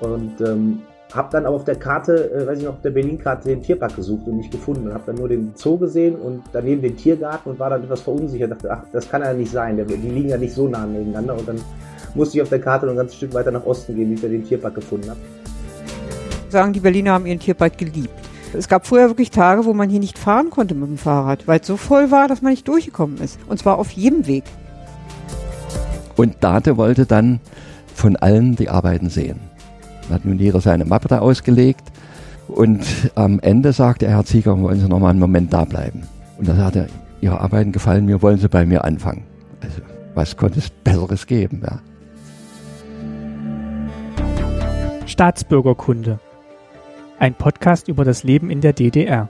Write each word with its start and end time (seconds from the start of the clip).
Und 0.00 0.40
ähm, 0.40 0.82
habe 1.12 1.28
dann 1.32 1.46
aber 1.46 1.56
auf 1.56 1.64
der 1.64 1.76
Karte, 1.76 2.30
äh, 2.32 2.46
weiß 2.46 2.58
ich 2.58 2.64
noch, 2.64 2.74
auf 2.74 2.82
der 2.82 2.90
Berlin-Karte 2.90 3.48
den 3.48 3.62
Tierpark 3.62 3.96
gesucht 3.96 4.26
und 4.26 4.36
nicht 4.36 4.50
gefunden. 4.50 4.86
Und 4.86 4.94
habe 4.94 5.04
dann 5.06 5.16
nur 5.16 5.28
den 5.28 5.52
Zoo 5.54 5.78
gesehen 5.78 6.16
und 6.16 6.42
daneben 6.52 6.82
den 6.82 6.96
Tiergarten 6.96 7.50
und 7.50 7.58
war 7.58 7.70
dann 7.70 7.82
etwas 7.82 8.00
verunsichert. 8.00 8.50
Dachte, 8.50 8.70
ach, 8.70 8.82
das 8.92 9.08
kann 9.08 9.22
ja 9.22 9.32
nicht 9.32 9.50
sein. 9.50 9.76
Die 9.76 9.94
liegen 9.94 10.28
ja 10.28 10.36
nicht 10.36 10.52
so 10.52 10.68
nah 10.68 10.86
nebeneinander. 10.86 11.36
Und 11.36 11.48
dann 11.48 11.60
musste 12.14 12.38
ich 12.38 12.42
auf 12.42 12.48
der 12.48 12.60
Karte 12.60 12.86
noch 12.86 12.92
ein 12.92 12.98
ganzes 12.98 13.16
Stück 13.16 13.32
weiter 13.34 13.50
nach 13.50 13.64
Osten 13.64 13.94
gehen, 13.94 14.10
bis 14.10 14.22
ich 14.22 14.30
den 14.30 14.44
Tierpark 14.44 14.74
gefunden 14.74 15.10
habe. 15.10 15.20
Sagen, 16.50 16.72
die 16.72 16.80
Berliner 16.80 17.12
haben 17.12 17.26
ihren 17.26 17.40
Tierpark 17.40 17.76
geliebt. 17.78 18.10
Es 18.54 18.68
gab 18.68 18.86
vorher 18.86 19.08
wirklich 19.08 19.30
Tage, 19.30 19.66
wo 19.66 19.74
man 19.74 19.90
hier 19.90 20.00
nicht 20.00 20.18
fahren 20.18 20.48
konnte 20.48 20.74
mit 20.74 20.88
dem 20.88 20.96
Fahrrad, 20.96 21.46
weil 21.46 21.60
es 21.60 21.66
so 21.66 21.76
voll 21.76 22.10
war, 22.10 22.28
dass 22.28 22.40
man 22.40 22.52
nicht 22.52 22.66
durchgekommen 22.66 23.18
ist. 23.18 23.38
Und 23.46 23.58
zwar 23.58 23.78
auf 23.78 23.90
jedem 23.90 24.26
Weg. 24.26 24.44
Und 26.16 26.42
Date 26.42 26.76
wollte 26.76 27.04
dann 27.04 27.40
von 27.94 28.16
allen 28.16 28.56
die 28.56 28.70
Arbeiten 28.70 29.10
sehen. 29.10 29.47
Hat 30.10 30.24
nun 30.24 30.38
jeder 30.38 30.60
seine 30.60 30.84
Mappe 30.84 31.08
da 31.08 31.18
ausgelegt. 31.18 31.92
Und 32.48 33.10
am 33.14 33.40
Ende 33.40 33.72
sagte 33.72 34.06
er, 34.06 34.12
Herr 34.12 34.24
Zieger, 34.24 34.58
wollen 34.60 34.80
Sie 34.80 34.88
noch 34.88 35.00
mal 35.00 35.10
einen 35.10 35.18
Moment 35.18 35.52
da 35.52 35.64
bleiben? 35.64 36.02
Und 36.38 36.48
da 36.48 36.54
sagte 36.54 36.78
er, 36.80 36.86
Ihre 37.20 37.40
Arbeiten 37.40 37.72
gefallen 37.72 38.06
mir, 38.06 38.22
wollen 38.22 38.38
Sie 38.38 38.48
bei 38.48 38.64
mir 38.64 38.84
anfangen? 38.84 39.24
Also, 39.60 39.82
was 40.14 40.36
konnte 40.36 40.60
es 40.60 40.70
Besseres 40.70 41.26
geben, 41.26 41.62
ja? 41.64 41.80
Staatsbürgerkunde. 45.06 46.20
Ein 47.18 47.34
Podcast 47.34 47.88
über 47.88 48.04
das 48.04 48.22
Leben 48.22 48.50
in 48.50 48.60
der 48.60 48.72
DDR. 48.72 49.28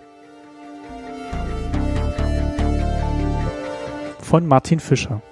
Von 4.21 4.47
Martin 4.47 4.81
Fischer. 4.81 5.23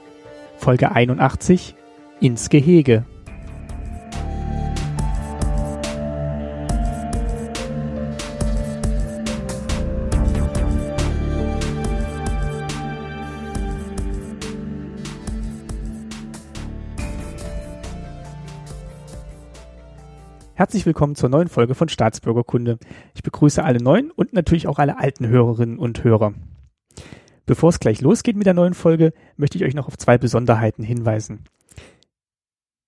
Folge 0.56 0.92
81 0.92 1.74
Ins 2.20 2.48
Gehege. 2.48 3.04
Herzlich 20.59 20.87
willkommen 20.87 21.16
zur 21.16 21.29
neuen 21.29 21.49
Folge 21.49 21.74
von 21.74 21.90
Staatsbürgerkunde. 21.90 22.79
Ich 23.15 23.23
begrüße 23.23 23.62
alle 23.62 23.79
neuen 23.79 24.10
und 24.10 24.32
natürlich 24.32 24.66
auch 24.66 24.79
alle 24.79 24.99
alten 24.99 25.29
Hörerinnen 25.29 25.79
und 25.79 26.02
Hörer. 26.02 26.32
Bevor 27.45 27.68
es 27.68 27.79
gleich 27.79 28.01
losgeht 28.01 28.38
mit 28.38 28.46
der 28.46 28.54
neuen 28.54 28.73
Folge, 28.73 29.12
möchte 29.37 29.59
ich 29.59 29.65
euch 29.65 29.74
noch 29.74 29.87
auf 29.87 29.99
zwei 29.99 30.16
Besonderheiten 30.16 30.82
hinweisen. 30.82 31.45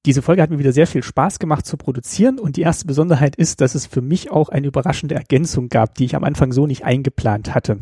Diese 0.06 0.22
Folge 0.22 0.40
hat 0.40 0.48
mir 0.48 0.58
wieder 0.58 0.72
sehr 0.72 0.86
viel 0.86 1.02
Spaß 1.02 1.40
gemacht 1.40 1.66
zu 1.66 1.76
produzieren 1.76 2.38
und 2.38 2.56
die 2.56 2.62
erste 2.62 2.86
Besonderheit 2.86 3.36
ist, 3.36 3.60
dass 3.60 3.74
es 3.74 3.84
für 3.84 4.00
mich 4.00 4.30
auch 4.30 4.48
eine 4.48 4.68
überraschende 4.68 5.16
Ergänzung 5.16 5.68
gab, 5.68 5.94
die 5.94 6.06
ich 6.06 6.16
am 6.16 6.24
Anfang 6.24 6.52
so 6.52 6.66
nicht 6.66 6.86
eingeplant 6.86 7.54
hatte. 7.54 7.80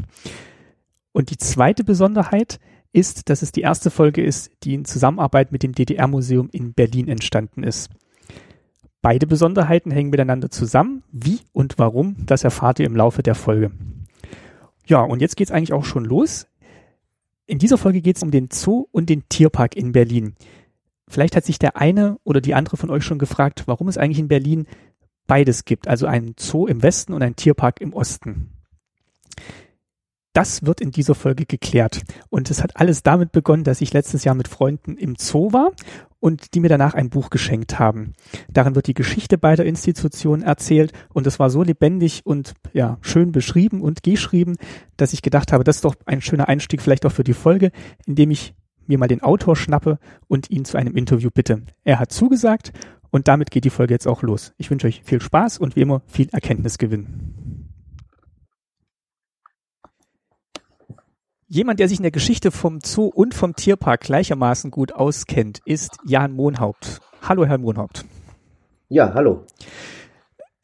Und 1.12 1.30
die 1.30 1.38
zweite 1.38 1.84
Besonderheit 1.84 2.58
ist, 2.92 3.30
dass 3.30 3.42
es 3.42 3.52
die 3.52 3.60
erste 3.60 3.92
Folge 3.92 4.24
ist, 4.24 4.50
die 4.64 4.74
in 4.74 4.84
Zusammenarbeit 4.84 5.52
mit 5.52 5.62
dem 5.62 5.76
DDR-Museum 5.76 6.48
in 6.50 6.74
Berlin 6.74 7.06
entstanden 7.06 7.62
ist. 7.62 7.90
Beide 9.06 9.28
Besonderheiten 9.28 9.92
hängen 9.92 10.10
miteinander 10.10 10.50
zusammen. 10.50 11.04
Wie 11.12 11.38
und 11.52 11.78
warum, 11.78 12.16
das 12.26 12.42
erfahrt 12.42 12.80
ihr 12.80 12.86
im 12.86 12.96
Laufe 12.96 13.22
der 13.22 13.36
Folge. 13.36 13.70
Ja, 14.84 15.00
und 15.00 15.22
jetzt 15.22 15.36
geht's 15.36 15.52
eigentlich 15.52 15.72
auch 15.72 15.84
schon 15.84 16.04
los. 16.04 16.48
In 17.46 17.60
dieser 17.60 17.78
Folge 17.78 18.00
geht's 18.00 18.24
um 18.24 18.32
den 18.32 18.48
Zoo 18.50 18.88
und 18.90 19.08
den 19.08 19.22
Tierpark 19.28 19.76
in 19.76 19.92
Berlin. 19.92 20.34
Vielleicht 21.06 21.36
hat 21.36 21.44
sich 21.44 21.60
der 21.60 21.76
eine 21.76 22.18
oder 22.24 22.40
die 22.40 22.56
andere 22.56 22.76
von 22.76 22.90
euch 22.90 23.04
schon 23.04 23.20
gefragt, 23.20 23.62
warum 23.66 23.86
es 23.86 23.96
eigentlich 23.96 24.18
in 24.18 24.26
Berlin 24.26 24.66
beides 25.28 25.64
gibt, 25.64 25.86
also 25.86 26.06
einen 26.06 26.34
Zoo 26.36 26.66
im 26.66 26.82
Westen 26.82 27.12
und 27.12 27.22
einen 27.22 27.36
Tierpark 27.36 27.80
im 27.80 27.92
Osten. 27.92 28.55
Das 30.36 30.66
wird 30.66 30.82
in 30.82 30.90
dieser 30.90 31.14
Folge 31.14 31.46
geklärt. 31.46 32.02
Und 32.28 32.50
es 32.50 32.62
hat 32.62 32.78
alles 32.78 33.02
damit 33.02 33.32
begonnen, 33.32 33.64
dass 33.64 33.80
ich 33.80 33.94
letztes 33.94 34.24
Jahr 34.24 34.34
mit 34.34 34.48
Freunden 34.48 34.98
im 34.98 35.16
Zoo 35.16 35.54
war 35.54 35.72
und 36.20 36.52
die 36.52 36.60
mir 36.60 36.68
danach 36.68 36.92
ein 36.92 37.08
Buch 37.08 37.30
geschenkt 37.30 37.78
haben. 37.78 38.12
Darin 38.52 38.74
wird 38.74 38.86
die 38.86 38.92
Geschichte 38.92 39.38
beider 39.38 39.64
Institutionen 39.64 40.42
erzählt 40.42 40.92
und 41.14 41.26
es 41.26 41.38
war 41.38 41.48
so 41.48 41.62
lebendig 41.62 42.20
und 42.24 42.52
ja, 42.74 42.98
schön 43.00 43.32
beschrieben 43.32 43.80
und 43.80 44.02
geschrieben, 44.02 44.56
dass 44.98 45.14
ich 45.14 45.22
gedacht 45.22 45.54
habe, 45.54 45.64
das 45.64 45.76
ist 45.76 45.86
doch 45.86 45.94
ein 46.04 46.20
schöner 46.20 46.50
Einstieg 46.50 46.82
vielleicht 46.82 47.06
auch 47.06 47.12
für 47.12 47.24
die 47.24 47.32
Folge, 47.32 47.72
indem 48.04 48.30
ich 48.30 48.52
mir 48.86 48.98
mal 48.98 49.08
den 49.08 49.22
Autor 49.22 49.56
schnappe 49.56 49.98
und 50.28 50.50
ihn 50.50 50.66
zu 50.66 50.76
einem 50.76 50.96
Interview 50.96 51.30
bitte. 51.32 51.62
Er 51.82 51.98
hat 51.98 52.12
zugesagt 52.12 52.72
und 53.08 53.26
damit 53.26 53.50
geht 53.50 53.64
die 53.64 53.70
Folge 53.70 53.94
jetzt 53.94 54.06
auch 54.06 54.20
los. 54.20 54.52
Ich 54.58 54.70
wünsche 54.70 54.86
euch 54.86 55.00
viel 55.02 55.22
Spaß 55.22 55.56
und 55.56 55.76
wie 55.76 55.80
immer 55.80 56.02
viel 56.06 56.28
Erkenntnisgewinn. 56.30 57.45
Jemand, 61.48 61.78
der 61.78 61.88
sich 61.88 62.00
in 62.00 62.02
der 62.02 62.10
Geschichte 62.10 62.50
vom 62.50 62.80
Zoo 62.82 63.06
und 63.06 63.32
vom 63.32 63.54
Tierpark 63.54 64.00
gleichermaßen 64.00 64.72
gut 64.72 64.92
auskennt, 64.92 65.60
ist 65.64 65.96
Jan 66.04 66.32
Mohnhaupt. 66.32 67.00
Hallo, 67.22 67.46
Herr 67.46 67.58
Mohnhaupt. 67.58 68.04
Ja, 68.88 69.14
hallo. 69.14 69.44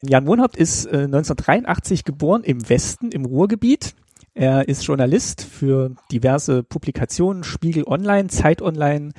Jan 0.01 0.25
Mohnhaupt 0.25 0.57
ist 0.57 0.85
äh, 0.87 1.05
1983 1.05 2.03
geboren 2.03 2.43
im 2.43 2.67
Westen, 2.67 3.13
im 3.13 3.23
Ruhrgebiet. 3.23 3.95
Er 4.33 4.67
ist 4.67 4.83
Journalist 4.85 5.45
für 5.45 5.95
diverse 6.11 6.63
Publikationen, 6.63 7.45
Spiegel 7.45 7.85
Online, 7.87 8.27
Zeit 8.27 8.61
Online, 8.61 9.11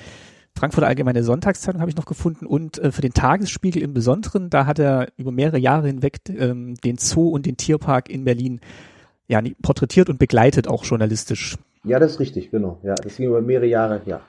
Frankfurter 0.55 0.87
Allgemeine 0.87 1.25
Sonntagszeitung 1.25 1.81
habe 1.81 1.91
ich 1.91 1.97
noch 1.97 2.05
gefunden 2.05 2.45
und 2.45 2.79
äh, 2.79 2.93
für 2.93 3.01
den 3.01 3.15
Tagesspiegel 3.15 3.81
im 3.81 3.95
Besonderen, 3.95 4.51
da 4.51 4.67
hat 4.67 4.79
er 4.79 5.09
über 5.17 5.33
mehrere 5.33 5.59
Jahre 5.59 5.87
hinweg 5.87 6.19
ähm, 6.29 6.75
den 6.85 6.99
Zoo 6.99 7.31
und 7.31 7.47
den 7.47 7.57
Tierpark 7.57 8.11
in 8.11 8.25
Berlin 8.25 8.61
ja, 9.27 9.41
porträtiert 9.63 10.09
und 10.11 10.19
begleitet 10.19 10.69
auch 10.69 10.85
journalistisch. 10.85 11.57
Ja, 11.85 11.99
das 11.99 12.13
ist 12.13 12.21
richtig, 12.21 12.51
genau. 12.51 12.79
Ja, 12.83 12.95
das 12.95 13.17
ging 13.17 13.29
über 13.29 13.41
mehrere 13.41 13.67
Jahre, 13.67 14.03
ja. 14.07 14.21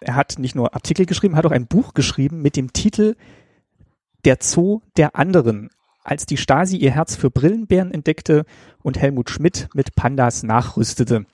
Er 0.00 0.14
hat 0.14 0.38
nicht 0.38 0.54
nur 0.54 0.74
Artikel 0.74 1.06
geschrieben, 1.06 1.36
hat 1.36 1.46
auch 1.46 1.52
ein 1.52 1.66
Buch 1.66 1.94
geschrieben 1.94 2.42
mit 2.42 2.56
dem 2.56 2.72
Titel 2.72 3.16
Der 4.24 4.38
Zoo 4.40 4.80
der 4.96 5.16
anderen, 5.16 5.70
als 6.04 6.26
die 6.26 6.36
Stasi 6.36 6.76
ihr 6.76 6.90
Herz 6.90 7.16
für 7.16 7.30
Brillenbären 7.30 7.92
entdeckte 7.92 8.44
und 8.82 8.98
Helmut 8.98 9.30
Schmidt 9.30 9.68
mit 9.74 9.94
Pandas 9.94 10.42
nachrüstete. 10.42 11.24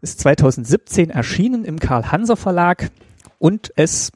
Ist 0.00 0.20
2017 0.20 1.10
erschienen 1.10 1.64
im 1.64 1.78
Karl-Hanser 1.78 2.36
Verlag 2.36 2.90
und 3.38 3.72
es 3.76 4.12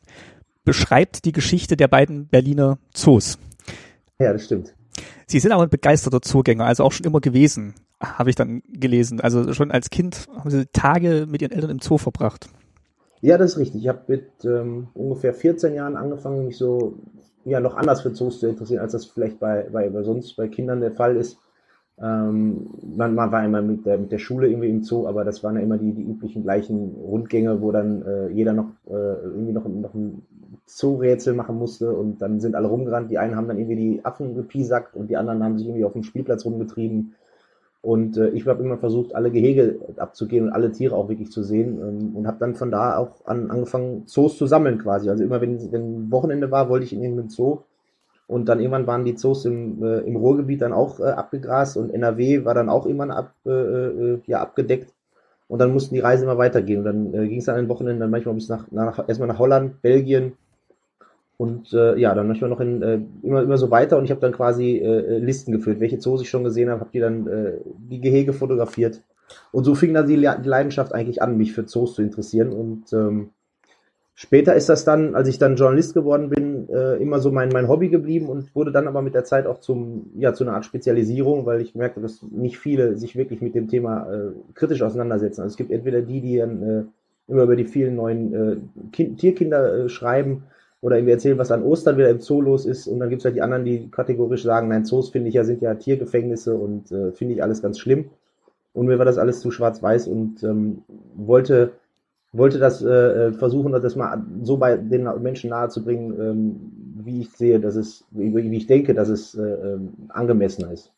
beschreibt 0.64 1.24
die 1.24 1.32
Geschichte 1.32 1.76
der 1.76 1.88
beiden 1.88 2.28
Berliner 2.28 2.78
Zoos. 2.92 3.38
Ja, 4.18 4.32
das 4.32 4.44
stimmt. 4.44 4.74
Sie 5.26 5.40
sind 5.40 5.52
aber 5.52 5.62
ein 5.62 5.70
begeisterter 5.70 6.20
Zoogänger, 6.20 6.66
also 6.66 6.84
auch 6.84 6.92
schon 6.92 7.06
immer 7.06 7.20
gewesen 7.20 7.74
habe 8.00 8.30
ich 8.30 8.36
dann 8.36 8.62
gelesen. 8.68 9.20
Also 9.20 9.52
schon 9.52 9.70
als 9.70 9.90
Kind 9.90 10.26
haben 10.36 10.50
sie 10.50 10.66
Tage 10.66 11.26
mit 11.28 11.42
ihren 11.42 11.52
Eltern 11.52 11.70
im 11.70 11.80
Zoo 11.80 11.98
verbracht. 11.98 12.48
Ja, 13.20 13.36
das 13.36 13.52
ist 13.52 13.58
richtig. 13.58 13.82
Ich 13.82 13.88
habe 13.88 14.00
mit 14.06 14.30
ähm, 14.44 14.88
ungefähr 14.94 15.34
14 15.34 15.74
Jahren 15.74 15.96
angefangen, 15.96 16.46
mich 16.46 16.56
so 16.56 16.98
ja 17.44 17.60
noch 17.60 17.76
anders 17.76 18.02
für 18.02 18.12
Zoos 18.12 18.40
zu 18.40 18.48
interessieren, 18.48 18.80
als 18.80 18.92
das 18.92 19.06
vielleicht 19.06 19.40
bei, 19.40 19.66
bei, 19.72 19.88
bei 19.88 20.02
sonst 20.02 20.36
bei 20.36 20.48
Kindern 20.48 20.80
der 20.80 20.92
Fall 20.92 21.16
ist. 21.16 21.38
Ähm, 22.00 22.70
man, 22.96 23.14
man, 23.14 23.32
war 23.32 23.44
immer 23.44 23.60
mit 23.60 23.84
der, 23.84 23.98
mit 23.98 24.12
der 24.12 24.18
Schule 24.18 24.48
irgendwie 24.48 24.68
im 24.68 24.84
Zoo, 24.84 25.08
aber 25.08 25.24
das 25.24 25.42
waren 25.42 25.56
ja 25.56 25.62
immer 25.62 25.78
die, 25.78 25.92
die 25.92 26.04
üblichen 26.04 26.44
gleichen 26.44 26.94
Rundgänge, 26.94 27.60
wo 27.60 27.72
dann 27.72 28.02
äh, 28.02 28.28
jeder 28.28 28.52
noch 28.52 28.68
äh, 28.86 28.92
irgendwie 28.92 29.52
noch, 29.52 29.66
noch 29.66 29.94
ein 29.94 30.22
Zoo-Rätsel 30.66 31.34
machen 31.34 31.58
musste 31.58 31.92
und 31.92 32.22
dann 32.22 32.38
sind 32.38 32.54
alle 32.54 32.68
rumgerannt. 32.68 33.10
Die 33.10 33.18
einen 33.18 33.34
haben 33.34 33.48
dann 33.48 33.58
irgendwie 33.58 33.76
die 33.76 34.04
Affen 34.04 34.36
gepiesackt 34.36 34.94
und 34.94 35.08
die 35.08 35.16
anderen 35.16 35.42
haben 35.42 35.58
sich 35.58 35.66
irgendwie 35.66 35.84
auf 35.84 35.94
dem 35.94 36.04
Spielplatz 36.04 36.44
rumgetrieben. 36.44 37.14
Und 37.80 38.16
äh, 38.16 38.30
ich 38.30 38.46
habe 38.46 38.62
immer 38.62 38.78
versucht, 38.78 39.14
alle 39.14 39.30
Gehege 39.30 39.78
abzugehen 39.96 40.46
und 40.46 40.52
alle 40.52 40.72
Tiere 40.72 40.96
auch 40.96 41.08
wirklich 41.08 41.30
zu 41.30 41.42
sehen 41.42 41.78
ähm, 41.80 42.16
und 42.16 42.26
habe 42.26 42.38
dann 42.40 42.56
von 42.56 42.70
da 42.70 42.96
auch 42.96 43.24
an, 43.24 43.50
angefangen, 43.50 44.06
Zoos 44.06 44.36
zu 44.36 44.46
sammeln 44.46 44.78
quasi. 44.78 45.08
Also 45.08 45.22
immer, 45.22 45.40
wenn, 45.40 45.70
wenn 45.70 46.10
Wochenende 46.10 46.50
war, 46.50 46.68
wollte 46.68 46.84
ich 46.84 46.92
in 46.92 47.02
irgendeinen 47.02 47.30
Zoo. 47.30 47.60
Und 48.26 48.48
dann 48.48 48.60
irgendwann 48.60 48.86
waren 48.86 49.04
die 49.04 49.14
Zoos 49.14 49.44
im, 49.44 49.82
äh, 49.82 50.00
im 50.00 50.16
Ruhrgebiet 50.16 50.60
dann 50.60 50.72
auch 50.72 51.00
äh, 51.00 51.04
abgegrast 51.04 51.78
und 51.78 51.90
NRW 51.90 52.44
war 52.44 52.52
dann 52.52 52.68
auch 52.68 52.84
irgendwann 52.84 53.10
ab, 53.10 53.32
äh, 53.46 53.50
äh, 53.50 54.20
ja, 54.26 54.40
abgedeckt. 54.40 54.92
Und 55.46 55.60
dann 55.60 55.72
mussten 55.72 55.94
die 55.94 56.00
Reisen 56.00 56.24
immer 56.24 56.36
weitergehen. 56.36 56.80
Und 56.80 56.84
dann 56.84 57.14
äh, 57.14 57.26
ging 57.26 57.38
es 57.38 57.46
dann 57.46 57.54
an 57.54 57.64
den 57.64 57.70
Wochenenden 57.70 58.00
dann 58.00 58.10
manchmal 58.10 58.34
bis 58.34 58.50
nach, 58.50 58.70
nach 58.70 59.08
erstmal 59.08 59.28
nach 59.28 59.38
Holland, 59.38 59.80
Belgien, 59.80 60.34
und 61.38 61.72
äh, 61.72 61.96
ja, 61.96 62.14
dann 62.16 62.26
manchmal 62.26 62.50
noch 62.50 62.60
in, 62.60 62.82
äh, 62.82 62.98
immer, 63.22 63.42
immer 63.42 63.56
so 63.58 63.70
weiter 63.70 63.96
und 63.96 64.04
ich 64.04 64.10
habe 64.10 64.20
dann 64.20 64.32
quasi 64.32 64.78
äh, 64.78 65.18
Listen 65.18 65.52
gefüllt, 65.52 65.78
welche 65.78 66.00
Zoos 66.00 66.20
ich 66.20 66.28
schon 66.28 66.42
gesehen 66.42 66.68
habe, 66.68 66.80
habe 66.80 66.90
die 66.92 66.98
dann 66.98 67.26
äh, 67.28 67.52
die 67.88 68.00
Gehege 68.00 68.32
fotografiert. 68.32 69.02
Und 69.52 69.62
so 69.62 69.76
fing 69.76 69.94
dann 69.94 70.08
die, 70.08 70.16
die 70.16 70.48
Leidenschaft 70.48 70.92
eigentlich 70.92 71.22
an, 71.22 71.36
mich 71.36 71.52
für 71.52 71.64
Zoos 71.64 71.94
zu 71.94 72.02
interessieren. 72.02 72.50
Und 72.50 72.92
ähm, 72.92 73.30
später 74.14 74.56
ist 74.56 74.68
das 74.68 74.84
dann, 74.84 75.14
als 75.14 75.28
ich 75.28 75.38
dann 75.38 75.54
Journalist 75.54 75.94
geworden 75.94 76.28
bin, 76.28 76.68
äh, 76.70 76.96
immer 76.96 77.20
so 77.20 77.30
mein, 77.30 77.50
mein 77.50 77.68
Hobby 77.68 77.88
geblieben 77.88 78.28
und 78.28 78.52
wurde 78.56 78.72
dann 78.72 78.88
aber 78.88 79.02
mit 79.02 79.14
der 79.14 79.24
Zeit 79.24 79.46
auch 79.46 79.60
zum, 79.60 80.10
ja, 80.16 80.34
zu 80.34 80.42
einer 80.42 80.54
Art 80.54 80.64
Spezialisierung, 80.64 81.46
weil 81.46 81.60
ich 81.60 81.76
merkte, 81.76 82.00
dass 82.00 82.20
nicht 82.22 82.58
viele 82.58 82.96
sich 82.96 83.14
wirklich 83.14 83.42
mit 83.42 83.54
dem 83.54 83.68
Thema 83.68 84.12
äh, 84.12 84.32
kritisch 84.54 84.82
auseinandersetzen. 84.82 85.42
Also 85.42 85.52
es 85.52 85.56
gibt 85.56 85.70
entweder 85.70 86.02
die, 86.02 86.20
die 86.20 86.38
dann 86.38 86.62
äh, 86.62 86.82
immer 87.30 87.44
über 87.44 87.54
die 87.54 87.66
vielen 87.66 87.94
neuen 87.94 88.34
äh, 88.34 88.56
kind, 88.90 89.20
Tierkinder 89.20 89.84
äh, 89.84 89.88
schreiben, 89.88 90.42
oder 90.80 90.96
irgendwie 90.96 91.12
erzählen, 91.12 91.38
was 91.38 91.50
an 91.50 91.62
Ostern 91.62 91.96
wieder 91.96 92.10
im 92.10 92.20
Zoo 92.20 92.40
los 92.40 92.64
ist. 92.64 92.86
Und 92.86 93.00
dann 93.00 93.10
gibt 93.10 93.22
es 93.22 93.24
halt 93.24 93.34
die 93.34 93.42
anderen, 93.42 93.64
die 93.64 93.90
kategorisch 93.90 94.44
sagen, 94.44 94.68
nein, 94.68 94.84
Zoos 94.84 95.10
finde 95.10 95.28
ich 95.28 95.34
ja, 95.34 95.44
sind 95.44 95.60
ja 95.60 95.74
Tiergefängnisse 95.74 96.54
und 96.54 96.92
äh, 96.92 97.12
finde 97.12 97.34
ich 97.34 97.42
alles 97.42 97.62
ganz 97.62 97.78
schlimm. 97.78 98.10
Und 98.74 98.86
mir 98.86 98.98
war 98.98 99.04
das 99.04 99.18
alles 99.18 99.40
zu 99.40 99.50
schwarz-weiß 99.50 100.06
und 100.06 100.42
ähm, 100.44 100.82
wollte, 101.16 101.72
wollte 102.32 102.58
das 102.58 102.82
äh, 102.82 102.88
äh 102.88 103.32
versuchen, 103.32 103.72
das 103.72 103.96
mal 103.96 104.22
so 104.42 104.56
bei 104.56 104.76
den 104.76 105.08
Menschen 105.20 105.50
nahezubringen, 105.50 106.20
ähm, 106.20 106.72
wie 107.04 107.22
ich 107.22 107.30
sehe, 107.30 107.58
dass 107.58 107.74
es, 107.74 108.04
wie, 108.10 108.34
wie 108.34 108.56
ich 108.56 108.66
denke, 108.66 108.94
dass 108.94 109.08
es 109.08 109.34
äh, 109.34 109.42
ähm, 109.42 109.94
angemessen 110.10 110.70
ist. 110.70 110.92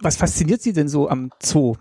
Was 0.00 0.16
fasziniert 0.16 0.60
Sie 0.60 0.74
denn 0.74 0.88
so 0.88 1.08
am 1.08 1.30
Zoo? 1.42 1.76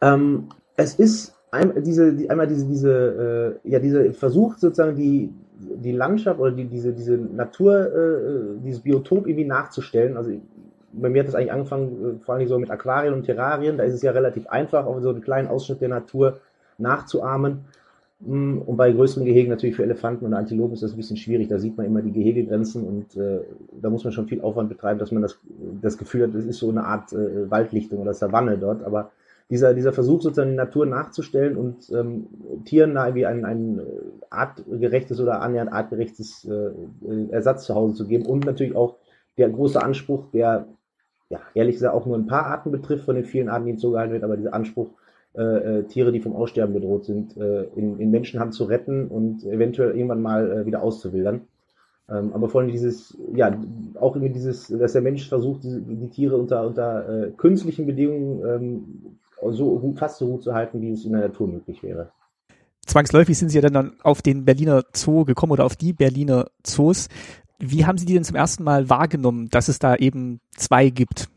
Ähm, 0.00 0.48
es 0.76 0.94
ist 0.94 1.34
ein, 1.50 1.82
diese, 1.82 2.12
die, 2.12 2.30
einmal 2.30 2.46
diese, 2.46 2.66
diese, 2.66 3.58
äh, 3.64 3.70
ja, 3.70 3.78
dieser 3.78 4.12
Versuch 4.12 4.56
sozusagen 4.56 4.96
die, 4.96 5.32
die 5.58 5.92
Landschaft 5.92 6.40
oder 6.40 6.52
die, 6.52 6.66
diese, 6.66 6.92
diese 6.92 7.16
Natur, 7.16 7.92
äh, 7.92 8.60
dieses 8.64 8.80
Biotop 8.80 9.26
irgendwie 9.26 9.46
nachzustellen. 9.46 10.16
Also 10.16 10.32
bei 10.92 11.08
mir 11.08 11.20
hat 11.20 11.28
das 11.28 11.34
eigentlich 11.34 11.52
angefangen, 11.52 12.18
äh, 12.18 12.24
vor 12.24 12.34
allem 12.34 12.48
so 12.48 12.58
mit 12.58 12.70
Aquarien 12.70 13.14
und 13.14 13.24
Terrarien. 13.24 13.78
Da 13.78 13.84
ist 13.84 13.94
es 13.94 14.02
ja 14.02 14.12
relativ 14.12 14.46
einfach, 14.48 14.86
auch 14.86 15.00
so 15.00 15.10
einen 15.10 15.20
kleinen 15.20 15.48
Ausschnitt 15.48 15.80
der 15.80 15.88
Natur 15.88 16.38
nachzuahmen. 16.78 17.64
Mm, 18.20 18.58
und 18.58 18.76
bei 18.76 18.92
größeren 18.92 19.24
Gehegen 19.24 19.50
natürlich 19.50 19.76
für 19.76 19.82
Elefanten 19.82 20.26
und 20.26 20.34
Antilopen 20.34 20.74
ist 20.74 20.82
das 20.82 20.92
ein 20.92 20.96
bisschen 20.96 21.16
schwierig. 21.16 21.48
Da 21.48 21.58
sieht 21.58 21.76
man 21.76 21.86
immer 21.86 22.02
die 22.02 22.12
Gehegegrenzen 22.12 22.84
und 22.84 23.16
äh, 23.16 23.40
da 23.80 23.90
muss 23.90 24.04
man 24.04 24.12
schon 24.12 24.26
viel 24.26 24.40
Aufwand 24.40 24.68
betreiben, 24.68 24.98
dass 24.98 25.10
man 25.10 25.22
das, 25.22 25.38
das 25.82 25.98
Gefühl 25.98 26.24
hat, 26.24 26.34
das 26.34 26.44
ist 26.44 26.58
so 26.58 26.70
eine 26.70 26.84
Art 26.84 27.12
äh, 27.12 27.50
Waldlichtung 27.50 27.98
oder 27.98 28.14
Savanne 28.14 28.58
dort. 28.58 28.84
Aber 28.84 29.10
dieser, 29.50 29.74
dieser 29.74 29.92
Versuch, 29.92 30.22
sozusagen 30.22 30.50
die 30.50 30.56
Natur 30.56 30.86
nachzustellen 30.86 31.56
und 31.56 31.90
ähm, 31.90 32.28
Tieren 32.64 32.94
da 32.94 33.06
irgendwie 33.06 33.26
ein, 33.26 33.44
ein 33.44 33.80
artgerechtes 34.30 35.20
oder 35.20 35.42
annähernd 35.42 35.72
artgerechtes 35.72 36.48
äh, 36.48 37.32
Ersatz 37.32 37.64
zu 37.66 37.74
Hause 37.74 37.94
zu 37.94 38.06
geben 38.06 38.26
und 38.26 38.46
natürlich 38.46 38.76
auch 38.76 38.96
der 39.36 39.50
große 39.50 39.82
Anspruch, 39.82 40.26
der 40.32 40.68
ja, 41.30 41.40
ehrlich 41.54 41.76
gesagt 41.76 41.94
auch 41.94 42.06
nur 42.06 42.16
ein 42.16 42.26
paar 42.26 42.46
Arten 42.46 42.70
betrifft 42.70 43.04
von 43.04 43.14
den 43.14 43.24
vielen 43.24 43.48
Arten, 43.48 43.66
die 43.66 43.72
ihm 43.72 43.78
gehalten 43.80 44.12
wird, 44.12 44.24
aber 44.24 44.36
dieser 44.36 44.54
Anspruch, 44.54 44.90
äh, 45.32 45.42
äh, 45.78 45.82
Tiere, 45.84 46.10
die 46.10 46.18
vom 46.18 46.34
Aussterben 46.34 46.74
bedroht 46.74 47.04
sind, 47.04 47.36
äh, 47.36 47.62
in, 47.76 48.00
in 48.00 48.10
Menschenhand 48.10 48.52
zu 48.52 48.64
retten 48.64 49.06
und 49.06 49.44
eventuell 49.44 49.92
irgendwann 49.92 50.22
mal 50.22 50.50
äh, 50.50 50.66
wieder 50.66 50.82
auszuwildern. 50.82 51.42
Ähm, 52.08 52.32
aber 52.32 52.48
vor 52.48 52.60
allem 52.60 52.72
dieses, 52.72 53.16
ja, 53.32 53.56
auch 54.00 54.16
irgendwie 54.16 54.32
dieses, 54.32 54.66
dass 54.66 54.92
der 54.92 55.02
Mensch 55.02 55.28
versucht, 55.28 55.62
die, 55.62 55.82
die 55.82 56.10
Tiere 56.10 56.36
unter, 56.36 56.66
unter 56.66 57.08
äh, 57.08 57.30
künstlichen 57.30 57.86
Bedingungen 57.86 58.44
ähm, 58.44 59.18
so 59.48 59.94
fast 59.96 60.18
so 60.18 60.26
gut 60.28 60.42
zu 60.42 60.54
halten, 60.54 60.80
wie 60.80 60.92
es 60.92 61.04
in 61.04 61.12
der 61.12 61.22
Natur 61.22 61.48
möglich 61.48 61.82
wäre. 61.82 62.10
Zwangsläufig 62.86 63.38
sind 63.38 63.50
Sie 63.50 63.58
ja 63.58 63.68
dann 63.68 63.92
auf 64.02 64.22
den 64.22 64.44
Berliner 64.44 64.84
Zoo 64.94 65.24
gekommen 65.24 65.52
oder 65.52 65.64
auf 65.64 65.76
die 65.76 65.92
Berliner 65.92 66.46
Zoos. 66.62 67.08
Wie 67.58 67.84
haben 67.84 67.98
Sie 67.98 68.06
die 68.06 68.14
denn 68.14 68.24
zum 68.24 68.36
ersten 68.36 68.64
Mal 68.64 68.88
wahrgenommen, 68.88 69.48
dass 69.50 69.68
es 69.68 69.78
da 69.78 69.94
eben 69.96 70.40
zwei 70.56 70.88
gibt? 70.90 71.28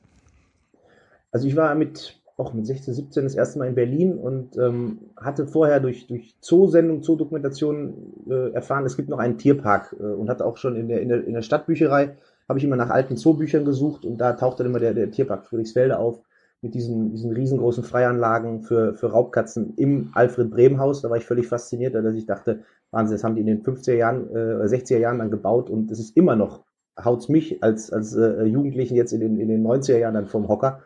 Also 1.32 1.48
ich 1.48 1.56
war 1.56 1.76
mit 1.76 2.20
auch 2.38 2.54
mit 2.54 2.66
16, 2.66 2.94
17 2.94 3.24
das 3.24 3.36
erste 3.36 3.60
Mal 3.60 3.68
in 3.68 3.76
Berlin 3.76 4.18
und 4.18 4.58
ähm, 4.58 5.00
hatte 5.18 5.46
vorher 5.46 5.80
durch, 5.80 6.08
durch 6.08 6.36
Zoosendung, 6.40 7.04
Zoodokumentation 7.04 7.94
äh, 8.28 8.52
erfahren, 8.54 8.86
es 8.86 8.98
gibt 8.98 9.10
noch 9.10 9.20
einen 9.20 9.38
Tierpark 9.38 9.96
äh, 10.00 10.04
und 10.04 10.30
hatte 10.30 10.46
auch 10.46 10.58
schon 10.58 10.76
in 10.76 10.88
der, 10.88 11.02
in 11.02 11.10
der, 11.10 11.26
in 11.26 11.34
der 11.34 11.44
Stadtbücherei, 11.44 12.18
habe 12.50 12.60
ich 12.60 12.66
immer 12.66 12.76
nach 12.76 12.90
alten 12.90 13.18
Zoobüchern 13.18 13.66
gesucht 13.66 14.04
und 14.04 14.18
da 14.18 14.34
tauchte 14.34 14.64
dann 14.64 14.72
immer 14.72 14.80
der, 14.80 14.94
der 14.94 15.12
Tierpark 15.12 15.46
Friedrichsfelde 15.46 16.00
auf 16.00 16.22
mit 16.64 16.74
diesen, 16.74 17.12
diesen 17.12 17.34
riesengroßen 17.34 17.84
Freianlagen 17.84 18.64
für, 18.64 18.96
für 18.96 19.12
Raubkatzen 19.12 19.74
im 19.76 20.12
Alfred-Brehm-Haus. 20.14 21.02
Da 21.02 21.10
war 21.10 21.18
ich 21.18 21.26
völlig 21.26 21.48
fasziniert, 21.48 21.94
dass 21.94 22.16
ich 22.16 22.26
dachte, 22.26 22.62
Wahnsinn, 22.92 23.16
das 23.16 23.24
haben 23.24 23.36
die 23.36 23.42
in 23.42 23.48
den 23.48 23.64
50er 23.64 23.94
Jahren 23.94 24.34
äh, 24.34 24.66
60er 24.66 24.98
Jahren 24.98 25.20
dann 25.20 25.30
gebaut 25.30 25.70
und 25.70 25.92
es 25.92 26.00
ist 26.00 26.16
immer 26.16 26.38
noch, 26.38 26.64
haut's 27.04 27.28
mich 27.28 27.62
als, 27.62 27.92
als 27.92 28.16
äh, 28.16 28.46
Jugendlichen 28.46 28.96
jetzt 28.96 29.12
in 29.12 29.20
den, 29.20 29.40
in 29.40 29.50
den 29.50 29.62
90er 29.62 29.98
Jahren 29.98 30.14
dann 30.14 30.28
vom 30.28 30.48
Hocker. 30.48 30.80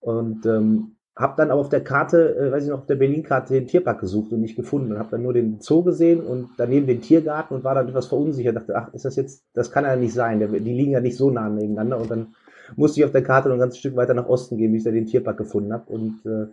Und 0.00 0.44
ähm, 0.44 0.96
habe 1.16 1.34
dann 1.38 1.50
aber 1.50 1.62
auf 1.62 1.70
der 1.70 1.82
Karte, 1.82 2.36
äh, 2.36 2.52
weiß 2.52 2.64
ich 2.64 2.70
noch, 2.70 2.80
auf 2.80 2.86
der 2.86 2.96
Berlin-Karte 2.96 3.54
den 3.54 3.66
Tierpark 3.66 4.00
gesucht 4.00 4.32
und 4.32 4.42
nicht 4.42 4.54
gefunden 4.54 4.92
und 4.92 4.98
habe 4.98 5.12
dann 5.12 5.22
nur 5.22 5.32
den 5.32 5.60
Zoo 5.60 5.82
gesehen 5.82 6.20
und 6.20 6.50
daneben 6.58 6.86
den 6.86 7.00
Tiergarten 7.00 7.54
und 7.54 7.64
war 7.64 7.74
dann 7.74 7.88
etwas 7.88 8.06
verunsichert. 8.06 8.56
Dachte, 8.56 8.76
ach, 8.76 8.92
ist 8.92 9.06
das 9.06 9.16
jetzt, 9.16 9.44
das 9.54 9.72
kann 9.72 9.84
ja 9.84 9.96
nicht 9.96 10.12
sein. 10.12 10.40
Die 10.40 10.74
liegen 10.74 10.92
ja 10.92 11.00
nicht 11.00 11.16
so 11.16 11.30
nah 11.30 11.48
nebeneinander 11.48 11.98
und 11.98 12.10
dann 12.10 12.34
musste 12.74 13.00
ich 13.00 13.04
auf 13.04 13.12
der 13.12 13.22
Karte 13.22 13.48
noch 13.48 13.56
ein 13.56 13.60
ganzes 13.60 13.78
Stück 13.78 13.96
weiter 13.96 14.14
nach 14.14 14.28
Osten 14.28 14.56
gehen, 14.56 14.72
wie 14.72 14.78
ich 14.78 14.84
da 14.84 14.90
den 14.90 15.06
Tierpark 15.06 15.36
gefunden 15.38 15.72
habe. 15.72 15.92
Und 15.92 16.26
äh, 16.26 16.46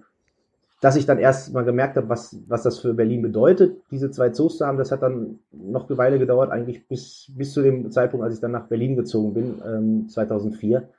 dass 0.84 0.98
ich 0.98 1.06
dann 1.06 1.18
erst 1.18 1.54
mal 1.54 1.64
gemerkt 1.64 1.96
habe, 1.96 2.10
was, 2.10 2.38
was 2.50 2.64
das 2.64 2.80
für 2.80 2.94
Berlin 2.94 3.22
bedeutet, 3.22 3.78
diese 3.90 4.12
zwei 4.12 4.32
Zoos 4.32 4.58
zu 4.58 4.66
haben, 4.66 4.78
das 4.78 4.92
hat 4.92 5.02
dann 5.02 5.40
noch 5.54 5.88
eine 5.88 5.98
Weile 5.98 6.20
gedauert, 6.20 6.52
eigentlich 6.52 6.86
bis, 6.90 7.32
bis 7.38 7.54
zu 7.54 7.62
dem 7.62 7.90
Zeitpunkt, 7.90 8.26
als 8.26 8.36
ich 8.36 8.42
dann 8.42 8.52
nach 8.52 8.68
Berlin 8.68 8.98
gezogen 8.98 9.34
bin, 9.34 9.62
ähm, 9.66 10.10
2004. 10.10 10.90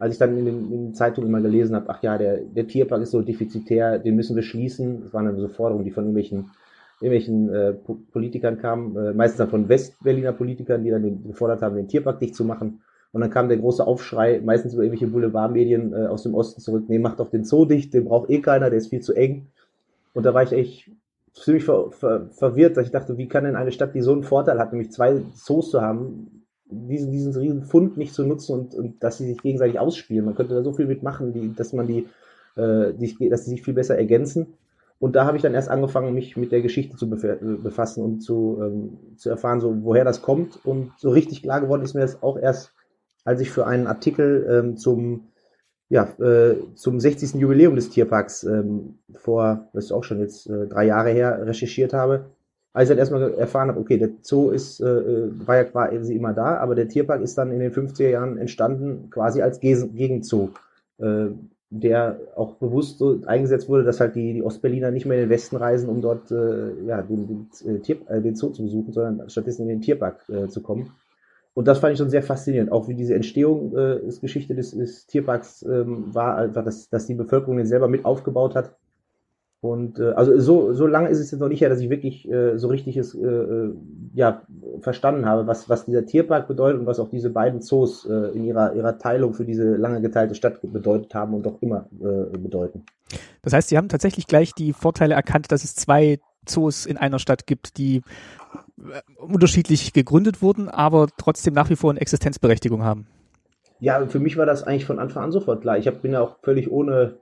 Als 0.00 0.14
ich 0.14 0.18
dann 0.18 0.36
in 0.36 0.44
den, 0.44 0.72
in 0.72 0.86
den 0.86 0.94
Zeitungen 0.94 1.28
immer 1.28 1.40
gelesen 1.40 1.76
habe, 1.76 1.86
ach 1.88 2.02
ja, 2.02 2.18
der, 2.18 2.38
der 2.38 2.66
Tierpark 2.66 3.00
ist 3.02 3.12
so 3.12 3.22
defizitär, 3.22 4.00
den 4.00 4.16
müssen 4.16 4.34
wir 4.34 4.42
schließen. 4.42 5.02
Das 5.02 5.14
waren 5.14 5.26
dann 5.26 5.38
so 5.38 5.46
Forderungen, 5.46 5.84
die 5.84 5.92
von 5.92 6.02
irgendwelchen, 6.02 6.50
irgendwelchen 7.00 7.54
äh, 7.54 7.74
Politikern 8.10 8.58
kamen, 8.58 8.96
äh, 8.96 9.12
meistens 9.12 9.38
dann 9.38 9.50
von 9.50 9.68
Westberliner 9.68 10.32
Politikern, 10.32 10.82
die 10.82 10.90
dann 10.90 11.04
den, 11.04 11.28
gefordert 11.28 11.62
haben, 11.62 11.76
den 11.76 11.86
Tierpark 11.86 12.18
dicht 12.18 12.34
zu 12.34 12.44
machen. 12.44 12.80
Und 13.12 13.22
dann 13.22 13.30
kam 13.30 13.48
der 13.48 13.58
große 13.58 13.86
Aufschrei, 13.86 14.40
meistens 14.44 14.74
über 14.74 14.82
irgendwelche 14.82 15.10
Boulevardmedien 15.10 15.92
äh, 15.92 16.06
aus 16.06 16.24
dem 16.24 16.34
Osten 16.34 16.60
zurück, 16.60 16.84
nee, 16.88 16.98
mach 16.98 17.16
doch 17.16 17.30
den 17.30 17.44
Zoo 17.44 17.64
dicht, 17.64 17.94
den 17.94 18.04
braucht 18.04 18.30
eh 18.30 18.40
keiner, 18.40 18.68
der 18.70 18.78
ist 18.78 18.88
viel 18.88 19.00
zu 19.00 19.14
eng. 19.14 19.46
Und 20.12 20.24
da 20.24 20.34
war 20.34 20.42
ich 20.42 20.52
echt 20.52 20.90
ziemlich 21.32 21.64
ver 21.64 21.90
ver 21.90 22.28
verwirrt, 22.30 22.76
dass 22.76 22.86
ich 22.86 22.92
dachte, 22.92 23.16
wie 23.16 23.28
kann 23.28 23.44
denn 23.44 23.56
eine 23.56 23.72
Stadt, 23.72 23.94
die 23.94 24.02
so 24.02 24.12
einen 24.12 24.24
Vorteil 24.24 24.58
hat, 24.58 24.72
nämlich 24.72 24.90
zwei 24.90 25.22
Zoos 25.34 25.70
zu 25.70 25.80
haben, 25.80 26.44
diesen, 26.70 27.12
diesen 27.12 27.34
riesen 27.34 27.62
Fund 27.62 27.96
nicht 27.96 28.14
zu 28.14 28.24
nutzen 28.26 28.52
und, 28.52 28.74
und 28.74 29.02
dass 29.02 29.18
sie 29.18 29.26
sich 29.26 29.38
gegenseitig 29.40 29.78
ausspielen. 29.78 30.24
Man 30.24 30.34
könnte 30.34 30.54
da 30.54 30.62
so 30.62 30.72
viel 30.72 30.86
mitmachen, 30.86 31.32
die, 31.32 31.54
dass 31.54 31.72
man 31.72 31.86
die, 31.86 32.06
äh, 32.56 32.92
die, 32.92 33.28
dass 33.28 33.44
sie 33.44 33.50
sich 33.50 33.62
viel 33.62 33.74
besser 33.74 33.96
ergänzen. 33.96 34.54
Und 35.00 35.14
da 35.14 35.24
habe 35.24 35.36
ich 35.36 35.42
dann 35.42 35.54
erst 35.54 35.70
angefangen, 35.70 36.12
mich 36.12 36.36
mit 36.36 36.50
der 36.50 36.60
Geschichte 36.60 36.96
zu 36.96 37.08
befassen 37.08 38.02
und 38.02 38.20
zu, 38.20 38.58
ähm, 38.60 38.98
zu 39.16 39.30
erfahren, 39.30 39.60
so 39.60 39.84
woher 39.84 40.04
das 40.04 40.22
kommt. 40.22 40.58
Und 40.64 40.92
so 40.98 41.10
richtig 41.10 41.42
klar 41.42 41.60
geworden 41.60 41.82
ist 41.82 41.94
mir 41.94 42.00
das 42.00 42.22
auch 42.22 42.36
erst 42.36 42.72
als 43.28 43.42
ich 43.42 43.50
für 43.50 43.66
einen 43.66 43.86
Artikel 43.86 44.46
ähm, 44.50 44.78
zum, 44.78 45.28
ja, 45.90 46.04
äh, 46.18 46.56
zum 46.76 46.98
60. 46.98 47.34
Jubiläum 47.34 47.76
des 47.76 47.90
Tierparks 47.90 48.42
ähm, 48.44 49.00
vor, 49.16 49.68
das 49.74 49.84
ist 49.84 49.92
auch 49.92 50.02
schon 50.02 50.20
jetzt 50.20 50.48
äh, 50.48 50.66
drei 50.66 50.86
Jahre 50.86 51.10
her, 51.10 51.46
recherchiert 51.46 51.92
habe. 51.92 52.24
Als 52.72 52.88
ich 52.88 52.88
dann 52.88 52.98
erstmal 52.98 53.34
erfahren 53.34 53.68
habe, 53.68 53.80
okay, 53.80 53.98
der 53.98 54.12
Zoo 54.22 54.48
ist, 54.48 54.80
äh, 54.80 54.86
äh 54.86 55.46
war 55.46 55.56
ja 55.56 55.64
quasi 55.64 56.14
immer 56.14 56.32
da, 56.32 56.56
aber 56.56 56.74
der 56.74 56.88
Tierpark 56.88 57.20
ist 57.20 57.36
dann 57.36 57.52
in 57.52 57.60
den 57.60 57.70
50er 57.70 58.08
Jahren 58.08 58.38
entstanden, 58.38 59.10
quasi 59.10 59.42
als 59.42 59.60
Gegenzoo, 59.60 60.48
äh, 60.96 61.26
der 61.68 62.20
auch 62.34 62.54
bewusst 62.54 62.96
so 62.96 63.20
eingesetzt 63.26 63.68
wurde, 63.68 63.84
dass 63.84 64.00
halt 64.00 64.14
die, 64.14 64.32
die 64.32 64.42
Ostberliner 64.42 64.90
nicht 64.90 65.04
mehr 65.04 65.18
in 65.18 65.24
den 65.24 65.30
Westen 65.30 65.56
reisen, 65.56 65.90
um 65.90 66.00
dort 66.00 66.30
äh, 66.30 66.82
ja, 66.86 67.02
den, 67.02 67.26
den, 67.62 67.82
Tier, 67.82 67.96
den 68.08 68.36
Zoo 68.36 68.48
zu 68.52 68.62
besuchen, 68.62 68.94
sondern 68.94 69.28
stattdessen 69.28 69.64
in 69.64 69.68
den 69.68 69.82
Tierpark 69.82 70.24
zu 70.48 70.62
kommen. 70.62 70.92
Und 71.58 71.66
das 71.66 71.80
fand 71.80 71.92
ich 71.92 71.98
schon 71.98 72.08
sehr 72.08 72.22
faszinierend. 72.22 72.70
Auch 72.70 72.86
wie 72.86 72.94
diese 72.94 73.16
Entstehung 73.16 73.76
äh, 73.76 73.98
des 73.98 74.20
Geschichte 74.20 74.54
des, 74.54 74.70
des 74.70 75.08
Tierparks 75.08 75.62
ähm, 75.62 76.14
war, 76.14 76.36
einfach, 76.36 76.64
dass, 76.64 76.88
dass 76.88 77.06
die 77.06 77.16
Bevölkerung 77.16 77.56
den 77.56 77.66
selber 77.66 77.88
mit 77.88 78.04
aufgebaut 78.04 78.54
hat. 78.54 78.76
Und 79.60 79.98
äh, 79.98 80.12
also 80.12 80.38
so, 80.38 80.72
so 80.72 80.86
lange 80.86 81.08
ist 81.08 81.18
es 81.18 81.32
jetzt 81.32 81.40
noch 81.40 81.48
nicht 81.48 81.60
her, 81.60 81.68
dass 81.68 81.80
ich 81.80 81.90
wirklich 81.90 82.30
äh, 82.30 82.56
so 82.58 82.68
richtig 82.68 82.96
es, 82.96 83.12
äh, 83.12 83.26
äh, 83.26 83.74
ja, 84.14 84.42
verstanden 84.78 85.26
habe, 85.26 85.48
was, 85.48 85.68
was 85.68 85.84
dieser 85.84 86.06
Tierpark 86.06 86.46
bedeutet 86.46 86.78
und 86.78 86.86
was 86.86 87.00
auch 87.00 87.10
diese 87.10 87.30
beiden 87.30 87.60
Zoos 87.60 88.06
äh, 88.08 88.36
in 88.36 88.44
ihrer, 88.44 88.74
ihrer 88.74 88.96
Teilung 88.96 89.34
für 89.34 89.44
diese 89.44 89.74
lange 89.74 90.00
geteilte 90.00 90.36
Stadt 90.36 90.60
bedeutet 90.62 91.12
haben 91.16 91.34
und 91.34 91.44
auch 91.44 91.60
immer 91.60 91.88
äh, 92.00 92.38
bedeuten. 92.38 92.84
Das 93.42 93.52
heißt, 93.52 93.68
Sie 93.68 93.76
haben 93.76 93.88
tatsächlich 93.88 94.28
gleich 94.28 94.52
die 94.54 94.72
Vorteile 94.72 95.14
erkannt, 95.14 95.50
dass 95.50 95.64
es 95.64 95.74
zwei 95.74 96.20
Zoos 96.46 96.86
in 96.86 96.96
einer 96.96 97.18
Stadt 97.18 97.48
gibt, 97.48 97.78
die 97.78 98.02
unterschiedlich 99.16 99.92
gegründet 99.92 100.42
wurden, 100.42 100.68
aber 100.68 101.08
trotzdem 101.16 101.54
nach 101.54 101.70
wie 101.70 101.76
vor 101.76 101.90
eine 101.90 102.00
Existenzberechtigung 102.00 102.82
haben. 102.82 103.06
Ja, 103.80 104.04
für 104.06 104.18
mich 104.18 104.36
war 104.36 104.46
das 104.46 104.62
eigentlich 104.64 104.86
von 104.86 104.98
Anfang 104.98 105.24
an 105.24 105.32
sofort 105.32 105.62
klar. 105.62 105.78
Ich 105.78 105.86
hab, 105.86 106.02
bin 106.02 106.12
ja 106.12 106.20
auch 106.20 106.38
völlig 106.42 106.70
ohne, 106.70 107.18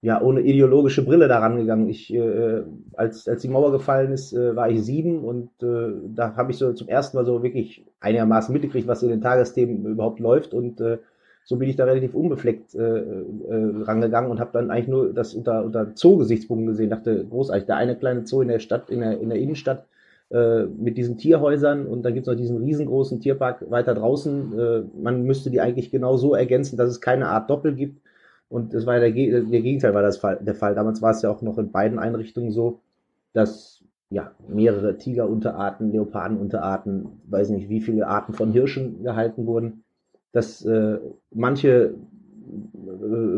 ja, 0.00 0.20
ohne 0.20 0.40
ideologische 0.40 1.04
Brille 1.04 1.28
daran 1.28 1.56
gegangen. 1.56 1.88
Ich, 1.88 2.12
äh, 2.14 2.62
als, 2.94 3.28
als 3.28 3.42
die 3.42 3.48
Mauer 3.48 3.72
gefallen 3.72 4.12
ist, 4.12 4.32
äh, 4.32 4.56
war 4.56 4.70
ich 4.70 4.82
sieben 4.82 5.24
und 5.24 5.50
äh, 5.62 5.92
da 6.14 6.34
habe 6.36 6.52
ich 6.52 6.58
so 6.58 6.72
zum 6.72 6.88
ersten 6.88 7.16
Mal 7.16 7.26
so 7.26 7.42
wirklich 7.42 7.84
einigermaßen 8.00 8.52
mitgekriegt, 8.52 8.88
was 8.88 9.02
in 9.02 9.10
den 9.10 9.20
Tagesthemen 9.20 9.84
überhaupt 9.84 10.20
läuft 10.20 10.54
und 10.54 10.80
äh, 10.80 10.98
so 11.48 11.56
bin 11.56 11.70
ich 11.70 11.76
da 11.76 11.84
relativ 11.84 12.14
unbefleckt 12.14 12.74
äh, 12.74 12.80
äh, 12.80 13.22
rangegangen 13.82 14.30
und 14.30 14.38
habe 14.38 14.50
dann 14.52 14.70
eigentlich 14.70 14.88
nur 14.88 15.14
das 15.14 15.32
unter, 15.32 15.64
unter 15.64 15.92
Zoo-Gesichtspunkten 15.94 16.66
gesehen. 16.66 16.90
Dachte, 16.90 17.24
großartig, 17.24 17.64
der 17.64 17.76
eine 17.76 17.96
kleine 17.96 18.26
Zoo 18.26 18.42
in 18.42 18.48
der 18.48 18.58
Stadt, 18.58 18.90
in 18.90 19.00
der, 19.00 19.18
in 19.18 19.30
der 19.30 19.38
Innenstadt, 19.38 19.86
äh, 20.30 20.64
mit 20.64 20.98
diesen 20.98 21.16
Tierhäusern 21.16 21.86
und 21.86 22.02
dann 22.02 22.14
gibt 22.14 22.26
es 22.26 22.30
noch 22.30 22.38
diesen 22.38 22.58
riesengroßen 22.58 23.20
Tierpark 23.20 23.70
weiter 23.70 23.94
draußen. 23.94 24.58
Äh, 24.58 24.82
man 25.00 25.22
müsste 25.22 25.50
die 25.50 25.60
eigentlich 25.60 25.90
genau 25.90 26.16
so 26.16 26.34
ergänzen, 26.34 26.76
dass 26.76 26.90
es 26.90 27.00
keine 27.00 27.28
Art 27.28 27.48
Doppel 27.48 27.74
gibt. 27.74 28.02
Und 28.50 28.74
das 28.74 28.86
war 28.86 28.98
der, 28.98 29.10
der 29.10 29.42
Gegenteil 29.42 29.94
war 29.94 30.02
das 30.02 30.18
Fall, 30.18 30.38
der 30.40 30.54
Fall. 30.54 30.74
Damals 30.74 31.02
war 31.02 31.10
es 31.12 31.22
ja 31.22 31.30
auch 31.30 31.42
noch 31.42 31.58
in 31.58 31.70
beiden 31.70 31.98
Einrichtungen 31.98 32.50
so, 32.50 32.80
dass 33.32 33.82
ja, 34.10 34.32
mehrere 34.48 34.96
Tigerunterarten, 34.96 35.92
Leopardenunterarten, 35.92 37.06
weiß 37.28 37.50
nicht, 37.50 37.68
wie 37.68 37.80
viele 37.80 38.06
Arten 38.06 38.32
von 38.32 38.52
Hirschen 38.52 39.02
gehalten 39.02 39.46
wurden. 39.46 39.84
Dass 40.32 40.64
äh, 40.64 40.98
manche 41.30 41.94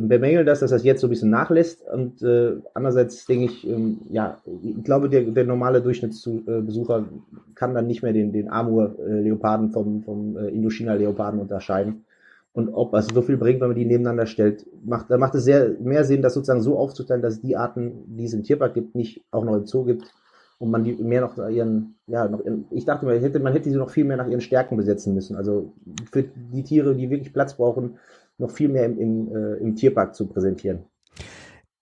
bemängeln 0.00 0.46
das, 0.46 0.60
dass 0.60 0.70
das 0.70 0.84
jetzt 0.84 1.00
so 1.00 1.06
ein 1.06 1.10
bisschen 1.10 1.30
nachlässt. 1.30 1.82
Und 1.92 2.22
äh, 2.22 2.56
andererseits 2.74 3.26
denke 3.26 3.46
ich, 3.46 3.68
ähm, 3.68 3.98
ja, 4.10 4.38
ich 4.62 4.84
glaube, 4.84 5.08
der, 5.08 5.22
der 5.22 5.44
normale 5.44 5.82
Durchschnittsbesucher 5.82 7.06
kann 7.54 7.74
dann 7.74 7.86
nicht 7.86 8.02
mehr 8.02 8.12
den, 8.12 8.32
den 8.32 8.50
Amur-Leoparden 8.50 9.72
vom, 9.72 10.02
vom 10.02 10.36
äh, 10.36 10.48
Indochina-Leoparden 10.48 11.40
unterscheiden. 11.40 12.04
Und 12.52 12.70
ob 12.70 12.94
es 12.94 13.06
so 13.06 13.22
viel 13.22 13.36
bringt, 13.36 13.60
wenn 13.60 13.68
man 13.68 13.76
die 13.76 13.84
nebeneinander 13.84 14.26
stellt, 14.26 14.66
macht, 14.84 15.10
da 15.10 15.18
macht 15.18 15.34
es 15.36 15.44
sehr 15.44 15.70
mehr 15.80 16.04
Sinn, 16.04 16.22
das 16.22 16.34
sozusagen 16.34 16.62
so 16.62 16.78
aufzuteilen, 16.78 17.22
dass 17.22 17.40
die 17.40 17.56
Arten, 17.56 18.16
die 18.16 18.24
es 18.24 18.32
im 18.32 18.42
Tierpark 18.42 18.74
gibt, 18.74 18.96
nicht 18.96 19.22
auch 19.30 19.44
noch 19.44 19.56
im 19.56 19.66
Zoo 19.66 19.84
gibt 19.84 20.12
und 20.58 20.70
man 20.70 20.82
die 20.82 20.94
mehr 20.94 21.20
noch 21.20 21.38
ihren, 21.48 21.94
ja, 22.06 22.28
noch 22.28 22.40
in, 22.40 22.66
ich 22.70 22.84
dachte 22.84 23.06
mal, 23.06 23.18
hätte, 23.20 23.38
man 23.38 23.52
hätte 23.52 23.70
sie 23.70 23.76
noch 23.76 23.90
viel 23.90 24.04
mehr 24.04 24.16
nach 24.16 24.26
ihren 24.26 24.40
Stärken 24.40 24.76
besetzen 24.76 25.14
müssen. 25.14 25.36
Also 25.36 25.72
für 26.10 26.24
die 26.24 26.64
Tiere, 26.64 26.94
die 26.94 27.08
wirklich 27.08 27.32
Platz 27.32 27.54
brauchen, 27.54 27.98
noch 28.40 28.50
viel 28.50 28.68
mehr 28.68 28.86
im, 28.86 28.98
im, 28.98 29.34
äh, 29.34 29.54
im 29.56 29.76
Tierpark 29.76 30.14
zu 30.14 30.26
präsentieren. 30.26 30.84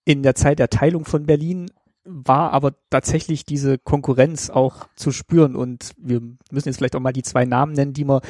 In 0.05 0.23
der 0.23 0.35
Zeit 0.35 0.59
der 0.59 0.71
Teilung 0.71 1.05
von 1.05 1.27
Berlin 1.27 1.71
war 2.05 2.53
aber 2.53 2.73
tatsächlich 2.91 3.45
diese 3.45 3.79
Konkurrenz 3.79 4.49
auch 4.49 4.89
zu 4.97 5.11
spüren 5.11 5.55
und 5.55 5.93
wir 5.99 6.21
müssen 6.51 6.69
jetzt 6.69 6.79
vielleicht 6.79 6.97
auch 6.97 7.01
mal 7.01 7.13
die 7.13 7.23
zwei 7.23 7.45
Namen 7.45 7.75
nennen, 7.75 7.93
die 7.93 8.05
man 8.05 8.21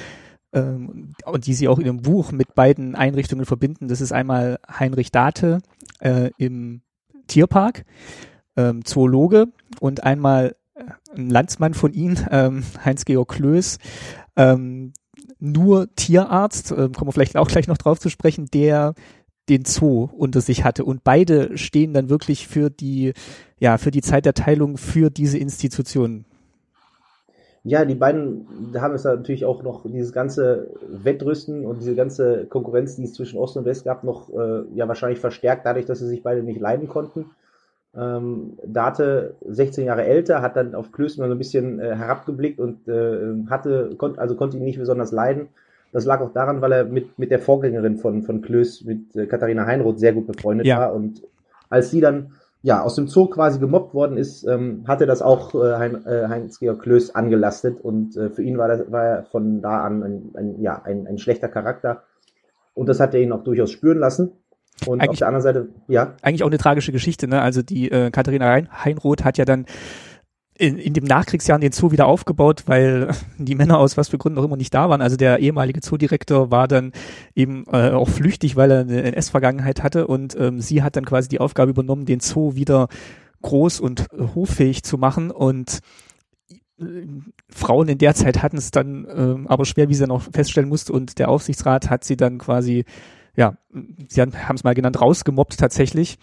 ähm, 0.53 1.15
und 1.25 1.47
die 1.47 1.55
sie 1.55 1.69
auch 1.69 1.79
in 1.79 1.85
dem 1.85 2.03
Buch 2.03 2.33
mit 2.33 2.55
beiden 2.55 2.95
Einrichtungen 2.95 3.47
verbinden. 3.47 3.89
Das 3.89 4.01
ist 4.01 4.13
einmal 4.13 4.59
Heinrich 4.69 5.13
Date 5.13 5.61
äh, 6.01 6.31
im 6.39 6.83
Tierpark, 7.29 7.85
ähm, 8.57 8.85
Zoologe 8.85 9.47
und 9.81 10.03
einmal 10.03 10.57
äh, 10.75 10.85
ein 11.15 11.31
Landsmann 11.31 11.75
von 11.75 11.93
ihm, 11.93 12.17
ähm, 12.31 12.65
Heinz-Georg 12.85 13.29
Klöß, 13.29 13.79
ähm, 14.37 14.93
nur 15.41 15.95
Tierarzt, 15.95 16.73
äh, 16.73 16.89
kommen 16.89 17.09
wir 17.09 17.13
vielleicht 17.13 17.37
auch 17.37 17.49
gleich 17.49 17.69
noch 17.69 17.79
drauf 17.79 17.99
zu 17.99 18.09
sprechen, 18.09 18.47
der 18.53 18.95
den 19.49 19.65
Zoo 19.65 20.09
unter 20.17 20.41
sich 20.41 20.65
hatte. 20.65 20.85
Und 20.85 21.05
beide 21.05 21.57
stehen 21.57 21.95
dann 21.95 22.11
wirklich 22.11 22.47
für 22.49 22.71
die, 22.71 23.15
ja, 23.59 23.79
für 23.79 23.91
die 23.91 24.03
Zeit 24.03 24.27
der 24.27 24.35
Teilung 24.35 24.77
für 24.77 25.11
diese 25.11 25.39
Institution. 25.39 26.25
Ja, 27.65 27.85
die 27.85 27.97
beiden 27.97 28.47
haben 28.77 28.95
es 28.95 29.05
natürlich 29.05 29.45
auch 29.45 29.63
noch 29.63 29.85
dieses 29.85 30.13
ganze 30.13 30.71
Wettrüsten 30.89 31.67
und 31.67 31.81
diese 31.81 31.95
ganze 31.95 32.47
Konkurrenz, 32.47 32.97
die 32.97 33.05
es 33.05 33.15
zwischen 33.15 33.39
Ost 33.39 33.57
und 33.57 33.65
West 33.65 33.85
gab, 33.85 34.05
noch 34.05 34.31
äh, 34.31 34.63
ja 34.75 34.87
wahrscheinlich 34.89 35.19
verstärkt, 35.19 35.67
dadurch, 35.67 35.85
dass 35.85 35.99
sie 35.99 36.09
sich 36.09 36.23
beide 36.23 36.43
nicht 36.43 36.61
leiden 36.61 36.89
konnten. 36.89 37.27
Ähm, 37.97 38.59
Date 38.65 39.35
16 39.47 39.87
Jahre 39.87 40.05
älter, 40.05 40.43
hat 40.43 40.57
dann 40.57 40.75
auf 40.75 40.93
Klöß 40.93 41.17
mal 41.17 41.29
so 41.29 41.35
ein 41.35 41.39
bisschen 41.39 41.81
äh, 41.81 41.97
herabgeblickt 41.97 42.61
und 42.61 42.87
äh, 42.87 43.35
hatte, 43.49 43.95
kon 43.97 44.19
also 44.19 44.37
konnte 44.37 44.59
ihn 44.59 44.65
nicht 44.65 44.79
besonders 44.79 45.11
leiden. 45.11 45.49
Das 45.93 46.05
lag 46.05 46.21
auch 46.21 46.33
daran, 46.33 46.61
weil 46.61 46.73
er 46.73 46.85
mit, 46.85 47.19
mit 47.19 47.31
der 47.31 47.39
Vorgängerin 47.39 47.97
von, 47.97 48.23
von 48.23 48.43
Klöß, 48.43 48.85
mit 48.85 49.17
äh, 49.17 49.27
Katharina 49.27 49.65
Heinroth, 49.65 49.99
sehr 49.99 50.13
gut 50.13 50.27
befreundet 50.27 50.67
ja. 50.67 50.79
war. 50.79 50.95
Und 50.95 51.23
als 51.71 51.91
sie 51.91 52.01
dann 52.01 52.33
ja 52.63 52.83
aus 52.83 52.95
dem 52.97 53.09
Zoo 53.09 53.27
quasi 53.27 53.59
gemobbt 53.59 53.95
worden 53.95 54.19
ist, 54.19 54.45
ähm, 54.45 54.85
hatte 54.87 55.07
das 55.07 55.23
auch 55.23 55.55
äh, 55.55 55.75
hein, 55.77 56.07
äh, 56.07 56.29
Heinz-Georg 56.29 56.83
Klöß 56.83 57.15
angelastet. 57.15 57.81
Und 57.81 58.17
äh, 58.17 58.29
für 58.31 58.43
ihn 58.43 58.59
war, 58.59 58.69
das, 58.69 58.91
war 58.93 59.05
er 59.05 59.23
von 59.25 59.63
da 59.63 59.83
an 59.83 60.03
ein, 60.03 60.31
ein, 60.35 60.61
ja, 60.61 60.83
ein, 60.83 61.07
ein 61.07 61.19
schlechter 61.19 61.49
Charakter. 61.49 62.03
Und 62.75 62.89
das 62.89 63.01
hat 63.01 63.15
er 63.15 63.21
ihn 63.21 63.33
auch 63.33 63.45
durchaus 63.45 63.71
spüren 63.71 63.99
lassen. 63.99 64.33
Und 64.87 65.01
eigentlich, 65.01 65.11
auf 65.11 65.19
der 65.19 65.29
anderen 65.29 65.43
Seite, 65.43 65.69
ja. 65.89 66.15
Eigentlich 66.23 66.43
auch 66.43 66.49
eine 66.49 66.59
tragische 66.59 66.93
Geschichte, 66.93 67.29
ne? 67.29 67.41
Also 67.41 67.63
die 67.63 67.91
äh, 67.91 68.11
Katharina 68.11 68.61
Heinroth 68.85 69.25
hat 69.25 69.39
ja 69.39 69.45
dann 69.45 69.67
in, 70.59 70.77
in 70.77 70.93
dem 70.93 71.05
Nachkriegsjahren 71.05 71.61
den 71.61 71.73
Zoo 71.73 71.93
wieder 71.93 72.07
aufgebaut, 72.07 72.65
weil 72.67 73.11
die 73.39 73.55
Männer 73.55 73.79
aus 73.79 73.97
was 73.97 74.09
für 74.09 74.19
Gründen 74.19 74.39
auch 74.39 74.45
immer 74.45 74.57
nicht 74.57 74.75
da 74.75 74.91
waren. 74.91 75.01
Also 75.01 75.17
der 75.17 75.39
ehemalige 75.39 75.81
Zoodirektor 75.81 76.51
war 76.51 76.69
dann 76.69 76.93
eben 77.35 77.65
äh, 77.73 77.91
auch 77.91 78.09
flüchtig, 78.09 78.57
weil 78.57 78.71
er 78.71 78.81
eine 78.81 79.03
NS-Vergangenheit 79.05 79.83
hatte 79.83 80.07
und 80.07 80.37
ähm, 80.39 80.61
sie 80.61 80.83
hat 80.83 80.97
dann 80.97 81.05
quasi 81.05 81.29
die 81.29 81.41
Aufgabe 81.41 81.71
übernommen, 81.71 82.07
den 82.07 82.21
Zoo 82.21 82.57
wieder 82.57 82.89
groß 83.43 83.81
und 83.81 84.13
äh, 84.13 84.25
hoffähig 84.35 84.83
zu 84.83 84.99
machen 84.99 85.31
und 85.31 85.79
äh, 86.81 86.85
Frauen 87.49 87.89
in 87.89 87.99
der 87.99 88.15
Zeit 88.15 88.43
hatten 88.43 88.57
es 88.57 88.73
dann 88.73 89.05
äh, 89.05 89.49
aber 89.49 89.65
schwer, 89.65 89.89
wie 89.89 89.95
sie 89.95 90.01
dann 90.01 90.11
auch 90.11 90.23
feststellen 90.23 90.69
musste 90.69 90.93
und 90.93 91.21
der 91.21 91.29
Aufsichtsrat 91.29 91.89
hat 91.89 92.03
sie 92.03 92.17
dann 92.17 92.39
quasi 92.39 92.85
ja, 93.39 93.57
sie 94.09 94.21
haben 94.21 94.57
es 94.57 94.65
mal 94.65 94.75
genannt, 94.75 95.01
rausgemobbt 95.01 95.57
tatsächlich. 95.61 96.19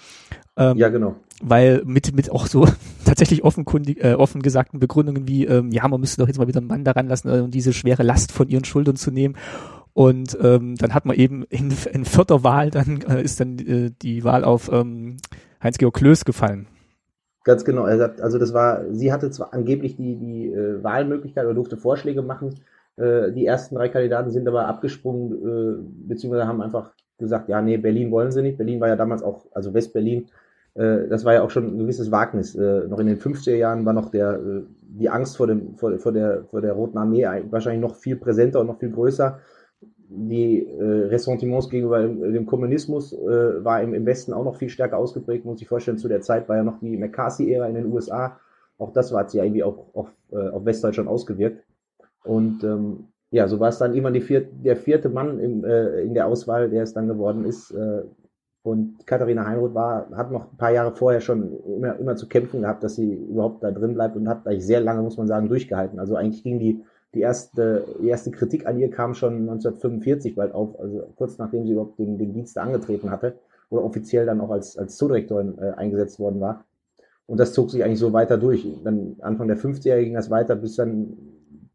Ähm, 0.58 0.76
ja, 0.76 0.90
genau. 0.90 1.16
Weil 1.42 1.82
mit, 1.86 2.14
mit 2.14 2.30
auch 2.30 2.46
so 2.46 2.68
tatsächlich 3.06 3.46
offenkundig, 3.46 4.04
äh, 4.04 4.16
offen 4.16 4.42
gesagten 4.42 4.82
Begründungen 4.82 5.26
wie, 5.26 5.46
ähm, 5.46 5.72
ja, 5.72 5.88
man 5.88 6.02
müsste 6.02 6.22
doch 6.22 6.28
jetzt 6.28 6.40
mal 6.40 6.50
wieder 6.50 6.60
einen 6.60 6.68
Mann 6.68 6.84
daran 6.84 7.08
lassen, 7.08 7.30
äh, 7.30 7.40
um 7.40 7.52
diese 7.52 7.72
schwere 7.72 8.04
Last 8.04 8.34
von 8.34 8.50
ihren 8.50 8.66
Schultern 8.66 8.98
zu 8.98 9.12
nehmen. 9.12 9.38
Und 9.94 10.38
ähm, 10.42 10.76
dann 10.76 10.94
hat 10.94 11.06
man 11.06 11.16
eben 11.16 11.44
in, 11.44 11.74
in 11.94 12.04
vierter 12.04 12.44
Wahl, 12.44 12.70
dann 12.70 13.00
äh, 13.04 13.24
ist 13.24 13.40
dann 13.40 13.60
äh, 13.60 13.92
die 14.02 14.26
Wahl 14.26 14.44
auf 14.44 14.70
ähm, 14.70 15.16
Heinz-Georg 15.64 15.96
Klöß 15.96 16.26
gefallen. 16.26 16.68
Ganz 17.46 17.64
genau. 17.64 17.84
Also 17.84 18.38
das 18.40 18.54
war, 18.54 18.92
sie 18.92 19.14
hatte 19.14 19.32
zwar 19.32 19.54
angeblich 19.54 19.96
die, 19.96 20.18
die 20.18 20.48
äh, 20.48 20.84
Wahlmöglichkeit 20.84 21.46
oder 21.46 21.54
durfte 21.54 21.78
Vorschläge 21.78 22.24
machen. 22.24 22.56
Äh, 22.98 23.32
die 23.32 23.46
ersten 23.46 23.76
drei 23.76 23.88
Kandidaten 23.88 24.32
sind 24.32 24.50
aber 24.50 24.68
abgesprungen, 24.68 25.32
äh, 25.32 26.10
beziehungsweise 26.10 26.48
haben 26.48 26.62
einfach 26.62 26.92
gesagt, 27.18 27.50
ja, 27.50 27.62
nee, 27.62 27.78
Berlin 27.78 28.12
wollen 28.12 28.32
sie 28.32 28.42
nicht. 28.42 28.58
Berlin 28.58 28.80
war 28.80 28.88
ja 28.88 28.96
damals 28.96 29.24
auch, 29.24 29.46
also 29.52 29.74
West-Berlin, 29.74 30.28
äh, 30.76 31.08
das 31.08 31.26
war 31.26 31.34
ja 31.34 31.42
auch 31.42 31.50
schon 31.50 31.68
ein 31.68 31.80
gewisses 31.80 32.12
Wagnis. 32.12 32.56
Äh, 32.56 32.88
noch 32.88 33.00
in 33.00 33.08
den 33.08 33.18
50er 33.18 33.56
Jahren 33.56 33.86
war 33.86 33.94
noch 33.94 34.12
der, 34.12 34.34
äh, 34.34 34.64
die 34.82 35.10
Angst 35.10 35.38
vor, 35.38 35.48
dem, 35.48 35.76
vor, 35.76 35.98
vor, 36.00 36.12
der, 36.12 36.44
vor 36.46 36.62
der 36.62 36.74
Roten 36.74 36.98
Armee 36.98 37.26
wahrscheinlich 37.50 37.82
noch 37.82 37.96
viel 37.96 38.18
präsenter 38.18 38.60
und 38.60 38.68
noch 38.68 38.80
viel 38.80 38.92
größer. 38.92 39.40
Die 40.08 40.68
äh, 40.68 41.08
Ressentiments 41.08 41.70
gegenüber 41.70 42.02
dem, 42.02 42.22
dem 42.34 42.46
Kommunismus 42.46 43.14
äh, 43.14 43.64
war 43.64 43.82
im, 43.82 43.94
im 43.94 44.06
Westen 44.06 44.34
auch 44.34 44.44
noch 44.44 44.58
viel 44.58 44.70
stärker 44.70 44.98
ausgeprägt, 44.98 45.46
muss 45.46 45.62
ich 45.62 45.68
vorstellen. 45.68 45.98
Zu 45.98 46.08
der 46.08 46.22
Zeit 46.22 46.48
war 46.48 46.58
ja 46.58 46.64
noch 46.64 46.80
die 46.80 46.98
McCarthy-Ära 46.98 47.68
in 47.68 47.76
den 47.76 47.92
USA. 47.92 48.40
Auch 48.78 48.92
das 48.92 49.14
hat 49.14 49.32
sich 49.32 49.40
ja 49.40 49.46
irgendwie 49.46 49.64
auch 49.64 49.88
auf, 49.94 50.12
äh, 50.32 50.50
auf 50.50 50.66
Westdeutschland 50.66 51.10
ausgewirkt. 51.10 51.64
Und 52.24 52.64
ähm, 52.64 53.08
ja, 53.32 53.48
so 53.48 53.60
war 53.60 53.70
es 53.70 53.78
dann 53.78 53.94
immer 53.94 54.12
die 54.12 54.22
vier, 54.22 54.42
der 54.42 54.78
vierte 54.78 55.10
Mann 55.10 55.40
im, 55.40 55.64
äh, 55.66 56.02
in 56.02 56.14
der 56.14 56.28
Auswahl, 56.28 56.70
der 56.70 56.84
es 56.84 56.94
dann 56.94 57.08
geworden 57.08 57.46
ist. 57.46 57.72
Äh, 57.72 58.04
und 58.64 59.06
Katharina 59.06 59.46
Heinroth 59.46 59.76
war, 59.76 60.10
hat 60.16 60.32
noch 60.32 60.52
ein 60.52 60.58
paar 60.58 60.72
Jahre 60.72 60.96
vorher 60.96 61.22
schon 61.22 61.56
immer, 61.66 62.00
immer 62.00 62.16
zu 62.16 62.28
kämpfen 62.28 62.62
gehabt, 62.62 62.84
dass 62.84 62.96
sie 62.96 63.14
überhaupt 63.14 63.64
da 63.64 63.72
drin 63.72 63.94
bleibt 63.94 64.16
und 64.16 64.28
hat 64.28 64.48
eigentlich 64.48 64.66
sehr 64.66 64.82
lange, 64.82 65.04
muss 65.04 65.18
man 65.18 65.28
sagen, 65.28 65.50
durchgehalten. 65.50 66.00
Also 66.00 66.16
eigentlich 66.16 66.44
ging 66.44 66.58
die, 66.58 66.84
die 67.14 67.22
erste, 67.22 67.86
die 68.02 68.08
erste 68.08 68.32
Kritik 68.32 68.66
an 68.66 68.80
ihr 68.80 68.90
kam 68.90 69.14
schon 69.14 69.42
1945 69.42 70.36
bald 70.36 70.54
auf, 70.54 70.80
also 70.80 71.04
kurz 71.16 71.38
nachdem 71.38 71.66
sie 71.66 71.74
überhaupt 71.74 72.00
den, 72.00 72.18
den 72.18 72.34
Dienst 72.34 72.58
angetreten 72.58 73.12
hatte 73.12 73.36
oder 73.70 73.84
offiziell 73.84 74.26
dann 74.26 74.42
auch 74.42 74.50
als, 74.50 74.78
als 74.78 74.98
Zoodirektorin 74.98 75.60
äh, 75.60 75.72
eingesetzt 75.72 76.20
worden 76.20 76.40
war. 76.40 76.66
Und 77.28 77.40
das 77.40 77.54
zog 77.54 77.70
sich 77.70 77.84
eigentlich 77.84 78.00
so 78.00 78.14
weiter 78.14 78.38
durch. 78.38 78.68
Dann 78.84 79.18
Anfang 79.22 79.48
der 79.48 79.58
50er 79.58 80.00
ging 80.04 80.14
das 80.14 80.30
weiter, 80.30 80.56
bis 80.56 80.76
dann 80.76 81.18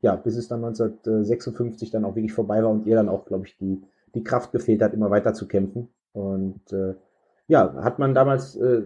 ja, 0.00 0.16
bis 0.16 0.36
es 0.36 0.48
dann 0.48 0.64
1956 0.64 1.90
dann 1.90 2.04
auch 2.04 2.16
wirklich 2.16 2.32
vorbei 2.32 2.62
war 2.62 2.70
und 2.70 2.86
ihr 2.86 2.96
dann 2.96 3.08
auch, 3.08 3.26
glaube 3.26 3.46
ich, 3.46 3.56
die, 3.58 3.82
die 4.14 4.24
Kraft 4.24 4.52
gefehlt 4.52 4.82
hat, 4.82 4.94
immer 4.94 5.10
weiter 5.10 5.34
zu 5.34 5.46
kämpfen. 5.46 5.88
Und 6.12 6.72
äh, 6.72 6.94
ja, 7.48 7.74
hat 7.82 7.98
man 7.98 8.14
damals, 8.14 8.56
äh, 8.56 8.82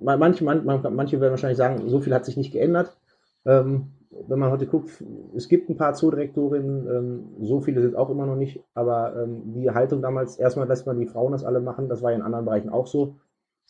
manche, 0.00 0.44
man, 0.44 0.64
manche 0.64 1.20
werden 1.20 1.32
wahrscheinlich 1.32 1.58
sagen, 1.58 1.88
so 1.88 2.00
viel 2.00 2.14
hat 2.14 2.24
sich 2.24 2.36
nicht 2.36 2.52
geändert. 2.52 2.96
Ähm, 3.44 3.92
wenn 4.28 4.38
man 4.38 4.52
heute 4.52 4.66
guckt, 4.66 4.90
es 5.34 5.48
gibt 5.48 5.68
ein 5.68 5.76
paar 5.76 5.94
Zoodirektorinnen, 5.94 6.86
ähm, 6.86 7.24
so 7.40 7.60
viele 7.60 7.82
sind 7.82 7.96
auch 7.96 8.10
immer 8.10 8.26
noch 8.26 8.36
nicht, 8.36 8.62
aber 8.74 9.20
ähm, 9.20 9.54
die 9.54 9.70
Haltung 9.70 10.02
damals, 10.02 10.38
erstmal 10.38 10.68
lässt 10.68 10.86
man 10.86 10.98
die 10.98 11.06
Frauen 11.06 11.32
das 11.32 11.44
alle 11.44 11.60
machen, 11.60 11.88
das 11.88 12.00
war 12.00 12.12
in 12.12 12.22
anderen 12.22 12.44
Bereichen 12.44 12.68
auch 12.70 12.86
so. 12.86 13.16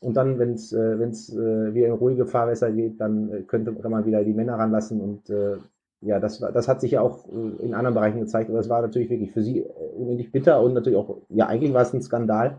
Und 0.03 0.15
dann, 0.19 0.39
wenn 0.39 0.53
es 0.53 0.73
äh, 0.73 0.99
wenn's, 0.99 1.33
äh, 1.33 1.73
wieder 1.73 1.87
in 1.87 1.93
ruhige 1.93 2.27
Fahrwässer 2.27 2.71
geht, 2.73 3.01
dann 3.01 3.31
äh, 3.31 3.43
könnte 3.43 3.73
man 3.73 4.05
wieder 4.05 4.23
die 4.23 4.35
Männer 4.35 4.59
ranlassen 4.59 5.01
und 5.01 5.31
äh, 5.31 5.57
ja, 6.05 6.21
das, 6.21 6.41
war, 6.41 6.53
das 6.53 6.69
hat 6.69 6.81
sich 6.81 6.93
ja 6.93 7.01
auch 7.01 7.27
äh, 7.29 7.65
in 7.65 7.75
anderen 7.75 7.95
Bereichen 7.95 8.21
gezeigt, 8.21 8.51
aber 8.51 8.61
es 8.61 8.69
war 8.69 8.83
natürlich 8.83 9.11
wirklich 9.11 9.33
für 9.33 9.43
sie 9.43 9.61
äh, 9.61 9.69
unendlich 9.97 10.31
bitter 10.33 10.61
und 10.61 10.75
natürlich 10.75 10.99
auch, 10.99 11.19
ja, 11.29 11.47
eigentlich 11.47 11.73
war 11.73 11.83
es 11.83 11.93
ein 11.93 12.03
Skandal, 12.03 12.59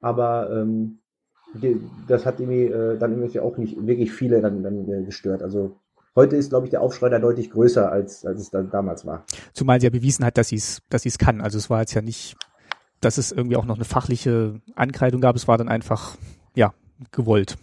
aber 0.00 0.50
ähm, 0.50 0.98
die, 1.54 1.80
das 2.08 2.26
hat 2.26 2.40
irgendwie 2.40 2.64
äh, 2.64 2.98
dann 2.98 3.12
irgendwie 3.12 3.40
auch 3.40 3.56
nicht 3.56 3.86
wirklich 3.86 4.12
viele 4.12 4.40
dann, 4.40 4.62
dann 4.62 4.88
äh, 4.88 5.04
gestört. 5.04 5.42
Also 5.42 5.76
heute 6.16 6.36
ist, 6.36 6.50
glaube 6.50 6.66
ich, 6.66 6.70
der 6.70 6.80
Aufschrei 6.80 7.08
da 7.08 7.18
deutlich 7.18 7.50
größer, 7.50 7.90
als, 7.90 8.26
als 8.26 8.40
es 8.40 8.50
dann 8.50 8.70
damals 8.70 9.06
war. 9.06 9.24
Zumal 9.52 9.80
sie 9.80 9.86
ja 9.86 9.90
bewiesen 9.90 10.24
hat, 10.24 10.36
dass 10.36 10.48
sie 10.48 10.56
es 10.56 10.82
dass 10.90 11.02
sie's 11.02 11.18
kann. 11.18 11.40
Also 11.40 11.58
es 11.58 11.70
war 11.70 11.80
jetzt 11.80 11.94
ja 11.94 12.02
nicht, 12.02 12.36
dass 13.00 13.18
es 13.18 13.30
irgendwie 13.30 13.56
auch 13.56 13.66
noch 13.66 13.76
eine 13.76 13.84
fachliche 13.84 14.60
Ankreidung 14.74 15.20
gab, 15.20 15.36
es 15.36 15.46
war 15.46 15.58
dann 15.58 15.68
einfach, 15.68 16.16
ja, 16.56 16.74
gewollt. 17.12 17.56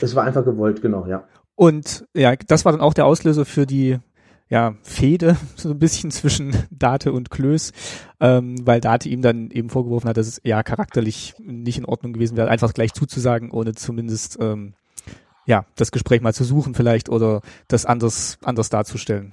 Es 0.00 0.16
war 0.16 0.24
einfach 0.24 0.44
gewollt, 0.44 0.82
genau, 0.82 1.06
ja. 1.06 1.24
Und 1.54 2.06
ja, 2.14 2.34
das 2.36 2.64
war 2.64 2.72
dann 2.72 2.80
auch 2.80 2.94
der 2.94 3.06
Auslöser 3.06 3.44
für 3.44 3.66
die 3.66 3.98
ja, 4.48 4.74
Fehde 4.82 5.36
so 5.56 5.70
ein 5.70 5.78
bisschen 5.78 6.10
zwischen 6.10 6.54
Date 6.70 7.08
und 7.08 7.30
Klöß, 7.30 7.72
ähm, 8.20 8.66
weil 8.66 8.80
Date 8.80 9.06
ihm 9.06 9.22
dann 9.22 9.50
eben 9.50 9.70
vorgeworfen 9.70 10.08
hat, 10.08 10.16
dass 10.16 10.28
es 10.28 10.40
ja 10.44 10.62
charakterlich 10.62 11.34
nicht 11.38 11.78
in 11.78 11.84
Ordnung 11.84 12.12
gewesen 12.12 12.36
wäre, 12.36 12.48
einfach 12.48 12.72
gleich 12.72 12.92
zuzusagen, 12.92 13.50
ohne 13.50 13.74
zumindest 13.74 14.38
ähm, 14.40 14.74
ja, 15.46 15.64
das 15.76 15.92
Gespräch 15.92 16.20
mal 16.20 16.34
zu 16.34 16.44
suchen 16.44 16.74
vielleicht 16.74 17.08
oder 17.08 17.40
das 17.68 17.86
anders, 17.86 18.38
anders 18.42 18.68
darzustellen. 18.68 19.32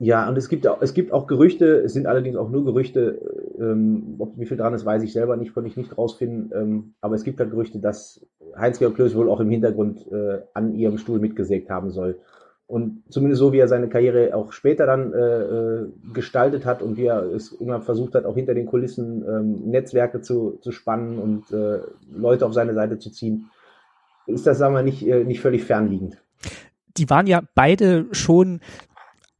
Ja, 0.00 0.28
und 0.28 0.38
es 0.38 0.48
gibt 0.48 0.64
auch, 0.68 0.80
es 0.80 0.94
gibt 0.94 1.12
auch 1.12 1.26
Gerüchte, 1.26 1.80
es 1.80 1.92
sind 1.92 2.06
allerdings 2.06 2.36
auch 2.36 2.50
nur 2.50 2.64
Gerüchte, 2.64 3.20
ähm, 3.58 4.14
ob 4.20 4.38
wie 4.38 4.46
viel 4.46 4.56
dran 4.56 4.72
ist, 4.72 4.84
weiß 4.84 5.02
ich 5.02 5.12
selber 5.12 5.36
nicht, 5.36 5.54
konnte 5.54 5.68
ich 5.68 5.76
nicht 5.76 5.98
rausfinden, 5.98 6.52
ähm, 6.54 6.94
aber 7.00 7.16
es 7.16 7.24
gibt 7.24 7.40
halt 7.40 7.50
Gerüchte, 7.50 7.80
dass 7.80 8.24
Heinz-Georg 8.56 8.94
Klöß 8.94 9.16
wohl 9.16 9.28
auch 9.28 9.40
im 9.40 9.50
Hintergrund 9.50 10.06
äh, 10.12 10.38
an 10.54 10.76
ihrem 10.76 10.98
Stuhl 10.98 11.18
mitgesägt 11.18 11.68
haben 11.68 11.90
soll. 11.90 12.20
Und 12.68 13.02
zumindest 13.08 13.40
so, 13.40 13.52
wie 13.52 13.58
er 13.58 13.66
seine 13.66 13.88
Karriere 13.88 14.36
auch 14.36 14.52
später 14.52 14.86
dann 14.86 15.12
äh, 15.12 15.18
äh 15.18 15.86
gestaltet 16.12 16.64
hat 16.66 16.82
und 16.82 16.96
wie 16.96 17.06
er 17.06 17.22
es 17.22 17.50
immer 17.52 17.80
versucht 17.80 18.14
hat, 18.14 18.24
auch 18.24 18.34
hinter 18.34 18.54
den 18.54 18.66
Kulissen 18.66 19.24
ähm, 19.26 19.70
Netzwerke 19.70 20.20
zu, 20.20 20.58
zu 20.60 20.70
spannen 20.70 21.18
und 21.18 21.50
äh, 21.50 21.80
Leute 22.14 22.46
auf 22.46 22.52
seine 22.52 22.74
Seite 22.74 22.98
zu 22.98 23.10
ziehen, 23.10 23.50
ist 24.26 24.46
das, 24.46 24.58
sagen 24.58 24.74
wir, 24.74 24.82
nicht, 24.82 25.06
äh, 25.06 25.24
nicht 25.24 25.40
völlig 25.40 25.64
fernliegend. 25.64 26.18
Die 26.98 27.08
waren 27.08 27.26
ja 27.26 27.42
beide 27.54 28.06
schon 28.12 28.60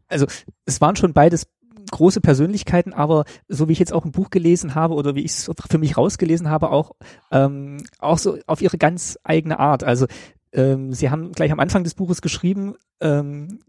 also 0.08 0.26
es 0.64 0.80
waren 0.80 0.96
schon 0.96 1.12
beides 1.12 1.46
große 1.90 2.20
Persönlichkeiten, 2.20 2.92
aber 2.92 3.24
so 3.48 3.68
wie 3.68 3.72
ich 3.72 3.78
jetzt 3.78 3.92
auch 3.92 4.04
ein 4.04 4.12
Buch 4.12 4.30
gelesen 4.30 4.74
habe 4.74 4.94
oder 4.94 5.14
wie 5.14 5.24
ich 5.24 5.32
es 5.32 5.50
für 5.70 5.78
mich 5.78 5.96
rausgelesen 5.96 6.50
habe, 6.50 6.70
auch, 6.70 6.92
ähm, 7.30 7.82
auch 7.98 8.18
so 8.18 8.38
auf 8.46 8.60
ihre 8.60 8.76
ganz 8.76 9.18
eigene 9.24 9.58
Art. 9.58 9.84
Also 9.84 10.06
ähm, 10.52 10.92
sie 10.92 11.10
haben 11.10 11.32
gleich 11.32 11.52
am 11.52 11.60
Anfang 11.60 11.84
des 11.84 11.94
Buches 11.94 12.22
geschrieben, 12.22 12.74
ähm, 13.00 13.60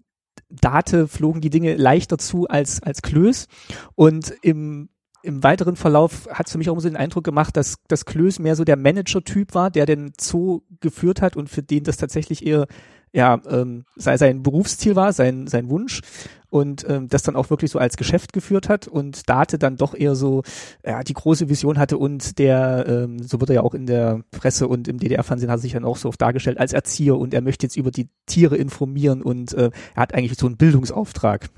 Date 0.50 1.10
flogen 1.10 1.42
die 1.42 1.50
Dinge 1.50 1.76
leichter 1.76 2.18
zu 2.18 2.48
als, 2.48 2.82
als 2.82 3.02
Klöß. 3.02 3.48
Und 3.96 4.34
im 4.42 4.90
im 5.22 5.44
weiteren 5.44 5.76
Verlauf 5.76 6.28
hat 6.32 6.48
es 6.48 6.54
für 6.54 6.58
mich 6.58 6.70
auch 6.70 6.80
so 6.80 6.88
den 6.88 6.96
Eindruck 6.96 7.24
gemacht, 7.24 7.58
dass, 7.58 7.76
dass 7.88 8.06
Klöß 8.06 8.40
mehr 8.40 8.56
so 8.56 8.64
der 8.64 8.78
Manager-Typ 8.78 9.54
war, 9.54 9.70
der 9.70 9.86
den 9.86 10.14
Zoo 10.20 10.62
geführt 10.80 11.22
hat 11.22 11.36
und 11.36 11.50
für 11.50 11.62
den 11.62 11.84
das 11.84 11.98
tatsächlich 11.98 12.46
eher 12.46 12.68
ja, 13.12 13.42
ähm, 13.50 13.86
sei 13.96 14.18
sein 14.18 14.44
Berufsziel 14.44 14.96
war, 14.96 15.14
sein, 15.14 15.48
sein 15.48 15.70
Wunsch 15.70 16.02
und 16.50 16.86
ähm, 16.90 17.08
das 17.08 17.24
dann 17.24 17.36
auch 17.36 17.50
wirklich 17.50 17.72
so 17.72 17.80
als 17.80 17.98
Geschäft 17.98 18.34
geführt 18.34 18.70
hat 18.70 18.88
und 18.88 19.30
Date 19.30 19.62
dann 19.62 19.78
doch 19.78 19.94
eher 19.94 20.16
so 20.16 20.44
ja, 20.86 21.04
die 21.04 21.14
große 21.14 21.50
Vision 21.50 21.78
hatte 21.78 21.98
und 21.98 22.40
der, 22.40 22.86
ähm, 22.88 23.20
so 23.22 23.40
wird 23.40 23.50
er 23.52 23.56
ja 23.58 23.62
auch 23.62 23.74
in 23.74 23.86
der 23.86 24.22
Presse 24.32 24.68
und 24.68 24.88
im 24.88 25.00
DDR-Fernsehen 25.00 25.52
hat 25.52 25.60
sich 25.60 25.74
dann 25.74 25.86
auch 25.86 25.98
so 25.98 26.10
oft 26.10 26.22
dargestellt 26.22 26.60
als 26.60 26.74
Erzieher 26.74 27.18
und 27.18 27.34
er 27.34 27.42
möchte 27.42 27.66
jetzt 27.66 27.78
über 27.78 27.92
die 27.92 28.10
Tiere 28.26 28.58
informieren 28.58 29.22
und 29.22 29.54
äh, 29.54 29.72
er 29.96 30.02
hat 30.02 30.14
eigentlich 30.14 30.38
so 30.38 30.48
einen 30.48 30.58
Bildungsauftrag. 30.58 31.50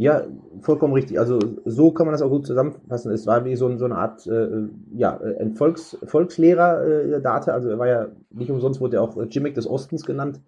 Ja, 0.00 0.22
vollkommen 0.60 0.94
richtig. 0.94 1.18
Also 1.18 1.40
so 1.64 1.90
kann 1.90 2.06
man 2.06 2.12
das 2.12 2.22
auch 2.22 2.30
gut 2.30 2.46
zusammenfassen. 2.46 3.10
Es 3.10 3.26
war 3.26 3.44
wie 3.44 3.56
so, 3.56 3.76
so 3.78 3.84
eine 3.84 3.96
Art, 3.96 4.28
äh, 4.28 4.68
ja, 4.94 5.18
ein 5.40 5.54
Volks, 5.54 5.98
Volkslehrer 6.04 6.84
äh, 6.86 7.20
Date. 7.20 7.48
Also 7.48 7.68
er 7.68 7.80
war 7.80 7.88
ja 7.88 8.06
nicht 8.30 8.48
umsonst 8.48 8.80
wurde 8.80 8.98
er 8.98 9.02
auch 9.02 9.16
Jimmick 9.28 9.54
des 9.54 9.68
Ostens 9.68 10.06
genannt 10.06 10.40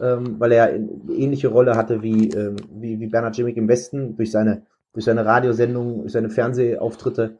ähm, 0.00 0.36
weil 0.38 0.52
er 0.52 0.64
eine 0.64 0.88
ähnliche 1.12 1.48
Rolle 1.48 1.76
hatte 1.76 2.02
wie, 2.02 2.30
ähm, 2.30 2.56
wie, 2.70 3.00
wie 3.00 3.06
Bernhard 3.06 3.36
Jimmick 3.36 3.56
im 3.56 3.68
Westen 3.68 4.16
durch 4.16 4.30
seine, 4.30 4.62
durch 4.92 5.04
seine 5.04 5.24
Radiosendungen, 5.24 6.02
durch 6.02 6.12
seine 6.12 6.30
Fernsehauftritte. 6.30 7.38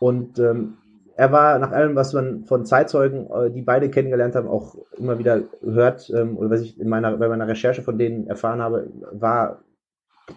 Und 0.00 0.38
ähm, 0.38 0.78
er 1.16 1.32
war 1.32 1.58
nach 1.58 1.72
allem, 1.72 1.96
was 1.96 2.12
man 2.12 2.44
von 2.44 2.64
Zeitzeugen, 2.64 3.28
äh, 3.30 3.50
die 3.50 3.62
beide 3.62 3.90
kennengelernt 3.90 4.36
haben, 4.36 4.48
auch 4.48 4.76
immer 4.96 5.18
wieder 5.18 5.42
hört, 5.62 6.10
ähm, 6.10 6.36
oder 6.36 6.50
was 6.50 6.60
ich 6.60 6.80
in 6.80 6.88
meiner, 6.88 7.16
bei 7.16 7.28
meiner 7.28 7.48
Recherche 7.48 7.82
von 7.82 7.98
denen 7.98 8.26
erfahren 8.28 8.62
habe, 8.62 8.88
war 9.12 9.62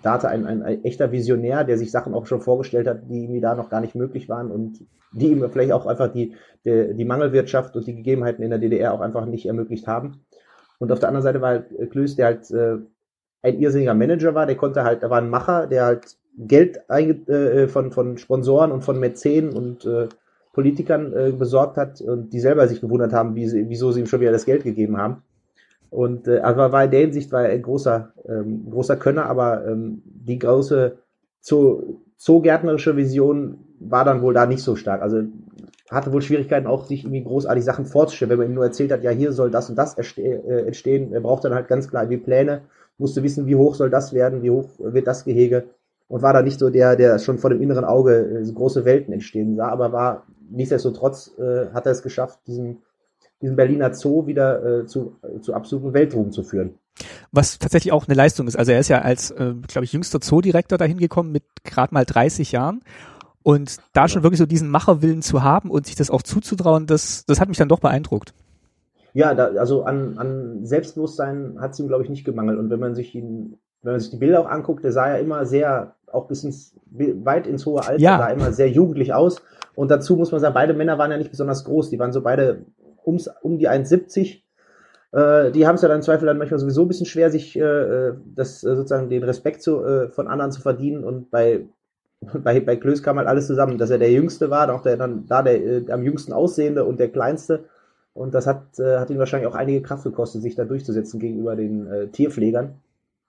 Data 0.02 0.28
ein, 0.28 0.46
ein, 0.46 0.64
ein 0.64 0.84
echter 0.84 1.12
Visionär, 1.12 1.64
der 1.64 1.78
sich 1.78 1.92
Sachen 1.92 2.14
auch 2.14 2.26
schon 2.26 2.42
vorgestellt 2.42 2.88
hat, 2.88 3.10
die 3.10 3.28
mir 3.28 3.42
da 3.42 3.56
noch 3.56 3.70
gar 3.70 3.82
nicht 3.82 3.94
möglich 3.94 4.30
waren 4.30 4.50
und 4.50 4.80
die 5.12 5.28
ihm 5.28 5.48
vielleicht 5.52 5.74
auch 5.74 5.86
einfach 5.86 6.12
die, 6.12 6.36
die, 6.66 6.94
die 6.96 7.06
Mangelwirtschaft 7.06 7.76
und 7.76 7.86
die 7.86 7.96
Gegebenheiten 7.96 8.44
in 8.44 8.50
der 8.50 8.60
DDR 8.60 8.94
auch 8.94 9.02
einfach 9.02 9.26
nicht 9.26 9.46
ermöglicht 9.46 9.88
haben. 9.88 10.22
Und 10.82 10.92
auf 10.92 10.98
der 10.98 11.10
anderen 11.10 11.24
Seite 11.24 11.42
war 11.42 11.50
halt 11.50 11.72
äh, 11.78 11.86
Klöß, 11.86 12.16
der 12.16 12.26
halt 12.26 12.50
äh, 12.50 12.78
ein 13.44 13.60
irrsinniger 13.60 13.94
Manager 13.94 14.34
war, 14.34 14.48
der 14.48 14.56
konnte 14.58 14.84
halt, 14.84 15.04
er 15.04 15.12
war 15.12 15.20
ein 15.20 15.30
Macher, 15.30 15.68
der 15.68 15.86
halt 15.86 16.18
Geld 16.40 16.90
äh, 16.90 17.68
von, 17.68 17.92
von 17.92 18.18
Sponsoren 18.18 18.72
und 18.72 18.82
von 18.82 19.00
Mäzenen 19.00 19.54
und 19.54 19.86
äh, 19.86 20.10
Politikern 20.54 21.14
äh, 21.14 21.32
besorgt 21.34 21.78
hat 21.78 22.02
und 22.02 22.34
die 22.34 22.40
selber 22.40 22.68
sich 22.68 22.82
gewundert 22.82 23.14
haben, 23.14 23.36
wie 23.36 23.48
sie, 23.48 23.70
wieso 23.70 23.92
sie 23.92 24.00
ihm 24.00 24.08
schon 24.08 24.22
wieder 24.22 24.32
das 24.32 24.46
Geld 24.46 24.64
gegeben 24.64 24.98
haben. 24.98 25.22
Und 25.92 26.28
äh, 26.28 26.40
aber 26.40 26.72
war 26.72 26.84
in 26.84 26.92
der 26.92 27.02
Hinsicht 27.02 27.32
war 27.32 27.44
er 27.44 27.52
ein 27.54 27.62
großer, 27.62 28.14
ähm, 28.28 28.66
großer 28.72 28.96
Könner, 28.96 29.28
aber 29.28 29.68
ähm, 29.68 30.02
die 30.06 30.40
große 30.40 30.98
Zoo, 31.42 32.00
zoogärtnerische 32.18 32.98
Vision 32.98 33.60
war 33.80 34.04
dann 34.04 34.24
wohl 34.24 34.34
da 34.34 34.48
nicht 34.48 34.64
so 34.64 34.76
stark. 34.76 35.04
Also 35.04 35.22
hatte 35.92 36.14
wohl 36.14 36.22
Schwierigkeiten 36.22 36.68
auch, 36.68 36.86
sich 36.86 37.04
irgendwie 37.04 37.24
großartig 37.24 37.64
Sachen 37.64 37.86
vorzustellen, 37.86 38.32
wenn 38.32 38.38
man 38.40 38.48
ihm 38.48 38.56
nur 38.56 38.64
erzählt 38.64 38.92
hat, 38.92 39.04
ja, 39.04 39.12
hier 39.12 39.34
soll 39.34 39.52
das 39.52 39.70
und 39.70 39.76
das 39.76 39.98
äh, 39.98 40.66
entstehen. 40.66 41.14
Er 41.14 41.22
braucht 41.22 41.44
dann 41.44 41.54
halt 41.54 41.68
ganz 41.68 41.90
klar 41.90 42.06
die 42.06 42.18
Pläne, 42.18 42.62
musste 42.98 43.24
wissen, 43.24 43.46
wie 43.46 43.56
hoch 43.56 43.76
soll 43.76 43.90
das 43.90 44.14
werden, 44.14 44.42
wie 44.42 44.52
hoch 44.52 44.70
wird 44.80 45.08
das 45.08 45.26
Gehege 45.26 45.66
und 46.08 46.22
war 46.22 46.34
da 46.34 46.42
nicht 46.42 46.60
so 46.60 46.70
der, 46.70 46.96
der 46.96 47.20
schon 47.20 47.38
vor 47.38 47.50
dem 47.50 47.62
inneren 47.62 47.86
Auge 47.86 48.44
äh, 48.44 48.52
große 48.52 48.86
Welten 48.86 49.14
entstehen 49.14 49.56
sah, 49.56 49.70
aber 49.70 49.92
war 49.92 50.28
nichtsdestotrotz 50.50 51.32
äh, 51.40 51.68
hat 51.74 51.86
er 51.86 51.94
es 51.94 52.04
geschafft, 52.04 52.40
diesen, 52.48 52.82
diesen 53.42 53.56
Berliner 53.56 53.94
Zoo 53.94 54.28
wieder 54.28 54.82
äh, 54.82 54.86
zu, 54.86 55.16
zu 55.42 55.54
absoluten 55.54 55.94
Weltruhm 55.94 56.32
zu 56.32 56.44
führen. 56.44 56.76
Was 57.32 57.60
tatsächlich 57.60 57.94
auch 57.94 58.08
eine 58.08 58.16
Leistung 58.16 58.48
ist. 58.48 58.58
Also 58.58 58.74
er 58.74 58.80
ist 58.80 58.90
ja 58.90 59.02
als, 59.02 59.32
äh, 59.32 59.54
glaube 59.68 59.86
ich, 59.86 59.94
jüngster 59.94 60.20
Zoodirektor 60.20 60.78
dahin 60.78 60.98
gekommen 60.98 61.32
mit 61.32 61.44
gerade 61.64 61.94
mal 61.94 62.06
30 62.06 62.52
Jahren 62.52 62.82
und 63.44 63.78
da 63.94 64.08
schon 64.08 64.24
wirklich 64.24 64.40
so 64.40 64.46
diesen 64.46 64.70
Macherwillen 64.70 65.22
zu 65.22 65.44
haben 65.44 65.70
und 65.72 65.86
sich 65.86 65.96
das 65.96 66.10
auch 66.10 66.22
zuzutrauen, 66.22 66.86
das, 66.86 67.26
das 67.26 67.40
hat 67.40 67.48
mich 67.48 67.58
dann 67.58 67.70
doch 67.70 67.80
beeindruckt. 67.80 68.34
Ja, 69.14 69.34
da, 69.34 69.48
also 69.48 69.84
an, 69.84 70.18
an 70.18 70.66
Selbstbewusstsein 70.66 71.58
hat 71.60 71.72
es 71.72 71.80
ihm, 71.80 71.88
glaube 71.88 72.04
ich, 72.04 72.10
nicht 72.10 72.24
gemangelt. 72.24 72.60
Und 72.60 72.70
wenn 72.70 72.80
man 72.80 72.96
sich 72.96 73.14
ihn, 73.14 73.58
wenn 73.82 73.94
man 73.94 74.00
sich 74.00 74.12
die 74.12 74.18
Bilder 74.18 74.42
auch 74.42 74.50
anguckt, 74.50 74.84
der 74.84 74.92
sah 74.92 75.10
ja 75.10 75.16
immer 75.16 75.46
sehr, 75.46 75.96
auch 76.08 76.28
bis 76.28 76.44
ins, 76.44 76.76
weit 76.90 77.48
ins 77.48 77.66
hohe 77.66 77.82
Alter, 77.82 78.02
ja. 78.02 78.18
sah 78.18 78.28
immer 78.28 78.54
sehr 78.54 78.70
jugendlich 78.70 79.14
aus. 79.14 79.42
Und 79.76 79.92
dazu 79.92 80.16
muss 80.16 80.32
man 80.32 80.40
sagen, 80.40 80.54
beide 80.54 80.74
Männer 80.74 80.98
waren 80.98 81.12
ja 81.12 81.18
nicht 81.18 81.32
besonders 81.32 81.66
groß. 81.66 81.90
Die 81.90 82.00
waren 82.00 82.14
so 82.14 82.22
beide 82.22 82.66
ums, 83.06 83.30
um 83.42 83.58
die 83.58 83.70
1,70. 83.70 84.42
Äh, 85.12 85.52
die 85.52 85.68
haben 85.68 85.76
es 85.76 85.82
ja 85.82 85.88
dann 85.88 85.98
im 85.98 86.04
Zweifel 86.04 86.26
dann 86.26 86.38
manchmal 86.38 86.60
sowieso 86.60 86.84
ein 86.84 86.88
bisschen 86.88 87.06
schwer, 87.06 87.32
sich 87.32 87.58
äh, 87.58 88.14
das 88.26 88.64
äh, 88.64 88.76
sozusagen 88.76 89.10
den 89.10 89.24
Respekt 89.24 89.62
zu, 89.62 89.84
äh, 89.84 90.10
von 90.10 90.28
anderen 90.28 90.52
zu 90.52 90.62
verdienen. 90.62 91.04
Und 91.04 91.32
bei 91.32 91.66
bei, 92.44 92.60
bei 92.60 92.76
Klöß 92.76 93.04
kam 93.04 93.18
halt 93.18 93.28
alles 93.28 93.48
zusammen, 93.48 93.78
dass 93.78 93.90
er 93.90 93.98
der 93.98 94.12
Jüngste 94.12 94.50
war, 94.50 94.74
auch 94.74 94.84
der 94.84 94.98
dann 94.98 95.26
da 95.28 95.42
der 95.42 95.64
äh, 95.64 95.92
am 95.92 96.04
jüngsten 96.04 96.34
aussehende 96.34 96.86
und 96.86 97.00
der 97.00 97.10
Kleinste. 97.10 97.66
Und 98.14 98.34
das 98.34 98.46
hat, 98.46 98.78
äh, 98.80 98.98
hat 98.98 99.10
ihn 99.10 99.20
wahrscheinlich 99.20 99.48
auch 99.48 99.56
einige 99.56 99.82
Kraft 99.82 100.04
gekostet, 100.04 100.42
sich 100.42 100.56
da 100.56 100.66
durchzusetzen 100.66 101.20
gegenüber 101.20 101.56
den 101.56 101.88
äh, 101.88 102.08
Tierpflegern. 102.08 102.76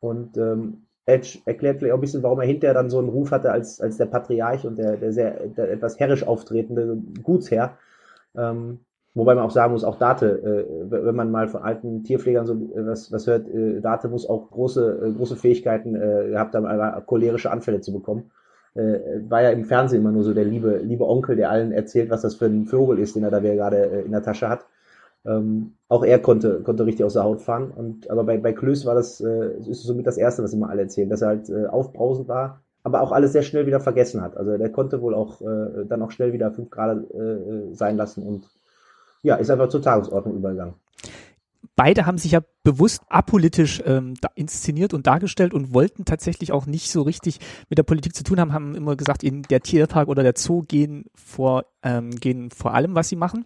Und 0.00 0.36
ähm, 0.36 0.82
Edge 1.06 1.38
erklärt 1.44 1.78
vielleicht 1.78 1.92
auch 1.92 1.98
ein 1.98 2.02
bisschen, 2.02 2.22
warum 2.22 2.40
er 2.40 2.46
hinterher 2.46 2.74
dann 2.74 2.90
so 2.90 2.98
einen 2.98 3.08
Ruf 3.08 3.30
hatte 3.30 3.52
als, 3.52 3.80
als 3.80 3.96
der 3.96 4.06
Patriarch 4.06 4.66
und 4.66 4.78
der, 4.78 4.96
der 4.96 5.12
sehr 5.12 5.46
der 5.46 5.70
etwas 5.70 5.98
herrisch 5.98 6.26
auftretende 6.26 6.98
Gutsherr. 7.22 7.78
Ähm, 8.36 8.80
wobei 9.14 9.34
man 9.34 9.44
auch 9.44 9.50
sagen 9.52 9.72
muss, 9.72 9.84
auch 9.84 9.98
Date, 9.98 10.22
äh, 10.22 10.64
wenn 10.90 11.14
man 11.14 11.30
mal 11.30 11.48
von 11.48 11.62
alten 11.62 12.02
Tierpflegern 12.02 12.46
so 12.46 12.54
äh, 12.54 12.86
was, 12.86 13.12
was 13.12 13.26
hört, 13.28 13.48
äh, 13.48 13.80
Date 13.80 14.10
muss 14.10 14.28
auch 14.28 14.50
große, 14.50 15.00
äh, 15.04 15.12
große 15.12 15.36
Fähigkeiten 15.36 15.94
äh, 15.94 16.30
gehabt 16.30 16.54
haben, 16.56 17.06
cholerische 17.06 17.52
Anfälle 17.52 17.80
zu 17.80 17.92
bekommen 17.92 18.32
äh, 18.74 19.20
war 19.28 19.42
ja 19.42 19.50
im 19.50 19.64
Fernsehen 19.64 20.00
immer 20.00 20.12
nur 20.12 20.24
so 20.24 20.34
der 20.34 20.44
liebe, 20.44 20.78
liebe 20.78 21.08
Onkel, 21.08 21.36
der 21.36 21.50
allen 21.50 21.72
erzählt, 21.72 22.10
was 22.10 22.22
das 22.22 22.34
für 22.34 22.46
ein 22.46 22.66
Vogel 22.66 22.98
ist, 22.98 23.16
den 23.16 23.24
er 23.24 23.30
da 23.30 23.40
gerade 23.40 23.76
äh, 23.76 24.02
in 24.02 24.12
der 24.12 24.22
Tasche 24.22 24.48
hat. 24.48 24.66
Ähm, 25.24 25.74
auch 25.88 26.04
er 26.04 26.18
konnte, 26.18 26.62
konnte 26.62 26.84
richtig 26.84 27.04
aus 27.04 27.12
der 27.12 27.24
Haut 27.24 27.42
fahren. 27.42 27.70
Und, 27.70 28.10
aber 28.10 28.24
bei, 28.24 28.38
bei 28.38 28.52
Klöß 28.52 28.86
war 28.86 28.94
das, 28.94 29.20
äh, 29.20 29.58
ist 29.58 29.82
somit 29.84 30.06
das 30.06 30.18
Erste, 30.18 30.42
was 30.42 30.52
immer 30.52 30.70
alle 30.70 30.82
erzählen, 30.82 31.08
dass 31.08 31.22
er 31.22 31.28
halt 31.28 31.48
äh, 31.48 31.66
aufbrausend 31.66 32.28
war, 32.28 32.60
aber 32.82 33.02
auch 33.02 33.12
alles 33.12 33.32
sehr 33.32 33.42
schnell 33.42 33.66
wieder 33.66 33.80
vergessen 33.80 34.20
hat. 34.22 34.36
Also 34.36 34.56
der 34.56 34.70
konnte 34.70 35.00
wohl 35.02 35.14
auch 35.14 35.40
äh, 35.42 35.84
dann 35.86 36.02
auch 36.02 36.10
schnell 36.10 36.32
wieder 36.32 36.50
fünf 36.50 36.70
Grad 36.70 36.98
äh, 37.14 37.74
sein 37.74 37.96
lassen 37.96 38.26
und 38.26 38.48
ja, 39.22 39.36
ist 39.36 39.50
einfach 39.50 39.68
zur 39.68 39.82
Tagesordnung 39.82 40.36
übergegangen 40.36 40.74
beide 41.76 42.06
haben 42.06 42.18
sich 42.18 42.32
ja 42.32 42.40
bewusst 42.62 43.02
apolitisch 43.08 43.82
ähm, 43.86 44.14
inszeniert 44.34 44.94
und 44.94 45.06
dargestellt 45.06 45.54
und 45.54 45.74
wollten 45.74 46.04
tatsächlich 46.04 46.52
auch 46.52 46.66
nicht 46.66 46.90
so 46.90 47.02
richtig 47.02 47.38
mit 47.68 47.78
der 47.78 47.82
Politik 47.82 48.14
zu 48.14 48.24
tun 48.24 48.40
haben, 48.40 48.52
haben 48.52 48.74
immer 48.74 48.96
gesagt, 48.96 49.22
in 49.22 49.42
der 49.42 49.60
Tierpark 49.60 50.08
oder 50.08 50.22
der 50.22 50.34
Zoo 50.36 50.62
gehen 50.62 51.06
vor, 51.14 51.64
ähm, 51.82 52.10
gehen 52.10 52.50
vor 52.50 52.74
allem, 52.74 52.94
was 52.94 53.08
sie 53.08 53.16
machen. 53.16 53.44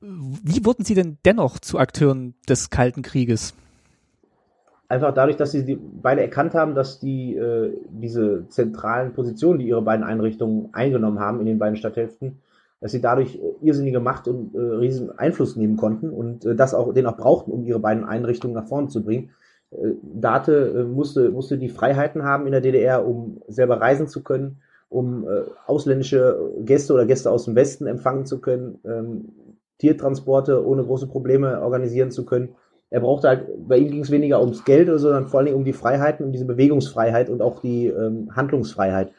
Wie 0.00 0.64
wurden 0.64 0.84
sie 0.84 0.94
denn 0.94 1.18
dennoch 1.24 1.58
zu 1.58 1.78
Akteuren 1.78 2.34
des 2.48 2.70
Kalten 2.70 3.02
Krieges? 3.02 3.54
Einfach 4.88 5.12
dadurch, 5.12 5.36
dass 5.36 5.50
sie 5.50 5.64
die 5.64 5.76
beide 5.76 6.22
erkannt 6.22 6.54
haben, 6.54 6.74
dass 6.74 6.98
die 6.98 7.34
äh, 7.34 7.76
diese 7.90 8.48
zentralen 8.48 9.12
Positionen, 9.12 9.58
die 9.58 9.68
ihre 9.68 9.82
beiden 9.82 10.04
Einrichtungen 10.04 10.72
eingenommen 10.72 11.20
haben 11.20 11.40
in 11.40 11.46
den 11.46 11.58
beiden 11.58 11.76
Stadthälften, 11.76 12.40
dass 12.80 12.92
sie 12.92 13.00
dadurch 13.00 13.36
äh, 13.36 13.66
irrsinnige 13.66 14.00
Macht 14.00 14.28
und 14.28 14.54
äh, 14.54 14.58
riesen 14.58 15.16
Einfluss 15.18 15.56
nehmen 15.56 15.76
konnten 15.76 16.10
und 16.10 16.44
äh, 16.44 16.54
das 16.54 16.74
auch 16.74 16.92
den 16.92 17.06
auch 17.06 17.16
brauchten, 17.16 17.50
um 17.50 17.64
ihre 17.64 17.80
beiden 17.80 18.04
Einrichtungen 18.04 18.54
nach 18.54 18.68
vorne 18.68 18.88
zu 18.88 19.02
bringen. 19.02 19.30
Äh, 19.70 19.94
Date 20.02 20.48
äh, 20.48 20.84
musste, 20.84 21.30
musste 21.30 21.58
die 21.58 21.68
Freiheiten 21.68 22.22
haben 22.22 22.46
in 22.46 22.52
der 22.52 22.60
DDR, 22.60 23.06
um 23.06 23.40
selber 23.48 23.80
reisen 23.80 24.08
zu 24.08 24.22
können, 24.22 24.58
um 24.88 25.26
äh, 25.26 25.42
ausländische 25.66 26.52
Gäste 26.60 26.94
oder 26.94 27.06
Gäste 27.06 27.30
aus 27.30 27.44
dem 27.44 27.54
Westen 27.54 27.86
empfangen 27.86 28.26
zu 28.26 28.40
können, 28.40 28.78
ähm, 28.84 29.28
Tiertransporte 29.78 30.66
ohne 30.66 30.84
große 30.84 31.06
Probleme 31.06 31.60
organisieren 31.60 32.10
zu 32.10 32.24
können. 32.24 32.54
er 32.90 33.00
brauchte 33.00 33.28
halt, 33.28 33.68
bei 33.68 33.76
ihm 33.76 33.90
ging 33.90 34.00
es 34.00 34.10
weniger 34.10 34.40
ums 34.40 34.64
Geld, 34.64 34.88
sondern 34.98 35.28
vor 35.28 35.38
allen 35.38 35.46
Dingen 35.46 35.58
um 35.58 35.64
die 35.64 35.72
Freiheiten, 35.72 36.24
um 36.24 36.32
diese 36.32 36.46
Bewegungsfreiheit 36.46 37.28
und 37.28 37.42
auch 37.42 37.60
die 37.60 37.86
ähm, 37.86 38.34
Handlungsfreiheit. 38.34 39.12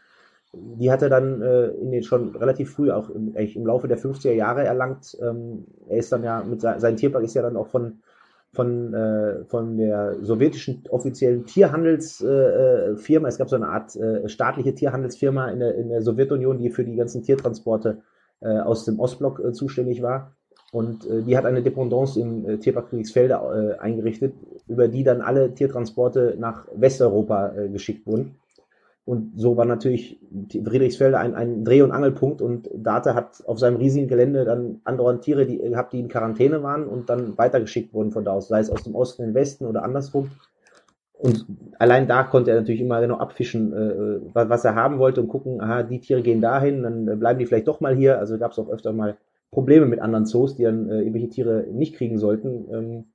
Die 0.54 0.92
hat 0.92 1.02
er 1.02 1.10
dann 1.10 1.42
äh, 1.42 1.68
in 1.68 1.92
den 1.92 2.04
schon 2.04 2.36
relativ 2.36 2.74
früh, 2.74 2.92
auch 2.92 3.10
im, 3.10 3.36
im 3.36 3.66
Laufe 3.66 3.88
der 3.88 4.00
50er 4.00 4.32
Jahre 4.32 4.64
erlangt. 4.64 5.18
Ähm, 5.22 5.66
er 5.88 5.98
ist 5.98 6.12
dann 6.12 6.24
ja 6.24 6.44
mit 6.44 6.62
sein 6.62 6.98
Tierpark 6.98 7.24
ist 7.24 7.36
ja 7.36 7.42
dann 7.42 7.56
auch 7.56 7.68
von 7.68 8.00
von, 8.52 8.94
äh, 8.94 9.46
von 9.46 9.78
der 9.78 10.18
sowjetischen 10.22 10.84
offiziellen 10.90 11.46
Tierhandelsfirma. 11.46 13.28
Äh, 13.28 13.30
es 13.30 13.38
gab 13.38 13.50
so 13.50 13.56
eine 13.56 13.68
Art 13.68 13.96
äh, 13.96 14.28
staatliche 14.28 14.74
Tierhandelsfirma 14.74 15.50
in 15.50 15.60
der, 15.60 15.76
in 15.76 15.90
der 15.90 16.02
Sowjetunion, 16.02 16.58
die 16.58 16.70
für 16.70 16.84
die 16.84 16.96
ganzen 16.96 17.22
Tiertransporte 17.22 18.02
äh, 18.42 18.60
aus 18.60 18.86
dem 18.86 19.00
Ostblock 19.00 19.40
äh, 19.40 19.52
zuständig 19.52 20.02
war. 20.02 20.36
Und 20.72 21.06
äh, 21.10 21.24
die 21.24 21.38
hat 21.38 21.46
eine 21.46 21.62
Dependance 21.64 22.20
im 22.20 22.48
äh, 22.48 22.58
Tierpark 22.58 22.90
Königsfelde 22.90 23.34
äh, 23.34 23.80
eingerichtet, 23.80 24.34
über 24.68 24.88
die 24.88 25.04
dann 25.04 25.22
alle 25.22 25.54
Tiertransporte 25.54 26.36
nach 26.40 26.68
Westeuropa 26.76 27.54
äh, 27.54 27.70
geschickt 27.70 28.06
wurden. 28.08 28.36
Und 29.06 29.40
so 29.40 29.58
war 29.58 29.66
natürlich 29.66 30.20
Friedrichsfelde 30.52 31.18
ein, 31.18 31.34
ein 31.34 31.66
Dreh- 31.66 31.82
und 31.82 31.92
Angelpunkt 31.92 32.42
und 32.42 32.70
Date 32.74 33.08
hat 33.16 33.44
auf 33.48 33.58
seinem 33.58 33.78
riesigen 33.78 34.08
Gelände 34.08 34.46
dann 34.46 34.82
andauernd 34.84 35.24
Tiere 35.24 35.48
die, 35.48 35.58
gehabt, 35.58 35.94
die 35.94 36.00
in 36.00 36.10
Quarantäne 36.10 36.62
waren 36.62 36.88
und 36.88 37.10
dann 37.10 37.36
weitergeschickt 37.38 37.94
wurden 37.94 38.12
von 38.12 38.24
da 38.24 38.34
aus, 38.34 38.50
sei 38.50 38.60
es 38.60 38.70
aus 38.70 38.84
dem 38.84 38.94
Osten 38.94 39.24
in 39.24 39.30
den 39.30 39.36
Westen 39.36 39.66
oder 39.66 39.84
andersrum. 39.84 40.30
Und 41.14 41.46
allein 41.80 42.08
da 42.08 42.24
konnte 42.24 42.52
er 42.52 42.58
natürlich 42.58 42.82
immer 42.82 43.02
genau 43.02 43.18
abfischen, 43.18 43.74
äh, 43.74 44.20
was 44.34 44.64
er 44.64 44.76
haben 44.76 45.00
wollte 45.00 45.22
und 45.22 45.28
gucken, 45.28 45.60
aha, 45.60 45.84
die 45.84 46.00
Tiere 46.00 46.22
gehen 46.22 46.40
dahin, 46.40 46.84
dann 46.84 47.20
bleiben 47.20 47.40
die 47.40 47.46
vielleicht 47.46 47.68
doch 47.68 47.82
mal 47.82 47.96
hier. 47.96 48.20
Also 48.20 48.38
gab 48.38 48.52
es 48.52 48.60
auch 48.60 48.70
öfter 48.70 48.94
mal 48.94 49.18
Probleme 49.52 49.86
mit 49.86 50.00
anderen 50.00 50.26
Zoos, 50.26 50.56
die 50.56 50.64
dann 50.64 50.90
äh, 50.90 51.00
irgendwelche 51.00 51.30
Tiere 51.30 51.66
nicht 51.72 51.96
kriegen 51.96 52.20
sollten. 52.20 52.68
Ähm, 52.72 53.06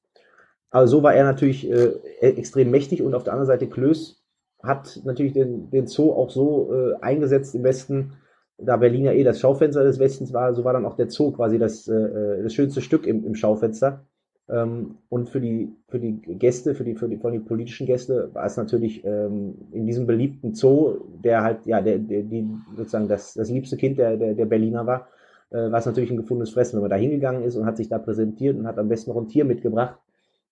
aber 0.71 0.89
so 0.89 1.03
war 1.05 1.15
er 1.15 1.25
natürlich 1.25 1.71
äh, 1.71 1.93
extrem 2.21 2.71
mächtig 2.71 3.01
und 3.01 3.15
auf 3.15 3.23
der 3.23 3.33
anderen 3.33 3.47
Seite 3.47 3.69
Klöß 3.69 4.24
hat 4.65 5.01
natürlich 5.05 5.33
den, 5.33 5.71
den 5.71 5.87
Zoo 5.87 6.13
auch 6.13 6.31
so 6.31 6.73
äh, 6.73 6.95
eingesetzt 7.01 7.55
im 7.55 7.65
Westen, 7.65 8.15
da 8.59 8.77
Berlin 8.77 9.05
ja 9.05 9.13
eh 9.13 9.25
das 9.25 9.41
Schaufenster 9.41 9.83
des 9.85 9.99
Westens 9.99 10.33
war, 10.33 10.55
so 10.55 10.65
war 10.65 10.73
dann 10.73 10.87
auch 10.87 10.97
der 10.97 11.11
Zoo 11.11 11.33
quasi 11.33 11.59
das, 11.59 11.89
äh, 11.89 12.43
das 12.43 12.55
schönste 12.55 12.81
Stück 12.81 13.07
im, 13.07 13.25
im 13.25 13.35
Schaufenster. 13.35 14.05
Ähm, 14.49 14.99
und 15.09 15.31
für 15.31 15.41
die, 15.41 15.75
für 15.89 15.99
die 15.99 16.21
Gäste, 16.21 16.75
für 16.75 16.85
die, 16.85 16.95
für 16.95 17.09
die, 17.09 17.17
von 17.17 17.33
den 17.33 17.45
politischen 17.47 17.87
Gäste 17.87 18.31
war 18.35 18.45
es 18.45 18.57
natürlich 18.57 19.05
ähm, 19.05 19.69
in 19.73 19.87
diesem 19.87 20.07
beliebten 20.07 20.55
Zoo, 20.55 20.99
der 21.25 21.43
halt, 21.43 21.65
ja, 21.65 21.81
der, 21.81 21.99
der, 21.99 22.23
die, 22.23 22.47
sozusagen 22.77 23.09
das, 23.09 23.35
das 23.35 23.49
liebste 23.49 23.77
Kind 23.77 23.99
der, 23.99 24.17
der, 24.17 24.35
der 24.35 24.45
Berliner 24.45 24.87
war, 24.87 25.09
äh, 25.51 25.71
war 25.71 25.79
es 25.79 25.87
natürlich 25.87 26.11
ein 26.11 26.19
gefundenes 26.19 26.51
Fressen. 26.51 26.77
Wenn 26.77 26.83
man 26.83 26.91
da 26.91 26.97
hingegangen 26.97 27.43
ist 27.43 27.57
und 27.57 27.65
hat 27.65 27.79
sich 27.79 27.89
da 27.89 27.99
präsentiert 27.99 28.57
und 28.57 28.67
hat 28.67 28.79
am 28.79 28.89
besten 28.89 29.11
noch 29.11 29.21
ein 29.21 29.29
Tier 29.29 29.47
mitgebracht, 29.47 29.99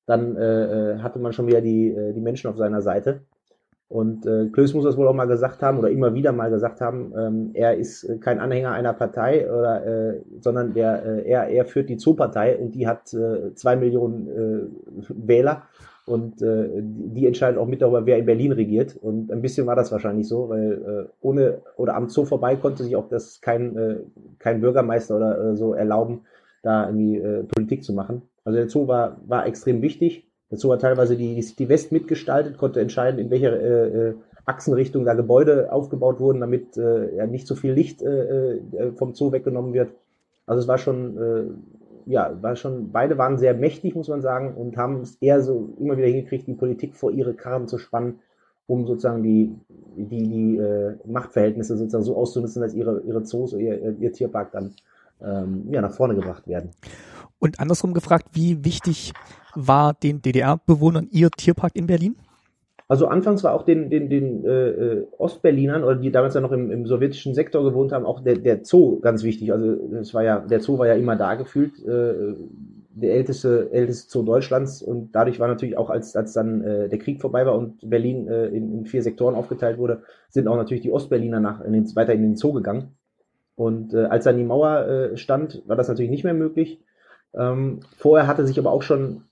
dann 0.07 0.37
äh, 0.37 0.95
äh 0.95 0.99
hatte 0.99 1.19
man 1.19 1.33
schon 1.33 1.47
wieder 1.47 1.61
die, 1.61 1.91
äh, 1.91 2.15
die 2.15 2.21
Menschen 2.21 2.49
auf 2.49 2.57
seiner 2.57 2.81
Seite. 2.81 3.21
Und 3.93 4.25
äh, 4.25 4.47
Klöß 4.47 4.73
muss 4.73 4.85
das 4.85 4.97
wohl 4.97 5.07
auch 5.07 5.13
mal 5.13 5.27
gesagt 5.27 5.63
haben 5.63 5.79
oder 5.79 5.91
immer 5.91 6.15
wieder 6.15 6.33
mal 6.33 6.49
gesagt 6.49 6.81
haben, 6.81 7.13
ähm, 7.15 7.51
er 7.53 7.77
ist 7.77 8.09
kein 8.23 8.41
Anhänger 8.41 8.73
einer 8.73 8.95
Partei, 8.95 9.47
oder, 9.47 9.85
äh, 9.85 10.23
sondern 10.41 10.73
der, 10.73 11.05
äh, 11.05 11.29
er, 11.29 11.49
er 11.49 11.67
führt 11.67 11.91
die 11.91 11.99
Zoo-Partei 11.99 12.57
und 12.57 12.75
die 12.75 12.87
hat 12.87 13.13
äh, 13.13 13.55
zwei 13.55 13.77
Millionen 13.77 14.29
äh, 14.29 15.09
Wähler 15.11 15.65
und 16.07 16.41
äh, 16.41 16.71
die 16.81 17.27
entscheiden 17.27 17.59
auch 17.59 17.67
mit 17.67 17.83
darüber, 17.83 18.07
wer 18.07 18.17
in 18.17 18.25
Berlin 18.25 18.53
regiert. 18.53 18.97
Und 18.97 19.31
ein 19.31 19.43
bisschen 19.43 19.67
war 19.67 19.77
das 19.77 19.93
wahrscheinlich 19.93 20.27
so, 20.27 20.49
weil 20.49 20.73
äh, 20.73 21.13
ohne 21.21 21.61
oder 21.77 21.95
am 21.95 22.09
Zoo 22.09 22.25
vorbei 22.25 22.57
konnte 22.57 22.85
sich 22.85 22.97
auch 22.97 23.11
das 23.11 23.43
kein, 23.43 23.77
äh, 23.77 23.97
kein 24.39 24.63
Bürgermeister 24.63 25.17
oder 25.17 25.51
äh, 25.51 25.57
so 25.57 25.75
erlauben, 25.75 26.23
da 26.63 26.87
irgendwie 26.87 27.19
äh, 27.19 27.43
Politik 27.43 27.85
zu 27.85 27.93
machen. 27.93 28.23
Also 28.43 28.57
der 28.57 28.71
Zoo 28.71 28.89
war, 28.89 29.19
war 29.27 29.47
extrem 29.47 29.83
wichtig 29.83 30.32
Dazu 30.53 30.71
hat 30.71 30.83
teilweise 30.83 31.17
die, 31.17 31.35
die 31.35 31.41
City 31.41 31.67
West 31.71 31.93
mitgestaltet, 31.93 32.59
konnte 32.59 32.79
entscheiden, 32.79 33.19
in 33.19 33.31
welcher 33.31 33.59
äh, 33.59 34.09
äh, 34.11 34.15
Achsenrichtung 34.45 35.07
da 35.07 35.15
Gebäude 35.15 35.73
aufgebaut 35.73 36.21
wurden, 36.21 36.41
damit 36.41 36.77
äh, 36.77 37.17
ja 37.17 37.27
nicht 37.27 37.47
so 37.47 37.55
viel 37.55 37.73
Licht 37.73 38.03
äh, 38.03 38.57
äh, 38.57 38.93
vom 38.93 39.15
Zoo 39.15 39.33
weggenommen 39.33 39.73
wird. 39.73 39.93
Also 40.45 40.61
es 40.61 40.69
war 40.69 40.77
schon, 40.77 41.17
äh, 41.17 42.11
ja, 42.11 42.37
war 42.43 42.55
schon, 42.57 42.93
beide 42.93 43.17
waren 43.17 43.39
sehr 43.39 43.55
mächtig, 43.55 43.95
muss 43.95 44.09
man 44.09 44.21
sagen, 44.21 44.53
und 44.53 44.77
haben 44.77 45.01
es 45.01 45.17
eher 45.23 45.41
so 45.41 45.71
immer 45.81 45.97
wieder 45.97 46.09
hingekriegt, 46.09 46.47
die 46.47 46.53
Politik 46.53 46.97
vor 46.97 47.13
ihre 47.13 47.33
Karren 47.33 47.67
zu 47.67 47.79
spannen, 47.79 48.19
um 48.67 48.87
sozusagen 48.87 49.23
die, 49.23 49.57
die, 49.97 50.29
die 50.29 50.59
äh, 50.59 50.97
Machtverhältnisse 51.07 51.79
sozusagen 51.79 52.05
so 52.05 52.15
auszunutzen, 52.15 52.61
dass 52.61 52.75
ihre, 52.75 53.01
ihre 53.07 53.23
Zoos 53.23 53.55
oder 53.55 53.63
ihr, 53.63 53.97
ihr 53.99 54.13
Tierpark 54.13 54.53
dann 54.53 54.75
ähm, 55.25 55.69
ja, 55.71 55.81
nach 55.81 55.95
vorne 55.95 56.15
gebracht 56.15 56.47
werden. 56.47 56.73
Und 57.39 57.59
andersrum 57.59 57.95
gefragt, 57.95 58.27
wie 58.33 58.67
wichtig 58.67 59.15
war 59.55 59.95
den 59.95 60.23
DDR-Bewohnern 60.23 61.09
ihr 61.11 61.31
Tierpark 61.31 61.77
in 61.77 61.87
Berlin? 61.87 62.17
Also 62.89 63.07
anfangs 63.07 63.43
war 63.43 63.55
auch 63.55 63.63
den, 63.63 63.89
den, 63.89 64.11
den 64.11 64.45
äh, 64.45 64.69
äh, 64.69 65.07
Ostberlinern 65.17 65.83
oder 65.83 65.95
die 65.95 66.13
damals 66.13 66.35
ja 66.35 66.43
noch 66.43 66.53
im, 66.53 66.71
im 66.71 66.85
sowjetischen 66.85 67.33
Sektor 67.35 67.65
gewohnt 67.65 67.91
haben, 67.91 68.05
auch 68.05 68.23
der, 68.23 68.37
der 68.37 68.65
Zoo 68.65 69.01
ganz 69.01 69.23
wichtig. 69.23 69.51
Also 69.51 69.79
es 69.99 70.13
war 70.13 70.23
ja, 70.23 70.41
der 70.41 70.61
Zoo 70.61 70.79
war 70.79 70.87
ja 70.87 70.95
immer 70.95 71.17
da 71.17 71.35
gefühlt, 71.35 71.83
äh, 71.87 72.35
der 72.95 73.15
älteste, 73.15 73.71
älteste 73.73 74.11
Zoo 74.11 74.25
Deutschlands 74.25 74.83
und 74.83 75.13
dadurch 75.13 75.41
war 75.41 75.49
natürlich 75.49 75.79
auch, 75.79 75.89
als, 75.89 76.15
als 76.17 76.35
dann 76.35 76.63
äh, 76.63 76.89
der 76.91 76.99
Krieg 76.99 77.21
vorbei 77.21 77.47
war 77.47 77.57
und 77.57 77.89
Berlin 77.89 78.29
äh, 78.29 78.49
in, 78.49 78.71
in 78.71 78.85
vier 78.85 79.03
Sektoren 79.03 79.35
aufgeteilt 79.35 79.79
wurde, 79.79 80.03
sind 80.29 80.47
auch 80.47 80.57
natürlich 80.57 80.83
die 80.83 80.93
Ostberliner 80.93 81.41
nach, 81.41 81.63
in 81.63 81.73
den, 81.73 81.97
weiter 81.97 82.13
in 82.13 82.21
den 82.21 82.37
Zoo 82.37 82.53
gegangen. 82.53 82.95
Und 83.55 83.95
äh, 83.95 84.05
als 84.05 84.25
dann 84.25 84.37
die 84.37 84.45
Mauer 84.45 84.87
äh, 84.87 85.17
stand, 85.17 85.63
war 85.67 85.77
das 85.77 85.89
natürlich 85.89 86.11
nicht 86.11 86.25
mehr 86.25 86.35
möglich. 86.35 86.83
Ähm, 87.35 87.81
vorher 87.97 88.27
hatte 88.27 88.47
sich 88.47 88.59
aber 88.59 88.71
auch 88.71 88.83
schon 88.83 89.23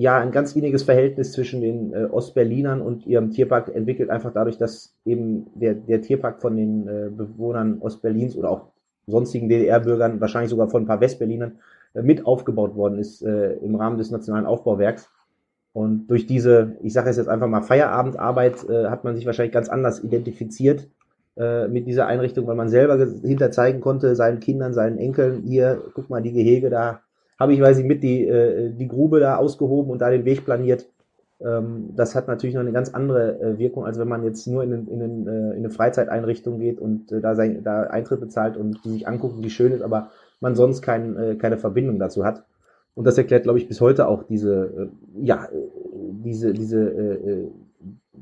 ja 0.00 0.18
ein 0.18 0.32
ganz 0.32 0.56
inniges 0.56 0.82
Verhältnis 0.82 1.32
zwischen 1.32 1.60
den 1.60 1.92
äh, 1.92 2.04
Ostberlinern 2.04 2.80
und 2.80 3.06
ihrem 3.06 3.30
Tierpark 3.30 3.68
entwickelt, 3.74 4.08
einfach 4.08 4.32
dadurch, 4.32 4.56
dass 4.56 4.94
eben 5.04 5.48
der, 5.54 5.74
der 5.74 6.00
Tierpark 6.00 6.40
von 6.40 6.56
den 6.56 6.88
äh, 6.88 7.10
Bewohnern 7.14 7.80
Ostberlins 7.80 8.34
oder 8.34 8.50
auch 8.50 8.68
sonstigen 9.06 9.50
DDR-Bürgern, 9.50 10.18
wahrscheinlich 10.18 10.48
sogar 10.48 10.70
von 10.70 10.84
ein 10.84 10.86
paar 10.86 11.02
Westberlinern, 11.02 11.58
äh, 11.92 12.00
mit 12.00 12.24
aufgebaut 12.24 12.76
worden 12.76 12.98
ist 12.98 13.22
äh, 13.22 13.52
im 13.56 13.74
Rahmen 13.74 13.98
des 13.98 14.10
Nationalen 14.10 14.46
Aufbauwerks. 14.46 15.10
Und 15.74 16.06
durch 16.06 16.26
diese, 16.26 16.78
ich 16.80 16.94
sage 16.94 17.10
es 17.10 17.18
jetzt 17.18 17.28
einfach 17.28 17.46
mal, 17.46 17.60
Feierabendarbeit 17.60 18.68
äh, 18.70 18.86
hat 18.86 19.04
man 19.04 19.16
sich 19.16 19.26
wahrscheinlich 19.26 19.52
ganz 19.52 19.68
anders 19.68 20.02
identifiziert 20.02 20.88
äh, 21.36 21.68
mit 21.68 21.86
dieser 21.86 22.06
Einrichtung, 22.06 22.46
weil 22.46 22.56
man 22.56 22.70
selber 22.70 22.96
hinter 22.96 23.50
zeigen 23.50 23.82
konnte, 23.82 24.16
seinen 24.16 24.40
Kindern, 24.40 24.72
seinen 24.72 24.96
Enkeln, 24.96 25.42
hier, 25.42 25.82
guck 25.92 26.08
mal, 26.08 26.22
die 26.22 26.32
Gehege 26.32 26.70
da, 26.70 27.02
habe 27.40 27.54
ich, 27.54 27.60
weiß 27.60 27.78
ich, 27.78 27.86
mit 27.86 28.02
die, 28.02 28.26
äh, 28.26 28.70
die 28.70 28.86
Grube 28.86 29.18
da 29.18 29.36
ausgehoben 29.36 29.90
und 29.90 30.00
da 30.00 30.10
den 30.10 30.26
Weg 30.26 30.44
planiert. 30.44 30.86
Ähm, 31.40 31.90
das 31.96 32.14
hat 32.14 32.28
natürlich 32.28 32.54
noch 32.54 32.60
eine 32.60 32.72
ganz 32.72 32.90
andere 32.90 33.40
äh, 33.40 33.58
Wirkung, 33.58 33.86
als 33.86 33.98
wenn 33.98 34.08
man 34.08 34.22
jetzt 34.22 34.46
nur 34.46 34.62
in, 34.62 34.72
in, 34.72 35.00
in, 35.00 35.26
äh, 35.26 35.30
in 35.30 35.56
eine 35.56 35.70
Freizeiteinrichtung 35.70 36.60
geht 36.60 36.78
und 36.78 37.10
äh, 37.10 37.20
da, 37.22 37.34
sein, 37.34 37.64
da 37.64 37.84
Eintritt 37.84 38.20
bezahlt 38.20 38.58
und 38.58 38.82
sich 38.82 39.08
anguckt, 39.08 39.42
wie 39.42 39.50
schön 39.50 39.72
ist, 39.72 39.80
aber 39.80 40.10
man 40.40 40.54
sonst 40.54 40.82
kein, 40.82 41.16
äh, 41.16 41.34
keine 41.36 41.56
Verbindung 41.56 41.98
dazu 41.98 42.24
hat. 42.24 42.44
Und 42.94 43.06
das 43.06 43.16
erklärt, 43.16 43.44
glaube 43.44 43.58
ich, 43.58 43.68
bis 43.68 43.80
heute 43.80 44.06
auch 44.06 44.24
diese, 44.24 44.90
äh, 45.16 45.24
ja, 45.24 45.48
diese, 46.22 46.52
diese 46.52 46.90
äh, 46.90 47.30
äh, 47.30 47.48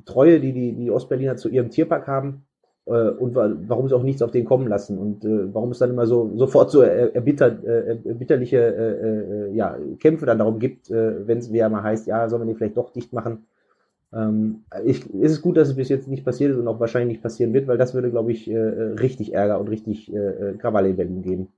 Treue, 0.05 0.39
die, 0.39 0.53
die 0.53 0.75
die 0.75 0.91
Ostberliner 0.93 1.37
zu 1.37 1.49
ihrem 1.49 1.71
Tierpark 1.71 2.07
haben 2.07 2.45
äh, 2.45 2.48
und 2.89 3.35
warum 3.35 3.89
sie 3.89 3.95
auch 3.95 4.03
nichts 4.03 4.23
auf 4.23 4.31
den 4.31 4.47
kommen 4.47 4.67
lassen 4.67 4.97
und 4.97 5.25
äh, 5.25 5.53
warum 5.53 5.73
es 5.73 5.79
dann 5.79 5.91
immer 5.91 6.07
so 6.07 6.33
sofort 6.37 6.71
so 6.71 6.81
erbittert, 6.81 7.63
äh, 7.63 7.99
erbitterliche 8.05 8.57
äh, 8.57 9.51
äh, 9.51 9.55
ja, 9.55 9.77
Kämpfe 9.99 10.25
dann 10.25 10.39
darum 10.39 10.59
gibt, 10.59 10.91
äh, 10.91 11.27
wenn 11.27 11.39
es 11.39 11.53
wieder 11.53 11.69
mal 11.69 11.83
heißt, 11.83 12.07
ja, 12.07 12.29
soll 12.29 12.39
man 12.39 12.49
die 12.49 12.55
vielleicht 12.55 12.79
doch 12.79 12.91
dicht 12.91 13.13
machen. 13.13 13.47
Ähm, 14.11 14.65
ich, 14.87 15.05
ist 15.11 15.33
es 15.33 15.43
gut, 15.43 15.59
dass 15.59 15.69
es 15.69 15.77
bis 15.77 15.91
jetzt 15.91 16.09
nicht 16.09 16.25
passiert 16.25 16.53
ist 16.53 16.59
und 16.59 16.67
auch 16.67 16.81
wahrscheinlich 16.81 17.17
nicht 17.17 17.23
passieren 17.23 17.53
wird, 17.53 17.69
weil 17.69 17.77
das 17.77 17.93
würde, 17.93 18.11
glaube 18.11 18.33
ich, 18.33 18.51
äh, 18.51 18.57
richtig 18.57 19.35
Ärger 19.35 19.61
und 19.61 19.69
richtig 19.69 20.11
äh, 20.11 20.55
Krawalle 20.57 20.89
in 20.89 20.97
Berlin 20.97 21.23
geben. 21.23 21.49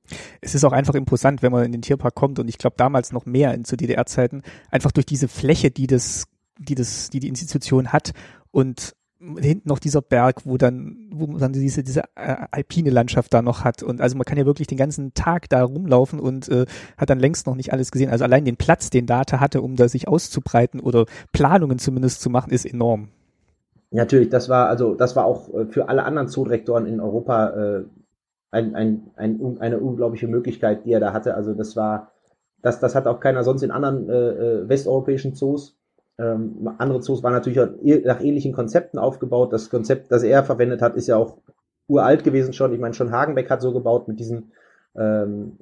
Es 0.40 0.56
ist 0.56 0.64
auch 0.64 0.72
einfach 0.72 0.94
imposant, 0.94 1.44
wenn 1.44 1.52
man 1.52 1.64
in 1.64 1.70
den 1.70 1.82
Tierpark 1.82 2.16
kommt 2.16 2.40
und 2.40 2.48
ich 2.48 2.58
glaube 2.58 2.74
damals 2.76 3.12
noch 3.12 3.24
mehr 3.24 3.54
in 3.54 3.64
zu 3.64 3.76
DDR-Zeiten, 3.76 4.42
einfach 4.70 4.90
durch 4.90 5.06
diese 5.06 5.28
Fläche, 5.28 5.70
die 5.70 5.86
das, 5.86 6.24
die 6.58 6.74
das, 6.74 7.10
die 7.10 7.20
die 7.20 7.28
Institution 7.28 7.92
hat 7.92 8.10
und 8.50 8.96
hinten 9.20 9.68
noch 9.68 9.78
dieser 9.78 10.00
Berg, 10.00 10.46
wo 10.46 10.56
dann, 10.56 11.08
wo 11.12 11.26
man 11.26 11.38
dann 11.38 11.52
diese, 11.52 11.82
diese 11.82 12.04
äh, 12.14 12.36
alpine 12.50 12.90
Landschaft 12.90 13.34
da 13.34 13.42
noch 13.42 13.64
hat. 13.64 13.82
Und 13.82 14.00
also 14.00 14.16
man 14.16 14.24
kann 14.24 14.38
ja 14.38 14.46
wirklich 14.46 14.66
den 14.66 14.78
ganzen 14.78 15.12
Tag 15.12 15.48
da 15.50 15.62
rumlaufen 15.62 16.18
und 16.18 16.48
äh, 16.48 16.64
hat 16.96 17.10
dann 17.10 17.20
längst 17.20 17.46
noch 17.46 17.54
nicht 17.54 17.72
alles 17.72 17.90
gesehen. 17.90 18.10
Also 18.10 18.24
allein 18.24 18.44
den 18.44 18.56
Platz, 18.56 18.88
den 18.88 19.06
Data 19.06 19.38
hatte, 19.38 19.60
um 19.60 19.76
da 19.76 19.88
sich 19.88 20.08
auszubreiten 20.08 20.80
oder 20.80 21.04
Planungen 21.32 21.78
zumindest 21.78 22.22
zu 22.22 22.30
machen, 22.30 22.50
ist 22.50 22.64
enorm. 22.64 23.08
Natürlich, 23.90 24.30
das 24.30 24.48
war 24.48 24.68
also 24.68 24.94
das 24.94 25.16
war 25.16 25.24
auch 25.24 25.52
äh, 25.52 25.66
für 25.66 25.88
alle 25.88 26.04
anderen 26.04 26.28
Zoodirektoren 26.28 26.86
in 26.86 27.00
Europa 27.00 27.50
äh, 27.50 27.84
ein, 28.52 28.74
ein, 28.74 29.10
ein, 29.16 29.58
eine 29.60 29.80
unglaubliche 29.80 30.28
Möglichkeit, 30.28 30.84
die 30.84 30.92
er 30.92 31.00
da 31.00 31.12
hatte. 31.12 31.34
Also 31.34 31.54
das 31.54 31.76
war, 31.76 32.12
das, 32.62 32.80
das 32.80 32.94
hat 32.94 33.06
auch 33.06 33.20
keiner 33.20 33.44
sonst 33.44 33.62
in 33.62 33.70
anderen 33.70 34.08
äh, 34.08 34.12
äh 34.12 34.68
westeuropäischen 34.68 35.34
Zoos. 35.34 35.79
Ähm, 36.20 36.70
andere 36.78 37.00
Zoos 37.00 37.22
waren 37.22 37.32
natürlich 37.32 38.04
nach 38.04 38.20
ähnlichen 38.20 38.52
Konzepten 38.52 38.98
aufgebaut. 38.98 39.52
Das 39.52 39.70
Konzept, 39.70 40.12
das 40.12 40.22
er 40.22 40.44
verwendet 40.44 40.82
hat, 40.82 40.96
ist 40.96 41.06
ja 41.06 41.16
auch 41.16 41.38
uralt 41.86 42.24
gewesen 42.24 42.52
schon. 42.52 42.72
Ich 42.72 42.80
meine, 42.80 42.94
schon 42.94 43.10
Hagenbeck 43.10 43.50
hat 43.50 43.62
so 43.62 43.72
gebaut 43.72 44.06
mit 44.06 44.20
diesen, 44.20 44.52
ähm, 44.94 45.52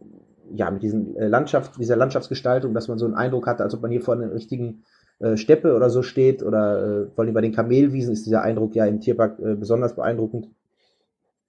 ja, 0.53 0.71
mit 0.71 0.83
diesen 0.83 1.17
äh, 1.17 1.29
Landschaft, 1.29 1.79
dieser 1.79 1.97
Landschaftsgestaltung, 1.97 2.75
dass 2.75 2.89
man 2.89 2.99
so 2.99 3.05
einen 3.05 3.15
Eindruck 3.15 3.47
hatte, 3.47 3.63
als 3.63 3.75
ob 3.75 3.83
man 3.83 3.91
hier 3.91 4.03
vor 4.03 4.15
einer 4.15 4.33
richtigen 4.35 4.83
äh, 5.21 5.37
Steppe 5.37 5.75
oder 5.75 5.91
so 5.91 6.03
steht 6.03 6.43
oder 6.43 7.03
äh, 7.03 7.07
vor 7.15 7.25
allem 7.25 7.35
bei 7.35 7.41
den 7.41 7.55
Kamelwiesen 7.55 8.13
ist 8.13 8.27
dieser 8.27 8.43
Eindruck 8.43 8.75
ja 8.75 8.85
im 8.87 9.01
Tierpark 9.01 9.39
äh, 9.39 9.55
besonders 9.55 9.95
beeindruckend. 9.95 10.49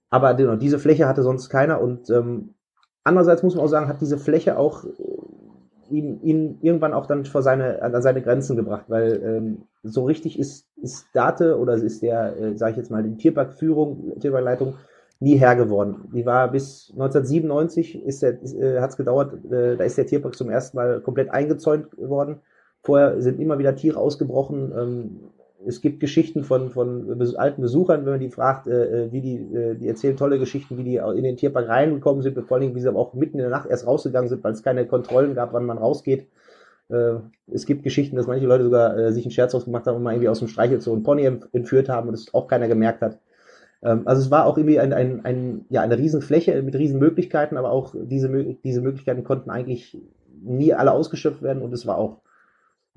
Aber 0.10 0.34
genau, 0.34 0.56
diese 0.56 0.80
Fläche 0.80 1.08
hatte 1.08 1.24
sonst 1.24 1.50
keiner 1.50 1.82
und 1.82 2.10
ähm, 2.10 2.56
andererseits 3.04 3.43
muss 3.43 3.56
man 3.56 3.63
auch 3.63 3.69
sagen, 3.69 3.88
hat 3.88 4.02
diese 4.02 4.17
Fläche 4.17 4.58
auch 4.58 4.86
äh, 4.86 4.89
ihn, 5.91 6.21
ihn 6.21 6.58
irgendwann 6.62 6.93
auch 6.93 7.06
dann 7.06 7.25
vor 7.25 7.41
seine, 7.41 7.82
an 7.82 8.02
seine 8.02 8.21
Grenzen 8.21 8.56
gebracht, 8.56 8.86
weil 8.88 9.21
ähm, 9.23 9.63
so 9.84 10.06
richtig 10.06 10.39
ist, 10.39 10.67
ist 10.82 11.08
Date 11.13 11.56
oder 11.56 11.75
ist 11.75 12.02
der, 12.02 12.38
äh, 12.38 12.58
sage 12.58 12.71
ich 12.71 12.78
jetzt 12.78 12.91
mal, 12.91 13.04
die 13.04 13.17
Tierparkführung, 13.17 14.19
Tierparkleitung 14.19 14.75
nie 15.19 15.38
Herr 15.38 15.56
geworden. 15.56 16.10
Die 16.13 16.25
war 16.25 16.49
bis 16.49 16.91
1997 16.91 18.04
ist 18.06 18.21
der, 18.21 18.41
äh, 18.41 18.80
hat 18.80 18.91
es 18.91 18.97
gedauert, 18.97 19.34
äh, 19.52 19.75
da 19.75 19.84
ist 19.84 19.97
der 19.97 20.08
Tierpark 20.08 20.36
zum 20.36 20.49
ersten 20.49 20.78
Mal 20.78 21.02
komplett 21.02 21.30
eingezäunt 21.32 21.88
worden. 21.97 22.39
Vorher 22.82 23.21
sind 23.21 23.39
immer 23.39 23.60
wieder 23.60 23.75
Tiere 23.75 23.99
ausgebrochen. 23.99 24.71
Ähm, 24.78 25.19
es 25.65 25.82
gibt 25.82 26.00
Geschichten 26.00 26.43
von, 26.43 26.69
von 26.69 27.36
alten 27.36 27.62
Besuchern, 27.62 28.06
wenn 28.06 28.13
man 28.13 28.19
die 28.19 28.30
fragt, 28.30 28.67
äh, 28.67 29.06
äh, 29.06 29.12
wie 29.12 29.22
die, 29.22 29.36
äh, 29.36 29.76
die 29.76 29.88
erzählen 29.88 30.15
tolle 30.15 30.39
Geschichten, 30.39 30.78
wie 30.78 30.84
die 30.84 30.95
in 30.95 31.24
den 31.24 31.38
Tierpark 31.38 31.67
reingekommen 31.67 32.22
sind, 32.22 32.39
vor 32.48 32.58
allem, 32.58 32.76
wie 32.76 32.80
sie 32.80 32.88
aber 32.88 33.00
auch 33.00 33.13
mitten 33.13 33.38
in 33.38 33.43
der 33.43 33.50
Nacht 33.50 33.69
erst 33.69 33.86
rausgegangen 33.86 34.30
sind, 34.30 34.43
weil 34.43 34.54
es 34.54 34.63
keine 34.63 34.86
Kontrollen 34.86 35.36
gab, 35.36 35.54
wann 35.54 35.65
man 35.65 35.78
rausgeht. 35.78 36.28
Äh, 36.89 37.15
es 37.52 37.65
gibt 37.65 37.84
Geschichten, 37.84 38.15
dass 38.15 38.28
manche 38.28 38.45
Leute 38.45 38.63
sogar 38.63 38.98
äh, 38.98 39.12
sich 39.12 39.26
einen 39.26 39.32
Scherz 39.32 39.54
ausgemacht 39.54 39.86
haben 39.86 39.98
und 39.98 40.04
mal 40.04 40.13
irgendwie 40.13 40.30
aus 40.30 40.39
dem 40.39 40.48
Streichelzoo 40.48 40.93
einen 40.93 41.04
Pony 41.04 41.30
entführt 41.52 41.89
haben 41.89 42.08
und 42.08 42.13
es 42.13 42.34
auch 42.34 42.48
keiner 42.48 42.67
gemerkt 42.67 43.02
hat. 43.02 43.19
Ähm, 43.84 44.04
also 44.06 44.22
es 44.22 44.32
war 44.32 44.45
auch 44.45 44.58
irgendwie 44.58 44.80
ein, 44.80 44.93
ein, 44.93 45.26
ein, 45.26 45.65
ja, 45.69 45.82
eine 45.82 45.98
Riesenfläche 45.98 46.62
mit 46.62 46.76
Riesenmöglichkeiten, 46.76 47.58
aber 47.58 47.72
auch 47.72 47.93
diese, 47.95 48.30
diese 48.63 48.82
Möglichkeiten 48.82 49.24
konnten 49.24 49.50
eigentlich 49.50 49.98
nie 50.41 50.74
alle 50.74 50.93
ausgeschöpft 50.93 51.41
werden 51.41 51.62
und 51.62 51.74
es 51.74 51.86
war 51.86 51.98
auch 51.98 52.22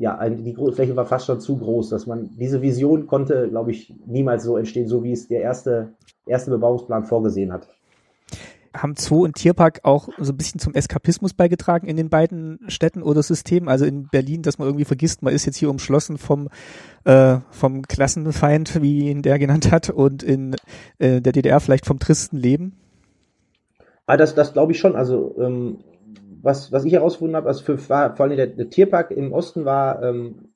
ja, 0.03 0.29
die 0.29 0.57
Fläche 0.73 0.97
war 0.97 1.07
fast 1.07 1.27
schon 1.27 1.41
zu 1.41 1.57
groß, 1.57 1.91
dass 1.91 2.09
man 2.09 2.31
diese 2.37 2.61
Vision 2.61 3.07
konnte, 3.07 3.49
glaube 3.49 3.71
ich, 3.71 3.95
niemals 4.05 4.43
so 4.43 4.57
entstehen, 4.57 4.89
so 4.89 5.05
wie 5.05 5.13
es 5.13 5.29
der 5.29 5.43
erste, 5.43 5.93
erste 6.27 6.51
Bebauungsplan 6.51 7.05
vorgesehen 7.05 7.53
hat. 7.53 7.69
Haben 8.75 8.97
Zoo 8.97 9.23
und 9.23 9.37
Tierpark 9.37 9.81
auch 9.85 10.09
so 10.19 10.33
ein 10.33 10.37
bisschen 10.37 10.59
zum 10.59 10.75
Eskapismus 10.75 11.35
beigetragen 11.35 11.87
in 11.87 11.97
den 11.97 12.09
beiden 12.09 12.59
Städten 12.67 13.05
oder 13.05 13.23
Systemen? 13.23 13.69
Also 13.69 13.85
in 13.85 14.09
Berlin, 14.09 14.43
dass 14.43 14.59
man 14.59 14.67
irgendwie 14.67 14.87
vergisst, 14.87 15.23
man 15.23 15.33
ist 15.33 15.47
jetzt 15.47 15.59
hier 15.59 15.71
umschlossen 15.71 16.19
vom, 16.19 16.49
äh, 17.05 17.37
vom 17.51 17.83
Klassenfeind, 17.83 18.83
wie 18.83 19.09
ihn 19.09 19.23
der 19.23 19.39
genannt 19.39 19.71
hat, 19.71 19.89
und 19.89 20.25
in 20.25 20.57
äh, 20.99 21.21
der 21.21 21.33
DDR 21.33 21.61
vielleicht 21.61 21.87
vom 21.87 22.01
tristen 22.01 22.39
Leben? 22.39 22.73
Ah, 24.07 24.17
das, 24.17 24.35
das 24.35 24.53
glaube 24.53 24.73
ich 24.73 24.81
schon. 24.81 24.97
Also 24.97 25.37
ähm, 25.39 25.79
was, 26.43 26.73
was 26.73 26.85
ich 26.85 26.93
herausgefunden 26.93 27.37
habe, 27.37 27.49
also 27.49 27.63
für, 27.65 27.89
war, 27.89 28.17
vor 28.17 28.27
allem 28.27 28.37
der, 28.37 28.49
der 28.49 28.69
Tierpark 28.69 29.11
im 29.13 29.33
Osten 29.33 29.65
war, 29.65 30.03
ähm, 30.03 30.53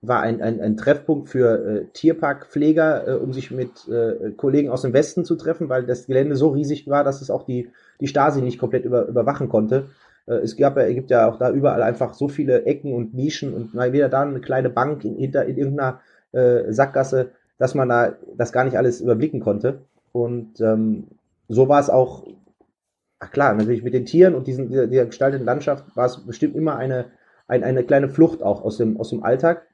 war 0.00 0.20
ein, 0.20 0.42
ein, 0.42 0.60
ein 0.60 0.76
Treffpunkt 0.76 1.28
für 1.28 1.64
äh, 1.64 1.84
Tierparkpfleger, 1.92 3.08
äh, 3.08 3.14
um 3.14 3.32
sich 3.32 3.50
mit 3.50 3.88
äh, 3.88 4.32
Kollegen 4.36 4.70
aus 4.70 4.82
dem 4.82 4.92
Westen 4.92 5.24
zu 5.24 5.36
treffen, 5.36 5.68
weil 5.68 5.86
das 5.86 6.06
Gelände 6.06 6.34
so 6.34 6.48
riesig 6.48 6.88
war, 6.88 7.04
dass 7.04 7.22
es 7.22 7.30
auch 7.30 7.44
die, 7.44 7.70
die 8.00 8.08
Stasi 8.08 8.42
nicht 8.42 8.58
komplett 8.58 8.84
über, 8.84 9.06
überwachen 9.06 9.48
konnte. 9.48 9.90
Äh, 10.26 10.36
es 10.36 10.56
gab 10.56 10.76
ja, 10.76 10.90
gibt 10.92 11.10
ja 11.10 11.30
auch 11.30 11.38
da 11.38 11.50
überall 11.52 11.82
einfach 11.82 12.14
so 12.14 12.28
viele 12.28 12.64
Ecken 12.64 12.92
und 12.94 13.14
Nischen 13.14 13.54
und 13.54 13.74
mal 13.74 13.92
wieder 13.92 14.08
da 14.08 14.22
eine 14.22 14.40
kleine 14.40 14.70
Bank 14.70 15.04
in, 15.04 15.16
hinter, 15.16 15.44
in 15.44 15.56
irgendeiner 15.56 16.00
äh, 16.32 16.72
Sackgasse, 16.72 17.30
dass 17.58 17.74
man 17.74 17.88
da 17.88 18.14
das 18.36 18.52
gar 18.52 18.64
nicht 18.64 18.76
alles 18.76 19.00
überblicken 19.00 19.40
konnte. 19.40 19.82
Und 20.10 20.60
ähm, 20.60 21.04
so 21.48 21.68
war 21.68 21.80
es 21.80 21.90
auch 21.90 22.26
ach 23.22 23.30
klar, 23.30 23.54
natürlich 23.54 23.84
mit 23.84 23.94
den 23.94 24.04
Tieren 24.04 24.34
und 24.34 24.46
diesen, 24.46 24.68
dieser, 24.68 24.88
dieser 24.88 25.06
gestalteten 25.06 25.46
Landschaft 25.46 25.84
war 25.96 26.06
es 26.06 26.26
bestimmt 26.26 26.56
immer 26.56 26.76
eine, 26.76 27.06
ein, 27.46 27.62
eine 27.62 27.84
kleine 27.84 28.08
Flucht 28.08 28.42
auch 28.42 28.64
aus 28.64 28.78
dem, 28.78 28.98
aus 28.98 29.10
dem 29.10 29.22
Alltag. 29.22 29.66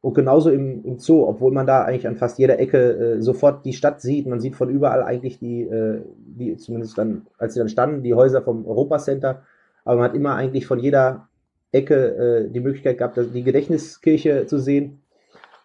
Und 0.00 0.14
genauso 0.14 0.50
im, 0.50 0.84
im 0.84 0.98
Zoo, 0.98 1.26
obwohl 1.26 1.52
man 1.52 1.66
da 1.66 1.82
eigentlich 1.82 2.06
an 2.06 2.16
fast 2.16 2.38
jeder 2.38 2.58
Ecke 2.58 3.16
äh, 3.16 3.22
sofort 3.22 3.64
die 3.64 3.72
Stadt 3.72 4.00
sieht. 4.00 4.26
Man 4.26 4.40
sieht 4.40 4.56
von 4.56 4.70
überall 4.70 5.02
eigentlich 5.02 5.38
die, 5.38 5.62
äh, 5.62 6.02
die, 6.16 6.56
zumindest 6.56 6.98
dann, 6.98 7.26
als 7.38 7.54
sie 7.54 7.60
dann 7.60 7.68
standen, 7.68 8.02
die 8.02 8.14
Häuser 8.14 8.42
vom 8.42 8.66
Europa 8.66 8.98
Center. 8.98 9.42
Aber 9.84 9.96
man 9.96 10.10
hat 10.10 10.16
immer 10.16 10.34
eigentlich 10.34 10.66
von 10.66 10.80
jeder 10.80 11.28
Ecke 11.72 12.46
äh, 12.46 12.50
die 12.50 12.60
Möglichkeit 12.60 12.98
gehabt, 12.98 13.18
die 13.34 13.42
Gedächtniskirche 13.42 14.46
zu 14.46 14.58
sehen. 14.58 15.00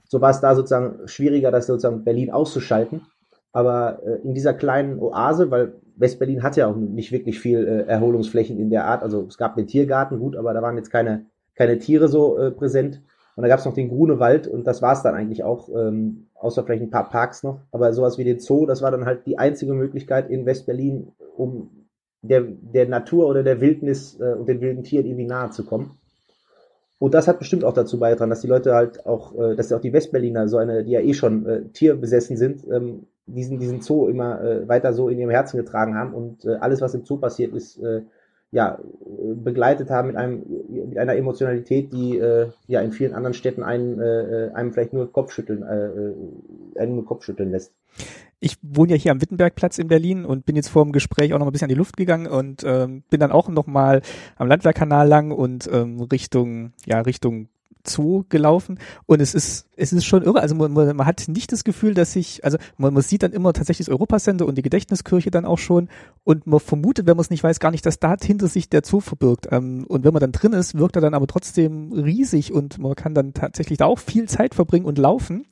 So 0.07 0.21
war 0.21 0.29
es 0.29 0.41
da 0.41 0.55
sozusagen 0.55 1.07
schwieriger, 1.07 1.51
das 1.51 1.67
sozusagen 1.67 2.03
Berlin 2.03 2.31
auszuschalten. 2.31 3.01
Aber 3.53 4.01
äh, 4.05 4.21
in 4.23 4.33
dieser 4.33 4.53
kleinen 4.53 4.99
Oase, 4.99 5.51
weil 5.51 5.73
Westberlin 5.95 6.43
hat 6.43 6.55
ja 6.55 6.67
auch 6.67 6.75
nicht 6.75 7.11
wirklich 7.11 7.39
viel 7.39 7.67
äh, 7.67 7.89
Erholungsflächen 7.89 8.57
in 8.57 8.69
der 8.69 8.85
Art. 8.85 9.03
Also 9.03 9.25
es 9.27 9.37
gab 9.37 9.55
den 9.55 9.67
Tiergarten, 9.67 10.19
gut, 10.19 10.35
aber 10.35 10.53
da 10.53 10.61
waren 10.61 10.77
jetzt 10.77 10.89
keine, 10.89 11.25
keine 11.55 11.77
Tiere 11.79 12.07
so 12.07 12.37
äh, 12.37 12.51
präsent. 12.51 13.01
Und 13.35 13.43
da 13.43 13.47
gab 13.47 13.59
es 13.59 13.65
noch 13.65 13.73
den 13.73 13.89
Grunewald 13.89 14.47
und 14.47 14.67
das 14.67 14.81
war 14.81 14.93
es 14.93 15.03
dann 15.03 15.15
eigentlich 15.15 15.43
auch, 15.43 15.69
ähm, 15.69 16.27
außer 16.35 16.63
vielleicht 16.63 16.83
ein 16.83 16.89
paar 16.89 17.09
Parks 17.09 17.43
noch. 17.43 17.61
Aber 17.71 17.93
sowas 17.93 18.17
wie 18.17 18.23
den 18.23 18.39
Zoo, 18.39 18.65
das 18.65 18.81
war 18.81 18.91
dann 18.91 19.05
halt 19.05 19.25
die 19.25 19.37
einzige 19.37 19.73
Möglichkeit 19.73 20.29
in 20.29 20.45
Westberlin, 20.45 21.13
um 21.37 21.87
der, 22.21 22.41
der 22.41 22.87
Natur 22.87 23.27
oder 23.27 23.43
der 23.43 23.61
Wildnis 23.61 24.19
äh, 24.19 24.33
und 24.33 24.47
den 24.47 24.61
wilden 24.61 24.83
Tieren 24.83 25.05
irgendwie 25.05 25.25
nahe 25.25 25.49
zu 25.49 25.65
kommen. 25.65 25.97
Und 27.01 27.15
das 27.15 27.27
hat 27.27 27.39
bestimmt 27.39 27.63
auch 27.63 27.73
dazu 27.73 27.97
beigetragen, 27.97 28.29
dass 28.29 28.41
die 28.41 28.47
Leute 28.47 28.75
halt 28.75 29.07
auch, 29.07 29.33
äh, 29.33 29.55
dass 29.55 29.73
auch 29.73 29.81
die 29.81 29.91
Westberliner, 29.91 30.47
so 30.47 30.57
eine, 30.57 30.83
die 30.83 30.91
ja 30.91 30.99
eh 30.99 31.15
schon 31.15 31.47
äh, 31.47 31.63
tierbesessen 31.69 32.37
sind, 32.37 32.63
ähm, 32.71 33.07
diesen, 33.25 33.57
diesen 33.57 33.81
Zoo 33.81 34.07
immer 34.07 34.39
äh, 34.43 34.67
weiter 34.67 34.93
so 34.93 35.09
in 35.09 35.17
ihrem 35.17 35.31
Herzen 35.31 35.57
getragen 35.57 35.95
haben 35.95 36.13
und 36.13 36.45
äh, 36.45 36.57
alles, 36.57 36.79
was 36.79 36.93
im 36.93 37.03
Zoo 37.03 37.17
passiert 37.17 37.55
ist, 37.55 37.79
äh, 37.79 38.03
ja, 38.51 38.77
begleitet 39.33 39.89
haben 39.89 40.09
mit 40.09 40.15
einem, 40.15 40.43
mit 40.69 40.99
einer 40.99 41.15
Emotionalität, 41.15 41.91
die 41.91 42.19
äh, 42.19 42.49
ja 42.67 42.81
in 42.81 42.91
vielen 42.91 43.15
anderen 43.15 43.33
Städten 43.33 43.63
einen, 43.63 43.99
einem 44.53 44.71
vielleicht 44.71 44.93
nur 44.93 45.11
Kopfschütteln, 45.11 45.63
einen 45.63 47.05
Kopfschütteln 47.05 47.49
lässt. 47.49 47.73
Ich 48.43 48.57
wohne 48.63 48.93
ja 48.93 48.97
hier 48.97 49.11
am 49.11 49.21
Wittenbergplatz 49.21 49.77
in 49.77 49.87
Berlin 49.87 50.25
und 50.25 50.45
bin 50.45 50.55
jetzt 50.55 50.69
vor 50.69 50.83
dem 50.83 50.91
Gespräch 50.91 51.33
auch 51.33 51.39
noch 51.39 51.45
ein 51.45 51.51
bisschen 51.51 51.67
an 51.67 51.69
die 51.69 51.75
Luft 51.75 51.95
gegangen 51.95 52.25
und 52.25 52.63
ähm, 52.65 53.03
bin 53.09 53.19
dann 53.19 53.31
auch 53.31 53.49
noch 53.49 53.67
mal 53.67 54.01
am 54.35 54.47
Landwehrkanal 54.47 55.07
lang 55.07 55.31
und 55.31 55.69
ähm, 55.71 56.01
Richtung, 56.01 56.73
ja, 56.85 57.01
Richtung 57.01 57.49
Zoo 57.87 58.23
gelaufen 58.29 58.79
und 59.05 59.21
es 59.21 59.33
ist 59.33 59.67
es 59.75 59.93
ist 59.93 60.05
schon 60.05 60.23
irre. 60.23 60.41
Also 60.41 60.55
man, 60.55 60.71
man 60.73 61.05
hat 61.05 61.27
nicht 61.27 61.51
das 61.51 61.63
Gefühl, 61.63 61.93
dass 61.93 62.13
sich 62.13 62.43
also 62.43 62.57
man, 62.77 62.93
man 62.93 63.03
sieht 63.03 63.23
dann 63.23 63.31
immer 63.31 63.53
tatsächlich 63.53 63.87
das 63.87 63.93
Europacenter 63.93 64.45
und 64.45 64.57
die 64.57 64.61
Gedächtniskirche 64.61 65.31
dann 65.31 65.45
auch 65.45 65.57
schon 65.57 65.89
und 66.23 66.47
man 66.47 66.59
vermutet, 66.59 67.05
wenn 67.07 67.17
man 67.17 67.21
es 67.21 67.29
nicht 67.29 67.43
weiß, 67.43 67.59
gar 67.59 67.71
nicht, 67.71 67.85
dass 67.85 67.99
da 67.99 68.15
hinter 68.21 68.47
sich 68.47 68.69
der 68.69 68.81
Zoo 68.83 68.99
verbirgt. 68.99 69.47
Ähm, 69.51 69.85
und 69.87 70.03
wenn 70.03 70.13
man 70.13 70.21
dann 70.21 70.31
drin 70.31 70.53
ist, 70.53 70.77
wirkt 70.77 70.95
er 70.95 71.01
dann 71.01 71.13
aber 71.13 71.27
trotzdem 71.27 71.91
riesig 71.93 72.51
und 72.53 72.79
man 72.79 72.95
kann 72.95 73.13
dann 73.13 73.33
tatsächlich 73.33 73.77
da 73.77 73.85
auch 73.85 73.99
viel 73.99 74.27
Zeit 74.27 74.55
verbringen 74.55 74.85
und 74.85 74.97
laufen. 74.97 75.45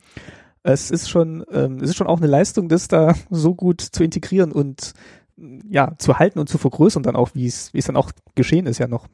Es 0.64 0.92
ist 0.92 1.10
schon 1.10 1.46
ähm, 1.52 1.78
es 1.78 1.92
ist 1.92 1.96
schon 1.96 2.08
auch 2.08 2.18
eine 2.18 2.28
Leistung, 2.28 2.70
das 2.70 2.88
da 2.88 3.14
so 3.30 3.56
gut 3.56 3.82
zu 3.82 4.04
integrieren 4.04 4.52
und 4.52 4.94
ja 5.38 5.94
zu 5.98 6.20
halten 6.20 6.40
und 6.40 6.50
zu 6.50 6.58
vergrößern 6.58 7.04
dann 7.04 7.16
auch, 7.16 7.32
wie 7.34 7.48
es 7.48 7.74
wie 7.74 7.80
es 7.80 7.86
dann 7.86 7.96
auch 7.96 8.12
geschehen 8.36 8.66
ist 8.66 8.80
ja 8.80 8.88
noch. 8.88 9.08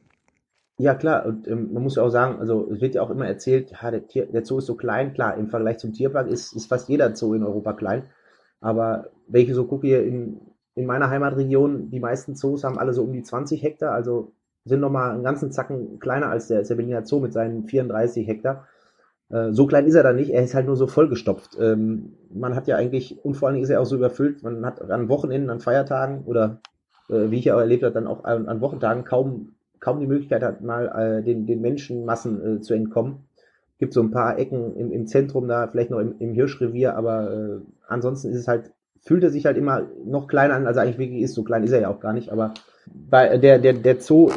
Ja, 0.78 0.94
klar, 0.94 1.24
und 1.24 1.48
ähm, 1.48 1.72
man 1.72 1.82
muss 1.82 1.96
ja 1.96 2.02
auch 2.02 2.10
sagen, 2.10 2.38
also 2.38 2.70
es 2.70 2.82
wird 2.82 2.94
ja 2.94 3.02
auch 3.02 3.08
immer 3.08 3.26
erzählt, 3.26 3.70
ja, 3.70 3.90
der, 3.90 4.06
Tier, 4.06 4.26
der 4.26 4.44
Zoo 4.44 4.58
ist 4.58 4.66
so 4.66 4.74
klein, 4.74 5.14
klar, 5.14 5.34
im 5.36 5.48
Vergleich 5.48 5.78
zum 5.78 5.94
Tierpark 5.94 6.28
ist, 6.28 6.54
ist 6.54 6.66
fast 6.66 6.90
jeder 6.90 7.16
Zoo 7.16 7.32
in 7.32 7.42
Europa 7.42 7.72
klein. 7.72 8.04
Aber 8.60 9.10
wenn 9.26 9.42
ich 9.42 9.54
so 9.54 9.64
gucke 9.64 9.86
hier 9.86 10.04
in, 10.04 10.40
in 10.74 10.84
meiner 10.84 11.08
Heimatregion, 11.08 11.90
die 11.90 12.00
meisten 12.00 12.36
Zoos 12.36 12.62
haben 12.62 12.78
alle 12.78 12.92
so 12.92 13.02
um 13.04 13.12
die 13.12 13.22
20 13.22 13.62
Hektar, 13.62 13.92
also 13.92 14.32
sind 14.66 14.80
nochmal 14.80 15.12
einen 15.12 15.24
ganzen 15.24 15.50
Zacken 15.50 15.98
kleiner 15.98 16.28
als 16.28 16.48
der, 16.48 16.58
als 16.58 16.68
der 16.68 16.74
Berliner 16.74 17.06
Zoo 17.06 17.20
mit 17.20 17.32
seinen 17.32 17.64
34 17.64 18.26
Hektar. 18.26 18.66
Äh, 19.30 19.52
so 19.52 19.66
klein 19.66 19.86
ist 19.86 19.94
er 19.94 20.02
da 20.02 20.12
nicht, 20.12 20.30
er 20.30 20.44
ist 20.44 20.54
halt 20.54 20.66
nur 20.66 20.76
so 20.76 20.86
vollgestopft. 20.86 21.56
Ähm, 21.60 22.12
man 22.32 22.54
hat 22.54 22.66
ja 22.66 22.76
eigentlich, 22.76 23.24
und 23.24 23.34
vor 23.34 23.48
allen 23.48 23.54
Dingen 23.54 23.64
ist 23.64 23.70
er 23.70 23.80
auch 23.80 23.86
so 23.86 23.96
überfüllt, 23.96 24.42
man 24.42 24.64
hat 24.64 24.80
an 24.82 25.08
Wochenenden, 25.08 25.50
an 25.50 25.60
Feiertagen 25.60 26.24
oder 26.24 26.60
äh, 27.08 27.30
wie 27.30 27.38
ich 27.38 27.46
ja 27.46 27.56
auch 27.56 27.60
erlebt 27.60 27.82
habe, 27.82 27.94
dann 27.94 28.06
auch 28.06 28.24
an, 28.24 28.60
Wochentagen 28.60 29.04
kaum 29.04 29.52
kaum 29.78 30.00
die 30.00 30.06
Möglichkeit 30.06 30.42
hat, 30.42 30.62
mal 30.62 30.88
äh, 30.88 31.22
den, 31.22 31.46
den 31.46 31.60
Menschenmassen 31.60 32.62
zu 32.62 32.72
entkommen. 32.72 33.28
Gibt 33.78 33.92
so 33.92 34.00
ein 34.00 34.10
paar 34.10 34.38
Ecken 34.38 34.74
im, 34.74 34.90
im 34.90 35.06
Zentrum 35.06 35.48
da, 35.48 35.68
vielleicht 35.68 35.90
noch 35.90 35.98
im, 36.00 36.14
im 36.18 36.32
Hirschrevier, 36.32 36.96
aber 36.96 37.60
ansonsten 37.86 38.30
ist 38.30 38.38
es 38.38 38.48
halt, 38.48 38.72
fühlt 39.02 39.22
er 39.22 39.28
sich 39.28 39.44
halt 39.44 39.58
immer 39.58 39.82
noch 40.02 40.28
kleiner 40.28 40.54
an, 40.54 40.66
als 40.66 40.78
er 40.78 40.84
eigentlich 40.84 40.98
wirklich 40.98 41.20
ist. 41.20 41.34
So 41.34 41.44
klein 41.44 41.62
ist 41.62 41.72
er 41.72 41.80
ja 41.82 41.90
auch 41.90 42.00
gar 42.00 42.14
nicht, 42.14 42.32
aber 42.32 42.54
bei 42.86 43.36
der, 43.36 43.58
der, 43.58 43.74
der 43.74 44.00
Zoo 44.00 44.30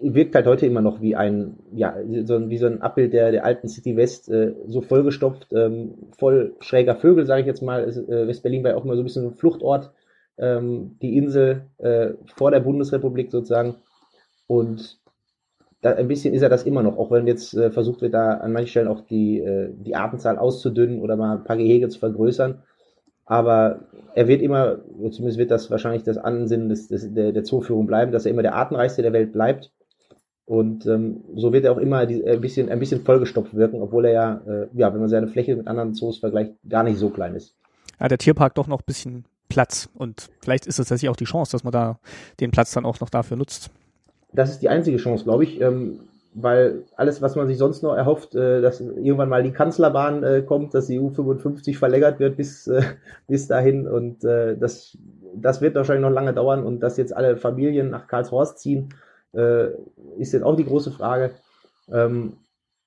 wirkt 0.00 0.34
halt 0.34 0.46
heute 0.46 0.66
immer 0.66 0.80
noch 0.80 1.00
wie 1.00 1.16
ein, 1.16 1.58
ja, 1.72 1.96
so, 2.24 2.48
wie 2.50 2.58
so 2.58 2.66
ein 2.66 2.82
Abbild 2.82 3.12
der, 3.12 3.30
der 3.32 3.44
alten 3.44 3.68
City 3.68 3.96
West, 3.96 4.28
äh, 4.28 4.54
so 4.66 4.80
vollgestopft, 4.80 5.48
ähm, 5.52 5.94
voll 6.18 6.54
schräger 6.60 6.96
Vögel, 6.96 7.26
sage 7.26 7.42
ich 7.42 7.46
jetzt 7.46 7.62
mal. 7.62 7.88
Äh, 7.88 8.26
West-Berlin 8.26 8.64
war 8.64 8.72
ja 8.72 8.76
auch 8.76 8.84
immer 8.84 8.94
so 8.94 9.02
ein 9.02 9.04
bisschen 9.04 9.26
ein 9.26 9.34
Fluchtort, 9.34 9.92
ähm, 10.38 10.96
die 11.02 11.16
Insel 11.16 11.62
äh, 11.78 12.10
vor 12.34 12.50
der 12.50 12.60
Bundesrepublik 12.60 13.30
sozusagen. 13.30 13.76
Und 14.46 14.98
da, 15.80 15.92
ein 15.92 16.08
bisschen 16.08 16.34
ist 16.34 16.42
er 16.42 16.48
das 16.48 16.64
immer 16.64 16.82
noch, 16.82 16.98
auch 16.98 17.10
wenn 17.10 17.26
jetzt 17.26 17.54
äh, 17.54 17.70
versucht 17.70 18.02
wird, 18.02 18.14
da 18.14 18.34
an 18.34 18.52
manchen 18.52 18.68
Stellen 18.68 18.88
auch 18.88 19.00
die, 19.02 19.40
äh, 19.40 19.72
die 19.72 19.94
Artenzahl 19.94 20.38
auszudünnen 20.38 21.00
oder 21.00 21.16
mal 21.16 21.38
ein 21.38 21.44
paar 21.44 21.56
Gehege 21.56 21.88
zu 21.88 21.98
vergrößern. 21.98 22.62
Aber 23.30 23.82
er 24.16 24.26
wird 24.26 24.42
immer, 24.42 24.78
zumindest 25.12 25.38
wird 25.38 25.52
das 25.52 25.70
wahrscheinlich 25.70 26.02
das 26.02 26.18
Ansinnen 26.18 26.68
des, 26.68 26.88
des, 26.88 27.14
der, 27.14 27.30
der 27.30 27.44
Zooführung 27.44 27.86
bleiben, 27.86 28.10
dass 28.10 28.26
er 28.26 28.32
immer 28.32 28.42
der 28.42 28.56
artenreichste 28.56 29.02
der 29.02 29.12
Welt 29.12 29.32
bleibt. 29.32 29.70
Und 30.46 30.84
ähm, 30.86 31.22
so 31.36 31.52
wird 31.52 31.64
er 31.64 31.70
auch 31.70 31.78
immer 31.78 32.06
die, 32.06 32.26
ein, 32.26 32.40
bisschen, 32.40 32.68
ein 32.68 32.80
bisschen 32.80 33.04
vollgestopft 33.04 33.54
wirken, 33.54 33.82
obwohl 33.82 34.06
er 34.06 34.12
ja, 34.12 34.40
äh, 34.48 34.66
ja, 34.72 34.92
wenn 34.92 34.98
man 34.98 35.08
seine 35.08 35.28
Fläche 35.28 35.54
mit 35.54 35.68
anderen 35.68 35.94
Zoos 35.94 36.18
vergleicht, 36.18 36.54
gar 36.68 36.82
nicht 36.82 36.98
so 36.98 37.08
klein 37.08 37.36
ist. 37.36 37.54
Ja, 38.00 38.08
der 38.08 38.18
Tierpark 38.18 38.56
doch 38.56 38.66
noch 38.66 38.80
ein 38.80 38.86
bisschen 38.86 39.26
Platz 39.48 39.88
und 39.94 40.28
vielleicht 40.40 40.66
ist 40.66 40.80
es 40.80 40.88
tatsächlich 40.88 41.08
auch 41.08 41.16
die 41.16 41.24
Chance, 41.24 41.52
dass 41.52 41.62
man 41.62 41.72
da 41.72 42.00
den 42.40 42.50
Platz 42.50 42.72
dann 42.72 42.84
auch 42.84 42.98
noch 42.98 43.10
dafür 43.10 43.36
nutzt. 43.36 43.70
Das 44.32 44.50
ist 44.50 44.60
die 44.60 44.68
einzige 44.68 44.96
Chance, 44.96 45.22
glaube 45.22 45.44
ich. 45.44 45.60
Ähm, 45.60 46.00
weil 46.32 46.84
alles, 46.96 47.20
was 47.22 47.36
man 47.36 47.48
sich 47.48 47.58
sonst 47.58 47.82
noch 47.82 47.94
erhofft, 47.94 48.34
äh, 48.34 48.60
dass 48.60 48.80
irgendwann 48.80 49.28
mal 49.28 49.42
die 49.42 49.52
Kanzlerbahn 49.52 50.22
äh, 50.22 50.42
kommt, 50.42 50.74
dass 50.74 50.86
die 50.86 51.00
U55 51.00 51.76
verlängert 51.76 52.20
wird 52.20 52.36
bis, 52.36 52.66
äh, 52.66 52.82
bis 53.26 53.48
dahin 53.48 53.88
und 53.88 54.24
äh, 54.24 54.56
das, 54.56 54.96
das 55.34 55.60
wird 55.60 55.74
wahrscheinlich 55.74 56.02
noch 56.02 56.14
lange 56.14 56.32
dauern 56.32 56.64
und 56.64 56.80
dass 56.80 56.96
jetzt 56.96 57.16
alle 57.16 57.36
Familien 57.36 57.90
nach 57.90 58.06
Karlshorst 58.06 58.58
ziehen, 58.58 58.94
äh, 59.34 59.68
ist 60.18 60.32
jetzt 60.32 60.42
auch 60.42 60.56
die 60.56 60.64
große 60.64 60.92
Frage. 60.92 61.30
Ähm, 61.90 62.34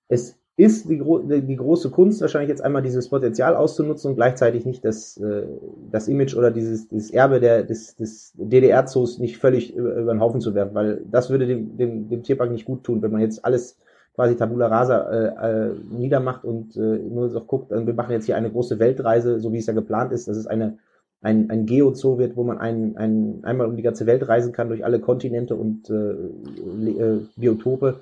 es 0.08 0.38
ist 0.56 0.88
die, 0.88 1.02
die, 1.42 1.56
große 1.56 1.90
Kunst 1.90 2.22
wahrscheinlich 2.22 2.50
jetzt 2.50 2.64
einmal 2.64 2.84
dieses 2.84 3.10
Potenzial 3.10 3.56
auszunutzen 3.56 4.12
und 4.12 4.16
gleichzeitig 4.16 4.66
nicht 4.66 4.86
das, 4.86 5.18
äh, 5.18 5.48
das 5.92 6.08
Image 6.08 6.36
oder 6.36 6.52
dieses, 6.52 6.88
dieses 6.88 7.10
Erbe 7.12 7.40
der, 7.40 7.64
des, 7.64 7.96
des 7.96 8.34
DDR-Zoos 8.36 9.18
nicht 9.18 9.38
völlig 9.38 9.76
über, 9.76 9.96
über 9.96 10.14
den 10.14 10.22
Haufen 10.22 10.42
zu 10.42 10.54
werfen, 10.54 10.76
weil 10.76 11.02
das 11.10 11.32
würde 11.32 11.48
dem, 11.48 11.76
dem, 11.78 12.08
dem 12.08 12.22
Tierpark 12.22 12.52
nicht 12.52 12.66
gut 12.66 12.84
tun, 12.84 13.02
wenn 13.02 13.12
man 13.12 13.22
jetzt 13.22 13.44
alles 13.44 13.80
quasi 14.14 14.36
Tabula 14.36 14.68
Rasa 14.68 15.10
äh, 15.10 15.70
äh, 15.70 15.76
niedermacht 15.90 16.44
und 16.44 16.78
äh, 16.78 16.80
nur 16.80 17.30
so 17.30 17.42
guckt, 17.42 17.72
wir 17.72 17.94
machen 17.96 18.12
jetzt 18.12 18.26
hier 18.26 18.36
eine 18.36 18.52
große 18.52 18.78
Weltreise, 18.78 19.40
so 19.40 19.52
wie 19.54 19.58
es 19.58 19.66
ja 19.66 19.74
geplant 19.74 20.12
ist, 20.12 20.28
dass 20.28 20.38
es 20.38 20.46
eine, 20.46 20.78
ein, 21.22 21.50
ein 21.50 21.66
Geozoo 21.66 22.20
wird, 22.20 22.38
wo 22.38 22.44
man 22.44 22.60
ein, 22.60 22.96
ein, 22.96 23.40
einmal 23.42 23.66
um 23.66 23.76
die 23.76 23.82
ganze 23.82 24.06
Welt 24.06 24.28
reisen 24.28 24.54
kann, 24.54 24.68
durch 24.68 24.86
alle 24.86 25.00
Kontinente 25.00 25.56
und 25.56 25.90
äh, 25.90 26.12
äh, 26.12 27.22
Biotope 27.38 28.02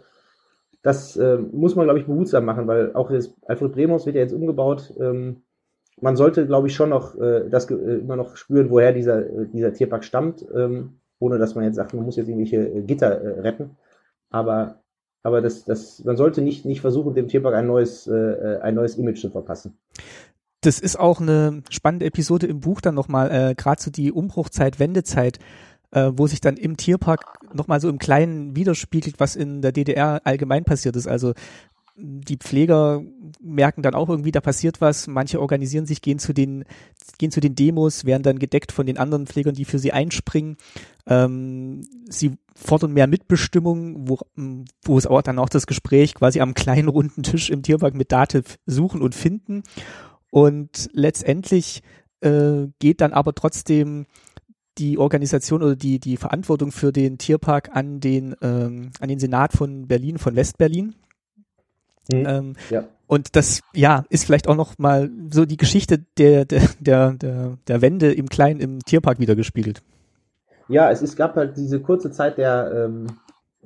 das 0.82 1.16
äh, 1.16 1.38
muss 1.38 1.76
man, 1.76 1.86
glaube 1.86 2.00
ich, 2.00 2.06
behutsam 2.06 2.46
machen, 2.46 2.68
weil 2.68 2.94
auch 2.96 3.12
das 3.12 3.34
Alfred 3.46 3.74
Bremhaus 3.74 4.06
wird 4.06 4.16
ja 4.16 4.22
jetzt 4.22 4.34
umgebaut. 4.34 4.94
Ähm, 5.00 5.44
man 6.00 6.16
sollte, 6.16 6.48
glaube 6.48 6.68
ich, 6.68 6.76
schon 6.76 6.90
noch 6.90 7.16
äh, 7.20 7.48
das 7.50 7.70
äh, 7.70 7.76
immer 7.76 8.16
noch 8.16 8.36
spüren, 8.36 8.70
woher 8.70 8.92
dieser, 8.92 9.20
äh, 9.20 9.48
dieser 9.48 9.74
Tierpark 9.74 10.04
stammt, 10.04 10.46
ähm, 10.56 11.00
ohne 11.20 11.38
dass 11.38 11.54
man 11.54 11.64
jetzt 11.64 11.76
sagt, 11.76 11.94
man 11.94 12.06
muss 12.06 12.16
jetzt 12.16 12.28
irgendwelche 12.28 12.68
äh, 12.68 12.82
Gitter 12.82 13.22
äh, 13.22 13.42
retten. 13.42 13.78
Aber, 14.32 14.82
aber 15.22 15.42
das, 15.42 15.66
das, 15.66 16.04
man 16.04 16.18
sollte 16.18 16.42
nicht, 16.42 16.66
nicht 16.66 16.82
versuchen, 16.82 17.14
dem 17.14 17.28
Tierpark 17.28 17.54
ein 17.54 17.68
neues, 17.68 18.08
äh, 18.08 18.60
ein 18.62 18.76
neues 18.76 18.98
Image 18.98 19.22
zu 19.22 19.30
verpassen. 19.30 19.78
Das 20.62 20.80
ist 20.80 21.00
auch 21.00 21.20
eine 21.20 21.64
spannende 21.70 22.06
Episode 22.06 22.48
im 22.48 22.60
Buch 22.60 22.82
dann 22.82 22.96
nochmal, 22.96 23.32
äh, 23.32 23.56
gerade 23.56 23.82
so 23.82 23.92
die 23.92 24.12
Umbruchzeit, 24.12 24.80
Wendezeit 24.80 25.40
äh, 25.92 26.12
wo 26.14 26.28
sich 26.28 26.42
dann 26.42 26.58
im 26.58 26.78
Tierpark 26.78 27.54
nochmal 27.54 27.80
so 27.82 27.90
im 27.90 28.00
Kleinen 28.00 28.56
widerspiegelt, 28.56 29.20
was 29.20 29.36
in 29.36 29.62
der 29.62 29.72
DDR 29.72 30.22
allgemein 30.24 30.64
passiert 30.64 30.96
ist. 30.96 31.08
Also 31.08 31.34
die 31.98 32.38
Pfleger 32.38 33.04
merken 33.42 33.82
dann 33.82 33.96
auch 33.96 34.10
irgendwie, 34.10 34.32
da 34.32 34.42
passiert 34.42 34.82
was. 34.82 35.08
Manche 35.08 35.40
organisieren 35.40 35.86
sich, 35.86 36.02
gehen 36.02 36.20
zu 36.20 36.34
den, 36.34 36.64
gehen 37.18 37.32
zu 37.32 37.42
den 37.42 37.54
Demos, 37.54 38.06
werden 38.06 38.24
dann 38.24 38.40
gedeckt 38.40 38.72
von 38.72 38.86
den 38.86 38.98
anderen 38.98 39.28
Pflegern, 39.28 39.54
die 39.54 39.66
für 39.66 39.78
sie 39.78 39.92
einspringen. 39.92 40.58
Ähm, 41.06 41.82
sie 42.10 42.38
fordern 42.56 42.94
mehr 42.94 43.08
Mitbestimmung, 43.08 44.08
wo, 44.08 44.20
wo 44.84 44.98
es 44.98 45.06
auch 45.06 45.22
dann 45.22 45.40
auch 45.40 45.50
das 45.50 45.68
Gespräch 45.68 46.16
quasi 46.16 46.40
am 46.40 46.54
kleinen 46.54 46.88
runden 46.88 47.24
Tisch 47.24 47.50
im 47.50 47.62
Tierpark 47.62 47.94
mit 47.94 48.12
Dativ 48.12 48.58
suchen 48.66 49.02
und 49.02 49.14
finden. 49.14 49.64
Und 50.30 50.90
letztendlich 50.94 51.84
äh, 52.22 52.68
geht 52.80 53.02
dann 53.02 53.14
aber 53.14 53.36
trotzdem 53.36 54.06
die 54.78 54.98
Organisation 54.98 55.64
oder 55.64 55.76
die, 55.76 56.00
die 56.00 56.18
Verantwortung 56.18 56.72
für 56.72 56.92
den 56.92 57.18
Tierpark 57.18 57.70
an 57.74 58.00
den, 58.00 58.36
ähm, 58.42 58.92
an 59.00 59.10
den 59.10 59.20
Senat 59.20 59.54
von 59.54 59.88
Berlin, 59.88 60.18
von 60.18 60.36
Westberlin. 60.36 60.96
Mhm. 62.12 62.26
Ähm, 62.26 62.54
ja. 62.70 62.86
Und 63.08 63.36
das, 63.36 63.62
ja, 63.74 64.06
ist 64.10 64.26
vielleicht 64.26 64.48
auch 64.48 64.56
noch 64.56 64.78
mal 64.78 65.10
so 65.30 65.46
die 65.46 65.58
Geschichte 65.58 66.00
der, 66.18 66.46
der, 66.46 66.62
der, 66.80 67.14
der, 67.14 67.58
der 67.68 67.82
Wende 67.82 68.14
im 68.14 68.30
Kleinen 68.30 68.60
im 68.62 68.80
Tierpark 68.80 69.20
wiedergespiegelt. 69.20 69.82
Ja, 70.70 70.90
es, 70.90 71.02
es 71.02 71.18
gab 71.18 71.36
halt 71.36 71.58
diese 71.58 71.82
kurze 71.82 72.12
Zeit 72.12 72.38
der, 72.38 72.72
ähm, 72.86 73.08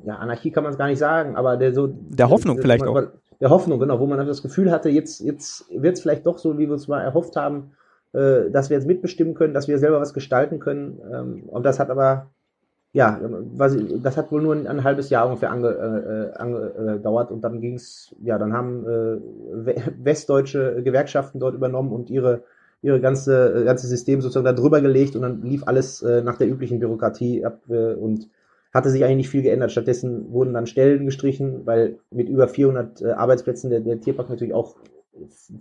ja, 0.03 0.15
Anarchie 0.15 0.51
kann 0.51 0.63
man 0.63 0.73
es 0.73 0.79
gar 0.79 0.87
nicht 0.87 0.97
sagen, 0.97 1.35
aber 1.35 1.57
der 1.57 1.73
so. 1.73 1.87
Der 1.87 2.29
Hoffnung 2.29 2.57
der, 2.57 2.63
vielleicht 2.63 2.85
man, 2.85 3.05
auch. 3.05 3.09
Der 3.39 3.49
Hoffnung, 3.49 3.79
genau, 3.79 3.99
wo 3.99 4.07
man 4.07 4.25
das 4.25 4.41
Gefühl 4.41 4.71
hatte, 4.71 4.89
jetzt, 4.89 5.19
jetzt 5.19 5.65
wird 5.69 5.95
es 5.95 6.01
vielleicht 6.01 6.25
doch 6.25 6.37
so, 6.37 6.57
wie 6.57 6.67
wir 6.67 6.75
es 6.75 6.87
mal 6.87 7.01
erhofft 7.01 7.35
haben, 7.35 7.73
äh, 8.15 8.49
dass 8.49 8.69
wir 8.69 8.77
jetzt 8.77 8.87
mitbestimmen 8.87 9.33
können, 9.33 9.53
dass 9.53 9.67
wir 9.67 9.77
selber 9.77 9.99
was 9.99 10.13
gestalten 10.13 10.59
können. 10.59 10.99
Ähm, 11.11 11.43
und 11.47 11.65
das 11.65 11.79
hat 11.79 11.89
aber, 11.89 12.31
ja, 12.93 13.19
was, 13.21 13.75
das 14.01 14.15
hat 14.15 14.31
wohl 14.31 14.41
nur 14.41 14.55
ein, 14.55 14.67
ein 14.67 14.83
halbes 14.83 15.09
Jahr 15.09 15.27
ungefähr 15.27 15.51
angedauert 15.51 16.39
ange, 16.39 17.29
äh, 17.29 17.33
und 17.33 17.41
dann 17.43 17.59
ging 17.59 17.75
es, 17.75 18.15
ja, 18.21 18.37
dann 18.37 18.53
haben 18.53 18.85
äh, 18.87 19.75
westdeutsche 19.97 20.81
Gewerkschaften 20.83 21.39
dort 21.39 21.55
übernommen 21.55 21.91
und 21.91 22.09
ihre 22.09 22.43
ihre 22.81 23.01
ganze 23.01 23.63
ganze 23.65 23.87
System 23.87 24.21
sozusagen 24.21 24.45
da 24.45 24.53
drüber 24.53 24.79
gelegt 24.79 25.15
und 25.15 25.23
dann 25.23 25.41
lief 25.41 25.63
alles 25.65 26.03
äh, 26.03 26.21
nach 26.21 26.37
der 26.37 26.47
üblichen 26.47 26.79
Bürokratie 26.79 27.43
ab 27.43 27.61
äh, 27.67 27.93
und 27.93 28.29
hatte 28.73 28.89
sich 28.89 29.03
eigentlich 29.03 29.17
nicht 29.17 29.29
viel 29.29 29.41
geändert. 29.41 29.71
Stattdessen 29.71 30.31
wurden 30.31 30.53
dann 30.53 30.67
Stellen 30.67 31.05
gestrichen, 31.05 31.65
weil 31.65 31.97
mit 32.11 32.29
über 32.29 32.47
400 32.47 33.01
äh, 33.01 33.11
Arbeitsplätzen 33.11 33.69
der, 33.69 33.79
der 33.79 34.01
Tierpark 34.01 34.29
natürlich 34.29 34.53
auch 34.53 34.75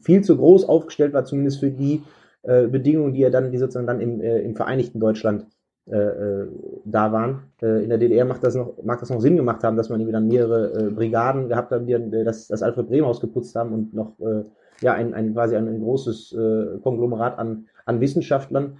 viel 0.02 0.22
zu 0.22 0.36
groß 0.36 0.68
aufgestellt 0.68 1.12
war, 1.14 1.24
zumindest 1.24 1.60
für 1.60 1.70
die 1.70 2.02
äh, 2.44 2.66
Bedingungen, 2.66 3.14
die 3.14 3.20
ja 3.20 3.30
dann, 3.30 3.50
die 3.50 3.58
sozusagen 3.58 3.86
dann 3.86 4.00
im, 4.00 4.20
äh, 4.20 4.40
im 4.40 4.54
Vereinigten 4.54 5.00
Deutschland 5.00 5.46
äh, 5.86 5.96
äh, 5.96 6.48
da 6.86 7.12
waren. 7.12 7.42
Äh, 7.60 7.82
in 7.82 7.90
der 7.90 7.98
DDR 7.98 8.24
macht 8.24 8.42
das 8.42 8.54
noch, 8.54 8.82
mag 8.82 9.00
das 9.00 9.10
noch 9.10 9.20
Sinn 9.20 9.36
gemacht 9.36 9.62
haben, 9.62 9.76
dass 9.76 9.90
man 9.90 10.00
irgendwie 10.00 10.14
dann 10.14 10.28
mehrere 10.28 10.86
äh, 10.86 10.90
Brigaden 10.90 11.48
gehabt 11.48 11.72
haben, 11.72 11.86
die 11.86 11.92
dann 11.92 12.10
das, 12.10 12.48
das 12.48 12.62
Alfred 12.62 12.88
Bremhaus 12.88 13.20
geputzt 13.20 13.54
haben 13.54 13.72
und 13.72 13.92
noch 13.92 14.16
ja 14.80 14.94
ein, 14.94 15.12
ein 15.12 15.34
quasi 15.34 15.56
ein, 15.56 15.68
ein 15.68 15.80
großes 15.80 16.34
Konglomerat 16.82 17.38
an, 17.38 17.66
an 17.84 18.00
Wissenschaftlern. 18.00 18.78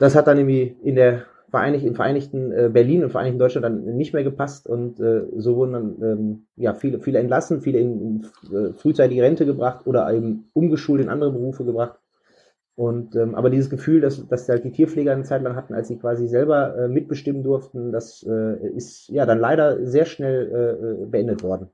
Das 0.00 0.16
hat 0.16 0.26
dann 0.26 0.38
irgendwie 0.38 0.76
in 0.82 0.96
der 0.96 1.22
Vereinigten, 1.52 1.86
im 1.86 1.94
Vereinigten 1.94 2.50
äh, 2.50 2.70
Berlin 2.72 3.04
und 3.04 3.10
Vereinigten 3.10 3.38
Deutschland 3.38 3.64
dann 3.64 3.96
nicht 3.96 4.12
mehr 4.12 4.24
gepasst 4.24 4.66
und 4.66 4.98
äh, 5.00 5.22
so 5.36 5.54
wurden 5.54 5.72
dann 5.72 6.02
ähm, 6.02 6.46
ja 6.56 6.74
viele, 6.74 6.98
viele 6.98 7.20
entlassen, 7.20 7.60
viele 7.60 7.78
in, 7.78 8.24
in 8.50 8.74
frühzeitige 8.74 9.22
Rente 9.22 9.46
gebracht 9.46 9.86
oder 9.86 10.12
eben 10.12 10.50
umgeschult 10.52 11.00
in 11.00 11.08
andere 11.08 11.30
Berufe 11.30 11.64
gebracht. 11.64 12.01
Und 12.82 13.14
ähm, 13.14 13.36
aber 13.36 13.48
dieses 13.48 13.70
Gefühl, 13.70 14.00
dass, 14.00 14.26
dass 14.26 14.48
halt 14.48 14.64
die 14.64 14.72
Tierpfleger 14.72 15.12
eine 15.12 15.22
Zeit 15.22 15.40
lang 15.42 15.54
hatten, 15.54 15.72
als 15.72 15.86
sie 15.86 15.98
quasi 15.98 16.26
selber 16.26 16.76
äh, 16.76 16.88
mitbestimmen 16.88 17.44
durften, 17.44 17.92
das 17.92 18.26
äh, 18.28 18.74
ist 18.74 19.08
ja 19.08 19.24
dann 19.24 19.38
leider 19.38 19.86
sehr 19.86 20.04
schnell 20.04 20.50
äh, 20.50 21.02
äh, 21.04 21.06
beendet 21.06 21.44
worden. 21.44 21.68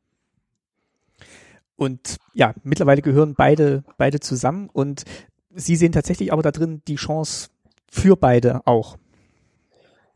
Und 1.77 2.19
ja, 2.35 2.53
mittlerweile 2.63 3.01
gehören 3.01 3.35
beide, 3.35 3.85
beide 3.97 4.21
zusammen 4.21 4.69
und 4.71 5.05
Sie 5.55 5.77
sehen 5.77 5.93
tatsächlich 5.93 6.31
aber 6.31 6.43
da 6.43 6.51
drin 6.51 6.83
die 6.87 6.97
Chance 6.97 7.49
für 7.91 8.15
beide 8.15 8.61
auch. 8.67 8.99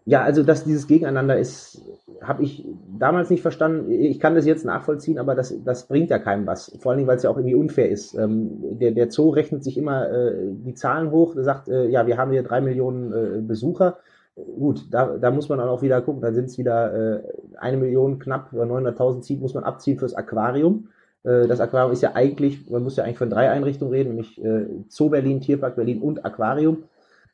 Ja, 0.05 0.23
also 0.23 0.43
dass 0.43 0.65
dieses 0.65 0.89
Gegeneinander 0.89 1.39
ist, 1.39 1.81
habe 2.21 2.43
ich 2.43 2.67
damals 2.99 3.31
nicht 3.31 3.43
verstanden. 3.43 3.91
Ich 3.91 4.19
kann 4.19 4.35
das 4.35 4.47
jetzt 4.47 4.65
nachvollziehen, 4.65 5.19
aber 5.19 5.35
das, 5.35 5.55
das 5.65 5.87
bringt 5.87 6.11
ja 6.11 6.19
keinem 6.19 6.47
was. 6.47 6.77
Vor 6.81 6.91
allen 6.91 6.99
Dingen, 6.99 7.09
weil 7.09 7.19
es 7.19 7.23
ja 7.23 7.31
auch 7.31 7.37
irgendwie 7.37 7.55
unfair 7.55 7.89
ist. 7.89 8.15
Ähm, 8.15 8.79
der, 8.81 8.91
der 8.93 9.11
Zoo 9.11 9.31
rechnet 9.31 9.63
sich 9.63 9.79
immer 9.79 10.11
äh, 10.11 10.51
die 10.51 10.75
Zahlen 10.75 11.13
hoch, 11.13 11.35
sagt, 11.37 11.69
äh, 11.69 11.87
ja, 11.89 12.07
wir 12.07 12.17
haben 12.19 12.33
hier 12.33 12.43
drei 12.43 12.61
Millionen 12.61 13.13
äh, 13.13 13.41
Besucher. 13.43 13.99
Gut, 14.35 14.87
da, 14.91 15.19
da 15.19 15.31
muss 15.31 15.49
man 15.49 15.59
dann 15.59 15.69
auch 15.69 15.83
wieder 15.83 16.01
gucken, 16.01 16.23
da 16.23 16.33
sind 16.33 16.47
es 16.47 16.59
wieder 16.59 16.95
äh, 16.95 17.23
eine 17.59 17.77
Million 17.77 18.19
knapp, 18.19 18.53
über 18.53 18.65
900.000 18.65 19.21
zieht, 19.21 19.41
muss 19.41 19.55
man 19.55 19.63
abziehen 19.63 19.99
fürs 19.99 20.15
Aquarium. 20.15 20.89
Äh, 21.23 21.47
das 21.47 21.61
Aquarium 21.61 21.93
ist 21.93 22.03
ja 22.03 22.15
eigentlich, 22.15 22.69
man 22.71 22.83
muss 22.83 22.97
ja 22.97 23.05
eigentlich 23.05 23.19
von 23.19 23.31
drei 23.31 23.51
Einrichtungen 23.51 23.93
reden, 23.93 24.11
nämlich 24.11 24.43
äh, 24.43 24.67
Zoo 24.89 25.11
Berlin, 25.11 25.41
Tierpark 25.41 25.77
Berlin 25.77 26.01
und 26.01 26.25
Aquarium. 26.25 26.85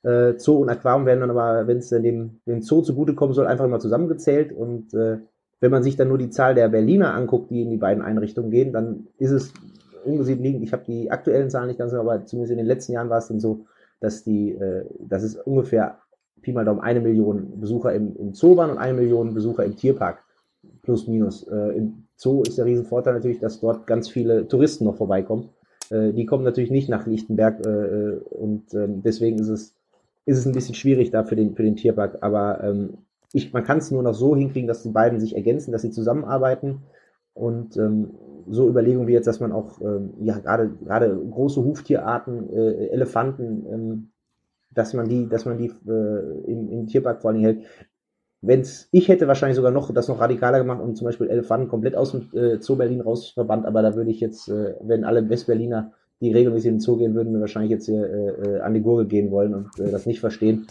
Äh, 0.03 0.39
Zoo 0.39 0.59
und 0.59 0.69
Aquarium 0.69 1.07
werden 1.07 1.21
dann 1.21 1.31
aber, 1.31 1.67
wenn 1.67 1.79
es 1.79 1.89
dem, 1.91 2.41
dem 2.47 2.63
Zoo 2.63 2.83
zugutekommen 2.83 3.35
soll, 3.35 3.47
einfach 3.47 3.65
immer 3.65 3.81
zusammengezählt. 3.81 4.53
Und 4.53 4.95
äh, 4.95 5.19
wenn 5.61 5.71
man 5.71 5.83
sich 5.83 5.97
dann 5.97 6.09
nur 6.09 6.19
die 6.19 6.31
Zahl 6.31 6.55
der 6.55 6.69
Berliner 6.69 7.15
anguckt, 7.15 7.51
die 7.51 7.63
in 7.63 7.71
die 7.71 7.77
beiden 7.77 8.03
Einrichtungen 8.03 8.51
gehen, 8.51 8.73
dann 8.73 9.09
ist 9.19 9.33
es 9.33 9.53
ungesehen 10.05 10.43
liegend. 10.43 10.63
Ich 10.63 10.73
habe 10.73 10.85
die 10.87 11.11
aktuellen 11.11 11.51
Zahlen 11.51 11.69
nicht 11.69 11.79
ganz 11.79 11.91
genau, 11.91 12.03
aber 12.03 12.25
zumindest 12.25 12.53
in 12.53 12.59
den 12.59 12.67
letzten 12.67 12.93
Jahren 12.93 13.11
war 13.11 13.19
es 13.19 13.29
dann 13.29 13.41
so, 13.41 13.67
dass 14.01 14.23
die, 14.23 14.53
äh, 14.53 14.85
dass 15.01 15.23
es 15.23 15.37
ungefähr 15.37 15.99
Pi 16.41 16.53
mal 16.53 16.65
Daumen 16.65 16.81
eine 16.81 17.01
Million 17.01 17.61
Besucher 17.61 17.93
im, 17.95 18.17
im 18.17 18.35
Zoo 18.35 18.57
waren 18.57 18.71
und 18.71 18.79
eine 18.79 18.95
Million 18.95 19.35
Besucher 19.35 19.65
im 19.65 19.77
Tierpark. 19.77 20.23
Plus 20.83 21.07
minus. 21.07 21.47
Äh, 21.49 21.77
Im 21.77 22.05
Zoo 22.17 22.43
ist 22.43 22.59
der 22.59 22.65
Riesenvorteil 22.65 23.15
natürlich, 23.15 23.39
dass 23.39 23.61
dort 23.61 23.87
ganz 23.87 24.09
viele 24.09 24.49
Touristen 24.49 24.85
noch 24.85 24.97
vorbeikommen. 24.97 25.51
Äh, 25.91 26.13
die 26.13 26.27
kommen 26.27 26.45
natürlich 26.45 26.71
nicht 26.71 26.89
nach 26.89 27.07
Lichtenberg 27.07 27.65
äh, 27.67 27.71
äh 27.71 28.21
und 28.31 28.73
äh, 28.75 28.87
deswegen 28.89 29.39
ist 29.39 29.49
es 29.49 29.78
ist 30.29 30.39
es 30.39 30.47
ein 30.47 30.53
bisschen 30.53 30.75
schwierig 30.75 31.11
da 31.11 31.25
für 31.25 31.37
den, 31.37 31.55
für 31.55 31.63
den 31.63 31.77
Tierpark. 31.77 32.19
Aber 32.21 32.63
ähm, 32.63 32.99
ich, 33.33 33.55
man 33.55 33.65
kann 33.65 33.79
es 33.79 33.91
nur 33.91 34.03
noch 34.03 34.13
so 34.13 34.37
hinkriegen, 34.37 34.69
dass 34.69 34.83
die 34.83 34.91
beiden 34.91 35.21
sich 35.21 35.35
ergänzen, 35.35 35.73
dass 35.73 35.81
sie 35.81 35.91
zusammenarbeiten. 35.91 36.83
Und 37.33 37.79
ähm, 37.79 38.11
so 38.47 38.69
Überlegungen 38.69 39.09
wie 39.09 39.13
jetzt, 39.13 39.27
dass 39.27 39.41
man 39.41 39.53
auch 39.53 39.81
ähm, 39.81 40.13
ja 40.21 40.39
gerade 40.39 41.17
große 41.17 41.65
Huftierarten, 41.65 42.53
äh, 42.53 42.89
Elefanten, 42.89 43.67
ähm, 43.73 44.11
dass 44.71 44.93
man 44.93 45.09
die, 45.09 45.29
dass 45.29 45.47
man 45.47 45.57
die 45.57 45.73
äh, 45.89 46.51
im, 46.51 46.69
im 46.69 46.87
Tierpark 46.89 47.23
vor 47.23 47.31
allem 47.31 47.41
hält. 47.41 47.65
Wenn's, 48.43 48.89
ich 48.93 49.09
hätte 49.09 49.29
wahrscheinlich 49.29 49.57
sogar 49.57 49.73
noch 49.73 49.93
das 49.93 50.09
noch 50.09 50.21
radikaler 50.21 50.59
gemacht 50.59 50.83
und 50.83 50.97
zum 50.97 51.07
Beispiel 51.07 51.29
Elefanten 51.29 51.69
komplett 51.69 51.97
aus 51.97 52.13
dem 52.13 52.29
äh, 52.35 52.61
Zoo 52.61 52.77
Berlin 52.77 53.01
rausverbannt, 53.01 53.65
aber 53.65 53.81
da 53.81 53.97
würde 53.97 54.11
ich 54.11 54.21
jetzt, 54.21 54.49
äh, 54.49 54.75
wenn 54.83 55.05
alle 55.05 55.29
Westberliner, 55.29 55.93
die 56.21 56.33
regelmäßig 56.33 56.69
in 56.69 56.75
den 56.77 56.81
Zoo 56.81 56.97
gehen 56.97 57.15
würden, 57.15 57.33
mir 57.33 57.41
wahrscheinlich 57.41 57.71
jetzt 57.71 57.87
hier 57.87 58.03
äh, 58.03 58.57
äh, 58.57 58.61
an 58.61 58.75
die 58.75 58.81
Gurgel 58.81 59.07
gehen 59.07 59.31
wollen 59.31 59.55
und 59.55 59.79
äh, 59.79 59.91
das 59.91 60.07
nicht 60.07 60.21
verstehen. 60.21 60.67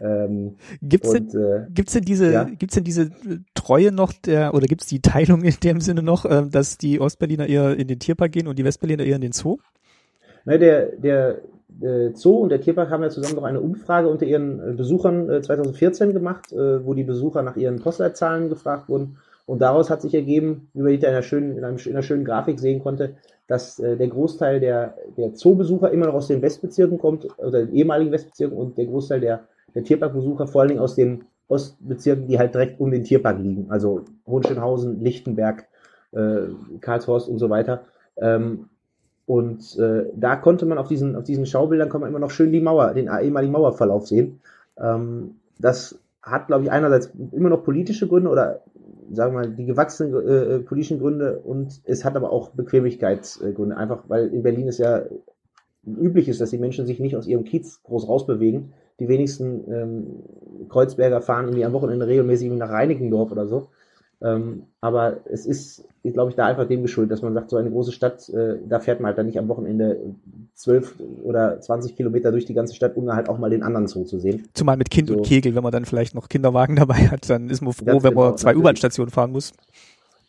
Ähm, 0.00 0.56
gibt's, 0.82 1.08
und, 1.10 1.32
denn, 1.32 1.42
äh, 1.42 1.66
gibt's 1.70 1.92
denn 1.92 2.04
diese, 2.04 2.32
ja? 2.32 2.44
gibt's 2.44 2.74
denn 2.74 2.84
diese 2.84 3.10
Treue 3.54 3.92
noch 3.92 4.12
der, 4.12 4.54
oder 4.54 4.66
gibt's 4.66 4.86
die 4.86 5.00
Teilung 5.00 5.42
in 5.42 5.54
dem 5.62 5.80
Sinne 5.80 6.02
noch, 6.02 6.24
äh, 6.24 6.44
dass 6.50 6.78
die 6.78 7.00
Ostberliner 7.00 7.46
eher 7.46 7.76
in 7.76 7.86
den 7.86 7.98
Tierpark 7.98 8.32
gehen 8.32 8.48
und 8.48 8.58
die 8.58 8.64
Westberliner 8.64 9.04
eher 9.04 9.16
in 9.16 9.22
den 9.22 9.32
Zoo? 9.32 9.58
Ne, 10.44 10.58
der, 10.58 10.96
der, 10.96 11.40
der 11.68 12.16
Zoo 12.16 12.36
und 12.38 12.48
der 12.48 12.60
Tierpark 12.60 12.90
haben 12.90 13.02
ja 13.02 13.10
zusammen 13.10 13.36
noch 13.36 13.44
eine 13.44 13.60
Umfrage 13.60 14.08
unter 14.08 14.26
ihren 14.26 14.60
äh, 14.60 14.72
Besuchern 14.72 15.30
äh, 15.30 15.42
2014 15.42 16.12
gemacht, 16.12 16.52
äh, 16.52 16.84
wo 16.84 16.94
die 16.94 17.04
Besucher 17.04 17.42
nach 17.42 17.56
ihren 17.56 17.80
Postleitzahlen 17.80 18.48
gefragt 18.48 18.88
wurden. 18.88 19.18
Und 19.44 19.60
daraus 19.60 19.90
hat 19.90 20.02
sich 20.02 20.14
ergeben, 20.14 20.68
wie 20.74 20.82
man 20.82 20.92
in 20.92 21.04
einer 21.04 21.22
schönen, 21.22 21.56
in, 21.56 21.64
einem, 21.64 21.78
in 21.78 21.92
einer 21.92 22.02
schönen 22.02 22.24
Grafik 22.24 22.58
sehen 22.58 22.82
konnte, 22.82 23.14
dass 23.48 23.78
äh, 23.78 23.96
der 23.96 24.08
Großteil 24.08 24.60
der, 24.60 24.96
der 25.16 25.34
Zoobesucher 25.34 25.90
immer 25.90 26.06
noch 26.06 26.14
aus 26.14 26.28
den 26.28 26.42
Westbezirken 26.42 26.98
kommt, 26.98 27.26
oder 27.38 27.64
den 27.64 27.74
ehemaligen 27.74 28.12
Westbezirken, 28.12 28.56
und 28.56 28.78
der 28.78 28.86
Großteil 28.86 29.20
der 29.20 29.46
der 29.76 29.84
Tierparkbesucher 29.84 30.46
vor 30.46 30.62
allen 30.62 30.68
Dingen 30.68 30.80
aus 30.80 30.94
den 30.94 31.26
Ostbezirken, 31.48 32.26
die 32.26 32.38
halt 32.38 32.54
direkt 32.54 32.80
um 32.80 32.90
den 32.90 33.04
Tierpark 33.04 33.38
liegen, 33.38 33.66
also 33.70 34.04
Hohenschönhausen, 34.26 35.04
Lichtenberg, 35.04 35.66
äh, 36.12 36.48
Karlshorst 36.80 37.28
und 37.28 37.38
so 37.38 37.50
weiter. 37.50 37.84
Ähm, 38.16 38.70
und 39.26 39.78
äh, 39.78 40.06
da 40.16 40.36
konnte 40.36 40.66
man 40.66 40.78
auf 40.78 40.88
diesen, 40.88 41.14
auf 41.14 41.24
diesen 41.24 41.46
Schaubildern 41.46 41.90
kann 41.90 42.00
man 42.00 42.10
immer 42.10 42.18
noch 42.18 42.30
schön 42.30 42.52
die 42.52 42.60
Mauer, 42.60 42.94
den 42.94 43.08
ehemaligen 43.08 43.52
Mauerverlauf 43.52 44.06
sehen. 44.06 44.40
Ähm, 44.80 45.36
das 45.58 46.00
hat, 46.22 46.46
glaube 46.46 46.64
ich, 46.64 46.70
einerseits 46.70 47.12
immer 47.32 47.50
noch 47.50 47.62
politische 47.62 48.08
Gründe 48.08 48.30
oder 48.30 48.62
sagen 49.12 49.34
wir 49.34 49.40
mal 49.40 49.50
die 49.50 49.66
gewachsenen 49.66 50.14
äh, 50.26 50.58
politischen 50.60 50.98
Gründe 50.98 51.40
und 51.40 51.80
es 51.84 52.04
hat 52.04 52.16
aber 52.16 52.32
auch 52.32 52.50
Bequemlichkeitsgründe. 52.50 53.76
Einfach 53.76 54.04
weil 54.08 54.28
in 54.28 54.42
Berlin 54.42 54.68
es 54.68 54.78
ja 54.78 55.02
üblich 55.86 56.28
ist, 56.28 56.40
dass 56.40 56.50
die 56.50 56.58
Menschen 56.58 56.86
sich 56.86 57.00
nicht 57.00 57.16
aus 57.16 57.26
ihrem 57.26 57.44
Kiez 57.44 57.82
groß 57.84 58.08
rausbewegen, 58.08 58.72
die 58.98 59.08
wenigsten 59.08 59.72
ähm, 59.72 60.68
Kreuzberger 60.68 61.20
fahren 61.20 61.46
irgendwie 61.46 61.64
am 61.64 61.72
Wochenende 61.72 62.06
regelmäßig 62.06 62.50
nach 62.52 62.70
Reinickendorf 62.70 63.30
oder 63.30 63.46
so. 63.46 63.68
Ähm, 64.22 64.62
aber 64.80 65.18
es 65.30 65.44
ist, 65.44 65.84
glaube 66.02 66.30
ich, 66.30 66.36
da 66.36 66.46
einfach 66.46 66.66
dem 66.66 66.82
geschuldet, 66.82 67.12
dass 67.12 67.22
man 67.22 67.34
sagt, 67.34 67.50
so 67.50 67.56
eine 67.56 67.70
große 67.70 67.92
Stadt, 67.92 68.28
äh, 68.30 68.56
da 68.66 68.80
fährt 68.80 69.00
man 69.00 69.08
halt 69.08 69.18
dann 69.18 69.26
nicht 69.26 69.38
am 69.38 69.48
Wochenende 69.48 70.00
zwölf 70.54 70.94
oder 71.22 71.60
zwanzig 71.60 71.96
Kilometer 71.96 72.32
durch 72.32 72.46
die 72.46 72.54
ganze 72.54 72.74
Stadt, 72.74 72.96
um 72.96 73.12
halt 73.12 73.28
auch 73.28 73.38
mal 73.38 73.50
den 73.50 73.62
anderen 73.62 73.88
Zoo 73.88 74.04
zu 74.04 74.18
sehen. 74.18 74.48
Zumal 74.54 74.78
mit 74.78 74.90
Kind 74.90 75.08
so. 75.08 75.16
und 75.16 75.26
Kegel, 75.26 75.54
wenn 75.54 75.62
man 75.62 75.72
dann 75.72 75.84
vielleicht 75.84 76.14
noch 76.14 76.28
Kinderwagen 76.28 76.76
dabei 76.76 77.08
hat, 77.08 77.28
dann 77.28 77.50
ist 77.50 77.60
man 77.60 77.74
froh, 77.74 77.84
Ganz 77.84 78.04
wenn 78.04 78.10
genau, 78.10 78.28
man 78.30 78.38
zwei 78.38 78.56
U-Bahn-Stationen 78.56 79.10
fahren 79.10 79.32
muss. 79.32 79.52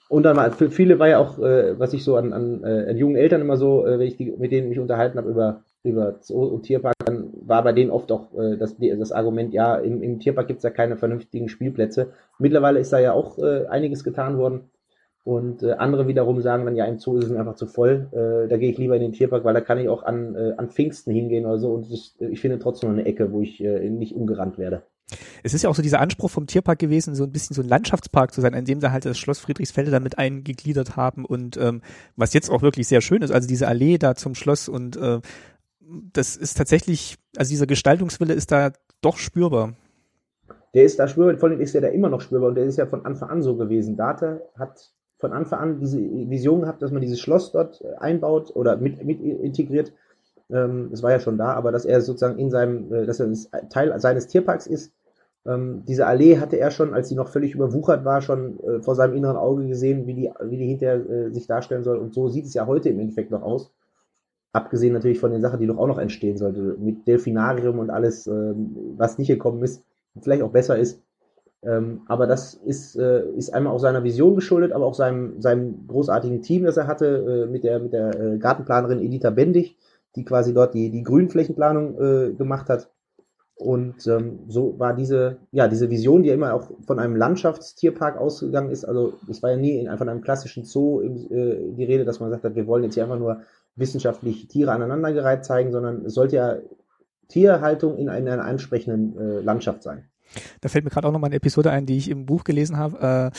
Und 0.10 0.24
dann 0.24 0.36
mal, 0.36 0.52
für 0.52 0.70
viele 0.70 1.00
war 1.00 1.08
ja 1.08 1.20
auch, 1.20 1.40
äh, 1.40 1.78
was 1.80 1.94
ich 1.94 2.04
so 2.04 2.16
an, 2.16 2.34
an, 2.34 2.64
äh, 2.64 2.90
an 2.90 2.98
jungen 2.98 3.16
Eltern 3.16 3.42
immer 3.42 3.58
so, 3.58 3.86
äh, 3.86 4.00
wenn 4.00 4.08
ich 4.08 4.18
die, 4.18 4.34
mit 4.38 4.52
denen 4.52 4.70
mich 4.70 4.80
unterhalten 4.80 5.18
habe 5.18 5.30
über 5.30 5.62
über 5.84 6.18
Zoo 6.22 6.46
und 6.46 6.64
Tierpark, 6.64 6.96
dann 7.06 7.34
war 7.46 7.64
bei 7.64 7.72
denen 7.72 7.92
oft 7.92 8.12
auch 8.12 8.34
äh, 8.38 8.58
das, 8.58 8.78
das 8.78 9.12
Argument, 9.12 9.54
ja, 9.54 9.76
im, 9.76 10.02
im 10.02 10.20
Tierpark 10.20 10.48
gibt 10.48 10.58
es 10.58 10.64
ja 10.64 10.70
keine 10.70 10.98
vernünftigen 10.98 11.50
Spielplätze. 11.50 12.12
Mittlerweile 12.40 12.80
ist 12.80 12.92
da 12.92 13.00
ja 13.00 13.14
auch 13.14 13.38
äh, 13.38 13.66
einiges 13.68 14.04
getan 14.04 14.38
worden. 14.38 14.70
Und 15.24 15.62
äh, 15.62 15.74
andere 15.74 16.08
wiederum 16.08 16.42
sagen 16.42 16.64
dann, 16.64 16.78
ja, 16.78 16.86
im 16.86 17.00
Zoo 17.00 17.18
ist 17.18 17.26
es 17.26 17.36
einfach 17.36 17.56
zu 17.56 17.68
voll. 17.68 18.08
Äh, 18.14 18.48
da 18.48 18.56
gehe 18.56 18.72
ich 18.72 18.78
lieber 18.78 18.96
in 18.96 19.02
den 19.02 19.12
Tierpark, 19.12 19.44
weil 19.44 19.54
da 19.54 19.60
kann 19.60 19.78
ich 19.78 19.90
auch 19.90 20.04
an, 20.04 20.36
äh, 20.36 20.54
an 20.56 20.70
Pfingsten 20.70 21.14
hingehen 21.14 21.46
oder 21.46 21.60
so. 21.60 21.74
Und 21.74 21.92
das, 21.92 22.16
ich 22.20 22.40
finde 22.40 22.60
trotzdem 22.60 22.92
eine 22.92 23.06
Ecke, 23.06 23.32
wo 23.34 23.42
ich 23.42 23.62
äh, 23.62 23.90
nicht 23.90 24.16
umgerannt 24.16 24.58
werde. 24.58 24.84
Es 25.44 25.54
ist 25.54 25.64
ja 25.64 25.70
auch 25.70 25.76
so 25.76 25.82
dieser 25.82 26.00
Anspruch 26.00 26.30
vom 26.30 26.48
Tierpark 26.48 26.80
gewesen, 26.80 27.16
so 27.16 27.24
ein 27.24 27.32
bisschen 27.32 27.54
so 27.54 27.62
ein 27.62 27.68
Landschaftspark 27.68 28.34
zu 28.34 28.42
sein, 28.42 28.54
in 28.54 28.66
dem 28.66 28.82
sie 28.82 28.92
halt 28.92 29.06
das 29.06 29.18
Schloss 29.18 29.40
Friedrichsfelde 29.40 29.92
damit 29.92 30.18
eingegliedert 30.18 30.96
haben 30.96 31.24
und 31.26 31.58
ähm, 31.58 31.82
was 32.16 32.34
jetzt 32.34 32.50
auch 32.50 32.62
wirklich 32.62 32.88
sehr 32.88 33.02
schön 33.02 33.22
ist, 33.22 33.32
also 33.32 33.48
diese 33.48 33.68
Allee 33.68 33.98
da 33.98 34.16
zum 34.16 34.36
Schloss 34.36 34.68
und 34.68 34.98
äh, 34.98 35.20
das 36.14 36.36
ist 36.36 36.58
tatsächlich, 36.58 37.18
also 37.38 37.50
dieser 37.50 37.68
Gestaltungswille 37.68 38.34
ist 38.34 38.52
da 38.52 38.72
doch 39.02 39.18
spürbar. 39.18 39.74
Der 40.74 40.84
ist 40.84 41.00
da 41.00 41.08
spürbar, 41.08 41.38
vor 41.38 41.50
allem 41.50 41.62
ist 41.62 41.74
der 41.74 41.82
da 41.82 41.88
immer 41.88 42.10
noch 42.10 42.22
spürbar 42.22 42.50
und 42.50 42.56
der 42.56 42.66
ist 42.66 42.78
ja 42.78 42.86
von 42.86 43.06
Anfang 43.06 43.30
an 43.30 43.42
so 43.42 43.56
gewesen. 43.56 43.96
Data 43.96 44.40
hat 44.58 44.92
von 45.18 45.34
Anfang 45.34 45.60
an 45.60 45.80
diese 45.80 45.98
Vision 45.98 46.62
gehabt, 46.62 46.82
dass 46.82 46.92
man 46.92 47.02
dieses 47.02 47.20
Schloss 47.20 47.52
dort 47.52 47.82
äh, 47.82 47.96
einbaut 48.00 48.56
oder 48.56 48.78
mit, 48.78 49.04
mit 49.04 49.22
integriert. 49.22 49.94
Ähm, 50.50 50.90
das 50.92 51.02
war 51.02 51.12
ja 51.12 51.20
schon 51.20 51.38
da, 51.38 51.54
aber 51.54 51.72
dass 51.72 51.86
er 51.86 52.02
sozusagen 52.02 52.38
in 52.38 52.52
seinem, 52.52 52.94
äh, 52.94 53.06
dass 53.06 53.20
er 53.20 53.70
Teil 53.70 54.00
seines 54.00 54.28
Tierparks 54.28 54.68
ist. 54.68 54.94
Ähm, 55.46 55.84
diese 55.88 56.06
Allee 56.06 56.38
hatte 56.38 56.60
er 56.60 56.72
schon, 56.72 56.94
als 56.94 57.10
sie 57.10 57.16
noch 57.16 57.30
völlig 57.30 57.56
überwuchert 57.56 58.06
war, 58.06 58.22
schon 58.22 58.60
äh, 58.60 58.82
vor 58.82 58.96
seinem 58.96 59.16
inneren 59.16 59.38
Auge 59.38 59.66
gesehen, 59.68 60.06
wie 60.06 60.14
die, 60.14 60.32
wie 60.42 60.58
die 60.58 60.68
hinterher 60.68 61.32
sich 61.32 61.48
darstellen 61.48 61.84
soll. 61.84 61.98
Und 61.98 62.14
so 62.14 62.28
sieht 62.28 62.46
es 62.46 62.54
ja 62.54 62.68
heute 62.68 62.90
im 62.90 63.00
Endeffekt 63.00 63.32
noch 63.32 63.42
aus. 63.42 63.72
Abgesehen 64.58 64.94
natürlich 64.94 65.20
von 65.20 65.30
den 65.30 65.42
Sachen, 65.42 65.60
die 65.60 65.68
doch 65.68 65.78
auch 65.78 65.86
noch 65.86 66.00
entstehen 66.00 66.36
sollte, 66.36 66.78
mit 66.80 67.06
Delfinarium 67.06 67.78
und 67.78 67.92
alles, 67.92 68.26
ähm, 68.26 68.76
was 68.98 69.20
nicht 69.20 69.28
gekommen 69.28 69.62
ist, 69.62 69.84
vielleicht 70.20 70.42
auch 70.42 70.50
besser 70.50 70.80
ist. 70.80 71.00
Ähm, 71.62 72.02
aber 72.08 72.26
das 72.26 72.56
ist, 72.56 72.96
äh, 72.96 73.30
ist 73.36 73.54
einmal 73.54 73.72
auch 73.72 73.78
seiner 73.78 74.04
Vision 74.04 74.34
geschuldet, 74.34 74.72
aber 74.72 74.88
auch 74.88 74.96
seinem, 74.96 75.40
seinem 75.44 75.86
großartigen 75.86 76.42
Team, 76.42 76.64
das 76.64 76.76
er 76.76 76.88
hatte, 76.88 77.46
äh, 77.46 77.52
mit 77.52 77.64
der, 77.64 77.78
mit 77.78 77.94
der 77.94 78.20
äh, 78.20 78.38
Gartenplanerin 78.40 79.00
Editha 79.00 79.30
Bendig, 79.30 79.78
die 80.16 80.26
quasi 80.26 80.56
dort 80.56 80.74
die, 80.74 80.90
die 80.90 81.04
Grünflächenplanung 81.04 82.02
äh, 82.02 82.34
gemacht 82.34 82.68
hat. 82.68 82.90
Und 83.60 84.08
ähm, 84.08 84.40
so 84.48 84.80
war 84.80 84.96
diese, 84.96 85.38
ja, 85.52 85.68
diese 85.68 85.92
Vision, 85.92 86.24
die 86.24 86.30
ja 86.30 86.36
immer 86.36 86.56
auch 86.56 86.72
von 86.88 86.98
einem 86.98 87.16
Landschaftstierpark 87.16 88.18
ausgegangen 88.18 88.72
ist. 88.72 88.86
Also 88.86 89.14
es 89.30 89.44
war 89.44 89.52
ja 89.52 89.58
nie 89.58 89.78
in, 89.80 89.98
von 89.98 90.10
einem 90.10 90.22
klassischen 90.22 90.64
Zoo 90.64 91.02
äh, 91.02 91.74
die 91.74 91.84
Rede, 91.84 92.06
dass 92.06 92.20
man 92.20 92.32
sagt 92.32 92.44
hat, 92.44 92.56
wir 92.56 92.66
wollen 92.66 92.84
jetzt 92.84 92.96
hier 92.96 93.04
einfach 93.04 93.20
nur 93.20 93.42
wissenschaftlich 93.78 94.48
Tiere 94.48 94.72
aneinandergereiht 94.72 95.46
zeigen, 95.46 95.72
sondern 95.72 96.06
es 96.06 96.14
sollte 96.14 96.36
ja 96.36 96.58
Tierhaltung 97.28 97.98
in 97.98 98.10
einer 98.10 98.44
ansprechenden 98.44 99.18
äh, 99.18 99.40
Landschaft 99.42 99.84
sein. 99.84 100.10
Da 100.62 100.70
fällt 100.70 100.84
mir 100.84 100.92
gerade 100.92 101.08
auch 101.08 101.12
noch 101.12 101.20
mal 101.20 101.28
eine 101.28 101.36
Episode 101.36 101.72
ein, 101.72 101.86
die 101.86 101.98
ich 101.98 102.10
im 102.10 102.26
Buch 102.26 102.44
gelesen 102.44 102.78
habe. 102.78 103.32
Äh, 103.34 103.38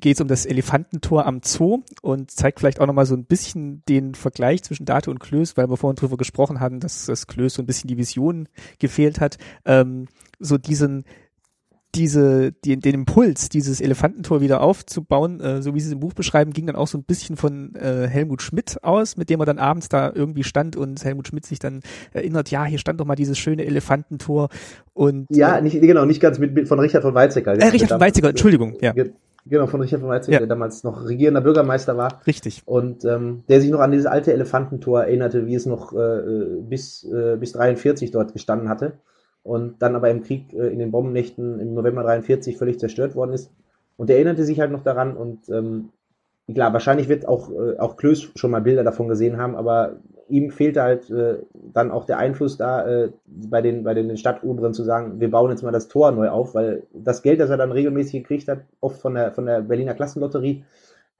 geht 0.00 0.16
es 0.16 0.20
um 0.20 0.28
das 0.28 0.46
Elefantentor 0.46 1.26
am 1.26 1.40
Zoo 1.44 1.82
und 2.00 2.30
zeigt 2.30 2.60
vielleicht 2.60 2.80
auch 2.80 2.86
nochmal 2.86 3.04
so 3.04 3.14
ein 3.14 3.26
bisschen 3.26 3.82
den 3.88 4.14
Vergleich 4.14 4.62
zwischen 4.62 4.86
Date 4.86 5.08
und 5.08 5.20
Klöß, 5.20 5.56
weil 5.56 5.68
wir 5.68 5.76
vorhin 5.76 5.96
drüber 5.96 6.16
gesprochen 6.16 6.60
hatten, 6.60 6.80
dass 6.80 7.06
das 7.06 7.26
Klöß 7.26 7.54
so 7.54 7.62
ein 7.62 7.66
bisschen 7.66 7.88
die 7.88 7.98
Vision 7.98 8.48
gefehlt 8.78 9.20
hat. 9.20 9.36
Ähm, 9.66 10.06
so 10.38 10.56
diesen, 10.56 11.04
diese, 11.94 12.52
die, 12.52 12.78
den 12.78 12.94
Impuls, 12.94 13.48
dieses 13.48 13.80
Elefantentor 13.80 14.40
wieder 14.40 14.62
aufzubauen, 14.62 15.40
äh, 15.40 15.62
so 15.62 15.74
wie 15.74 15.80
sie 15.80 15.88
es 15.88 15.92
im 15.92 16.00
Buch 16.00 16.14
beschreiben, 16.14 16.52
ging 16.52 16.66
dann 16.66 16.76
auch 16.76 16.86
so 16.86 16.96
ein 16.96 17.04
bisschen 17.04 17.36
von 17.36 17.74
äh, 17.74 18.06
Helmut 18.08 18.40
Schmidt 18.40 18.82
aus, 18.82 19.16
mit 19.16 19.28
dem 19.28 19.40
er 19.40 19.46
dann 19.46 19.58
abends 19.58 19.88
da 19.88 20.10
irgendwie 20.14 20.44
stand 20.44 20.76
und 20.76 21.04
Helmut 21.04 21.28
Schmidt 21.28 21.44
sich 21.44 21.58
dann 21.58 21.80
erinnert, 22.12 22.50
ja, 22.50 22.64
hier 22.64 22.78
stand 22.78 23.00
doch 23.00 23.04
mal 23.04 23.14
dieses 23.14 23.38
schöne 23.38 23.64
Elefantentor 23.66 24.48
und 24.94 25.26
ja, 25.30 25.58
äh, 25.58 25.62
nicht 25.62 25.80
genau, 25.80 26.06
nicht 26.06 26.20
ganz 26.20 26.38
mit, 26.38 26.54
mit 26.54 26.68
von 26.68 26.80
Richard 26.80 27.02
von 27.02 27.14
Weizsäcker. 27.14 27.52
Äh, 27.52 27.68
Richard 27.68 27.90
von 27.90 28.00
Weizsäcker, 28.00 28.30
Entschuldigung, 28.30 28.76
ja. 28.80 28.94
Genau, 29.44 29.66
von 29.66 29.80
Richard 29.80 30.00
von 30.00 30.08
Weizsäcker, 30.08 30.34
ja. 30.34 30.38
der 30.38 30.46
damals 30.46 30.84
noch 30.84 31.04
regierender 31.04 31.40
Bürgermeister 31.40 31.96
war. 31.96 32.20
Richtig. 32.26 32.62
Und 32.64 33.04
ähm, 33.04 33.42
der 33.48 33.60
sich 33.60 33.70
noch 33.70 33.80
an 33.80 33.90
dieses 33.90 34.06
alte 34.06 34.32
Elefantentor 34.32 35.02
erinnerte, 35.02 35.46
wie 35.46 35.56
es 35.56 35.66
noch 35.66 35.92
äh, 35.92 36.60
bis, 36.60 37.04
äh, 37.04 37.36
bis 37.38 37.52
43 37.52 38.12
dort 38.12 38.32
gestanden 38.32 38.68
hatte 38.68 38.98
und 39.42 39.82
dann 39.82 39.96
aber 39.96 40.10
im 40.10 40.22
Krieg 40.22 40.52
äh, 40.52 40.68
in 40.68 40.78
den 40.78 40.90
Bombennächten 40.90 41.60
im 41.60 41.74
November 41.74 42.02
43 42.02 42.56
völlig 42.56 42.78
zerstört 42.78 43.14
worden 43.14 43.32
ist. 43.32 43.50
Und 43.96 44.10
er 44.10 44.16
erinnerte 44.16 44.44
sich 44.44 44.60
halt 44.60 44.72
noch 44.72 44.82
daran 44.82 45.16
und 45.16 45.48
ähm, 45.48 45.90
klar, 46.52 46.72
wahrscheinlich 46.72 47.08
wird 47.08 47.26
auch, 47.26 47.50
äh, 47.50 47.78
auch 47.78 47.96
Klöß 47.96 48.32
schon 48.34 48.50
mal 48.50 48.62
Bilder 48.62 48.84
davon 48.84 49.08
gesehen 49.08 49.36
haben, 49.36 49.54
aber 49.54 49.96
ihm 50.28 50.50
fehlte 50.50 50.82
halt 50.82 51.10
äh, 51.10 51.38
dann 51.52 51.90
auch 51.90 52.04
der 52.04 52.18
Einfluss 52.18 52.56
da 52.56 52.86
äh, 52.86 53.10
bei 53.26 53.60
den 53.60 53.84
bei 53.84 53.94
den 53.94 54.16
Stadtoberen 54.16 54.74
zu 54.74 54.82
sagen, 54.82 55.20
wir 55.20 55.30
bauen 55.30 55.50
jetzt 55.50 55.62
mal 55.62 55.72
das 55.72 55.88
Tor 55.88 56.10
neu 56.12 56.28
auf, 56.30 56.54
weil 56.54 56.84
das 56.92 57.22
Geld, 57.22 57.40
das 57.40 57.50
er 57.50 57.56
dann 57.56 57.72
regelmäßig 57.72 58.22
gekriegt 58.22 58.48
hat, 58.48 58.60
oft 58.80 59.00
von 59.00 59.14
der 59.14 59.32
von 59.32 59.46
der 59.46 59.60
Berliner 59.60 59.94
Klassenlotterie, 59.94 60.64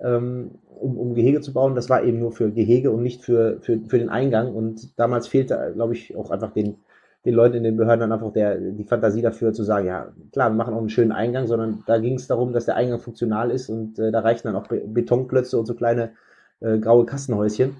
ähm, 0.00 0.52
um, 0.80 0.98
um 0.98 1.14
Gehege 1.14 1.40
zu 1.40 1.52
bauen, 1.52 1.74
das 1.74 1.90
war 1.90 2.02
eben 2.02 2.18
nur 2.18 2.32
für 2.32 2.50
Gehege 2.50 2.90
und 2.90 3.02
nicht 3.02 3.22
für 3.22 3.58
für, 3.60 3.78
für 3.86 3.98
den 3.98 4.08
Eingang 4.08 4.54
und 4.54 4.98
damals 4.98 5.28
fehlte, 5.28 5.72
glaube 5.74 5.94
ich, 5.94 6.16
auch 6.16 6.30
einfach 6.30 6.52
den 6.52 6.76
den 7.24 7.34
Leuten 7.34 7.56
in 7.56 7.62
den 7.62 7.76
Behörden 7.76 8.00
dann 8.00 8.12
einfach 8.12 8.32
der, 8.32 8.56
die 8.56 8.84
Fantasie 8.84 9.22
dafür 9.22 9.52
zu 9.52 9.62
sagen, 9.62 9.86
ja, 9.86 10.12
klar, 10.32 10.50
wir 10.50 10.56
machen 10.56 10.74
auch 10.74 10.80
einen 10.80 10.88
schönen 10.88 11.12
Eingang, 11.12 11.46
sondern 11.46 11.84
da 11.86 11.98
ging 11.98 12.14
es 12.14 12.26
darum, 12.26 12.52
dass 12.52 12.64
der 12.64 12.76
Eingang 12.76 13.00
funktional 13.00 13.50
ist 13.50 13.68
und 13.68 13.98
äh, 13.98 14.10
da 14.10 14.20
reichen 14.20 14.48
dann 14.48 14.56
auch 14.56 14.66
Betonklötze 14.68 15.58
und 15.58 15.66
so 15.66 15.74
kleine 15.74 16.12
äh, 16.60 16.78
graue 16.78 17.06
Kassenhäuschen. 17.06 17.76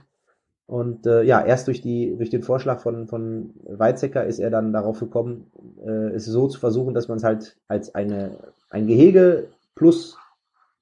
Und 0.67 1.07
äh, 1.07 1.23
ja, 1.25 1.45
erst 1.45 1.67
durch, 1.67 1.83
die, 1.83 2.17
durch 2.17 2.31
den 2.31 2.43
Vorschlag 2.43 2.81
von, 2.81 3.09
von 3.09 3.53
Weizsäcker 3.65 4.25
ist 4.25 4.39
er 4.39 4.51
dann 4.51 4.73
darauf 4.73 5.01
gekommen, 5.01 5.51
äh, 5.85 6.15
es 6.15 6.25
so 6.25 6.47
zu 6.47 6.61
versuchen, 6.61 6.95
dass 6.95 7.09
man 7.09 7.19
es 7.19 7.25
halt 7.25 7.57
als 7.69 7.95
eine, 7.95 8.39
ein 8.71 8.87
Gehege 8.87 9.49
plus 9.75 10.17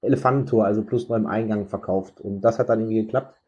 Elefantentor, 0.03 0.65
also 0.65 0.83
plus 0.83 1.09
neuem 1.09 1.27
Eingang 1.27 1.67
verkauft. 1.67 2.21
Und 2.21 2.43
das 2.43 2.59
hat 2.59 2.69
dann 2.69 2.81
irgendwie 2.81 3.03
geklappt. 3.03 3.40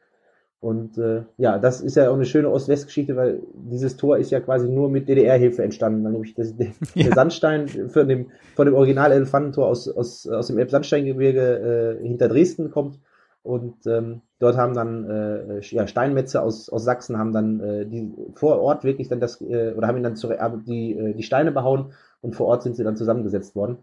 Und 0.63 0.97
äh, 0.97 1.25
ja, 1.39 1.59
das 1.59 1.81
ist 1.81 1.97
ja 1.97 2.09
auch 2.09 2.15
eine 2.15 2.25
schöne 2.25 2.49
Ost-West-Geschichte, 2.49 3.17
weil 3.17 3.43
dieses 3.53 3.97
Tor 3.97 4.19
ist 4.19 4.31
ja 4.31 4.39
quasi 4.39 4.69
nur 4.69 4.89
mit 4.89 5.09
DDR-Hilfe 5.09 5.65
entstanden, 5.65 6.05
weil 6.05 6.13
nämlich 6.13 6.35
das, 6.35 6.57
der, 6.57 6.69
ja. 6.95 7.03
der 7.03 7.15
Sandstein 7.15 7.67
von 7.89 8.07
dem, 8.07 8.31
von 8.55 8.67
dem 8.67 8.77
Original-Elefantentor 8.77 9.67
aus, 9.67 9.89
aus, 9.89 10.29
aus 10.29 10.47
dem 10.47 10.59
Elbsandsteingebirge 10.59 11.99
äh, 12.01 12.07
hinter 12.07 12.29
Dresden 12.29 12.71
kommt. 12.71 13.01
Und 13.43 13.89
ähm, 13.89 14.21
dort 14.39 14.57
haben 14.57 14.73
dann 14.75 15.11
äh, 15.11 15.61
ja, 15.63 15.89
Steinmetze 15.89 16.41
aus, 16.41 16.69
aus 16.69 16.85
Sachsen 16.85 17.19
haben 17.19 17.33
dann 17.33 17.59
äh, 17.59 17.85
die 17.85 18.15
vor 18.35 18.61
Ort 18.61 18.85
wirklich 18.85 19.09
dann 19.09 19.19
das 19.19 19.41
äh, 19.41 19.75
oder 19.77 19.89
haben 19.89 19.97
ihn 19.97 20.05
dann 20.05 20.15
zu, 20.15 20.29
die, 20.65 20.97
äh, 20.97 21.15
die 21.15 21.25
Steine 21.25 21.51
behauen 21.51 21.87
und 22.21 22.37
vor 22.37 22.47
Ort 22.47 22.63
sind 22.63 22.77
sie 22.77 22.85
dann 22.85 22.97
zusammengesetzt 22.97 23.57
worden. 23.57 23.79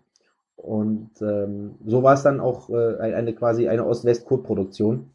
Und 0.56 1.12
ähm, 1.22 1.76
so 1.86 2.04
war 2.04 2.14
es 2.14 2.24
dann 2.24 2.40
auch 2.40 2.70
äh, 2.70 3.00
eine 3.00 3.34
quasi 3.34 3.68
eine 3.68 3.86
Ost-West-Kurproduktion, 3.86 5.10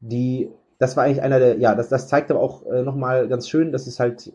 die 0.00 0.50
das 0.78 0.96
war 0.96 1.04
eigentlich 1.04 1.22
einer 1.22 1.38
der, 1.38 1.58
ja, 1.58 1.74
das, 1.74 1.88
das 1.88 2.08
zeigt 2.08 2.30
aber 2.30 2.40
auch 2.40 2.66
äh, 2.66 2.82
nochmal 2.82 3.28
ganz 3.28 3.48
schön, 3.48 3.72
dass 3.72 3.86
es 3.86 3.98
halt 4.00 4.32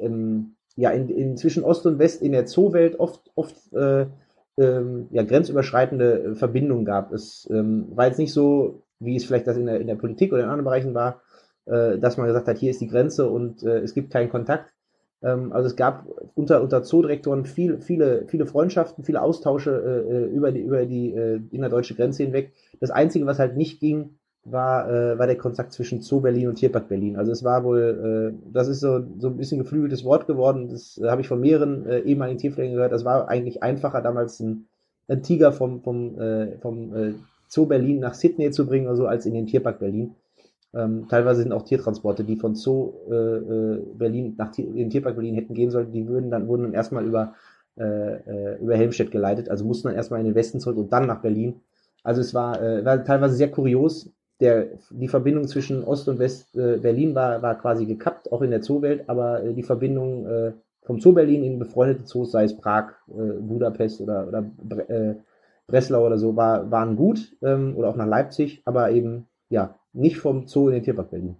ähm, 0.00 0.54
ja 0.76 0.90
in, 0.90 1.08
in 1.08 1.36
zwischen 1.36 1.64
Ost 1.64 1.86
und 1.86 1.98
West 1.98 2.22
in 2.22 2.32
der 2.32 2.46
Zoowelt 2.46 2.98
oft, 2.98 3.30
oft 3.34 3.72
äh, 3.72 4.06
ähm, 4.56 5.08
ja, 5.10 5.22
grenzüberschreitende 5.22 6.34
Verbindungen 6.34 6.84
gab. 6.84 7.12
Es 7.12 7.48
ähm, 7.50 7.86
war 7.94 8.06
jetzt 8.06 8.18
nicht 8.18 8.32
so, 8.32 8.82
wie 9.00 9.16
es 9.16 9.24
vielleicht 9.24 9.46
das 9.46 9.56
in 9.56 9.66
der, 9.66 9.80
in 9.80 9.86
der 9.86 9.96
Politik 9.96 10.32
oder 10.32 10.42
in 10.42 10.48
anderen 10.48 10.64
Bereichen 10.64 10.94
war, 10.94 11.22
äh, 11.66 11.98
dass 11.98 12.16
man 12.16 12.26
gesagt 12.26 12.48
hat, 12.48 12.58
hier 12.58 12.70
ist 12.70 12.80
die 12.80 12.88
Grenze 12.88 13.28
und 13.28 13.62
äh, 13.62 13.78
es 13.78 13.94
gibt 13.94 14.12
keinen 14.12 14.30
Kontakt. 14.30 14.72
Ähm, 15.22 15.52
also 15.52 15.66
es 15.66 15.76
gab 15.76 16.06
unter, 16.34 16.62
unter 16.62 16.82
Zoodirektoren 16.82 17.44
viel, 17.44 17.80
viele, 17.80 18.26
viele 18.28 18.46
Freundschaften, 18.46 19.04
viele 19.04 19.22
Austausche 19.22 19.70
äh, 19.70 20.12
äh 20.12 20.24
über 20.26 20.52
die, 20.52 20.60
über 20.60 20.86
die 20.86 21.14
äh, 21.14 21.40
innerdeutsche 21.50 21.94
Grenze 21.94 22.22
hinweg. 22.22 22.52
Das 22.80 22.90
Einzige, 22.90 23.26
was 23.26 23.38
halt 23.38 23.56
nicht 23.56 23.80
ging, 23.80 24.18
war, 24.44 24.90
äh, 24.90 25.18
war 25.18 25.26
der 25.26 25.38
Kontakt 25.38 25.72
zwischen 25.72 26.02
Zoo 26.02 26.20
Berlin 26.20 26.48
und 26.48 26.56
Tierpark 26.56 26.88
Berlin. 26.88 27.16
Also 27.16 27.32
es 27.32 27.42
war 27.44 27.64
wohl, 27.64 28.34
äh, 28.34 28.50
das 28.52 28.68
ist 28.68 28.80
so, 28.80 29.02
so 29.18 29.28
ein 29.28 29.36
bisschen 29.36 29.58
geflügeltes 29.58 30.04
Wort 30.04 30.26
geworden. 30.26 30.68
Das 30.68 30.98
äh, 30.98 31.08
habe 31.08 31.22
ich 31.22 31.28
von 31.28 31.40
mehreren 31.40 31.86
äh, 31.86 32.00
ehemaligen 32.00 32.38
Tierpflegern 32.38 32.74
gehört. 32.74 32.92
Das 32.92 33.04
war 33.04 33.28
eigentlich 33.28 33.62
einfacher, 33.62 34.02
damals 34.02 34.40
ein, 34.40 34.66
ein 35.08 35.22
Tiger 35.22 35.52
vom, 35.52 35.82
vom, 35.82 36.18
äh, 36.20 36.58
vom 36.58 36.94
äh, 36.94 37.14
Zoo 37.48 37.66
Berlin 37.66 38.00
nach 38.00 38.14
Sydney 38.14 38.50
zu 38.50 38.66
bringen 38.66 38.86
oder 38.86 38.96
so, 38.96 39.06
als 39.06 39.26
in 39.26 39.34
den 39.34 39.46
Tierpark 39.46 39.78
Berlin. 39.78 40.14
Ähm, 40.74 41.06
teilweise 41.08 41.42
sind 41.42 41.52
auch 41.52 41.62
Tiertransporte, 41.62 42.24
die 42.24 42.36
von 42.36 42.54
Zoo 42.54 42.94
äh, 43.08 43.14
äh, 43.14 43.82
Berlin 43.94 44.34
nach 44.36 44.56
in 44.58 44.74
den 44.74 44.90
Tierpark 44.90 45.14
Berlin 45.14 45.34
hätten 45.34 45.54
gehen 45.54 45.70
sollen, 45.70 45.92
die 45.92 46.08
würden 46.08 46.30
dann, 46.30 46.48
wurden 46.48 46.64
dann 46.64 46.74
erstmal 46.74 47.06
über, 47.06 47.34
äh, 47.76 47.84
äh, 47.84 48.58
über 48.60 48.76
Helmstedt 48.76 49.12
geleitet, 49.12 49.48
also 49.48 49.64
mussten 49.64 49.88
dann 49.88 49.96
erstmal 49.96 50.20
in 50.20 50.26
den 50.26 50.34
Westen 50.34 50.58
zurück 50.58 50.76
und 50.76 50.92
dann 50.92 51.06
nach 51.06 51.22
Berlin. 51.22 51.60
Also 52.02 52.20
es 52.20 52.34
war, 52.34 52.60
äh, 52.60 52.84
war 52.84 53.04
teilweise 53.04 53.36
sehr 53.36 53.50
kurios, 53.50 54.10
der, 54.40 54.68
die 54.90 55.08
Verbindung 55.08 55.46
zwischen 55.46 55.84
Ost 55.84 56.08
und 56.08 56.18
West 56.18 56.56
äh, 56.56 56.78
Berlin 56.78 57.14
war, 57.14 57.42
war 57.42 57.56
quasi 57.56 57.86
gekappt, 57.86 58.32
auch 58.32 58.42
in 58.42 58.50
der 58.50 58.62
Zoowelt, 58.62 59.08
aber 59.08 59.42
äh, 59.42 59.54
die 59.54 59.62
Verbindung 59.62 60.26
äh, 60.26 60.52
vom 60.82 61.00
Zoo 61.00 61.12
Berlin 61.12 61.44
in 61.44 61.58
befreundete 61.58 62.04
Zoos, 62.04 62.32
sei 62.32 62.44
es 62.44 62.56
Prag, 62.56 62.92
äh, 63.08 63.40
Budapest 63.40 64.00
oder, 64.00 64.28
oder 64.28 64.90
äh, 64.90 65.14
Breslau 65.66 66.04
oder 66.04 66.18
so, 66.18 66.36
war, 66.36 66.70
waren 66.70 66.96
gut 66.96 67.36
ähm, 67.42 67.74
oder 67.76 67.88
auch 67.88 67.96
nach 67.96 68.06
Leipzig, 68.06 68.62
aber 68.64 68.90
eben 68.90 69.26
ja 69.48 69.78
nicht 69.92 70.18
vom 70.18 70.46
Zoo 70.46 70.68
in 70.68 70.74
den 70.74 70.82
Tierpark 70.82 71.10
Berlin. 71.10 71.36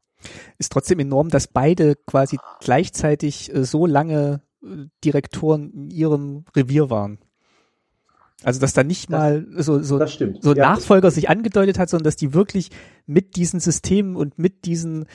Ist 0.59 0.73
trotzdem 0.73 1.01
enorm, 1.01 1.29
dass 1.29 1.49
beide 1.49 1.97
quasi 2.07 2.39
gleichzeitig 2.61 3.55
äh, 3.55 3.65
so 3.65 3.87
lange 3.87 4.41
Direktoren 5.05 5.71
in 5.73 5.91
ihrem 5.91 6.45
Revier 6.57 6.91
waren. 6.91 7.19
Also 8.45 8.61
dass 8.61 8.73
da 8.75 8.85
nicht 8.85 9.11
mal 9.11 9.47
so, 9.57 9.81
so, 9.81 10.05
so 10.07 10.55
ja, 10.55 10.71
Nachfolger 10.71 11.11
sich 11.11 11.29
angedeutet 11.29 11.79
hat, 11.79 11.89
sondern 11.89 12.05
dass 12.05 12.17
die 12.17 12.35
wirklich 12.35 12.71
mit 13.07 13.37
diesen 13.37 13.61
Systemen 13.61 14.17
und 14.17 14.39
mit 14.39 14.65
diesen, 14.65 15.07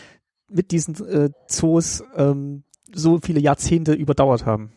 mit 0.50 0.72
diesen 0.72 0.96
äh, 1.08 1.30
Zoos 1.48 2.04
ähm, 2.16 2.64
so 2.94 3.20
viele 3.20 3.40
Jahrzehnte 3.40 3.94
überdauert 3.94 4.46
haben. 4.46 4.72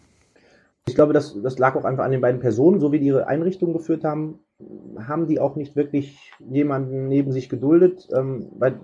Ich 0.86 0.94
glaube, 0.94 1.12
das, 1.12 1.40
das 1.40 1.58
lag 1.58 1.76
auch 1.76 1.84
einfach 1.84 2.04
an 2.04 2.10
den 2.10 2.20
beiden 2.20 2.40
Personen, 2.40 2.80
so 2.80 2.92
wie 2.92 2.98
die 2.98 3.06
ihre 3.06 3.26
Einrichtung 3.26 3.72
geführt 3.72 4.04
haben, 4.04 4.40
haben 4.98 5.26
die 5.28 5.40
auch 5.40 5.56
nicht 5.56 5.76
wirklich 5.76 6.32
jemanden 6.38 7.08
neben 7.08 7.32
sich 7.32 7.48
geduldet, 7.48 8.08
ähm, 8.12 8.48
weil 8.58 8.80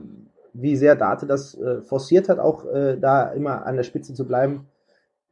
wie 0.53 0.77
sehr 0.77 0.97
Date 0.97 1.29
das 1.29 1.55
äh, 1.55 1.83
forciert 1.83 2.29
hat, 2.29 2.39
auch 2.39 2.65
äh, 2.67 2.97
da 2.99 3.31
immer 3.33 3.67
an 3.67 3.77
der 3.77 3.83
Spitze 3.83 4.15
zu 4.15 4.27
bleiben, 4.27 4.67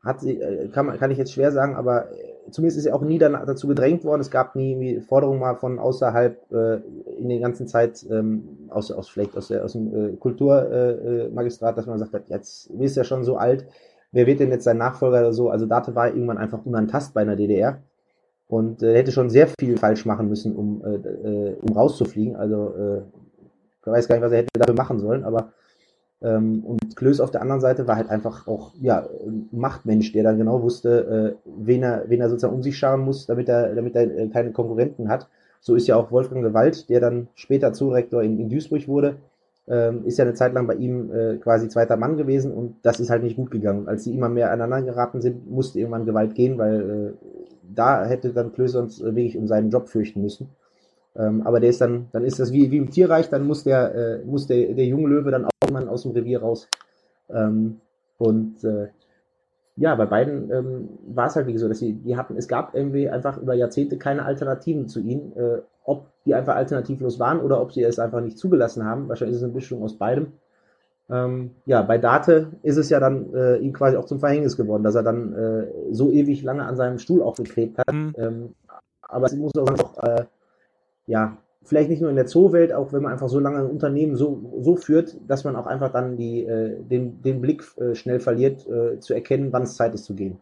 hat 0.03 0.21
sie, 0.21 0.41
äh, 0.41 0.69
kann, 0.69 0.87
man, 0.87 0.99
kann 0.99 1.11
ich 1.11 1.19
jetzt 1.19 1.33
schwer 1.33 1.53
sagen, 1.53 1.75
aber 1.75 2.13
äh, 2.13 2.36
zumindest 2.51 2.79
ist 2.79 2.87
er 2.87 2.95
auch 2.95 3.03
nie 3.03 3.19
dann 3.19 3.33
dazu 3.33 3.69
gedrängt 3.69 4.05
worden. 4.05 4.21
Es 4.21 4.31
gab 4.31 4.57
nie 4.57 5.01
Forderungen 5.01 5.41
mal 5.41 5.57
von 5.57 5.79
außerhalb 5.79 6.53
äh, 6.53 6.77
in 7.19 7.29
der 7.29 7.41
ganzen 7.41 7.67
Zeit, 7.67 8.05
ähm, 8.11 8.69
aus, 8.69 8.91
aus 8.91 9.09
vielleicht 9.09 9.37
aus, 9.37 9.49
der, 9.49 9.65
aus 9.65 9.73
dem 9.73 9.95
äh, 9.95 10.17
Kulturmagistrat, 10.17 11.73
äh, 11.73 11.77
dass 11.77 11.87
man 11.87 11.99
sagt 11.99 12.13
hat, 12.13 12.29
jetzt 12.29 12.71
ist 12.71 12.97
ja 12.97 13.05
schon 13.05 13.25
so 13.25 13.37
alt, 13.37 13.67
wer 14.13 14.27
wird 14.27 14.41
denn 14.41 14.51
jetzt 14.51 14.65
sein 14.65 14.79
Nachfolger 14.79 15.21
oder 15.21 15.33
so? 15.33 15.51
Also 15.51 15.67
Date 15.67 15.95
war 15.95 16.09
irgendwann 16.09 16.39
einfach 16.39 16.65
unantastbar 16.65 17.23
in 17.23 17.29
der 17.29 17.37
DDR 17.37 17.83
und 18.49 18.83
äh, 18.83 18.95
hätte 18.95 19.13
schon 19.13 19.31
sehr 19.31 19.49
viel 19.61 19.77
falsch 19.77 20.07
machen 20.07 20.29
müssen, 20.29 20.55
um, 20.55 20.83
äh, 20.85 20.95
äh, 20.95 21.57
um 21.61 21.77
rauszufliegen. 21.77 22.37
Also 22.37 22.75
äh, 22.77 23.03
ich 23.81 23.87
weiß 23.87 24.09
gar 24.09 24.17
nicht, 24.17 24.25
was 24.25 24.33
er 24.33 24.39
hätte 24.39 24.59
dafür 24.59 24.75
machen 24.75 24.99
sollen, 24.99 25.25
aber 25.25 25.53
und 26.21 26.97
Klöß 26.97 27.21
auf 27.21 27.31
der 27.31 27.43
anderen 27.43 27.61
Seite 27.61 27.87
war 27.87 27.97
halt 27.97 28.09
einfach 28.09 28.47
auch 28.47 28.73
ja 28.81 29.07
ein 29.27 29.49
Machtmensch, 29.53 30.13
der 30.13 30.23
dann 30.25 30.39
genau 30.39 30.63
wusste, 30.63 31.37
äh, 31.45 31.51
wen 31.59 31.83
er 31.83 32.05
wen 32.09 32.21
er 32.21 32.31
sozusagen 32.31 32.55
um 32.55 32.63
sich 32.63 32.79
scharen 32.79 33.03
muss, 33.03 33.27
damit 33.27 33.49
er 33.49 33.75
damit 33.75 33.95
er 33.95 34.05
äh, 34.05 34.29
keine 34.29 34.53
Konkurrenten 34.53 35.09
hat. 35.09 35.29
So 35.61 35.75
ist 35.75 35.87
ja 35.87 35.97
auch 35.97 36.11
Wolfgang 36.11 36.43
Gewalt, 36.43 36.89
der 36.89 37.01
dann 37.01 37.29
später 37.35 37.73
Zoodirektor 37.73 38.23
in, 38.23 38.39
in 38.39 38.49
Duisburg 38.49 38.89
wurde, 38.89 39.17
ähm, 39.69 40.05
ist 40.05 40.19
ja 40.19 40.25
eine 40.25 40.35
Zeit 40.35 40.55
lang 40.55 40.67
bei 40.67 40.75
ihm 40.75 41.11
äh, 41.13 41.37
quasi 41.37 41.69
zweiter 41.69 41.97
Mann 41.97 42.17
gewesen 42.17 42.53
und 42.53 42.77
das 42.83 43.01
ist 43.01 43.11
halt 43.11 43.23
nicht 43.23 43.37
gut 43.37 43.51
gegangen. 43.51 43.89
Als 43.89 44.05
sie 44.05 44.15
immer 44.15 44.29
mehr 44.29 44.53
aneinander 44.53 44.93
geraten 44.93 45.21
sind, 45.21 45.51
musste 45.51 45.81
irgendwann 45.81 46.07
Gewalt 46.07 46.35
gehen, 46.35 46.57
weil 46.57 46.81
äh, 46.91 47.27
da 47.75 48.05
hätte 48.05 48.33
dann 48.33 48.53
Klöß 48.53 48.73
sonst 48.73 49.01
äh, 49.01 49.15
wirklich 49.17 49.37
um 49.37 49.47
seinen 49.47 49.71
Job 49.71 49.89
fürchten 49.89 50.23
müssen. 50.23 50.51
Ähm, 51.19 51.43
aber 51.47 51.61
der 51.61 51.71
ist 51.71 51.81
dann, 51.81 52.09
dann 52.13 52.25
ist 52.25 52.39
das 52.39 52.53
wie, 52.53 52.71
wie 52.71 52.77
im 52.77 52.91
Tierreich, 52.91 53.29
dann 53.31 53.47
muss 53.47 53.65
der, 53.65 53.95
äh, 53.95 54.25
muss 54.25 54.47
der, 54.47 54.75
der 54.75 54.87
junge 54.87 55.09
Löwe 55.09 55.31
dann 55.31 55.47
auch 55.47 55.71
mal 55.71 55.89
aus 55.89 56.03
dem 56.03 56.13
Revier 56.13 56.41
raus. 56.41 56.69
Ähm, 57.31 57.81
und 58.19 58.63
äh, 58.65 58.89
ja, 59.77 59.95
bei 59.95 60.07
beiden 60.07 60.51
ähm, 60.51 60.89
war 61.07 61.27
es 61.27 61.37
halt 61.37 61.47
wie 61.47 61.59
so, 61.59 61.69
dass 61.69 61.79
sie, 61.79 61.93
die 61.93 62.17
hatten, 62.17 62.37
es 62.37 62.49
gab 62.49 62.75
irgendwie 62.75 63.09
einfach 63.11 63.39
über 63.39 63.55
Jahrzehnte 63.55 63.99
keine 63.99 64.25
Alternativen 64.25 64.89
zu 64.89 65.01
ihnen, 65.01 65.37
äh, 65.37 65.61
ob 65.85 66.07
die 66.25 66.35
einfach 66.35 66.57
alternativlos 66.57 67.21
waren 67.21 67.41
oder 67.41 67.61
ob 67.61 67.73
sie 67.73 67.83
es 67.83 67.99
einfach 67.99 68.21
nicht 68.21 68.39
zugelassen 68.39 68.85
haben. 68.85 69.09
Wahrscheinlich 69.09 69.35
ist 69.35 69.43
es 69.43 69.45
eine 69.45 69.53
Mischung 69.53 69.83
aus 69.83 69.99
beidem. 69.99 70.33
Ähm, 71.09 71.53
ja, 71.67 71.83
bei 71.83 71.99
Date 71.99 72.49
ist 72.63 72.79
es 72.79 72.91
ja 72.91 72.99
dann 72.99 73.33
äh, 73.33 73.59
ihm 73.59 73.73
quasi 73.73 73.97
auch 73.97 74.07
zum 74.07 74.19
Verhängnis 74.19 74.57
geworden, 74.57 74.83
dass 74.83 74.97
er 74.97 75.05
dann 75.05 75.33
äh, 75.35 75.67
so 75.93 76.11
ewig 76.11 76.43
lange 76.43 76.65
an 76.65 76.77
seinem 76.77 76.99
Stuhl 76.99 77.23
auch 77.23 77.37
geklebt 77.37 77.79
hat. 77.79 77.93
Mhm. 77.93 78.15
Ähm, 78.19 78.55
aber 79.03 79.27
es 79.27 79.37
muss 79.37 79.53
auch, 79.57 80.03
äh, 80.03 80.25
ja, 81.07 81.39
vielleicht 81.67 81.91
nicht 81.91 82.01
nur 82.01 82.11
in 82.11 82.17
der 82.17 82.27
Zoowelt, 82.27 82.73
auch 82.73 82.93
wenn 82.93 83.03
man 83.03 83.13
einfach 83.13 83.29
so 83.29 83.41
lange 83.41 83.59
ein 83.59 83.67
Unternehmen 83.67 84.17
so, 84.17 84.61
so 84.61 84.77
führt, 84.77 85.17
dass 85.27 85.45
man 85.45 85.57
auch 85.57 85.67
einfach 85.67 85.93
dann 85.93 86.17
die, 86.17 86.45
äh, 86.45 86.81
den, 86.83 87.23
den 87.23 87.41
Blick 87.41 87.65
äh, 87.77 87.95
schnell 87.95 88.21
verliert, 88.21 88.67
äh, 88.67 89.01
zu 89.01 89.15
erkennen, 89.15 89.53
wann 89.53 89.63
es 89.63 89.77
Zeit 89.77 89.95
ist 89.95 90.05
zu 90.05 90.15
gehen. 90.15 90.39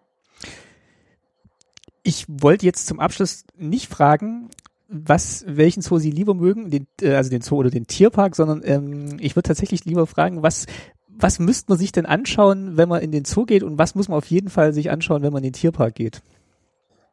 Ich 2.02 2.26
wollte 2.28 2.66
jetzt 2.66 2.86
zum 2.86 3.00
Abschluss 3.00 3.44
nicht 3.56 3.88
fragen, 3.88 4.50
was, 4.88 5.44
welchen 5.48 5.80
Zoo 5.80 5.98
Sie 5.98 6.10
lieber 6.10 6.34
mögen, 6.34 6.70
den, 6.70 6.86
äh, 7.00 7.14
also 7.14 7.30
den 7.30 7.40
Zoo 7.40 7.56
oder 7.56 7.70
den 7.70 7.86
Tierpark, 7.86 8.36
sondern 8.36 8.60
ähm, 8.64 9.16
ich 9.20 9.34
würde 9.34 9.48
tatsächlich 9.48 9.84
lieber 9.84 10.06
fragen, 10.06 10.42
was, 10.42 10.66
was 11.08 11.38
müsste 11.38 11.72
man 11.72 11.78
sich 11.78 11.92
denn 11.92 12.06
anschauen, 12.06 12.76
wenn 12.76 12.88
man 12.88 13.00
in 13.00 13.12
den 13.12 13.24
Zoo 13.24 13.46
geht 13.46 13.62
und 13.62 13.78
was 13.78 13.94
muss 13.94 14.08
man 14.08 14.18
auf 14.18 14.26
jeden 14.26 14.50
Fall 14.50 14.74
sich 14.74 14.90
anschauen, 14.90 15.22
wenn 15.22 15.32
man 15.32 15.42
in 15.42 15.50
den 15.50 15.54
Tierpark 15.54 15.94
geht? 15.94 16.22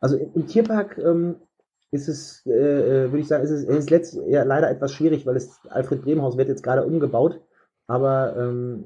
Also 0.01 0.17
im 0.17 0.47
Tierpark 0.47 0.97
ähm, 0.97 1.35
ist 1.91 2.07
es, 2.07 2.45
äh, 2.45 2.51
äh, 2.51 3.11
würde 3.11 3.19
ich 3.19 3.27
sagen, 3.27 3.43
ist 3.43 3.51
es 3.51 3.63
ist 3.63 3.89
letzt, 3.89 4.17
ja, 4.27 4.43
leider 4.43 4.69
etwas 4.69 4.93
schwierig, 4.93 5.25
weil 5.25 5.33
das 5.33 5.59
Alfred 5.69 6.01
Bremhaus 6.01 6.37
wird 6.37 6.47
jetzt 6.47 6.63
gerade 6.63 6.85
umgebaut. 6.85 7.41
Aber 7.87 8.35
ähm, 8.37 8.85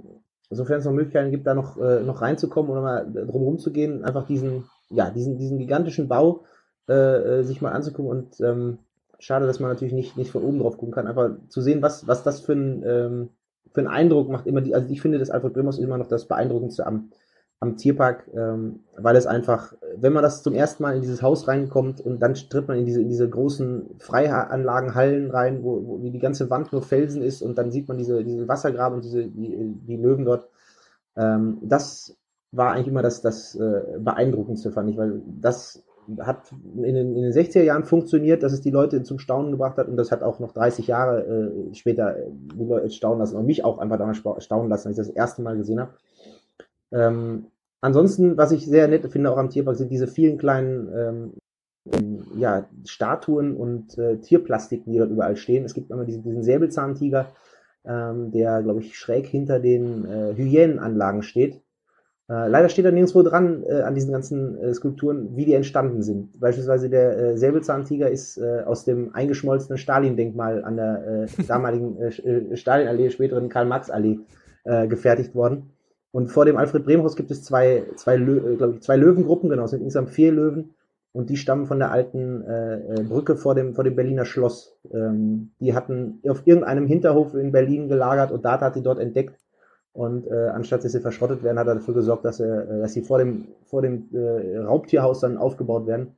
sofern 0.50 0.80
es 0.80 0.86
noch 0.86 0.92
Möglichkeiten 0.92 1.32
gibt, 1.32 1.46
da 1.46 1.54
noch, 1.54 1.78
äh, 1.78 2.02
noch 2.02 2.22
reinzukommen 2.22 2.72
oder 2.72 2.82
mal 2.82 3.06
drumherum 3.06 3.60
zu 3.60 3.72
gehen, 3.72 4.04
einfach 4.04 4.26
diesen, 4.26 4.66
ja, 4.90 5.12
diesen, 5.12 5.38
diesen 5.38 5.60
gigantischen 5.60 6.08
Bau 6.08 6.46
äh, 6.90 6.94
äh, 7.40 7.44
sich 7.44 7.62
mal 7.62 7.72
anzugucken 7.72 8.10
und 8.10 8.42
ähm, 8.42 8.80
schade, 9.20 9.46
dass 9.46 9.60
man 9.60 9.70
natürlich 9.70 9.94
nicht, 9.94 10.18
nicht 10.18 10.32
von 10.32 10.44
oben 10.44 10.60
drauf 10.60 10.78
gucken 10.78 10.94
kann, 10.94 11.08
einfach 11.08 11.30
zu 11.50 11.62
sehen, 11.62 11.82
was, 11.82 12.08
was 12.08 12.24
das 12.24 12.42
für 12.42 12.54
ein, 12.54 12.84
ähm, 12.86 13.30
für 13.74 13.82
einen 13.82 13.88
Eindruck 13.88 14.30
macht. 14.30 14.48
Immer 14.48 14.62
die, 14.62 14.76
also 14.76 14.90
ich 14.90 15.02
finde, 15.02 15.20
das 15.20 15.30
Alfred 15.30 15.54
Bremhaus 15.54 15.80
immer 15.80 15.98
noch 15.98 16.08
das 16.08 16.28
Beeindruckendste 16.28 16.86
am, 16.86 17.10
am 17.60 17.78
Tierpark, 17.78 18.30
ähm, 18.36 18.82
weil 18.98 19.16
es 19.16 19.28
einfach, 19.28 19.74
wenn 19.96 20.14
man 20.14 20.24
das 20.24 20.44
zum 20.44 20.54
ersten 20.54 20.84
Mal 20.84 20.96
in 20.96 21.02
dieses 21.02 21.22
Haus 21.22 21.48
reinkommt 21.48 22.02
und 22.02 22.20
dann 22.20 22.34
tritt 22.34 22.68
man 22.68 22.78
in 22.78 22.86
diese, 22.86 23.02
in 23.02 23.10
diese 23.10 23.30
großen 23.30 23.96
Freianlagen, 24.00 24.94
Hallen 24.94 25.32
rein, 25.32 25.64
wo, 25.64 25.82
wo 25.88 25.98
die 25.98 26.20
ganze 26.20 26.50
Wand 26.50 26.72
nur 26.74 26.82
Felsen 26.82 27.22
ist 27.22 27.42
und 27.42 27.58
dann 27.58 27.72
sieht 27.72 27.88
man 27.88 27.98
diese, 27.98 28.24
diese 28.24 28.48
Wassergraben 28.48 28.98
und 28.98 29.06
diese, 29.06 29.26
die, 29.26 29.74
die 29.88 29.98
Löwen 29.98 30.26
dort. 30.26 30.50
Ähm, 31.16 31.60
das 31.62 32.18
war 32.52 32.74
eigentlich 32.74 32.88
immer 32.88 33.02
das, 33.02 33.22
das 33.22 33.56
äh, 33.56 34.00
Beeindruckendste, 34.00 34.72
fand 34.72 34.90
ich, 34.90 34.98
weil 34.98 35.22
das 35.42 35.84
hat 36.20 36.52
in 36.76 36.94
den, 36.94 37.16
in 37.16 37.24
den 37.24 37.32
60er 37.32 37.64
Jahren 37.64 37.84
funktioniert, 37.84 38.44
dass 38.44 38.54
es 38.54 38.62
die 38.62 38.70
Leute 38.70 39.02
zum 39.04 39.18
Staunen 39.18 39.52
gebracht 39.52 39.78
hat 39.78 39.88
und 39.88 39.98
das 39.98 40.12
hat 40.12 40.22
auch 40.22 40.40
noch 40.40 40.52
30 40.52 40.88
Jahre 40.88 41.26
äh, 41.26 41.74
später 41.74 42.18
äh, 42.18 42.30
die 42.32 42.66
Leute 42.66 42.90
staunen 42.92 43.20
lassen 43.20 43.38
und 43.38 43.46
mich 43.46 43.64
auch 43.64 43.80
einfach 43.80 43.98
damals 43.98 44.18
staunen 44.44 44.70
lassen, 44.70 44.90
als 44.90 45.00
ich 45.00 45.06
das 45.06 45.16
erste 45.16 45.42
Mal 45.42 45.58
gesehen 45.58 45.80
habe. 45.80 45.94
Ähm, 46.96 47.48
ansonsten, 47.82 48.38
was 48.38 48.52
ich 48.52 48.66
sehr 48.66 48.88
nett 48.88 49.06
finde 49.12 49.32
auch 49.32 49.38
am 49.38 49.50
Tierpark, 49.50 49.76
sind 49.76 49.92
diese 49.92 50.08
vielen 50.08 50.38
kleinen 50.38 50.90
ähm, 50.96 51.34
ja, 52.38 52.68
Statuen 52.86 53.56
und 53.56 53.98
äh, 53.98 54.18
Tierplastiken, 54.18 54.92
die 54.92 54.98
dort 54.98 55.12
überall 55.12 55.36
stehen. 55.36 55.66
Es 55.66 55.74
gibt 55.74 55.92
einmal 55.92 56.06
diesen, 56.06 56.24
diesen 56.24 56.44
Säbelzahntiger, 56.44 57.28
ähm, 57.86 58.32
der, 58.32 58.64
glaube 58.64 58.80
ich, 58.80 58.98
schräg 58.98 59.28
hinter 59.28 59.60
den 59.60 60.06
äh, 60.06 60.34
Hyänenanlagen 60.36 61.22
steht. 61.22 61.62
Äh, 62.28 62.48
leider 62.48 62.70
steht 62.70 62.86
da 62.86 62.92
nirgendwo 62.92 63.22
dran 63.22 63.64
äh, 63.64 63.82
an 63.82 63.94
diesen 63.94 64.12
ganzen 64.12 64.58
äh, 64.58 64.74
Skulpturen, 64.74 65.36
wie 65.36 65.46
die 65.46 65.54
entstanden 65.54 66.02
sind. 66.02 66.40
Beispielsweise 66.40 66.90
der 66.90 67.18
äh, 67.18 67.38
Säbelzahntiger 67.38 68.10
ist 68.10 68.38
äh, 68.38 68.64
aus 68.66 68.84
dem 68.86 69.14
eingeschmolzenen 69.14 69.78
Stalin-Denkmal 69.78 70.64
an 70.64 70.78
der 70.78 71.28
äh, 71.28 71.44
damaligen 71.44 72.02
äh, 72.02 72.58
Stalinallee, 72.58 73.12
späteren 73.12 73.50
Karl-Marx-Allee 73.50 74.20
gefertigt 74.90 75.36
worden. 75.36 75.75
Und 76.16 76.30
vor 76.30 76.46
dem 76.46 76.56
Alfred-Brehm-Haus 76.56 77.18
gibt 77.18 77.30
es 77.30 77.44
zwei, 77.44 77.84
zwei, 77.98 78.16
äh, 78.16 78.70
ich, 78.72 78.82
zwei 78.82 78.96
Löwengruppen, 78.96 79.50
genau, 79.50 79.66
es 79.66 79.72
sind 79.72 79.82
insgesamt 79.82 80.12
vier 80.12 80.32
Löwen. 80.32 80.74
Und 81.12 81.30
die 81.30 81.36
stammen 81.36 81.66
von 81.66 81.78
der 81.78 81.92
alten 81.92 82.42
äh, 82.42 83.04
Brücke 83.04 83.36
vor 83.36 83.54
dem, 83.54 83.74
vor 83.74 83.84
dem 83.84 83.98
Berliner 83.98 84.24
Schloss. 84.24 84.78
Ähm, 84.94 85.52
die 85.60 85.74
hatten 85.74 86.22
auf 86.26 86.48
irgendeinem 86.48 86.88
Hinterhof 86.88 87.36
in 87.36 87.52
Berlin 87.52 87.90
gelagert 87.90 88.32
und 88.32 88.46
Data 88.46 88.68
hat 88.68 88.78
die 88.78 88.82
dort 88.82 89.00
entdeckt 89.00 89.38
und 89.92 90.26
äh, 90.28 90.48
anstatt 90.54 90.86
dass 90.86 90.94
sie 90.94 91.02
verschrottet 91.02 91.44
werden, 91.44 91.60
hat 91.60 91.68
er 91.68 91.76
dafür 91.76 91.94
gesorgt, 91.94 92.24
dass, 92.24 92.40
er, 92.40 92.70
äh, 92.70 92.80
dass 92.80 92.94
sie 92.94 93.02
vor 93.02 93.18
dem, 93.18 93.50
vor 93.66 93.82
dem 93.82 94.08
äh, 94.14 94.58
Raubtierhaus 94.60 95.20
dann 95.20 95.38
aufgebaut 95.38 95.86
werden. 95.86 96.16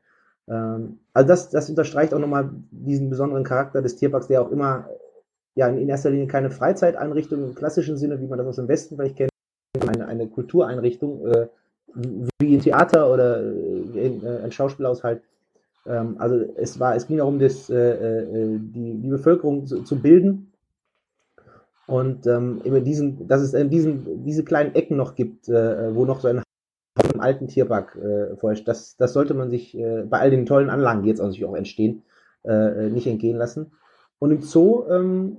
Ähm, 0.48 1.00
also 1.12 1.28
das, 1.28 1.50
das 1.50 1.72
unterstreicht 1.72 2.14
auch 2.14 2.20
nochmal 2.20 2.52
diesen 2.70 3.10
besonderen 3.10 3.44
Charakter 3.44 3.82
des 3.82 3.96
Tierparks, 3.96 4.28
der 4.28 4.44
auch 4.44 4.52
immer 4.52 4.90
ja 5.56 5.70
in 5.70 5.90
erster 5.90 6.12
Linie 6.12 6.28
keine 6.28 6.52
Freizeiteinrichtung 6.52 7.44
im 7.44 7.56
klassischen 7.56 7.98
Sinne, 7.98 8.22
wie 8.22 8.28
man 8.28 8.38
das 8.38 8.46
aus 8.46 8.58
dem 8.58 8.68
Westen 8.68 8.96
vielleicht 8.96 9.16
kennt, 9.16 9.32
eine, 9.82 10.08
eine 10.08 10.28
Kultureinrichtung, 10.28 11.28
äh, 11.28 11.48
wie 12.40 12.56
ein 12.56 12.62
Theater 12.62 13.12
oder 13.12 13.42
äh, 13.42 14.06
in, 14.06 14.24
äh, 14.24 14.40
ein 14.44 14.52
Schauspielhaus 14.52 15.04
halt. 15.04 15.22
Ähm, 15.86 16.16
also 16.20 16.44
es 16.56 16.80
war, 16.80 16.96
es 16.96 17.08
ging 17.08 17.18
darum, 17.18 17.40
das, 17.40 17.70
äh, 17.70 17.76
äh, 17.76 18.60
die, 18.60 18.96
die 18.96 19.10
Bevölkerung 19.10 19.66
zu, 19.66 19.84
zu 19.84 20.00
bilden 20.00 20.52
und 21.88 22.28
ähm, 22.28 22.62
immer 22.64 22.82
diesen, 22.82 23.28
dass 23.28 23.42
es 23.42 23.54
äh, 23.54 23.66
diesen, 23.66 24.26
diese 24.26 24.44
kleinen 24.44 24.76
Ecken 24.76 24.98
noch 24.98 25.16
gibt, 25.16 25.48
äh, 25.48 25.96
wo 25.96 26.06
noch 26.06 26.20
so 26.20 26.28
ein 26.28 26.42
im 27.14 27.22
alten 27.22 27.48
Tierpark 27.48 27.96
äh, 27.96 28.36
vorherrscht, 28.36 28.68
das, 28.68 28.98
das 28.98 29.14
sollte 29.14 29.34
man 29.34 29.50
sich 29.50 29.78
äh, 29.78 30.04
bei 30.04 30.20
all 30.20 30.30
den 30.30 30.46
tollen 30.46 30.70
Anlagen, 30.70 31.04
die 31.04 31.10
jetzt 31.10 31.20
natürlich 31.20 31.46
auch 31.46 31.56
entstehen, 31.56 32.04
äh, 32.44 32.90
nicht 32.90 33.08
entgehen 33.08 33.38
lassen. 33.38 33.72
Und 34.20 34.32
im 34.32 34.42
Zoo 34.42 34.86
ähm, 34.90 35.38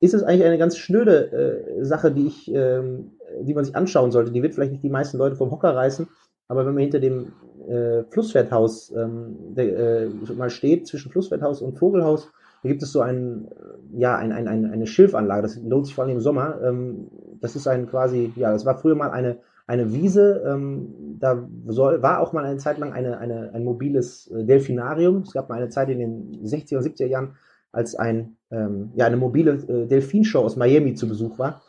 ist 0.00 0.14
es 0.14 0.22
eigentlich 0.22 0.44
eine 0.44 0.58
ganz 0.58 0.76
schnöde 0.76 1.32
äh, 1.32 1.84
Sache, 1.84 2.12
die 2.12 2.26
ich, 2.26 2.52
ähm, 2.54 3.12
die 3.42 3.54
man 3.54 3.64
sich 3.64 3.76
anschauen 3.76 4.10
sollte. 4.10 4.30
Die 4.30 4.42
wird 4.42 4.54
vielleicht 4.54 4.72
nicht 4.72 4.84
die 4.84 4.90
meisten 4.90 5.18
Leute 5.18 5.36
vom 5.36 5.50
Hocker 5.50 5.74
reißen, 5.74 6.08
aber 6.48 6.66
wenn 6.66 6.74
man 6.74 6.82
hinter 6.82 7.00
dem 7.00 7.32
äh, 7.68 8.04
Flusswerthaus 8.10 8.90
ähm, 8.96 9.36
der, 9.54 9.78
äh, 9.78 10.08
mal 10.36 10.50
steht, 10.50 10.86
zwischen 10.86 11.10
Flusswerthaus 11.10 11.60
und 11.60 11.78
Vogelhaus, 11.78 12.30
da 12.62 12.68
gibt 12.68 12.82
es 12.82 12.92
so 12.92 13.00
ein, 13.00 13.48
ja, 13.92 14.16
ein, 14.16 14.32
ein, 14.32 14.48
ein, 14.48 14.66
eine 14.66 14.86
Schilfanlage, 14.86 15.42
das 15.42 15.56
lohnt 15.62 15.86
sich 15.86 15.94
vor 15.94 16.04
allem 16.04 16.14
im 16.14 16.20
Sommer. 16.20 16.60
Ähm, 16.62 17.08
das 17.40 17.54
ist 17.54 17.68
ein 17.68 17.86
quasi, 17.86 18.32
ja, 18.36 18.52
das 18.52 18.66
war 18.66 18.78
früher 18.78 18.96
mal 18.96 19.10
eine, 19.10 19.38
eine 19.66 19.92
Wiese, 19.92 20.42
ähm, 20.46 21.18
da 21.20 21.46
soll, 21.66 22.02
war 22.02 22.20
auch 22.20 22.32
mal 22.32 22.44
eine 22.44 22.56
Zeit 22.56 22.78
lang 22.78 22.92
eine, 22.92 23.18
eine, 23.18 23.52
ein 23.52 23.64
mobiles 23.64 24.28
äh, 24.28 24.44
Delfinarium. 24.44 25.18
Es 25.22 25.32
gab 25.32 25.48
mal 25.50 25.56
eine 25.56 25.68
Zeit 25.68 25.90
in 25.90 25.98
den 25.98 26.44
60er 26.44 26.78
und 26.78 26.84
70er 26.84 27.06
Jahren, 27.06 27.36
als 27.70 27.94
ein, 27.94 28.36
ähm, 28.50 28.90
ja, 28.94 29.06
eine 29.06 29.18
mobile 29.18 29.52
äh, 29.52 29.86
Delfinshow 29.86 30.40
aus 30.40 30.56
Miami 30.56 30.94
zu 30.94 31.06
Besuch 31.06 31.38
war. 31.38 31.60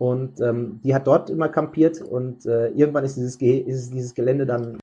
Und 0.00 0.40
ähm, 0.40 0.80
die 0.82 0.94
hat 0.94 1.06
dort 1.06 1.28
immer 1.28 1.50
kampiert 1.50 2.00
und 2.00 2.46
äh, 2.46 2.68
irgendwann 2.68 3.04
ist 3.04 3.16
dieses, 3.16 3.36
ist 3.36 3.92
dieses 3.92 4.14
Gelände 4.14 4.46
dann, 4.46 4.78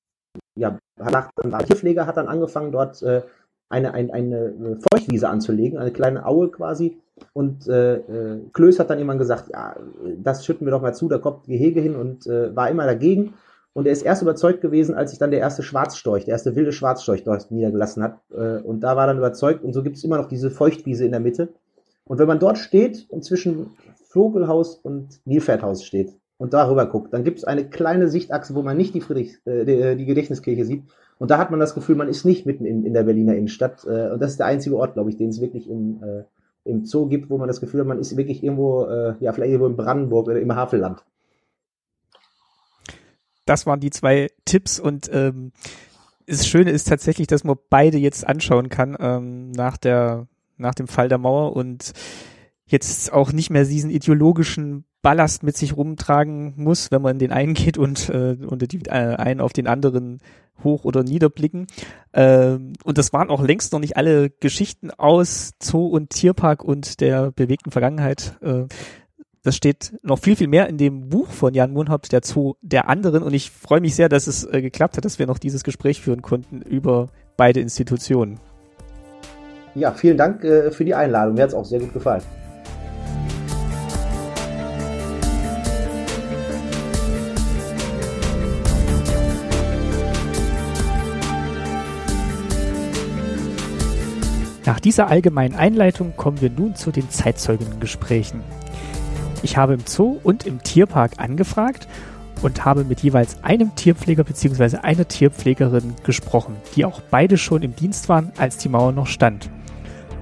ja, 0.55 0.77
hat, 0.99 1.31
der 1.43 1.57
Tierpfleger 1.57 2.05
hat 2.05 2.17
dann 2.17 2.27
angefangen, 2.27 2.71
dort 2.71 3.01
äh, 3.01 3.23
eine, 3.67 3.95
eine, 3.95 4.13
eine 4.13 4.79
Feuchtwiese 4.91 5.27
anzulegen, 5.27 5.79
eine 5.79 5.89
kleine 5.89 6.23
Aue 6.27 6.51
quasi. 6.51 6.99
Und 7.33 7.67
äh, 7.67 7.95
äh, 7.95 8.41
Klöß 8.53 8.77
hat 8.77 8.91
dann 8.91 8.99
jemand 8.99 9.17
gesagt, 9.17 9.45
ja, 9.51 9.75
das 10.17 10.45
schütten 10.45 10.67
wir 10.67 10.71
doch 10.71 10.83
mal 10.83 10.93
zu, 10.93 11.07
da 11.09 11.17
kommt 11.17 11.45
Gehege 11.45 11.81
hin 11.81 11.95
und 11.95 12.27
äh, 12.27 12.55
war 12.55 12.69
immer 12.69 12.85
dagegen. 12.85 13.33
Und 13.73 13.87
er 13.87 13.93
ist 13.93 14.03
erst 14.03 14.21
überzeugt 14.21 14.61
gewesen, 14.61 14.93
als 14.93 15.09
sich 15.09 15.19
dann 15.19 15.31
der 15.31 15.39
erste 15.39 15.63
Schwarzstorch, 15.63 16.25
der 16.25 16.33
erste 16.33 16.55
wilde 16.55 16.71
Schwarzstorch 16.71 17.23
dort 17.23 17.49
niedergelassen 17.49 18.03
hat. 18.03 18.19
Äh, 18.31 18.61
und 18.61 18.81
da 18.81 18.95
war 18.95 19.07
dann 19.07 19.17
überzeugt 19.17 19.63
und 19.63 19.73
so 19.73 19.81
gibt 19.81 19.97
es 19.97 20.03
immer 20.03 20.17
noch 20.17 20.27
diese 20.27 20.51
Feuchtwiese 20.51 21.05
in 21.05 21.11
der 21.11 21.21
Mitte. 21.21 21.49
Und 22.05 22.19
wenn 22.19 22.27
man 22.27 22.37
dort 22.37 22.59
steht 22.59 23.07
und 23.09 23.25
zwischen 23.25 23.71
Vogelhaus 24.17 24.75
und 24.75 25.19
Nilpferdhaus 25.25 25.83
steht 25.83 26.13
und 26.37 26.53
darüber 26.53 26.85
guckt, 26.85 27.13
dann 27.13 27.23
gibt 27.23 27.37
es 27.37 27.43
eine 27.43 27.69
kleine 27.69 28.09
Sichtachse, 28.09 28.55
wo 28.55 28.61
man 28.61 28.77
nicht 28.77 28.93
die, 28.93 29.01
Friedrich, 29.01 29.37
äh, 29.45 29.65
die, 29.65 29.95
die 29.95 30.05
Gedächtniskirche 30.05 30.65
sieht, 30.65 30.83
und 31.19 31.31
da 31.31 31.37
hat 31.37 31.51
man 31.51 31.59
das 31.59 31.73
Gefühl, 31.73 31.95
man 31.95 32.09
ist 32.09 32.25
nicht 32.25 32.45
mitten 32.45 32.65
in, 32.65 32.85
in 32.85 32.93
der 32.93 33.03
Berliner 33.03 33.35
Innenstadt. 33.35 33.85
Äh, 33.85 34.11
und 34.11 34.21
das 34.21 34.31
ist 34.31 34.39
der 34.39 34.45
einzige 34.45 34.77
Ort, 34.77 34.93
glaube 34.93 35.09
ich, 35.09 35.17
den 35.17 35.29
es 35.29 35.41
wirklich 35.41 35.69
im, 35.69 36.01
äh, 36.03 36.23
im 36.63 36.85
Zoo 36.85 37.07
gibt, 37.07 37.29
wo 37.29 37.37
man 37.37 37.47
das 37.47 37.59
Gefühl 37.59 37.79
hat, 37.79 37.87
man 37.87 37.99
ist 37.99 38.15
wirklich 38.17 38.43
irgendwo, 38.43 38.85
äh, 38.85 39.15
ja, 39.19 39.33
vielleicht 39.33 39.51
irgendwo 39.51 39.67
in 39.67 39.77
Brandenburg 39.77 40.27
oder 40.27 40.39
im 40.39 40.55
Havelland. 40.55 41.03
Das 43.45 43.65
waren 43.65 43.79
die 43.79 43.89
zwei 43.89 44.29
Tipps 44.45 44.79
und 44.79 45.09
ähm, 45.11 45.53
das 46.27 46.45
Schöne 46.45 46.71
ist 46.71 46.89
tatsächlich, 46.89 47.27
dass 47.27 47.45
man 47.45 47.57
beide 47.69 47.97
jetzt 47.97 48.27
anschauen 48.27 48.67
kann 48.67 48.97
ähm, 48.99 49.51
nach 49.51 49.77
der 49.77 50.27
nach 50.57 50.73
dem 50.73 50.87
Fall 50.87 51.07
der 51.07 51.19
Mauer 51.19 51.55
und 51.55 51.93
jetzt 52.67 53.11
auch 53.11 53.31
nicht 53.31 53.49
mehr 53.49 53.63
diesen 53.63 53.89
ideologischen 53.89 54.85
Ballast 55.01 55.43
mit 55.43 55.55
sich 55.55 55.75
rumtragen 55.75 56.53
muss, 56.57 56.91
wenn 56.91 57.01
man 57.01 57.19
den 57.19 57.31
einen 57.31 57.53
geht 57.53 57.77
und, 57.77 58.09
äh, 58.09 58.37
und 58.45 58.71
die 58.71 58.85
äh, 58.87 58.91
einen 58.91 59.41
auf 59.41 59.53
den 59.53 59.67
anderen 59.67 60.19
hoch 60.63 60.83
oder 60.83 61.03
niederblicken. 61.03 61.67
Ähm, 62.13 62.73
und 62.83 62.97
das 62.97 63.13
waren 63.13 63.29
auch 63.29 63.41
längst 63.41 63.73
noch 63.73 63.79
nicht 63.79 63.95
alle 63.95 64.29
Geschichten 64.29 64.91
aus 64.91 65.51
Zoo 65.61 65.87
und 65.87 66.09
Tierpark 66.09 66.63
und 66.63 66.99
der 66.99 67.31
bewegten 67.31 67.71
Vergangenheit. 67.71 68.37
Äh, 68.41 68.65
das 69.43 69.55
steht 69.55 69.97
noch 70.01 70.19
viel, 70.19 70.35
viel 70.35 70.49
mehr 70.49 70.67
in 70.67 70.77
dem 70.77 71.07
Buch 71.07 71.29
von 71.29 71.53
Jan 71.53 71.71
Mohnhaupt, 71.71 72.11
der 72.11 72.21
Zoo 72.23 72.55
der 72.61 72.89
anderen. 72.89 73.23
Und 73.23 73.33
ich 73.33 73.49
freue 73.51 73.79
mich 73.79 73.95
sehr, 73.95 74.09
dass 74.09 74.27
es 74.27 74.43
äh, 74.43 74.61
geklappt 74.61 74.97
hat, 74.97 75.05
dass 75.05 75.19
wir 75.19 75.27
noch 75.27 75.37
dieses 75.37 75.63
Gespräch 75.63 76.01
führen 76.01 76.21
konnten 76.21 76.61
über 76.61 77.07
beide 77.37 77.61
Institutionen. 77.61 78.41
Ja, 79.75 79.93
vielen 79.93 80.17
Dank 80.17 80.43
äh, 80.43 80.71
für 80.71 80.83
die 80.83 80.95
Einladung. 80.95 81.35
Mir 81.35 81.43
hat 81.43 81.49
es 81.49 81.55
auch 81.55 81.65
sehr 81.65 81.79
gut 81.79 81.93
gefallen. 81.93 82.23
Nach 94.67 94.81
dieser 94.81 95.07
allgemeinen 95.07 95.55
Einleitung 95.55 96.17
kommen 96.17 96.41
wir 96.41 96.49
nun 96.49 96.75
zu 96.75 96.91
den 96.91 97.09
Zeitzeuginnengesprächen. 97.09 98.41
Ich 99.41 99.55
habe 99.55 99.75
im 99.75 99.79
Zoo 99.85 100.19
und 100.21 100.45
im 100.45 100.61
Tierpark 100.61 101.13
angefragt 101.19 101.87
und 102.41 102.65
habe 102.65 102.83
mit 102.83 102.99
jeweils 102.99 103.41
einem 103.45 103.75
Tierpfleger 103.75 104.25
bzw. 104.25 104.79
einer 104.79 105.07
Tierpflegerin 105.07 105.95
gesprochen, 106.03 106.57
die 106.75 106.83
auch 106.83 106.99
beide 106.99 107.37
schon 107.37 107.63
im 107.63 107.77
Dienst 107.77 108.09
waren, 108.09 108.33
als 108.37 108.57
die 108.57 108.67
Mauer 108.67 108.91
noch 108.91 109.07
stand. 109.07 109.49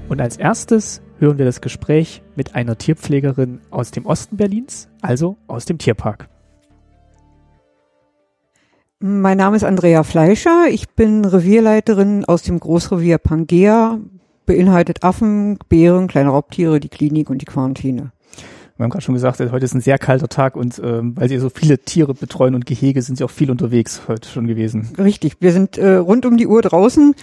Und 0.10 0.22
als 0.22 0.38
erstes 0.38 1.02
hören 1.18 1.40
wir 1.40 1.46
das 1.46 1.60
Gespräch 1.60 2.22
mit 2.36 2.54
einer 2.54 2.78
Tierpflegerin 2.78 3.62
aus 3.72 3.90
dem 3.90 4.06
Osten 4.06 4.38
Berlins, 4.38 4.90
also 5.02 5.38
aus 5.48 5.66
dem 5.66 5.80
Tierpark. 5.80 6.30
Mein 9.00 9.40
Name 9.40 9.56
ist 9.56 9.64
Andrea 9.64 10.04
Fleischer. 10.04 10.68
Ich 10.70 10.90
bin 10.90 11.26
Revierleiterin 11.26 12.26
aus 12.26 12.44
dem 12.44 12.60
Großrevier 12.60 13.18
Pangea 13.18 14.00
beinhaltet 14.46 15.04
Affen, 15.04 15.58
Bären, 15.70 16.08
kleine 16.08 16.30
Raubtiere, 16.30 16.80
die 16.80 16.90
Klinik 16.90 17.30
und 17.30 17.42
die 17.42 17.46
Quarantäne. 17.46 18.12
Wir 18.78 18.84
haben 18.84 18.90
gerade 18.90 19.04
schon 19.04 19.16
gesagt, 19.16 19.40
heute 19.40 19.64
ist 19.64 19.74
ein 19.74 19.82
sehr 19.82 19.98
kalter 19.98 20.28
Tag 20.28 20.58
und 20.58 20.82
ähm, 20.84 21.16
weil 21.16 21.30
Sie 21.30 21.38
so 21.38 21.50
viele 21.50 21.80
Tiere 21.80 22.14
betreuen 22.14 22.56
und 22.56 22.66
Gehege, 22.66 23.02
sind 23.02 23.18
Sie 23.18 23.24
auch 23.24 23.32
viel 23.32 23.50
unterwegs 23.50 24.02
heute 24.10 24.28
schon 24.28 24.48
gewesen. 24.48 24.90
Richtig, 24.98 25.38
wir 25.40 25.54
sind 25.54 25.78
äh, 25.78 25.96
rund 25.96 26.26
um 26.26 26.36
die 26.36 26.48
Uhr 26.48 26.62
draußen. 26.62 27.16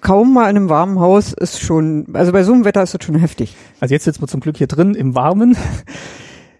Kaum 0.00 0.34
mal 0.34 0.50
in 0.50 0.56
einem 0.56 0.68
warmen 0.68 0.98
Haus 0.98 1.32
ist 1.32 1.60
schon, 1.60 2.06
also 2.12 2.32
bei 2.32 2.42
so 2.42 2.52
einem 2.52 2.64
Wetter 2.64 2.82
ist 2.82 2.92
das 2.92 3.04
schon 3.04 3.14
heftig. 3.14 3.54
Also 3.78 3.94
jetzt 3.94 4.04
sitzen 4.04 4.20
wir 4.20 4.26
zum 4.26 4.40
Glück 4.40 4.56
hier 4.56 4.66
drin 4.66 4.94
im 4.94 5.14
Warmen. 5.14 5.56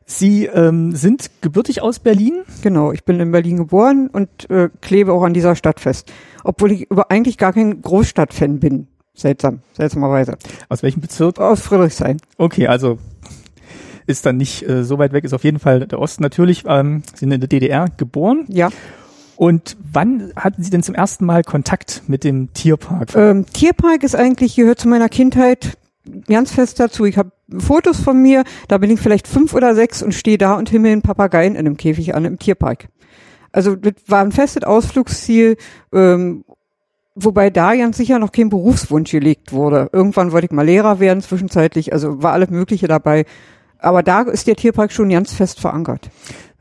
Sie 0.09 0.47
ähm, 0.47 0.95
sind 0.95 1.31
gebürtig 1.41 1.83
aus 1.83 1.99
Berlin? 1.99 2.45
Genau, 2.63 2.93
ich 2.93 3.05
bin 3.05 3.19
in 3.19 3.33
Berlin 3.33 3.57
geboren 3.57 4.09
und 4.13 4.49
äh, 4.49 4.71
klebe 4.81 5.13
auch 5.13 5.25
an 5.25 5.35
dieser 5.35 5.57
Stadt 5.57 5.81
fest. 5.81 6.13
Obwohl 6.45 6.71
ich 6.71 6.89
über 6.89 7.11
eigentlich 7.11 7.37
gar 7.37 7.53
kein 7.53 7.83
Großstadtfan 7.83 8.61
bin. 8.61 8.87
Seltsam, 9.17 9.61
seltsamerweise. 9.73 10.37
Aus 10.69 10.83
welchem 10.83 11.01
Bezirk? 11.01 11.39
Aus 11.39 11.63
Friedrichshain. 11.63 12.19
Okay, 12.37 12.67
also 12.67 12.99
ist 14.07 14.27
dann 14.27 14.37
nicht 14.37 14.69
äh, 14.69 14.85
so 14.85 14.99
weit 14.99 15.13
weg, 15.13 15.25
ist 15.25 15.33
auf 15.33 15.43
jeden 15.43 15.59
Fall 15.59 15.87
der 15.87 15.99
Osten 15.99 16.23
natürlich. 16.23 16.65
Ähm, 16.67 17.03
sind 17.15 17.33
in 17.33 17.41
der 17.41 17.49
DDR 17.49 17.87
geboren. 17.97 18.45
Ja. 18.49 18.69
Und 19.37 19.77
wann 19.81 20.33
hatten 20.37 20.63
Sie 20.63 20.71
denn 20.71 20.83
zum 20.83 20.95
ersten 20.95 21.25
Mal 21.25 21.43
Kontakt 21.43 22.03
mit 22.07 22.25
dem 22.25 22.53
Tierpark? 22.53 23.15
Ähm, 23.17 23.47
Tierpark 23.53 24.03
ist 24.03 24.15
eigentlich, 24.15 24.55
gehört 24.55 24.81
zu 24.81 24.89
meiner 24.89 25.09
Kindheit 25.09 25.77
ganz 26.29 26.53
fest 26.53 26.79
dazu. 26.79 27.05
Ich 27.05 27.19
habe 27.19 27.33
Fotos 27.59 27.99
von 27.99 28.21
mir, 28.21 28.45
da 28.69 28.79
bin 28.79 28.91
ich 28.91 29.01
vielleicht 29.01 29.27
fünf 29.27 29.55
oder 29.55 29.75
sechs 29.75 30.03
und 30.03 30.13
stehe 30.13 30.39
da 30.39 30.55
und 30.55 30.69
himmel 30.69 30.93
einen 30.93 31.03
Papageien 31.03 31.55
in 31.55 31.61
einem 31.61 31.77
Käfig 31.77 32.15
an 32.15 32.25
im 32.25 32.39
Tierpark. 32.39 32.89
Also 33.53 33.75
das 33.75 33.95
war 34.07 34.23
ein 34.23 34.33
festes 34.33 34.65
Ausflugsziel, 34.65 35.57
ähm, 35.93 36.45
wobei 37.17 37.51
da 37.51 37.75
ganz 37.75 37.97
sicher 37.97 38.19
noch 38.21 38.31
kein 38.31 38.49
Berufswunsch 38.49 39.11
gelegt 39.11 39.53
wurde. 39.53 39.89
Irgendwann 39.93 40.31
wollte 40.33 40.47
ich 40.47 40.53
mal 40.53 40.65
Lehrer 40.65 41.01
werden, 41.01 41.21
zwischenzeitlich, 41.23 41.93
also 41.93 42.23
war 42.23 42.33
alles 42.33 42.51
Mögliche 42.51 42.87
dabei. 42.87 43.25
Aber 43.79 44.03
da 44.03 44.23
ist 44.23 44.47
der 44.47 44.57
Tierpark 44.57 44.91
schon 44.93 45.11
ganz 45.11 45.33
fest 45.35 45.61
verankert. 45.61 46.09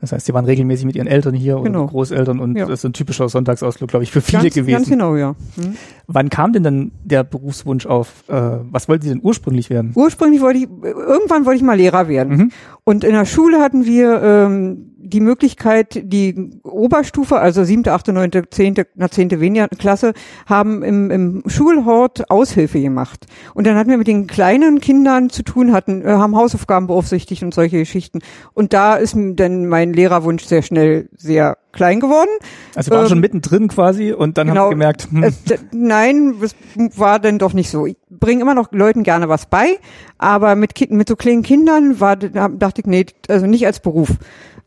Das 0.02 0.12
heißt, 0.12 0.26
Sie 0.26 0.34
waren 0.34 0.44
regelmäßig 0.44 0.84
mit 0.84 0.94
Ihren 0.96 1.06
Eltern 1.06 1.34
hier 1.34 1.56
Genau. 1.62 1.84
oder 1.84 1.88
Großeltern 1.90 2.38
und 2.38 2.56
Ja. 2.56 2.66
das 2.66 2.80
ist 2.80 2.84
ein 2.84 2.92
typischer 2.92 3.28
Sonntagsausflug, 3.30 3.88
glaube 3.88 4.02
ich, 4.02 4.12
für 4.12 4.20
viele 4.20 4.42
ganz, 4.42 4.54
gewesen. 4.54 4.76
Ganz 4.76 4.88
genau, 4.90 5.16
ja. 5.16 5.34
Hm. 5.58 5.76
Wann 6.06 6.28
kam 6.28 6.52
denn 6.52 6.62
dann 6.62 6.92
der 7.02 7.24
Berufswunsch 7.24 7.86
auf? 7.86 8.24
Äh, 8.28 8.58
was 8.70 8.88
wollten 8.88 9.04
Sie 9.04 9.08
denn 9.08 9.20
ursprünglich 9.22 9.70
werden? 9.70 9.92
Ursprünglich 9.94 10.42
wollte 10.42 10.58
ich, 10.58 10.68
irgendwann 10.82 11.46
wollte 11.46 11.56
ich 11.56 11.62
mal 11.62 11.78
Lehrer 11.78 12.06
werden. 12.08 12.36
Mhm. 12.36 12.52
Und 12.84 13.02
in 13.04 13.12
der 13.12 13.24
Schule 13.24 13.60
hatten 13.60 13.86
wir 13.86 14.22
ähm, 14.22 14.92
die 15.08 15.20
Möglichkeit, 15.20 16.00
die 16.04 16.50
Oberstufe, 16.62 17.38
also 17.38 17.64
siebte, 17.64 17.92
achte, 17.92 18.12
neunte, 18.12 18.48
zehnte, 18.50 18.86
na 18.94 19.10
zehnte 19.10 19.40
weniger 19.40 19.68
Klasse, 19.68 20.12
haben 20.46 20.82
im, 20.82 21.10
im 21.10 21.42
Schulhort 21.46 22.30
Aushilfe 22.30 22.80
gemacht. 22.80 23.26
Und 23.54 23.66
dann 23.66 23.76
hatten 23.76 23.90
wir 23.90 23.98
mit 23.98 24.08
den 24.08 24.26
kleinen 24.26 24.80
Kindern 24.80 25.30
zu 25.30 25.42
tun, 25.42 25.72
hatten, 25.72 26.02
äh, 26.02 26.08
haben 26.08 26.36
Hausaufgaben 26.36 26.86
beaufsichtigt 26.86 27.42
und 27.42 27.54
solche 27.54 27.78
Geschichten. 27.78 28.20
Und 28.54 28.72
da 28.72 28.96
ist 28.96 29.16
dann 29.16 29.66
mein 29.66 29.92
Lehrerwunsch 29.92 30.44
sehr 30.44 30.62
schnell 30.62 31.08
sehr 31.16 31.56
klein 31.72 32.00
geworden. 32.00 32.30
Also 32.74 32.90
waren 32.90 33.02
Ähm, 33.02 33.08
schon 33.08 33.20
mittendrin 33.20 33.68
quasi 33.68 34.12
und 34.12 34.38
dann 34.38 34.48
haben 34.48 34.54
genau. 34.54 34.68
Sie 34.68 34.74
gemerkt, 34.74 35.08
hm, 35.10 35.22
Äh, 35.22 35.30
nein, 35.72 36.34
es 36.42 36.54
war 36.98 37.18
denn 37.18 37.38
doch 37.38 37.52
nicht 37.52 37.70
so. 37.70 37.86
Ich 37.86 37.96
bringe 38.10 38.42
immer 38.42 38.54
noch 38.54 38.72
Leuten 38.72 39.02
gerne 39.02 39.28
was 39.28 39.46
bei, 39.46 39.78
aber 40.18 40.56
mit, 40.56 40.90
mit 40.90 41.08
so 41.08 41.16
kleinen 41.16 41.42
Kindern 41.42 42.00
war, 42.00 42.16
da 42.16 42.48
dachte 42.48 42.80
ich, 42.80 42.86
nee, 42.86 43.06
also 43.28 43.46
nicht 43.46 43.66
als 43.66 43.80
Beruf. 43.80 44.16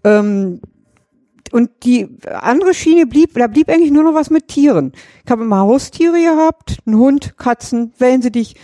Ähm, 0.04 0.62
und 1.52 1.72
die 1.84 2.08
andere 2.32 2.74
Schiene 2.74 3.08
blieb, 3.08 3.34
da 3.34 3.47
blieb 3.47 3.70
eigentlich 3.70 3.91
nur 3.91 4.04
noch 4.04 4.14
was 4.14 4.30
mit 4.30 4.47
Tieren. 4.47 4.93
Ich 5.26 5.32
habe 5.32 5.43
immer 5.43 5.60
Haustiere 5.60 6.20
gehabt, 6.20 6.78
einen 6.86 6.97
Hund, 6.97 7.38
Katzen, 7.38 7.91
Wellensittich, 7.97 8.56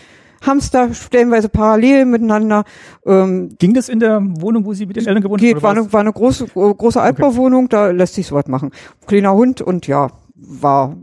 Hamster, 0.46 0.94
stellenweise 0.94 1.50
parallel 1.50 2.06
miteinander. 2.06 2.64
Ähm, 3.06 3.56
ging 3.58 3.74
das 3.74 3.90
in 3.90 4.00
der 4.00 4.22
Wohnung, 4.22 4.66
wo 4.66 4.74
Sie 4.74 4.86
mit 4.86 4.98
den 4.98 5.08
Eltern 5.08 5.24
gewohnt 5.24 5.42
haben? 5.42 5.64
war 5.64 5.72
eine, 5.72 5.94
war 5.94 6.02
eine 6.02 6.14
große, 6.14 6.48
große 6.54 7.02
Altbauwohnung, 7.02 7.70
da 7.70 7.90
lässt 7.90 8.14
sich 8.14 8.28
sowas 8.28 8.48
machen. 8.48 8.72
Kleiner 9.08 9.34
Hund 9.34 9.62
und 9.62 9.88
ja, 9.88 10.12
war 10.36 10.96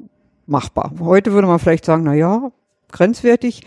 machbar. 0.46 0.92
Heute 1.00 1.32
würde 1.32 1.48
man 1.48 1.58
vielleicht 1.58 1.84
sagen, 1.84 2.04
na 2.04 2.14
ja, 2.14 2.52
grenzwertig, 2.92 3.62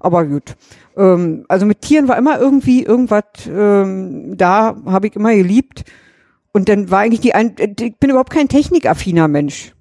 aber 0.00 0.24
gut. 0.24 0.56
Ähm, 0.96 1.44
also 1.48 1.66
mit 1.66 1.82
Tieren 1.82 2.08
war 2.08 2.18
immer 2.18 2.40
irgendwie 2.40 2.82
irgendwas 2.82 3.24
ähm, 3.48 4.36
da, 4.36 4.74
habe 4.86 5.06
ich 5.06 5.16
immer 5.16 5.34
geliebt. 5.34 5.84
Und 6.52 6.68
dann 6.68 6.90
war 6.90 7.00
eigentlich 7.00 7.20
die, 7.20 7.34
ein, 7.34 7.54
ich 7.58 7.96
bin 7.96 8.10
überhaupt 8.10 8.32
kein 8.32 8.48
technikaffiner 8.48 9.28
Mensch. 9.28 9.72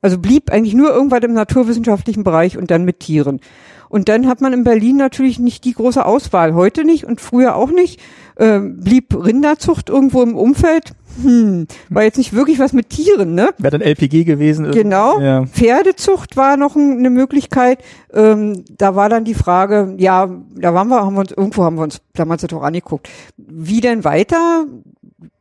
Also 0.00 0.18
blieb 0.18 0.50
eigentlich 0.50 0.74
nur 0.74 0.90
irgendwas 0.90 1.22
im 1.22 1.32
naturwissenschaftlichen 1.32 2.22
Bereich 2.22 2.56
und 2.56 2.70
dann 2.70 2.84
mit 2.84 3.00
Tieren. 3.00 3.40
Und 3.88 4.08
dann 4.08 4.26
hat 4.26 4.40
man 4.40 4.52
in 4.52 4.64
Berlin 4.64 4.96
natürlich 4.96 5.38
nicht 5.38 5.64
die 5.64 5.72
große 5.72 6.04
Auswahl, 6.04 6.54
heute 6.54 6.84
nicht 6.84 7.04
und 7.04 7.20
früher 7.20 7.56
auch 7.56 7.70
nicht. 7.70 8.00
Ähm, 8.38 8.80
blieb 8.80 9.14
Rinderzucht 9.14 9.88
irgendwo 9.88 10.22
im 10.22 10.36
Umfeld. 10.36 10.92
Hm, 11.22 11.66
war 11.88 12.04
jetzt 12.04 12.18
nicht 12.18 12.32
wirklich 12.32 12.60
was 12.60 12.72
mit 12.72 12.90
Tieren, 12.90 13.34
ne? 13.34 13.50
Wäre 13.58 13.76
dann 13.76 13.80
LPG 13.80 14.22
gewesen. 14.24 14.70
Genau. 14.70 15.18
Ja. 15.20 15.46
Pferdezucht 15.46 16.36
war 16.36 16.56
noch 16.56 16.76
ein, 16.76 16.98
eine 16.98 17.10
Möglichkeit. 17.10 17.82
Ähm, 18.12 18.64
da 18.70 18.94
war 18.94 19.08
dann 19.08 19.24
die 19.24 19.34
Frage, 19.34 19.94
ja, 19.98 20.28
da 20.54 20.74
waren 20.74 20.88
wir, 20.88 21.04
haben 21.04 21.14
wir 21.14 21.20
uns, 21.20 21.32
irgendwo 21.32 21.64
haben 21.64 21.76
wir 21.76 21.82
uns 21.82 22.00
damals 22.14 22.42
doch 22.42 22.62
angeguckt. 22.62 23.08
Wie 23.36 23.80
denn 23.80 24.04
weiter? 24.04 24.66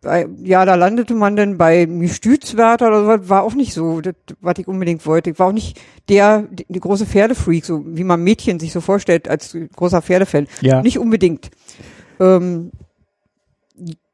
Bei- 0.08 0.26
Ja, 0.42 0.64
da 0.64 0.76
landete 0.76 1.14
man 1.14 1.36
dann 1.36 1.58
bei 1.58 1.84
Gestützwärter 1.84 2.88
oder 2.88 3.20
so, 3.20 3.30
war 3.30 3.44
auch 3.44 3.54
nicht 3.56 3.74
so, 3.74 4.00
das, 4.00 4.14
was 4.40 4.58
ich 4.58 4.66
unbedingt 4.66 5.06
wollte. 5.06 5.32
Ich 5.32 5.40
war 5.40 5.48
auch 5.48 5.52
nicht 5.52 5.78
der, 6.08 6.44
die, 6.50 6.66
die 6.70 6.80
große 6.80 7.06
Pferdefreak, 7.06 7.66
so 7.66 7.84
wie 7.86 8.06
man 8.06 8.24
Mädchen 8.24 8.58
sich 8.58 8.72
so 8.72 8.80
vorstellt 8.80 9.28
als 9.28 9.58
großer 9.76 10.02
Pferdefan. 10.02 10.48
Ja. 10.62 10.82
Nicht 10.82 10.98
unbedingt. 10.98 11.52
Ähm, 12.22 12.72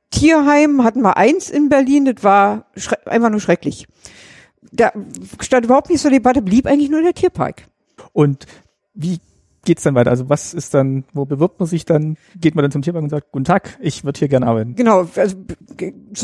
Tierheim 0.09 0.83
hatten 0.83 1.01
wir 1.01 1.15
eins 1.17 1.51
in 1.51 1.69
Berlin, 1.69 2.05
das 2.05 2.23
war 2.23 2.65
einfach 3.05 3.29
nur 3.29 3.39
schrecklich. 3.39 3.87
Da 4.71 4.91
stand 5.41 5.65
überhaupt 5.65 5.91
nicht 5.91 6.01
zur 6.01 6.09
Debatte, 6.09 6.41
blieb 6.41 6.65
eigentlich 6.65 6.89
nur 6.89 7.03
der 7.03 7.13
Tierpark. 7.13 7.67
Und 8.13 8.47
wie 8.95 9.19
geht's 9.65 9.83
dann 9.83 9.95
weiter? 9.95 10.11
Also 10.11 10.29
was 10.29 10.53
ist 10.53 10.73
dann, 10.73 11.05
wo 11.13 11.25
bewirbt 11.25 11.59
man 11.59 11.67
sich 11.67 11.85
dann? 11.85 12.17
Geht 12.39 12.55
man 12.55 12.63
dann 12.63 12.71
zum 12.71 12.81
Tierpark 12.81 13.03
und 13.03 13.09
sagt, 13.09 13.31
guten 13.31 13.45
Tag, 13.45 13.77
ich 13.81 14.03
würde 14.03 14.19
hier 14.19 14.27
gerne 14.27 14.47
arbeiten. 14.47 14.75
Genau, 14.75 15.07
also 15.15 15.35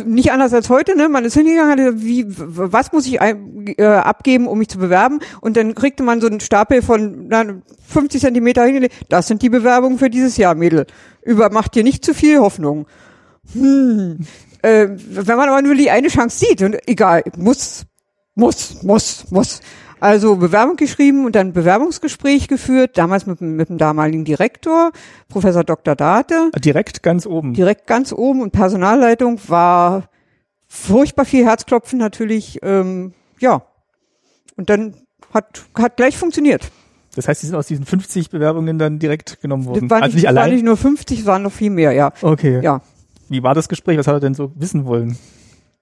nicht 0.06 0.32
anders 0.32 0.54
als 0.54 0.70
heute, 0.70 0.96
ne? 0.96 1.10
Man 1.10 1.26
ist 1.26 1.34
hingegangen, 1.34 2.02
wie, 2.02 2.26
was 2.28 2.92
muss 2.92 3.08
ich 3.08 3.22
ein, 3.22 3.66
äh, 3.78 3.86
abgeben, 3.86 4.48
um 4.48 4.60
mich 4.60 4.70
zu 4.70 4.78
bewerben? 4.78 5.20
Und 5.42 5.58
dann 5.58 5.76
kriegte 5.76 6.04
man 6.04 6.22
so 6.22 6.28
einen 6.28 6.40
Stapel 6.40 6.82
von 6.82 7.28
na, 7.28 7.46
50 7.88 8.22
Zentimeter 8.22 8.64
hingelegt. 8.66 8.96
Das 9.10 9.28
sind 9.28 9.42
die 9.42 9.50
Bewerbungen 9.50 9.98
für 9.98 10.10
dieses 10.10 10.38
Jahr, 10.38 10.56
Mädel. 10.56 10.86
Über 11.24 11.50
macht 11.52 11.76
dir 11.76 11.84
nicht 11.84 12.04
zu 12.06 12.14
viel 12.14 12.40
Hoffnung. 12.40 12.88
Hm. 13.54 14.20
Äh, 14.62 14.90
wenn 14.90 15.38
man 15.38 15.48
aber 15.48 15.62
nur 15.62 15.74
die 15.74 15.90
eine 15.90 16.10
Chance 16.10 16.46
sieht, 16.46 16.62
und 16.62 16.78
egal, 16.86 17.24
muss, 17.38 17.86
muss, 18.36 18.84
muss, 18.84 19.32
muss. 19.32 19.62
Also 20.02 20.38
Bewerbung 20.38 20.76
geschrieben 20.78 21.26
und 21.26 21.36
dann 21.36 21.52
Bewerbungsgespräch 21.54 22.48
geführt, 22.48 22.98
damals 22.98 23.26
mit, 23.26 23.42
dem- 23.42 23.56
mit 23.58 23.70
dem 23.70 23.78
damaligen 23.78 24.24
Direktor, 24.24 24.92
Professor 25.28 25.64
Dr. 25.64 25.96
Date 25.96 26.34
Direkt 26.64 27.04
ganz 27.04 27.26
oben. 27.26 27.54
direkt 27.54 27.86
ganz 27.88 28.14
oben 28.14 28.42
und 28.42 28.52
Personalleitung 28.52 29.40
war 29.48 30.10
furchtbar 30.68 31.26
viel 31.26 31.46
Herzklopfen 31.46 32.00
natürlich, 32.00 32.60
ähm, 32.64 33.14
ja. 33.40 33.64
Und 34.56 34.70
dann 34.70 34.94
hat, 35.34 35.64
hat 35.78 35.98
gleich 35.98 36.18
funktioniert. 36.18 36.72
Das 37.16 37.28
heißt, 37.28 37.42
Sie 37.42 37.48
sind 37.48 37.56
aus 37.56 37.68
diesen 37.68 37.86
50 37.86 38.30
Bewerbungen 38.30 38.78
dann 38.78 39.00
direkt 39.00 39.42
genommen 39.42 39.64
Das 39.64 39.70
worden. 39.74 39.90
war 39.90 39.98
also 39.98 40.06
nicht, 40.08 40.16
nicht 40.16 40.26
das 40.26 40.30
allein. 40.38 40.54
nicht 40.54 40.64
nur 40.64 40.78
50, 40.78 41.20
es 41.20 41.26
waren 41.26 41.42
noch 41.44 41.52
viel 41.52 41.72
mehr, 41.72 41.92
ja. 41.92 42.12
okay. 42.22 42.62
Ja. 42.64 42.82
Wie 43.30 43.44
war 43.44 43.54
das 43.56 43.68
Gespräch? 43.68 43.98
Was 43.98 44.08
hat 44.08 44.16
er 44.16 44.20
denn 44.20 44.34
so 44.34 44.52
wissen 44.56 44.86
wollen? 44.86 45.18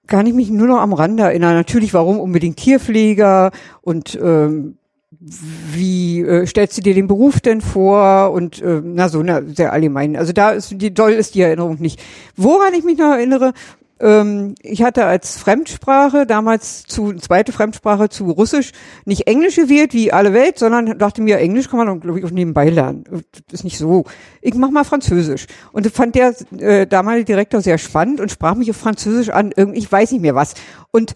Kann 0.08 0.26
ich 0.26 0.34
mich 0.34 0.50
nur 0.50 0.66
noch 0.66 0.80
am 0.80 0.92
Rande 0.92 1.22
erinnern. 1.22 1.54
Natürlich, 1.54 1.94
warum 1.94 2.18
unbedingt 2.18 2.56
Tierpfleger 2.56 3.52
und 3.82 4.18
ähm, 4.20 4.78
wie 5.20 6.20
äh, 6.20 6.46
stellst 6.46 6.76
du 6.76 6.82
dir 6.82 6.94
den 6.94 7.06
Beruf 7.08 7.40
denn 7.40 7.60
vor 7.60 8.30
und 8.32 8.60
äh, 8.62 8.80
na 8.82 9.08
so 9.08 9.22
na, 9.22 9.42
sehr 9.42 9.72
allgemein. 9.72 10.16
Also 10.16 10.32
da 10.32 10.50
ist 10.50 10.72
die 10.80 10.92
doll 10.92 11.12
ist 11.12 11.34
die 11.34 11.42
Erinnerung 11.42 11.76
nicht. 11.80 12.00
Woran 12.36 12.74
ich 12.74 12.84
mich 12.84 12.98
noch 12.98 13.12
erinnere, 13.12 13.52
ich 14.00 14.82
hatte 14.82 15.06
als 15.06 15.38
Fremdsprache 15.38 16.24
damals 16.24 16.84
zu 16.84 17.14
zweite 17.14 17.50
Fremdsprache 17.50 18.08
zu 18.08 18.30
Russisch 18.30 18.70
nicht 19.04 19.26
Englisch 19.26 19.56
gewählt 19.56 19.92
wie 19.92 20.12
alle 20.12 20.32
Welt, 20.32 20.58
sondern 20.58 20.98
dachte 20.98 21.20
mir 21.20 21.38
Englisch 21.38 21.68
kann 21.68 21.78
man 21.78 21.88
doch 21.88 22.00
glaube 22.00 22.20
ich 22.20 22.24
auch 22.24 22.30
nebenbei 22.30 22.70
lernen. 22.70 23.04
Das 23.10 23.60
ist 23.60 23.64
nicht 23.64 23.78
so. 23.78 24.04
Ich 24.40 24.54
mach 24.54 24.70
mal 24.70 24.84
Französisch 24.84 25.46
und 25.72 25.84
das 25.84 25.92
fand 25.92 26.14
der 26.14 26.34
äh, 26.58 26.86
damalige 26.86 27.24
Direktor 27.24 27.60
sehr 27.60 27.78
spannend 27.78 28.20
und 28.20 28.30
sprach 28.30 28.54
mich 28.54 28.70
auf 28.70 28.76
Französisch 28.76 29.30
an. 29.30 29.52
Irgendwie 29.56 29.80
ich 29.80 29.90
weiß 29.90 30.12
nicht 30.12 30.22
mehr 30.22 30.36
was 30.36 30.54
und 30.92 31.14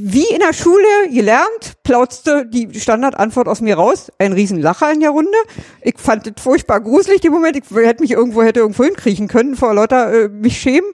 wie 0.00 0.26
in 0.28 0.38
der 0.38 0.52
Schule 0.52 0.86
gelernt, 1.12 1.74
plauzte 1.82 2.46
die 2.46 2.68
Standardantwort 2.78 3.48
aus 3.48 3.60
mir 3.60 3.74
raus. 3.74 4.12
Ein 4.18 4.32
Riesenlacher 4.32 4.92
in 4.92 5.00
der 5.00 5.10
Runde. 5.10 5.36
Ich 5.82 5.98
fand 5.98 6.26
das 6.26 6.40
furchtbar 6.40 6.80
gruselig, 6.80 7.20
den 7.20 7.32
Moment. 7.32 7.56
Ich 7.56 7.64
hätte 7.74 8.02
mich 8.02 8.12
irgendwo, 8.12 8.44
hätte 8.44 8.60
irgendwo 8.60 8.84
hinkriechen 8.84 9.26
können 9.26 9.56
vor 9.56 9.74
lauter 9.74 10.12
äh, 10.12 10.28
mich 10.28 10.60
schämen. 10.60 10.88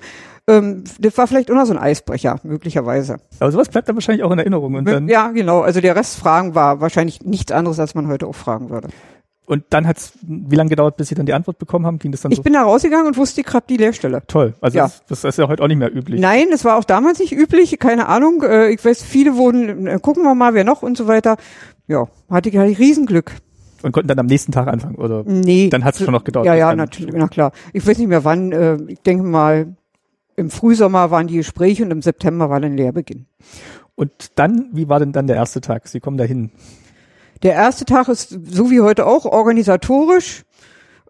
Ähm, 0.47 0.85
das 0.99 1.17
war 1.17 1.27
vielleicht 1.27 1.51
auch 1.51 1.55
noch 1.55 1.65
so 1.67 1.73
ein 1.73 1.79
Eisbrecher, 1.79 2.39
möglicherweise. 2.43 3.17
Aber 3.41 3.51
sowas 3.51 3.69
bleibt 3.69 3.89
dann 3.89 3.97
wahrscheinlich 3.97 4.25
auch 4.25 4.31
in 4.31 4.39
Erinnerung. 4.39 4.75
Und 4.75 4.87
dann, 4.87 5.09
ja, 5.09 5.29
genau. 5.31 5.61
Also 5.63 5.81
der 5.81 5.97
Rest 5.97 6.17
Fragen 6.17 6.55
war 6.55 6.81
wahrscheinlich 6.81 7.23
nichts 7.23 7.51
anderes, 7.53 7.79
als 7.81 7.95
man 7.95 8.09
heute 8.09 8.27
auch 8.27 8.35
fragen 8.35 8.69
würde. 8.69 8.89
und 9.47 9.65
dann 9.71 9.87
hat's 9.87 10.13
wie 10.23 10.57
lange 10.57 10.71
gedauert, 10.71 10.97
bis 10.99 11.09
Sie 11.09 11.15
dann 11.15 11.27
die 11.27 11.33
Antwort 11.35 11.59
bekommen 11.59 11.87
haben? 11.87 11.99
Ging 11.99 12.13
das 12.13 12.21
dann 12.23 12.33
Ich 12.33 12.37
so 12.39 12.43
bin 12.43 12.53
da 12.55 12.63
rausgegangen 12.63 13.07
und 13.07 13.17
wusste, 13.17 13.43
hab 13.43 13.67
die 13.69 13.77
Lehrstelle. 13.79 14.23
toll? 14.27 14.55
Also 14.61 14.77
Ja. 14.79 14.85
das, 14.85 15.03
das 15.07 15.25
ist 15.25 15.39
ja 15.39 15.49
heute 15.49 15.63
auch 15.63 15.69
nicht 15.69 15.77
mehr 15.79 15.95
üblich. 15.95 16.21
Nein, 16.21 16.47
das 16.51 16.65
war 16.65 16.77
auch 16.77 16.85
damals 16.85 17.19
nicht 17.21 17.33
üblich, 17.33 17.79
keine 17.79 18.09
Ahnung. 18.09 18.43
Äh, 18.43 18.69
ich 18.71 18.85
weiß, 18.85 19.03
viele 19.03 19.37
wurden, 19.37 19.87
äh, 19.87 19.99
gucken 20.01 20.23
wir 20.25 20.35
mal, 20.35 20.53
wer 20.55 20.65
noch 20.65 20.83
und 20.83 20.97
so 20.99 21.07
weiter. 21.07 21.37
Ja, 21.89 22.07
hatte 22.31 22.49
ich, 22.51 22.57
hatte 22.59 22.71
ich 22.71 22.79
Riesenglück. 22.79 23.33
Und 23.83 23.93
konnten 23.93 24.09
dann 24.09 24.19
am 24.19 24.27
nächsten 24.27 24.51
Tag 24.53 24.67
anfangen, 24.69 24.97
oder? 24.97 25.25
Nee. 25.27 25.69
Dann 25.69 25.85
hat's 25.85 26.03
schon 26.03 26.13
noch 26.13 26.25
gedauert, 26.25 26.47
Ja, 26.47 26.55
ja, 26.55 26.75
natürlich, 26.75 27.15
na 27.15 27.29
klar. 27.29 27.53
Ich 27.75 27.87
weiß 27.87 27.99
nicht 27.99 28.09
mehr 28.09 28.25
wann, 28.25 28.51
äh, 28.53 28.77
ich 28.89 29.01
denke 29.03 29.25
mal, 29.25 29.75
im 30.37 30.51
Frühsommer 30.51 31.11
waren 31.11 31.27
die 31.27 31.37
Gespräche 31.37 31.85
und 31.85 31.91
im 31.91 32.03
September 32.03 32.51
war 32.51 32.61
dann 32.61 32.77
Lehrbeginn. 32.77 33.27
Und 33.95 34.11
dann, 34.35 34.69
wie 34.73 34.89
war 34.89 34.99
denn 34.99 35.13
dann 35.13 35.27
der 35.27 35.37
erste 35.37 35.61
Tag? 35.61 35.87
Sie 35.89 36.01
kommen 36.01 36.17
dahin. 36.17 36.51
Der 37.43 37.53
erste 37.53 37.85
Tag 37.85 38.09
ist 38.09 38.31
so 38.31 38.71
wie 38.71 38.81
heute 38.81 39.07
auch 39.07 39.25
organisatorisch. 39.25 40.45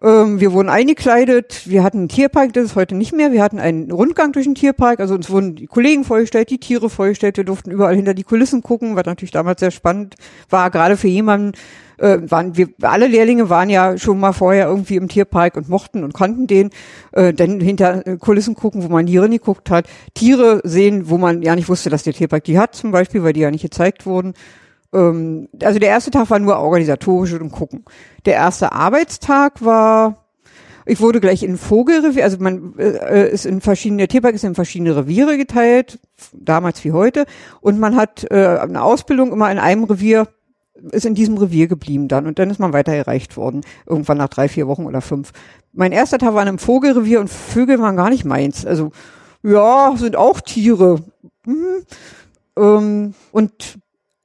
Ähm, 0.03 0.41
wir 0.41 0.53
wurden 0.53 0.69
eingekleidet, 0.69 1.69
wir 1.69 1.83
hatten 1.83 1.99
einen 1.99 2.09
Tierpark, 2.09 2.53
das 2.53 2.65
ist 2.65 2.77
heute 2.77 2.95
nicht 2.95 3.15
mehr. 3.15 3.33
Wir 3.33 3.43
hatten 3.43 3.59
einen 3.59 3.91
Rundgang 3.91 4.33
durch 4.33 4.45
den 4.45 4.55
Tierpark, 4.55 5.01
also 5.01 5.15
uns 5.15 5.31
wurden 5.31 5.55
die 5.57 5.67
Kollegen 5.67 6.05
vorgestellt, 6.05 6.51
die 6.51 6.59
Tiere 6.59 6.91
vorgestellt, 6.91 7.37
wir 7.37 7.45
durften 7.45 7.71
überall 7.71 7.97
hinter 7.97 8.13
die 8.13 8.25
Kulissen 8.25 8.63
gucken, 8.63 8.97
was 8.97 9.07
natürlich 9.07 9.31
damals 9.31 9.61
sehr 9.61 9.71
spannend 9.71 10.17
war, 10.51 10.71
gerade 10.71 10.97
für 10.97 11.09
jemanden, 11.09 11.53
äh, 11.99 12.19
waren 12.23 12.57
wir 12.57 12.69
alle 12.83 13.07
Lehrlinge 13.07 13.51
waren 13.51 13.71
ja 13.71 13.99
schon 13.99 14.21
mal 14.21 14.33
vorher 14.33 14.67
irgendwie 14.67 14.97
im 14.97 15.09
Tierpark 15.09 15.57
und 15.57 15.69
mochten 15.69 16.05
und 16.05 16.15
konnten 16.15 16.47
den 16.47 16.71
äh, 17.13 17.33
dann 17.33 17.61
hinter 17.61 18.07
äh, 18.07 18.17
Kulissen 18.17 18.55
gucken, 18.55 18.83
wo 18.83 18.89
man 18.89 19.07
Tiere 19.07 19.29
nie 19.29 19.39
geguckt 19.39 19.71
hat, 19.71 19.87
Tiere 20.15 20.61
sehen, 20.65 21.09
wo 21.09 21.19
man 21.19 21.43
ja 21.43 21.55
nicht 21.55 21.69
wusste, 21.69 21.91
dass 21.91 22.03
der 22.03 22.15
Tierpark 22.15 22.45
die 22.45 22.59
hat 22.59 22.75
zum 22.75 22.91
Beispiel, 22.91 23.23
weil 23.23 23.33
die 23.33 23.41
ja 23.41 23.51
nicht 23.51 23.63
gezeigt 23.63 24.07
wurden. 24.07 24.35
Ähm, 24.93 25.49
also 25.63 25.79
der 25.79 25.89
erste 25.91 26.11
Tag 26.11 26.31
war 26.31 26.39
nur 26.39 26.59
organisatorisch 26.59 27.33
und 27.35 27.53
gucken. 27.53 27.85
Der 28.25 28.35
erste 28.35 28.73
Arbeitstag 28.73 29.65
war 29.65 30.25
ich 30.87 31.01
wurde 31.01 31.21
gleich 31.21 31.43
in 31.43 31.57
Vogelrevier, 31.57 32.25
also 32.25 32.37
man 32.41 32.75
äh, 32.79 33.31
ist 33.31 33.47
in 33.47 33.61
verschiedene, 33.61 34.01
der 34.03 34.09
Tierpark 34.09 34.35
ist 34.35 34.45
in 34.45 34.55
verschiedene 34.55 34.95
Reviere 34.95 35.39
geteilt, 35.39 35.99
damals 36.33 36.85
wie 36.85 36.93
heute, 36.93 37.25
und 37.63 37.79
man 37.79 37.97
hat 37.97 38.27
äh, 38.31 38.59
eine 38.59 38.83
Ausbildung 38.83 39.33
immer 39.33 39.51
in 39.51 39.59
einem 39.59 39.85
Revier 39.85 40.29
ist 40.91 41.07
in 41.07 41.15
diesem 41.15 41.37
Revier 41.37 41.67
geblieben 41.67 42.09
dann 42.09 42.27
und 42.27 42.39
dann 42.39 42.51
ist 42.51 42.61
man 42.61 42.73
weiter 42.73 42.93
erreicht 42.93 43.37
worden, 43.37 43.63
irgendwann 43.87 44.19
nach 44.19 44.29
drei, 44.29 44.49
vier 44.49 44.67
Wochen 44.67 44.87
oder 44.87 45.01
fünf. 45.01 45.33
Mein 45.73 45.93
erster 45.93 46.19
Tag 46.19 46.35
war 46.35 46.43
in 46.43 46.49
einem 46.49 46.59
Vogelrevier 46.59 47.21
und 47.21 47.31
Vögel 47.31 47.79
waren 47.81 47.97
gar 47.97 48.11
nicht 48.11 48.25
meins. 48.25 48.65
Also 48.65 48.93
ja, 49.43 49.95
sind 49.97 50.17
auch 50.17 50.41
Tiere. 50.41 51.03
Hm. 51.45 51.85
Ähm, 52.57 53.15
und 53.33 53.79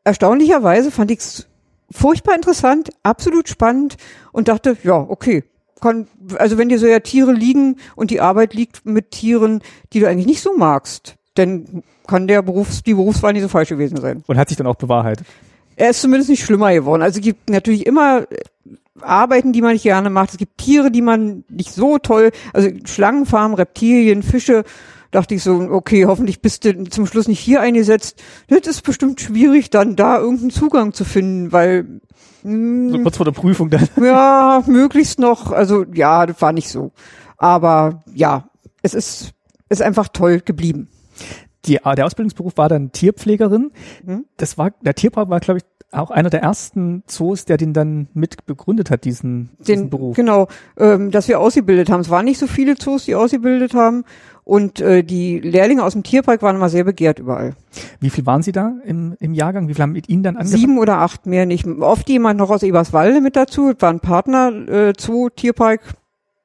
erstaunlicherweise 0.04 0.92
fand 0.92 1.12
ich 1.12 1.20
es 1.20 1.48
furchtbar 1.92 2.36
interessant, 2.36 2.90
absolut 3.04 3.50
spannend 3.50 3.98
und 4.32 4.48
dachte, 4.48 4.78
ja, 4.84 4.96
okay, 4.96 5.44
kann, 5.82 6.08
also 6.38 6.58
wenn 6.58 6.70
dir 6.70 6.80
so 6.80 6.88
ja 6.88 7.00
Tiere 7.00 7.32
liegen 7.32 7.78
und 7.96 8.12
die 8.12 8.22
Arbeit 8.22 8.54
liegt 8.54 8.86
mit 8.86 9.12
Tieren, 9.12 9.62
die 9.94 10.00
du 10.00 10.08
eigentlich 10.08 10.26
nicht 10.26 10.42
so 10.42 10.56
magst, 10.56 11.16
dann 11.36 11.84
kann 12.06 12.28
der 12.28 12.42
Berufs, 12.42 12.84
die 12.84 12.94
Berufswahl 12.94 13.34
nicht 13.34 13.44
so 13.44 13.48
falsch 13.48 13.70
gewesen 13.70 13.98
sein. 13.98 14.24
Und 14.28 14.38
hat 14.38 14.50
sich 14.50 14.58
dann 14.58 14.68
auch 14.68 14.76
bewahrheitet. 14.76 15.26
Er 15.80 15.92
ist 15.92 16.02
zumindest 16.02 16.30
nicht 16.30 16.44
schlimmer 16.44 16.74
geworden. 16.74 17.02
Also 17.02 17.20
es 17.20 17.24
gibt 17.24 17.50
natürlich 17.50 17.86
immer 17.86 18.28
Arbeiten, 19.00 19.54
die 19.54 19.62
man 19.62 19.72
nicht 19.72 19.84
gerne 19.84 20.10
macht. 20.10 20.32
Es 20.32 20.38
gibt 20.38 20.58
Tiere, 20.58 20.92
die 20.92 21.02
man 21.02 21.46
nicht 21.48 21.72
so 21.72 22.00
toll, 22.00 22.32
also 22.52 22.68
Schlangenfarmen, 22.84 23.56
Reptilien, 23.56 24.22
Fische, 24.22 24.66
dachte 25.12 25.36
ich 25.36 25.42
so, 25.42 25.54
okay, 25.72 26.06
hoffentlich 26.06 26.42
bist 26.42 26.66
du 26.66 26.84
zum 26.84 27.06
Schluss 27.06 27.30
nicht 27.30 27.40
hier 27.40 27.62
eingesetzt. 27.62 28.22
Das 28.50 28.68
ist 28.68 28.82
bestimmt 28.82 29.22
schwierig, 29.22 29.70
dann 29.70 29.96
da 29.96 30.20
irgendeinen 30.20 30.50
Zugang 30.50 30.92
zu 30.92 31.06
finden, 31.06 31.54
weil 31.54 32.02
mh, 32.44 32.98
so 32.98 33.02
kurz 33.02 33.16
vor 33.16 33.26
der 33.26 33.32
Prüfung 33.32 33.70
dann. 33.70 33.88
Ja, 34.04 34.62
möglichst 34.68 35.18
noch. 35.18 35.54
Also 35.54 35.86
ja, 35.94 36.26
das 36.26 36.42
war 36.42 36.52
nicht 36.52 36.68
so. 36.68 36.92
Aber 37.38 38.04
ja, 38.14 38.50
es 38.82 38.94
ist, 38.94 39.32
ist 39.70 39.82
einfach 39.82 40.10
toll 40.10 40.42
geblieben 40.42 40.90
die, 41.66 41.80
der 41.84 42.06
Ausbildungsberuf 42.06 42.58
war 42.58 42.70
dann 42.70 42.92
Tierpflegerin. 42.92 43.72
Mhm. 44.06 44.26
Das 44.38 44.58
war, 44.58 44.72
der 44.82 44.96
Tierpark 44.96 45.30
war, 45.30 45.40
glaube 45.40 45.60
ich, 45.60 45.66
auch 45.92 46.12
einer 46.12 46.30
der 46.30 46.42
ersten 46.42 47.04
Zoos, 47.08 47.46
der 47.46 47.58
den 47.58 47.74
dann 47.74 48.10
mit 48.14 48.46
begründet 48.46 48.92
hat, 48.92 49.06
diesen, 49.06 49.50
den, 49.58 49.66
diesen 49.66 49.90
Beruf. 49.90 50.16
Genau, 50.16 50.48
ähm, 50.78 51.10
dass 51.12 51.28
wir 51.28 51.40
ausgebildet 51.40 51.90
haben. 51.90 52.02
Es 52.02 52.10
waren 52.10 52.26
nicht 52.26 52.38
so 52.38 52.48
viele 52.48 52.76
Zoos, 52.76 53.06
die 53.06 53.16
ausgebildet 53.16 53.74
haben. 53.74 54.04
Und 54.44 54.82
äh, 54.82 55.04
die 55.04 55.40
Lehrlinge 55.40 55.84
aus 55.84 55.94
dem 55.94 56.04
Tierpark 56.04 56.42
waren 56.42 56.56
immer 56.56 56.70
sehr 56.70 56.84
begehrt 56.84 57.20
überall. 57.20 57.54
Wie 58.00 58.10
viel 58.10 58.26
waren 58.26 58.42
Sie 58.42 58.52
da 58.52 58.74
im, 58.84 59.16
im 59.20 59.34
Jahrgang? 59.34 59.68
Wie 59.68 59.76
viel 59.76 59.84
haben 59.84 59.92
mit 59.92 60.10
Ihnen 60.10 60.24
dann 60.24 60.38
angefangen? 60.38 60.60
Sieben 60.60 60.80
oder 60.80 60.98
acht, 61.00 61.28
mehr 61.28 61.46
nicht. 61.46 61.68
Oft 61.68 62.10
jemand 62.10 62.40
noch 62.40 62.50
aus 62.50 62.64
Eberswalde 62.64 63.22
mit 63.22 63.36
dazu. 63.36 63.74
Das 63.74 63.82
war 63.82 63.92
ein 63.92 64.00
Partner, 64.00 64.52
äh, 64.68 64.94
Zoo, 64.98 65.30
Tierpark, 65.30 65.82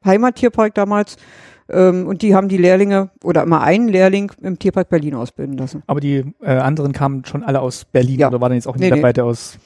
Heimattierpark 0.04 0.74
damals. 0.74 1.16
Ähm, 1.68 2.06
und 2.06 2.22
die 2.22 2.34
haben 2.34 2.48
die 2.48 2.58
Lehrlinge 2.58 3.10
oder 3.22 3.42
immer 3.42 3.62
einen 3.62 3.88
Lehrling 3.88 4.30
im 4.42 4.58
Tierpark 4.58 4.88
Berlin 4.90 5.14
ausbilden 5.14 5.56
lassen. 5.56 5.82
Aber 5.86 6.00
die 6.00 6.24
äh, 6.42 6.50
anderen 6.56 6.92
kamen 6.92 7.24
schon 7.24 7.42
alle 7.42 7.60
aus 7.60 7.84
Berlin 7.86 8.20
Ja. 8.20 8.28
oder 8.28 8.40
war 8.40 8.48
dann 8.50 8.56
jetzt 8.56 8.66
auch 8.68 8.76
Nee, 8.76 8.90
nicht 8.90 9.02
nee. 9.16 9.20
aus 9.22 9.58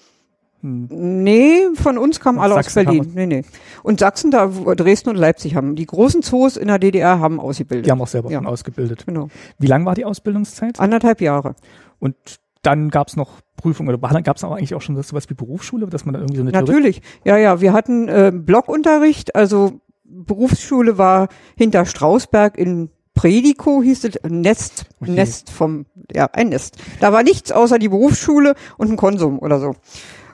hm, 0.60 0.86
Nee, 0.90 1.68
von 1.74 1.98
uns 1.98 2.20
kamen 2.20 2.38
alle 2.38 2.54
Sachsen 2.54 2.86
aus 2.86 2.94
Berlin. 2.94 3.12
Nee, 3.14 3.26
nee. 3.26 3.42
Und 3.82 4.00
Sachsen, 4.00 4.30
da 4.30 4.54
wo 4.56 4.74
Dresden 4.74 5.10
und 5.10 5.16
Leipzig 5.16 5.54
haben. 5.56 5.74
Die 5.76 5.86
großen 5.86 6.22
Zoos 6.22 6.56
in 6.56 6.68
der 6.68 6.78
DDR 6.78 7.18
haben 7.20 7.40
ausgebildet. 7.40 7.86
die 7.86 7.90
haben 7.90 8.00
auch 8.02 8.08
selber 8.08 8.30
Ja. 8.30 8.38
schon 8.38 8.46
ausgebildet. 8.46 9.04
Genau. 9.06 9.28
Wie 9.58 9.66
lang 9.66 9.84
war 9.84 9.94
die 9.94 10.04
Ausbildungszeit? 10.04 10.78
Anderthalb 10.80 11.20
Jahre. 11.20 11.54
Und 11.98 12.14
dann 12.62 12.90
gab 12.90 13.08
es 13.08 13.16
noch 13.16 13.40
Prüfungen 13.56 13.88
oder 13.94 14.22
gab 14.22 14.36
es 14.36 14.44
auch 14.44 14.52
eigentlich 14.52 14.74
auch 14.74 14.82
schon 14.82 15.00
sowas 15.02 15.28
wie 15.30 15.34
Berufsschule, 15.34 15.86
dass 15.86 16.04
man 16.04 16.12
dann 16.12 16.22
irgendwie 16.22 16.36
so 16.38 16.42
eine 16.42 16.52
Theorie- 16.52 16.66
Natürlich. 16.66 17.02
Ja, 17.24 17.36
ja. 17.36 17.60
Wir 17.60 17.72
hatten 17.72 18.08
äh, 18.08 18.32
Blockunterricht, 18.34 19.34
also 19.36 19.80
Berufsschule 20.08 20.98
war 20.98 21.28
hinter 21.56 21.84
Strausberg 21.86 22.56
in 22.58 22.90
Prediko 23.18 23.82
hieß 23.82 24.04
es, 24.04 24.24
ein 24.24 24.42
Nest, 24.42 24.86
Okay. 25.00 25.10
Nest 25.10 25.50
vom, 25.50 25.86
ja, 26.12 26.28
ein 26.32 26.50
Nest. 26.50 26.76
Da 27.00 27.12
war 27.12 27.24
nichts 27.24 27.50
außer 27.50 27.80
die 27.80 27.88
Berufsschule 27.88 28.54
und 28.76 28.90
ein 28.90 28.96
Konsum 28.96 29.40
oder 29.40 29.58
so. 29.58 29.74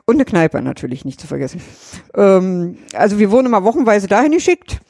Und 0.04 0.16
eine 0.16 0.26
Kneipe 0.26 0.60
natürlich, 0.60 1.06
nicht 1.06 1.18
zu 1.18 1.26
vergessen. 1.26 1.62
Ähm, 2.14 2.76
also 2.92 3.18
wir 3.18 3.30
wurden 3.30 3.46
immer 3.46 3.64
wochenweise 3.64 4.06
dahin 4.06 4.32
geschickt 4.32 4.80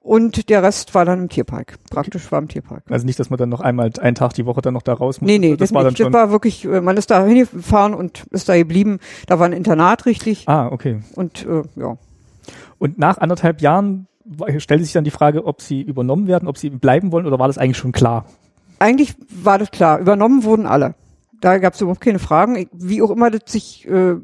und 0.00 0.48
der 0.48 0.64
Rest 0.64 0.96
war 0.96 1.04
dann 1.04 1.20
im 1.20 1.28
Tierpark. 1.28 1.76
Praktisch 1.90 2.32
war 2.32 2.40
im 2.40 2.48
Tierpark. 2.48 2.82
Also 2.90 3.06
nicht, 3.06 3.20
dass 3.20 3.30
man 3.30 3.38
dann 3.38 3.50
noch 3.50 3.60
einmal 3.60 3.92
einen 4.00 4.16
Tag 4.16 4.34
die 4.34 4.46
Woche 4.46 4.60
dann 4.60 4.74
noch 4.74 4.82
da 4.82 4.92
raus 4.92 5.20
muss. 5.20 5.28
Nee, 5.28 5.38
nee, 5.38 5.50
das, 5.50 5.68
das, 5.68 5.74
war 5.74 5.84
dann 5.84 5.92
nicht. 5.92 6.00
das 6.00 6.06
schon. 6.06 6.12
war 6.12 6.30
wirklich, 6.32 6.64
äh, 6.64 6.80
man 6.80 6.96
ist 6.96 7.12
da 7.12 7.24
hingefahren 7.24 7.94
und 7.94 8.24
ist 8.32 8.48
da 8.48 8.56
geblieben. 8.56 8.98
Da 9.28 9.38
war 9.38 9.46
ein 9.46 9.52
Internat 9.52 10.06
richtig 10.06 10.48
ah, 10.48 10.66
okay. 10.72 11.02
und 11.14 11.46
äh, 11.46 11.62
ja. 11.76 11.96
Und 12.78 12.98
nach 12.98 13.18
anderthalb 13.18 13.60
Jahren 13.62 14.08
stellte 14.58 14.84
sich 14.84 14.92
dann 14.92 15.04
die 15.04 15.10
Frage, 15.10 15.46
ob 15.46 15.60
sie 15.62 15.82
übernommen 15.82 16.26
werden, 16.26 16.48
ob 16.48 16.58
sie 16.58 16.70
bleiben 16.70 17.12
wollen 17.12 17.26
oder 17.26 17.38
war 17.38 17.46
das 17.46 17.58
eigentlich 17.58 17.76
schon 17.76 17.92
klar? 17.92 18.26
Eigentlich 18.78 19.14
war 19.28 19.58
das 19.58 19.70
klar, 19.70 19.98
übernommen 19.98 20.44
wurden 20.44 20.66
alle. 20.66 20.94
Da 21.40 21.58
gab 21.58 21.74
es 21.74 21.80
überhaupt 21.80 22.00
keine 22.00 22.18
Fragen. 22.18 22.68
Wie 22.72 23.02
auch 23.02 23.10
immer 23.10 23.30
das 23.30 23.52
sich 23.52 23.86
äh, 23.86 24.14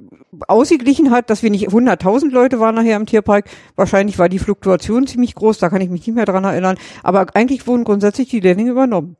ausgeglichen 0.49 1.11
hat, 1.11 1.29
dass 1.29 1.43
wir 1.43 1.51
nicht 1.51 1.69
100.000 1.69 2.31
Leute 2.31 2.61
waren 2.61 2.75
nachher 2.75 2.97
im 2.97 3.05
Tierpark. 3.05 3.45
Wahrscheinlich 3.77 4.19
war 4.19 4.29
die 4.29 4.39
Fluktuation 4.39 5.07
ziemlich 5.07 5.35
groß, 5.35 5.59
da 5.59 5.69
kann 5.69 5.83
ich 5.83 5.91
mich 5.91 6.07
nicht 6.07 6.15
mehr 6.15 6.25
dran 6.25 6.45
erinnern. 6.45 6.79
Aber 7.03 7.27
eigentlich 7.35 7.67
wurden 7.67 7.85
grundsätzlich 7.85 8.29
die 8.31 8.41
Lehrlinge 8.41 8.71
übernommen. 8.71 9.17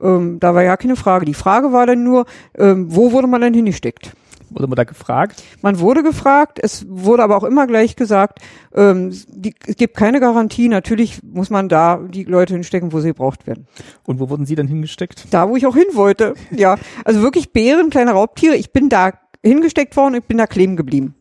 Ähm, 0.00 0.40
da 0.40 0.54
war 0.54 0.62
ja 0.62 0.76
keine 0.76 0.96
Frage. 0.96 1.24
Die 1.24 1.34
Frage 1.34 1.72
war 1.72 1.86
dann 1.86 2.02
nur, 2.02 2.24
ähm, 2.58 2.86
wo 2.88 3.12
wurde 3.12 3.28
man 3.28 3.42
denn 3.42 3.54
hingesteckt? 3.54 4.12
Wurde 4.50 4.66
man 4.66 4.76
da 4.76 4.84
gefragt? 4.84 5.42
Man 5.62 5.78
wurde 5.78 6.02
gefragt, 6.02 6.58
es 6.60 6.84
wurde 6.88 7.22
aber 7.22 7.36
auch 7.36 7.44
immer 7.44 7.66
gleich 7.68 7.94
gesagt, 7.94 8.40
ähm, 8.74 9.12
die, 9.28 9.54
es 9.66 9.76
gibt 9.76 9.96
keine 9.96 10.18
Garantie. 10.18 10.68
Natürlich 10.68 11.22
muss 11.22 11.50
man 11.50 11.68
da 11.68 11.98
die 11.98 12.24
Leute 12.24 12.54
hinstecken, 12.54 12.92
wo 12.92 13.00
sie 13.00 13.08
gebraucht 13.08 13.46
werden. 13.46 13.68
Und 14.04 14.18
wo 14.18 14.28
wurden 14.28 14.46
sie 14.46 14.56
dann 14.56 14.66
hingesteckt? 14.66 15.32
Da, 15.32 15.48
wo 15.48 15.56
ich 15.56 15.66
auch 15.66 15.76
hin 15.76 15.86
wollte. 15.92 16.34
Ja, 16.50 16.76
also 17.04 17.22
wirklich 17.22 17.52
Bären, 17.52 17.90
kleine 17.90 18.10
Raubtiere. 18.10 18.56
Ich 18.56 18.72
bin 18.72 18.88
da 18.88 19.12
hingesteckt 19.42 19.96
worden, 19.96 20.16
ich 20.16 20.24
bin 20.24 20.38
da 20.38 20.46
kleben 20.46 20.76
geblieben. 20.76 21.14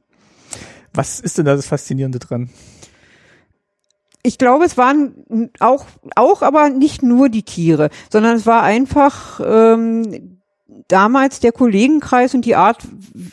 Was 0.93 1.19
ist 1.19 1.37
denn 1.37 1.45
da 1.45 1.55
das 1.55 1.67
Faszinierende 1.67 2.19
dran? 2.19 2.49
Ich 4.23 4.37
glaube, 4.37 4.65
es 4.65 4.77
waren 4.77 5.49
auch, 5.59 5.85
auch 6.15 6.41
aber 6.41 6.69
nicht 6.69 7.03
nur 7.03 7.29
die 7.29 7.43
Tiere, 7.43 7.89
sondern 8.11 8.35
es 8.35 8.45
war 8.45 8.63
einfach 8.63 9.39
ähm, 9.43 10.38
damals 10.87 11.39
der 11.39 11.51
Kollegenkreis 11.51 12.33
und 12.33 12.45
die 12.45 12.55
Art, 12.55 12.83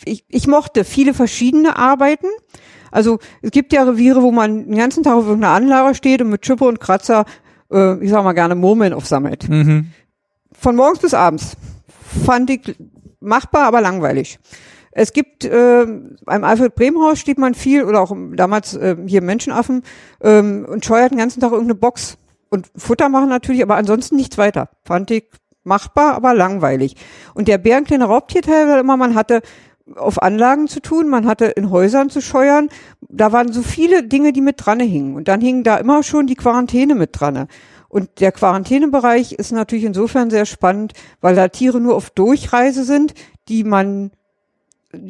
ich, 0.04 0.24
ich 0.28 0.46
mochte 0.46 0.84
viele 0.84 1.14
verschiedene 1.14 1.76
Arbeiten. 1.76 2.26
Also 2.90 3.18
es 3.42 3.50
gibt 3.50 3.72
ja 3.72 3.82
Reviere, 3.82 4.22
wo 4.22 4.30
man 4.30 4.66
den 4.66 4.76
ganzen 4.76 5.02
Tag 5.02 5.14
auf 5.14 5.26
irgendeiner 5.26 5.54
Anlage 5.54 5.94
steht 5.94 6.22
und 6.22 6.30
mit 6.30 6.46
Schippe 6.46 6.64
und 6.64 6.80
Kratzer, 6.80 7.24
äh, 7.70 8.02
ich 8.02 8.10
sag 8.10 8.24
mal 8.24 8.32
gerne, 8.32 8.54
Murmeln 8.54 8.92
aufsammelt. 8.92 9.48
Mhm. 9.48 9.92
Von 10.52 10.76
morgens 10.76 11.00
bis 11.00 11.14
abends. 11.14 11.56
Fand 12.24 12.50
ich 12.50 12.76
machbar, 13.20 13.66
aber 13.66 13.80
langweilig. 13.80 14.38
Es 14.92 15.12
gibt 15.12 15.44
äh, 15.44 15.86
beim 16.24 16.44
Alfred 16.44 16.74
Bremhaus 16.74 17.18
steht 17.18 17.36
man 17.36 17.54
viel 17.54 17.84
oder 17.84 18.00
auch 18.00 18.16
damals 18.32 18.74
äh, 18.74 18.96
hier 19.06 19.18
im 19.18 19.26
Menschenaffen 19.26 19.82
ähm, 20.22 20.64
und 20.66 20.86
scheuert 20.86 21.10
den 21.10 21.18
ganzen 21.18 21.40
Tag 21.40 21.52
irgendeine 21.52 21.74
Box 21.74 22.16
und 22.48 22.70
Futter 22.76 23.10
machen 23.10 23.28
natürlich, 23.28 23.62
aber 23.62 23.76
ansonsten 23.76 24.16
nichts 24.16 24.38
weiter. 24.38 24.70
Fand 24.84 25.10
ich 25.10 25.24
machbar, 25.66 26.14
aber 26.14 26.34
langweilig. 26.34 26.96
Und 27.34 27.48
der 27.48 27.58
Bärenkleine 27.58 28.04
Raubtierteil 28.04 28.68
war 28.68 28.78
immer, 28.78 28.96
man 28.96 29.14
hatte 29.14 29.42
auf 29.94 30.20
Anlagen 30.20 30.66
zu 30.66 30.80
tun, 30.80 31.08
man 31.08 31.26
hatte 31.26 31.46
in 31.46 31.70
Häusern 31.70 32.10
zu 32.10 32.20
scheuern. 32.20 32.68
Da 33.08 33.32
waren 33.32 33.52
so 33.52 33.62
viele 33.62 34.02
Dinge, 34.02 34.32
die 34.32 34.40
mit 34.40 34.64
dran 34.64 34.80
hingen. 34.80 35.14
Und 35.14 35.28
dann 35.28 35.40
hing 35.40 35.62
da 35.62 35.76
immer 35.76 36.02
schon 36.02 36.26
die 36.26 36.34
Quarantäne 36.34 36.94
mit 36.94 37.10
dran. 37.12 37.46
Und 37.88 38.20
der 38.20 38.32
Quarantänebereich 38.32 39.32
ist 39.32 39.52
natürlich 39.52 39.84
insofern 39.84 40.30
sehr 40.30 40.44
spannend, 40.44 40.92
weil 41.20 41.36
da 41.36 41.48
Tiere 41.48 41.80
nur 41.80 41.94
auf 41.94 42.10
Durchreise 42.10 42.84
sind, 42.84 43.14
die 43.48 43.62
man 43.62 44.10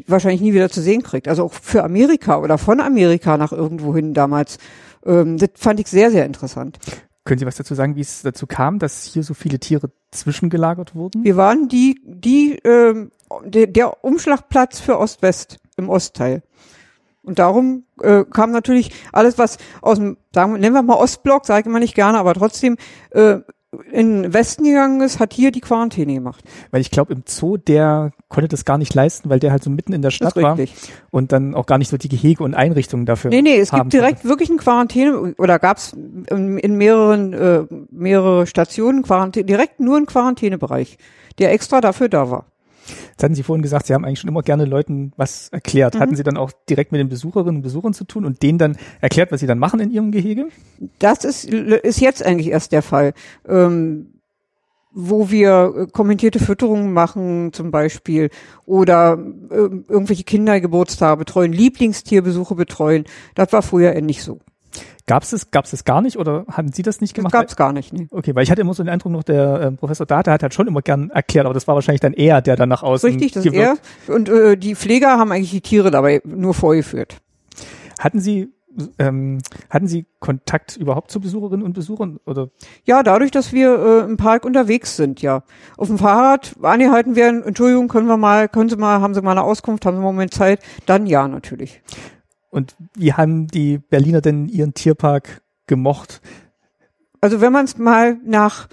wahrscheinlich 0.07 0.41
nie 0.41 0.53
wieder 0.53 0.69
zu 0.69 0.83
sehen 0.83 1.03
kriegt. 1.03 1.29
Also 1.29 1.45
auch 1.45 1.53
für 1.53 1.83
Amerika 1.83 2.39
oder 2.39 2.59
von 2.59 2.81
Amerika 2.81 3.37
nach 3.39 3.53
irgendwohin 3.53 4.15
damals. 4.15 4.59
Ähm, 5.05 5.39
das 5.39 5.51
fand 5.55 5.81
ich 5.81 5.89
sehr, 5.89 6.11
sehr 6.11 6.27
interessant. 6.27 6.79
Können 7.27 7.41
Sie 7.41 7.47
was 7.47 7.57
dazu 7.57 7.75
sagen, 7.75 7.97
wie 7.97 8.01
es 8.01 8.23
dazu 8.23 8.47
kam, 8.47 8.79
dass 8.79 9.05
hier 9.05 9.25
so 9.25 9.35
viele 9.35 9.59
Tiere 9.59 9.91
zwischengelagert 10.13 10.95
wurden? 10.95 11.25
Wir 11.25 11.37
waren 11.37 11.69
die, 11.69 12.01
die, 12.05 12.53
ähm, 12.65 13.11
der, 13.45 13.67
der 13.67 14.05
Umschlagplatz 14.05 14.79
für 14.79 14.97
Ost-West 14.99 15.59
im 15.77 15.89
Ostteil. 15.89 16.45
Und 17.23 17.41
darum 17.41 17.83
äh, 18.01 18.25
kam 18.25 18.53
natürlich 18.53 18.93
alles, 19.13 19.39
was 19.39 19.59
aus 19.83 19.99
dem, 19.99 20.17
sagen 20.33 20.53
nennen 20.53 20.75
wir 20.75 20.83
mal 20.83 20.95
Ostblock, 20.95 21.47
sage 21.47 21.63
ich 21.63 21.67
immer 21.67 21.81
nicht 21.81 21.97
gerne, 21.97 22.19
aber 22.19 22.33
trotzdem 22.33 22.77
äh, 23.11 23.39
in 23.91 24.23
den 24.23 24.33
Westen 24.33 24.65
gegangen 24.65 25.01
ist, 25.01 25.19
hat 25.19 25.33
hier 25.33 25.51
die 25.51 25.61
Quarantäne 25.61 26.15
gemacht. 26.15 26.43
Weil 26.71 26.81
ich 26.81 26.91
glaube, 26.91 27.13
im 27.13 27.25
Zoo, 27.27 27.57
der 27.57 28.13
konnte 28.29 28.49
das 28.49 28.65
gar 28.65 28.79
nicht 28.79 28.95
leisten, 28.95 29.29
weil 29.29 29.41
der 29.41 29.51
halt 29.51 29.63
so 29.65 29.71
mitten 29.71 29.93
in 29.93 30.03
der 30.03 30.11
Stadt 30.11 30.37
war 30.37 30.59
und 31.11 31.33
dann 31.33 31.55
auch 31.55 31.67
gar 31.67 31.79
nicht 31.79 31.89
so 31.89 31.97
die 31.97 32.09
Gehege 32.09 32.45
und 32.45 32.55
Einrichtungen 32.55 33.07
dafür. 33.07 33.31
Nee, 33.31 33.43
nee, 33.43 33.59
es 33.59 33.71
gibt 33.71 33.93
direkt 33.93 34.25
wirklich 34.25 34.51
eine 34.51 34.59
Quarantäne 34.59 35.35
oder 35.37 35.59
gab 35.59 35.79
es 35.79 35.93
in, 35.93 36.59
in 36.59 36.77
mehreren 36.77 37.33
äh, 37.33 37.65
mehrere 37.91 38.47
Stationen 38.47 39.03
Quarantäne, 39.03 39.45
direkt 39.45 39.81
nur 39.81 39.97
einen 39.97 40.07
Quarantänebereich, 40.07 40.97
der 41.39 41.53
extra 41.53 41.81
dafür 41.81 42.09
da 42.09 42.31
war. 42.31 42.47
Jetzt 43.11 43.23
hatten 43.23 43.35
Sie 43.35 43.43
vorhin 43.43 43.63
gesagt, 43.63 43.87
Sie 43.87 43.95
haben 43.95 44.05
eigentlich 44.05 44.21
schon 44.21 44.29
immer 44.29 44.43
gerne 44.43 44.65
Leuten 44.65 45.13
was 45.17 45.49
erklärt. 45.49 45.95
Mhm. 45.95 45.99
Hatten 46.01 46.17
Sie 46.17 46.23
dann 46.23 46.37
auch 46.37 46.53
direkt 46.69 46.93
mit 46.93 47.01
den 47.01 47.09
Besucherinnen 47.09 47.57
und 47.57 47.63
Besuchern 47.63 47.95
zu 47.95 48.05
tun 48.05 48.25
und 48.25 48.43
denen 48.43 48.59
dann 48.59 48.77
erklärt, 49.01 49.33
was 49.33 49.41
Sie 49.41 49.47
dann 49.47 49.59
machen 49.59 49.81
in 49.81 49.91
Ihrem 49.91 50.13
Gehege? 50.13 50.49
Das 50.99 51.25
ist, 51.25 51.45
ist 51.45 52.01
jetzt 52.01 52.25
eigentlich 52.25 52.49
erst 52.49 52.73
der 52.73 52.83
Fall. 52.83 53.15
Ähm, 53.49 54.13
wo 54.99 55.31
wir 55.31 55.75
äh, 55.77 55.87
kommentierte 55.93 56.41
Fütterungen 56.41 56.93
machen 56.93 57.53
zum 57.53 57.71
Beispiel 57.71 58.31
oder 58.65 59.19
äh, 59.51 59.55
irgendwelche 59.55 60.25
Kindergeburtstage 60.25 61.19
betreuen, 61.19 61.53
Lieblingstierbesuche 61.53 62.55
betreuen. 62.55 63.05
Das 63.35 63.53
war 63.53 63.61
früher 63.61 63.93
eher 63.93 64.01
nicht 64.01 64.23
so. 64.23 64.41
Gab 65.07 65.23
es 65.23 65.31
das, 65.31 65.51
gab's 65.51 65.71
das 65.71 65.85
gar 65.85 66.01
nicht 66.03 66.19
oder 66.19 66.45
haben 66.51 66.73
Sie 66.73 66.83
das 66.83 67.01
nicht 67.01 67.13
Das 67.13 67.17
gemacht? 67.17 67.33
gab 67.33 67.49
es 67.49 67.57
gar 67.57 67.73
nicht. 67.73 67.93
Nee. 67.93 68.09
Okay, 68.11 68.35
weil 68.35 68.43
ich 68.43 68.51
hatte 68.51 68.61
immer 68.61 68.75
so 68.75 68.83
den 68.83 68.89
Eindruck 68.91 69.13
noch, 69.13 69.23
der 69.23 69.61
äh, 69.61 69.71
Professor 69.73 70.07
Date 70.07 70.29
hat 70.29 70.43
halt 70.43 70.55
schon 70.55 70.67
immer 70.67 70.83
gern 70.83 71.11
erklärt, 71.11 71.47
aber 71.47 71.55
das 71.55 71.67
war 71.69 71.75
wahrscheinlich 71.75 72.01
dann 72.01 72.13
er, 72.13 72.43
der 72.43 72.57
dann 72.57 72.69
nach 72.69 72.83
außen 72.83 73.09
Richtig, 73.11 73.33
das 73.33 73.45
ist 73.47 73.53
gewirkt. 73.53 73.81
er. 74.09 74.15
Und 74.15 74.29
äh, 74.29 74.57
die 74.57 74.75
Pfleger 74.75 75.19
haben 75.19 75.33
eigentlich 75.33 75.51
die 75.53 75.61
Tiere 75.61 75.91
dabei 75.91 76.21
nur 76.25 76.55
vorgeführt. 76.55 77.19
Hatten 77.99 78.21
Sie 78.21 78.49
ähm, 78.99 79.39
hatten 79.71 79.87
Sie 79.89 80.05
Kontakt 80.21 80.77
überhaupt 80.77 81.11
zu 81.11 81.19
Besucherinnen 81.21 81.65
und 81.65 81.73
Besuchern 81.73 82.19
oder 82.27 82.51
Ja, 82.85 83.03
dadurch, 83.03 83.31
dass 83.31 83.53
wir 83.55 83.79
äh, 83.79 84.05
im 84.05 84.19
Park 84.19 84.45
unterwegs 84.45 84.97
sind, 84.97 85.23
ja. 85.23 85.45
Auf 85.79 85.89
dem 85.89 85.97
Fahrrad 85.97 86.55
angehalten 86.61 87.17
werden, 87.17 87.43
Entschuldigung, 87.43 87.89
können 87.89 88.07
wir 88.07 88.19
mal, 88.19 88.49
können 88.51 88.69
Sie 88.69 88.77
mal, 88.77 89.01
haben 89.01 89.15
Sie 89.15 89.23
mal 89.23 89.31
eine 89.31 89.45
Auskunft, 89.45 89.87
haben 89.87 89.95
Sie 89.97 90.01
mal 90.03 90.09
einen 90.09 90.17
Moment 90.17 90.35
Zeit? 90.35 90.61
Dann 90.85 91.07
ja, 91.07 91.27
natürlich. 91.27 91.81
Und 92.57 92.75
wie 92.95 93.13
haben 93.13 93.47
die 93.49 93.79
Berliner 93.79 94.21
denn 94.21 94.49
ihren 94.49 94.75
Tierpark 94.75 95.43
gemocht? 95.67 96.23
Also 97.21 97.41
wenn 97.41 97.53
man 97.53 97.67
es 97.67 97.77
mal 97.77 98.19
nach, 98.25 98.69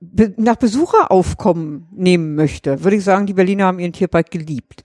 Be 0.00 0.32
nach 0.36 0.56
Besucheraufkommen 0.56 1.88
nehmen 1.92 2.34
möchte, 2.34 2.84
würde 2.84 2.96
ich 2.96 3.04
sagen, 3.04 3.26
die 3.26 3.34
Berliner 3.34 3.66
haben 3.66 3.78
ihren 3.78 3.92
Tierpark 3.92 4.30
geliebt. 4.30 4.84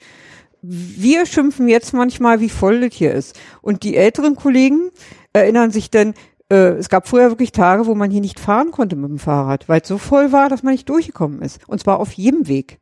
Wir 0.62 1.26
schimpfen 1.26 1.68
jetzt 1.68 1.94
manchmal, 1.94 2.40
wie 2.40 2.50
voll 2.50 2.82
das 2.82 2.94
hier 2.94 3.14
ist. 3.14 3.40
Und 3.62 3.84
die 3.84 3.96
älteren 3.96 4.36
Kollegen 4.36 4.90
erinnern 5.34 5.72
sich 5.72 5.92
dann, 5.92 6.14
äh, 6.50 6.72
es 6.72 6.90
gab 6.90 7.08
früher 7.08 7.30
wirklich 7.30 7.52
Tage, 7.52 7.86
wo 7.86 7.96
man 7.96 8.10
hier 8.10 8.22
nicht 8.22 8.40
fahren 8.40 8.72
konnte 8.72 8.96
mit 8.96 9.10
dem 9.10 9.20
Fahrrad, 9.20 9.70
weil 9.70 9.82
es 9.82 9.88
so 9.88 9.98
voll 9.98 10.32
war, 10.32 10.50
dass 10.50 10.64
man 10.64 10.74
nicht 10.74 10.90
durchgekommen 10.90 11.42
ist. 11.42 11.68
Und 11.68 11.80
zwar 11.80 12.00
auf 12.00 12.14
jedem 12.14 12.48
Weg. 12.48 12.80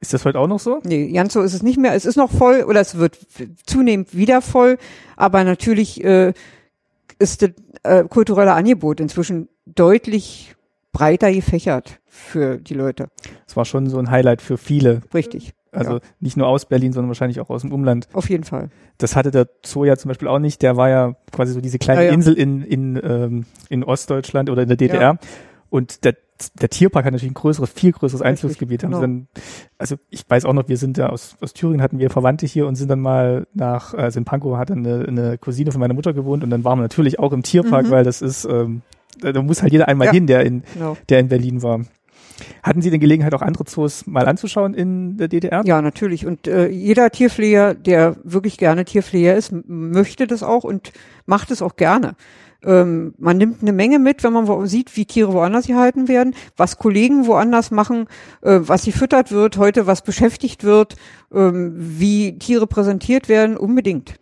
Ist 0.00 0.14
das 0.14 0.24
heute 0.24 0.38
auch 0.38 0.46
noch 0.46 0.60
so? 0.60 0.80
Nee, 0.84 1.10
ganz 1.12 1.32
so 1.32 1.42
ist 1.42 1.54
es 1.54 1.62
nicht 1.62 1.78
mehr. 1.78 1.94
Es 1.94 2.04
ist 2.04 2.16
noch 2.16 2.30
voll 2.30 2.62
oder 2.62 2.80
es 2.80 2.98
wird 2.98 3.18
zunehmend 3.66 4.16
wieder 4.16 4.40
voll, 4.42 4.78
aber 5.16 5.42
natürlich 5.44 6.04
äh, 6.04 6.32
ist 7.18 7.42
das 7.42 7.50
äh, 7.82 8.04
kulturelle 8.04 8.52
Angebot 8.52 9.00
inzwischen 9.00 9.48
deutlich 9.66 10.54
breiter 10.92 11.32
gefächert 11.32 12.00
für 12.06 12.58
die 12.58 12.74
Leute. 12.74 13.08
Es 13.46 13.56
war 13.56 13.64
schon 13.64 13.88
so 13.88 13.98
ein 13.98 14.10
Highlight 14.10 14.40
für 14.42 14.56
viele. 14.56 15.02
Richtig. 15.12 15.52
Also 15.70 15.94
Ja. 15.94 16.00
nicht 16.20 16.36
nur 16.36 16.46
aus 16.46 16.64
Berlin, 16.64 16.92
sondern 16.92 17.08
wahrscheinlich 17.08 17.40
auch 17.40 17.50
aus 17.50 17.62
dem 17.62 17.72
Umland. 17.72 18.08
Auf 18.12 18.30
jeden 18.30 18.44
Fall. 18.44 18.70
Das 18.96 19.16
hatte 19.16 19.30
der 19.30 19.48
Zoo 19.64 19.84
ja 19.84 19.96
zum 19.96 20.08
Beispiel 20.08 20.26
auch 20.28 20.38
nicht. 20.38 20.62
Der 20.62 20.76
war 20.76 20.88
ja 20.88 21.14
quasi 21.30 21.52
so 21.52 21.60
diese 21.60 21.78
kleine 21.78 22.02
Ja, 22.02 22.06
ja. 22.08 22.14
Insel 22.14 22.34
in, 22.34 22.62
in, 22.62 23.00
ähm, 23.02 23.44
in 23.68 23.84
Ostdeutschland 23.84 24.48
oder 24.48 24.62
in 24.62 24.68
der 24.68 24.76
DDR. 24.78 25.18
Und 25.70 26.04
der, 26.04 26.14
der 26.60 26.68
Tierpark 26.70 27.04
hat 27.04 27.12
natürlich 27.12 27.32
ein 27.32 27.34
größeres, 27.34 27.70
viel 27.70 27.92
größeres 27.92 28.22
Einflussgebiet. 28.22 28.82
Genau. 28.82 29.00
dann, 29.00 29.28
also 29.76 29.96
ich 30.10 30.24
weiß 30.28 30.44
auch 30.44 30.52
noch, 30.52 30.68
wir 30.68 30.76
sind 30.76 30.96
ja 30.98 31.08
aus, 31.08 31.36
aus 31.40 31.52
Thüringen, 31.52 31.82
hatten 31.82 31.98
wir 31.98 32.10
Verwandte 32.10 32.46
hier 32.46 32.66
und 32.66 32.76
sind 32.76 32.88
dann 32.88 33.00
mal 33.00 33.46
nach, 33.54 33.92
also 33.94 34.18
in 34.18 34.24
Pankow 34.24 34.56
hat 34.56 34.70
dann 34.70 34.86
eine, 34.86 35.04
eine 35.06 35.38
Cousine 35.38 35.72
von 35.72 35.80
meiner 35.80 35.94
Mutter 35.94 36.12
gewohnt 36.12 36.42
und 36.44 36.50
dann 36.50 36.64
waren 36.64 36.78
wir 36.78 36.82
natürlich 36.82 37.18
auch 37.18 37.32
im 37.32 37.42
Tierpark, 37.42 37.86
Mhm. 37.86 37.90
weil 37.90 38.04
das 38.04 38.22
ist, 38.22 38.44
ähm, 38.44 38.82
da 39.20 39.42
muss 39.42 39.62
halt 39.62 39.72
jeder 39.72 39.88
einmal 39.88 40.06
Ja. 40.08 40.12
hin, 40.12 40.26
der 40.26 40.44
in, 40.46 40.62
Genau. 40.74 40.96
der 41.08 41.18
in 41.20 41.28
Berlin 41.28 41.62
war. 41.62 41.80
Hatten 42.62 42.82
Sie 42.82 42.90
denn 42.90 43.00
Gelegenheit, 43.00 43.34
auch 43.34 43.42
andere 43.42 43.64
Zoos 43.64 44.06
mal 44.06 44.28
anzuschauen 44.28 44.72
in 44.72 45.16
der 45.16 45.26
DDR? 45.26 45.62
Ja, 45.66 45.82
natürlich. 45.82 46.24
Und 46.24 46.46
äh, 46.46 46.68
jeder 46.68 47.10
Tierpfleger, 47.10 47.74
der 47.74 48.14
wirklich 48.22 48.58
gerne 48.58 48.84
Tierpfleger 48.84 49.34
ist, 49.34 49.52
möchte 49.66 50.28
das 50.28 50.44
auch 50.44 50.62
und 50.62 50.92
macht 51.26 51.50
es 51.50 51.62
auch 51.62 51.74
gerne. 51.74 52.14
Ähm, 52.64 53.14
man 53.18 53.36
nimmt 53.36 53.62
eine 53.62 53.72
Menge 53.72 53.98
mit, 53.98 54.24
wenn 54.24 54.32
man 54.32 54.66
sieht, 54.66 54.96
wie 54.96 55.06
Tiere 55.06 55.32
woanders 55.32 55.66
gehalten 55.66 56.08
werden, 56.08 56.34
was 56.56 56.78
Kollegen 56.78 57.26
woanders 57.26 57.70
machen, 57.70 58.08
äh, 58.42 58.58
was 58.60 58.84
gefüttert 58.84 59.30
wird, 59.30 59.58
heute 59.58 59.86
was 59.86 60.02
beschäftigt 60.02 60.64
wird, 60.64 60.96
ähm, 61.32 61.74
wie 61.76 62.38
Tiere 62.38 62.66
präsentiert 62.66 63.28
werden, 63.28 63.56
unbedingt. 63.56 64.14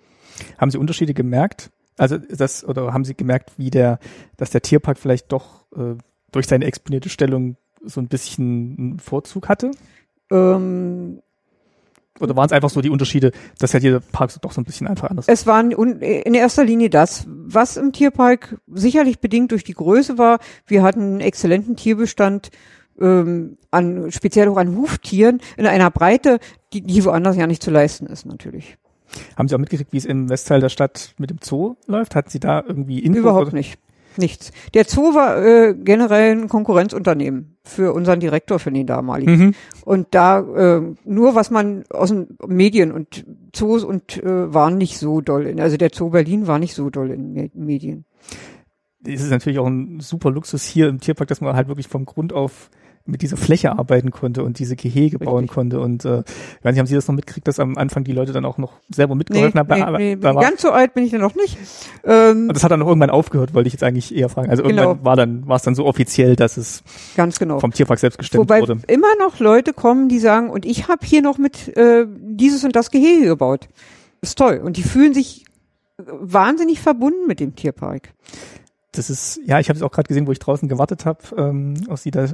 Haben 0.58 0.70
Sie 0.70 0.78
Unterschiede 0.78 1.14
gemerkt? 1.14 1.70
Also 1.96 2.18
das 2.18 2.62
oder 2.62 2.92
haben 2.92 3.04
Sie 3.06 3.14
gemerkt, 3.14 3.52
wie 3.56 3.70
der, 3.70 3.98
dass 4.36 4.50
der 4.50 4.60
Tierpark 4.60 4.98
vielleicht 4.98 5.32
doch 5.32 5.64
äh, 5.74 5.94
durch 6.30 6.46
seine 6.46 6.66
exponierte 6.66 7.08
Stellung 7.08 7.56
so 7.82 8.00
ein 8.02 8.08
bisschen 8.08 8.76
einen 8.78 8.98
Vorzug 8.98 9.48
hatte? 9.48 9.70
Ähm, 10.30 11.22
Oder 12.20 12.36
waren 12.36 12.46
es 12.46 12.52
einfach 12.52 12.70
so 12.70 12.80
die 12.80 12.90
Unterschiede, 12.90 13.32
dass 13.58 13.74
halt 13.74 13.82
jeder 13.84 14.00
Park 14.00 14.30
so 14.30 14.38
doch 14.40 14.52
so 14.52 14.60
ein 14.60 14.64
bisschen 14.64 14.86
einfach 14.86 15.10
anders 15.10 15.26
Es 15.28 15.46
war 15.46 15.60
in 15.60 16.34
erster 16.34 16.64
Linie 16.64 16.90
das, 16.90 17.26
was 17.28 17.76
im 17.76 17.92
Tierpark 17.92 18.58
sicherlich 18.72 19.20
bedingt 19.20 19.52
durch 19.52 19.64
die 19.64 19.74
Größe 19.74 20.18
war. 20.18 20.38
Wir 20.66 20.82
hatten 20.82 21.00
einen 21.00 21.20
exzellenten 21.20 21.76
Tierbestand, 21.76 22.50
ähm, 23.00 23.58
an, 23.70 24.10
speziell 24.10 24.48
auch 24.48 24.56
an 24.56 24.76
Huftieren, 24.76 25.40
in 25.56 25.66
einer 25.66 25.90
Breite, 25.90 26.38
die, 26.72 26.80
die 26.80 27.04
woanders 27.04 27.36
ja 27.36 27.46
nicht 27.46 27.62
zu 27.62 27.70
leisten 27.70 28.06
ist, 28.06 28.26
natürlich. 28.26 28.78
Haben 29.36 29.48
Sie 29.48 29.54
auch 29.54 29.58
mitgekriegt, 29.58 29.92
wie 29.92 29.98
es 29.98 30.04
im 30.04 30.28
Westteil 30.28 30.60
der 30.60 30.68
Stadt 30.68 31.14
mit 31.18 31.30
dem 31.30 31.38
Zoo 31.42 31.76
läuft? 31.86 32.14
Hatten 32.14 32.30
Sie 32.30 32.40
da 32.40 32.62
irgendwie 32.66 32.98
Infos? 32.98 33.20
Überhaupt 33.20 33.52
nicht. 33.52 33.78
Nichts. 34.18 34.52
Der 34.74 34.84
Zoo 34.84 35.14
war 35.14 35.44
äh, 35.44 35.74
generell 35.74 36.32
ein 36.32 36.48
Konkurrenzunternehmen 36.48 37.58
für 37.64 37.92
unseren 37.92 38.20
Direktor, 38.20 38.58
für 38.58 38.70
den 38.70 38.86
damaligen. 38.86 39.36
Mhm. 39.36 39.54
Und 39.84 40.08
da 40.12 40.40
äh, 40.40 40.82
nur 41.04 41.34
was 41.34 41.50
man 41.50 41.84
aus 41.90 42.08
den 42.08 42.38
Medien 42.46 42.92
und 42.92 43.24
Zoos 43.52 43.84
und 43.84 44.22
äh, 44.22 44.54
waren 44.54 44.78
nicht 44.78 44.98
so 44.98 45.20
doll. 45.20 45.46
In, 45.46 45.60
also 45.60 45.76
der 45.76 45.90
Zoo 45.92 46.10
Berlin 46.10 46.46
war 46.46 46.58
nicht 46.58 46.74
so 46.74 46.90
doll 46.90 47.10
in 47.10 47.32
Me- 47.32 47.50
Medien. 47.54 48.04
Es 49.06 49.22
ist 49.22 49.30
natürlich 49.30 49.58
auch 49.58 49.66
ein 49.66 50.00
super 50.00 50.30
Luxus 50.30 50.64
hier 50.64 50.88
im 50.88 51.00
Tierpark, 51.00 51.28
dass 51.28 51.40
man 51.40 51.54
halt 51.54 51.68
wirklich 51.68 51.88
vom 51.88 52.06
Grund 52.06 52.32
auf 52.32 52.70
mit 53.06 53.22
dieser 53.22 53.36
Fläche 53.36 53.78
arbeiten 53.78 54.10
konnte 54.10 54.42
und 54.42 54.58
diese 54.58 54.76
Gehege 54.76 55.18
bauen 55.18 55.40
Richtig. 55.44 55.54
konnte. 55.54 55.80
Und 55.80 56.04
äh, 56.04 56.20
ich 56.20 56.64
weiß 56.64 56.72
nicht, 56.72 56.78
haben 56.78 56.86
Sie 56.86 56.94
das 56.94 57.06
noch 57.08 57.14
mitgekriegt, 57.14 57.46
dass 57.48 57.60
am 57.60 57.76
Anfang 57.76 58.04
die 58.04 58.12
Leute 58.12 58.32
dann 58.32 58.44
auch 58.44 58.58
noch 58.58 58.74
selber 58.88 59.14
Nee, 59.14 59.18
mitgeholfen 59.18 59.58
haben? 59.60 59.68
nee, 59.74 59.82
Aber 59.82 59.98
nee, 59.98 60.16
war- 60.20 60.34
ganz 60.40 60.62
so 60.62 60.70
alt 60.70 60.94
bin 60.94 61.04
ich 61.04 61.12
dann 61.12 61.20
noch 61.20 61.34
nicht. 61.34 61.56
Ähm, 62.04 62.48
Und 62.48 62.54
das 62.54 62.64
hat 62.64 62.70
dann 62.70 62.82
auch 62.82 62.88
irgendwann 62.88 63.10
aufgehört, 63.10 63.54
wollte 63.54 63.68
ich 63.68 63.72
jetzt 63.72 63.82
eigentlich 63.84 64.14
eher 64.14 64.28
fragen. 64.28 64.50
Also 64.50 64.62
irgendwann 64.62 64.94
Genau. 64.94 65.04
war 65.04 65.16
dann, 65.16 65.46
war 65.46 65.56
es 65.56 65.62
dann 65.62 65.74
so 65.74 65.86
offiziell, 65.86 66.36
dass 66.36 66.56
es 66.56 66.82
ganz 67.16 67.38
genau. 67.38 67.60
vom 67.60 67.72
Tierpark 67.72 67.98
selbst 67.98 68.18
gestimmt 68.18 68.40
Wobei 68.40 68.60
wurde. 68.60 68.78
immer 68.88 69.14
noch 69.18 69.38
Leute 69.38 69.72
kommen, 69.72 70.08
die 70.08 70.18
sagen, 70.18 70.50
und 70.50 70.64
ich 70.66 70.88
habe 70.88 71.06
hier 71.06 71.22
noch 71.22 71.38
mit 71.38 71.76
äh, 71.76 72.06
dieses 72.08 72.64
und 72.64 72.74
das 72.76 72.90
Gehege 72.90 73.26
gebaut. 73.26 73.68
Ist 74.20 74.38
toll. 74.38 74.60
Und 74.64 74.76
die 74.76 74.82
fühlen 74.82 75.14
sich 75.14 75.44
wahnsinnig 75.98 76.80
verbunden 76.80 77.26
mit 77.26 77.40
dem 77.40 77.56
Tierpark. 77.56 78.12
Das 78.92 79.10
ist, 79.10 79.40
ja, 79.44 79.60
ich 79.60 79.68
habe 79.68 79.76
es 79.76 79.82
auch 79.82 79.90
gerade 79.92 80.08
gesehen, 80.08 80.26
wo 80.26 80.32
ich 80.32 80.38
draußen 80.38 80.68
gewartet 80.68 81.04
habe, 81.04 81.18
ähm, 81.36 81.74
aus 81.88 82.02
die 82.02 82.10
da 82.10 82.28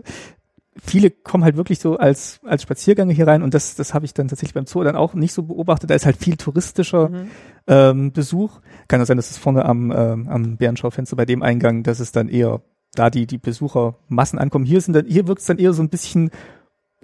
viele 0.81 1.11
kommen 1.11 1.45
halt 1.45 1.57
wirklich 1.57 1.79
so 1.81 1.97
als 1.99 2.41
als 2.45 2.63
Spaziergänger 2.63 3.13
hier 3.13 3.27
rein 3.27 3.43
und 3.43 3.53
das 3.55 3.75
das 3.75 3.93
habe 3.95 4.05
ich 4.05 4.15
dann 4.15 4.29
tatsächlich 4.29 4.55
beim 4.55 4.67
Zoo 4.67 4.83
dann 4.83 4.97
auch 4.97 5.15
nicht 5.15 5.33
so 5.35 5.43
beobachtet. 5.43 5.91
Da 5.91 5.95
ist 5.95 6.07
halt 6.07 6.17
viel 6.17 6.37
touristischer 6.37 7.09
Mhm. 7.11 7.31
ähm, 7.67 8.13
Besuch. 8.13 8.61
Kann 8.89 9.01
auch 9.01 9.07
sein, 9.07 9.17
dass 9.19 9.31
es 9.31 9.39
vorne 9.39 9.65
am 9.65 9.91
ähm, 9.95 10.29
am 10.29 10.57
Bärenschaufenster 10.57 11.17
bei 11.17 11.27
dem 11.27 11.43
Eingang, 11.43 11.83
dass 11.83 12.01
es 12.01 12.13
dann 12.13 12.29
eher 12.29 12.63
da 12.95 13.11
die 13.11 13.27
die 13.27 13.39
Besuchermassen 13.39 14.39
ankommen. 14.39 14.65
Hier 14.65 14.81
sind 14.81 14.95
dann 14.95 15.07
hier 15.07 15.27
wirkt 15.29 15.41
es 15.41 15.47
dann 15.47 15.59
eher 15.59 15.73
so 15.73 15.83
ein 15.83 15.89
bisschen 15.91 16.31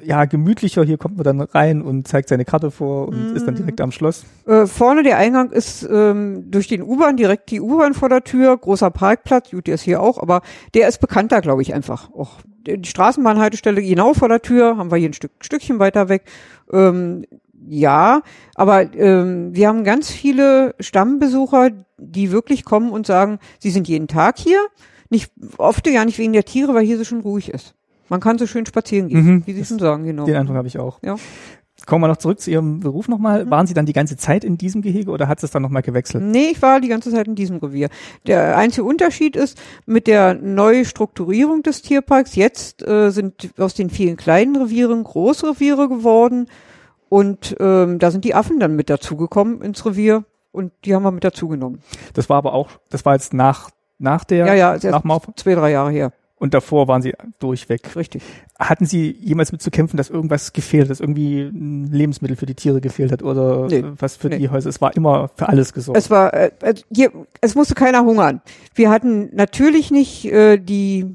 ja 0.01 0.25
gemütlicher. 0.27 0.85
Hier 0.85 0.97
kommt 0.97 1.17
man 1.17 1.25
dann 1.25 1.41
rein 1.41 1.83
und 1.83 2.07
zeigt 2.07 2.29
seine 2.29 2.45
Karte 2.45 2.71
vor 2.71 3.09
und 3.09 3.35
ist 3.35 3.47
dann 3.47 3.55
Mhm. 3.55 3.59
direkt 3.59 3.81
am 3.81 3.91
Schloss. 3.91 4.25
Äh, 4.47 4.67
vorne 4.67 5.03
der 5.03 5.19
Eingang 5.19 5.51
ist 5.51 5.83
ähm, 5.91 6.51
durch 6.51 6.69
den 6.69 6.83
U-Bahn, 6.83 7.17
direkt 7.17 7.51
die 7.51 7.61
U-Bahn 7.61 7.95
vor 7.95 8.09
der 8.09 8.23
Tür, 8.23 8.57
großer 8.57 8.91
Parkplatz, 8.91 9.51
gut, 9.51 9.67
der 9.67 9.75
ist 9.75 9.83
hier 9.83 10.01
auch, 10.01 10.19
aber 10.23 10.43
der 10.75 10.89
ist 10.89 11.01
bekannter, 11.01 11.41
glaube 11.41 11.63
ich, 11.63 11.75
einfach. 11.75 12.13
Auch 12.13 12.39
die 12.67 12.89
Straßenbahnhaltestelle 12.89 13.83
genau 13.83 14.15
vor 14.15 14.29
der 14.29 14.43
Tür, 14.43 14.77
haben 14.77 14.91
wir 14.91 14.97
hier 14.99 15.09
ein 15.09 15.15
Stück, 15.15 15.33
Stückchen 15.41 15.79
weiter 15.79 16.09
weg. 16.09 16.25
Ähm, 16.73 17.25
ja, 17.69 18.23
aber 18.55 18.95
ähm, 18.95 19.55
wir 19.55 19.69
haben 19.69 19.85
ganz 19.85 20.11
viele 20.11 20.75
Stammbesucher, 20.81 21.71
die 21.99 22.31
wirklich 22.31 22.65
kommen 22.65 22.91
und 22.91 23.07
sagen, 23.07 23.39
sie 23.59 23.71
sind 23.71 23.89
jeden 23.89 24.09
Tag 24.09 24.39
hier. 24.39 24.61
Nicht, 25.11 25.33
oft 25.59 25.87
ja 25.87 26.05
nicht 26.05 26.19
wegen 26.19 26.33
der 26.33 26.45
Tiere, 26.45 26.75
weil 26.75 26.85
hier 26.85 26.99
so 26.99 27.05
schön 27.05 27.21
ruhig 27.21 27.51
ist. 27.51 27.75
Man 28.09 28.21
kann 28.21 28.39
so 28.39 28.47
schön 28.47 28.65
spazieren 28.65 29.09
gehen, 29.09 29.25
Mhm. 29.25 29.43
wie 29.47 29.53
Sie 29.53 29.65
schon 29.65 29.79
sagen, 29.79 30.05
genau. 30.05 30.25
Den 30.25 30.37
Eindruck 30.37 30.57
habe 30.57 30.69
ich 30.69 30.79
auch. 30.79 31.03
Ja. 31.03 31.17
Kommen 31.89 32.05
wir 32.05 32.09
noch 32.09 32.19
zurück 32.19 32.39
zu 32.39 32.51
Ihrem 32.51 32.81
Beruf 32.81 33.09
nochmal. 33.09 33.47
Mhm. 33.47 33.51
Waren 33.51 33.67
Sie 33.67 33.73
dann 33.73 33.87
die 33.87 33.95
ganze 33.95 34.19
Zeit 34.19 34.45
in 34.45 34.59
diesem 34.59 34.83
Gehege 34.83 35.11
oder 35.11 35.27
hat 35.27 35.43
es 35.43 35.51
dann 35.51 35.63
nochmal 35.63 35.81
gewechselt? 35.81 36.23
Nee, 36.23 36.51
ich 36.53 36.61
war 36.61 36.81
die 36.81 36.89
ganze 36.89 37.11
Zeit 37.11 37.27
in 37.27 37.35
diesem 37.35 37.57
Revier. 37.57 37.89
Der 38.27 38.59
einzige 38.59 38.85
Unterschied 38.85 39.37
ist, 39.37 39.59
mit 39.87 40.07
der 40.07 40.35
Neustrukturierung 40.35 41.63
des 41.63 41.81
Tierparks, 41.81 42.37
jetzt 42.37 42.87
äh, 42.87 43.09
sind 43.09 43.55
aus 43.57 43.73
den 43.73 43.89
vielen 43.89 44.19
kleinen 44.19 44.55
Revieren 44.57 45.03
Großreviere 45.03 45.89
geworden 45.89 46.49
und 47.09 47.57
ähm, 47.59 47.99
da 47.99 48.11
sind 48.11 48.27
die 48.27 48.35
Affen 48.35 48.61
dann 48.61 48.77
mit 48.77 48.91
dazugekommen 48.91 49.63
ins 49.63 49.87
Revier 49.87 50.25
und 50.53 50.73
die 50.85 50.95
haben 50.95 51.05
wir 51.05 51.11
mit 51.11 51.25
dazugenommen. 51.25 51.81
Das 52.13 52.29
war 52.29 52.37
aber 52.37 52.53
auch, 52.53 52.69
das 52.91 53.07
war 53.07 53.15
jetzt 53.15 53.33
nach, 53.33 53.71
nach 53.99 54.25
der, 54.25 54.45
ja, 54.45 54.77
ja, 54.77 54.91
nach 54.91 55.03
zwei, 55.37 55.55
drei 55.55 55.71
Jahre 55.71 55.91
her. 55.91 56.13
Und 56.39 56.55
davor 56.55 56.87
waren 56.87 57.03
sie 57.03 57.15
durchweg. 57.41 57.97
Richtig. 57.97 58.23
Hatten 58.59 58.87
Sie 58.87 59.11
jemals 59.21 59.51
mit 59.51 59.61
zu 59.61 59.71
kämpfen, 59.71 59.97
dass 59.97 60.09
irgendwas 60.09 60.53
gefehlt, 60.53 60.89
dass 60.89 61.01
irgendwie 61.01 61.43
ein 61.43 61.91
Lebensmittel 61.91 62.37
für 62.37 62.47
die 62.47 62.55
Tiere 62.55 62.81
gefehlt 62.81 63.11
hat 63.11 63.23
oder 63.23 63.67
nee, 63.67 63.85
was 63.99 64.17
für 64.17 64.29
nee. 64.29 64.39
die 64.39 64.49
Häuser? 64.49 64.69
Es 64.69 64.81
war 64.81 64.97
immer 64.97 65.31
für 65.35 65.49
alles 65.49 65.73
gesorgt. 65.73 65.99
Es 65.99 66.11
war, 66.11 66.33
äh, 66.35 66.51
äh, 66.61 66.75
hier, 66.95 67.11
es 67.41 67.55
musste 67.55 67.75
keiner 67.75 68.05
hungern. 68.05 68.41
Wir 68.75 68.91
hatten 68.91 69.31
natürlich 69.35 69.91
nicht 69.91 70.27
äh, 70.27 70.59
die, 70.59 71.07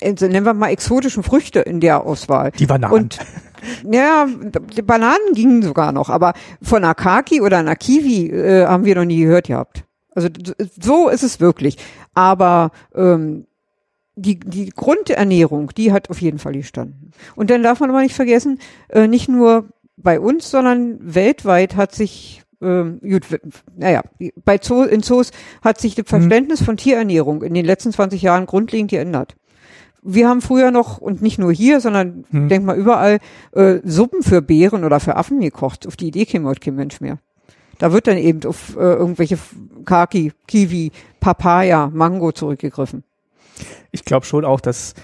äh, 0.00 0.12
nennen 0.12 0.46
wir 0.46 0.54
mal 0.54 0.68
exotischen 0.68 1.22
Früchte 1.22 1.60
in 1.60 1.80
der 1.80 2.04
Auswahl. 2.04 2.52
Die 2.52 2.66
Bananen. 2.66 2.94
Und, 2.94 3.18
ja, 3.90 4.26
die 4.76 4.82
Bananen 4.82 5.34
gingen 5.34 5.62
sogar 5.62 5.92
noch, 5.92 6.08
aber 6.08 6.32
von 6.62 6.84
einer 6.84 6.94
Kaki 6.94 7.42
oder 7.42 7.58
einer 7.58 7.76
Kiwi 7.76 8.30
äh, 8.30 8.66
haben 8.66 8.86
wir 8.86 8.94
noch 8.94 9.04
nie 9.04 9.20
gehört 9.20 9.48
gehabt. 9.48 9.84
Also 10.14 10.28
so 10.80 11.08
ist 11.08 11.22
es 11.22 11.40
wirklich. 11.40 11.78
Aber 12.14 12.70
ähm, 12.94 13.46
die, 14.14 14.38
die 14.38 14.70
Grundernährung, 14.70 15.70
die 15.76 15.92
hat 15.92 16.10
auf 16.10 16.20
jeden 16.20 16.38
Fall 16.38 16.52
gestanden. 16.52 17.12
Und 17.34 17.50
dann 17.50 17.62
darf 17.62 17.80
man 17.80 17.90
aber 17.90 18.02
nicht 18.02 18.14
vergessen, 18.14 18.58
äh, 18.88 19.08
nicht 19.08 19.28
nur 19.28 19.68
bei 19.96 20.20
uns, 20.20 20.50
sondern 20.50 20.98
weltweit 21.00 21.76
hat 21.76 21.94
sich, 21.94 22.42
ähm, 22.60 23.00
gut, 23.00 23.26
naja, 23.76 24.02
bei 24.44 24.58
Zoo, 24.60 24.82
in 24.82 25.02
Zoos 25.02 25.30
hat 25.62 25.80
sich 25.80 25.94
das 25.94 26.06
mhm. 26.06 26.08
Verständnis 26.08 26.60
hm. 26.60 26.66
von 26.66 26.76
Tierernährung 26.76 27.42
in 27.42 27.54
den 27.54 27.64
letzten 27.64 27.92
20 27.92 28.22
Jahren 28.22 28.46
grundlegend 28.46 28.90
geändert. 28.90 29.34
Wir 30.02 30.28
haben 30.28 30.40
früher 30.40 30.72
noch, 30.72 30.98
und 30.98 31.22
nicht 31.22 31.38
nur 31.38 31.52
hier, 31.52 31.80
sondern 31.80 32.24
hm. 32.30 32.48
denk 32.48 32.64
mal 32.64 32.76
überall, 32.76 33.18
äh, 33.52 33.78
Suppen 33.84 34.22
für 34.22 34.42
Bären 34.42 34.84
oder 34.84 35.00
für 35.00 35.16
Affen 35.16 35.40
gekocht. 35.40 35.86
Auf 35.86 35.96
die 35.96 36.08
Idee 36.08 36.26
käme 36.26 36.48
heute 36.48 36.60
kein 36.60 36.74
Mensch 36.74 37.00
mehr. 37.00 37.18
Da 37.78 37.92
wird 37.92 38.06
dann 38.06 38.18
eben 38.18 38.44
auf 38.44 38.76
äh, 38.76 38.80
irgendwelche 38.80 39.38
Kaki, 39.84 40.32
Kiwi, 40.46 40.92
Papaya, 41.20 41.88
Mango 41.92 42.32
zurückgegriffen 42.32 43.04
ich 43.90 44.04
glaube 44.04 44.26
schon 44.26 44.44
auch, 44.44 44.60
dass 44.60 44.94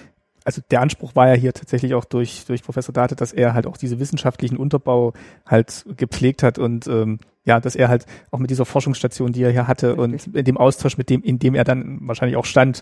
also 0.45 0.63
der 0.71 0.81
Anspruch 0.81 1.15
war 1.15 1.29
ja 1.29 1.35
hier 1.35 1.53
tatsächlich 1.53 1.93
auch 1.93 2.07
durch, 2.07 2.47
durch 2.47 2.63
Professor 2.63 2.93
Date, 2.95 3.21
dass 3.21 3.35
er 3.35 3.53
halt 3.53 3.67
auch 3.67 3.77
diese 3.77 4.01
wissenschaftlichen 4.01 4.57
Unterbau 4.57 5.13
halt 5.45 5.85
gepflegt 5.99 6.43
hat 6.43 6.59
und 6.59 6.87
ähm, 6.87 7.19
ja, 7.45 7.61
dass 7.61 7.77
er 7.77 7.89
halt 7.89 8.07
auch 8.31 8.39
mit 8.39 8.49
dieser 8.49 8.65
Forschungsstation, 8.65 9.33
die 9.33 9.43
er 9.43 9.51
hier 9.51 9.69
hatte 9.69 9.99
Richtig. 9.99 10.35
und 10.35 10.47
dem 10.47 10.57
Austausch 10.57 10.97
mit 10.97 11.11
dem, 11.11 11.23
in 11.23 11.39
dem 11.39 11.55
er 11.55 11.65
dann 11.65 11.99
wahrscheinlich 12.09 12.39
auch 12.39 12.47
stand, 12.47 12.81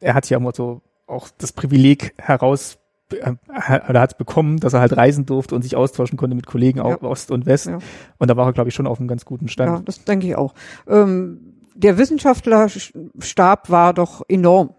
er 0.00 0.12
hat 0.12 0.28
ja 0.28 0.36
immer 0.36 0.52
so 0.52 0.82
auch 1.06 1.28
das 1.38 1.52
Privileg 1.52 2.12
heraus 2.18 2.78
äh, 3.12 3.32
oder 3.88 4.00
hat 4.00 4.12
es 4.12 4.18
bekommen, 4.18 4.58
dass 4.58 4.74
er 4.74 4.80
halt 4.80 4.94
reisen 4.94 5.24
durfte 5.24 5.54
und 5.54 5.62
sich 5.62 5.76
austauschen 5.76 6.18
konnte 6.18 6.36
mit 6.36 6.46
Kollegen 6.46 6.80
ja. 6.80 7.00
Ost 7.02 7.30
und 7.30 7.46
West. 7.46 7.66
Ja. 7.66 7.78
Und 8.18 8.28
da 8.28 8.36
war 8.36 8.46
er, 8.46 8.52
glaube 8.52 8.68
ich, 8.68 8.74
schon 8.74 8.86
auf 8.86 8.98
einem 8.98 9.08
ganz 9.08 9.24
guten 9.24 9.48
Stand. 9.48 9.70
Ja, 9.70 9.82
das 9.82 10.04
denke 10.04 10.26
ich 10.26 10.36
auch. 10.36 10.54
Ähm, 10.86 11.56
der 11.74 11.96
Wissenschaftlerstab 11.96 13.70
war 13.70 13.94
doch 13.94 14.22
enorm 14.28 14.74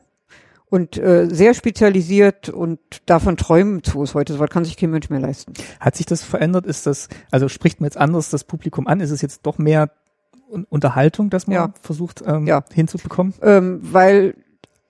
und 0.71 0.97
äh, 0.97 1.27
sehr 1.29 1.53
spezialisiert 1.53 2.47
und 2.47 2.79
davon 3.05 3.35
träumen 3.35 3.83
Zoos 3.83 4.15
heute. 4.15 4.31
So 4.31 4.39
was 4.39 4.49
kann 4.49 4.63
sich 4.63 4.77
kein 4.77 4.89
Mensch 4.89 5.09
mehr 5.09 5.19
leisten. 5.19 5.51
Hat 5.81 5.97
sich 5.97 6.05
das 6.05 6.23
verändert? 6.23 6.65
Ist 6.65 6.87
das, 6.87 7.09
also 7.29 7.49
spricht 7.49 7.81
man 7.81 7.87
jetzt 7.87 7.97
anders 7.97 8.29
das 8.29 8.45
Publikum 8.45 8.87
an? 8.87 9.01
Ist 9.01 9.11
es 9.11 9.21
jetzt 9.21 9.41
doch 9.45 9.57
mehr 9.57 9.91
Unterhaltung, 10.69 11.29
dass 11.29 11.45
man 11.45 11.55
ja. 11.55 11.73
versucht 11.81 12.23
ähm, 12.25 12.47
ja. 12.47 12.63
hinzubekommen? 12.73 13.33
Ähm, 13.41 13.81
weil 13.83 14.35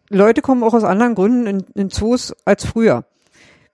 Leute 0.10 0.44
kommen 0.44 0.62
auch 0.62 0.76
aus 0.76 0.84
anderen 0.84 1.16
Gründen 1.16 1.48
in, 1.48 1.66
in 1.74 1.90
Zoos 1.90 2.36
als 2.46 2.64
früher. 2.64 3.04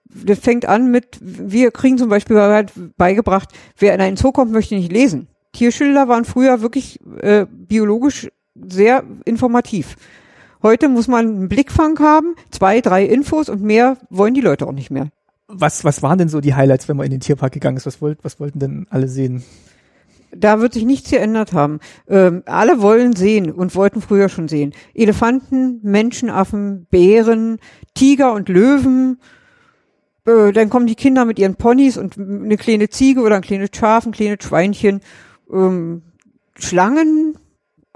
Das 0.06 0.38
fängt 0.38 0.64
an 0.64 0.90
mit, 0.90 1.18
wir 1.20 1.70
kriegen 1.72 1.98
zum 1.98 2.08
Beispiel 2.08 2.38
halt 2.38 2.72
beigebracht, 2.96 3.50
wer 3.76 3.92
in 3.94 4.00
einen 4.00 4.16
Zoo 4.16 4.32
kommt, 4.32 4.50
möchte 4.50 4.76
nicht 4.76 4.90
lesen. 4.90 5.28
Tierschilder 5.52 6.08
waren 6.08 6.24
früher 6.24 6.62
wirklich 6.62 7.00
äh, 7.20 7.44
biologisch 7.50 8.30
sehr 8.54 9.04
informativ. 9.26 9.96
Heute 10.62 10.88
muss 10.88 11.06
man 11.06 11.26
einen 11.26 11.48
Blickfang 11.48 11.98
haben, 12.00 12.34
zwei, 12.50 12.80
drei 12.80 13.04
Infos 13.04 13.48
und 13.48 13.62
mehr 13.62 13.96
wollen 14.10 14.34
die 14.34 14.40
Leute 14.40 14.66
auch 14.66 14.72
nicht 14.72 14.90
mehr. 14.90 15.08
Was, 15.46 15.84
was 15.84 16.02
waren 16.02 16.18
denn 16.18 16.28
so 16.28 16.40
die 16.40 16.54
Highlights, 16.54 16.88
wenn 16.88 16.96
man 16.96 17.06
in 17.06 17.12
den 17.12 17.20
Tierpark 17.20 17.52
gegangen 17.52 17.76
ist? 17.76 17.86
Was, 17.86 18.02
wollt, 18.02 18.18
was 18.22 18.38
wollten 18.38 18.58
denn 18.58 18.86
alle 18.90 19.08
sehen? 19.08 19.44
Da 20.30 20.60
wird 20.60 20.74
sich 20.74 20.84
nichts 20.84 21.10
geändert 21.10 21.54
haben. 21.54 21.80
Ähm, 22.06 22.42
alle 22.44 22.82
wollen 22.82 23.16
sehen 23.16 23.50
und 23.50 23.74
wollten 23.74 24.02
früher 24.02 24.28
schon 24.28 24.48
sehen. 24.48 24.74
Elefanten, 24.94 25.80
Menschenaffen, 25.82 26.86
Bären, 26.90 27.58
Tiger 27.94 28.34
und 28.34 28.50
Löwen. 28.50 29.20
Äh, 30.26 30.52
dann 30.52 30.68
kommen 30.68 30.86
die 30.86 30.96
Kinder 30.96 31.24
mit 31.24 31.38
ihren 31.38 31.54
Ponys 31.54 31.96
und 31.96 32.18
eine 32.18 32.58
kleine 32.58 32.90
Ziege 32.90 33.22
oder 33.22 33.36
ein 33.36 33.42
kleines 33.42 33.70
Schaf, 33.72 34.04
ein 34.04 34.12
kleines 34.12 34.44
Schweinchen. 34.44 35.00
Ähm, 35.50 36.02
Schlangen, 36.56 37.38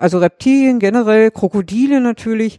also 0.03 0.19
Reptilien 0.19 0.81
generell, 0.81 1.31
Krokodile 1.31 2.01
natürlich, 2.01 2.59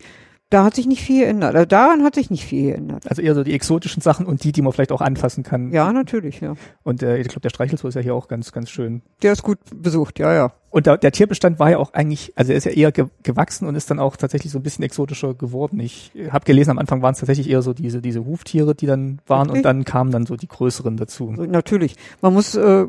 da 0.49 0.63
hat 0.63 0.75
sich 0.75 0.85
nicht 0.85 1.01
viel 1.01 1.21
geändert. 1.21 1.55
Also 1.55 1.65
daran 1.65 2.03
hat 2.03 2.15
sich 2.15 2.29
nicht 2.29 2.45
viel 2.45 2.71
geändert. 2.71 3.05
Also 3.09 3.21
eher 3.21 3.35
so 3.35 3.43
die 3.43 3.53
exotischen 3.53 4.01
Sachen 4.01 4.25
und 4.25 4.43
die, 4.43 4.51
die 4.51 4.61
man 4.61 4.71
vielleicht 4.71 4.91
auch 4.91 5.01
anfassen 5.01 5.43
kann. 5.43 5.71
Ja, 5.73 5.91
natürlich, 5.91 6.39
ja. 6.41 6.53
Und 6.83 7.03
äh, 7.03 7.17
ich 7.17 7.27
glaube, 7.27 7.41
der 7.41 7.49
Streichelzoo 7.49 7.87
ist 7.87 7.95
ja 7.95 8.01
hier 8.01 8.15
auch 8.15 8.27
ganz, 8.27 8.51
ganz 8.51 8.69
schön. 8.69 9.01
Der 9.23 9.33
ist 9.33 9.43
gut 9.43 9.57
besucht, 9.75 10.19
ja, 10.19 10.33
ja. 10.33 10.53
Und 10.69 10.85
der, 10.85 10.97
der 10.97 11.11
Tierbestand 11.11 11.59
war 11.59 11.71
ja 11.71 11.79
auch 11.79 11.93
eigentlich, 11.93 12.31
also 12.35 12.51
er 12.53 12.57
ist 12.57 12.65
ja 12.65 12.71
eher 12.71 12.91
ge 12.91 13.07
gewachsen 13.23 13.67
und 13.67 13.75
ist 13.75 13.91
dann 13.91 13.99
auch 13.99 14.15
tatsächlich 14.15 14.51
so 14.51 14.59
ein 14.59 14.63
bisschen 14.63 14.85
exotischer 14.85 15.33
geworden. 15.33 15.79
Ich 15.81 16.11
habe 16.29 16.45
gelesen, 16.45 16.71
am 16.71 16.79
Anfang 16.79 17.01
waren 17.01 17.13
es 17.13 17.19
tatsächlich 17.19 17.49
eher 17.49 17.61
so 17.61 17.73
diese, 17.73 18.01
diese 18.01 18.25
Huftiere, 18.25 18.73
die 18.73 18.85
dann 18.85 19.19
waren 19.27 19.49
okay. 19.49 19.57
und 19.57 19.65
dann 19.65 19.83
kamen 19.83 20.11
dann 20.11 20.25
so 20.25 20.37
die 20.37 20.47
größeren 20.47 20.95
dazu. 20.95 21.31
Natürlich. 21.31 21.95
Man 22.21 22.33
muss 22.33 22.55
äh, 22.55 22.85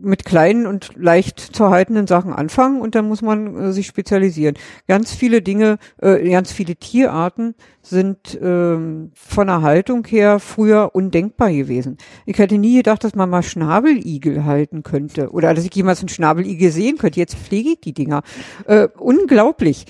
mit 0.00 0.24
kleinen 0.24 0.66
und 0.66 0.90
leicht 0.96 1.38
zu 1.40 1.70
haltenden 1.70 2.06
Sachen 2.06 2.32
anfangen 2.32 2.80
und 2.80 2.94
dann 2.94 3.08
muss 3.08 3.22
man 3.22 3.56
äh, 3.56 3.72
sich 3.72 3.86
spezialisieren. 3.86 4.56
Ganz 4.88 5.12
viele 5.12 5.42
Dinge, 5.42 5.78
äh, 6.00 6.28
ganz 6.30 6.52
viele 6.52 6.76
Tierarten 6.76 7.54
sind 7.82 8.38
ähm, 8.42 9.12
von 9.14 9.46
der 9.46 9.62
Haltung 9.62 10.04
her 10.06 10.40
früher 10.40 10.94
undenkbar 10.94 11.52
gewesen. 11.52 11.98
Ich 12.24 12.38
hätte 12.38 12.58
nie 12.58 12.76
gedacht, 12.76 13.04
dass 13.04 13.14
man 13.14 13.30
mal 13.30 13.42
Schnabeligel 13.42 14.44
halten 14.44 14.82
könnte 14.82 15.30
oder 15.30 15.54
dass 15.54 15.64
ich 15.64 15.74
jemals 15.74 16.00
einen 16.00 16.08
Schnabeligel 16.08 16.70
sehen 16.70 16.98
könnte. 16.98 17.20
Jetzt 17.20 17.36
pflege 17.36 17.70
ich 17.70 17.80
die 17.80 17.94
Dinger. 17.94 18.22
Äh, 18.66 18.88
unglaublich. 18.98 19.86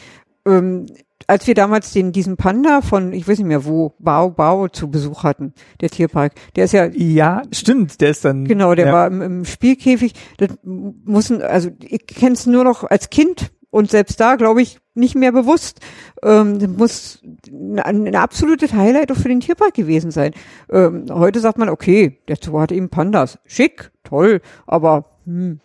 Ähm, 0.46 0.86
als 1.26 1.46
wir 1.46 1.54
damals 1.54 1.92
den, 1.92 2.12
diesen 2.12 2.36
Panda 2.36 2.80
von, 2.80 3.12
ich 3.12 3.26
weiß 3.26 3.38
nicht 3.38 3.46
mehr 3.46 3.64
wo, 3.64 3.94
Bao 3.98 4.30
Bao 4.30 4.68
zu 4.68 4.90
Besuch 4.90 5.24
hatten, 5.24 5.52
der 5.80 5.90
Tierpark, 5.90 6.32
der 6.54 6.64
ist 6.64 6.72
ja. 6.72 6.86
Ja, 6.86 7.42
stimmt, 7.52 8.00
der 8.00 8.10
ist 8.10 8.24
dann. 8.24 8.44
Genau, 8.44 8.74
der 8.74 8.86
ja. 8.86 8.92
war 8.92 9.06
im, 9.06 9.22
im 9.22 9.44
Spielkäfig. 9.44 10.12
Das 10.38 10.50
müssen, 10.62 11.42
also 11.42 11.70
ich 11.80 12.06
kenne 12.06 12.34
es 12.34 12.46
nur 12.46 12.64
noch 12.64 12.84
als 12.84 13.10
Kind 13.10 13.52
und 13.70 13.90
selbst 13.90 14.20
da, 14.20 14.36
glaube 14.36 14.62
ich, 14.62 14.78
nicht 14.94 15.14
mehr 15.14 15.32
bewusst. 15.32 15.80
Ähm, 16.22 16.76
muss 16.76 17.22
ein, 17.52 18.06
ein 18.06 18.16
absolutes 18.16 18.72
Highlight 18.72 19.12
auch 19.12 19.16
für 19.16 19.28
den 19.28 19.40
Tierpark 19.40 19.74
gewesen 19.74 20.10
sein. 20.10 20.32
Ähm, 20.70 21.06
heute 21.10 21.40
sagt 21.40 21.58
man, 21.58 21.68
okay, 21.68 22.18
der 22.28 22.36
Zoo 22.42 22.58
hat 22.58 22.72
eben 22.72 22.88
Pandas. 22.88 23.38
Schick, 23.44 23.90
toll, 24.02 24.40
aber 24.66 25.16
hm, 25.26 25.60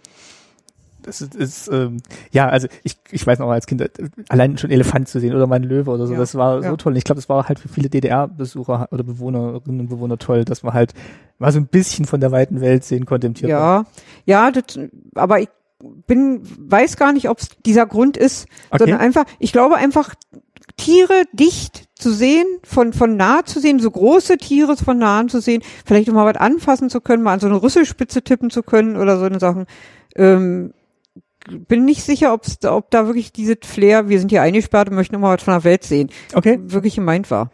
das 1.04 1.22
ist, 1.22 1.36
ist 1.36 1.68
ähm, 1.72 1.98
ja, 2.32 2.48
also 2.48 2.68
ich, 2.84 2.98
ich 3.12 3.26
weiß 3.26 3.40
noch 3.40 3.50
als 3.50 3.68
Kind, 3.68 3.82
äh, 3.82 3.90
allein 4.30 4.58
schon 4.58 4.72
Elefant 4.72 5.08
zu 5.08 5.20
sehen 5.20 5.36
oder 5.36 5.48
mein 5.48 5.64
Löwe 5.64 5.92
oder 5.92 6.08
so, 6.08 6.14
ja, 6.14 6.20
das 6.20 6.36
war 6.36 6.62
ja. 6.62 6.70
so 6.70 6.78
toll. 6.78 6.94
Und 6.94 6.98
ich 6.98 7.04
glaube, 7.04 7.20
das 7.20 7.30
war 7.30 7.48
halt 7.48 7.60
für 7.60 7.70
viele 7.70 7.90
DDR-Besucher 7.90 8.88
oder 8.92 9.04
Bewohnerinnen 9.04 9.82
und 9.82 9.90
Bewohner 9.90 10.18
toll, 10.18 10.46
dass 10.46 10.64
man 10.64 10.74
halt 10.74 10.94
mal 11.40 11.52
so 11.52 11.60
ein 11.60 11.68
bisschen 11.68 12.06
von 12.06 12.20
der 12.20 12.32
weiten 12.32 12.62
Welt 12.62 12.84
sehen 12.84 13.06
konnte 13.06 13.28
im 13.28 13.34
Tierpark. 13.34 13.88
Ja, 14.26 14.46
ja, 14.46 14.52
das, 14.52 14.80
aber 15.16 15.40
ich 15.40 15.50
bin, 16.06 16.42
weiß 16.44 16.98
gar 16.98 17.12
nicht, 17.14 17.30
ob 17.30 17.40
es 17.40 17.50
dieser 17.66 17.86
Grund 17.86 18.18
ist, 18.18 18.48
okay. 18.70 18.80
sondern 18.80 19.00
einfach, 19.00 19.26
ich 19.40 19.52
glaube 19.52 19.76
einfach, 19.76 20.14
Tiere 20.78 21.24
dicht 21.34 21.90
zu 21.96 22.12
sehen, 22.12 22.46
von, 22.64 22.94
von 22.94 23.16
nah 23.16 23.46
zu 23.46 23.60
sehen, 23.60 23.80
so 23.80 23.92
große 23.92 24.38
Tiere 24.38 24.76
von 24.78 24.98
nahen 24.98 25.30
zu 25.30 25.40
sehen, 25.40 25.62
vielleicht 25.86 26.10
auch 26.10 26.14
mal 26.14 26.26
was 26.26 26.42
anfassen 26.42 26.90
zu 26.90 27.02
können, 27.02 27.24
mal 27.24 27.34
an 27.34 27.40
so 27.40 27.48
eine 27.48 27.62
Rüsselspitze 27.62 28.24
tippen 28.24 28.50
zu 28.50 28.64
können 28.64 28.98
oder 28.98 29.20
so 29.20 29.26
eine 29.26 29.40
Sachen. 29.40 29.66
Ähm, 30.16 30.74
bin 31.50 31.86
nicht 31.86 32.04
sicher, 32.04 32.34
ob's, 32.34 32.64
ob 32.66 32.92
da 32.92 33.08
wirklich 33.08 33.32
diese 33.32 33.58
Flair, 33.62 34.10
wir 34.10 34.20
sind 34.20 34.30
hier 34.30 34.42
eingesperrt 34.42 34.90
und 34.90 34.96
möchten 34.96 35.16
immer 35.16 35.30
was 35.30 35.44
von 35.44 35.54
der 35.54 35.64
Welt 35.64 35.84
sehen, 35.84 36.10
okay. 36.34 36.60
wirklich 36.62 36.96
gemeint 36.96 37.32
war. 37.32 37.52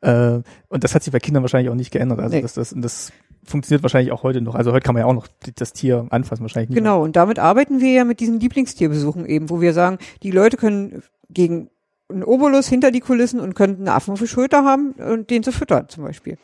Äh, 0.00 0.40
und 0.68 0.84
das 0.84 0.94
hat 0.94 1.02
sich 1.02 1.12
bei 1.12 1.18
Kindern 1.18 1.42
wahrscheinlich 1.42 1.70
auch 1.70 1.76
nicht 1.76 1.90
geändert. 1.90 2.20
Also 2.20 2.36
nee. 2.36 2.42
das, 2.42 2.54
das, 2.54 2.74
das 2.76 3.12
funktioniert 3.44 3.82
wahrscheinlich 3.82 4.12
auch 4.12 4.22
heute 4.22 4.40
noch. 4.40 4.54
Also 4.54 4.72
heute 4.72 4.84
kann 4.84 4.94
man 4.94 5.00
ja 5.00 5.06
auch 5.06 5.14
noch 5.14 5.28
das 5.56 5.72
Tier 5.72 6.06
anfassen, 6.10 6.42
wahrscheinlich. 6.42 6.74
Genau, 6.74 6.96
mehr. 6.96 7.04
und 7.04 7.16
damit 7.16 7.38
arbeiten 7.38 7.80
wir 7.80 7.92
ja 7.92 8.04
mit 8.04 8.20
diesen 8.20 8.40
Lieblingstierbesuchen 8.40 9.26
eben, 9.26 9.50
wo 9.50 9.60
wir 9.60 9.72
sagen, 9.72 9.98
die 10.22 10.30
Leute 10.30 10.56
können 10.56 11.02
gegen 11.28 11.70
einen 12.10 12.24
Obolus 12.24 12.68
hinter 12.68 12.90
die 12.90 13.00
Kulissen 13.00 13.40
und 13.40 13.54
könnten 13.54 13.82
einen 13.82 13.96
Affen 13.96 14.12
auf 14.12 14.20
der 14.20 14.26
Schulter 14.26 14.64
haben 14.64 14.92
und 14.92 15.30
den 15.30 15.42
zu 15.42 15.52
füttern 15.52 15.88
zum 15.88 16.04
Beispiel. 16.04 16.38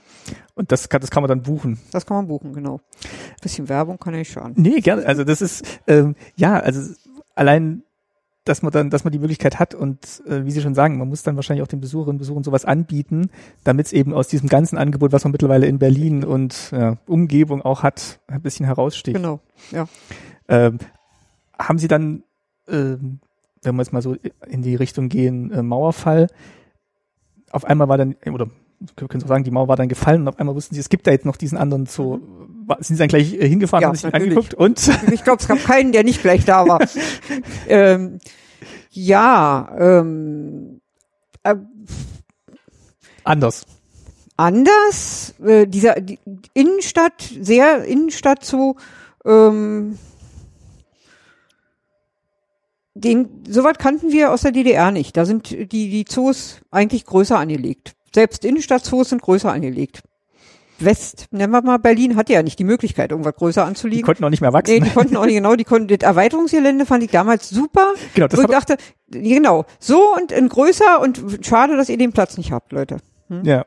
Und 0.55 0.73
das 0.73 0.89
kann, 0.89 1.01
das 1.01 1.11
kann 1.11 1.23
man 1.23 1.29
dann 1.29 1.43
buchen. 1.43 1.79
Das 1.93 2.07
kann 2.07 2.17
man 2.17 2.29
buchen, 2.29 2.53
genau. 2.53 2.81
bisschen 3.43 3.69
Werbung 3.69 3.99
kann 3.99 4.15
ich 4.15 4.31
schon. 4.31 4.53
Nee, 4.57 4.81
gerne. 4.81 5.07
Also 5.07 5.25
das 5.25 5.43
ist, 5.43 5.65
ähm, 5.87 6.17
ja, 6.37 6.59
also 6.59 6.95
allein, 7.35 7.83
dass 8.45 8.63
man 8.63 8.73
dann, 8.73 8.91
dass 8.91 9.05
man 9.05 9.13
die 9.13 9.19
Möglichkeit 9.19 9.59
hat 9.59 9.75
und 9.75 10.23
äh, 10.27 10.45
wie 10.45 10.51
Sie 10.51 10.61
schon 10.61 10.75
sagen, 10.75 10.99
man 10.99 11.09
muss 11.09 11.23
dann 11.23 11.37
wahrscheinlich 11.37 11.63
auch 11.63 11.69
den 11.69 11.81
Besucherinnen 11.81 12.15
und 12.15 12.19
Besuchern 12.19 12.45
sowas 12.45 12.65
anbieten, 12.65 13.31
damit 13.65 13.87
es 13.87 13.93
eben 13.93 14.15
aus 14.15 14.29
diesem 14.29 14.49
ganzen 14.49 14.79
Angebot, 14.79 15.13
was 15.13 15.25
man 15.25 15.33
mittlerweile 15.33 15.67
in 15.67 15.79
Berlin 15.79 16.25
und 16.25 16.71
ja, 16.71 16.97
Umgebung 17.07 17.63
auch 17.63 17.83
hat, 17.83 18.21
ein 18.29 18.43
bisschen 18.43 18.65
heraussticht. 18.65 19.17
Genau, 19.17 19.41
ja. 19.73 19.87
Ähm, 20.49 20.79
haben 21.59 21.79
Sie 21.79 21.89
dann, 21.89 22.23
ähm, 22.69 23.21
wenn 23.67 23.77
wir 23.77 23.83
jetzt 23.83 23.93
mal 23.93 24.03
so 24.03 24.17
in 24.49 24.63
die 24.63 24.75
Richtung 24.77 25.09
gehen, 25.09 25.53
äh, 25.53 25.63
Mauerfall, 25.63 26.29
auf 27.51 27.65
einmal 27.65 27.89
war 27.89 27.99
dann, 27.99 28.17
oder 28.33 28.49
wir 28.99 29.09
können 29.09 29.21
so 29.21 29.27
sagen, 29.27 29.45
die 29.45 29.51
Mauer 29.51 29.69
war 29.69 29.77
dann 29.77 29.89
gefallen 29.89 30.23
und 30.23 30.29
auf 30.29 30.39
einmal 30.39 30.55
wussten 30.55 30.75
sie, 30.75 30.81
es 30.81 30.89
gibt 30.91 31.07
da 31.07 31.11
jetzt 31.11 31.25
noch 31.25 31.37
diesen 31.37 31.57
anderen 31.57 31.87
Zoo. 31.87 32.21
War- 32.67 32.77
Sind 32.83 32.97
sie 32.97 33.01
dann 33.01 33.09
gleich 33.09 33.33
äh, 33.35 33.49
hingefahren, 33.49 33.83
Ja, 33.83 33.89
haben 33.89 33.95
sich 33.95 34.05
natürlich. 34.05 34.37
angeguckt 34.37 34.55
und 34.55 34.91
Ich 35.13 35.25
glaube, 35.25 35.41
es 35.41 35.49
gab 35.49 35.59
keinen, 35.65 35.93
der 35.93 36.05
nicht 36.05 36.21
gleich 36.23 36.45
da 36.45 36.67
war. 36.67 36.81
ähm, 37.69 38.19
ja, 38.91 39.75
ähm, 39.79 40.81
äh, 41.43 41.55
anders. 43.25 43.65
anders. 44.37 45.35
Äh, 45.43 45.67
dieser 45.67 46.01
die 46.01 46.19
Innenstadt, 46.55 47.23
sehr 47.41 47.85
Innenstadt 47.85 48.45
so, 48.45 48.77
ähm, 49.25 49.99
den, 52.97 53.45
soweit 53.49 53.79
kannten 53.79 54.11
wir 54.11 54.33
aus 54.33 54.43
der 54.43 54.53
DDR 54.53 54.91
nicht. 54.91 55.17
Da 55.17 55.25
sind 55.25 55.51
die, 55.51 55.67
die 55.91 56.05
Zoos 56.05 56.61
eigentlich 56.71 57.05
größer 57.05 57.39
angelegt. 57.39 57.95
Selbst 58.15 58.45
Innenstadtzoos 58.45 59.11
sind 59.11 59.23
größer 59.23 59.53
angelegt. 59.53 60.03
West, 60.79 61.27
nennen 61.31 61.53
wir 61.53 61.63
mal 61.63 61.79
Berlin, 61.79 62.17
hatte 62.17 62.33
ja 62.35 62.43
nicht 62.43 62.59
die 62.59 62.65
Möglichkeit, 62.65 63.11
irgendwas 63.11 63.35
größer 63.35 63.63
Die 63.63 63.69
anzulegen. 63.69 64.05
konnten 64.05 64.25
auch 64.25 64.31
nicht 64.31 64.43
mehr 64.43 64.53
wachsen. 64.53 64.75
Nee, 64.75 64.81
die 64.81 64.91
konnten 64.91 65.17
auch 65.17 65.25
nicht 65.25 65.37
genau, 65.37 65.57
die 65.57 65.65
konnten, 65.65 65.89
das 65.89 66.07
Erweiterungsgelände 66.07 66.85
fand 66.85 67.03
ich 67.03 67.11
damals 67.11 67.49
super. 67.49 67.95
Genau, 68.15 68.29
das 68.29 68.39
wo 68.39 68.43
ich 68.45 68.51
dachte, 68.51 68.77
genau, 69.09 69.65
so 69.79 70.15
und 70.15 70.33
in 70.33 70.49
größer 70.49 71.01
und 71.01 71.23
schade, 71.43 71.77
dass 71.77 71.89
ihr 71.89 71.97
den 71.97 72.13
Platz 72.13 72.37
nicht 72.37 72.53
habt, 72.53 72.73
Leute. 72.73 72.99
ja. 73.43 73.65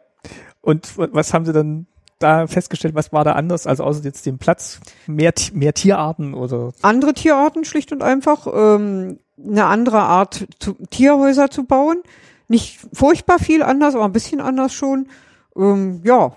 Und 0.61 0.97
was 0.97 1.33
haben 1.33 1.45
sie 1.45 1.53
dann 1.53 1.87
da 2.19 2.47
festgestellt, 2.47 2.95
was 2.95 3.11
war 3.11 3.23
da 3.23 3.33
anders, 3.33 3.65
also 3.65 3.83
außer 3.83 4.03
jetzt 4.03 4.25
dem 4.25 4.37
Platz, 4.37 4.79
mehr, 5.07 5.33
mehr 5.53 5.73
Tierarten 5.73 6.33
oder 6.33 6.71
Andere 6.81 7.13
Tierarten 7.13 7.65
schlicht 7.65 7.91
und 7.91 8.03
einfach, 8.03 8.47
ähm, 8.53 9.19
eine 9.43 9.65
andere 9.65 9.99
Art 9.99 10.45
zu, 10.59 10.73
Tierhäuser 10.89 11.49
zu 11.49 11.63
bauen. 11.63 11.97
Nicht 12.47 12.79
furchtbar 12.93 13.39
viel 13.39 13.63
anders, 13.63 13.95
aber 13.95 14.05
ein 14.05 14.11
bisschen 14.11 14.41
anders 14.41 14.73
schon. 14.73 15.07
Ähm, 15.55 16.01
ja, 16.03 16.33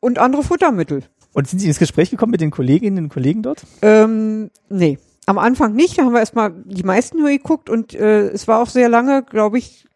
und 0.00 0.18
andere 0.18 0.42
Futtermittel. 0.42 1.04
und 1.32 1.48
sind 1.48 1.58
Sie 1.58 1.68
ins 1.68 1.78
Gespräch 1.78 2.10
gekommen 2.10 2.32
mit 2.32 2.40
den 2.40 2.50
Kolleginnen 2.50 3.04
und 3.04 3.10
Kollegen 3.10 3.42
dort? 3.42 3.64
Ähm, 3.82 4.50
nee, 4.68 4.98
am 5.26 5.38
Anfang 5.38 5.74
nicht. 5.74 5.98
Da 5.98 6.04
haben 6.04 6.12
wir 6.12 6.20
erstmal 6.20 6.52
die 6.64 6.84
meisten 6.84 7.18
nur 7.18 7.28
geguckt 7.28 7.68
und 7.68 7.94
äh, 7.94 8.28
es 8.28 8.48
war 8.48 8.62
auch 8.62 8.68
sehr 8.68 8.88
lange, 8.88 9.22
glaube 9.22 9.58
ich, 9.58 9.86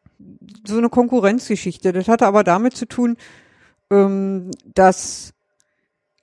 so 0.66 0.76
eine 0.76 0.90
Konkurrenzgeschichte. 0.90 1.92
Das 1.92 2.08
hatte 2.08 2.26
aber 2.26 2.44
damit 2.44 2.76
zu 2.76 2.86
tun, 2.86 3.16
ähm, 3.90 4.50
dass 4.74 5.32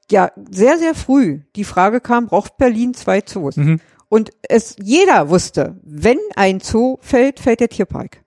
ja 0.10 0.32
sehr, 0.50 0.78
sehr 0.78 0.96
früh 0.96 1.42
die 1.56 1.64
Frage 1.64 2.00
kam, 2.00 2.28
braucht 2.28 2.58
Berlin 2.58 2.94
zwei 2.94 3.22
Zoos? 3.22 3.58
Mhm. 3.58 3.80
Und 4.10 4.32
es 4.48 4.76
jeder 4.82 5.30
wusste, 5.30 5.76
wenn 5.84 6.18
ein 6.36 6.60
Zoo 6.62 6.98
fällt, 7.02 7.40
fällt 7.40 7.60
der 7.60 7.70
Tierpark. 7.70 8.24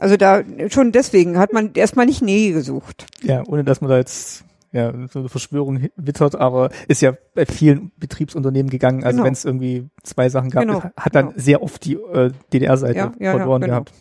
Also 0.00 0.16
da 0.16 0.42
schon 0.68 0.92
deswegen 0.92 1.38
hat 1.38 1.52
man 1.52 1.72
erstmal 1.74 2.06
nicht 2.06 2.22
Nähe 2.22 2.52
gesucht. 2.52 3.06
Ja, 3.22 3.42
ohne 3.46 3.64
dass 3.64 3.80
man 3.80 3.90
da 3.90 3.96
jetzt 3.96 4.44
ja, 4.72 4.92
so 5.08 5.20
eine 5.20 5.28
Verschwörung 5.28 5.88
wittert, 5.94 6.34
aber 6.34 6.70
ist 6.88 7.00
ja 7.00 7.14
bei 7.34 7.46
vielen 7.46 7.92
Betriebsunternehmen 7.96 8.70
gegangen. 8.70 9.04
Also 9.04 9.16
Genau. 9.18 9.26
wenn 9.26 9.32
es 9.32 9.44
irgendwie 9.44 9.88
zwei 10.02 10.28
Sachen 10.28 10.50
gab, 10.50 10.62
Genau, 10.62 10.82
hat 10.96 11.14
dann 11.14 11.28
genau. 11.28 11.38
sehr 11.40 11.62
oft 11.62 11.84
die 11.84 11.94
äh, 11.94 12.32
DDR-Seite 12.52 12.98
Ja, 12.98 13.12
ja, 13.18 13.24
ja, 13.26 13.36
verloren 13.38 13.62
genau. 13.62 13.84
gehabt. 13.84 13.92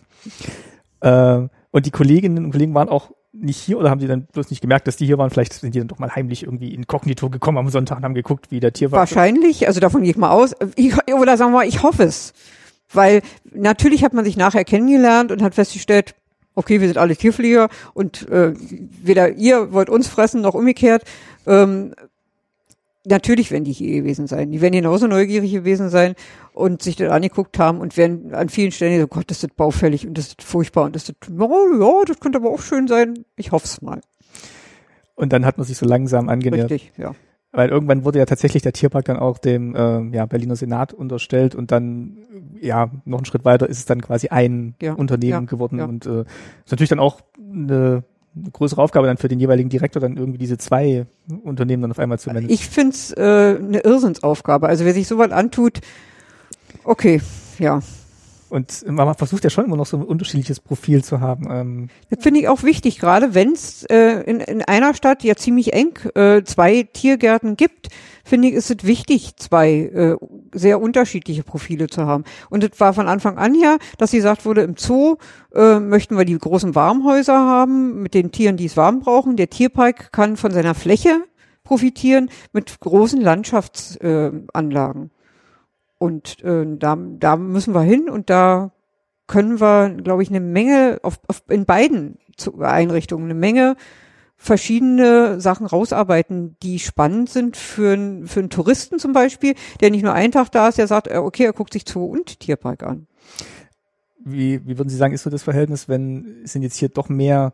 Äh, 1.01 1.47
und 1.71 1.85
die 1.85 1.91
Kolleginnen 1.91 2.45
und 2.45 2.51
Kollegen 2.51 2.73
waren 2.73 2.89
auch 2.89 3.11
nicht 3.33 3.57
hier 3.57 3.79
oder 3.79 3.89
haben 3.89 3.99
die 3.99 4.07
dann 4.07 4.25
bloß 4.25 4.49
nicht 4.51 4.61
gemerkt, 4.61 4.87
dass 4.87 4.95
die 4.95 5.05
hier 5.05 5.17
waren? 5.17 5.29
Vielleicht 5.29 5.53
sind 5.53 5.73
die 5.73 5.79
dann 5.79 5.87
doch 5.87 5.99
mal 5.99 6.15
heimlich 6.15 6.43
irgendwie 6.43 6.73
inkognito 6.73 7.29
gekommen 7.29 7.57
am 7.57 7.69
Sonntag 7.69 7.97
und 7.97 8.03
haben 8.03 8.13
geguckt, 8.13 8.51
wie 8.51 8.59
der 8.59 8.73
Tier 8.73 8.91
war. 8.91 8.99
Wahrscheinlich, 8.99 9.67
also 9.67 9.79
davon 9.79 10.03
gehe 10.03 10.11
ich 10.11 10.17
mal 10.17 10.29
aus. 10.29 10.55
Ich, 10.75 10.93
oder 11.11 11.37
sagen 11.37 11.51
wir 11.51 11.59
mal, 11.59 11.67
ich 11.67 11.83
hoffe 11.83 12.03
es. 12.03 12.33
Weil 12.93 13.21
natürlich 13.51 14.03
hat 14.03 14.13
man 14.13 14.23
sich 14.23 14.37
nachher 14.37 14.63
kennengelernt 14.63 15.31
und 15.31 15.41
hat 15.41 15.55
festgestellt, 15.55 16.13
okay, 16.55 16.79
wir 16.79 16.87
sind 16.87 16.97
alle 16.97 17.15
Tierpfleger 17.15 17.69
und 17.95 18.29
äh, 18.29 18.53
weder 19.01 19.31
ihr 19.31 19.73
wollt 19.73 19.89
uns 19.89 20.07
fressen 20.07 20.41
noch 20.41 20.53
umgekehrt. 20.53 21.03
Ähm, 21.47 21.95
natürlich 23.05 23.51
werden 23.51 23.63
die 23.63 23.73
hier 23.73 24.01
gewesen 24.01 24.27
sein. 24.27 24.51
Die 24.51 24.61
werden 24.61 24.73
genauso 24.73 25.07
neugierig 25.07 25.51
gewesen 25.51 25.89
sein 25.89 26.15
und 26.53 26.81
sich 26.81 26.95
das 26.95 27.09
angeguckt 27.11 27.59
haben 27.59 27.79
und 27.79 27.97
werden 27.97 28.33
an 28.33 28.49
vielen 28.49 28.71
Stellen 28.71 28.99
so, 28.99 29.07
Gott, 29.07 29.29
das 29.29 29.43
ist 29.43 29.55
baufällig 29.55 30.07
und 30.07 30.17
das 30.17 30.27
ist 30.27 30.43
furchtbar 30.43 30.85
und 30.85 30.95
das 30.95 31.09
ist, 31.09 31.15
oh, 31.39 31.67
ja, 31.79 32.05
das 32.05 32.19
könnte 32.19 32.37
aber 32.37 32.49
auch 32.49 32.61
schön 32.61 32.87
sein. 32.87 33.25
Ich 33.35 33.51
hoffe 33.51 33.65
es 33.65 33.81
mal. 33.81 34.01
Und 35.15 35.33
dann 35.33 35.45
hat 35.45 35.57
man 35.57 35.65
sich 35.65 35.77
so 35.77 35.85
langsam 35.85 36.29
angenähert. 36.29 36.71
Richtig, 36.71 36.93
ja. 36.97 37.13
Weil 37.51 37.69
irgendwann 37.69 38.03
wurde 38.03 38.17
ja 38.17 38.25
tatsächlich 38.25 38.63
der 38.63 38.73
Tierpark 38.73 39.05
dann 39.05 39.17
auch 39.17 39.37
dem 39.37 39.75
äh, 39.75 40.15
ja, 40.15 40.25
Berliner 40.25 40.55
Senat 40.55 40.91
unterstellt 40.91 41.53
und 41.53 41.71
dann, 41.71 42.17
ja, 42.59 42.89
noch 43.05 43.19
einen 43.19 43.25
Schritt 43.25 43.45
weiter 43.45 43.69
ist 43.69 43.77
es 43.77 43.85
dann 43.85 44.01
quasi 44.01 44.29
ein 44.29 44.73
Ja, 44.81 44.93
Unternehmen 44.93 45.31
ja, 45.31 45.39
geworden 45.41 45.77
ja. 45.77 45.85
und 45.85 46.07
äh, 46.07 46.21
ist 46.21 46.71
natürlich 46.71 46.89
dann 46.89 46.99
auch 46.99 47.21
eine, 47.37 48.03
eine 48.35 48.51
größere 48.51 48.81
Aufgabe 48.81 49.07
dann 49.07 49.17
für 49.17 49.27
den 49.27 49.39
jeweiligen 49.39 49.69
Direktor, 49.69 50.01
dann 50.01 50.17
irgendwie 50.17 50.39
diese 50.39 50.57
zwei 50.57 51.05
Unternehmen 51.43 51.83
dann 51.83 51.91
auf 51.91 51.99
einmal 51.99 52.19
zu 52.19 52.29
managen. 52.29 52.49
Ich 52.49 52.67
find's 52.67 53.11
äh, 53.11 53.57
eine 53.59 53.79
Irrsinnsaufgabe. 53.79 54.67
Also 54.67 54.85
wer 54.85 54.93
sich 54.93 55.07
sowas 55.07 55.31
antut, 55.31 55.81
okay, 56.83 57.21
ja. 57.59 57.81
Und 58.49 58.85
man 58.87 59.15
versucht 59.15 59.43
ja 59.43 59.49
schon 59.49 59.65
immer 59.65 59.77
noch 59.77 59.87
so 59.87 59.97
ein 59.97 60.03
unterschiedliches 60.03 60.59
Profil 60.59 61.03
zu 61.03 61.19
haben. 61.19 61.47
Ähm, 61.49 61.89
Das 62.11 62.21
finde 62.21 62.39
ich 62.39 62.47
auch 62.47 62.61
wichtig, 62.61 62.99
gerade 62.99 63.33
wenn 63.33 63.53
es 63.53 63.83
äh, 63.89 64.21
in, 64.29 64.41
in 64.41 64.61
einer 64.61 64.93
Stadt 64.93 65.23
ja 65.23 65.35
ziemlich 65.35 65.73
eng 65.73 65.97
äh, 66.13 66.43
zwei 66.43 66.83
Tiergärten 66.83 67.57
gibt, 67.57 67.87
finde 68.23 68.49
ich, 68.49 68.53
ist 68.53 68.69
es 68.69 68.85
wichtig, 68.85 69.37
zwei 69.37 69.71
äh, 69.71 70.17
sehr 70.53 70.81
unterschiedliche 70.81 71.43
Profile 71.43 71.87
zu 71.87 72.05
haben. 72.05 72.23
Und 72.49 72.63
es 72.63 72.79
war 72.79 72.93
von 72.93 73.07
Anfang 73.07 73.37
an 73.37 73.55
ja, 73.55 73.77
dass 73.97 74.11
gesagt 74.11 74.45
wurde, 74.45 74.61
im 74.61 74.75
Zoo 74.77 75.17
äh, 75.53 75.79
möchten 75.79 76.17
wir 76.17 76.25
die 76.25 76.37
großen 76.37 76.75
Warmhäuser 76.75 77.37
haben 77.37 78.01
mit 78.01 78.13
den 78.13 78.31
Tieren, 78.31 78.57
die 78.57 78.65
es 78.65 78.77
warm 78.77 78.99
brauchen. 78.99 79.35
Der 79.35 79.49
Tierpark 79.49 80.11
kann 80.11 80.37
von 80.37 80.51
seiner 80.51 80.75
Fläche 80.75 81.23
profitieren 81.63 82.29
mit 82.51 82.79
großen 82.79 83.21
Landschaftsanlagen. 83.21 85.03
Äh. 85.03 85.09
Und 85.97 86.43
äh, 86.43 86.65
da, 86.77 86.97
da 86.97 87.35
müssen 87.37 87.73
wir 87.73 87.81
hin 87.81 88.09
und 88.09 88.29
da 88.29 88.71
können 89.27 89.61
wir, 89.61 89.89
glaube 89.89 90.23
ich, 90.23 90.29
eine 90.29 90.41
Menge 90.41 90.99
auf, 91.01 91.19
auf, 91.27 91.43
in 91.49 91.65
beiden 91.65 92.17
Einrichtungen 92.59 93.25
eine 93.25 93.35
Menge 93.35 93.75
verschiedene 94.43 95.39
Sachen 95.39 95.65
rausarbeiten, 95.65 96.57
die 96.61 96.77
spannend 96.79 97.29
sind 97.29 97.55
für, 97.55 97.93
einen- 97.93 98.27
für 98.27 98.41
einen 98.41 98.49
Touristen 98.49 98.99
zum 98.99 99.13
Beispiel, 99.13 99.55
der 99.79 99.89
nicht 99.89 100.03
nur 100.03 100.13
einen 100.13 100.33
Tag 100.33 100.51
da 100.51 100.67
ist, 100.67 100.77
der 100.77 100.87
sagt, 100.87 101.07
äh, 101.07 101.15
okay, 101.17 101.45
er 101.45 101.53
guckt 101.53 101.71
sich 101.71 101.85
Zoo 101.87 102.03
und 102.05 102.39
Tierpark 102.41 102.83
an. 102.83 103.07
wie, 104.25 104.65
wie 104.67 104.77
würden 104.77 104.89
Sie 104.89 104.95
sagen, 104.97 105.13
ist 105.13 105.23
so 105.23 105.29
das 105.29 105.43
Verhältnis, 105.43 105.87
wenn 105.89 106.41
sind 106.45 106.61
jetzt 106.61 106.77
hier 106.77 106.89
doch 106.89 107.09
mehr 107.09 107.53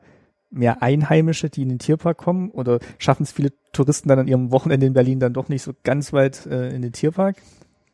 mehr 0.51 0.81
Einheimische, 0.81 1.47
die 1.49 1.61
in 1.61 1.69
den 1.69 1.77
Tierpark 1.77 2.17
kommen 2.17 2.49
oder 2.49 2.79
schaffen 2.97 3.21
es 3.21 3.31
viele 3.31 3.53
Touristen 3.71 4.09
dann 4.09 4.17
an 4.17 4.27
ihrem 4.27 4.51
Wochenende 4.51 4.87
in 4.87 4.93
Berlin 4.93 5.19
dann 5.19 5.33
doch 5.33 5.47
nicht 5.47 5.61
so 5.61 5.73
ganz 5.83 6.11
weit 6.11 6.47
äh, 6.47 6.69
in 6.75 6.81
den 6.81 6.91
Tierpark? 6.91 7.35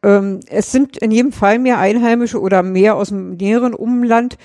Ähm, 0.03 0.39
es 0.47 0.71
sind 0.71 0.95
in 0.97 1.11
jedem 1.11 1.33
Fall 1.33 1.59
mehr 1.59 1.79
Einheimische 1.79 2.39
oder 2.39 2.63
mehr 2.63 2.95
aus 2.95 3.09
dem 3.09 3.35
näheren 3.35 3.73
Umland 3.73 4.37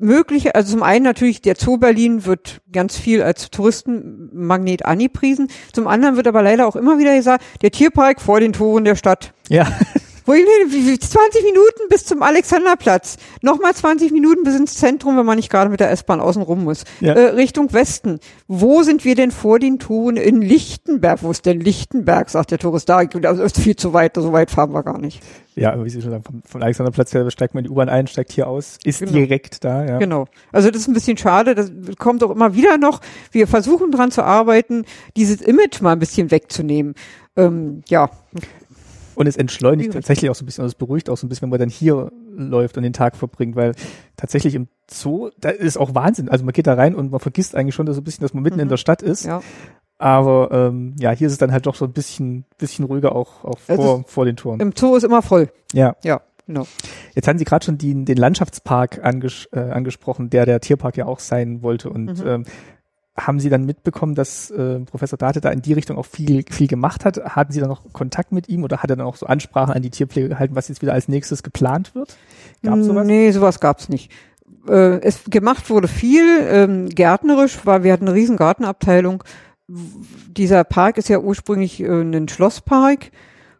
mögliche, 0.00 0.54
also 0.54 0.72
zum 0.72 0.82
einen 0.82 1.04
natürlich 1.04 1.42
der 1.42 1.54
Zoo 1.56 1.76
Berlin 1.76 2.24
wird 2.24 2.60
ganz 2.72 2.96
viel 2.96 3.22
als 3.22 3.50
Touristenmagnet 3.50 4.84
angepriesen, 4.84 5.48
zum 5.72 5.86
anderen 5.86 6.16
wird 6.16 6.26
aber 6.26 6.42
leider 6.42 6.66
auch 6.66 6.76
immer 6.76 6.98
wieder 6.98 7.14
gesagt, 7.14 7.44
der 7.62 7.70
Tierpark 7.70 8.20
vor 8.20 8.40
den 8.40 8.52
Toren 8.52 8.84
der 8.84 8.96
Stadt. 8.96 9.32
Ja, 9.48 9.66
Wo 10.26 10.32
ich, 10.32 10.44
wie- 10.68 10.86
wie- 10.86 10.98
20 10.98 11.42
Minuten 11.44 11.88
bis 11.88 12.04
zum 12.04 12.22
Alexanderplatz. 12.22 13.16
Nochmal 13.42 13.74
20 13.74 14.12
Minuten 14.12 14.42
bis 14.44 14.54
ins 14.56 14.74
Zentrum, 14.74 15.16
wenn 15.16 15.26
man 15.26 15.36
nicht 15.36 15.50
gerade 15.50 15.70
mit 15.70 15.80
der 15.80 15.90
S-Bahn 15.90 16.20
außen 16.20 16.42
rum 16.42 16.64
muss. 16.64 16.84
Ja. 17.00 17.14
Äh, 17.14 17.20
Richtung 17.30 17.72
Westen. 17.72 18.20
Wo 18.48 18.82
sind 18.82 19.04
wir 19.04 19.14
denn 19.14 19.30
vor 19.30 19.58
den 19.58 19.78
Toren 19.78 20.16
in 20.16 20.40
Lichtenberg? 20.42 21.22
Wo 21.22 21.30
ist 21.30 21.46
denn 21.46 21.60
Lichtenberg, 21.60 22.30
sagt 22.30 22.50
der 22.50 22.58
Tourist. 22.58 22.88
Da 22.88 23.04
das 23.04 23.38
ist 23.38 23.58
viel 23.58 23.76
zu 23.76 23.92
weit, 23.92 24.16
so 24.16 24.32
weit 24.32 24.50
fahren 24.50 24.72
wir 24.72 24.82
gar 24.82 24.98
nicht. 24.98 25.22
ja, 25.56 25.72
aber 25.72 25.84
wie 25.84 25.90
Sie 25.90 26.00
schon 26.00 26.10
sagen, 26.10 26.22
vom, 26.24 26.42
vom 26.46 26.62
Alexanderplatz 26.62 27.12
her 27.12 27.30
steigt 27.30 27.54
man 27.54 27.64
in 27.64 27.68
die 27.68 27.72
U-Bahn 27.72 27.88
ein, 27.88 28.06
steigt 28.06 28.32
hier 28.32 28.46
aus, 28.48 28.78
ist 28.84 29.00
Genau. 29.00 29.12
direkt 29.12 29.64
da, 29.64 29.84
ja. 29.84 29.98
Genau. 29.98 30.26
Also 30.52 30.70
das 30.70 30.82
ist 30.82 30.88
ein 30.88 30.94
bisschen 30.94 31.16
schade. 31.16 31.54
Das 31.54 31.70
kommt 31.98 32.22
auch 32.24 32.30
immer 32.30 32.54
wieder 32.54 32.78
noch. 32.78 33.00
Wir 33.32 33.46
versuchen 33.46 33.90
dran 33.90 34.10
zu 34.10 34.22
arbeiten, 34.22 34.84
dieses 35.16 35.40
Image 35.40 35.80
mal 35.82 35.92
ein 35.92 35.98
bisschen 35.98 36.30
wegzunehmen. 36.30 36.94
Ähm, 37.36 37.82
ja, 37.88 38.10
Und 39.20 39.26
es 39.26 39.36
entschleunigt 39.36 39.92
tatsächlich 39.92 40.30
auch 40.30 40.34
so 40.34 40.44
ein 40.44 40.46
bisschen, 40.46 40.62
und 40.62 40.68
es 40.68 40.74
beruhigt 40.74 41.10
auch 41.10 41.16
so 41.18 41.26
ein 41.26 41.28
bisschen, 41.28 41.42
wenn 41.42 41.50
man 41.50 41.58
dann 41.60 41.68
hier 41.68 42.10
läuft 42.34 42.78
und 42.78 42.84
den 42.84 42.94
Tag 42.94 43.16
verbringt, 43.16 43.54
weil 43.54 43.74
tatsächlich 44.16 44.54
im 44.54 44.68
Zoo, 44.90 45.28
da 45.38 45.50
ist 45.50 45.76
auch 45.76 45.94
Wahnsinn. 45.94 46.30
Also 46.30 46.42
man 46.44 46.52
geht 46.54 46.66
da 46.66 46.72
rein 46.72 46.94
und 46.94 47.10
man 47.10 47.20
vergisst 47.20 47.54
eigentlich 47.54 47.74
schon 47.74 47.86
so 47.92 48.00
ein 48.00 48.04
bisschen, 48.04 48.22
dass 48.22 48.32
man 48.32 48.42
mitten 48.42 48.56
Mhm. 48.56 48.62
in 48.62 48.68
der 48.70 48.78
Stadt 48.78 49.02
ist. 49.02 49.26
ja. 49.26 49.42
Aber 49.98 50.48
ähm, 50.50 50.94
ja, 50.98 51.10
hier 51.10 51.26
ist 51.26 51.34
es 51.34 51.38
dann 51.38 51.52
halt 51.52 51.66
doch 51.66 51.74
so 51.74 51.84
ein 51.84 51.92
bisschen, 51.92 52.46
bisschen 52.56 52.86
ruhiger 52.86 53.14
auch, 53.14 53.44
auch 53.44 53.58
Es 53.68 53.76
vor, 53.76 54.04
vor 54.06 54.24
den 54.24 54.36
Toren. 54.36 54.58
Im 54.60 54.72
Zoo 54.74 54.96
ist 54.96 55.02
immer 55.04 55.20
voll. 55.20 55.50
Ja. 55.74 55.94
Ja, 56.02 56.22
genau. 56.46 56.66
Jetzt 57.14 57.28
haben 57.28 57.38
Sie 57.38 57.44
gerade 57.44 57.62
schon 57.66 57.76
den, 57.76 58.06
den 58.06 58.16
Landschaftspark 58.16 59.04
anges 59.04 59.46
äh, 59.52 59.58
angesprochen, 59.60 60.30
der 60.30 60.46
der 60.46 60.60
Tierpark 60.60 60.96
ja 60.96 61.04
auch 61.04 61.18
sein 61.18 61.60
wollte. 61.62 61.90
Und 61.90 62.18
Mhm. 62.20 62.26
ähm, 62.26 62.44
haben 63.26 63.40
Sie 63.40 63.48
dann 63.48 63.64
mitbekommen, 63.64 64.14
dass 64.14 64.50
äh, 64.50 64.80
Professor 64.80 65.18
Date 65.18 65.44
da 65.44 65.50
in 65.50 65.62
die 65.62 65.72
Richtung 65.72 65.98
auch 65.98 66.06
viel, 66.06 66.44
viel 66.50 66.66
gemacht 66.66 67.04
hat? 67.04 67.22
Hatten 67.22 67.52
Sie 67.52 67.60
da 67.60 67.66
noch 67.66 67.92
Kontakt 67.92 68.32
mit 68.32 68.48
ihm 68.48 68.64
oder 68.64 68.78
hat 68.78 68.90
er 68.90 68.96
dann 68.96 69.06
auch 69.06 69.16
so 69.16 69.26
Ansprachen 69.26 69.72
an 69.72 69.82
die 69.82 69.90
Tierpflege 69.90 70.28
gehalten, 70.28 70.56
was 70.56 70.68
jetzt 70.68 70.82
wieder 70.82 70.92
als 70.92 71.08
nächstes 71.08 71.42
geplant 71.42 71.94
wird? 71.94 72.16
Gab 72.62 72.82
sowas? 72.82 73.06
Nee, 73.06 73.30
sowas 73.30 73.60
gab's 73.60 73.88
nicht. 73.88 74.10
Äh, 74.68 75.00
es 75.00 75.24
gemacht 75.24 75.70
wurde 75.70 75.88
viel, 75.88 76.24
ähm, 76.48 76.88
gärtnerisch, 76.88 77.60
weil 77.64 77.82
wir 77.82 77.92
hatten 77.92 78.06
eine 78.06 78.14
riesen 78.14 78.36
Gartenabteilung. 78.36 79.24
Dieser 79.68 80.64
Park 80.64 80.98
ist 80.98 81.08
ja 81.08 81.18
ursprünglich 81.20 81.80
äh, 81.80 81.86
ein 81.86 82.28
Schlosspark 82.28 83.10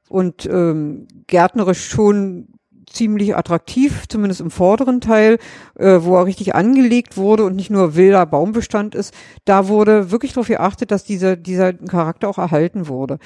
und 0.08 0.46
ähm, 0.46 1.06
gärtnerisch 1.26 1.88
schon 1.88 2.48
ziemlich 2.92 3.36
attraktiv, 3.36 4.06
zumindest 4.08 4.40
im 4.40 4.50
vorderen 4.50 5.00
Teil, 5.00 5.38
äh, 5.78 5.98
wo 6.00 6.16
er 6.16 6.26
richtig 6.26 6.54
angelegt 6.54 7.16
wurde 7.16 7.44
und 7.44 7.56
nicht 7.56 7.70
nur 7.70 7.96
wilder 7.96 8.26
Baumbestand 8.26 8.94
ist. 8.94 9.14
Da 9.44 9.68
wurde 9.68 10.10
wirklich 10.10 10.32
darauf 10.32 10.48
geachtet, 10.48 10.90
dass 10.90 11.04
dieser, 11.04 11.36
dieser 11.36 11.72
Charakter 11.72 12.28
auch 12.28 12.38
erhalten 12.38 12.88
wurde. 12.88 13.18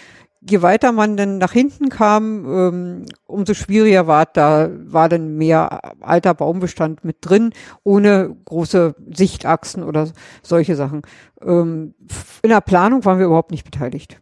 Je 0.46 0.60
weiter 0.60 0.92
man 0.92 1.16
dann 1.16 1.38
nach 1.38 1.52
hinten 1.52 1.88
kam, 1.88 2.44
ähm, 2.46 3.06
umso 3.26 3.54
schwieriger 3.54 4.06
war 4.06 4.26
da, 4.26 4.68
war 4.84 5.08
dann 5.08 5.38
mehr 5.38 5.80
alter 6.02 6.34
Baumbestand 6.34 7.02
mit 7.02 7.16
drin, 7.22 7.54
ohne 7.82 8.36
große 8.44 8.94
Sichtachsen 9.10 9.82
oder 9.82 10.10
solche 10.42 10.76
Sachen. 10.76 11.00
Ähm, 11.42 11.94
in 12.42 12.50
der 12.50 12.60
Planung 12.60 13.06
waren 13.06 13.18
wir 13.18 13.26
überhaupt 13.26 13.52
nicht 13.52 13.64
beteiligt. 13.64 14.20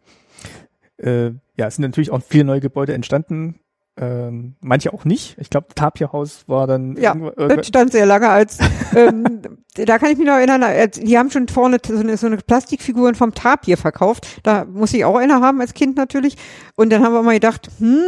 Äh, 0.97 1.31
ja, 1.57 1.67
es 1.67 1.75
sind 1.75 1.83
natürlich 1.83 2.11
auch 2.11 2.21
viele 2.21 2.45
neue 2.45 2.61
Gebäude 2.61 2.93
entstanden. 2.93 3.59
Ähm, 3.95 4.55
manche 4.59 4.91
auch 4.91 5.05
nicht. 5.05 5.37
Ich 5.37 5.51
glaube, 5.51 5.67
Tapia-Haus 5.75 6.45
war 6.47 6.65
dann 6.65 6.95
Ja, 6.97 7.13
Das 7.13 7.67
stand 7.67 7.91
sehr 7.91 8.07
lange 8.07 8.27
als, 8.27 8.57
ähm, 8.95 9.41
da 9.75 9.99
kann 9.99 10.09
ich 10.09 10.17
mich 10.17 10.25
noch 10.25 10.33
erinnern, 10.33 10.63
als, 10.63 10.99
die 10.99 11.17
haben 11.17 11.29
schon 11.29 11.47
vorne 11.47 11.77
so 11.85 11.97
eine, 11.97 12.17
so 12.17 12.25
eine 12.25 12.37
Plastikfiguren 12.37 13.13
vom 13.13 13.35
Tapir 13.35 13.77
verkauft. 13.77 14.39
Da 14.41 14.65
muss 14.65 14.93
ich 14.93 15.05
auch 15.05 15.15
eine 15.15 15.41
haben 15.41 15.61
als 15.61 15.75
Kind 15.75 15.95
natürlich. 15.95 16.37
Und 16.75 16.91
dann 16.91 17.03
haben 17.03 17.13
wir 17.13 17.21
mal 17.21 17.35
gedacht, 17.35 17.69
hm, 17.77 18.03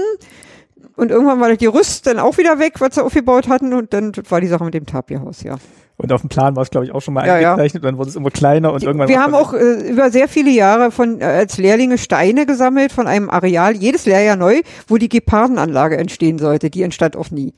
und 0.96 1.12
irgendwann 1.12 1.40
war 1.40 1.54
die 1.56 1.66
Rüst 1.66 2.08
dann 2.08 2.20
auch 2.20 2.38
wieder 2.38 2.58
weg, 2.58 2.80
was 2.80 2.96
sie 2.96 3.04
aufgebaut 3.04 3.48
hatten. 3.48 3.74
Und 3.74 3.94
dann 3.94 4.12
war 4.30 4.42
die 4.42 4.48
Sache 4.48 4.64
mit 4.64 4.74
dem 4.74 4.86
Tapirhaus, 4.88 5.44
ja. 5.44 5.58
Und 5.98 6.12
auf 6.12 6.22
dem 6.22 6.30
Plan 6.30 6.56
war 6.56 6.64
es, 6.64 6.70
glaube 6.72 6.86
ich, 6.86 6.92
auch 6.92 7.02
schon 7.02 7.14
mal 7.14 7.26
Ja, 7.26 7.40
ja. 7.40 7.52
eingezeichnet. 7.52 7.86
Dann 7.86 7.98
wurde 7.98 8.10
es 8.10 8.16
immer 8.18 8.30
kleiner 8.30 8.74
und 8.74 8.84
irgendwann. 8.84 9.08
wir 9.08 9.22
haben 9.22 9.34
auch 9.34 9.54
äh, 9.54 9.90
über 9.90 10.12
sehr 10.12 10.28
viele 10.28 10.50
Jahre 10.52 10.92
von 10.92 11.22
äh, 11.22 11.24
als 11.24 11.58
Lehrlinge 11.58 11.98
Steine 11.98 12.46
gesammelt 12.46 12.92
von 12.92 13.08
einem 13.08 13.30
Areal, 13.30 13.76
jedes 13.78 14.06
Lehrjahr 14.06 14.36
neu, 14.36 14.62
wo 14.88 14.98
die 14.98 15.08
Gepardenanlage 15.10 15.96
entstehen 15.98 16.38
sollte. 16.38 16.70
Die 16.70 16.82
entstand 16.84 17.16
auch 17.16 17.32
nie. 17.32 17.54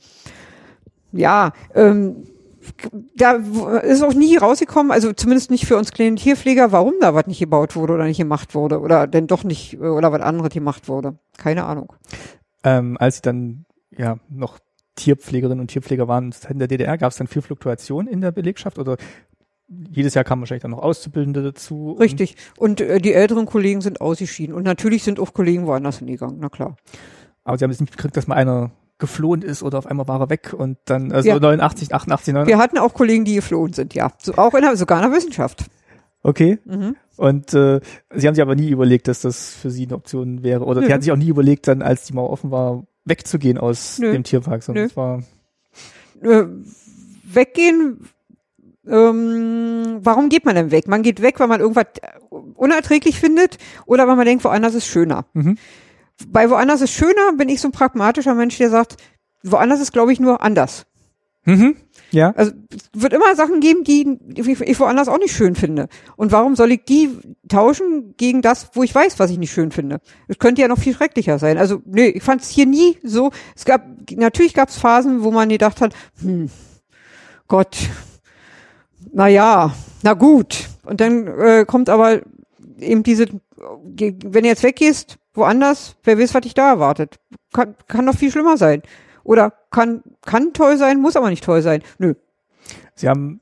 Ja, 1.12 1.52
ähm, 1.74 2.24
da 3.16 3.32
ist 3.82 4.02
auch 4.02 4.12
nie 4.14 4.36
rausgekommen, 4.36 4.92
also 4.92 5.12
zumindest 5.12 5.50
nicht 5.50 5.66
für 5.66 5.76
uns 5.76 5.90
kleinen 5.90 6.16
Tierpfleger, 6.16 6.70
warum 6.70 6.94
da 7.00 7.14
was 7.14 7.26
nicht 7.26 7.38
gebaut 7.40 7.74
wurde 7.76 7.94
oder 7.94 8.04
nicht 8.04 8.18
gemacht 8.18 8.54
wurde 8.54 8.78
oder 8.80 9.06
denn 9.06 9.26
doch 9.26 9.42
nicht 9.42 9.74
äh, 9.74 9.78
oder 9.78 10.12
was 10.12 10.20
anderes 10.20 10.50
gemacht 10.52 10.86
wurde. 10.86 11.14
Keine 11.38 11.64
Ahnung. 11.64 11.92
ähm, 12.62 12.96
als 13.00 13.16
sie 13.16 13.22
dann 13.22 13.64
ja 13.96 14.18
noch 14.28 14.58
Tierpflegerinnen 14.98 15.60
und 15.60 15.68
Tierpfleger 15.68 16.08
waren 16.08 16.34
in 16.48 16.58
der 16.58 16.68
DDR, 16.68 16.98
gab 16.98 17.12
es 17.12 17.18
dann 17.18 17.26
viel 17.26 17.42
Fluktuation 17.42 18.06
in 18.06 18.20
der 18.20 18.32
Belegschaft 18.32 18.78
oder 18.78 18.96
jedes 19.68 20.14
Jahr 20.14 20.24
kamen 20.24 20.42
wahrscheinlich 20.42 20.62
dann 20.62 20.70
noch 20.70 20.82
Auszubildende 20.82 21.42
dazu. 21.42 21.92
Richtig. 22.00 22.36
Und 22.56 22.80
äh, 22.80 23.00
die 23.00 23.12
älteren 23.12 23.44
Kollegen 23.46 23.80
sind 23.82 24.00
ausgeschieden. 24.00 24.54
Und 24.54 24.62
natürlich 24.62 25.02
sind 25.02 25.20
auch 25.20 25.34
Kollegen 25.34 25.66
woanders 25.66 25.98
hingegangen, 25.98 26.38
na 26.40 26.48
klar. 26.48 26.76
Aber 27.44 27.58
sie 27.58 27.64
haben 27.64 27.70
es 27.70 27.80
nicht 27.80 27.94
gekriegt, 27.94 28.16
dass 28.16 28.26
mal 28.26 28.36
einer 28.36 28.70
geflohen 28.98 29.42
ist 29.42 29.62
oder 29.62 29.78
auf 29.78 29.86
einmal 29.86 30.08
war 30.08 30.20
er 30.20 30.30
weg 30.30 30.54
und 30.56 30.78
dann, 30.86 31.12
also 31.12 31.28
Ja. 31.28 31.38
89, 31.38 31.94
88, 31.94 32.34
89. 32.34 32.48
Wir 32.48 32.58
hatten 32.58 32.78
auch 32.78 32.94
Kollegen, 32.94 33.24
die 33.24 33.36
geflohen 33.36 33.72
sind, 33.72 33.94
ja. 33.94 34.10
So, 34.18 34.34
auch 34.34 34.54
in 34.54 34.62
der, 34.62 34.76
sogar 34.76 35.02
in 35.04 35.10
der 35.10 35.16
Wissenschaft. 35.16 35.66
Okay. 36.22 36.58
Mhm. 36.64 36.96
Und 37.16 37.54
äh, 37.54 37.80
sie 38.14 38.26
haben 38.26 38.34
sich 38.34 38.42
aber 38.42 38.56
nie 38.56 38.70
überlegt, 38.70 39.06
dass 39.06 39.20
das 39.20 39.54
für 39.54 39.70
sie 39.70 39.86
eine 39.86 39.94
Option 39.94 40.42
wäre. 40.42 40.64
Oder 40.64 40.80
sie 40.80 40.86
Nö. 40.88 40.92
hatten 40.92 41.02
sich 41.02 41.12
auch 41.12 41.16
nie 41.16 41.28
überlegt, 41.28 41.68
dann, 41.68 41.82
als 41.82 42.04
die 42.04 42.12
Mauer 42.14 42.30
offen 42.30 42.50
war, 42.50 42.84
wegzugehen 43.08 43.58
aus 43.58 43.98
Nö. 43.98 44.12
dem 44.12 44.24
Tierpark, 44.24 44.62
sondern 44.62 44.84
Nö. 44.84 44.90
es 44.90 44.96
war 44.96 45.22
Äh, 46.22 46.44
weggehen, 47.24 48.08
ähm, 48.86 49.98
warum 50.00 50.28
geht 50.28 50.44
man 50.44 50.54
denn 50.54 50.70
weg? 50.70 50.88
Man 50.88 51.02
geht 51.02 51.20
weg, 51.22 51.38
weil 51.40 51.46
man 51.48 51.60
irgendwas 51.60 51.86
unerträglich 52.54 53.20
findet 53.20 53.58
oder 53.86 54.08
weil 54.08 54.16
man 54.16 54.26
denkt, 54.26 54.44
woanders 54.44 54.74
ist 54.74 54.86
schöner. 54.86 55.26
Mhm. 55.34 55.58
Bei 56.28 56.50
woanders 56.50 56.80
ist 56.80 56.92
schöner 56.92 57.32
bin 57.36 57.48
ich 57.48 57.60
so 57.60 57.68
ein 57.68 57.72
pragmatischer 57.72 58.34
Mensch, 58.34 58.56
der 58.58 58.70
sagt, 58.70 58.96
woanders 59.42 59.80
ist, 59.80 59.92
glaube 59.92 60.12
ich, 60.12 60.20
nur 60.20 60.40
anders. 60.42 60.86
mhm. 61.44 61.76
Ja. 62.10 62.32
Also 62.36 62.52
es 62.74 63.02
wird 63.02 63.12
immer 63.12 63.34
Sachen 63.36 63.60
geben, 63.60 63.84
die 63.84 64.18
ich 64.38 64.80
woanders 64.80 65.08
auch 65.08 65.18
nicht 65.18 65.34
schön 65.34 65.54
finde. 65.54 65.88
Und 66.16 66.32
warum 66.32 66.56
soll 66.56 66.72
ich 66.72 66.84
die 66.84 67.10
tauschen 67.48 68.14
gegen 68.16 68.40
das, 68.40 68.70
wo 68.72 68.82
ich 68.82 68.94
weiß, 68.94 69.18
was 69.18 69.30
ich 69.30 69.38
nicht 69.38 69.52
schön 69.52 69.70
finde? 69.70 70.00
Es 70.26 70.38
könnte 70.38 70.62
ja 70.62 70.68
noch 70.68 70.78
viel 70.78 70.94
schrecklicher 70.94 71.38
sein. 71.38 71.58
Also 71.58 71.82
nee, 71.84 72.08
ich 72.08 72.22
fand 72.22 72.40
es 72.40 72.48
hier 72.48 72.66
nie 72.66 72.98
so. 73.02 73.30
Es 73.54 73.64
gab 73.64 73.86
natürlich 74.10 74.54
gab 74.54 74.70
es 74.70 74.78
Phasen, 74.78 75.22
wo 75.22 75.30
man 75.30 75.48
gedacht 75.48 75.80
hat, 75.80 75.94
hm, 76.22 76.50
Gott, 77.46 77.76
na 79.12 79.28
ja, 79.28 79.74
na 80.02 80.14
gut. 80.14 80.68
Und 80.84 81.00
dann 81.00 81.26
äh, 81.26 81.64
kommt 81.66 81.88
aber 81.90 82.20
eben 82.78 83.02
diese, 83.02 83.26
wenn 83.58 84.42
du 84.42 84.48
jetzt 84.48 84.62
weggehst, 84.62 85.18
woanders, 85.34 85.96
wer 86.04 86.18
weiß, 86.18 86.34
was 86.34 86.42
dich 86.42 86.54
da 86.54 86.70
erwartet. 86.70 87.18
Kann, 87.52 87.74
kann 87.86 88.06
doch 88.06 88.14
viel 88.14 88.30
schlimmer 88.30 88.56
sein. 88.56 88.82
Oder 89.28 89.52
kann, 89.70 90.02
kann 90.24 90.54
toll 90.54 90.78
sein, 90.78 91.00
muss 91.02 91.14
aber 91.14 91.28
nicht 91.28 91.44
toll 91.44 91.60
sein. 91.60 91.82
Nö. 91.98 92.14
Sie 92.94 93.10
haben, 93.10 93.40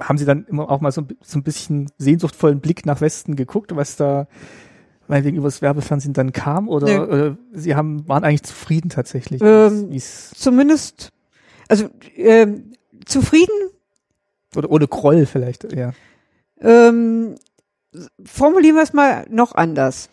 haben 0.00 0.18
sie 0.18 0.24
dann 0.24 0.44
immer 0.48 0.68
auch 0.68 0.80
mal 0.80 0.90
so, 0.90 1.02
ein- 1.02 1.16
so 1.22 1.38
ein 1.38 1.44
bisschen 1.44 1.92
sehnsuchtvollen 1.96 2.58
Blick 2.60 2.84
nach 2.86 3.00
Westen 3.00 3.36
geguckt, 3.36 3.76
was 3.76 3.94
da 3.94 4.26
meinetwegen 5.06 5.36
übers 5.36 5.62
Werbefernsehen 5.62 6.12
dann 6.12 6.32
kam? 6.32 6.68
Oder, 6.68 6.86
Nee. 6.88 6.98
oder 6.98 7.36
sie 7.52 7.76
haben, 7.76 8.08
waren 8.08 8.24
eigentlich 8.24 8.42
zufrieden 8.42 8.88
tatsächlich? 8.90 9.40
Ähm, 9.42 9.86
wie's, 9.90 10.30
Zumindest, 10.30 11.12
also 11.68 11.88
ähm, 12.16 12.72
zufrieden, 13.04 13.54
oder 14.56 14.68
ohne 14.72 14.88
Groll 14.88 15.24
vielleicht, 15.26 15.72
ja. 15.72 15.92
ähm, 16.60 17.36
formulieren 18.24 18.74
wir 18.74 18.82
es 18.82 18.92
mal 18.92 19.24
noch 19.30 19.54
anders. 19.54 20.10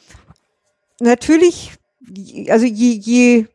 Natürlich, 0.99 1.73
also 2.49 2.65
je, 2.67 2.91
je 2.91 3.45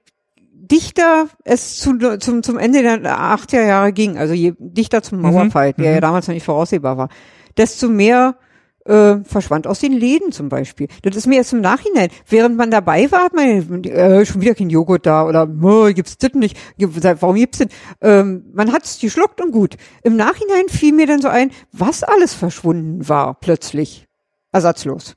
dichter 0.70 1.28
es 1.44 1.78
zu, 1.78 2.18
zum, 2.18 2.42
zum 2.42 2.58
Ende 2.58 2.82
der 2.82 3.00
80er 3.00 3.66
Jahre 3.66 3.92
ging, 3.92 4.18
also 4.18 4.34
je 4.34 4.54
dichter 4.58 5.02
zum 5.02 5.18
Mhm, 5.18 5.22
Mauerfall, 5.22 5.72
der 5.72 5.88
mhm. 5.88 5.94
ja 5.94 6.00
damals 6.00 6.28
noch 6.28 6.34
nicht 6.34 6.44
voraussehbar 6.44 6.96
war, 6.96 7.08
desto 7.56 7.88
mehr 7.88 8.36
äh, 8.88 9.18
verschwand 9.24 9.66
aus 9.66 9.80
den 9.80 9.92
Läden 9.92 10.32
zum 10.32 10.48
Beispiel. 10.48 10.88
Das 11.02 11.14
ist 11.14 11.26
mir 11.26 11.36
jetzt 11.36 11.52
im 11.52 11.60
Nachhinein. 11.60 12.08
Während 12.26 12.56
man 12.56 12.70
dabei 12.70 13.10
war, 13.10 13.24
hat 13.24 13.34
man 13.34 13.84
äh, 13.84 14.24
schon 14.24 14.40
wieder 14.40 14.54
kein 14.54 14.70
Joghurt 14.70 15.06
da 15.06 15.26
oder 15.26 15.46
gibt's 15.92 16.16
das 16.18 16.32
nicht? 16.32 16.56
Warum 16.78 17.36
gibt's 17.36 17.58
denn? 17.58 17.68
Ähm, 18.00 18.46
man 18.54 18.72
hat's 18.72 18.98
geschluckt 18.98 19.40
und 19.40 19.52
gut. 19.52 19.76
Im 20.02 20.16
Nachhinein 20.16 20.68
fiel 20.68 20.94
mir 20.94 21.06
dann 21.06 21.20
so 21.20 21.28
ein, 21.28 21.50
was 21.72 22.02
alles 22.02 22.34
verschwunden 22.34 23.08
war 23.08 23.34
plötzlich. 23.34 24.06
Ersatzlos. 24.52 25.14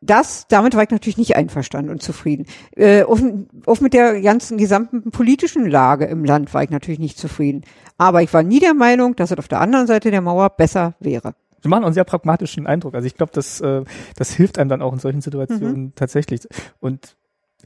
Das, 0.00 0.46
damit 0.48 0.76
war 0.76 0.84
ich 0.84 0.90
natürlich 0.90 1.18
nicht 1.18 1.34
einverstanden 1.34 1.90
und 1.90 2.02
zufrieden. 2.02 2.46
Äh, 2.76 3.02
auch, 3.02 3.18
auch 3.66 3.80
mit 3.80 3.94
der 3.94 4.20
ganzen 4.20 4.56
gesamten 4.56 5.10
politischen 5.10 5.68
Lage 5.68 6.04
im 6.04 6.24
Land 6.24 6.54
war 6.54 6.62
ich 6.62 6.70
natürlich 6.70 7.00
nicht 7.00 7.18
zufrieden. 7.18 7.62
Aber 7.96 8.22
ich 8.22 8.32
war 8.32 8.44
nie 8.44 8.60
der 8.60 8.74
Meinung, 8.74 9.16
dass 9.16 9.32
es 9.32 9.38
auf 9.38 9.48
der 9.48 9.60
anderen 9.60 9.88
Seite 9.88 10.12
der 10.12 10.20
Mauer 10.20 10.50
besser 10.50 10.94
wäre. 11.00 11.34
Sie 11.60 11.68
machen 11.68 11.82
einen 11.84 11.94
sehr 11.94 12.04
pragmatischen 12.04 12.68
Eindruck. 12.68 12.94
Also 12.94 13.06
ich 13.06 13.16
glaube, 13.16 13.32
das, 13.34 13.60
äh, 13.60 13.82
das 14.16 14.30
hilft 14.30 14.58
einem 14.58 14.68
dann 14.70 14.82
auch 14.82 14.92
in 14.92 15.00
solchen 15.00 15.20
Situationen 15.20 15.82
Mhm. 15.82 15.92
tatsächlich. 15.96 16.42
Und 16.78 17.16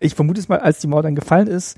ich 0.00 0.14
vermute 0.14 0.40
es 0.40 0.48
mal, 0.48 0.60
als 0.60 0.78
die 0.78 0.86
Mauer 0.86 1.02
dann 1.02 1.14
gefallen 1.14 1.48
ist, 1.48 1.76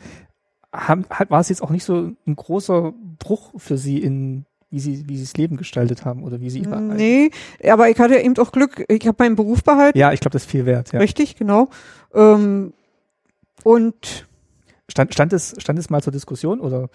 haben, 0.73 1.05
hat, 1.11 1.31
war 1.31 1.41
es 1.41 1.49
jetzt 1.49 1.63
auch 1.63 1.71
nicht 1.71 1.85
so 1.85 2.13
ein 2.27 2.37
großer 2.37 2.93
Bruch 3.19 3.53
für 3.57 3.77
Sie 3.77 3.99
in 3.99 4.47
wie 4.75 4.81
sie 4.81 5.09
wie 5.09 5.17
sie 5.17 5.23
das 5.25 5.37
Leben 5.37 5.57
gestaltet 5.57 6.05
haben 6.05 6.25
oder 6.25 6.41
wie 6.41 6.51
sie 6.51 6.59
ihre 6.61 6.81
Nee, 6.81 7.31
aber 7.67 7.89
ich 7.89 7.99
hatte 7.99 8.17
eben 8.19 8.37
auch 8.39 8.51
Glück, 8.53 8.85
ich 8.89 9.07
habe 9.07 9.17
meinen 9.23 9.37
Beruf 9.37 9.63
behalten. 9.63 9.97
Ja, 9.97 10.13
ich 10.13 10.21
glaube, 10.21 10.33
das 10.33 10.43
ist 10.43 10.51
viel 10.51 10.67
wert. 10.67 10.93
Ja. 10.93 10.99
Richtig, 10.99 11.37
genau. 11.37 11.69
Ähm, 12.13 12.73
und 13.63 14.27
Stand, 14.89 15.15
stand 15.15 15.33
es 15.33 15.55
stand 15.59 15.79
es 15.79 15.89
mal 15.89 16.03
zur 16.03 16.13
Diskussion 16.13 16.61
oder 16.61 16.89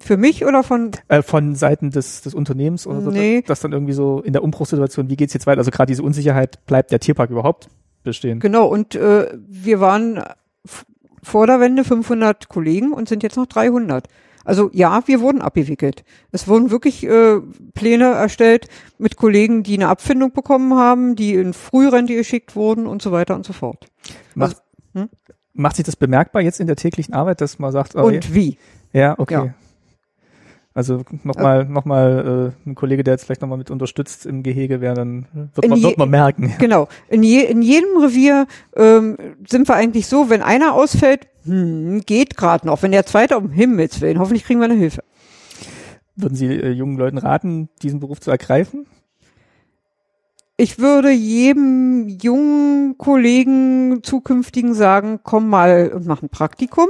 für 0.00 0.16
mich 0.16 0.44
oder 0.46 0.62
von 0.62 0.92
äh, 1.08 1.22
von 1.22 1.54
Seiten 1.54 1.90
des 1.90 2.22
des 2.22 2.34
Unternehmens 2.34 2.86
oder 2.86 3.00
so, 3.02 3.10
Nee. 3.10 3.42
dass 3.46 3.60
dann 3.60 3.72
irgendwie 3.72 3.92
so 3.92 4.20
in 4.22 4.32
der 4.32 4.42
Umbruchssituation, 4.42 5.10
wie 5.10 5.16
geht's 5.16 5.34
jetzt 5.34 5.46
weiter? 5.46 5.58
Also 5.58 5.70
gerade 5.70 5.90
diese 5.90 6.02
Unsicherheit, 6.02 6.64
bleibt 6.66 6.90
der 6.90 7.00
Tierpark 7.00 7.30
überhaupt 7.30 7.68
bestehen? 8.02 8.40
genau 8.40 8.66
und 8.66 8.94
äh, 8.94 9.28
wir 9.46 9.80
waren 9.80 10.22
vor 11.22 11.46
der 11.46 11.60
Wende 11.60 11.84
500 11.84 12.48
Kollegen 12.48 12.92
und 12.92 13.08
sind 13.08 13.22
jetzt 13.22 13.36
noch 13.36 13.46
300. 13.46 14.08
Also 14.44 14.70
ja, 14.72 15.02
wir 15.06 15.20
wurden 15.20 15.40
abgewickelt. 15.40 16.04
Es 16.30 16.46
wurden 16.46 16.70
wirklich 16.70 17.04
äh, 17.04 17.40
Pläne 17.74 18.12
erstellt 18.12 18.68
mit 18.98 19.16
Kollegen, 19.16 19.62
die 19.62 19.74
eine 19.74 19.88
Abfindung 19.88 20.32
bekommen 20.32 20.74
haben, 20.74 21.16
die 21.16 21.34
in 21.34 21.52
Frührente 21.54 22.14
geschickt 22.14 22.54
wurden 22.54 22.86
und 22.86 23.02
so 23.02 23.10
weiter 23.10 23.34
und 23.34 23.46
so 23.46 23.52
fort. 23.52 23.86
Macht, 24.34 24.58
hm? 24.92 25.08
macht 25.54 25.76
sich 25.76 25.84
das 25.84 25.96
bemerkbar 25.96 26.42
jetzt 26.42 26.60
in 26.60 26.66
der 26.66 26.76
täglichen 26.76 27.14
Arbeit, 27.14 27.40
dass 27.40 27.58
man 27.58 27.72
sagt, 27.72 27.96
oh, 27.96 28.04
Und 28.04 28.34
wie? 28.34 28.58
ja, 28.92 29.18
okay. 29.18 29.34
Ja. 29.34 29.54
Also 30.76 31.04
nochmal, 31.22 31.66
noch 31.66 31.84
mal, 31.84 32.52
äh, 32.66 32.68
ein 32.68 32.74
Kollege, 32.74 33.04
der 33.04 33.14
jetzt 33.14 33.24
vielleicht 33.24 33.42
nochmal 33.42 33.58
mit 33.58 33.70
unterstützt 33.70 34.26
im 34.26 34.42
Gehege 34.42 34.80
wäre, 34.80 34.94
dann 34.94 35.26
wird 35.54 35.68
man, 35.68 35.78
je- 35.78 35.84
wird 35.84 35.98
man 35.98 36.10
merken. 36.10 36.52
Genau. 36.58 36.88
In, 37.08 37.22
je, 37.22 37.42
in 37.44 37.62
jedem 37.62 37.96
Revier 37.96 38.46
ähm, 38.74 39.16
sind 39.48 39.68
wir 39.68 39.76
eigentlich 39.76 40.08
so, 40.08 40.30
wenn 40.30 40.42
einer 40.42 40.74
ausfällt, 40.74 41.28
hm, 41.44 42.00
geht 42.06 42.36
gerade 42.36 42.66
noch. 42.66 42.82
Wenn 42.82 42.90
der 42.90 43.06
zweite, 43.06 43.38
um 43.38 43.50
Himmels 43.50 44.00
Willen, 44.00 44.18
hoffentlich 44.18 44.44
kriegen 44.44 44.58
wir 44.58 44.64
eine 44.64 44.74
Hilfe. 44.74 45.04
Würden 46.16 46.34
Sie 46.34 46.46
äh, 46.46 46.70
jungen 46.70 46.98
Leuten 46.98 47.18
raten, 47.18 47.68
diesen 47.82 48.00
Beruf 48.00 48.20
zu 48.20 48.32
ergreifen? 48.32 48.86
Ich 50.56 50.78
würde 50.78 51.10
jedem 51.10 52.08
jungen 52.08 52.96
Kollegen 52.98 54.00
zukünftigen 54.02 54.74
sagen, 54.74 55.20
komm 55.22 55.48
mal 55.48 55.90
und 55.94 56.06
mach 56.06 56.22
ein 56.22 56.28
Praktikum 56.28 56.86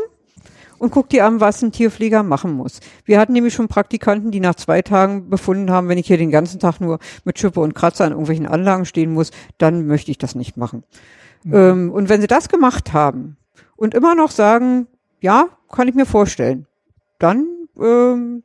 und 0.78 0.90
guck 0.90 1.08
dir 1.08 1.26
an, 1.26 1.40
was 1.40 1.62
ein 1.62 1.72
Tierpfleger 1.72 2.22
machen 2.22 2.52
muss. 2.52 2.80
Wir 3.04 3.18
hatten 3.18 3.32
nämlich 3.32 3.54
schon 3.54 3.68
Praktikanten, 3.68 4.30
die 4.30 4.40
nach 4.40 4.54
zwei 4.54 4.82
Tagen 4.82 5.30
befunden 5.30 5.70
haben, 5.70 5.88
wenn 5.88 5.98
ich 5.98 6.06
hier 6.06 6.18
den 6.18 6.30
ganzen 6.30 6.60
Tag 6.60 6.80
nur 6.80 6.98
mit 7.24 7.38
Schippe 7.38 7.60
und 7.60 7.74
Kratzer 7.74 8.04
an 8.04 8.12
irgendwelchen 8.12 8.46
Anlagen 8.46 8.84
stehen 8.84 9.12
muss, 9.12 9.30
dann 9.58 9.86
möchte 9.86 10.10
ich 10.10 10.18
das 10.18 10.34
nicht 10.34 10.56
machen. 10.56 10.84
Ähm, 11.50 11.90
und 11.92 12.08
wenn 12.08 12.20
sie 12.20 12.26
das 12.26 12.48
gemacht 12.48 12.92
haben 12.92 13.36
und 13.76 13.94
immer 13.94 14.14
noch 14.14 14.30
sagen, 14.30 14.86
ja, 15.20 15.48
kann 15.70 15.88
ich 15.88 15.94
mir 15.94 16.06
vorstellen, 16.06 16.66
dann 17.18 17.46
ähm, 17.80 18.42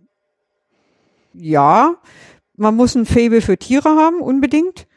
ja, 1.34 1.96
man 2.56 2.76
muss 2.76 2.96
ein 2.96 3.06
Faible 3.06 3.42
für 3.42 3.58
Tiere 3.58 3.90
haben, 3.90 4.22
unbedingt. 4.22 4.88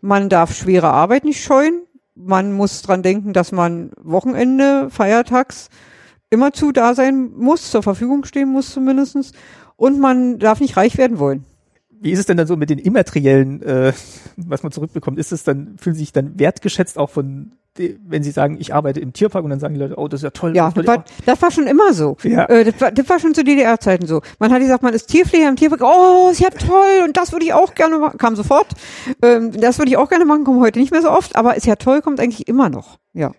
Man 0.00 0.28
darf 0.28 0.54
schwere 0.54 0.88
Arbeit 0.88 1.24
nicht 1.24 1.42
scheuen. 1.42 1.82
Man 2.14 2.52
muss 2.52 2.82
dran 2.82 3.02
denken, 3.02 3.32
dass 3.32 3.52
man 3.52 3.92
Wochenende, 4.00 4.90
feiertags 4.90 5.68
immerzu 6.32 6.72
da 6.72 6.94
sein 6.94 7.30
muss, 7.36 7.70
zur 7.70 7.82
Verfügung 7.82 8.24
stehen 8.24 8.48
muss 8.48 8.70
zumindestens. 8.70 9.32
Und 9.76 10.00
man 10.00 10.38
darf 10.38 10.60
nicht 10.60 10.76
reich 10.76 10.96
werden 10.98 11.18
wollen. 11.18 11.44
Wie 12.02 12.10
ist 12.10 12.18
es 12.18 12.26
denn 12.26 12.36
dann 12.36 12.48
so 12.48 12.56
mit 12.56 12.68
den 12.68 12.78
immateriellen, 12.78 13.62
äh, 13.62 13.92
was 14.36 14.64
man 14.64 14.72
zurückbekommt? 14.72 15.18
Ist 15.18 15.30
es 15.30 15.44
dann, 15.44 15.76
fühlen 15.78 15.94
Sie 15.94 16.00
sich 16.00 16.12
dann 16.12 16.38
wertgeschätzt 16.38 16.98
auch 16.98 17.10
von, 17.10 17.52
wenn 17.76 18.24
Sie 18.24 18.32
sagen, 18.32 18.56
ich 18.58 18.74
arbeite 18.74 18.98
im 18.98 19.12
Tierpark 19.12 19.44
und 19.44 19.50
dann 19.50 19.60
sagen 19.60 19.74
die 19.74 19.80
Leute, 19.80 19.96
oh, 19.96 20.08
das 20.08 20.20
ist 20.20 20.24
ja 20.24 20.30
toll. 20.30 20.56
Ja, 20.56 20.70
das 20.70 20.84
war, 20.84 21.04
das 21.26 21.40
war 21.40 21.50
schon 21.52 21.68
immer 21.68 21.92
so. 21.92 22.16
Ja. 22.24 22.46
Äh, 22.46 22.64
das, 22.64 22.80
war, 22.80 22.90
das 22.90 23.08
war 23.08 23.20
schon 23.20 23.34
zu 23.34 23.44
DDR-Zeiten 23.44 24.06
so. 24.06 24.20
Man 24.40 24.52
hat 24.52 24.60
gesagt, 24.60 24.82
man 24.82 24.94
ist 24.94 25.06
Tierpfleger 25.06 25.48
im 25.48 25.56
Tierpark. 25.56 25.82
Oh, 25.82 26.30
ist 26.30 26.40
ja 26.40 26.50
toll 26.50 27.04
und 27.04 27.16
das 27.16 27.30
würde 27.30 27.44
ich 27.44 27.52
auch 27.52 27.74
gerne 27.74 27.98
machen. 27.98 28.18
Kam 28.18 28.34
sofort. 28.34 28.68
Ähm, 29.22 29.52
das 29.52 29.78
würde 29.78 29.90
ich 29.90 29.96
auch 29.96 30.08
gerne 30.08 30.24
machen, 30.24 30.44
kommt 30.44 30.60
heute 30.60 30.80
nicht 30.80 30.90
mehr 30.90 31.02
so 31.02 31.10
oft, 31.10 31.36
aber 31.36 31.56
ist 31.56 31.66
ja 31.66 31.76
toll, 31.76 32.02
kommt 32.02 32.18
eigentlich 32.18 32.48
immer 32.48 32.68
noch. 32.68 32.98
Ja. 33.12 33.30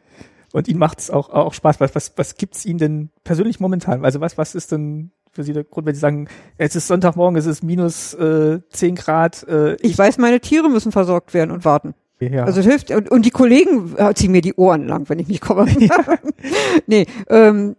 Und 0.53 0.67
Ihnen 0.67 0.79
macht 0.79 0.99
es 0.99 1.09
auch, 1.09 1.29
auch 1.31 1.53
Spaß. 1.53 1.79
Was, 1.79 1.95
was, 1.95 2.13
was 2.15 2.37
gibt's 2.37 2.63
Ihnen 2.63 2.77
denn 2.77 3.09
persönlich 3.23 3.59
momentan? 3.59 4.05
Also 4.05 4.21
was, 4.21 4.37
was 4.37 4.53
ist 4.55 4.71
denn 4.71 5.11
für 5.31 5.43
Sie 5.43 5.51
der 5.51 5.63
Grund, 5.63 5.87
wenn 5.87 5.95
Sie 5.95 5.99
sagen, 5.99 6.27
es 6.59 6.75
ist 6.75 6.87
Sonntagmorgen, 6.87 7.37
es 7.37 7.47
ist 7.47 7.63
minus 7.63 8.13
äh, 8.13 8.59
10 8.69 8.95
Grad? 8.95 9.47
Äh, 9.47 9.75
Ich 9.81 9.97
weiß, 9.97 10.19
meine 10.19 10.39
Tiere 10.39 10.69
müssen 10.69 10.91
versorgt 10.91 11.33
werden 11.33 11.49
und 11.49 11.65
warten. 11.65 11.95
ja. 12.19 12.45
Also 12.45 12.59
es 12.59 12.67
hilft, 12.67 12.91
und, 12.91 13.09
und 13.09 13.25
die 13.25 13.31
Kollegen 13.31 13.95
äh, 13.97 14.13
ziehen 14.13 14.31
mir 14.31 14.41
die 14.41 14.53
Ohren 14.53 14.87
lang, 14.87 15.09
wenn 15.09 15.17
ich 15.17 15.27
nicht 15.27 15.41
komme. 15.41 15.65
nee, 16.87 17.07
ähm, 17.29 17.75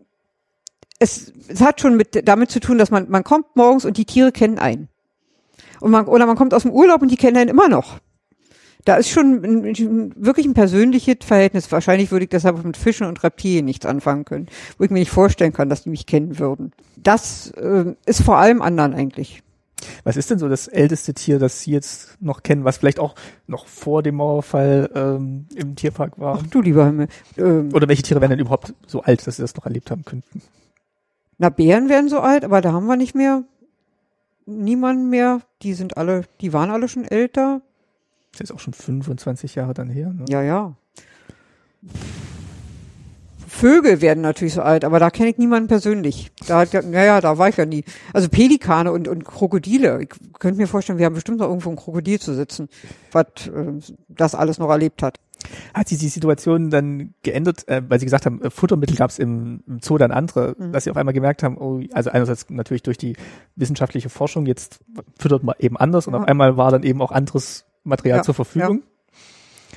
es, 0.99 1.33
es 1.47 1.61
hat 1.61 1.81
schon 1.81 1.97
mit 1.97 2.29
damit 2.29 2.51
zu 2.51 2.59
tun, 2.59 2.77
dass 2.77 2.91
man, 2.91 3.09
man 3.09 3.23
kommt 3.23 3.55
morgens 3.55 3.85
und 3.85 3.99
die 3.99 4.05
Tiere 4.05 4.33
kennen 4.33 4.59
einen. 4.59 4.89
Und 5.81 5.93
man, 5.93 6.07
oder 6.07 6.27
man 6.27 6.37
kommt 6.37 6.55
aus 6.55 6.63
dem 6.63 6.73
Urlaub 6.73 7.03
und 7.03 7.11
die 7.11 7.17
kennen 7.17 7.37
einen 7.37 7.51
immer 7.51 7.69
noch. 7.69 7.99
Da 8.85 8.97
ist 8.97 9.09
schon 9.09 9.43
ein, 9.43 10.13
wirklich 10.17 10.47
ein 10.47 10.55
persönliches 10.55 11.17
Verhältnis. 11.25 11.73
Wahrscheinlich 11.73 12.11
würde 12.11 12.25
ich 12.25 12.31
deshalb 12.31 12.63
mit 12.65 12.77
Fischen 12.77 13.07
und 13.07 13.23
Reptilien 13.23 13.65
nichts 13.65 13.87
anfangen 13.87 14.25
können, 14.25 14.49
wo 14.77 14.85
ich 14.85 14.91
mir 14.91 14.99
nicht 14.99 15.11
vorstellen 15.11 15.55
kann, 15.55 15.71
dass 15.71 15.85
die 15.85 15.91
mich 15.91 16.07
kennen 16.07 16.39
würden. 16.39 16.73
Das 16.97 17.51
äh, 17.53 17.95
ist 18.05 18.23
vor 18.23 18.37
allem 18.37 18.61
anderen 18.61 18.93
eigentlich. 18.93 19.43
Was 20.05 20.17
ist 20.17 20.31
denn 20.31 20.39
so 20.39 20.49
das 20.49 20.69
älteste 20.69 21.15
Tier, 21.15 21.39
das 21.39 21.63
Sie 21.63 21.73
jetzt 21.73 22.17
noch 22.21 22.43
kennen, 22.43 22.65
was 22.65 22.79
vielleicht 22.79 23.01
auch 23.01 23.15
noch 23.47 23.67
vor 23.67 24.03
dem 24.03 24.17
Mauerfall 24.17 24.91
ähm, 24.95 25.47
im 25.55 25.77
Tierpark 25.77 26.19
war? 26.19 26.41
Ach 26.41 26.47
du 26.47 26.61
lieber 26.61 26.87
Himmel. 26.87 27.09
Ähm, 27.37 27.71
Oder 27.73 27.89
welche 27.89 28.03
Tiere 28.03 28.21
wären 28.21 28.31
denn 28.31 28.39
überhaupt 28.39 28.75
so 28.87 29.03
alt, 29.03 29.27
dass 29.27 29.37
Sie 29.37 29.43
das 29.43 29.55
noch 29.57 29.67
erlebt 29.67 29.91
haben 29.91 30.05
könnten? 30.05 30.43
Na, 31.39 31.49
Bären 31.49 31.89
werden 31.89 32.09
so 32.09 32.21
alt, 32.21 32.45
aber 32.45 32.61
da 32.61 32.73
haben 32.73 32.87
wir 32.87 32.97
nicht 32.97 33.15
mehr 33.15 33.45
niemanden 34.47 35.11
mehr. 35.11 35.41
Die 35.63 35.75
sind 35.75 35.97
alle, 35.97 36.23
die 36.41 36.53
waren 36.53 36.71
alle 36.71 36.89
schon 36.89 37.05
älter. 37.05 37.63
Das 38.39 38.51
ist 38.51 38.53
auch 38.53 38.61
schon 38.61 38.75
25 38.75 39.55
Jahre 39.55 39.75
dann 39.75 39.89
her. 39.89 40.13
Ne? 40.13 40.25
Ja, 40.29 40.43
ja. 40.43 40.75
Vögel 43.47 44.01
werden 44.01 44.21
natürlich 44.23 44.55
so 44.55 44.63
alt, 44.63 44.85
aber 44.85 44.99
da 44.99 45.11
kenne 45.11 45.31
ich 45.31 45.39
niemanden 45.39 45.69
persönlich. 45.69 46.33
Da 46.49 46.59
hat, 46.61 46.73
ja, 46.73 46.83
naja, 46.83 47.21
da 47.21 47.39
war 47.39 47.49
ich 47.49 47.57
ja 47.57 47.65
nie. 47.65 47.85
Also 48.13 48.29
Pelikane 48.29 48.91
und, 48.91 49.07
und 49.07 49.25
Krokodile. 49.25 50.03
Ich 50.03 50.09
könnte 50.41 50.61
mir 50.61 50.67
vorstellen, 50.67 50.99
wir 50.99 51.07
haben 51.07 51.15
bestimmt 51.15 51.39
noch 51.39 51.47
irgendwo 51.49 51.71
ein 51.71 51.77
Krokodil 51.77 52.19
zu 52.19 52.35
sitzen, 52.35 52.69
was 53.13 53.27
äh, 53.47 53.73
das 54.09 54.35
alles 54.35 54.59
noch 54.59 54.71
erlebt 54.71 55.03
hat. 55.03 55.21
Hat 55.73 55.89
sich 55.89 55.99
die 55.99 56.09
Situation 56.09 56.71
dann 56.71 57.15
geändert, 57.23 57.69
äh, 57.69 57.83
weil 57.89 58.01
Sie 58.01 58.07
gesagt 58.07 58.27
haben, 58.27 58.43
äh, 58.43 58.51
Futtermittel 58.51 58.97
gab 58.97 59.11
es 59.11 59.19
im, 59.21 59.63
im 59.69 59.79
Zoo 59.81 59.99
dann 59.99 60.11
andere, 60.11 60.57
Mhm. 60.59 60.73
dass 60.73 60.85
Sie 60.85 60.91
auf 60.91 60.97
einmal 60.97 61.15
gemerkt 61.15 61.43
haben, 61.45 61.57
oh, 61.57 61.81
also 61.93 62.11
einerseits 62.11 62.47
natürlich 62.51 62.83
durch 62.83 62.99
die 62.99 63.15
wissenschaftliche 63.55 64.09
Forschung, 64.09 64.47
jetzt 64.47 64.81
füttert 65.19 65.45
man 65.45 65.55
eben 65.61 65.77
anders 65.77 66.07
und 66.09 66.15
Ja. 66.15 66.21
auf 66.21 66.27
einmal 66.29 66.57
war 66.57 66.71
dann 66.73 66.83
eben 66.83 67.01
auch 67.03 67.13
anderes 67.13 67.67
Material 67.85 68.19
Ja, 68.19 68.23
zur 68.23 68.35
Verfügung. 68.35 68.83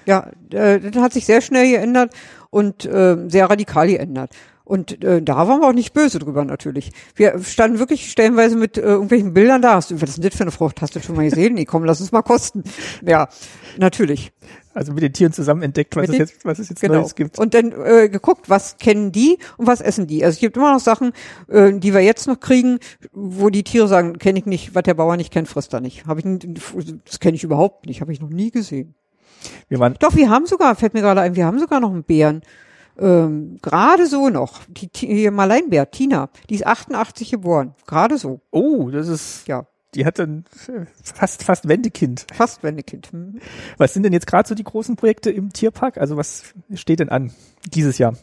Ja, 0.06 0.32
äh, 0.52 0.80
das 0.80 1.02
hat 1.02 1.14
sich 1.14 1.26
sehr 1.26 1.42
schnell 1.42 1.70
geändert 1.70 2.14
und 2.50 2.86
äh, 2.86 3.18
sehr 3.28 3.50
radikal 3.50 3.88
geändert. 3.88 4.32
Und 4.64 5.02
äh, 5.02 5.22
da 5.22 5.48
waren 5.48 5.62
wir 5.62 5.68
auch 5.70 5.74
nicht 5.74 5.94
böse 5.94 6.20
drüber 6.20 6.44
natürlich. 6.44 6.92
Wir 7.16 7.42
standen 7.42 7.80
wirklich 7.80 8.12
stellenweise 8.12 8.58
mit 8.58 8.78
äh, 8.78 8.82
irgendwelchen 8.82 9.34
Bildern 9.34 9.62
da. 9.62 9.76
Hast 9.76 9.92
du, 9.92 10.02
was 10.02 10.10
ist 10.10 10.18
denn 10.18 10.30
das 10.30 10.36
für 10.36 10.44
eine 10.44 10.52
Frucht? 10.52 10.82
Hast 10.82 10.94
du 10.94 11.00
schon 11.00 11.16
mal 11.16 11.24
gesehen? 11.24 11.54
Nee, 11.54 11.64
komm, 11.64 11.86
lass 11.86 12.02
uns 12.02 12.12
mal 12.12 12.22
kosten. 12.22 12.64
Ja, 13.02 13.30
natürlich. 13.78 14.34
Also 14.78 14.94
mit 14.94 15.02
den 15.02 15.12
Tieren 15.12 15.34
zusammen 15.34 15.64
entdeckt, 15.64 15.96
was, 15.96 16.08
es 16.08 16.18
jetzt, 16.20 16.46
was 16.46 16.60
es 16.60 16.70
jetzt 16.70 16.82
Genau. 16.82 17.00
Neues 17.00 17.16
gibt. 17.16 17.40
Und 17.40 17.56
dann 17.56 17.72
äh, 17.72 18.10
geguckt, 18.10 18.48
was 18.48 18.78
kennen 18.78 19.12
die 19.12 19.40
und 19.58 19.66
was 19.66 19.82
essen 19.82 20.06
die. 20.06 20.24
Also 20.24 20.36
es 20.36 20.40
gibt 20.40 20.56
immer 20.56 20.72
noch 20.72 20.80
Sachen, 20.80 21.14
äh, 21.48 21.74
die 21.74 21.96
wir 21.96 22.02
jetzt 22.02 22.28
noch 22.28 22.40
kriegen, 22.40 22.78
wo 23.12 23.50
die 23.50 23.64
Tiere 23.64 23.88
sagen, 23.88 24.20
kenne 24.20 24.38
ich 24.38 24.46
nicht, 24.46 24.76
was 24.76 24.84
der 24.84 24.94
Bauer 24.94 25.18
nicht 25.18 25.34
kennt, 25.34 25.48
frisst 25.48 25.74
er 25.74 25.82
nicht. 25.82 26.06
Hab 26.06 26.20
ich, 26.20 26.26
das 27.06 27.20
kenne 27.20 27.36
ich 27.36 27.44
überhaupt 27.44 27.88
nicht, 27.88 28.02
habe 28.02 28.14
ich 28.14 28.22
noch 28.22 28.30
nie 28.30 28.52
gesehen. 28.52 28.94
Wir 29.68 29.80
waren, 29.80 29.96
Doch, 30.00 30.16
wir 30.16 30.30
haben 30.30 30.46
sogar, 30.46 30.76
fällt 30.76 30.94
mir 30.94 31.02
gerade 31.02 31.22
ein, 31.22 31.36
wir 31.36 31.48
haben 31.48 31.58
sogar 31.58 31.80
noch 31.80 31.92
einen 31.92 32.04
Bären. 32.04 32.44
Ähm, 33.00 33.58
gerade 33.64 34.06
so 34.06 34.30
noch. 34.30 34.60
Die, 34.68 34.90
hier 34.94 35.32
Maleinbär, 35.32 35.90
Tina, 35.90 36.30
die 36.52 36.56
ist 36.56 36.68
88 36.68 37.32
geboren. 37.32 37.74
Gerade 37.88 38.20
so. 38.20 38.42
oh, 38.52 38.92
das 38.92 39.08
ist, 39.08 39.48
Ja, 39.48 39.66
die 39.96 40.06
hat 40.06 40.20
dann 40.20 40.46
fast, 41.02 41.44
fast 41.44 41.68
Wendekind. 41.68 42.28
fast 42.34 42.64
Wendekind. 42.64 43.12
Hm. 43.12 43.40
Was 43.78 43.94
sind 43.94 44.04
denn 44.04 44.14
jetzt 44.14 44.28
gerade 44.28 44.48
so 44.48 44.56
die 44.56 44.64
großen 44.64 44.96
Projekte 44.96 45.32
im 45.32 45.54
Tierpark? 45.54 45.98
Also 45.98 46.18
was 46.18 46.54
steht 46.74 47.00
denn 47.00 47.10
an 47.10 47.32
dieses 47.74 47.98
Jahr? 47.98 48.14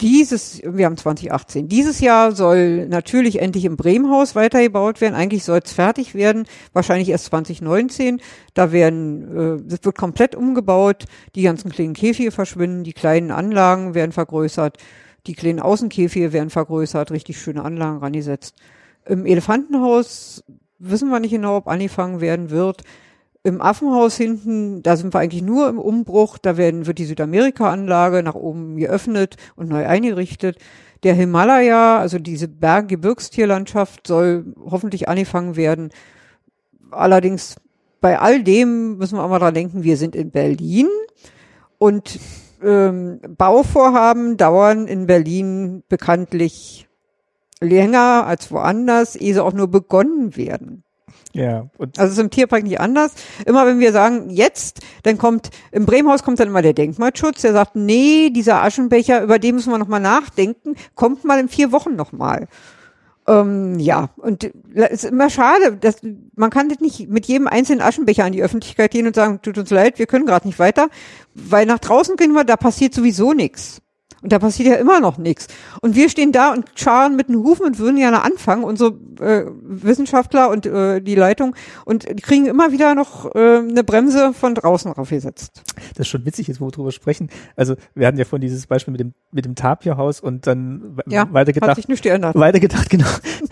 Dieses, 0.00 0.60
wir 0.64 0.86
haben 0.86 0.96
2018. 0.96 1.68
Dieses 1.68 2.00
Jahr 2.00 2.32
soll 2.32 2.88
natürlich 2.88 3.40
endlich 3.40 3.64
im 3.64 3.76
Bremenhaus 3.76 4.34
weitergebaut 4.34 5.00
werden. 5.00 5.14
Eigentlich 5.14 5.44
soll 5.44 5.60
es 5.64 5.72
fertig 5.72 6.14
werden, 6.14 6.46
wahrscheinlich 6.72 7.08
erst 7.08 7.26
2019. 7.26 8.20
Da 8.54 8.72
werden, 8.72 9.60
äh, 9.60 9.62
das 9.64 9.84
wird 9.84 9.96
komplett 9.96 10.34
umgebaut. 10.34 11.04
Die 11.36 11.42
ganzen 11.42 11.70
kleinen 11.70 11.94
Käfige 11.94 12.32
verschwinden, 12.32 12.82
die 12.82 12.92
kleinen 12.92 13.30
Anlagen 13.30 13.94
werden 13.94 14.12
vergrößert, 14.12 14.78
die 15.28 15.34
kleinen 15.34 15.60
Außenkäfige 15.60 16.32
werden 16.32 16.50
vergrößert, 16.50 17.12
richtig 17.12 17.40
schöne 17.40 17.64
Anlagen 17.64 17.98
rangesetzt. 17.98 18.56
Im 19.06 19.26
Elefantenhaus 19.26 20.42
wissen 20.90 21.10
wir 21.10 21.20
nicht 21.20 21.32
genau, 21.32 21.56
ob 21.56 21.68
angefangen 21.68 22.20
werden 22.20 22.50
wird. 22.50 22.82
Im 23.42 23.60
Affenhaus 23.60 24.16
hinten, 24.16 24.82
da 24.82 24.96
sind 24.96 25.12
wir 25.12 25.20
eigentlich 25.20 25.42
nur 25.42 25.68
im 25.68 25.78
Umbruch. 25.78 26.38
Da 26.38 26.56
werden, 26.56 26.86
wird 26.86 26.98
die 26.98 27.04
Südamerika-Anlage 27.04 28.22
nach 28.22 28.34
oben 28.34 28.76
geöffnet 28.76 29.36
und 29.54 29.68
neu 29.68 29.86
eingerichtet. 29.86 30.56
Der 31.02 31.14
Himalaya, 31.14 31.98
also 31.98 32.18
diese 32.18 32.48
Berg-Gebirgstierlandschaft, 32.48 34.06
soll 34.06 34.54
hoffentlich 34.58 35.08
angefangen 35.08 35.56
werden. 35.56 35.90
Allerdings 36.90 37.56
bei 38.00 38.18
all 38.18 38.42
dem 38.42 38.98
müssen 38.98 39.16
wir 39.16 39.24
auch 39.24 39.30
mal 39.30 39.38
dran 39.38 39.54
denken, 39.54 39.82
wir 39.82 39.96
sind 39.96 40.14
in 40.14 40.30
Berlin 40.30 40.88
und 41.78 42.18
ähm, 42.62 43.20
Bauvorhaben 43.36 44.36
dauern 44.36 44.86
in 44.86 45.06
Berlin 45.06 45.82
bekanntlich 45.88 46.86
länger 47.60 48.26
als 48.26 48.50
woanders, 48.50 49.16
ehe 49.16 49.34
sie 49.34 49.42
auch 49.42 49.52
nur 49.52 49.68
begonnen 49.68 50.36
werden. 50.36 50.84
Ja, 51.34 51.68
und 51.78 51.98
Also 51.98 52.12
es 52.12 52.18
ist 52.18 52.22
im 52.22 52.30
Tierpark 52.30 52.62
nicht 52.62 52.78
anders. 52.78 53.12
Immer 53.44 53.66
wenn 53.66 53.80
wir 53.80 53.92
sagen, 53.92 54.30
jetzt, 54.30 54.80
dann 55.02 55.18
kommt, 55.18 55.50
im 55.72 55.84
Bremenhaus 55.84 56.22
kommt 56.22 56.38
dann 56.38 56.48
immer 56.48 56.62
der 56.62 56.74
Denkmalschutz, 56.74 57.42
der 57.42 57.52
sagt, 57.52 57.74
nee, 57.74 58.30
dieser 58.30 58.62
Aschenbecher, 58.62 59.20
über 59.20 59.40
den 59.40 59.56
müssen 59.56 59.72
wir 59.72 59.78
nochmal 59.78 60.00
nachdenken, 60.00 60.76
kommt 60.94 61.24
mal 61.24 61.40
in 61.40 61.48
vier 61.48 61.72
Wochen 61.72 61.96
nochmal. 61.96 62.46
Ähm, 63.26 63.80
ja, 63.80 64.10
und 64.16 64.44
es 64.74 65.02
ist 65.02 65.04
immer 65.06 65.28
schade, 65.28 65.76
dass 65.76 65.96
man 66.36 66.50
kann 66.50 66.68
das 66.68 66.80
nicht 66.80 67.08
mit 67.08 67.26
jedem 67.26 67.48
einzelnen 67.48 67.80
Aschenbecher 67.80 68.24
an 68.24 68.32
die 68.32 68.42
Öffentlichkeit 68.42 68.92
gehen 68.92 69.06
und 69.06 69.16
sagen, 69.16 69.40
tut 69.42 69.58
uns 69.58 69.70
leid, 69.70 69.98
wir 69.98 70.06
können 70.06 70.26
gerade 70.26 70.46
nicht 70.46 70.58
weiter, 70.60 70.88
weil 71.34 71.66
nach 71.66 71.78
draußen 71.78 72.16
gehen 72.16 72.32
wir, 72.32 72.44
da 72.44 72.56
passiert 72.56 72.94
sowieso 72.94 73.32
nichts. 73.32 73.80
Und 74.24 74.32
da 74.32 74.38
passiert 74.38 74.70
ja 74.70 74.76
immer 74.76 75.00
noch 75.00 75.18
nichts. 75.18 75.48
Und 75.82 75.96
wir 75.96 76.08
stehen 76.08 76.32
da 76.32 76.50
und 76.54 76.64
scharen 76.76 77.14
mit 77.14 77.28
den 77.28 77.36
Hufen 77.36 77.66
und 77.66 77.78
würden 77.78 77.96
gerne 77.96 78.22
anfangen, 78.22 78.64
unsere 78.64 78.94
äh, 79.20 79.44
Wissenschaftler 79.60 80.48
und 80.48 80.64
äh, 80.64 81.02
die 81.02 81.14
Leitung, 81.14 81.54
und 81.84 82.06
kriegen 82.22 82.46
immer 82.46 82.72
wieder 82.72 82.94
noch 82.94 83.34
äh, 83.34 83.58
eine 83.58 83.84
Bremse 83.84 84.32
von 84.32 84.54
draußen 84.54 84.90
raufgesetzt. 84.90 85.62
Das 85.90 86.06
ist 86.06 86.08
schon 86.08 86.24
witzig, 86.24 86.48
jetzt 86.48 86.58
wo 86.58 86.68
wir 86.68 86.70
drüber 86.70 86.90
sprechen. 86.90 87.28
Also 87.54 87.74
wir 87.94 88.06
hatten 88.06 88.16
ja 88.16 88.24
von 88.24 88.40
dieses 88.40 88.66
Beispiel 88.66 88.92
mit 88.92 89.00
dem 89.00 89.12
mit 89.30 89.44
dem 89.44 89.56
Tapirhaus 89.56 90.20
und 90.20 90.46
dann 90.46 90.96
ja, 91.06 91.28
weitergedacht. 91.30 91.70
Hat 91.70 91.76
sich 91.76 91.88
nicht 91.88 92.02
geändert. 92.02 92.34
Weitergedacht, 92.34 92.88
genau. 92.88 93.08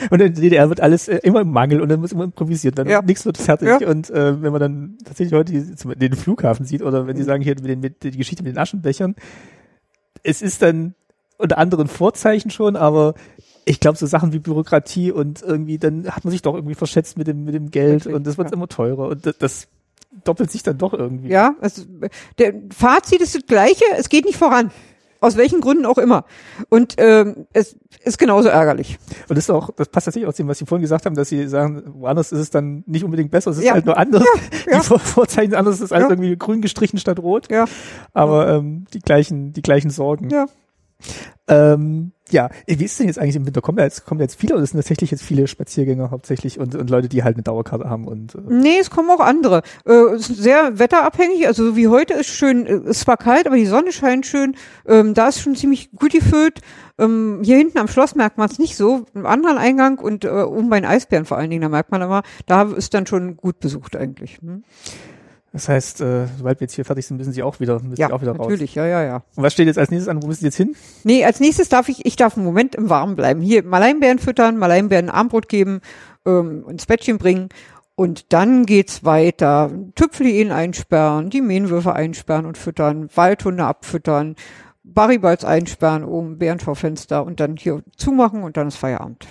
Und 0.08 0.22
in 0.22 0.32
der 0.32 0.42
DDR 0.42 0.70
wird 0.70 0.80
alles 0.80 1.06
äh, 1.08 1.18
immer 1.22 1.42
im 1.42 1.50
Mangel 1.50 1.82
und 1.82 1.90
dann 1.90 2.00
muss 2.00 2.12
immer 2.12 2.24
improvisiert, 2.24 2.78
dann 2.78 2.88
Ja. 2.88 3.02
nichts 3.02 3.26
wird 3.26 3.36
fertig. 3.36 3.68
Ja. 3.68 3.88
Und 3.88 4.08
äh, 4.08 4.40
wenn 4.40 4.52
man 4.52 4.60
dann 4.60 4.98
tatsächlich 5.04 5.34
heute 5.38 5.52
die, 5.52 5.94
den 5.96 6.14
Flughafen 6.14 6.64
sieht 6.64 6.80
oder 6.80 7.06
wenn 7.06 7.16
Sie 7.16 7.24
sagen 7.24 7.42
hier 7.42 7.56
mit 7.56 7.68
den, 7.68 7.80
mit, 7.80 8.02
die 8.02 8.12
Geschichte 8.16 8.42
mit 8.42 8.54
den 8.54 8.58
Aschenbechern, 8.58 9.16
es 10.22 10.42
ist 10.42 10.62
dann 10.62 10.94
unter 11.38 11.58
anderen 11.58 11.88
Vorzeichen 11.88 12.50
schon, 12.50 12.76
aber 12.76 13.14
ich 13.64 13.80
glaube, 13.80 13.98
so 13.98 14.06
Sachen 14.06 14.32
wie 14.32 14.38
Bürokratie 14.38 15.12
und 15.12 15.42
irgendwie, 15.42 15.78
dann 15.78 16.08
hat 16.08 16.24
man 16.24 16.32
sich 16.32 16.42
doch 16.42 16.54
irgendwie 16.54 16.74
verschätzt 16.74 17.16
mit 17.16 17.26
dem, 17.26 17.44
mit 17.44 17.54
dem 17.54 17.70
Geld 17.70 17.94
Richtig, 18.06 18.14
und 18.14 18.26
das 18.26 18.38
wird 18.38 18.50
ja. 18.50 18.54
immer 18.54 18.68
teurer 18.68 19.08
und 19.08 19.26
das, 19.26 19.38
das 19.38 19.68
doppelt 20.24 20.50
sich 20.50 20.62
dann 20.62 20.78
doch 20.78 20.92
irgendwie. 20.92 21.28
Ja, 21.28 21.54
also 21.60 21.82
der 22.38 22.54
Fazit 22.70 23.20
ist 23.20 23.34
das 23.34 23.46
gleiche, 23.46 23.84
es 23.96 24.08
geht 24.08 24.24
nicht 24.24 24.38
voran. 24.38 24.70
Aus 25.22 25.36
welchen 25.36 25.60
Gründen 25.62 25.86
auch 25.86 25.98
immer. 25.98 26.24
Und 26.68 26.96
ähm, 26.98 27.46
es 27.52 27.76
ist 28.04 28.18
genauso 28.18 28.48
ärgerlich. 28.48 28.98
Und 29.28 29.36
das 29.38 29.44
ist 29.44 29.50
auch, 29.50 29.70
das 29.76 29.88
passt 29.88 30.04
tatsächlich 30.06 30.28
aus 30.28 30.36
dem, 30.36 30.48
was 30.48 30.58
Sie 30.58 30.66
vorhin 30.66 30.82
gesagt 30.82 31.06
haben, 31.06 31.14
dass 31.14 31.28
Sie 31.30 31.46
sagen, 31.48 31.82
woanders 31.94 32.32
ist 32.32 32.40
es 32.40 32.50
dann 32.50 32.82
nicht 32.86 33.04
unbedingt 33.04 33.30
besser, 33.30 33.52
es 33.52 33.58
ist 33.58 33.64
Ja. 33.64 33.72
halt 33.74 33.86
nur 33.86 33.96
anders. 33.96 34.24
ja. 34.70 34.78
Die 34.80 34.84
Vor 34.84 34.98
Vorzeichen 34.98 35.54
anders, 35.54 35.80
ist 35.80 35.92
alles 35.92 36.04
Ja. 36.04 36.10
irgendwie 36.10 36.36
grün 36.36 36.60
gestrichen 36.60 36.98
statt 36.98 37.18
rot. 37.20 37.50
Ja, 37.50 37.64
Aber 38.12 38.48
ähm, 38.48 38.84
die 38.92 38.98
gleichen, 38.98 39.52
die 39.52 39.62
gleichen 39.62 39.90
Sorgen. 39.90 40.28
ja. 40.30 40.46
Ähm, 41.48 42.12
ja, 42.32 42.50
wie 42.66 42.84
ist 42.84 42.98
denn 42.98 43.06
jetzt 43.06 43.18
eigentlich 43.18 43.36
im 43.36 43.46
Winter? 43.46 43.60
Kommen 43.60 43.78
jetzt, 43.78 44.04
kommen 44.04 44.20
jetzt 44.20 44.38
viele 44.38 44.54
oder 44.54 44.66
sind 44.66 44.78
tatsächlich 44.78 45.10
jetzt 45.10 45.22
viele 45.22 45.46
Spaziergänger 45.46 46.10
hauptsächlich 46.10 46.58
und, 46.58 46.74
und 46.74 46.90
Leute, 46.90 47.08
die 47.08 47.22
halt 47.22 47.36
eine 47.36 47.42
Dauerkarte 47.42 47.88
haben 47.88 48.06
und 48.06 48.34
äh, 48.34 48.38
Nee, 48.48 48.78
es 48.80 48.90
kommen 48.90 49.10
auch 49.10 49.20
andere. 49.20 49.62
Äh, 49.86 49.92
es 50.14 50.30
ist 50.30 50.42
sehr 50.42 50.78
wetterabhängig. 50.78 51.46
Also 51.46 51.64
so 51.64 51.76
wie 51.76 51.88
heute 51.88 52.14
ist 52.14 52.28
schön, 52.28 52.66
äh, 52.66 52.90
ist 52.90 53.00
zwar 53.00 53.16
kalt, 53.16 53.46
aber 53.46 53.56
die 53.56 53.66
Sonne 53.66 53.92
scheint 53.92 54.26
schön. 54.26 54.56
Ähm, 54.86 55.14
da 55.14 55.28
ist 55.28 55.40
schon 55.40 55.54
ziemlich 55.54 55.90
gut 55.92 56.12
gefüllt. 56.12 56.60
Ähm, 56.98 57.40
hier 57.42 57.56
hinten 57.56 57.78
am 57.78 57.88
Schloss 57.88 58.14
merkt 58.14 58.38
man 58.38 58.48
es 58.48 58.58
nicht 58.58 58.76
so. 58.76 59.06
Im 59.14 59.26
anderen 59.26 59.58
Eingang 59.58 59.98
und 59.98 60.24
äh, 60.24 60.28
oben 60.28 60.70
bei 60.70 60.80
den 60.80 60.88
Eisbären 60.88 61.24
vor 61.24 61.36
allen 61.36 61.50
Dingen, 61.50 61.62
da 61.62 61.68
merkt 61.68 61.90
man 61.90 62.02
immer, 62.02 62.22
da 62.46 62.62
ist 62.62 62.94
dann 62.94 63.06
schon 63.06 63.36
gut 63.36 63.60
besucht 63.60 63.96
eigentlich. 63.96 64.38
Hm? 64.38 64.64
Das 65.52 65.68
heißt, 65.68 66.00
äh, 66.00 66.26
sobald 66.38 66.60
wir 66.60 66.64
jetzt 66.66 66.74
hier 66.74 66.84
fertig 66.84 67.06
sind, 67.06 67.18
müssen 67.18 67.32
Sie 67.32 67.42
auch 67.42 67.60
wieder, 67.60 67.74
müssen 67.80 68.00
Ja, 68.00 68.08
Sie 68.08 68.12
auch 68.12 68.22
wieder 68.22 68.32
raus. 68.32 68.48
natürlich, 68.48 68.74
ja, 68.74 68.86
ja, 68.86 69.02
ja. 69.04 69.22
Und 69.36 69.42
was 69.42 69.52
steht 69.52 69.66
jetzt 69.66 69.78
als 69.78 69.90
nächstes 69.90 70.08
an? 70.08 70.22
Wo 70.22 70.26
müssen 70.26 70.40
Sie 70.40 70.46
jetzt 70.46 70.56
hin? 70.56 70.74
Nee, 71.04 71.24
als 71.24 71.40
nächstes 71.40 71.68
darf 71.68 71.88
ich, 71.88 72.06
ich 72.06 72.16
darf 72.16 72.36
einen 72.36 72.46
Moment 72.46 72.74
im 72.74 72.88
Warmen 72.88 73.16
bleiben. 73.16 73.40
Hier 73.40 73.62
Maleinbären 73.62 74.18
füttern, 74.18 74.56
Maleinbären 74.56 75.10
Armbrot 75.10 75.48
geben, 75.48 75.80
ähm, 76.26 76.64
ins 76.68 76.86
Bettchen 76.86 77.18
bringen. 77.18 77.48
Und 77.94 78.32
dann 78.32 78.64
geht's 78.64 79.04
weiter. 79.04 79.70
Tüpfelien 79.94 80.50
einsperren, 80.50 81.28
die 81.28 81.42
Mähenwürfe 81.42 81.92
einsperren 81.92 82.46
und 82.46 82.56
füttern, 82.56 83.10
Waldhunde 83.14 83.64
abfüttern, 83.64 84.36
Barryballs 84.82 85.44
einsperren, 85.44 86.02
oben 86.04 86.38
Bärenschaufenster 86.38 87.24
und 87.24 87.38
dann 87.38 87.56
hier 87.56 87.82
zumachen 87.96 88.42
und 88.42 88.56
dann 88.56 88.68
ist 88.68 88.76
Feierabend. 88.76 89.26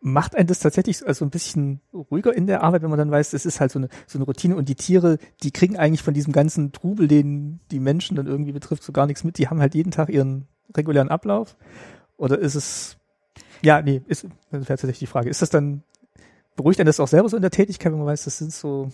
Macht 0.00 0.36
einen 0.36 0.46
das 0.46 0.60
tatsächlich 0.60 1.06
also 1.06 1.24
ein 1.24 1.30
bisschen 1.30 1.80
ruhiger 1.92 2.34
in 2.34 2.46
der 2.46 2.62
Arbeit, 2.62 2.82
wenn 2.82 2.90
man 2.90 2.98
dann 2.98 3.10
weiß, 3.10 3.32
es 3.32 3.44
ist 3.46 3.60
halt 3.60 3.72
so 3.72 3.78
eine, 3.78 3.88
so 4.06 4.18
eine 4.18 4.24
Routine 4.24 4.56
und 4.56 4.68
die 4.68 4.74
Tiere, 4.76 5.18
die 5.42 5.50
kriegen 5.50 5.76
eigentlich 5.76 6.02
von 6.02 6.14
diesem 6.14 6.32
ganzen 6.32 6.72
Trubel, 6.72 7.08
den 7.08 7.60
die 7.70 7.80
Menschen 7.80 8.16
dann 8.16 8.26
irgendwie 8.26 8.52
betrifft, 8.52 8.82
so 8.82 8.92
gar 8.92 9.06
nichts 9.06 9.24
mit. 9.24 9.38
Die 9.38 9.48
haben 9.48 9.60
halt 9.60 9.74
jeden 9.74 9.90
Tag 9.90 10.08
ihren 10.08 10.46
regulären 10.76 11.08
Ablauf. 11.08 11.56
Oder 12.16 12.38
ist 12.38 12.54
es, 12.54 12.96
ja, 13.62 13.82
nee, 13.82 14.02
ist, 14.06 14.24
das 14.24 14.30
wäre 14.52 14.64
tatsächlich 14.64 15.00
die 15.00 15.06
Frage. 15.06 15.30
Ist 15.30 15.42
das 15.42 15.50
dann, 15.50 15.82
beruhigt 16.56 16.78
einen 16.80 16.86
das 16.86 17.00
auch 17.00 17.08
selber 17.08 17.28
so 17.28 17.36
in 17.36 17.42
der 17.42 17.50
Tätigkeit, 17.50 17.92
wenn 17.92 17.98
man 17.98 18.08
weiß, 18.08 18.24
das 18.24 18.38
sind 18.38 18.52
so 18.52 18.90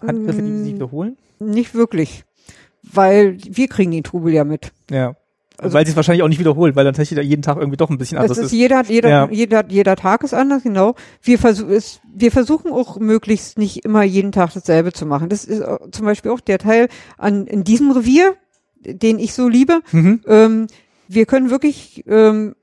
Handgriffe, 0.00 0.42
die 0.42 0.58
sich 0.58 0.72
Mm. 0.72 0.76
wiederholen? 0.76 1.16
Nicht 1.38 1.74
wirklich, 1.74 2.24
weil 2.82 3.36
wir 3.42 3.68
kriegen 3.68 3.90
den 3.90 4.04
Trubel 4.04 4.32
ja 4.32 4.44
mit. 4.44 4.72
Ja. 4.90 5.16
Also- 5.58 5.74
weil 5.74 5.86
sie 5.86 5.90
es 5.90 5.96
wahrscheinlich 5.96 6.22
auch 6.22 6.28
nicht 6.28 6.38
wiederholt, 6.38 6.76
weil 6.76 6.84
dann 6.84 6.94
tatsächlich 6.94 7.26
jeden 7.26 7.42
Tag 7.42 7.56
irgendwie 7.56 7.76
doch 7.76 7.90
ein 7.90 7.98
bisschen 7.98 8.18
anders 8.18 8.36
ist. 8.38 8.46
ist 8.46 8.52
jeder, 8.52 8.82
jeder, 8.84 9.08
Ja. 9.08 9.28
jeder, 9.30 9.64
jeder 9.68 9.96
Tag 9.96 10.22
ist 10.22 10.34
anders, 10.34 10.62
genau. 10.62 10.94
Wir, 11.22 11.38
versuch, 11.38 11.68
es, 11.68 12.00
wir 12.14 12.30
versuchen 12.32 12.70
auch 12.72 12.98
möglichst 12.98 13.58
nicht 13.58 13.84
immer 13.84 14.02
jeden 14.02 14.32
Tag 14.32 14.52
dasselbe 14.54 14.92
zu 14.92 15.06
machen. 15.06 15.28
Das 15.28 15.44
ist 15.44 15.60
äh, 15.60 15.76
zum 15.90 16.04
Beispiel 16.06 16.30
auch 16.30 16.40
der 16.40 16.58
Teil 16.58 16.88
an 17.18 17.46
in 17.46 17.64
diesem 17.64 17.90
Revier, 17.90 18.34
den 18.84 19.18
ich 19.18 19.32
so 19.34 19.48
liebe. 19.48 19.80
Mhm. 19.92 20.20
Ähm, 20.26 20.66
wir 21.08 21.26
können 21.26 21.50
wirklich 21.50 22.04
ähm, 22.06 22.54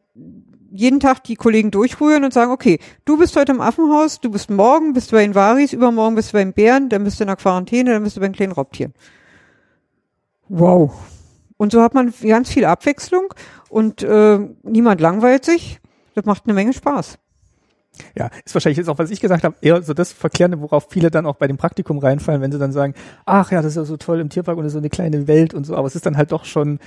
jeden 0.72 1.00
Tag 1.00 1.24
die 1.24 1.36
Kollegen 1.36 1.70
durchrühren 1.72 2.24
und 2.24 2.34
sagen, 2.34 2.52
okay, 2.52 2.80
du 3.06 3.18
bist 3.18 3.36
heute 3.36 3.52
im 3.52 3.62
Affenhaus, 3.62 4.20
du 4.22 4.32
bist 4.32 4.50
morgen, 4.50 4.94
bist 4.94 5.12
du 5.12 5.16
bei 5.16 5.24
den 5.24 5.36
Varis, 5.36 5.72
übermorgen 5.74 6.16
bist 6.16 6.30
du 6.34 6.38
beim 6.38 6.52
Bären, 6.54 6.90
dann 6.90 7.04
bist 7.04 7.20
du 7.20 7.24
in 7.24 7.28
der 7.28 7.36
Quarantäne, 7.36 7.92
dann 7.92 8.04
bist 8.04 8.18
du 8.18 8.22
bei 8.22 8.28
den 8.28 8.34
kleinen 8.36 8.54
Raubtieren. 8.54 8.94
Wow. 10.50 10.92
Und 11.58 11.72
so 11.72 11.82
hat 11.82 11.94
man 11.94 12.14
ganz 12.22 12.50
viel 12.50 12.66
Abwechslung 12.66 13.34
und 13.70 14.04
äh, 14.04 14.40
niemand 14.64 15.02
langweilt 15.02 15.46
sich. 15.46 15.80
Das 16.16 16.26
macht 16.26 16.44
eine 16.46 16.54
Menge 16.54 16.74
Spaß. 16.74 17.18
Ja, 18.18 18.30
ist 18.44 18.54
wahrscheinlich 18.56 18.78
jetzt 18.78 18.90
auch, 18.90 18.98
was 18.98 19.12
ich 19.12 19.22
gesagt 19.22 19.44
habe, 19.44 19.56
eher 19.62 19.82
so 19.84 19.94
das 19.94 20.12
Verklärende, 20.14 20.62
worauf 20.62 20.88
viele 20.90 21.12
dann 21.12 21.26
auch 21.26 21.36
bei 21.36 21.48
dem 21.48 21.58
Praktikum 21.58 22.00
reinfallen, 22.00 22.42
wenn 22.42 22.52
sie 22.52 22.58
dann 22.58 22.72
sagen, 22.72 22.96
ach 23.26 23.52
ja, 23.52 23.62
das 23.62 23.72
ist 23.72 23.76
ja 23.76 23.86
so 23.86 23.98
toll 23.98 24.20
im 24.20 24.30
Tierpark 24.30 24.58
und 24.58 24.68
so 24.70 24.80
eine 24.80 24.90
kleine 24.90 25.28
Welt 25.28 25.54
und 25.54 25.66
so, 25.66 25.76
aber 25.76 25.88
es 25.88 25.96
ist 25.96 26.06
dann 26.06 26.18
halt 26.18 26.32
doch 26.32 26.46
schon, 26.46 26.80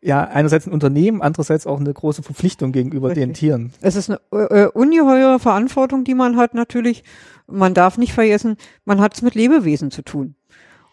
ja, 0.00 0.24
einerseits 0.24 0.66
ein 0.66 0.72
Unternehmen, 0.72 1.22
andererseits 1.22 1.66
auch 1.66 1.80
eine 1.80 1.92
große 1.92 2.22
Verpflichtung 2.22 2.72
gegenüber 2.72 3.14
den 3.14 3.30
Richtig. 3.30 3.38
Tieren. 3.38 3.72
Es 3.80 3.96
ist 3.96 4.10
eine 4.10 4.20
äh, 4.50 4.66
ungeheure 4.66 5.38
Verantwortung, 5.38 6.04
die 6.04 6.14
man 6.14 6.36
hat 6.36 6.54
natürlich. 6.54 7.04
Man 7.46 7.74
darf 7.74 7.98
nicht 7.98 8.12
vergessen, 8.12 8.56
man 8.84 9.00
hat 9.00 9.14
es 9.14 9.22
mit 9.22 9.34
Lebewesen 9.34 9.90
zu 9.90 10.02
tun. 10.02 10.34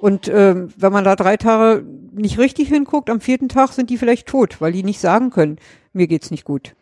Und 0.02 0.28
ähm, 0.34 0.70
wenn 0.78 0.92
man 0.92 1.04
da 1.04 1.16
drei 1.16 1.38
Tage 1.38 1.86
nicht 2.12 2.40
richtig 2.40 2.70
hinguckt, 2.70 3.10
am 3.12 3.22
vierten 3.22 3.50
Tag 3.50 3.70
sind 3.72 3.92
die 3.92 3.98
vielleicht 4.00 4.28
tot, 4.28 4.60
weil 4.60 4.72
die 4.72 4.84
nicht 4.84 5.00
sagen 5.00 5.30
können, 5.30 5.58
mir 5.94 6.08
geht's 6.08 6.32
nicht 6.32 6.44
gut. 6.44 6.74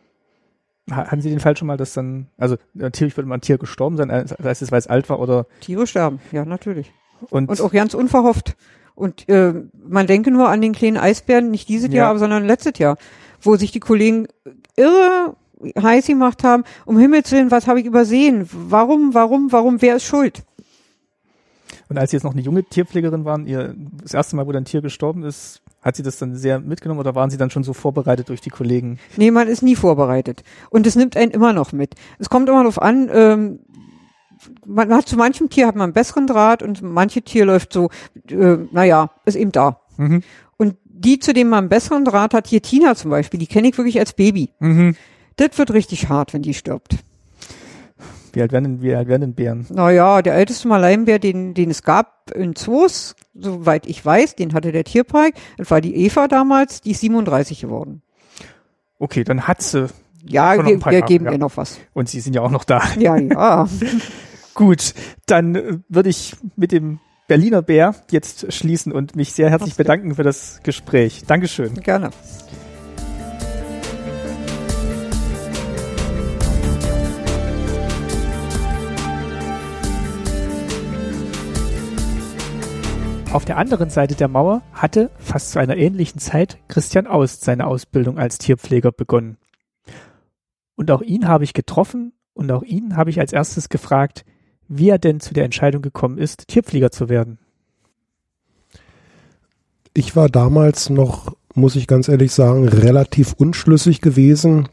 Ha- 0.90 1.06
Hatten 1.08 1.20
Sie 1.20 1.28
den 1.28 1.38
Fall 1.38 1.54
schon 1.54 1.68
mal, 1.68 1.76
dass 1.76 1.92
dann, 1.92 2.28
also 2.38 2.56
natürlich 2.72 3.14
würde 3.18 3.28
mal 3.28 3.34
ein 3.36 3.40
Tier 3.42 3.58
gestorben 3.58 3.98
sein, 3.98 4.08
äh, 4.08 4.24
sei 4.26 4.50
es, 4.50 4.72
weil 4.72 4.78
es 4.78 4.86
alt 4.86 5.10
war 5.10 5.20
oder 5.20 5.46
Tiere 5.60 5.86
sterben, 5.86 6.18
ja 6.32 6.46
natürlich. 6.46 6.92
und, 7.28 7.50
Und 7.50 7.60
auch 7.60 7.72
ganz 7.72 7.92
unverhofft. 7.92 8.56
Und 8.94 9.28
äh, 9.28 9.52
man 9.86 10.06
denke 10.06 10.30
nur 10.30 10.48
an 10.48 10.62
den 10.62 10.72
kleinen 10.72 10.96
Eisbären, 10.96 11.50
nicht 11.50 11.68
dieses 11.68 11.90
Ja. 11.90 11.96
Jahr, 12.04 12.18
sondern 12.18 12.46
letztes 12.46 12.78
Jahr, 12.78 12.96
wo 13.42 13.54
sich 13.56 13.70
die 13.70 13.80
Kollegen 13.80 14.28
irre 14.76 15.36
heiß 15.78 16.06
gemacht 16.06 16.42
haben, 16.42 16.64
um 16.86 16.98
Himmels 16.98 17.30
Willen, 17.32 17.50
was 17.50 17.66
habe 17.66 17.80
ich 17.80 17.86
übersehen? 17.86 18.48
Warum, 18.50 19.12
warum, 19.12 19.52
warum, 19.52 19.82
wer 19.82 19.96
ist 19.96 20.04
schuld? 20.04 20.42
Und 21.90 21.98
als 21.98 22.12
Sie 22.12 22.16
jetzt 22.16 22.24
noch 22.24 22.32
eine 22.32 22.40
junge 22.40 22.62
Tierpflegerin 22.62 23.24
waren, 23.24 23.46
ihr 23.46 23.74
das 24.00 24.14
erste 24.14 24.36
Mal, 24.36 24.46
wo 24.46 24.52
dann 24.52 24.62
ein 24.62 24.64
Tier 24.64 24.80
gestorben 24.80 25.24
ist, 25.24 25.60
hat 25.82 25.96
sie 25.96 26.04
das 26.04 26.18
dann 26.18 26.36
sehr 26.36 26.60
mitgenommen 26.60 27.00
oder 27.00 27.16
waren 27.16 27.30
Sie 27.30 27.36
dann 27.36 27.50
schon 27.50 27.64
so 27.64 27.72
vorbereitet 27.72 28.28
durch 28.28 28.40
die 28.40 28.50
Kollegen? 28.50 29.00
Nee, 29.16 29.32
man 29.32 29.48
ist 29.48 29.62
nie 29.62 29.74
vorbereitet. 29.74 30.44
Und 30.70 30.86
es 30.86 30.94
nimmt 30.94 31.16
einen 31.16 31.32
immer 31.32 31.52
noch 31.52 31.72
mit. 31.72 31.96
Es 32.20 32.30
kommt 32.30 32.48
immer 32.48 32.60
darauf 32.60 32.80
an, 32.80 33.10
ähm, 33.12 33.58
man 34.64 34.94
hat 34.94 35.08
zu 35.08 35.16
manchem 35.16 35.50
Tier 35.50 35.66
hat 35.66 35.74
man 35.74 35.84
einen 35.84 35.92
besseren 35.92 36.28
Draht 36.28 36.62
und 36.62 36.80
manche 36.80 37.22
Tier 37.22 37.44
läuft 37.44 37.72
so, 37.72 37.90
äh, 38.30 38.58
naja, 38.70 39.10
ist 39.24 39.34
eben 39.34 39.50
da. 39.50 39.80
Mhm. 39.96 40.22
Und 40.58 40.76
die, 40.84 41.18
zu 41.18 41.32
denen 41.32 41.50
man 41.50 41.60
einen 41.60 41.68
besseren 41.70 42.04
Draht 42.04 42.34
hat, 42.34 42.46
hier 42.46 42.62
Tina 42.62 42.94
zum 42.94 43.10
Beispiel, 43.10 43.40
die 43.40 43.48
kenne 43.48 43.68
ich 43.68 43.76
wirklich 43.76 43.98
als 43.98 44.12
Baby. 44.12 44.50
Mhm. 44.60 44.94
Das 45.34 45.58
wird 45.58 45.72
richtig 45.72 46.08
hart, 46.08 46.34
wenn 46.34 46.42
die 46.42 46.54
stirbt. 46.54 46.98
Wie 48.32 48.42
alt 48.42 48.52
werden 48.52 48.64
denn, 48.64 48.82
wie 48.82 48.94
alt 48.94 49.08
werden 49.08 49.22
denn 49.22 49.34
Bären? 49.34 49.66
Naja, 49.70 50.22
der 50.22 50.34
älteste 50.34 50.68
Maleinbär, 50.68 51.18
den, 51.18 51.54
den 51.54 51.70
es 51.70 51.82
gab 51.82 52.30
in 52.34 52.54
Zoos, 52.54 53.14
soweit 53.34 53.86
ich 53.86 54.04
weiß, 54.04 54.36
den 54.36 54.52
hatte 54.54 54.72
der 54.72 54.84
Tierpark. 54.84 55.34
Das 55.56 55.70
war 55.70 55.80
die 55.80 55.96
Eva 55.96 56.28
damals, 56.28 56.80
die 56.80 56.92
ist 56.92 57.00
37 57.00 57.60
geworden. 57.60 58.02
Okay, 58.98 59.24
dann 59.24 59.46
hat 59.48 59.62
sie 59.62 59.88
Ja, 60.24 60.56
wir, 60.56 60.64
wir 60.64 60.92
Jahre, 60.92 61.06
geben 61.06 61.24
ja. 61.26 61.32
ihr 61.32 61.38
noch 61.38 61.56
was. 61.56 61.78
und 61.92 62.08
Sie 62.08 62.20
sind 62.20 62.34
ja 62.34 62.42
auch 62.42 62.50
noch 62.50 62.64
da. 62.64 62.82
Ja, 62.98 63.16
ja. 63.16 63.68
Gut, 64.54 64.94
dann 65.26 65.54
äh, 65.54 65.78
würde 65.88 66.10
ich 66.10 66.36
mit 66.56 66.72
dem 66.72 67.00
Berliner 67.28 67.62
Bär 67.62 67.94
jetzt 68.10 68.52
schließen 68.52 68.92
und 68.92 69.14
mich 69.14 69.32
sehr 69.32 69.50
herzlich 69.50 69.76
bedanken 69.76 70.16
für 70.16 70.24
das 70.24 70.60
Gespräch. 70.64 71.22
Dankeschön. 71.26 71.74
Gerne. 71.74 72.10
Auf 83.32 83.44
der 83.44 83.58
anderen 83.58 83.90
Seite 83.90 84.16
der 84.16 84.26
Mauer 84.26 84.62
hatte 84.72 85.08
fast 85.18 85.52
zu 85.52 85.60
einer 85.60 85.76
ähnlichen 85.76 86.18
Zeit 86.18 86.58
Christian 86.66 87.06
Aust 87.06 87.44
seine 87.44 87.68
Ausbildung 87.68 88.18
als 88.18 88.38
Tierpfleger 88.38 88.90
begonnen. 88.90 89.36
Und 90.74 90.90
auch 90.90 91.00
ihn 91.00 91.28
habe 91.28 91.44
ich 91.44 91.54
getroffen 91.54 92.12
Und 92.32 92.50
auch 92.50 92.62
ihn 92.62 92.96
habe 92.96 93.10
ich 93.10 93.20
als 93.20 93.32
erstes 93.32 93.68
gefragt, 93.68 94.24
wie 94.66 94.88
er 94.88 94.98
denn 94.98 95.20
zu 95.20 95.34
der 95.34 95.44
Entscheidung 95.44 95.82
gekommen 95.82 96.18
ist, 96.18 96.48
Tierpfleger 96.48 96.90
zu 96.90 97.08
werden. 97.08 97.38
Ich 99.94 100.16
war 100.16 100.28
damals 100.28 100.90
noch, 100.90 101.36
muss 101.54 101.76
ich 101.76 101.86
ganz 101.86 102.08
ehrlich 102.08 102.32
sagen, 102.32 102.66
relativ 102.66 103.34
unschlüssig 103.34 104.00
gewesen 104.00 104.68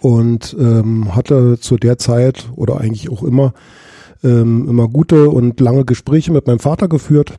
und 0.00 0.54
ähm, 0.58 1.14
hatte 1.14 1.58
zu 1.58 1.76
der 1.76 1.98
Zeit 1.98 2.50
oder 2.54 2.80
eigentlich 2.80 3.10
auch 3.10 3.22
immer 3.22 3.54
ähm, 4.24 4.68
immer 4.68 4.88
gute 4.88 5.30
und 5.30 5.60
lange 5.60 5.84
Gespräche 5.84 6.32
mit 6.32 6.46
meinem 6.46 6.58
Vater 6.58 6.88
geführt. 6.88 7.38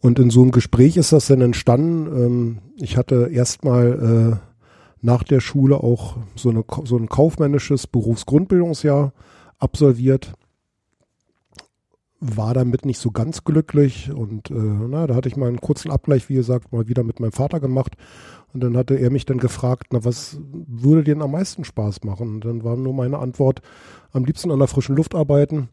Und 0.00 0.18
in 0.18 0.30
so 0.30 0.42
einem 0.42 0.52
Gespräch 0.52 0.96
ist 0.96 1.12
das 1.12 1.26
dann 1.26 1.40
entstanden. 1.40 2.06
Ähm, 2.06 2.58
ich 2.76 2.96
hatte 2.96 3.30
erstmal 3.32 4.40
äh, 4.42 4.48
nach 5.00 5.22
der 5.22 5.40
Schule 5.40 5.78
auch 5.78 6.16
so, 6.34 6.50
eine, 6.50 6.64
so 6.84 6.96
ein 6.96 7.08
kaufmännisches 7.08 7.86
Berufsgrundbildungsjahr 7.86 9.12
absolviert. 9.58 10.32
War 12.20 12.54
damit 12.54 12.84
nicht 12.84 12.98
so 12.98 13.12
ganz 13.12 13.44
glücklich 13.44 14.10
und 14.10 14.50
äh, 14.50 14.54
na, 14.54 15.06
da 15.06 15.14
hatte 15.14 15.28
ich 15.28 15.36
mal 15.36 15.48
einen 15.48 15.60
kurzen 15.60 15.92
Abgleich, 15.92 16.28
wie 16.28 16.34
gesagt, 16.34 16.72
mal 16.72 16.88
wieder 16.88 17.04
mit 17.04 17.20
meinem 17.20 17.32
Vater 17.32 17.60
gemacht. 17.60 17.96
Und 18.52 18.62
dann 18.62 18.76
hatte 18.76 18.94
er 18.94 19.10
mich 19.10 19.26
dann 19.26 19.38
gefragt, 19.38 19.88
na, 19.92 20.04
was 20.04 20.38
würde 20.50 21.04
dir 21.04 21.14
denn 21.14 21.22
am 21.22 21.32
meisten 21.32 21.64
Spaß 21.64 22.02
machen? 22.04 22.36
Und 22.36 22.44
dann 22.44 22.64
war 22.64 22.76
nur 22.76 22.94
meine 22.94 23.18
Antwort, 23.18 23.60
am 24.12 24.24
liebsten 24.24 24.50
an 24.50 24.58
der 24.58 24.68
frischen 24.68 24.96
Luft 24.96 25.14
arbeiten 25.14 25.68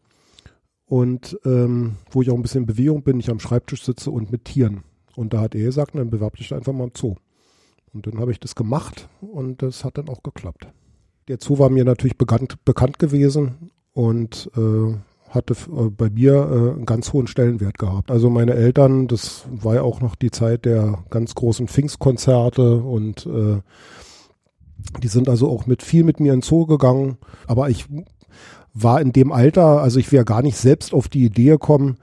und 0.86 1.38
ähm, 1.46 1.98
wo 2.12 2.22
ich 2.22 2.30
auch 2.30 2.36
ein 2.36 2.42
bisschen 2.42 2.62
in 2.62 2.68
Bewegung 2.68 3.04
bin, 3.04 3.20
ich 3.20 3.30
am 3.30 3.40
Schreibtisch 3.40 3.84
sitze 3.84 4.12
und 4.12 4.32
mit 4.32 4.46
Tieren. 4.46 4.84
Und 5.16 5.34
da 5.34 5.42
hat 5.42 5.56
er 5.56 5.64
gesagt, 5.64 5.96
dann 5.96 6.10
bewerb 6.10 6.36
dich 6.36 6.54
einfach 6.54 6.74
mal 6.74 6.86
im 6.86 6.92
Zoo. 6.96 7.16
Und 7.94 8.08
dann 8.08 8.20
habe 8.20 8.32
ich 8.32 8.40
das 8.40 8.56
gemacht 8.56 9.08
und 9.22 9.62
das 9.62 9.86
hat 9.86 9.98
dann 9.98 10.10
auch 10.10 10.22
geklappt. 10.22 10.68
Der 11.28 11.38
Zoo 11.42 11.58
war 11.58 11.70
mir 11.70 11.86
natürlich 11.86 12.18
bekannt, 12.18 12.64
bekannt 12.66 13.00
gewesen 13.00 13.72
und 13.94 14.52
äh, 14.58 14.96
hatte 15.30 15.54
äh, 15.54 15.90
bei 15.90 16.10
mir 16.10 16.34
äh, 16.34 16.76
einen 16.76 16.86
ganz 16.86 17.14
hohen 17.14 17.28
Stellenwert 17.28 17.78
gehabt. 17.78 18.12
Also 18.12 18.30
meine 18.30 18.54
Eltern, 18.54 19.08
das 19.08 19.46
war 19.50 19.76
ja 19.76 19.82
auch 19.82 20.02
noch 20.02 20.16
die 20.16 20.32
Zeit 20.32 20.66
der 20.66 21.04
ganz 21.10 21.34
großen 21.36 21.68
Pfingstkonzerte 21.68 22.78
und 22.78 23.26
äh, 23.26 23.62
die 25.02 25.08
sind 25.08 25.30
also 25.30 25.50
auch 25.50 25.66
mit 25.66 25.82
viel 25.82 26.04
mit 26.04 26.20
mir 26.20 26.34
in 26.34 26.42
Zoo 26.42 26.66
gegangen. 26.66 27.18
Aber 27.48 27.70
ich 27.70 27.86
war 28.76 29.02
in 29.02 29.14
dem 29.14 29.32
Alter, 29.32 29.82
also 29.82 30.00
ich 30.00 30.12
wäre 30.12 30.26
gar 30.26 30.44
nicht 30.44 30.58
selbst 30.58 30.94
auf 30.94 31.08
die 31.08 31.24
Idee 31.24 31.52
gekommen, 31.52 31.98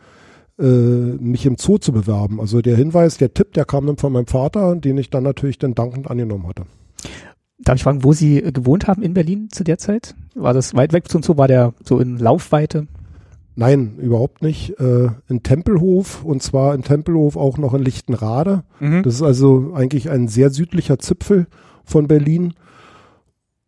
äh, 0.58 0.64
mich 0.64 1.46
im 1.46 1.56
Zoo 1.58 1.78
zu 1.78 1.92
bewerben. 1.92 2.40
Also 2.40 2.62
der 2.62 2.76
Hinweis, 2.76 3.18
der 3.18 3.34
Tipp, 3.34 3.52
der 3.52 3.66
kam 3.66 3.86
dann 3.86 3.98
von 3.98 4.12
meinem 4.12 4.26
Vater, 4.26 4.74
den 4.74 4.96
ich 4.98 5.10
dann 5.10 5.22
natürlich 5.22 5.58
dann 5.58 5.74
dankend 5.74 6.10
angenommen 6.10 6.48
hatte. 6.48 6.64
Darf 7.58 7.76
ich 7.76 7.82
fragen, 7.84 8.02
wo 8.02 8.12
Sie 8.12 8.40
gewohnt 8.40 8.88
haben 8.88 9.02
in 9.02 9.14
Berlin 9.14 9.48
zu 9.50 9.62
der 9.62 9.78
Zeit? 9.78 10.16
War 10.34 10.54
das 10.54 10.74
weit 10.74 10.92
weg 10.92 11.08
zum 11.08 11.22
Zoo? 11.22 11.36
War 11.36 11.46
der 11.46 11.74
so 11.84 12.00
in 12.00 12.18
Laufweite? 12.18 12.88
Nein, 13.54 13.98
überhaupt 13.98 14.42
nicht. 14.42 14.80
Äh, 14.80 15.10
in 15.28 15.42
Tempelhof 15.42 16.24
und 16.24 16.42
zwar 16.42 16.74
in 16.74 16.82
Tempelhof 16.82 17.36
auch 17.36 17.58
noch 17.58 17.74
in 17.74 17.82
Lichtenrade. 17.82 18.64
Mhm. 18.80 19.02
Das 19.02 19.14
ist 19.14 19.22
also 19.22 19.72
eigentlich 19.74 20.10
ein 20.10 20.26
sehr 20.26 20.50
südlicher 20.50 20.98
Zipfel 20.98 21.46
von 21.84 22.08
Berlin. 22.08 22.54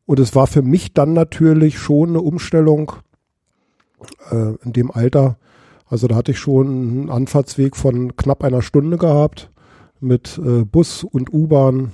Und 0.06 0.20
es 0.20 0.34
war 0.34 0.46
für 0.46 0.62
mich 0.62 0.92
dann 0.92 1.12
natürlich 1.12 1.78
schon 1.78 2.10
eine 2.10 2.20
Umstellung 2.20 2.92
äh, 4.30 4.54
in 4.64 4.72
dem 4.72 4.90
Alter. 4.90 5.38
Also 5.86 6.08
da 6.08 6.16
hatte 6.16 6.32
ich 6.32 6.38
schon 6.38 6.66
einen 6.66 7.10
Anfahrtsweg 7.10 7.76
von 7.76 8.16
knapp 8.16 8.44
einer 8.44 8.62
Stunde 8.62 8.98
gehabt 8.98 9.50
mit 10.00 10.38
äh, 10.38 10.64
Bus 10.64 11.04
und 11.04 11.32
U-Bahn. 11.32 11.92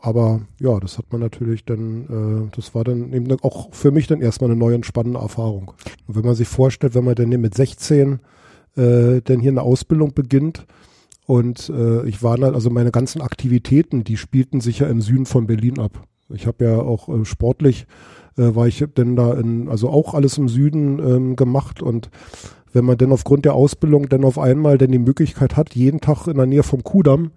Aber 0.00 0.42
ja, 0.60 0.78
das 0.80 0.98
hat 0.98 1.10
man 1.10 1.20
natürlich 1.20 1.64
dann, 1.64 2.48
äh, 2.50 2.56
das 2.56 2.74
war 2.74 2.84
dann 2.84 3.12
eben 3.12 3.34
auch 3.40 3.72
für 3.72 3.90
mich 3.90 4.06
dann 4.06 4.20
erstmal 4.20 4.50
eine 4.50 4.58
neue 4.58 4.76
und 4.76 4.86
spannende 4.86 5.18
Erfahrung. 5.18 5.72
Und 6.06 6.16
wenn 6.16 6.24
man 6.24 6.34
sich 6.34 6.46
vorstellt, 6.46 6.94
wenn 6.94 7.04
man 7.04 7.14
dann 7.14 7.30
mit 7.30 7.54
16 7.54 8.20
äh, 8.76 9.20
dann 9.22 9.40
hier 9.40 9.50
eine 9.50 9.62
Ausbildung 9.62 10.12
beginnt, 10.12 10.66
und 11.26 11.70
äh, 11.70 12.06
ich 12.06 12.22
war 12.22 12.36
dann, 12.36 12.54
also 12.54 12.68
meine 12.68 12.90
ganzen 12.90 13.22
Aktivitäten, 13.22 14.04
die 14.04 14.18
spielten 14.18 14.60
sich 14.60 14.80
ja 14.80 14.88
im 14.88 15.00
Süden 15.00 15.24
von 15.24 15.46
Berlin 15.46 15.78
ab. 15.78 16.06
Ich 16.28 16.46
habe 16.46 16.64
ja 16.64 16.78
auch 16.78 17.08
äh, 17.08 17.24
sportlich, 17.24 17.86
äh, 18.36 18.54
war 18.54 18.66
ich 18.66 18.84
denn 18.96 19.16
da 19.16 19.34
in, 19.34 19.68
also 19.68 19.90
auch 19.90 20.14
alles 20.14 20.38
im 20.38 20.48
Süden 20.48 20.98
ähm, 20.98 21.36
gemacht 21.36 21.82
und 21.82 22.10
wenn 22.72 22.84
man 22.84 22.98
denn 22.98 23.12
aufgrund 23.12 23.44
der 23.44 23.54
Ausbildung 23.54 24.08
dann 24.08 24.24
auf 24.24 24.38
einmal 24.38 24.78
denn 24.78 24.90
die 24.90 24.98
Möglichkeit 24.98 25.56
hat, 25.56 25.74
jeden 25.74 26.00
Tag 26.00 26.26
in 26.26 26.36
der 26.36 26.46
Nähe 26.46 26.64
vom 26.64 26.82
Kudamm 26.82 27.30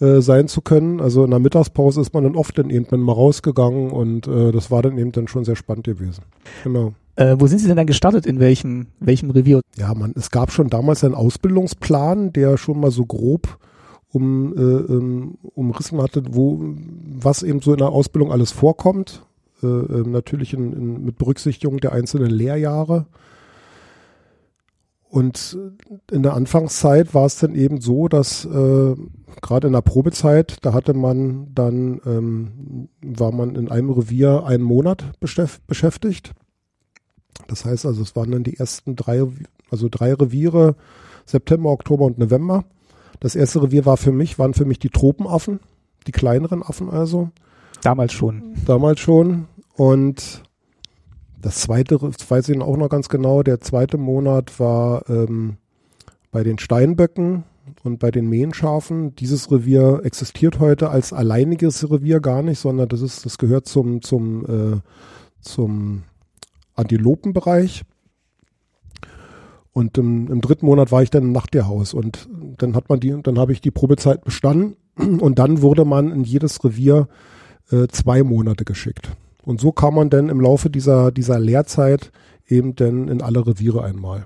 äh, 0.00 0.20
sein 0.20 0.48
zu 0.48 0.62
können. 0.62 1.00
Also 1.00 1.24
in 1.24 1.30
der 1.30 1.40
Mittagspause 1.40 2.00
ist 2.00 2.14
man 2.14 2.24
dann 2.24 2.36
oft 2.36 2.56
dann 2.56 2.70
eben 2.70 3.00
mal 3.02 3.12
rausgegangen 3.12 3.90
und 3.90 4.26
äh, 4.26 4.50
das 4.50 4.70
war 4.70 4.80
dann 4.80 4.96
eben 4.96 5.12
dann 5.12 5.28
schon 5.28 5.44
sehr 5.44 5.56
spannend 5.56 5.84
gewesen. 5.84 6.22
Genau. 6.64 6.94
Äh, 7.16 7.36
wo 7.38 7.46
sind 7.46 7.58
Sie 7.58 7.66
denn 7.66 7.76
dann 7.76 7.86
gestartet? 7.86 8.24
In 8.26 8.38
welchem, 8.38 8.86
welchem 9.00 9.30
Revier? 9.30 9.60
Ja, 9.76 9.92
man, 9.94 10.14
es 10.16 10.30
gab 10.30 10.52
schon 10.52 10.70
damals 10.70 11.04
einen 11.04 11.14
Ausbildungsplan, 11.14 12.32
der 12.32 12.56
schon 12.56 12.80
mal 12.80 12.90
so 12.90 13.04
grob 13.04 13.58
um, 14.12 14.56
äh, 14.56 14.92
um, 14.92 15.38
umrissen 15.54 16.00
hatte, 16.00 16.22
wo, 16.30 16.74
was 17.18 17.42
eben 17.42 17.60
so 17.60 17.72
in 17.72 17.78
der 17.78 17.90
Ausbildung 17.90 18.32
alles 18.32 18.52
vorkommt. 18.52 19.24
Äh, 19.62 19.66
äh, 19.66 20.08
natürlich 20.08 20.54
in, 20.54 20.72
in, 20.72 21.04
mit 21.04 21.18
Berücksichtigung 21.18 21.78
der 21.78 21.92
einzelnen 21.92 22.30
Lehrjahre. 22.30 23.06
Und 25.10 25.56
in 26.10 26.22
der 26.22 26.34
Anfangszeit 26.34 27.14
war 27.14 27.24
es 27.24 27.38
dann 27.38 27.54
eben 27.54 27.80
so, 27.80 28.08
dass 28.08 28.44
äh, 28.44 28.94
gerade 29.40 29.66
in 29.66 29.72
der 29.72 29.80
Probezeit, 29.80 30.58
da 30.62 30.74
hatte 30.74 30.92
man 30.92 31.54
dann, 31.54 32.00
ähm, 32.04 32.88
war 33.00 33.32
man 33.32 33.56
in 33.56 33.70
einem 33.70 33.90
Revier 33.90 34.44
einen 34.44 34.64
Monat 34.64 35.18
beschäftigt. 35.18 36.32
Das 37.46 37.64
heißt 37.64 37.86
also, 37.86 38.02
es 38.02 38.16
waren 38.16 38.30
dann 38.30 38.44
die 38.44 38.58
ersten 38.58 38.96
drei, 38.96 39.24
also 39.70 39.88
drei 39.90 40.12
Reviere, 40.12 40.76
September, 41.24 41.70
Oktober 41.70 42.04
und 42.04 42.18
November. 42.18 42.64
Das 43.20 43.34
erste 43.34 43.62
Revier 43.62 43.86
war 43.86 43.96
für 43.96 44.12
mich, 44.12 44.38
waren 44.38 44.54
für 44.54 44.64
mich 44.64 44.78
die 44.78 44.90
Tropenaffen, 44.90 45.60
die 46.06 46.12
kleineren 46.12 46.62
Affen 46.62 46.90
also. 46.90 47.30
Damals 47.82 48.12
schon. 48.12 48.54
Damals 48.66 49.00
schon. 49.00 49.46
Und 49.74 50.42
das 51.40 51.60
zweite, 51.60 51.98
das 51.98 52.30
weiß 52.30 52.48
ich 52.48 52.60
auch 52.60 52.76
noch 52.76 52.88
ganz 52.88 53.08
genau, 53.08 53.42
der 53.42 53.60
zweite 53.60 53.96
Monat 53.96 54.58
war 54.58 55.08
ähm, 55.08 55.56
bei 56.30 56.42
den 56.42 56.58
Steinböcken 56.58 57.44
und 57.84 57.98
bei 57.98 58.10
den 58.10 58.28
Mähenschafen. 58.28 59.14
Dieses 59.16 59.50
Revier 59.50 60.00
existiert 60.04 60.58
heute 60.58 60.90
als 60.90 61.12
alleiniges 61.12 61.90
Revier 61.90 62.20
gar 62.20 62.42
nicht, 62.42 62.58
sondern 62.58 62.88
das 62.88 63.02
ist, 63.02 63.24
das 63.24 63.38
gehört 63.38 63.66
zum, 63.66 64.02
zum, 64.02 64.44
äh, 64.46 64.80
zum 65.40 66.02
Antilopenbereich. 66.74 67.82
Und 69.78 69.96
im, 69.96 70.26
im, 70.26 70.40
dritten 70.40 70.66
Monat 70.66 70.90
war 70.90 71.04
ich 71.04 71.10
dann 71.10 71.22
im 71.22 71.30
Nachtlehrhaus 71.30 71.94
und 71.94 72.28
dann 72.56 72.74
hat 72.74 72.88
man 72.88 72.98
die, 72.98 73.14
dann 73.22 73.38
habe 73.38 73.52
ich 73.52 73.60
die 73.60 73.70
Probezeit 73.70 74.24
bestanden 74.24 74.74
und 74.96 75.38
dann 75.38 75.62
wurde 75.62 75.84
man 75.84 76.10
in 76.10 76.24
jedes 76.24 76.64
Revier 76.64 77.06
äh, 77.70 77.86
zwei 77.86 78.24
Monate 78.24 78.64
geschickt. 78.64 79.10
Und 79.44 79.60
so 79.60 79.70
kam 79.70 79.94
man 79.94 80.10
dann 80.10 80.30
im 80.30 80.40
Laufe 80.40 80.68
dieser, 80.68 81.12
dieser 81.12 81.38
Lehrzeit 81.38 82.10
eben 82.48 82.74
dann 82.74 83.06
in 83.06 83.22
alle 83.22 83.46
Reviere 83.46 83.84
einmal. 83.84 84.24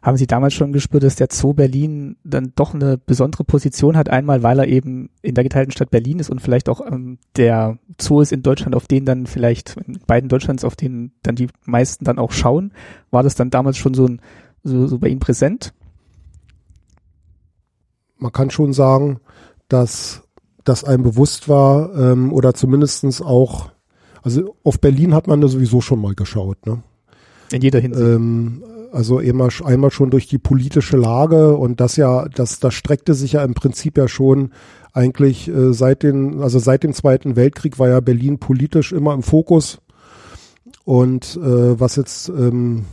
Haben 0.00 0.16
Sie 0.16 0.28
damals 0.28 0.54
schon 0.54 0.72
gespürt, 0.72 1.02
dass 1.02 1.16
der 1.16 1.26
Zoo 1.28 1.54
Berlin 1.54 2.14
dann 2.22 2.52
doch 2.54 2.72
eine 2.72 2.98
besondere 2.98 3.42
Position 3.42 3.96
hat? 3.96 4.08
Einmal, 4.08 4.44
weil 4.44 4.60
er 4.60 4.68
eben 4.68 5.10
in 5.22 5.34
der 5.34 5.42
geteilten 5.42 5.72
Stadt 5.72 5.90
Berlin 5.90 6.20
ist 6.20 6.30
und 6.30 6.40
vielleicht 6.40 6.68
auch 6.68 6.80
ähm, 6.86 7.18
der 7.34 7.78
Zoo 8.00 8.20
ist 8.20 8.30
in 8.30 8.42
Deutschland, 8.42 8.76
auf 8.76 8.86
den 8.86 9.04
dann 9.04 9.26
vielleicht, 9.26 9.76
in 9.88 9.98
beiden 10.06 10.28
Deutschlands, 10.28 10.62
auf 10.62 10.76
den 10.76 11.10
dann 11.24 11.34
die 11.34 11.48
meisten 11.64 12.04
dann 12.04 12.20
auch 12.20 12.30
schauen. 12.30 12.70
War 13.10 13.24
das 13.24 13.34
dann 13.34 13.50
damals 13.50 13.76
schon 13.76 13.94
so 13.94 14.06
ein 14.06 14.20
so, 14.68 14.86
so 14.86 14.98
bei 14.98 15.08
Ihnen 15.08 15.20
präsent? 15.20 15.72
Man 18.16 18.32
kann 18.32 18.50
schon 18.50 18.72
sagen, 18.72 19.20
dass 19.68 20.22
das 20.64 20.84
einem 20.84 21.02
bewusst 21.02 21.48
war 21.48 21.94
ähm, 21.94 22.32
oder 22.32 22.54
zumindestens 22.54 23.22
auch, 23.22 23.70
also 24.22 24.56
auf 24.64 24.80
Berlin 24.80 25.14
hat 25.14 25.26
man 25.26 25.40
da 25.40 25.48
sowieso 25.48 25.80
schon 25.80 26.00
mal 26.00 26.14
geschaut. 26.14 26.66
Ne? 26.66 26.82
In 27.52 27.62
jeder 27.62 27.80
Hinsicht. 27.80 28.04
Ähm, 28.04 28.62
also 28.92 29.18
immer, 29.20 29.48
einmal 29.64 29.90
schon 29.90 30.10
durch 30.10 30.26
die 30.26 30.38
politische 30.38 30.96
Lage 30.96 31.56
und 31.56 31.80
das 31.80 31.96
ja, 31.96 32.26
das, 32.28 32.58
das 32.58 32.74
streckte 32.74 33.14
sich 33.14 33.32
ja 33.32 33.44
im 33.44 33.54
Prinzip 33.54 33.98
ja 33.98 34.08
schon 34.08 34.52
eigentlich 34.92 35.48
äh, 35.48 35.72
seit 35.72 36.02
den, 36.02 36.40
also 36.40 36.58
seit 36.58 36.82
dem 36.82 36.92
Zweiten 36.92 37.36
Weltkrieg 37.36 37.78
war 37.78 37.88
ja 37.88 38.00
Berlin 38.00 38.38
politisch 38.38 38.92
immer 38.92 39.14
im 39.14 39.22
Fokus. 39.22 39.80
Und 40.84 41.36
äh, 41.36 41.78
was 41.78 41.96
jetzt 41.96 42.30
ähm, 42.30 42.86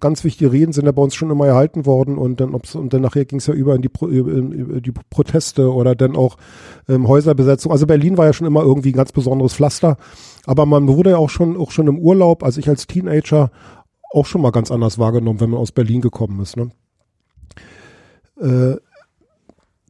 ganz 0.00 0.24
wichtige 0.24 0.52
Reden 0.52 0.72
sind 0.72 0.86
ja 0.86 0.92
bei 0.92 1.02
uns 1.02 1.14
schon 1.14 1.30
immer 1.30 1.46
erhalten 1.46 1.86
worden 1.86 2.18
und 2.18 2.40
dann 2.40 2.54
ob's, 2.54 2.74
und 2.74 2.92
dann 2.92 3.02
nachher 3.02 3.24
ging 3.24 3.38
es 3.38 3.46
ja 3.46 3.54
über 3.54 3.74
in 3.74 3.82
die, 3.82 3.88
Pro, 3.88 4.06
in 4.06 4.82
die 4.82 4.92
Proteste 4.92 5.72
oder 5.72 5.94
dann 5.94 6.16
auch 6.16 6.36
ähm, 6.88 7.08
Häuserbesetzung. 7.08 7.72
Also 7.72 7.86
Berlin 7.86 8.16
war 8.16 8.26
ja 8.26 8.32
schon 8.32 8.46
immer 8.46 8.62
irgendwie 8.62 8.90
ein 8.90 8.96
ganz 8.96 9.12
besonderes 9.12 9.54
Pflaster, 9.54 9.96
aber 10.46 10.66
man 10.66 10.88
wurde 10.88 11.10
ja 11.10 11.16
auch 11.18 11.30
schon 11.30 11.56
auch 11.56 11.70
schon 11.70 11.86
im 11.86 11.98
Urlaub, 11.98 12.42
als 12.42 12.56
ich 12.56 12.68
als 12.68 12.86
Teenager 12.86 13.50
auch 14.10 14.26
schon 14.26 14.40
mal 14.40 14.52
ganz 14.52 14.70
anders 14.70 14.98
wahrgenommen, 14.98 15.40
wenn 15.40 15.50
man 15.50 15.60
aus 15.60 15.72
Berlin 15.72 16.00
gekommen 16.00 16.40
ist. 16.40 16.56
Ne? 16.56 16.70
Äh, 18.40 18.76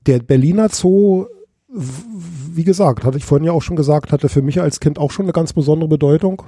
der 0.06 0.18
Berliner 0.20 0.68
Zoo 0.70 1.26
wie 1.70 2.64
gesagt, 2.64 3.04
hatte 3.04 3.18
ich 3.18 3.24
vorhin 3.24 3.44
ja 3.44 3.52
auch 3.52 3.62
schon 3.62 3.76
gesagt, 3.76 4.10
hatte 4.10 4.28
für 4.28 4.42
mich 4.42 4.60
als 4.60 4.80
Kind 4.80 4.98
auch 4.98 5.10
schon 5.10 5.26
eine 5.26 5.32
ganz 5.32 5.52
besondere 5.52 5.88
Bedeutung. 5.88 6.42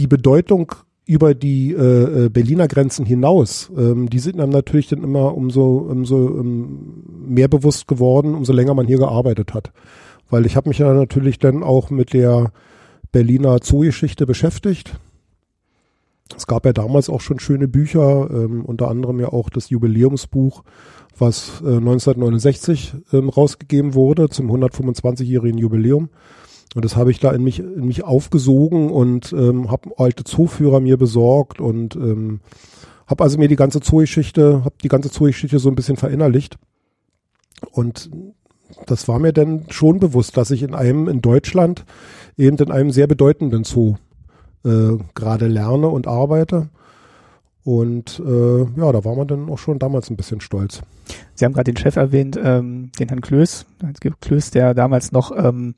Die 0.00 0.06
Bedeutung 0.06 0.72
über 1.04 1.34
die 1.34 1.72
äh, 1.72 2.24
äh, 2.24 2.28
Berliner 2.30 2.68
Grenzen 2.68 3.04
hinaus, 3.04 3.70
ähm, 3.76 4.08
die 4.08 4.18
sind 4.18 4.38
dann 4.38 4.48
natürlich 4.48 4.88
dann 4.88 5.04
immer 5.04 5.36
umso, 5.36 5.76
umso 5.76 6.16
um, 6.16 7.04
mehr 7.28 7.48
bewusst 7.48 7.86
geworden, 7.86 8.34
umso 8.34 8.54
länger 8.54 8.72
man 8.72 8.86
hier 8.86 8.96
gearbeitet 8.96 9.52
hat. 9.52 9.72
Weil 10.30 10.46
ich 10.46 10.56
habe 10.56 10.70
mich 10.70 10.78
ja 10.78 10.94
natürlich 10.94 11.38
dann 11.38 11.62
auch 11.62 11.90
mit 11.90 12.14
der 12.14 12.50
Berliner 13.12 13.60
Zoogeschichte 13.60 14.24
beschäftigt. 14.24 14.98
Es 16.34 16.46
gab 16.46 16.64
ja 16.64 16.72
damals 16.72 17.10
auch 17.10 17.20
schon 17.20 17.40
schöne 17.40 17.68
Bücher, 17.68 18.30
ähm, 18.30 18.64
unter 18.64 18.88
anderem 18.88 19.20
ja 19.20 19.28
auch 19.28 19.50
das 19.50 19.68
Jubiläumsbuch, 19.68 20.62
was 21.18 21.60
äh, 21.62 21.76
1969 21.76 22.94
ähm, 23.12 23.28
rausgegeben 23.28 23.92
wurde 23.92 24.30
zum 24.30 24.50
125-jährigen 24.50 25.58
Jubiläum. 25.58 26.08
Und 26.74 26.84
das 26.84 26.96
habe 26.96 27.10
ich 27.10 27.18
da 27.18 27.32
in 27.32 27.42
mich, 27.42 27.58
in 27.58 27.86
mich 27.86 28.04
aufgesogen 28.04 28.90
und 28.90 29.32
ähm, 29.32 29.70
habe 29.70 29.90
alte 29.96 30.24
Zooführer 30.24 30.80
mir 30.80 30.96
besorgt 30.96 31.60
und 31.60 31.96
ähm, 31.96 32.40
habe 33.06 33.24
also 33.24 33.38
mir 33.38 33.48
die 33.48 33.56
ganze 33.56 33.80
Zoogeschichte, 33.80 34.62
habe 34.64 34.76
die 34.82 34.88
ganze 34.88 35.10
Zoogeschichte 35.10 35.58
so 35.58 35.68
ein 35.68 35.74
bisschen 35.74 35.96
verinnerlicht. 35.96 36.58
Und 37.72 38.08
das 38.86 39.08
war 39.08 39.18
mir 39.18 39.32
dann 39.32 39.66
schon 39.70 39.98
bewusst, 39.98 40.36
dass 40.36 40.52
ich 40.52 40.62
in 40.62 40.74
einem 40.74 41.08
in 41.08 41.20
Deutschland 41.20 41.84
eben 42.36 42.56
in 42.56 42.70
einem 42.70 42.92
sehr 42.92 43.08
bedeutenden 43.08 43.64
Zoo 43.64 43.96
äh, 44.64 44.96
gerade 45.14 45.48
lerne 45.48 45.88
und 45.88 46.06
arbeite. 46.06 46.68
Und 47.70 48.20
äh, 48.26 48.62
ja, 48.62 48.90
da 48.90 49.04
war 49.04 49.14
man 49.14 49.28
dann 49.28 49.48
auch 49.48 49.58
schon 49.58 49.78
damals 49.78 50.10
ein 50.10 50.16
bisschen 50.16 50.40
stolz. 50.40 50.80
Sie 51.36 51.44
haben 51.44 51.52
gerade 51.52 51.72
den 51.72 51.76
Chef 51.76 51.94
erwähnt, 51.94 52.36
ähm, 52.42 52.90
den 52.98 53.06
Herrn 53.06 53.20
Klöß, 53.20 53.64
Klöß, 54.20 54.50
der 54.50 54.74
damals 54.74 55.12
noch 55.12 55.30
ähm, 55.36 55.76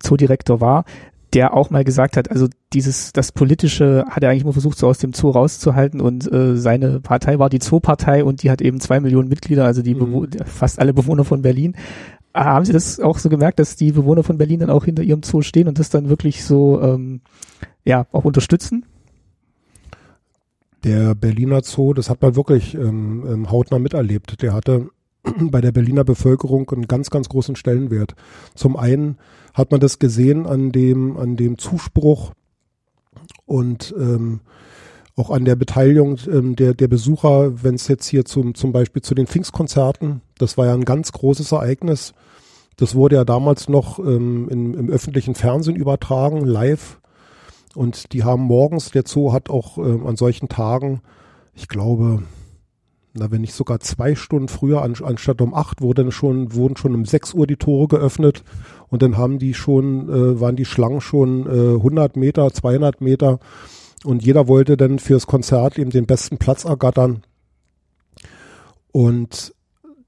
Zoodirektor 0.00 0.60
war, 0.60 0.84
der 1.32 1.54
auch 1.54 1.70
mal 1.70 1.82
gesagt 1.82 2.18
hat, 2.18 2.30
also 2.30 2.46
dieses, 2.74 3.14
das 3.14 3.32
Politische 3.32 4.04
hat 4.10 4.22
er 4.22 4.28
eigentlich 4.28 4.44
nur 4.44 4.52
versucht, 4.52 4.76
so 4.76 4.86
aus 4.86 4.98
dem 4.98 5.14
Zoo 5.14 5.30
rauszuhalten 5.30 6.02
und 6.02 6.30
äh, 6.30 6.58
seine 6.58 7.00
Partei 7.00 7.38
war 7.38 7.48
die 7.48 7.60
Zoo-Partei 7.62 8.22
und 8.22 8.42
die 8.42 8.50
hat 8.50 8.60
eben 8.60 8.78
zwei 8.78 9.00
Millionen 9.00 9.30
Mitglieder, 9.30 9.64
also 9.64 9.80
die 9.80 9.94
mhm. 9.94 10.28
fast 10.44 10.78
alle 10.78 10.92
Bewohner 10.92 11.24
von 11.24 11.40
Berlin. 11.40 11.74
Ah, 12.34 12.52
haben 12.52 12.66
Sie 12.66 12.74
das 12.74 13.00
auch 13.00 13.16
so 13.16 13.30
gemerkt, 13.30 13.60
dass 13.60 13.76
die 13.76 13.92
Bewohner 13.92 14.24
von 14.24 14.36
Berlin 14.36 14.60
dann 14.60 14.70
auch 14.70 14.84
hinter 14.84 15.02
ihrem 15.04 15.22
Zoo 15.22 15.40
stehen 15.40 15.68
und 15.68 15.78
das 15.78 15.88
dann 15.88 16.10
wirklich 16.10 16.44
so 16.44 16.82
ähm, 16.82 17.22
ja 17.82 18.06
auch 18.12 18.26
unterstützen? 18.26 18.84
Der 20.84 21.14
Berliner 21.14 21.62
Zoo, 21.62 21.92
das 21.92 22.08
hat 22.08 22.22
man 22.22 22.36
wirklich 22.36 22.74
ähm, 22.74 23.24
ähm 23.28 23.50
hautnah 23.50 23.78
miterlebt. 23.78 24.42
Der 24.42 24.54
hatte 24.54 24.88
bei 25.40 25.60
der 25.60 25.72
Berliner 25.72 26.04
Bevölkerung 26.04 26.68
einen 26.70 26.88
ganz, 26.88 27.10
ganz 27.10 27.28
großen 27.28 27.56
Stellenwert. 27.56 28.14
Zum 28.54 28.76
einen 28.76 29.18
hat 29.54 29.70
man 29.70 29.80
das 29.80 29.98
gesehen 29.98 30.46
an 30.46 30.72
dem, 30.72 31.16
an 31.16 31.36
dem 31.36 31.58
Zuspruch 31.58 32.32
und 33.46 33.94
ähm, 33.98 34.40
auch 35.16 35.30
an 35.30 35.44
der 35.44 35.56
Beteiligung 35.56 36.18
ähm, 36.26 36.56
der, 36.56 36.72
der 36.74 36.88
Besucher, 36.88 37.62
wenn 37.62 37.74
es 37.74 37.88
jetzt 37.88 38.06
hier 38.06 38.24
zum, 38.24 38.54
zum 38.54 38.72
Beispiel 38.72 39.02
zu 39.02 39.14
den 39.14 39.26
Pfingstkonzerten, 39.26 40.22
das 40.38 40.56
war 40.56 40.66
ja 40.66 40.74
ein 40.74 40.84
ganz 40.84 41.12
großes 41.12 41.52
Ereignis. 41.52 42.14
Das 42.76 42.94
wurde 42.94 43.16
ja 43.16 43.24
damals 43.24 43.68
noch 43.68 43.98
ähm, 43.98 44.48
in, 44.48 44.74
im 44.74 44.88
öffentlichen 44.88 45.34
Fernsehen 45.34 45.76
übertragen, 45.76 46.46
live 46.46 47.00
und 47.74 48.12
die 48.12 48.24
haben 48.24 48.42
morgens, 48.42 48.90
der 48.90 49.04
Zoo 49.06 49.32
hat 49.32 49.48
auch 49.50 49.78
äh, 49.78 50.06
an 50.06 50.16
solchen 50.16 50.48
Tagen, 50.48 51.00
ich 51.54 51.68
glaube, 51.68 52.22
na, 53.12 53.30
wenn 53.30 53.40
nicht 53.40 53.54
sogar 53.54 53.80
zwei 53.80 54.14
Stunden 54.14 54.48
früher, 54.48 54.82
an, 54.82 54.94
anstatt 55.02 55.40
um 55.40 55.54
acht, 55.54 55.80
wurden 55.80 56.12
schon, 56.12 56.54
wurden 56.54 56.76
schon 56.76 56.94
um 56.94 57.04
sechs 57.04 57.34
Uhr 57.34 57.46
die 57.46 57.56
Tore 57.56 57.88
geöffnet. 57.88 58.44
Und 58.88 59.02
dann 59.02 59.16
haben 59.16 59.38
die 59.38 59.54
schon, 59.54 60.08
äh, 60.08 60.40
waren 60.40 60.56
die 60.56 60.64
Schlangen 60.64 61.00
schon 61.00 61.46
äh, 61.46 61.76
100 61.76 62.16
Meter, 62.16 62.52
200 62.52 63.00
Meter. 63.00 63.40
Und 64.04 64.24
jeder 64.24 64.48
wollte 64.48 64.76
dann 64.76 64.98
fürs 64.98 65.26
Konzert 65.26 65.78
eben 65.78 65.90
den 65.90 66.06
besten 66.06 66.38
Platz 66.38 66.64
ergattern. 66.64 67.22
Und 68.92 69.54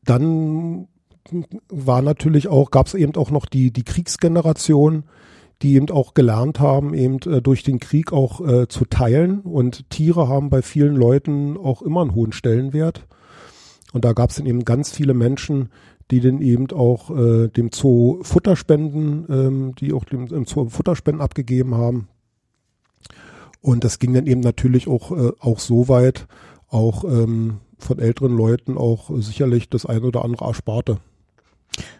dann 0.04 0.88
war 1.68 2.02
natürlich 2.02 2.48
auch, 2.48 2.70
gab 2.70 2.86
es 2.86 2.94
eben 2.94 3.14
auch 3.16 3.30
noch 3.30 3.46
die, 3.46 3.72
die 3.72 3.84
Kriegsgeneration, 3.84 5.04
die 5.62 5.74
eben 5.74 5.90
auch 5.90 6.14
gelernt 6.14 6.60
haben, 6.60 6.92
eben 6.92 7.18
äh, 7.20 7.40
durch 7.40 7.62
den 7.62 7.78
Krieg 7.78 8.12
auch 8.12 8.40
äh, 8.40 8.68
zu 8.68 8.84
teilen. 8.84 9.40
Und 9.40 9.88
Tiere 9.90 10.28
haben 10.28 10.50
bei 10.50 10.60
vielen 10.60 10.96
Leuten 10.96 11.56
auch 11.56 11.82
immer 11.82 12.02
einen 12.02 12.14
hohen 12.14 12.32
Stellenwert. 12.32 13.06
Und 13.92 14.04
da 14.04 14.12
gab 14.12 14.30
es 14.30 14.36
dann 14.36 14.46
eben 14.46 14.64
ganz 14.64 14.90
viele 14.90 15.14
Menschen, 15.14 15.68
die 16.10 16.20
dann 16.20 16.40
eben 16.40 16.70
auch 16.72 17.10
äh, 17.16 17.48
dem 17.48 17.70
Zoo 17.72 18.22
Futterspenden, 18.22 19.26
ähm, 19.28 19.74
die 19.76 19.92
auch 19.92 20.04
dem, 20.04 20.26
im 20.26 20.46
Zoo 20.46 20.68
Futterspenden 20.68 21.22
abgegeben 21.22 21.76
haben. 21.76 22.08
Und 23.60 23.84
das 23.84 24.00
ging 24.00 24.12
dann 24.12 24.26
eben 24.26 24.40
natürlich 24.40 24.88
auch, 24.88 25.12
äh, 25.12 25.32
auch 25.38 25.60
so 25.60 25.88
weit, 25.88 26.26
auch 26.68 27.04
ähm, 27.04 27.58
von 27.78 27.98
älteren 27.98 28.36
Leuten 28.36 28.76
auch 28.76 29.10
sicherlich 29.20 29.68
das 29.68 29.86
eine 29.86 30.02
oder 30.02 30.24
andere 30.24 30.46
ersparte. 30.46 30.98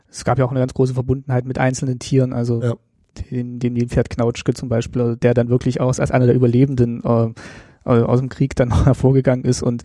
Es 0.09 0.25
gab 0.25 0.39
ja 0.39 0.45
auch 0.45 0.51
eine 0.51 0.61
ganz 0.61 0.75
große 0.75 0.95
Verbundenheit 0.95 1.45
mit 1.45 1.59
einzelnen 1.59 1.99
Tieren. 1.99 2.33
Also 2.33 2.61
ja 2.63 2.75
den, 3.31 3.59
den 3.59 3.73
Nilpferd 3.75 4.11
Knautschke 4.11 4.55
zum 4.55 4.69
Beispiel, 4.69 5.17
der 5.17 5.35
dann 5.35 5.49
wirklich 5.49 5.81
aus, 5.81 6.01
als 6.01 6.11
einer 6.11 6.27
der 6.27 6.35
Überlebenden 6.35 7.03
äh, 7.05 7.33
aus 7.85 8.21
dem 8.21 8.29
Krieg 8.29 8.55
dann 8.57 8.69
noch 8.71 8.87
hervorgegangen 8.87 9.45
ist 9.45 9.63
und 9.63 9.83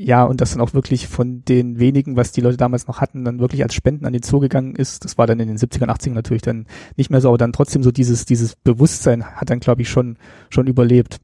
ja, 0.00 0.22
und 0.24 0.40
das 0.40 0.52
dann 0.52 0.60
auch 0.60 0.74
wirklich 0.74 1.08
von 1.08 1.44
den 1.44 1.80
wenigen, 1.80 2.14
was 2.14 2.30
die 2.30 2.40
Leute 2.40 2.56
damals 2.56 2.86
noch 2.86 3.00
hatten, 3.00 3.24
dann 3.24 3.40
wirklich 3.40 3.64
als 3.64 3.74
Spenden 3.74 4.06
an 4.06 4.12
den 4.12 4.22
Zoo 4.22 4.38
gegangen 4.38 4.76
ist. 4.76 5.04
Das 5.04 5.18
war 5.18 5.26
dann 5.26 5.40
in 5.40 5.48
den 5.48 5.56
70ern, 5.56 5.88
80ern 5.88 6.12
natürlich 6.12 6.42
dann 6.42 6.66
nicht 6.96 7.10
mehr 7.10 7.20
so, 7.20 7.28
aber 7.28 7.38
dann 7.38 7.52
trotzdem 7.52 7.82
so 7.82 7.90
dieses, 7.90 8.24
dieses 8.24 8.54
Bewusstsein 8.54 9.24
hat 9.24 9.50
dann, 9.50 9.58
glaube 9.58 9.82
ich, 9.82 9.88
schon, 9.88 10.16
schon 10.50 10.68
überlebt. 10.68 11.18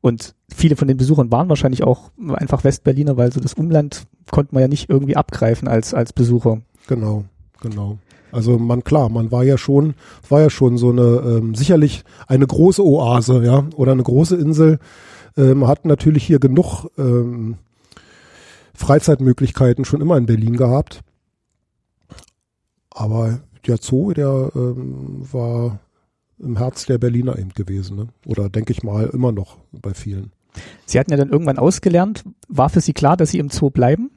Und 0.00 0.36
viele 0.54 0.76
von 0.76 0.86
den 0.86 0.98
Besuchern 0.98 1.32
waren 1.32 1.48
wahrscheinlich 1.48 1.82
auch 1.82 2.12
einfach 2.32 2.62
Westberliner, 2.62 3.16
weil 3.16 3.32
so 3.32 3.40
das 3.40 3.54
Umland 3.54 4.06
konnte 4.30 4.54
man 4.54 4.60
ja 4.60 4.68
nicht 4.68 4.88
irgendwie 4.88 5.16
abgreifen 5.16 5.66
als, 5.66 5.92
als 5.92 6.12
Besucher. 6.12 6.60
Genau, 6.86 7.24
genau. 7.60 7.98
Also 8.32 8.58
man 8.58 8.82
klar, 8.82 9.08
man 9.10 9.30
war 9.30 9.44
ja 9.44 9.58
schon, 9.58 9.94
war 10.28 10.40
ja 10.40 10.50
schon 10.50 10.78
so 10.78 10.90
eine 10.90 11.02
ähm, 11.02 11.54
sicherlich 11.54 12.02
eine 12.26 12.46
große 12.46 12.84
Oase, 12.84 13.44
ja, 13.44 13.66
oder 13.76 13.92
eine 13.92 14.02
große 14.02 14.36
Insel. 14.36 14.78
Ähm, 15.36 15.58
man 15.58 15.68
hat 15.68 15.84
natürlich 15.84 16.24
hier 16.24 16.38
genug 16.38 16.86
ähm, 16.98 17.58
Freizeitmöglichkeiten 18.74 19.84
schon 19.84 20.00
immer 20.00 20.16
in 20.16 20.26
Berlin 20.26 20.56
gehabt. 20.56 21.02
Aber 22.90 23.40
der 23.66 23.76
Zoo, 23.80 24.12
der 24.12 24.50
ähm, 24.54 25.22
war 25.30 25.80
im 26.38 26.56
Herz 26.56 26.86
der 26.86 26.98
Berliner 26.98 27.38
eben 27.38 27.50
gewesen, 27.50 27.96
ne? 27.96 28.08
oder 28.26 28.48
denke 28.48 28.72
ich 28.72 28.82
mal 28.82 29.06
immer 29.12 29.30
noch 29.30 29.58
bei 29.70 29.94
vielen. 29.94 30.32
Sie 30.86 30.98
hatten 30.98 31.10
ja 31.10 31.16
dann 31.16 31.30
irgendwann 31.30 31.58
ausgelernt. 31.58 32.24
War 32.48 32.68
für 32.68 32.80
Sie 32.80 32.92
klar, 32.92 33.16
dass 33.16 33.30
Sie 33.30 33.38
im 33.38 33.50
Zoo 33.50 33.70
bleiben? 33.70 34.10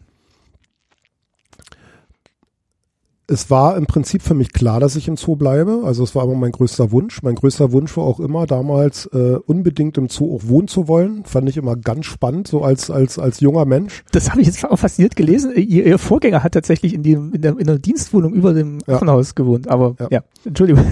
Es 3.27 3.49
war 3.49 3.75
im 3.75 3.87
Prinzip 3.87 4.21
für 4.21 4.35
mich 4.35 4.53
klar, 4.53 4.79
dass 4.79 4.95
ich 4.95 5.07
im 5.07 5.17
Zoo 5.17 5.35
bleibe. 5.35 5.81
Also 5.83 6.03
es 6.03 6.13
war 6.13 6.23
immer 6.25 6.35
mein 6.35 6.51
größter 6.51 6.91
Wunsch. 6.91 7.23
Mein 7.23 7.35
größter 7.35 7.71
Wunsch 7.71 7.95
war 7.97 8.03
auch 8.03 8.19
immer 8.19 8.45
damals 8.45 9.07
äh, 9.07 9.37
unbedingt 9.45 9.97
im 9.97 10.09
Zoo 10.09 10.35
auch 10.35 10.47
wohnen 10.47 10.67
zu 10.67 10.87
wollen. 10.87 11.25
Fand 11.25 11.49
ich 11.49 11.57
immer 11.57 11.75
ganz 11.75 12.05
spannend, 12.05 12.47
so 12.47 12.61
als 12.61 12.91
als 12.91 13.17
als 13.17 13.39
junger 13.39 13.65
Mensch. 13.65 14.03
Das 14.11 14.29
habe 14.29 14.41
ich 14.41 14.47
jetzt 14.47 14.63
auch 14.63 14.77
fasziniert 14.77 15.15
gelesen. 15.15 15.53
Ihr, 15.55 15.85
ihr 15.85 15.97
Vorgänger 15.97 16.43
hat 16.43 16.53
tatsächlich 16.53 16.93
in, 16.93 17.01
die, 17.01 17.13
in, 17.13 17.41
der, 17.41 17.57
in 17.57 17.65
der 17.65 17.79
Dienstwohnung 17.79 18.33
über 18.33 18.53
dem 18.53 18.79
ja. 18.85 18.95
Affenhaus 18.95 19.33
gewohnt. 19.33 19.67
Aber 19.69 19.95
ja, 19.99 20.07
ja 20.11 20.23
Entschuldigung. 20.43 20.85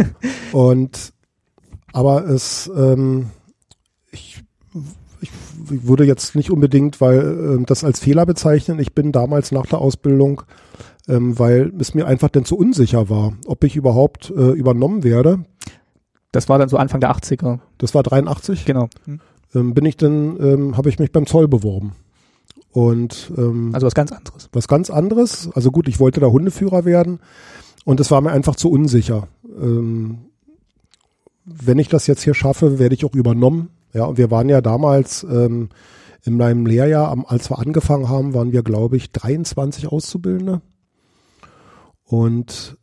Und 0.52 1.14
aber 1.92 2.28
es 2.28 2.72
ähm, 2.76 3.28
ich 4.12 4.44
ich 5.22 5.30
würde 5.68 6.04
jetzt 6.04 6.36
nicht 6.36 6.52
unbedingt, 6.52 7.00
weil 7.00 7.60
äh, 7.60 7.64
das 7.66 7.84
als 7.84 8.00
Fehler 8.00 8.26
bezeichnen. 8.26 8.80
Ich 8.80 8.94
bin 8.94 9.12
damals 9.12 9.52
nach 9.52 9.68
der 9.68 9.80
Ausbildung 9.80 10.42
ähm, 11.08 11.38
weil 11.38 11.72
es 11.80 11.94
mir 11.94 12.08
einfach 12.08 12.30
dann 12.30 12.46
zu 12.46 12.58
unsicher 12.58 13.10
war, 13.10 13.34
ob 13.46 13.64
ich 13.64 13.76
überhaupt 13.76 14.30
äh, 14.30 14.52
übernommen 14.52 15.04
werde. 15.04 15.46
Das 16.32 16.50
war 16.50 16.58
dann 16.58 16.70
so 16.70 16.78
Anfang 16.78 17.02
der 17.02 17.12
80er. 17.12 17.60
Das 17.78 17.94
war 17.94 18.04
83? 18.04 18.66
Genau. 18.66 18.88
Hm. 19.06 19.20
Ähm, 19.54 19.74
bin 19.74 19.86
ich 19.86 19.98
dann, 19.98 20.38
ähm, 20.40 20.78
habe 20.78 20.90
ich 20.90 21.00
mich 21.00 21.12
beim 21.12 21.28
Zoll 21.28 21.48
beworben. 21.48 21.94
Und 22.72 23.32
ähm, 23.38 23.70
also 23.74 23.86
was 23.86 23.94
ganz 23.94 24.12
anderes. 24.12 24.50
Was 24.52 24.68
ganz 24.68 24.90
anderes. 24.90 25.50
Also 25.54 25.72
gut, 25.72 25.88
ich 25.88 26.00
wollte 26.00 26.20
da 26.20 26.28
Hundeführer 26.28 26.86
werden 26.86 27.20
und 27.86 28.00
es 28.00 28.10
war 28.10 28.20
mir 28.22 28.32
einfach 28.32 28.56
zu 28.56 28.72
unsicher. 28.72 29.28
Ähm, 29.62 30.26
wenn 31.46 31.78
ich 31.78 31.90
das 31.90 32.08
jetzt 32.08 32.24
hier 32.24 32.34
schaffe, 32.34 32.80
werde 32.80 32.96
ich 32.96 33.06
auch 33.06 33.14
übernommen. 33.14 33.70
Ja, 33.94 34.06
und 34.06 34.18
wir 34.18 34.32
waren 34.32 34.50
ja 34.50 34.62
damals 34.62 35.24
ähm, 35.24 35.70
in 36.24 36.38
meinem 36.38 36.66
Lehrjahr, 36.66 37.16
als 37.28 37.52
wir 37.52 37.60
angefangen 37.60 38.10
haben, 38.10 38.34
waren 38.34 38.54
wir, 38.54 38.64
glaube 38.64 38.98
ich, 38.98 39.12
23 39.12 39.88
Auszubildende. 39.88 40.62
Und 42.14 42.77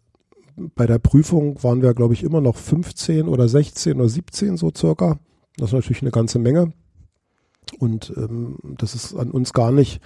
bei 0.74 0.89
der 0.89 0.98
Prüfung 0.98 1.62
waren 1.62 1.82
wir, 1.82 1.94
glaube 1.94 2.15
ich, 2.15 2.24
immer 2.24 2.40
noch 2.40 2.57
15 2.57 3.28
oder 3.28 3.48
16 3.48 4.01
oder 4.01 4.09
17 4.09 4.57
so 4.57 4.73
circa. 4.77 5.20
Das 5.57 5.69
ist 5.69 5.74
natürlich 5.74 6.02
eine 6.02 6.11
ganze 6.11 6.40
Menge. 6.40 6.73
Und 7.78 8.12
ähm, 8.16 8.59
das 8.77 8.97
ist 8.97 9.15
an 9.15 9.31
uns 9.31 9.52
gar 9.52 9.70
nicht 9.70 10.01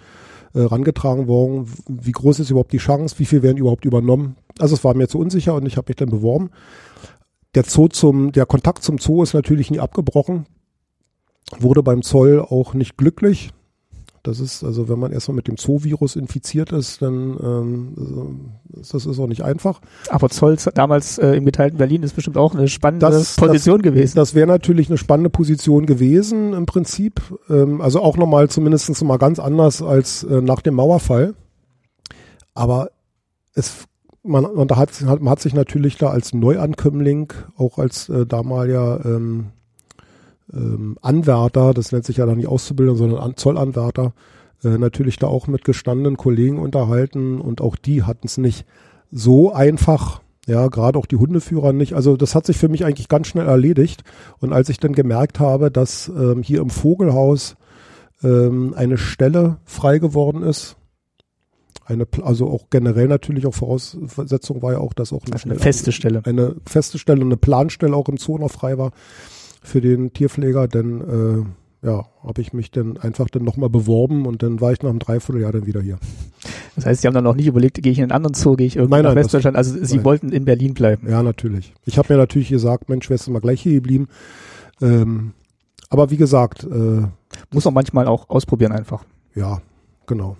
äh, 0.52 0.60
rangetragen 0.60 1.26
worden. 1.26 1.72
Wie 1.88 2.12
groß 2.12 2.38
ist 2.40 2.50
überhaupt 2.50 2.74
die 2.74 2.76
Chance? 2.76 3.18
Wie 3.18 3.24
viel 3.24 3.42
werden 3.42 3.56
überhaupt 3.56 3.86
übernommen? 3.86 4.36
Also 4.58 4.74
es 4.74 4.84
war 4.84 4.92
mir 4.92 5.08
zu 5.08 5.18
unsicher 5.18 5.54
und 5.54 5.64
ich 5.64 5.78
habe 5.78 5.88
mich 5.88 5.96
dann 5.96 6.10
beworben. 6.10 6.50
Der 7.54 7.64
Zoo 7.64 7.88
zum, 7.88 8.30
der 8.30 8.44
Kontakt 8.44 8.82
zum 8.82 8.98
Zoo 8.98 9.22
ist 9.22 9.32
natürlich 9.32 9.70
nie 9.70 9.80
abgebrochen. 9.80 10.44
Wurde 11.58 11.82
beim 11.82 12.02
Zoll 12.02 12.42
auch 12.42 12.74
nicht 12.74 12.98
glücklich. 12.98 13.54
Das 14.24 14.40
ist, 14.40 14.64
also 14.64 14.88
wenn 14.88 14.98
man 14.98 15.12
erstmal 15.12 15.36
mit 15.36 15.48
dem 15.48 15.58
Zoo-Virus 15.58 16.16
infiziert 16.16 16.72
ist, 16.72 17.02
dann 17.02 17.36
ähm, 17.42 18.52
das 18.70 19.04
ist 19.04 19.18
auch 19.18 19.26
nicht 19.26 19.42
einfach. 19.44 19.82
Aber 20.08 20.30
Zoll 20.30 20.56
damals 20.74 21.18
äh, 21.18 21.32
im 21.32 21.44
geteilten 21.44 21.76
Berlin 21.76 22.02
ist 22.02 22.14
bestimmt 22.16 22.38
auch 22.38 22.54
eine 22.54 22.68
spannende 22.68 23.04
das, 23.04 23.36
Position 23.36 23.82
das, 23.82 23.92
gewesen. 23.92 24.16
Das 24.16 24.34
wäre 24.34 24.46
natürlich 24.46 24.88
eine 24.88 24.96
spannende 24.96 25.28
Position 25.28 25.84
gewesen 25.84 26.54
im 26.54 26.64
Prinzip. 26.64 27.20
Ähm, 27.50 27.82
also 27.82 28.00
auch 28.00 28.16
nochmal 28.16 28.48
zumindest 28.48 29.04
mal 29.04 29.18
ganz 29.18 29.38
anders 29.38 29.82
als 29.82 30.24
äh, 30.24 30.40
nach 30.40 30.62
dem 30.62 30.74
Mauerfall. 30.74 31.34
Aber 32.54 32.88
es 33.52 33.86
man, 34.22 34.46
man, 34.54 34.68
da 34.68 34.76
hat, 34.76 35.02
man 35.02 35.28
hat 35.28 35.40
sich 35.40 35.52
natürlich 35.52 35.98
da 35.98 36.08
als 36.08 36.32
Neuankömmling, 36.32 37.34
auch 37.58 37.78
als 37.78 38.08
äh, 38.08 38.24
damaliger 38.24 39.04
ähm, 39.04 39.50
ähm, 40.52 40.98
Anwärter, 41.00 41.74
das 41.74 41.92
nennt 41.92 42.04
sich 42.04 42.18
ja 42.18 42.26
dann 42.26 42.36
nicht 42.36 42.48
Auszubildung, 42.48 42.96
sondern 42.96 43.20
An 43.20 43.36
Zollanwärter, 43.36 44.12
äh, 44.62 44.78
natürlich 44.78 45.18
da 45.18 45.26
auch 45.26 45.46
mit 45.46 45.64
gestandenen 45.64 46.16
Kollegen 46.16 46.58
unterhalten 46.58 47.40
und 47.40 47.60
auch 47.60 47.76
die 47.76 48.02
hatten 48.02 48.26
es 48.26 48.38
nicht 48.38 48.66
so 49.10 49.52
einfach. 49.52 50.20
Ja, 50.46 50.68
gerade 50.68 50.98
auch 50.98 51.06
die 51.06 51.16
Hundeführer 51.16 51.72
nicht. 51.72 51.94
Also 51.94 52.18
das 52.18 52.34
hat 52.34 52.44
sich 52.44 52.58
für 52.58 52.68
mich 52.68 52.84
eigentlich 52.84 53.08
ganz 53.08 53.28
schnell 53.28 53.46
erledigt. 53.46 54.04
Und 54.40 54.52
als 54.52 54.68
ich 54.68 54.76
dann 54.76 54.92
gemerkt 54.92 55.40
habe, 55.40 55.70
dass 55.70 56.08
ähm, 56.08 56.42
hier 56.42 56.60
im 56.60 56.68
Vogelhaus 56.68 57.56
ähm, 58.22 58.74
eine 58.76 58.98
Stelle 58.98 59.56
frei 59.64 59.98
geworden 59.98 60.42
ist, 60.42 60.76
eine, 61.86 62.06
also 62.22 62.48
auch 62.50 62.68
generell 62.68 63.08
natürlich 63.08 63.46
auch 63.46 63.54
Voraussetzung 63.54 64.60
war 64.60 64.72
ja 64.72 64.78
auch, 64.78 64.92
dass 64.92 65.14
auch 65.14 65.24
eine, 65.24 65.34
also 65.34 65.48
eine 65.48 65.58
feste 65.58 65.92
Stelle, 65.92 66.22
eine 66.24 66.56
feste 66.66 66.98
Stelle, 66.98 67.22
eine 67.22 67.36
Planstelle 67.36 67.96
auch 67.96 68.08
im 68.08 68.18
Zoo 68.18 68.38
noch 68.38 68.50
frei 68.50 68.76
war 68.76 68.92
für 69.64 69.80
den 69.80 70.12
Tierpfleger, 70.12 70.68
denn 70.68 71.00
äh, 71.82 71.86
ja, 71.86 72.06
habe 72.22 72.40
ich 72.40 72.52
mich 72.52 72.70
dann 72.70 72.96
einfach 72.96 73.28
dann 73.28 73.44
nochmal 73.44 73.68
beworben 73.68 74.26
und 74.26 74.42
dann 74.42 74.60
war 74.60 74.72
ich 74.72 74.82
nach 74.82 74.90
einem 74.90 74.98
Dreivierteljahr 74.98 75.52
dann 75.52 75.66
wieder 75.66 75.80
hier. 75.82 75.98
Das 76.76 76.86
heißt, 76.86 77.02
Sie 77.02 77.06
haben 77.06 77.14
dann 77.14 77.24
noch 77.24 77.34
nicht 77.34 77.46
überlegt, 77.46 77.82
gehe 77.82 77.92
ich 77.92 77.98
in 77.98 78.04
einen 78.04 78.12
anderen 78.12 78.34
Zoo, 78.34 78.56
gehe 78.56 78.66
ich 78.66 78.76
irgendwo 78.76 78.96
nach 78.96 79.14
Westdeutschland? 79.14 79.56
Also 79.56 79.76
Sie 79.82 79.96
nein. 79.96 80.04
wollten 80.04 80.32
in 80.32 80.44
Berlin 80.44 80.74
bleiben. 80.74 81.08
Ja, 81.08 81.22
natürlich. 81.22 81.72
Ich 81.84 81.98
habe 81.98 82.12
mir 82.12 82.18
natürlich 82.18 82.48
gesagt, 82.48 82.88
Mensch, 82.88 83.08
wärst 83.10 83.26
du 83.26 83.32
mal 83.32 83.40
gleich 83.40 83.60
hier 83.60 83.74
geblieben. 83.74 84.08
Ähm, 84.80 85.32
aber 85.88 86.10
wie 86.10 86.16
gesagt, 86.16 86.64
äh, 86.64 87.02
muss 87.52 87.64
man 87.64 87.74
manchmal 87.74 88.06
auch 88.06 88.28
ausprobieren 88.28 88.72
einfach. 88.72 89.04
Ja, 89.34 89.60
genau. 90.06 90.36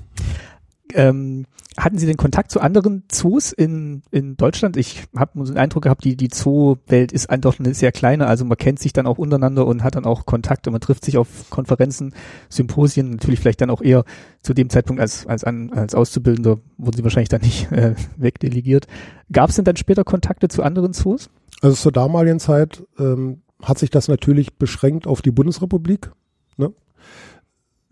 Ähm, 0.92 1.46
hatten 1.76 1.98
Sie 1.98 2.06
den 2.06 2.16
Kontakt 2.16 2.52
zu 2.52 2.60
anderen 2.60 3.04
Zoos 3.08 3.50
in, 3.50 4.02
in 4.10 4.36
Deutschland? 4.36 4.76
Ich 4.76 5.04
habe 5.16 5.44
so 5.44 5.52
den 5.52 5.58
Eindruck 5.58 5.82
gehabt, 5.82 6.04
die, 6.04 6.16
die 6.16 6.28
Zoo-Welt 6.32 7.10
ist 7.10 7.30
einfach 7.30 7.58
eine 7.58 7.74
sehr 7.74 7.90
kleine, 7.90 8.26
also 8.26 8.44
man 8.44 8.56
kennt 8.56 8.78
sich 8.78 8.92
dann 8.92 9.06
auch 9.06 9.18
untereinander 9.18 9.66
und 9.66 9.82
hat 9.82 9.96
dann 9.96 10.04
auch 10.04 10.24
Kontakt 10.24 10.66
und 10.66 10.72
man 10.72 10.80
trifft 10.80 11.04
sich 11.04 11.16
auf 11.16 11.50
Konferenzen, 11.50 12.14
Symposien, 12.48 13.10
natürlich 13.10 13.40
vielleicht 13.40 13.60
dann 13.60 13.70
auch 13.70 13.82
eher 13.82 14.04
zu 14.42 14.54
dem 14.54 14.70
Zeitpunkt 14.70 15.00
als, 15.00 15.26
als, 15.26 15.42
an, 15.42 15.72
als 15.72 15.94
Auszubildender 15.94 16.58
wurden 16.76 16.96
sie 16.96 17.04
wahrscheinlich 17.04 17.30
dann 17.30 17.40
nicht 17.40 17.72
äh, 17.72 17.94
wegdelegiert. 18.16 18.86
Gab 19.32 19.50
es 19.50 19.56
denn 19.56 19.64
dann 19.64 19.76
später 19.76 20.04
Kontakte 20.04 20.48
zu 20.48 20.62
anderen 20.62 20.92
Zoos? 20.92 21.28
Also 21.60 21.74
zur 21.74 21.92
damaligen 21.92 22.38
Zeit 22.38 22.84
ähm, 22.98 23.42
hat 23.62 23.78
sich 23.78 23.90
das 23.90 24.06
natürlich 24.06 24.58
beschränkt 24.58 25.06
auf 25.06 25.22
die 25.22 25.30
Bundesrepublik. 25.32 26.12
Ne? 26.56 26.72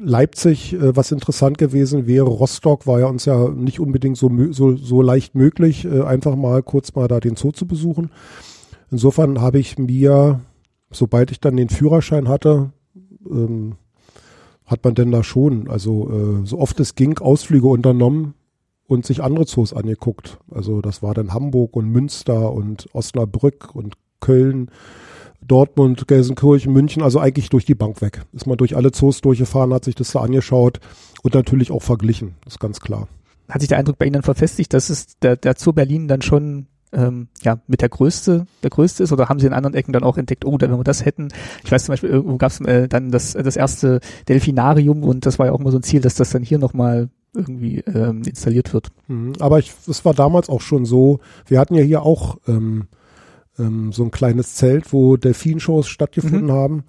Leipzig, 0.05 0.75
äh, 0.75 0.97
was 0.97 1.13
interessant 1.13 1.59
gewesen 1.59 2.07
wäre, 2.07 2.27
Rostock 2.27 2.87
war 2.87 3.01
ja 3.01 3.07
uns 3.07 3.25
ja 3.25 3.49
nicht 3.49 3.81
unbedingt 3.81 4.17
so, 4.17 4.31
so, 4.51 4.77
so 4.77 5.03
leicht 5.03 5.35
möglich, 5.35 5.85
äh, 5.85 6.03
einfach 6.03 6.37
mal 6.37 6.63
kurz 6.63 6.95
mal 6.95 7.09
da 7.09 7.21
den 7.21 7.37
Zoo 7.37 7.53
zu 7.53 7.67
besuchen. 7.67 8.11
Insofern 8.91 9.41
habe 9.41 9.59
ich 9.59 9.79
mir, 9.79 10.41
sobald 10.91 11.31
ich 11.31 11.41
dann 11.41 11.57
den 11.57 11.69
Führerschein 11.69 12.29
hatte, 12.29 12.73
ähm, 13.31 13.77
hat 14.67 14.85
man 14.85 14.95
denn 14.95 15.13
da 15.13 15.23
schon, 15.23 15.69
also 15.69 16.11
äh, 16.11 16.47
so 16.47 16.59
oft 16.59 16.81
es 16.81 16.95
ging, 16.95 17.19
Ausflüge 17.19 17.69
unternommen 17.69 18.35
und 18.87 19.07
sich 19.07 19.23
andere 19.23 19.47
Zoos 19.47 19.73
angeguckt. 19.73 20.39
Also 20.51 20.81
das 20.81 21.03
war 21.03 21.15
dann 21.15 21.33
Hamburg 21.33 21.77
und 21.77 21.89
Münster 21.89 22.53
und 22.53 22.89
Osnabrück 22.93 23.75
und 23.75 23.95
Köln 24.21 24.71
Dortmund, 25.47 26.07
Gelsenkirchen, 26.09 26.73
München, 26.73 27.03
also 27.03 27.19
eigentlich 27.19 27.49
durch 27.51 27.65
die 27.65 27.75
Bank 27.75 28.01
weg. 28.01 28.23
Ist 28.33 28.47
man 28.47 28.57
durch 28.57 28.77
alle 28.77 28.93
Zoos 28.93 29.21
durchgefahren, 29.21 29.75
hat 29.75 29.85
sich 29.85 29.95
das 29.95 30.13
da 30.13 30.21
angeschaut 30.21 30.81
und 31.23 31.35
natürlich 31.35 31.71
auch 31.71 31.83
verglichen, 31.83 32.35
ist 32.47 32.61
ganz 32.61 32.81
klar. 32.81 33.09
Hat 33.49 33.61
sich 33.61 33.69
der 33.69 33.79
Eindruck 33.79 33.99
bei 33.99 34.07
Ihnen 34.07 34.15
dann 34.15 34.23
verfestigt, 34.23 34.73
dass 34.73 34.89
es 34.89 35.19
der, 35.19 35.37
der 35.37 35.55
Zoo 35.57 35.73
Berlin 35.73 36.09
dann 36.09 36.23
schon 36.23 36.67
ähm, 36.93 37.29
ja, 37.43 37.59
mit 37.67 37.81
der 37.81 37.89
größte, 37.89 38.47
der 38.63 38.71
größte 38.71 39.03
ist, 39.03 39.13
oder 39.13 39.29
haben 39.29 39.41
Sie 39.41 39.47
in 39.47 39.53
anderen 39.53 39.75
Ecken 39.75 39.93
dann 39.93 40.05
auch 40.05 40.19
entdeckt, 40.19 40.45
oh, 40.45 40.57
wenn 40.61 40.71
wir 40.71 40.85
das 40.85 41.05
hätten, 41.05 41.29
ich 41.65 41.73
weiß 41.73 41.85
zum 41.85 41.93
Beispiel, 41.93 42.11
irgendwo 42.11 42.37
gab 42.37 42.53
es 42.53 42.61
äh, 42.61 42.89
dann 42.89 43.11
das, 43.11 43.33
das 43.33 43.57
erste 43.57 44.01
Delfinarium 44.29 45.03
und 45.03 45.27
das 45.27 45.39
war 45.39 45.47
ja 45.47 45.53
auch 45.53 45.61
immer 45.61 45.71
so 45.71 45.79
ein 45.79 45.83
Ziel, 45.83 46.01
dass 46.01 46.15
das 46.15 46.31
dann 46.31 46.43
hier 46.43 46.59
nochmal 46.59 47.09
irgendwie 47.35 47.79
ähm, 47.81 48.23
installiert 48.27 48.75
wird. 48.75 48.89
Mhm, 49.09 49.33
aber 49.41 49.59
ich, 49.59 49.73
es 49.89 50.05
war 50.05 50.13
damals 50.13 50.51
auch 50.51 50.61
schon 50.61 50.85
so, 50.85 51.21
wir 51.47 51.59
hatten 51.59 51.75
ja 51.75 51.83
hier 51.83 52.03
auch 52.03 52.37
ähm, 52.47 52.89
ähm, 53.63 53.93
so 53.93 54.03
ein 54.05 54.11
kleines 54.11 54.55
Zelt, 54.55 54.93
wo 54.93 55.17
Delfinshows 55.17 55.89
stattgefunden 55.89 56.47
mhm. 56.47 56.53
haben. 56.53 56.85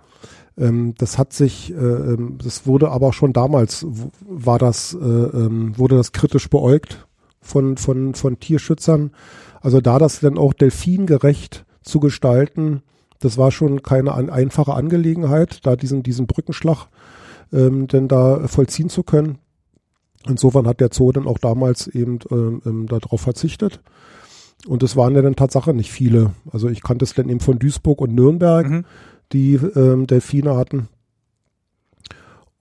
Ähm, 0.58 0.94
das 0.98 1.18
hat 1.18 1.34
sich, 1.34 1.72
äh, 1.72 1.76
ähm, 1.76 2.38
das 2.44 2.66
wurde 2.68 2.90
aber 2.90 3.14
schon 3.14 3.34
damals 3.34 3.86
war 4.28 4.60
das, 4.60 4.94
äh, 4.94 4.98
ähm, 4.98 5.78
wurde 5.78 5.96
das 5.96 6.12
kritisch 6.12 6.50
beäugt 6.50 7.08
von 7.42 7.78
von 7.78 8.14
von 8.16 8.40
Tierschützern. 8.40 9.12
Also 9.62 9.82
da 9.82 10.00
das 10.00 10.20
dann 10.20 10.38
auch 10.38 10.54
delfingerecht 10.54 11.66
zu 11.82 12.00
gestalten, 12.00 12.84
das 13.20 13.38
war 13.38 13.52
schon 13.52 13.82
keine 13.82 14.14
an, 14.14 14.30
einfache 14.30 14.74
Angelegenheit, 14.74 15.66
da 15.66 15.76
diesen 15.76 16.04
diesen 16.04 16.28
Brückenschlag 16.28 16.88
ähm, 17.52 17.88
denn 17.88 18.08
da 18.08 18.48
vollziehen 18.48 18.90
zu 18.90 19.04
können. 19.04 19.38
Insofern 20.28 20.68
hat 20.68 20.80
der 20.80 20.90
Zoo 20.92 21.12
dann 21.12 21.28
auch 21.28 21.38
damals 21.38 21.88
eben 21.88 22.20
ähm, 22.32 22.62
ähm 22.66 22.88
darauf 22.88 23.22
verzichtet. 23.22 23.82
Und 24.68 24.82
es 24.84 24.96
waren 24.96 25.16
ja 25.16 25.22
dann 25.22 25.36
Tatsache 25.36 25.74
nicht 25.74 25.92
viele. 25.92 26.34
Also 26.52 26.70
ich 26.70 26.82
kannte 26.82 27.04
es 27.06 27.14
dann 27.14 27.30
eben 27.30 27.40
von 27.40 27.60
Duisburg 27.60 28.02
und 28.02 28.14
Nürnberg, 28.14 28.70
mhm. 28.70 28.86
die 29.34 29.56
ähm, 29.56 30.08
Delfine 30.08 30.56
hatten. 30.56 30.88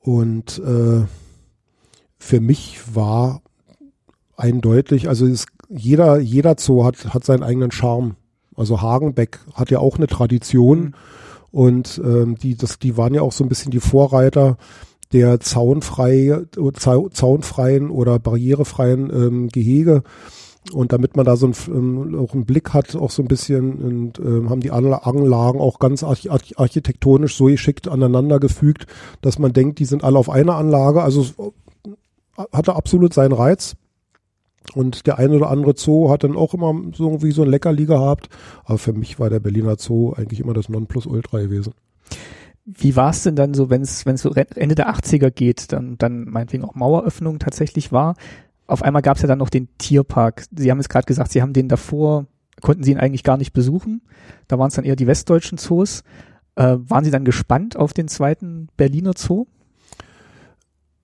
Und 0.00 0.58
äh, 0.58 1.06
für 2.18 2.40
mich 2.40 2.80
war 2.94 3.42
eindeutig, 4.36 5.08
also 5.08 5.26
es, 5.26 5.46
jeder, 5.68 6.18
jeder 6.18 6.56
Zoo 6.58 6.84
hat, 6.84 7.14
hat 7.14 7.24
seinen 7.24 7.44
eigenen 7.44 7.70
Charme. 7.70 8.16
Also 8.56 8.82
Hagenbeck 8.82 9.38
hat 9.54 9.70
ja 9.70 9.78
auch 9.78 9.96
eine 9.96 10.08
Tradition 10.08 10.80
mhm. 10.80 10.94
und 11.50 12.00
ähm, 12.04 12.36
die, 12.36 12.56
das, 12.56 12.78
die 12.78 12.96
waren 12.96 13.14
ja 13.14 13.22
auch 13.22 13.32
so 13.32 13.44
ein 13.44 13.48
bisschen 13.48 13.70
die 13.70 13.80
Vorreiter 13.80 14.58
der 15.12 15.40
zaunfrei, 15.40 16.42
zaunfreien 17.12 17.90
oder 17.90 18.18
barrierefreien 18.18 19.10
ähm, 19.10 19.48
Gehege. 19.48 20.02
Und 20.70 20.92
damit 20.92 21.16
man 21.16 21.26
da 21.26 21.36
so 21.36 21.48
ein, 21.48 21.54
ähm, 21.68 22.18
auch 22.18 22.34
einen 22.34 22.46
Blick 22.46 22.72
hat, 22.72 22.94
auch 22.94 23.10
so 23.10 23.22
ein 23.22 23.28
bisschen, 23.28 23.74
und, 23.74 24.18
ähm, 24.20 24.48
haben 24.48 24.60
die 24.60 24.70
Anlagen 24.70 25.60
auch 25.60 25.80
ganz 25.80 26.04
arch 26.04 26.30
architektonisch 26.30 27.36
so 27.36 27.46
geschickt 27.46 27.88
aneinander 27.88 28.38
gefügt, 28.38 28.86
dass 29.22 29.40
man 29.40 29.52
denkt, 29.52 29.80
die 29.80 29.84
sind 29.84 30.04
alle 30.04 30.18
auf 30.18 30.30
einer 30.30 30.54
Anlage. 30.54 31.02
Also 31.02 31.52
äh, 32.36 32.42
hatte 32.52 32.76
absolut 32.76 33.12
seinen 33.12 33.32
Reiz. 33.32 33.74
Und 34.74 35.06
der 35.08 35.18
eine 35.18 35.34
oder 35.34 35.50
andere 35.50 35.74
Zoo 35.76 36.10
hat 36.10 36.22
dann 36.22 36.36
auch 36.36 36.54
immer 36.54 36.72
so 36.94 37.06
irgendwie 37.08 37.32
so 37.32 37.42
ein 37.42 37.50
Leckerli 37.50 37.84
gehabt. 37.86 38.28
Aber 38.64 38.78
für 38.78 38.92
mich 38.92 39.18
war 39.18 39.28
der 39.28 39.40
Berliner 39.40 39.76
Zoo 39.78 40.12
eigentlich 40.12 40.40
immer 40.40 40.54
das 40.54 40.68
Nonplusultra 40.68 41.40
gewesen. 41.40 41.74
Wie 42.64 42.94
war 42.94 43.10
es 43.10 43.24
denn 43.24 43.34
dann 43.34 43.54
so, 43.54 43.70
wenn 43.70 43.82
es 43.82 44.06
wenn 44.06 44.14
es 44.14 44.22
so 44.22 44.32
Ende 44.32 44.76
der 44.76 44.94
80er 44.94 45.30
geht, 45.30 45.72
dann 45.72 45.98
dann 45.98 46.24
meinetwegen 46.28 46.64
auch 46.64 46.76
Maueröffnung 46.76 47.40
tatsächlich 47.40 47.90
war? 47.90 48.14
Auf 48.72 48.82
einmal 48.82 49.02
gab 49.02 49.16
es 49.16 49.22
ja 49.22 49.28
dann 49.28 49.38
noch 49.38 49.50
den 49.50 49.68
Tierpark. 49.78 50.44
Sie 50.50 50.70
haben 50.70 50.80
es 50.80 50.88
gerade 50.88 51.06
gesagt, 51.06 51.30
Sie 51.30 51.42
haben 51.42 51.52
den 51.52 51.68
davor, 51.68 52.26
konnten 52.60 52.82
Sie 52.82 52.90
ihn 52.90 52.98
eigentlich 52.98 53.22
gar 53.22 53.36
nicht 53.36 53.52
besuchen. 53.52 54.02
Da 54.48 54.58
waren 54.58 54.68
es 54.68 54.74
dann 54.74 54.84
eher 54.84 54.96
die 54.96 55.06
westdeutschen 55.06 55.58
Zoos. 55.58 56.02
Äh, 56.56 56.78
waren 56.78 57.04
Sie 57.04 57.10
dann 57.10 57.24
gespannt 57.24 57.76
auf 57.76 57.92
den 57.92 58.08
zweiten 58.08 58.68
Berliner 58.76 59.12
Zoo? 59.16 59.46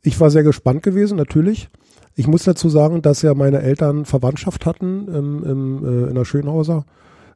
Ich 0.03 0.19
war 0.21 0.31
sehr 0.31 0.43
gespannt 0.43 0.83
gewesen, 0.83 1.17
natürlich. 1.17 1.69
Ich 2.15 2.27
muss 2.27 2.45
dazu 2.45 2.69
sagen, 2.69 3.03
dass 3.03 3.23
ja 3.23 3.35
meine 3.35 3.61
Eltern 3.61 4.05
Verwandtschaft 4.05 4.67
hatten 4.67 5.07
im, 5.09 5.45
im, 5.45 5.85
äh, 5.85 6.09
in 6.09 6.15
der 6.15 6.25
Schönhauser 6.25 6.87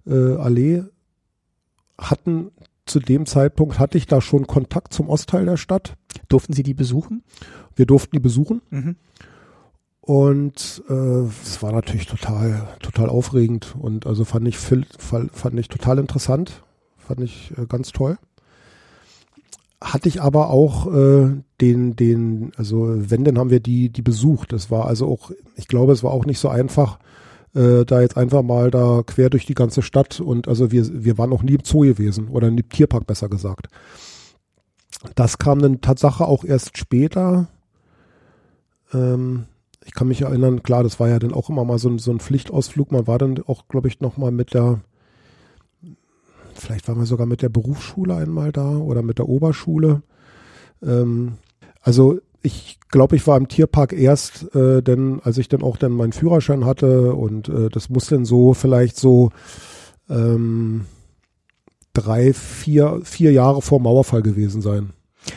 äh, 0.06 0.34
Allee. 0.36 0.82
Hatten 1.98 2.50
zu 2.86 2.98
dem 2.98 3.26
Zeitpunkt 3.26 3.78
hatte 3.78 3.98
ich 3.98 4.06
da 4.06 4.20
schon 4.20 4.46
Kontakt 4.46 4.92
zum 4.92 5.08
Ostteil 5.08 5.44
der 5.44 5.56
Stadt. 5.56 5.94
Durften 6.28 6.52
Sie 6.52 6.62
die 6.62 6.74
besuchen? 6.74 7.22
Wir 7.76 7.86
durften 7.86 8.16
die 8.16 8.20
besuchen. 8.20 8.62
Mhm. 8.70 8.96
Und 10.04 10.82
äh, 10.88 10.92
es 11.44 11.62
war 11.62 11.70
natürlich 11.70 12.06
total, 12.06 12.68
total 12.80 13.08
aufregend 13.08 13.76
und 13.78 14.04
also 14.04 14.24
fand 14.24 14.48
ich, 14.48 14.58
fand 14.58 15.58
ich 15.58 15.68
total 15.68 15.98
interessant, 15.98 16.64
fand 16.98 17.20
ich 17.20 17.52
äh, 17.56 17.66
ganz 17.66 17.92
toll. 17.92 18.18
Hatte 19.80 20.08
ich 20.08 20.20
aber 20.20 20.50
auch 20.50 20.92
äh, 20.92 21.30
den, 21.60 21.94
den, 21.94 22.50
also 22.56 22.88
wenn, 22.96 23.22
dann 23.22 23.38
haben 23.38 23.50
wir 23.50 23.60
die, 23.60 23.90
die 23.90 24.02
besucht. 24.02 24.52
Das 24.52 24.72
war 24.72 24.86
also 24.86 25.06
auch, 25.06 25.30
ich 25.54 25.68
glaube, 25.68 25.92
es 25.92 26.02
war 26.02 26.10
auch 26.10 26.26
nicht 26.26 26.40
so 26.40 26.48
einfach, 26.48 26.98
äh, 27.54 27.84
da 27.84 28.00
jetzt 28.00 28.16
einfach 28.16 28.42
mal 28.42 28.72
da 28.72 29.04
quer 29.06 29.30
durch 29.30 29.46
die 29.46 29.54
ganze 29.54 29.82
Stadt 29.82 30.18
und 30.18 30.48
also 30.48 30.72
wir, 30.72 31.04
wir 31.04 31.16
waren 31.16 31.30
noch 31.30 31.44
nie 31.44 31.54
im 31.54 31.64
Zoo 31.64 31.82
gewesen 31.82 32.26
oder 32.26 32.48
im 32.48 32.68
Tierpark 32.68 33.06
besser 33.06 33.28
gesagt. 33.28 33.68
Das 35.14 35.38
kam 35.38 35.60
dann 35.60 35.80
Tatsache 35.80 36.26
auch 36.26 36.44
erst 36.44 36.76
später. 36.76 37.46
Ähm, 38.92 39.46
ich 39.84 39.94
kann 39.94 40.08
mich 40.08 40.22
erinnern, 40.22 40.62
klar, 40.62 40.82
das 40.82 41.00
war 41.00 41.08
ja 41.08 41.18
dann 41.18 41.32
auch 41.32 41.48
immer 41.48 41.64
mal 41.64 41.78
so 41.78 41.88
ein, 41.88 41.98
so 41.98 42.10
ein 42.10 42.20
Pflichtausflug. 42.20 42.92
Man 42.92 43.06
war 43.06 43.18
dann 43.18 43.42
auch, 43.46 43.68
glaube 43.68 43.88
ich, 43.88 44.00
noch 44.00 44.16
mal 44.16 44.30
mit 44.30 44.54
der, 44.54 44.80
vielleicht 46.54 46.88
waren 46.88 46.98
wir 46.98 47.06
sogar 47.06 47.26
mit 47.26 47.42
der 47.42 47.48
Berufsschule 47.48 48.14
einmal 48.14 48.52
da 48.52 48.76
oder 48.76 49.02
mit 49.02 49.18
der 49.18 49.28
Oberschule. 49.28 50.02
Ähm, 50.82 51.34
also 51.80 52.18
ich 52.42 52.78
glaube, 52.88 53.16
ich 53.16 53.26
war 53.26 53.36
im 53.36 53.48
Tierpark 53.48 53.92
erst, 53.92 54.54
äh, 54.54 54.82
denn 54.82 55.20
als 55.22 55.38
ich 55.38 55.48
dann 55.48 55.62
auch 55.62 55.76
dann 55.76 55.92
meinen 55.92 56.12
Führerschein 56.12 56.64
hatte 56.64 57.14
und 57.14 57.48
äh, 57.48 57.68
das 57.68 57.88
muss 57.88 58.06
dann 58.06 58.24
so 58.24 58.54
vielleicht 58.54 58.96
so 58.96 59.30
ähm, 60.08 60.86
drei, 61.92 62.32
vier, 62.32 63.00
vier 63.04 63.32
Jahre 63.32 63.62
vor 63.62 63.80
Mauerfall 63.80 64.22
gewesen 64.22 64.62
sein. 64.62 64.92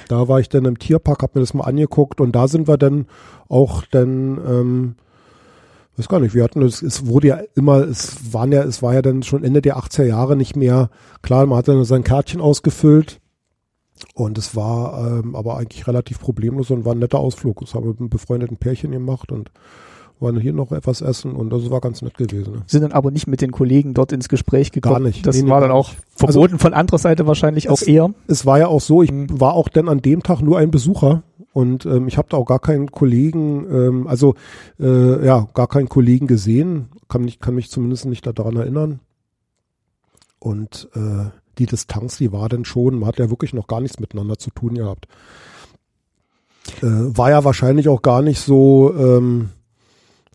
Da 0.08 0.28
war 0.28 0.40
ich 0.40 0.50
dann 0.50 0.66
im 0.66 0.80
Tierpark, 0.80 1.22
habe 1.22 1.34
mir 1.36 1.42
das 1.42 1.54
mal 1.54 1.66
angeguckt 1.66 2.22
und 2.22 2.34
da 2.34 2.48
sind 2.48 2.68
wir 2.68 2.78
dann 2.78 3.08
auch 3.50 3.84
dann, 3.92 4.40
ähm, 4.48 4.96
weiß 5.98 6.08
gar 6.08 6.20
nicht, 6.20 6.36
wir 6.36 6.44
hatten 6.44 6.62
es, 6.62 6.82
es 6.82 7.06
wurde 7.06 7.28
ja 7.28 7.40
immer, 7.56 7.80
es 7.80 8.34
waren 8.34 8.52
ja, 8.52 8.64
es 8.64 8.82
war 8.82 8.94
ja 8.94 9.02
dann 9.02 9.24
schon 9.24 9.44
Ende 9.44 9.62
der 9.62 9.78
80er 9.78 10.06
Jahre 10.06 10.36
nicht 10.36 10.56
mehr, 10.56 10.90
klar, 11.22 11.46
man 11.46 11.58
hat 11.58 11.68
dann 11.68 11.84
sein 11.86 12.04
Kärtchen 12.04 12.42
ausgefüllt 12.42 13.20
und 14.14 14.38
es 14.38 14.56
war 14.56 15.20
ähm, 15.20 15.36
aber 15.36 15.58
eigentlich 15.58 15.88
relativ 15.88 16.20
problemlos 16.20 16.70
und 16.72 16.86
war 16.86 16.94
ein 16.94 17.00
netter 17.00 17.20
Ausflug. 17.20 17.62
Das 17.62 17.74
haben 17.74 17.86
wir 17.86 17.92
mit 17.92 18.00
einem 18.00 18.10
befreundeten 18.10 18.58
Pärchen 18.58 18.92
gemacht 18.92 19.32
und 19.32 19.52
waren 20.20 20.40
hier 20.40 20.54
noch 20.54 20.72
etwas 20.72 21.02
essen 21.02 21.34
und 21.34 21.50
das 21.52 21.70
war 21.70 21.82
ganz 21.82 22.02
nett 22.02 22.18
gewesen. 22.18 22.54
Ne? 22.54 22.62
Sind 22.68 22.82
dann 22.84 22.92
aber 22.94 23.12
nicht 23.12 23.28
mit 23.28 23.42
den 23.42 23.52
Kollegen 23.52 23.94
dort 23.94 24.12
ins 24.12 24.30
Gespräch 24.30 24.72
gekommen. 24.72 24.96
Gar 24.96 25.02
nicht. 25.02 25.26
Das 25.28 25.36
Nee, 25.36 25.44
nee, 25.44 25.50
war 25.50 25.62
dann 25.62 25.72
auch 25.72 25.90
nicht. 25.90 26.02
verboten 26.16 26.54
Also- 26.54 26.58
von 26.60 26.74
anderer 26.74 26.98
Seite 26.98 27.28
wahrscheinlich 27.28 27.70
auch 27.70 27.82
Es- 27.82 27.88
eher. 27.88 28.10
Es 28.28 28.46
war 28.46 28.58
ja 28.60 28.68
auch 28.68 28.82
so, 28.82 29.04
ich 29.04 29.12
Mhm. 29.12 29.40
war 29.40 29.54
auch 29.54 29.68
dann 29.70 29.90
an 29.90 30.02
dem 30.02 30.24
Tag 30.24 30.42
nur 30.42 30.58
ein 30.58 30.72
Besucher 30.72 31.24
und 31.54 31.86
ähm, 31.86 32.08
ich 32.08 32.18
habe 32.18 32.28
da 32.30 32.38
auch 32.38 32.46
gar 32.46 32.60
keinen 32.60 32.92
Kollegen, 32.92 33.66
ähm, 33.70 34.08
also 34.08 34.36
äh, 34.80 35.26
ja, 35.26 35.48
gar 35.54 35.68
keinen 35.68 35.90
Kollegen 35.90 36.28
gesehen, 36.28 36.88
kann 37.10 37.24
mich, 37.24 37.40
kann 37.40 37.56
mich 37.56 37.70
zumindest 37.70 38.06
nicht 38.06 38.26
daran 38.26 38.56
erinnern. 38.56 39.00
Und 40.40 40.90
äh, 40.96 41.30
die 41.58 41.66
Distanz, 41.66 42.18
die 42.18 42.32
war 42.32 42.50
dann 42.50 42.66
schon, 42.66 43.00
man 43.00 43.08
hat 43.08 43.18
ja 43.20 43.30
wirklich 43.30 43.54
noch 43.54 43.68
gar 43.68 43.82
nichts 43.82 44.00
miteinander 44.00 44.38
zu 44.38 44.50
tun 44.52 44.76
gehabt. 44.76 45.08
Äh, 46.82 46.86
war 47.18 47.30
ja 47.30 47.44
wahrscheinlich 47.44 47.88
auch 47.90 48.02
gar 48.02 48.22
nicht 48.22 48.40
so, 48.40 48.94
ähm, 48.98 49.50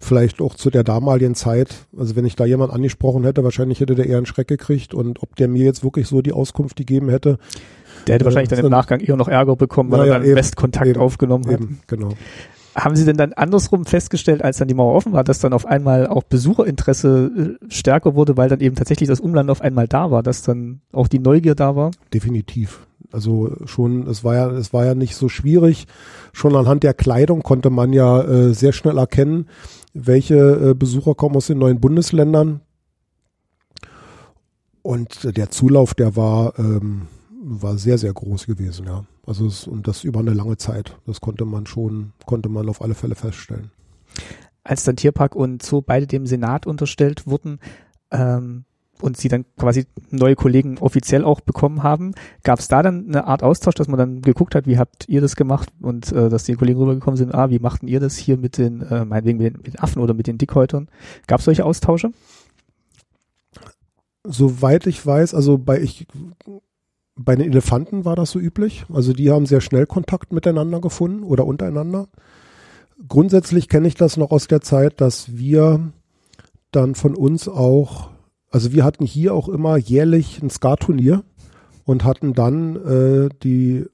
vielleicht 0.00 0.40
auch 0.40 0.54
zu 0.54 0.70
der 0.70 0.82
damaligen 0.82 1.34
Zeit, 1.34 1.86
also 1.96 2.16
wenn 2.16 2.24
ich 2.24 2.34
da 2.34 2.44
jemand 2.46 2.72
angesprochen 2.72 3.24
hätte, 3.24 3.44
wahrscheinlich 3.44 3.80
hätte 3.80 3.94
der 3.94 4.06
eher 4.06 4.16
einen 4.16 4.26
Schreck 4.26 4.48
gekriegt 4.48 4.94
und 4.94 5.22
ob 5.22 5.36
der 5.36 5.46
mir 5.48 5.64
jetzt 5.64 5.84
wirklich 5.84 6.08
so 6.08 6.22
die 6.22 6.32
Auskunft 6.32 6.76
gegeben 6.76 7.10
hätte, 7.10 7.38
Der 8.06 8.14
hätte 8.14 8.24
Äh, 8.24 8.26
wahrscheinlich 8.26 8.48
dann 8.48 8.64
im 8.64 8.70
Nachgang 8.70 9.00
eher 9.00 9.16
noch 9.16 9.28
Ärger 9.28 9.56
bekommen, 9.56 9.90
weil 9.90 10.00
Ja, 10.00 10.06
er 10.06 10.18
dann 10.20 10.24
eben, 10.26 10.36
Westkontakt 10.36 10.86
eben, 10.86 11.00
aufgenommen 11.00 11.46
hat. 11.46 11.52
eben, 11.60 11.80
genau. 11.86 12.08
Haben 12.74 12.94
Sie 12.96 13.04
denn 13.04 13.16
dann 13.16 13.32
andersrum 13.34 13.84
festgestellt, 13.84 14.42
als 14.42 14.58
dann 14.58 14.68
die 14.68 14.74
Mauer 14.74 14.94
offen 14.94 15.12
war, 15.12 15.24
dass 15.24 15.40
dann 15.40 15.52
auf 15.52 15.66
einmal 15.66 16.06
auch 16.06 16.22
Besucherinteresse 16.22 17.58
äh, 17.60 17.64
stärker 17.72 18.14
wurde, 18.14 18.36
weil 18.36 18.48
dann 18.48 18.60
eben 18.60 18.76
tatsächlich 18.76 19.08
das 19.08 19.20
Umland 19.20 19.50
auf 19.50 19.60
einmal 19.60 19.88
da 19.88 20.10
war, 20.10 20.22
dass 20.22 20.42
dann 20.42 20.80
auch 20.92 21.08
die 21.08 21.18
Neugier 21.18 21.54
da 21.54 21.76
war? 21.76 21.90
Definitiv. 22.14 22.86
Also 23.12 23.52
schon, 23.64 24.06
es 24.06 24.22
war 24.22 24.36
ja, 24.36 24.50
es 24.52 24.72
war 24.72 24.84
ja 24.84 24.94
nicht 24.94 25.16
so 25.16 25.28
schwierig. 25.28 25.86
Schon 26.32 26.54
anhand 26.54 26.84
der 26.84 26.94
Kleidung 26.94 27.42
konnte 27.42 27.68
man 27.70 27.92
ja 27.92 28.22
äh, 28.22 28.54
sehr 28.54 28.72
schnell 28.72 28.98
erkennen, 28.98 29.46
welche 29.92 30.70
äh, 30.70 30.74
Besucher 30.74 31.14
kommen 31.14 31.36
aus 31.36 31.46
den 31.46 31.58
neuen 31.58 31.80
Bundesländern. 31.80 32.60
Und 34.82 35.36
der 35.36 35.50
Zulauf, 35.50 35.94
der 35.94 36.16
war, 36.16 36.58
ähm, 36.58 37.08
war 37.42 37.76
sehr, 37.76 37.98
sehr 37.98 38.12
groß 38.12 38.46
gewesen, 38.46 38.86
ja. 38.86 39.04
Also 39.26 39.46
es, 39.46 39.66
und 39.66 39.86
das 39.86 40.04
über 40.04 40.20
eine 40.20 40.32
lange 40.32 40.56
Zeit. 40.56 40.96
Das 41.06 41.20
konnte 41.20 41.44
man 41.44 41.66
schon, 41.66 42.12
konnte 42.26 42.48
man 42.48 42.68
auf 42.68 42.82
alle 42.82 42.94
Fälle 42.94 43.14
feststellen. 43.14 43.70
Als 44.64 44.84
dann 44.84 44.96
Tierpark 44.96 45.36
und 45.36 45.62
Zoo 45.62 45.82
beide 45.82 46.06
dem 46.06 46.26
Senat 46.26 46.66
unterstellt 46.66 47.26
wurden 47.26 47.60
ähm, 48.10 48.64
und 49.02 49.16
Sie 49.16 49.28
dann 49.28 49.44
quasi 49.58 49.86
neue 50.10 50.36
Kollegen 50.36 50.78
offiziell 50.78 51.24
auch 51.24 51.40
bekommen 51.40 51.82
haben, 51.82 52.12
gab 52.42 52.58
es 52.58 52.68
da 52.68 52.82
dann 52.82 53.06
eine 53.08 53.26
Art 53.26 53.42
Austausch, 53.42 53.74
dass 53.74 53.88
man 53.88 53.98
dann 53.98 54.22
geguckt 54.22 54.54
hat, 54.54 54.66
wie 54.66 54.78
habt 54.78 55.08
ihr 55.08 55.20
das 55.20 55.36
gemacht 55.36 55.70
und 55.80 56.12
äh, 56.12 56.28
dass 56.28 56.44
die 56.44 56.54
Kollegen 56.54 56.80
rübergekommen 56.80 57.16
sind, 57.16 57.34
ah, 57.34 57.50
wie 57.50 57.58
machten 57.58 57.88
ihr 57.88 58.00
das 58.00 58.16
hier 58.16 58.36
mit 58.36 58.58
den, 58.58 58.82
äh, 58.82 59.04
meinetwegen 59.04 59.38
mit 59.38 59.54
den, 59.54 59.62
mit 59.62 59.82
Affen 59.82 60.02
oder 60.02 60.14
mit 60.14 60.26
den 60.26 60.38
Dickhäutern? 60.38 60.88
Gab 61.26 61.40
es 61.40 61.44
solche 61.44 61.64
Austausche? 61.64 62.12
Soweit 64.24 64.86
ich 64.86 65.04
weiß, 65.04 65.34
also 65.34 65.58
bei 65.58 65.80
ich 65.80 66.06
bei 67.22 67.36
den 67.36 67.50
Elefanten 67.50 68.04
war 68.04 68.16
das 68.16 68.30
so 68.30 68.38
üblich. 68.38 68.86
Also 68.92 69.12
die 69.12 69.30
haben 69.30 69.46
sehr 69.46 69.60
schnell 69.60 69.86
Kontakt 69.86 70.32
miteinander 70.32 70.80
gefunden 70.80 71.22
oder 71.22 71.46
untereinander. 71.46 72.08
Grundsätzlich 73.08 73.68
kenne 73.68 73.88
ich 73.88 73.94
das 73.94 74.16
noch 74.16 74.30
aus 74.30 74.46
der 74.46 74.60
Zeit, 74.60 75.00
dass 75.00 75.36
wir 75.36 75.92
dann 76.70 76.94
von 76.94 77.14
uns 77.14 77.48
auch, 77.48 78.10
also 78.50 78.72
wir 78.72 78.84
hatten 78.84 79.06
hier 79.06 79.34
auch 79.34 79.48
immer 79.48 79.76
jährlich 79.76 80.42
ein 80.42 80.50
Skat-Turnier 80.50 81.24
und 81.84 82.04
hatten 82.04 82.34
dann 82.34 82.76
äh, 82.76 83.28
die 83.42 83.86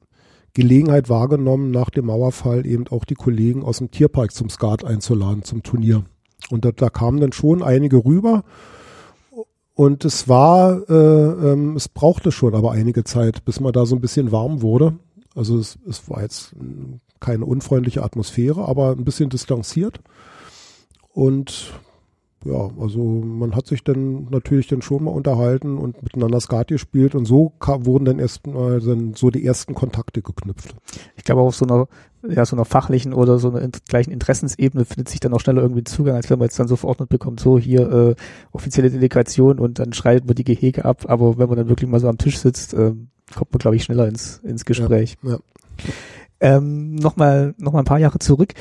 Gelegenheit 0.55 1.11
wahrgenommen, 1.11 1.71
nach 1.71 1.91
dem 1.91 2.07
Mauerfall 2.07 2.67
eben 2.67 2.89
auch 2.89 3.05
die 3.05 3.15
Kollegen 3.15 3.63
aus 3.63 3.79
dem 3.79 3.91
Tierpark 3.91 4.33
zum 4.33 4.49
Skat 4.49 4.85
einzuladen, 4.85 5.45
zum 5.45 5.63
Turnier. 5.63 6.05
Und 6.51 6.65
da, 6.65 6.73
da 6.73 6.89
kamen 6.89 7.21
dann 7.21 7.33
schon 7.33 7.63
einige 7.63 8.05
rüber. 8.05 8.45
Und 9.75 10.07
es 10.07 10.29
war, 10.29 10.89
äh, 10.89 11.53
ähm, 11.53 11.77
es 11.77 11.91
brauchte 11.91 12.33
schon 12.33 12.55
aber 12.55 12.73
einige 12.73 13.05
Zeit, 13.05 13.45
bis 13.45 13.61
man 13.61 13.75
da 13.75 13.85
so 13.85 13.95
ein 13.95 14.01
bisschen 14.01 14.33
warm 14.33 14.63
wurde. 14.63 14.99
Also 15.35 15.59
es, 15.59 15.79
es 15.87 16.09
war 16.09 16.23
jetzt 16.23 16.55
keine 17.21 17.45
unfreundliche 17.45 18.03
Atmosphäre, 18.03 18.67
aber 18.67 18.93
ein 18.93 19.05
bisschen 19.05 19.29
distanziert. 19.29 20.01
Und 21.13 21.73
ja, 22.47 22.71
also 22.81 23.01
man 23.01 23.55
hat 23.57 23.67
sich 23.67 23.83
dann 23.85 24.29
natürlich 24.31 24.69
dann 24.69 24.83
schon 24.83 25.05
mal 25.05 25.11
unterhalten 25.11 25.79
und 25.79 26.03
miteinander 26.03 26.41
Skat 26.41 26.69
gespielt 26.69 27.15
und 27.15 27.25
so 27.25 27.51
ka- 27.59 27.85
wurden 27.85 28.05
dann 28.05 28.19
erst 28.19 28.47
mal 28.47 28.81
dann 28.81 29.15
so 29.15 29.31
die 29.31 29.45
ersten 29.45 29.75
Kontakte 29.75 30.23
geknüpft. 30.23 30.75
Ich 31.17 31.25
glaube, 31.25 31.41
auf 31.43 31.55
so 31.57 31.67
einer, 31.67 31.89
ja, 32.29 32.45
so 32.47 32.57
einer 32.57 32.65
fachlichen 32.65 33.13
oder 33.13 33.39
so 33.39 33.51
einer 33.51 33.63
in, 33.63 33.73
gleichen 33.89 34.11
Interessensebene 34.13 34.85
findet 34.85 35.09
sich 35.09 35.21
dann 35.21 35.33
auch 35.35 35.41
schneller 35.41 35.63
irgendwie 35.63 35.85
Zugang, 35.85 36.15
als 36.17 36.31
wenn 36.31 36.39
man 36.39 36.47
jetzt 36.47 36.59
dann 36.59 36.69
so 36.69 36.77
verordnet 36.77 37.09
bekommt, 37.09 37.41
so 37.41 37.59
hier 37.59 37.91
äh, 37.91 38.15
offizielle 38.53 38.91
Delegation 38.91 39.59
und 39.59 39.79
dann 39.79 39.93
schreitet 39.93 40.27
man 40.27 40.35
die 40.35 40.45
Gehege 40.45 40.85
ab. 40.85 41.05
Aber 41.09 41.39
wenn 41.39 41.49
man 41.49 41.59
dann 41.59 41.69
wirklich 41.69 41.91
mal 41.91 42.01
so 42.01 42.09
am 42.09 42.19
Tisch 42.19 42.39
sitzt, 42.39 42.75
ähm, 42.75 43.09
kommt 43.35 43.53
man, 43.53 43.59
glaube 43.59 43.77
ich, 43.77 43.85
schneller 43.85 44.07
ins, 44.09 44.39
ins 44.45 44.65
Gespräch. 44.65 45.17
Ja. 45.23 45.39
Ähm, 46.41 46.95
Nochmal 46.97 47.55
noch 47.59 47.73
mal 47.73 47.81
ein 47.81 47.85
paar 47.87 47.99
Jahre 47.99 48.19
zurück. 48.19 48.53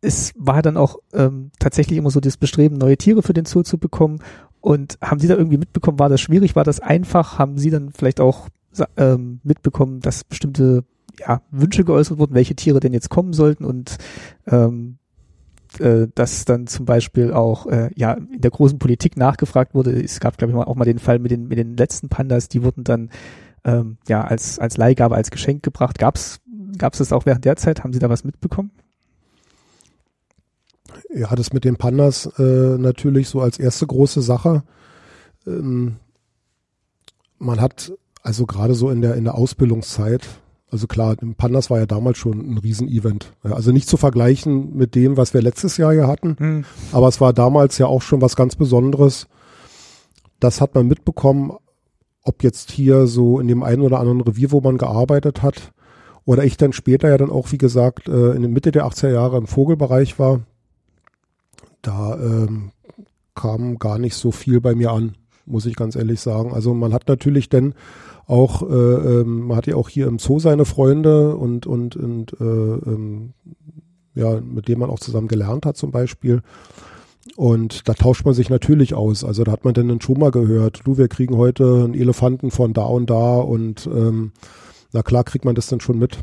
Es 0.00 0.32
war 0.36 0.62
dann 0.62 0.76
auch 0.76 0.98
ähm, 1.12 1.50
tatsächlich 1.58 1.98
immer 1.98 2.10
so 2.10 2.20
das 2.20 2.36
Bestreben, 2.36 2.78
neue 2.78 2.96
Tiere 2.96 3.22
für 3.22 3.34
den 3.34 3.44
Zoo 3.44 3.62
zu 3.62 3.78
bekommen. 3.78 4.20
Und 4.60 4.98
haben 5.02 5.20
Sie 5.20 5.28
da 5.28 5.36
irgendwie 5.36 5.58
mitbekommen, 5.58 5.98
war 5.98 6.08
das 6.08 6.20
schwierig, 6.20 6.56
war 6.56 6.64
das 6.64 6.80
einfach? 6.80 7.38
Haben 7.38 7.58
Sie 7.58 7.70
dann 7.70 7.92
vielleicht 7.92 8.20
auch 8.20 8.48
ähm, 8.96 9.40
mitbekommen, 9.42 10.00
dass 10.00 10.24
bestimmte 10.24 10.84
ja, 11.18 11.42
Wünsche 11.50 11.84
geäußert 11.84 12.18
wurden, 12.18 12.34
welche 12.34 12.54
Tiere 12.54 12.80
denn 12.80 12.92
jetzt 12.92 13.10
kommen 13.10 13.32
sollten 13.32 13.64
und 13.64 13.98
ähm, 14.46 14.98
äh, 15.78 16.08
dass 16.14 16.44
dann 16.44 16.66
zum 16.66 16.84
Beispiel 16.84 17.32
auch 17.32 17.66
äh, 17.66 17.90
ja 17.94 18.12
in 18.12 18.40
der 18.40 18.50
großen 18.50 18.78
Politik 18.78 19.16
nachgefragt 19.16 19.74
wurde. 19.74 19.92
Es 19.92 20.20
gab, 20.20 20.38
glaube 20.38 20.52
ich, 20.52 20.58
auch 20.58 20.74
mal 20.74 20.84
den 20.84 20.98
Fall 20.98 21.18
mit 21.18 21.30
den 21.30 21.48
mit 21.48 21.58
den 21.58 21.76
letzten 21.76 22.08
Pandas, 22.08 22.48
die 22.48 22.62
wurden 22.62 22.84
dann 22.84 23.10
ähm, 23.64 23.98
ja 24.08 24.22
als 24.22 24.58
als 24.58 24.76
Leihgabe, 24.76 25.14
als 25.14 25.30
Geschenk 25.30 25.62
gebracht. 25.62 25.98
Gab's 25.98 26.40
gab's 26.78 26.98
das 26.98 27.12
auch 27.12 27.26
während 27.26 27.44
der 27.44 27.56
Zeit? 27.56 27.84
Haben 27.84 27.92
Sie 27.92 27.98
da 27.98 28.08
was 28.08 28.24
mitbekommen? 28.24 28.70
Ja, 31.14 31.34
das 31.34 31.52
mit 31.52 31.64
den 31.64 31.76
Pandas 31.76 32.26
äh, 32.38 32.78
natürlich 32.78 33.28
so 33.28 33.40
als 33.40 33.58
erste 33.58 33.86
große 33.86 34.22
Sache. 34.22 34.62
Ähm, 35.46 35.96
man 37.38 37.60
hat 37.60 37.92
also 38.22 38.46
gerade 38.46 38.74
so 38.74 38.90
in 38.90 39.00
der 39.00 39.14
in 39.14 39.24
der 39.24 39.34
Ausbildungszeit, 39.34 40.28
also 40.70 40.86
klar, 40.86 41.16
im 41.20 41.34
Pandas 41.34 41.68
war 41.70 41.78
ja 41.78 41.86
damals 41.86 42.18
schon 42.18 42.38
ein 42.38 42.58
Riesenevent. 42.58 43.32
Ja, 43.42 43.52
also 43.52 43.72
nicht 43.72 43.88
zu 43.88 43.96
vergleichen 43.96 44.76
mit 44.76 44.94
dem, 44.94 45.16
was 45.16 45.34
wir 45.34 45.42
letztes 45.42 45.76
Jahr 45.78 45.92
hier 45.92 46.06
hatten, 46.06 46.64
aber 46.92 47.08
es 47.08 47.20
war 47.20 47.32
damals 47.32 47.78
ja 47.78 47.86
auch 47.86 48.02
schon 48.02 48.20
was 48.20 48.36
ganz 48.36 48.54
Besonderes. 48.54 49.26
Das 50.38 50.60
hat 50.60 50.74
man 50.74 50.86
mitbekommen, 50.86 51.52
ob 52.22 52.42
jetzt 52.42 52.70
hier 52.70 53.06
so 53.06 53.40
in 53.40 53.48
dem 53.48 53.62
einen 53.62 53.82
oder 53.82 53.98
anderen 53.98 54.20
Revier, 54.20 54.52
wo 54.52 54.60
man 54.60 54.78
gearbeitet 54.78 55.42
hat, 55.42 55.72
oder 56.24 56.44
ich 56.44 56.56
dann 56.56 56.72
später 56.72 57.08
ja 57.08 57.18
dann 57.18 57.30
auch, 57.30 57.50
wie 57.50 57.58
gesagt, 57.58 58.08
äh, 58.08 58.32
in 58.32 58.42
der 58.42 58.50
Mitte 58.50 58.70
der 58.70 58.86
80er 58.86 59.10
Jahre 59.10 59.38
im 59.38 59.46
Vogelbereich 59.46 60.18
war, 60.18 60.40
da 61.82 62.18
ähm, 62.18 62.72
kam 63.34 63.78
gar 63.78 63.98
nicht 63.98 64.14
so 64.14 64.30
viel 64.30 64.60
bei 64.60 64.74
mir 64.74 64.92
an, 64.92 65.14
muss 65.46 65.66
ich 65.66 65.76
ganz 65.76 65.96
ehrlich 65.96 66.20
sagen. 66.20 66.52
Also 66.52 66.74
man 66.74 66.92
hat 66.92 67.08
natürlich 67.08 67.48
dann 67.48 67.74
auch, 68.26 68.62
äh, 68.62 68.74
ähm, 68.74 69.46
man 69.48 69.56
hat 69.56 69.66
ja 69.66 69.76
auch 69.76 69.88
hier 69.88 70.06
im 70.06 70.18
Zoo 70.18 70.38
seine 70.38 70.64
Freunde 70.64 71.36
und 71.36 71.66
und 71.66 71.96
und 71.96 72.32
äh, 72.40 72.44
ähm, 72.44 73.32
ja, 74.14 74.40
mit 74.40 74.68
denen 74.68 74.80
man 74.80 74.90
auch 74.90 75.00
zusammen 75.00 75.28
gelernt 75.28 75.66
hat 75.66 75.76
zum 75.76 75.90
Beispiel. 75.90 76.42
Und 77.36 77.88
da 77.88 77.94
tauscht 77.94 78.24
man 78.24 78.34
sich 78.34 78.50
natürlich 78.50 78.94
aus. 78.94 79.24
Also 79.24 79.44
da 79.44 79.52
hat 79.52 79.64
man 79.64 79.74
dann 79.74 80.00
schon 80.00 80.18
mal 80.18 80.30
gehört, 80.30 80.80
du, 80.84 80.98
wir 80.98 81.08
kriegen 81.08 81.36
heute 81.36 81.84
einen 81.84 81.94
Elefanten 81.94 82.50
von 82.50 82.72
da 82.72 82.84
und 82.84 83.10
da 83.10 83.36
und 83.36 83.86
ähm, 83.86 84.32
na 84.92 85.02
klar 85.02 85.24
kriegt 85.24 85.44
man 85.44 85.54
das 85.54 85.68
dann 85.68 85.80
schon 85.80 85.98
mit. 85.98 86.18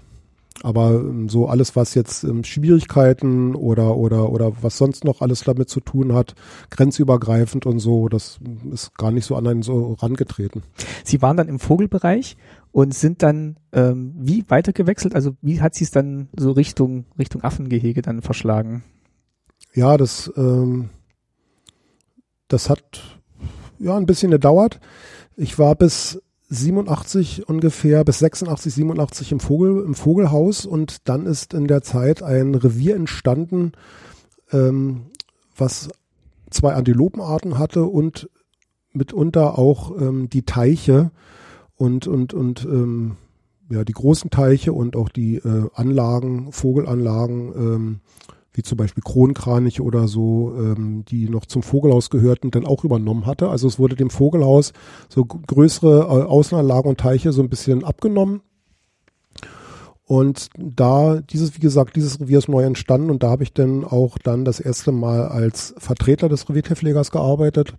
Aber 0.64 0.92
ähm, 0.92 1.30
so 1.30 1.48
alles, 1.48 1.76
was 1.76 1.94
jetzt 1.94 2.24
ähm, 2.24 2.44
Schwierigkeiten 2.44 3.56
oder, 3.56 3.96
oder, 3.96 4.32
oder 4.32 4.54
was 4.62 4.78
sonst 4.78 5.04
noch 5.04 5.22
alles 5.22 5.42
damit 5.42 5.70
zu 5.70 5.80
tun 5.80 6.14
hat, 6.14 6.34
grenzübergreifend 6.72 7.66
und 7.66 7.80
so, 7.80 8.10
das 8.10 8.40
ist 8.72 8.98
gar 8.98 9.12
nicht 9.12 9.26
so 9.26 9.36
an 9.36 9.48
einen 9.48 9.62
so 9.62 9.94
rangetreten. 9.94 10.64
Sie 11.04 11.22
waren 11.22 11.38
dann 11.38 11.48
im 11.48 11.60
Vogelbereich 11.60 12.38
und 12.72 12.94
sind 12.94 13.24
dann 13.24 13.58
ähm, 13.72 14.14
wie 14.18 14.46
weitergewechselt? 14.48 15.16
Also 15.16 15.36
wie 15.42 15.62
hat 15.62 15.76
sie 15.76 15.84
es 15.84 15.92
dann 15.92 16.30
so 16.36 16.52
Richtung, 16.52 17.06
Richtung 17.18 17.44
Affengehege 17.44 18.02
dann 18.02 18.22
verschlagen? 18.22 18.84
Ja, 19.74 19.98
das, 19.98 20.32
ähm, 20.38 20.90
das 22.48 22.70
hat 22.70 23.20
ja 23.80 23.96
ein 23.96 24.06
bisschen 24.06 24.32
gedauert. 24.32 24.80
Ich 25.36 25.60
war 25.60 25.76
bis 25.76 26.22
87 26.50 27.48
ungefähr 27.48 28.04
bis 28.04 28.20
86, 28.20 28.74
87 28.74 29.32
im 29.32 29.40
Vogel, 29.40 29.84
im 29.84 29.96
Vogelhaus. 29.96 30.66
Und 30.66 31.08
dann 31.10 31.26
ist 31.26 31.54
in 31.54 31.68
der 31.68 31.82
Zeit 31.82 32.24
ein 32.24 32.56
Revier 32.56 32.96
entstanden, 32.96 33.74
ähm, 34.52 35.08
was 35.58 35.90
zwei 36.50 36.74
Antilopenarten 36.74 37.58
hatte 37.58 37.84
und 37.84 38.30
mitunter 38.94 39.58
auch 39.58 40.00
ähm, 40.00 40.30
die 40.30 40.44
Teiche 40.44 41.12
und 41.76 42.08
und 42.08 42.34
und 42.34 42.66
ähm, 42.66 43.18
ja 43.70 43.84
die 43.84 43.94
großen 43.94 44.30
Teiche 44.30 44.74
und 44.74 44.96
auch 44.96 45.10
die 45.10 45.36
äh, 45.36 45.70
Anlagen, 45.74 46.52
Vogelanlagen 46.52 47.54
ähm, 47.56 48.00
wie 48.58 48.64
zum 48.64 48.78
Beispiel 48.78 49.04
Kronkraniche 49.04 49.84
oder 49.84 50.08
so, 50.08 50.54
ähm, 50.58 51.06
die 51.06 51.30
noch 51.30 51.46
zum 51.46 51.62
Vogelhaus 51.62 52.10
gehörten, 52.10 52.50
dann 52.50 52.66
auch 52.66 52.84
übernommen 52.84 53.28
hatte. 53.28 53.50
Also 53.50 53.68
es 53.68 53.78
wurde 53.78 53.96
dem 53.96 54.10
Vogelhaus 54.10 54.74
so 55.10 55.26
größere 55.26 56.00
äh, 56.00 56.24
Außenanlagen 56.24 56.90
und 56.90 57.00
Teiche 57.00 57.32
so 57.32 57.44
ein 57.44 57.50
bisschen 57.50 57.84
abgenommen. 57.84 58.42
Und 60.06 60.50
da 60.58 61.22
dieses, 61.22 61.56
wie 61.56 61.60
gesagt, 61.60 61.96
dieses 61.96 62.20
Revier 62.20 62.40
ist 62.40 62.50
neu 62.50 62.64
entstanden 62.64 63.12
und 63.12 63.22
da 63.22 63.30
habe 63.30 63.44
ich 63.44 63.54
dann 63.54 63.84
auch 63.84 64.18
dann 64.18 64.44
das 64.44 64.60
erste 64.60 64.92
Mal 64.92 65.28
als 65.28 65.76
Vertreter 65.78 66.28
des 66.28 66.50
Reviertierpflegers 66.50 67.12
gearbeitet. 67.12 67.76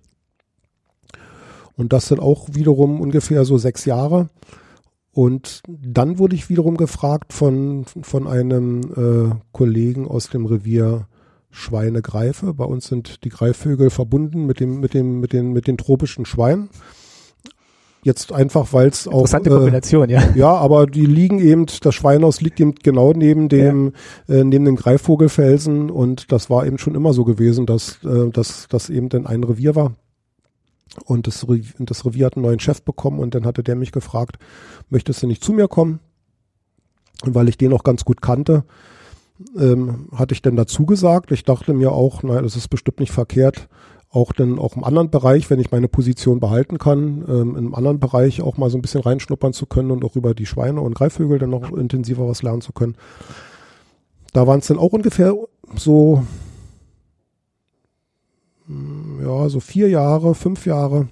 Und 1.74 1.92
das 1.92 2.06
sind 2.08 2.20
auch 2.20 2.48
wiederum 2.52 3.00
ungefähr 3.00 3.44
so 3.44 3.58
sechs 3.58 3.84
Jahre. 3.84 4.28
Und 5.12 5.62
dann 5.66 6.18
wurde 6.18 6.36
ich 6.36 6.48
wiederum 6.48 6.76
gefragt 6.76 7.32
von, 7.32 7.84
von 8.02 8.26
einem 8.26 8.80
äh, 8.80 9.34
Kollegen 9.52 10.06
aus 10.06 10.28
dem 10.28 10.46
Revier 10.46 11.08
Schweinegreife. 11.50 12.54
Bei 12.54 12.64
uns 12.64 12.86
sind 12.86 13.24
die 13.24 13.30
Greifvögel 13.30 13.90
verbunden 13.90 14.46
mit 14.46 14.60
dem, 14.60 14.80
mit 14.80 14.94
dem, 14.94 15.20
mit 15.20 15.32
den, 15.32 15.52
mit 15.52 15.66
den 15.66 15.76
tropischen 15.76 16.24
Schweinen. 16.24 16.68
Jetzt 18.02 18.32
einfach, 18.32 18.72
weil 18.72 18.88
es 18.88 19.08
auch. 19.08 19.18
Interessante 19.18 19.50
Kombination, 19.50 20.08
äh, 20.08 20.14
ja. 20.14 20.22
Ja, 20.36 20.54
aber 20.54 20.86
die 20.86 21.04
liegen 21.04 21.40
eben, 21.40 21.66
das 21.82 21.94
Schweinhaus 21.94 22.40
liegt 22.40 22.60
eben 22.60 22.74
genau 22.76 23.12
neben 23.12 23.48
dem, 23.48 23.92
ja. 24.28 24.36
äh, 24.36 24.44
neben 24.44 24.64
dem 24.64 24.76
Greifvogelfelsen 24.76 25.90
und 25.90 26.30
das 26.30 26.48
war 26.48 26.64
eben 26.64 26.78
schon 26.78 26.94
immer 26.94 27.12
so 27.12 27.24
gewesen, 27.24 27.66
dass, 27.66 27.98
äh, 28.04 28.30
dass 28.30 28.68
das 28.68 28.88
eben 28.88 29.08
dann 29.08 29.26
ein 29.26 29.42
Revier 29.42 29.74
war. 29.74 29.94
Und 31.04 31.26
das, 31.26 31.46
das 31.78 32.04
Revier 32.04 32.26
hat 32.26 32.36
einen 32.36 32.44
neuen 32.44 32.60
Chef 32.60 32.82
bekommen 32.82 33.18
und 33.18 33.34
dann 33.34 33.46
hatte 33.46 33.62
der 33.62 33.76
mich 33.76 33.92
gefragt, 33.92 34.38
möchtest 34.90 35.22
du 35.22 35.26
nicht 35.26 35.42
zu 35.42 35.52
mir 35.52 35.68
kommen? 35.68 36.00
Und 37.24 37.34
weil 37.34 37.48
ich 37.48 37.58
den 37.58 37.72
auch 37.72 37.84
ganz 37.84 38.04
gut 38.04 38.22
kannte, 38.22 38.64
ähm, 39.58 40.08
hatte 40.14 40.34
ich 40.34 40.42
dann 40.42 40.56
dazu 40.56 40.86
gesagt. 40.86 41.32
Ich 41.32 41.44
dachte 41.44 41.74
mir 41.74 41.92
auch, 41.92 42.22
naja, 42.22 42.42
das 42.42 42.56
ist 42.56 42.68
bestimmt 42.68 43.00
nicht 43.00 43.12
verkehrt, 43.12 43.68
auch 44.10 44.32
dann 44.32 44.58
auch 44.58 44.76
im 44.76 44.84
anderen 44.84 45.10
Bereich, 45.10 45.50
wenn 45.50 45.60
ich 45.60 45.70
meine 45.70 45.88
Position 45.88 46.40
behalten 46.40 46.78
kann, 46.78 47.24
ähm, 47.28 47.56
im 47.56 47.74
anderen 47.74 48.00
Bereich 48.00 48.40
auch 48.40 48.56
mal 48.56 48.70
so 48.70 48.78
ein 48.78 48.82
bisschen 48.82 49.02
reinschnuppern 49.02 49.52
zu 49.52 49.66
können 49.66 49.90
und 49.90 50.04
auch 50.04 50.16
über 50.16 50.34
die 50.34 50.46
Schweine 50.46 50.80
und 50.80 50.94
Greifvögel 50.94 51.38
dann 51.38 51.50
noch 51.50 51.72
intensiver 51.72 52.26
was 52.26 52.42
lernen 52.42 52.62
zu 52.62 52.72
können. 52.72 52.96
Da 54.32 54.46
waren 54.46 54.60
es 54.60 54.66
dann 54.66 54.78
auch 54.78 54.92
ungefähr 54.92 55.34
so 55.76 56.22
ja, 59.22 59.48
so 59.48 59.60
vier 59.60 59.88
Jahre, 59.88 60.34
fünf 60.34 60.66
Jahre, 60.66 61.08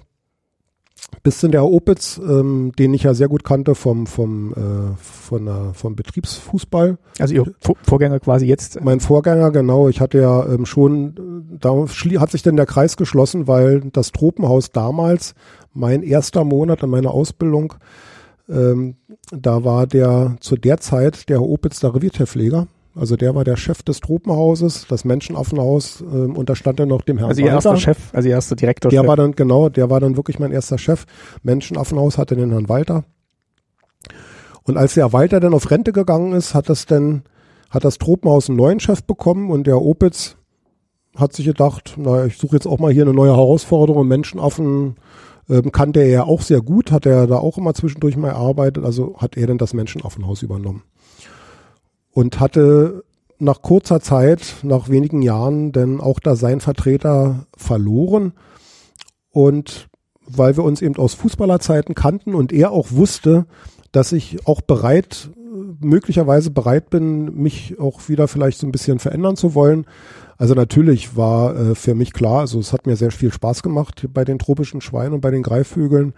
bis 1.23 1.41
in 1.43 1.51
der 1.51 1.65
Opitz, 1.65 2.19
ähm, 2.23 2.71
den 2.77 2.93
ich 2.93 3.03
ja 3.03 3.13
sehr 3.13 3.27
gut 3.27 3.43
kannte 3.43 3.75
vom, 3.75 4.07
vom, 4.07 4.53
äh, 4.53 4.95
von, 4.97 5.45
der, 5.45 5.73
vom 5.73 5.95
Betriebsfußball. 5.95 6.97
Also 7.19 7.33
Ihr 7.33 7.53
Vorgänger 7.83 8.19
quasi 8.19 8.45
jetzt? 8.45 8.81
Mein 8.83 8.99
Vorgänger, 8.99 9.51
genau. 9.51 9.89
Ich 9.89 10.01
hatte 10.01 10.19
ja 10.19 10.45
ähm, 10.45 10.65
schon, 10.65 11.57
da 11.59 11.73
hat 12.19 12.31
sich 12.31 12.43
dann 12.43 12.55
der 12.57 12.65
Kreis 12.65 12.97
geschlossen, 12.97 13.47
weil 13.47 13.81
das 13.91 14.11
Tropenhaus 14.11 14.71
damals, 14.71 15.33
mein 15.73 16.03
erster 16.03 16.43
Monat 16.43 16.83
in 16.83 16.89
meiner 16.89 17.11
Ausbildung, 17.11 17.73
ähm, 18.49 18.95
da 19.31 19.63
war 19.63 19.87
der 19.87 20.37
zu 20.39 20.55
der 20.55 20.77
Zeit 20.77 21.29
der 21.29 21.41
Opitz 21.41 21.79
der 21.79 21.93
Reviertierpfleger 21.93 22.67
also 22.97 23.15
der 23.15 23.35
war 23.35 23.43
der 23.43 23.57
Chef 23.57 23.83
des 23.83 23.99
Tropenhauses, 23.99 24.85
das 24.89 25.05
Menschenaffenhaus, 25.05 26.01
ähm, 26.01 26.35
und 26.35 26.49
da 26.49 26.55
stand 26.55 26.79
er 26.79 26.85
noch 26.85 27.01
dem 27.01 27.17
Herrn 27.17 27.29
Also 27.29 27.41
Ihr 27.41 27.47
erster 27.47 27.77
Chef, 27.77 27.97
also 28.13 28.27
Ihr 28.27 28.35
erster 28.35 28.55
Direktor. 28.55 28.89
Der 28.89 29.07
war 29.07 29.15
dann, 29.15 29.33
genau, 29.33 29.69
der 29.69 29.89
war 29.89 29.99
dann 29.99 30.17
wirklich 30.17 30.39
mein 30.39 30.51
erster 30.51 30.77
Chef. 30.77 31.05
Menschenaffenhaus 31.43 32.17
hatte 32.17 32.35
den 32.35 32.51
Herrn 32.51 32.69
Walter. 32.69 33.03
Und 34.63 34.77
als 34.77 34.95
der 34.95 35.13
Walter 35.13 35.39
dann 35.39 35.53
auf 35.53 35.69
Rente 35.71 35.93
gegangen 35.93 36.33
ist, 36.33 36.53
hat 36.53 36.69
das 36.69 36.85
dann, 36.85 37.23
hat 37.69 37.85
das 37.85 37.97
Tropenhaus 37.97 38.49
einen 38.49 38.57
neuen 38.57 38.79
Chef 38.79 39.03
bekommen 39.03 39.49
und 39.51 39.67
der 39.67 39.81
Opitz 39.81 40.35
hat 41.15 41.33
sich 41.33 41.45
gedacht, 41.45 41.95
na, 41.97 42.25
ich 42.25 42.37
suche 42.37 42.55
jetzt 42.55 42.67
auch 42.67 42.79
mal 42.79 42.91
hier 42.91 43.03
eine 43.03 43.13
neue 43.13 43.31
Herausforderung. 43.31 44.07
Menschenaffen 44.07 44.95
ähm, 45.49 45.71
kannte 45.71 46.01
er 46.01 46.09
ja 46.09 46.23
auch 46.23 46.41
sehr 46.41 46.61
gut, 46.61 46.91
hat 46.91 47.05
er 47.05 47.27
da 47.27 47.37
auch 47.37 47.57
immer 47.57 47.73
zwischendurch 47.73 48.17
mal 48.17 48.29
erarbeitet, 48.29 48.83
also 48.83 49.15
hat 49.17 49.37
er 49.37 49.47
dann 49.47 49.57
das 49.57 49.73
Menschenaffenhaus 49.73 50.41
übernommen 50.41 50.83
und 52.17 52.39
hatte 52.39 53.03
nach 53.37 53.61
kurzer 53.61 53.99
Zeit, 53.99 54.55
nach 54.63 54.89
wenigen 54.89 55.21
Jahren, 55.21 55.71
denn 55.71 56.01
auch 56.01 56.19
da 56.19 56.35
sein 56.35 56.61
Vertreter 56.61 57.45
verloren. 57.55 58.33
Und 59.29 59.87
weil 60.25 60.57
wir 60.57 60.63
uns 60.63 60.81
eben 60.81 60.95
aus 60.95 61.13
Fußballerzeiten 61.13 61.93
kannten 61.93 62.33
und 62.33 62.51
er 62.51 62.71
auch 62.71 62.87
wusste, 62.89 63.45
dass 63.91 64.13
ich 64.13 64.47
auch 64.47 64.61
bereit, 64.61 65.29
möglicherweise 65.79 66.49
bereit 66.49 66.89
bin, 66.89 67.35
mich 67.35 67.79
auch 67.79 68.09
wieder 68.09 68.27
vielleicht 68.27 68.57
so 68.57 68.65
ein 68.65 68.71
bisschen 68.71 68.97
verändern 68.97 69.35
zu 69.35 69.53
wollen. 69.53 69.85
Also 70.37 70.55
natürlich 70.55 71.15
war 71.15 71.55
äh, 71.55 71.75
für 71.75 71.93
mich 71.93 72.13
klar, 72.13 72.39
also 72.39 72.59
es 72.59 72.73
hat 72.73 72.87
mir 72.87 72.95
sehr 72.95 73.11
viel 73.11 73.31
Spaß 73.31 73.61
gemacht 73.61 74.07
bei 74.11 74.25
den 74.25 74.39
tropischen 74.39 74.81
Schweinen 74.81 75.13
und 75.13 75.21
bei 75.21 75.29
den 75.29 75.43
Greifvögeln. 75.43 76.15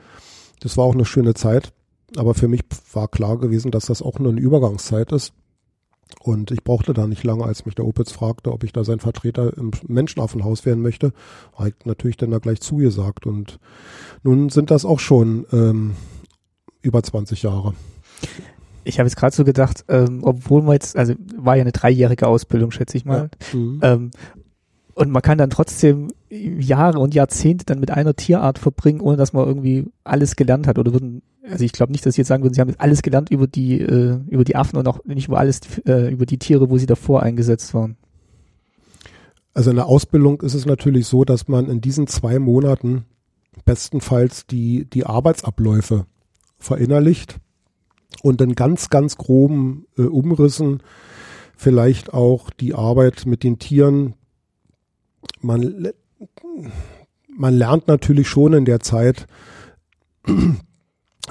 Das 0.61 0.77
war 0.77 0.85
auch 0.85 0.93
eine 0.93 1.03
schöne 1.03 1.34
Zeit. 1.34 1.73
Aber 2.15 2.35
für 2.35 2.47
mich 2.47 2.61
war 2.93 3.09
klar 3.09 3.38
gewesen, 3.38 3.69
dass 3.69 3.88
das 3.88 4.01
auch 4.01 4.17
nur 4.17 4.31
eine 4.31 4.39
Übergangszeit 4.39 5.11
ist. 5.11 5.34
Und 6.22 6.52
ich 6.52 6.64
brauchte 6.64 6.94
da 6.94 7.07
nicht 7.07 7.23
lange, 7.23 7.44
als 7.45 7.65
mich 7.65 7.76
der 7.76 7.86
Opitz 7.86 8.11
fragte, 8.11 8.52
ob 8.52 8.64
ich 8.64 8.73
da 8.73 8.84
sein 8.84 8.99
Vertreter 8.99 9.56
im 9.57 9.72
Menschenaffenhaus 9.88 10.65
werden 10.65 10.81
möchte, 10.81 11.14
habe 11.56 11.69
ich 11.69 11.86
natürlich 11.86 12.18
dann 12.18 12.31
da 12.31 12.40
gleich 12.40 12.61
zugesagt. 12.61 13.26
Und 13.26 13.60
nun 14.23 14.49
sind 14.49 14.72
das 14.72 14.86
auch 14.86 14.99
schon 14.99 15.45
ähm, 15.52 15.95
über 16.81 17.03
20 17.03 17.44
Jahre. 17.44 17.73
Ich 18.84 18.99
habe 18.99 19.07
jetzt 19.07 19.15
gerade 19.15 19.36
so 19.36 19.44
gedacht, 19.44 19.86
ähm, 19.88 20.22
obwohl 20.23 20.64
man 20.64 20.73
jetzt, 20.73 20.98
also 20.98 21.14
war 21.38 21.56
ja 21.56 21.61
eine 21.61 21.72
dreijährige 21.72 22.27
Ausbildung, 22.27 22.72
schätze 22.72 22.98
ich 22.98 23.06
mal. 23.06 23.30
Ja. 23.53 23.57
Mhm. 23.57 23.80
Ähm, 23.84 24.11
und 24.99 25.11
man 25.11 25.21
kann 25.21 25.38
dann 25.38 25.49
trotzdem 25.49 26.09
Jahre 26.30 26.99
und 26.99 27.15
Jahrzehnte 27.15 27.63
dann 27.63 27.80
mit 27.80 27.89
einer 27.89 28.17
Tierart 28.17 28.59
verbringen, 28.59 28.99
ohne 28.99 29.15
dass 29.15 29.31
man 29.31 29.47
irgendwie 29.47 29.85
alles 30.03 30.35
gelernt 30.35 30.67
hat. 30.67 30.77
Oder 30.77 30.91
würden, 30.91 31.21
also 31.49 31.63
ich 31.63 31.71
glaube 31.71 31.93
nicht, 31.93 32.05
dass 32.05 32.15
Sie 32.15 32.21
jetzt 32.21 32.27
sagen 32.27 32.43
würden, 32.43 32.53
Sie 32.53 32.59
haben 32.59 32.67
jetzt 32.67 32.81
alles 32.81 33.01
gelernt 33.01 33.31
über 33.31 33.47
die, 33.47 33.80
äh, 33.80 34.19
über 34.27 34.43
die 34.43 34.57
Affen 34.57 34.77
und 34.77 34.85
auch 34.89 34.99
nicht 35.05 35.30
über 35.30 35.39
alles, 35.39 35.61
äh, 35.85 36.11
über 36.11 36.26
die 36.26 36.38
Tiere, 36.38 36.69
wo 36.69 36.77
Sie 36.77 36.85
davor 36.85 37.23
eingesetzt 37.23 37.73
waren. 37.73 37.95
Also 39.53 39.69
in 39.69 39.77
der 39.77 39.85
Ausbildung 39.85 40.41
ist 40.41 40.53
es 40.53 40.65
natürlich 40.65 41.07
so, 41.07 41.23
dass 41.23 41.47
man 41.47 41.69
in 41.69 41.80
diesen 41.80 42.07
zwei 42.07 42.38
Monaten 42.38 43.05
bestenfalls 43.63 44.47
die, 44.47 44.84
die 44.84 45.05
Arbeitsabläufe 45.05 46.07
verinnerlicht 46.57 47.38
und 48.21 48.41
in 48.41 48.53
ganz, 48.53 48.89
ganz 48.89 49.15
groben 49.15 49.85
äh, 49.97 50.01
Umrissen 50.01 50.84
vielleicht 51.55 52.13
auch 52.13 52.49
die 52.49 52.73
Arbeit 52.73 53.26
mit 53.26 53.43
den 53.43 53.59
Tieren 53.59 54.15
man, 55.41 55.89
man 57.35 57.53
lernt 57.53 57.87
natürlich 57.87 58.27
schon 58.27 58.53
in 58.53 58.65
der 58.65 58.79
Zeit, 58.79 59.27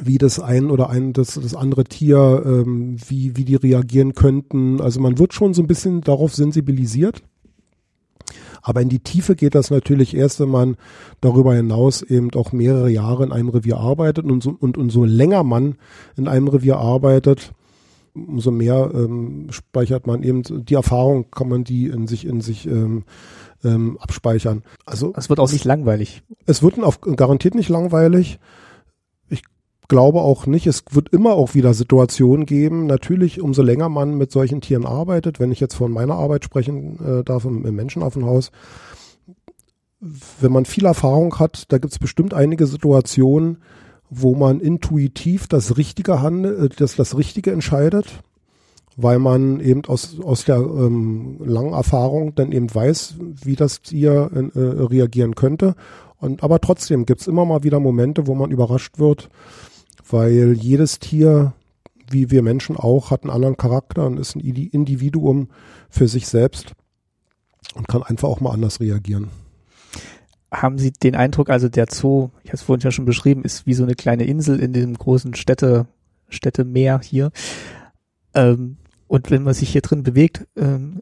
wie 0.00 0.18
das 0.18 0.40
ein 0.40 0.70
oder 0.70 0.90
ein 0.90 1.12
das, 1.12 1.34
das 1.34 1.54
andere 1.54 1.84
Tier, 1.84 2.42
ähm, 2.44 2.96
wie, 3.08 3.36
wie 3.36 3.44
die 3.44 3.56
reagieren 3.56 4.14
könnten. 4.14 4.80
Also 4.80 5.00
man 5.00 5.18
wird 5.18 5.34
schon 5.34 5.54
so 5.54 5.62
ein 5.62 5.66
bisschen 5.66 6.00
darauf 6.02 6.34
sensibilisiert. 6.34 7.22
Aber 8.60 8.82
in 8.82 8.88
die 8.88 8.98
Tiefe 8.98 9.34
geht 9.34 9.54
das 9.54 9.70
natürlich 9.70 10.14
erst, 10.14 10.40
wenn 10.40 10.50
man 10.50 10.76
darüber 11.20 11.54
hinaus 11.54 12.02
eben 12.02 12.30
auch 12.34 12.52
mehrere 12.52 12.90
Jahre 12.90 13.24
in 13.24 13.32
einem 13.32 13.48
Revier 13.48 13.78
arbeitet 13.78 14.24
und, 14.24 14.42
so, 14.42 14.56
und 14.58 14.76
umso 14.76 15.04
länger 15.04 15.44
man 15.44 15.76
in 16.16 16.28
einem 16.28 16.48
Revier 16.48 16.76
arbeitet, 16.76 17.52
umso 18.14 18.50
mehr 18.50 18.90
ähm, 18.92 19.46
speichert 19.50 20.06
man 20.06 20.22
eben 20.22 20.42
die 20.42 20.74
Erfahrung, 20.74 21.30
kann 21.30 21.48
man 21.48 21.64
die 21.64 21.86
in 21.86 22.06
sich 22.06 22.26
in 22.26 22.40
sich 22.40 22.66
ähm, 22.66 23.04
ähm, 23.64 23.98
abspeichern. 24.00 24.62
Also 24.86 25.12
es 25.16 25.28
wird 25.28 25.40
auch 25.40 25.50
nicht 25.50 25.64
langweilig. 25.64 26.22
Es 26.46 26.62
wird 26.62 26.78
auf, 26.82 27.00
garantiert 27.00 27.54
nicht 27.54 27.68
langweilig. 27.68 28.38
Ich 29.28 29.42
glaube 29.88 30.20
auch 30.20 30.46
nicht. 30.46 30.66
Es 30.66 30.84
wird 30.90 31.10
immer 31.10 31.32
auch 31.32 31.54
wieder 31.54 31.74
Situationen 31.74 32.46
geben. 32.46 32.86
Natürlich, 32.86 33.40
umso 33.40 33.62
länger 33.62 33.88
man 33.88 34.16
mit 34.16 34.30
solchen 34.30 34.60
Tieren 34.60 34.86
arbeitet, 34.86 35.40
wenn 35.40 35.52
ich 35.52 35.60
jetzt 35.60 35.74
von 35.74 35.92
meiner 35.92 36.14
Arbeit 36.14 36.44
sprechen 36.44 36.98
äh, 37.04 37.24
darf 37.24 37.44
im, 37.44 37.64
im 37.64 37.74
Menschenaffenhaus, 37.74 38.50
wenn 40.40 40.52
man 40.52 40.64
viel 40.64 40.86
Erfahrung 40.86 41.38
hat, 41.38 41.72
da 41.72 41.78
gibt 41.78 41.92
es 41.92 41.98
bestimmt 41.98 42.32
einige 42.32 42.66
Situationen, 42.66 43.58
wo 44.10 44.34
man 44.34 44.60
intuitiv 44.60 45.48
das 45.48 45.76
Richtige 45.76 46.22
handelt, 46.22 46.72
äh, 46.72 46.76
das, 46.76 46.96
das 46.96 47.16
Richtige 47.16 47.52
entscheidet, 47.52 48.22
weil 49.00 49.20
man 49.20 49.60
eben 49.60 49.84
aus, 49.84 50.18
aus 50.20 50.44
der 50.44 50.56
ähm, 50.56 51.38
langen 51.38 51.72
Erfahrung 51.72 52.34
dann 52.34 52.50
eben 52.50 52.74
weiß, 52.74 53.14
wie 53.44 53.54
das 53.54 53.80
Tier 53.80 54.28
äh, 54.32 54.58
reagieren 54.60 55.36
könnte. 55.36 55.76
Und 56.18 56.42
aber 56.42 56.60
trotzdem 56.60 57.06
gibt 57.06 57.20
es 57.20 57.28
immer 57.28 57.44
mal 57.44 57.62
wieder 57.62 57.78
Momente, 57.78 58.26
wo 58.26 58.34
man 58.34 58.50
überrascht 58.50 58.98
wird, 58.98 59.28
weil 60.10 60.54
jedes 60.54 60.98
Tier, 60.98 61.52
wie 62.10 62.32
wir 62.32 62.42
Menschen 62.42 62.76
auch, 62.76 63.12
hat 63.12 63.22
einen 63.22 63.30
anderen 63.30 63.56
Charakter 63.56 64.04
und 64.04 64.18
ist 64.18 64.34
ein 64.34 64.40
Individuum 64.40 65.48
für 65.88 66.08
sich 66.08 66.26
selbst 66.26 66.72
und 67.76 67.86
kann 67.86 68.02
einfach 68.02 68.28
auch 68.28 68.40
mal 68.40 68.50
anders 68.50 68.80
reagieren 68.80 69.28
haben 70.50 70.78
Sie 70.78 70.92
den 70.92 71.14
Eindruck, 71.14 71.50
also 71.50 71.68
der 71.68 71.88
Zoo, 71.90 72.30
ich 72.42 72.48
habe 72.48 72.56
es 72.56 72.62
vorhin 72.62 72.82
ja 72.82 72.90
schon 72.90 73.04
beschrieben, 73.04 73.44
ist 73.44 73.66
wie 73.66 73.74
so 73.74 73.82
eine 73.82 73.94
kleine 73.94 74.24
Insel 74.24 74.58
in 74.60 74.72
dem 74.72 74.94
großen 74.94 75.34
Städte, 75.34 75.86
Städtemeer 76.30 77.00
hier. 77.02 77.32
Ähm, 78.32 78.78
und 79.08 79.30
wenn 79.30 79.42
man 79.42 79.54
sich 79.54 79.70
hier 79.70 79.80
drin 79.80 80.02
bewegt, 80.02 80.46
ähm, 80.56 81.00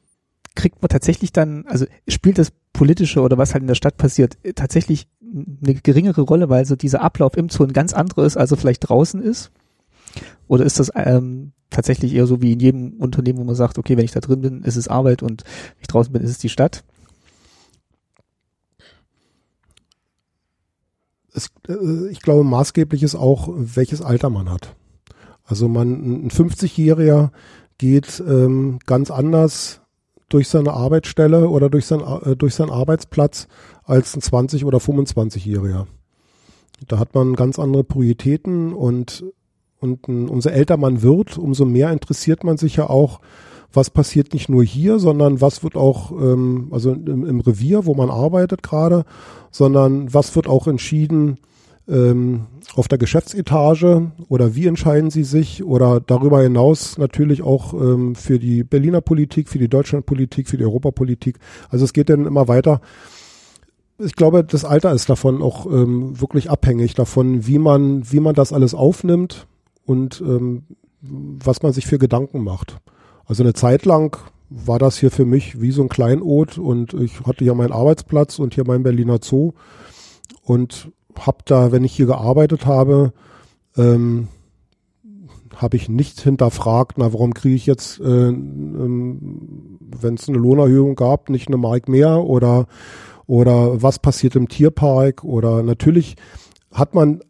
kriegt 0.55 0.81
man 0.81 0.89
tatsächlich 0.89 1.33
dann, 1.33 1.67
also 1.67 1.85
spielt 2.09 2.39
das 2.39 2.53
Politische 2.73 3.21
oder 3.21 3.37
was 3.37 3.53
halt 3.53 3.63
in 3.63 3.69
der 3.69 3.75
Stadt 3.75 3.99
passiert, 3.99 4.39
tatsächlich 4.55 5.07
eine 5.23 5.75
geringere 5.75 6.23
Rolle, 6.23 6.49
weil 6.49 6.65
so 6.65 6.77
dieser 6.77 7.03
Ablauf 7.03 7.37
im 7.37 7.51
Zoo 7.51 7.65
ein 7.65 7.73
ganz 7.73 7.93
anderer 7.93 8.25
ist, 8.25 8.37
als 8.37 8.51
er 8.51 8.57
vielleicht 8.57 8.89
draußen 8.89 9.21
ist? 9.21 9.51
Oder 10.49 10.65
ist 10.65 10.79
das 10.79 10.91
ähm, 10.95 11.53
tatsächlich 11.69 12.15
eher 12.15 12.27
so 12.27 12.41
wie 12.41 12.53
in 12.53 12.61
jedem 12.61 12.95
Unternehmen, 12.95 13.41
wo 13.41 13.45
man 13.45 13.55
sagt, 13.55 13.77
okay, 13.77 13.97
wenn 13.99 14.05
ich 14.05 14.13
da 14.13 14.21
drin 14.21 14.41
bin, 14.41 14.63
ist 14.63 14.77
es 14.77 14.89
Arbeit 14.89 15.23
und 15.23 15.43
wenn 15.45 15.83
ich 15.83 15.89
draußen 15.89 16.13
bin, 16.13 16.23
ist 16.23 16.31
es 16.31 16.39
die 16.39 16.49
Stadt? 16.49 16.85
es, 21.37 21.51
äh, 21.69 22.09
ich 22.11 22.21
glaube, 22.21 22.45
maßgeblich 22.45 23.03
ist 23.03 23.15
auch, 23.15 23.49
welches 23.53 24.03
Alter 24.03 24.31
man 24.31 24.51
hat. 24.51 24.75
Also 25.45 25.69
man, 25.69 26.27
ein 26.27 26.31
50-Jähriger 26.31 27.31
geht 27.79 28.23
ähm, 28.27 28.79
ganz 28.87 29.11
anders 29.11 29.81
durch 30.29 30.49
seine 30.49 30.73
Arbeitsstelle 30.73 31.49
oder 31.49 31.71
durch, 31.71 31.87
sein, 31.87 32.01
äh, 32.01 32.37
durch 32.37 32.55
seinen 32.55 32.71
Arbeitsplatz 32.71 33.49
als 33.85 34.17
ein 34.17 34.23
20- 34.23 34.65
oder 34.65 34.79
25-Jähriger. 34.79 35.87
Da 36.89 36.99
hat 36.99 37.15
man 37.15 37.35
ganz 37.37 37.59
andere 37.59 37.85
Prioritäten 37.85 38.73
und, 38.73 39.25
und 39.79 40.09
ein, 40.09 40.29
umso 40.29 40.49
älter 40.49 40.77
man 40.77 41.03
wird, 41.03 41.39
umso 41.39 41.65
mehr 41.65 41.93
interessiert 41.93 42.45
man 42.45 42.57
sich 42.57 42.77
ja 42.77 42.89
auch 42.89 43.21
was 43.73 43.91
passiert 43.91 44.33
nicht 44.33 44.49
nur 44.49 44.65
hier, 44.65 44.99
sondern 44.99 45.41
was 45.41 45.63
wird 45.63 45.77
auch, 45.77 46.11
ähm, 46.13 46.69
also 46.71 46.93
im, 46.93 47.27
im 47.27 47.41
Revier, 47.41 47.85
wo 47.85 47.95
man 47.95 48.11
arbeitet 48.11 48.63
gerade, 48.63 49.05
sondern 49.51 50.13
was 50.13 50.35
wird 50.35 50.49
auch 50.49 50.67
entschieden 50.67 51.39
ähm, 51.89 52.47
auf 52.75 52.89
der 52.89 52.99
Geschäftsetage 52.99 54.11
oder 54.29 54.55
wie 54.55 54.67
entscheiden 54.67 55.11
sie 55.11 55.25
sich 55.25 55.65
oder 55.65 56.01
darüber 56.01 56.43
hinaus 56.43 56.99
natürlich 56.99 57.43
auch 57.43 57.75
ähm, 57.75 58.15
für 58.15 58.39
die 58.39 58.65
Berliner 58.65 59.01
Politik, 59.01 59.49
für 59.49 59.59
die 59.59 59.69
Deutschlandpolitik, 59.69 60.49
für 60.49 60.57
die 60.57 60.65
Europapolitik. 60.65 61.39
Also 61.71 61.85
es 61.85 61.93
geht 61.93 62.11
dann 62.11 62.27
immer 62.27 62.49
weiter. 62.49 62.81
Ich 63.99 64.15
glaube, 64.15 64.45
das 64.45 64.65
Alter 64.65 64.93
ist 64.93 65.09
davon 65.09 65.43
auch 65.43 65.67
ähm, 65.67 66.21
wirklich 66.21 66.51
abhängig 66.51 66.95
davon, 66.95 67.47
wie 67.47 67.59
man, 67.59 68.11
wie 68.11 68.21
man 68.21 68.35
das 68.35 68.53
alles 68.53 68.75
aufnimmt 68.75 69.47
und 69.85 70.21
ähm, 70.21 70.65
was 71.01 71.63
man 71.63 71.73
sich 71.73 71.87
für 71.87 71.99
Gedanken 71.99 72.43
macht. 72.43 72.79
Also 73.25 73.43
eine 73.43 73.55
Zeit 73.55 73.85
lang 73.85 74.19
war 74.51 74.79
das 74.79 74.99
hier 74.99 75.11
für 75.11 75.25
mich 75.25 75.61
wie 75.61 75.71
so 75.71 75.83
ein 75.83 75.89
Kleinod 75.89 76.59
und 76.59 76.95
ich 76.95 77.21
hatte 77.27 77.45
ja 77.45 77.55
meinen 77.55 77.73
Arbeitsplatz 77.73 78.39
und 78.39 78.55
hier 78.55 78.65
mein 78.67 78.83
Berliner 78.83 79.19
Zoo 79.23 79.53
und 80.43 80.91
habe 81.21 81.39
da, 81.45 81.73
wenn 81.73 81.85
ich 81.85 81.95
hier 81.95 82.07
gearbeitet 82.07 82.67
habe, 82.67 83.13
ähm, 83.77 84.29
habe 85.57 85.77
ich 85.77 85.89
nicht 85.89 86.21
hinterfragt, 86.21 86.99
na 86.99 87.13
warum 87.13 87.33
kriege 87.33 87.55
ich 87.55 87.67
jetzt, 87.67 87.99
äh, 88.01 88.05
ähm, 88.05 89.79
wenn 89.81 90.15
es 90.15 90.29
eine 90.29 90.39
Lohnerhöhung 90.39 90.97
gab, 90.97 91.31
nicht 91.31 91.49
eine 91.49 91.57
Mark 91.57 91.89
mehr 91.89 92.23
oder 92.23 92.67
oder 93.27 93.83
was 93.83 93.99
passiert 93.99 94.37
im 94.37 94.49
Tierpark 94.49 95.25
oder 95.25 95.63
natürlich 95.63 96.15
hat 96.73 96.95
man 96.95 97.21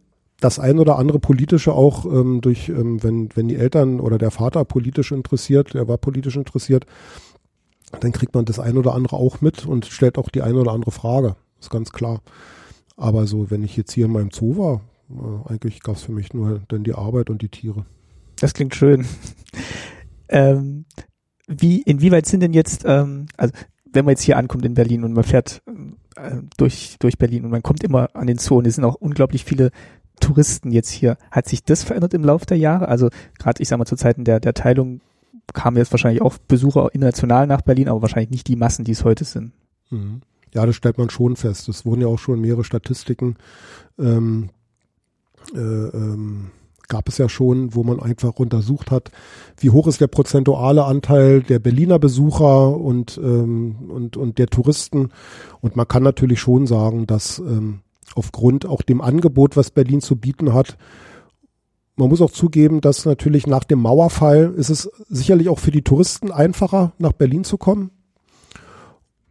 das 0.40 0.58
ein 0.58 0.78
oder 0.78 0.98
andere 0.98 1.18
politische 1.18 1.72
auch 1.72 2.04
ähm, 2.04 2.40
durch, 2.42 2.68
ähm, 2.68 3.02
wenn, 3.02 3.30
wenn 3.34 3.48
die 3.48 3.56
Eltern 3.56 4.00
oder 4.00 4.18
der 4.18 4.30
Vater 4.30 4.64
politisch 4.64 5.12
interessiert, 5.12 5.72
der 5.72 5.88
war 5.88 5.96
politisch 5.96 6.36
interessiert, 6.36 6.84
dann 8.00 8.12
kriegt 8.12 8.34
man 8.34 8.44
das 8.44 8.58
ein 8.58 8.76
oder 8.76 8.94
andere 8.94 9.16
auch 9.16 9.40
mit 9.40 9.64
und 9.64 9.86
stellt 9.86 10.18
auch 10.18 10.28
die 10.28 10.42
eine 10.42 10.60
oder 10.60 10.72
andere 10.72 10.90
Frage. 10.90 11.36
Ist 11.58 11.70
ganz 11.70 11.92
klar. 11.92 12.20
Aber 12.96 13.26
so, 13.26 13.50
wenn 13.50 13.62
ich 13.62 13.76
jetzt 13.76 13.92
hier 13.92 14.06
in 14.06 14.12
meinem 14.12 14.30
Zoo 14.30 14.56
war, 14.56 14.80
äh, 15.10 15.52
eigentlich 15.52 15.80
gab 15.80 15.96
es 15.96 16.02
für 16.02 16.12
mich 16.12 16.32
nur 16.32 16.60
dann 16.68 16.84
die 16.84 16.94
Arbeit 16.94 17.30
und 17.30 17.42
die 17.42 17.48
Tiere. 17.48 17.84
Das 18.40 18.54
klingt 18.54 18.74
schön. 18.74 19.06
ähm, 20.28 20.84
wie, 21.46 21.82
inwieweit 21.82 22.26
sind 22.26 22.40
denn 22.40 22.52
jetzt, 22.52 22.84
ähm, 22.86 23.26
also 23.36 23.54
wenn 23.84 24.04
man 24.04 24.12
jetzt 24.12 24.22
hier 24.22 24.36
ankommt 24.36 24.64
in 24.64 24.74
Berlin 24.74 25.04
und 25.04 25.12
man 25.12 25.24
fährt 25.24 25.62
äh, 26.16 26.36
durch, 26.56 26.96
durch 26.98 27.18
Berlin 27.18 27.44
und 27.44 27.50
man 27.50 27.62
kommt 27.62 27.84
immer 27.84 28.14
an 28.14 28.26
den 28.26 28.38
Zoo 28.38 28.58
und 28.58 28.66
es 28.66 28.74
sind 28.74 28.84
auch 28.84 28.96
unglaublich 28.96 29.44
viele 29.44 29.70
Touristen 30.20 30.70
jetzt 30.70 30.90
hier. 30.90 31.18
Hat 31.30 31.48
sich 31.48 31.62
das 31.62 31.82
verändert 31.82 32.14
im 32.14 32.24
Laufe 32.24 32.46
der 32.46 32.58
Jahre? 32.58 32.88
Also 32.88 33.10
gerade, 33.38 33.62
ich 33.62 33.68
sag 33.68 33.78
mal, 33.78 33.84
zu 33.84 33.96
Zeiten 33.96 34.24
der, 34.24 34.40
der 34.40 34.54
Teilung 34.54 35.00
kamen 35.52 35.76
jetzt 35.76 35.92
wahrscheinlich 35.92 36.22
auch 36.22 36.38
Besucher 36.38 36.90
international 36.92 37.46
nach 37.46 37.60
Berlin, 37.60 37.88
aber 37.88 38.02
wahrscheinlich 38.02 38.30
nicht 38.30 38.48
die 38.48 38.56
Massen, 38.56 38.84
die 38.84 38.92
es 38.92 39.04
heute 39.04 39.24
sind. 39.24 39.52
Mhm. 39.90 40.22
Ja, 40.56 40.64
das 40.64 40.74
stellt 40.74 40.96
man 40.96 41.10
schon 41.10 41.36
fest. 41.36 41.68
Es 41.68 41.84
wurden 41.84 42.00
ja 42.00 42.06
auch 42.06 42.18
schon 42.18 42.40
mehrere 42.40 42.64
Statistiken 42.64 43.36
ähm, 43.98 44.48
äh, 45.54 45.58
ähm, 45.58 46.50
gab 46.88 47.10
es 47.10 47.18
ja 47.18 47.28
schon, 47.28 47.74
wo 47.74 47.82
man 47.82 48.00
einfach 48.00 48.38
untersucht 48.38 48.90
hat, 48.90 49.10
wie 49.58 49.68
hoch 49.68 49.86
ist 49.86 50.00
der 50.00 50.06
prozentuale 50.06 50.84
Anteil 50.86 51.42
der 51.42 51.58
Berliner 51.58 51.98
Besucher 51.98 52.74
und, 52.74 53.20
ähm, 53.22 53.90
und, 53.90 54.16
und 54.16 54.38
der 54.38 54.46
Touristen. 54.46 55.10
Und 55.60 55.76
man 55.76 55.86
kann 55.86 56.02
natürlich 56.02 56.40
schon 56.40 56.66
sagen, 56.66 57.06
dass 57.06 57.38
ähm, 57.38 57.80
aufgrund 58.14 58.64
auch 58.64 58.80
dem 58.80 59.02
Angebot, 59.02 59.58
was 59.58 59.70
Berlin 59.70 60.00
zu 60.00 60.16
bieten 60.16 60.54
hat. 60.54 60.78
Man 61.96 62.08
muss 62.08 62.22
auch 62.22 62.30
zugeben, 62.30 62.80
dass 62.80 63.04
natürlich 63.04 63.46
nach 63.46 63.64
dem 63.64 63.80
Mauerfall 63.80 64.54
ist 64.56 64.70
es 64.70 64.90
sicherlich 65.10 65.50
auch 65.50 65.58
für 65.58 65.70
die 65.70 65.82
Touristen 65.82 66.32
einfacher, 66.32 66.94
nach 66.96 67.12
Berlin 67.12 67.44
zu 67.44 67.58
kommen. 67.58 67.90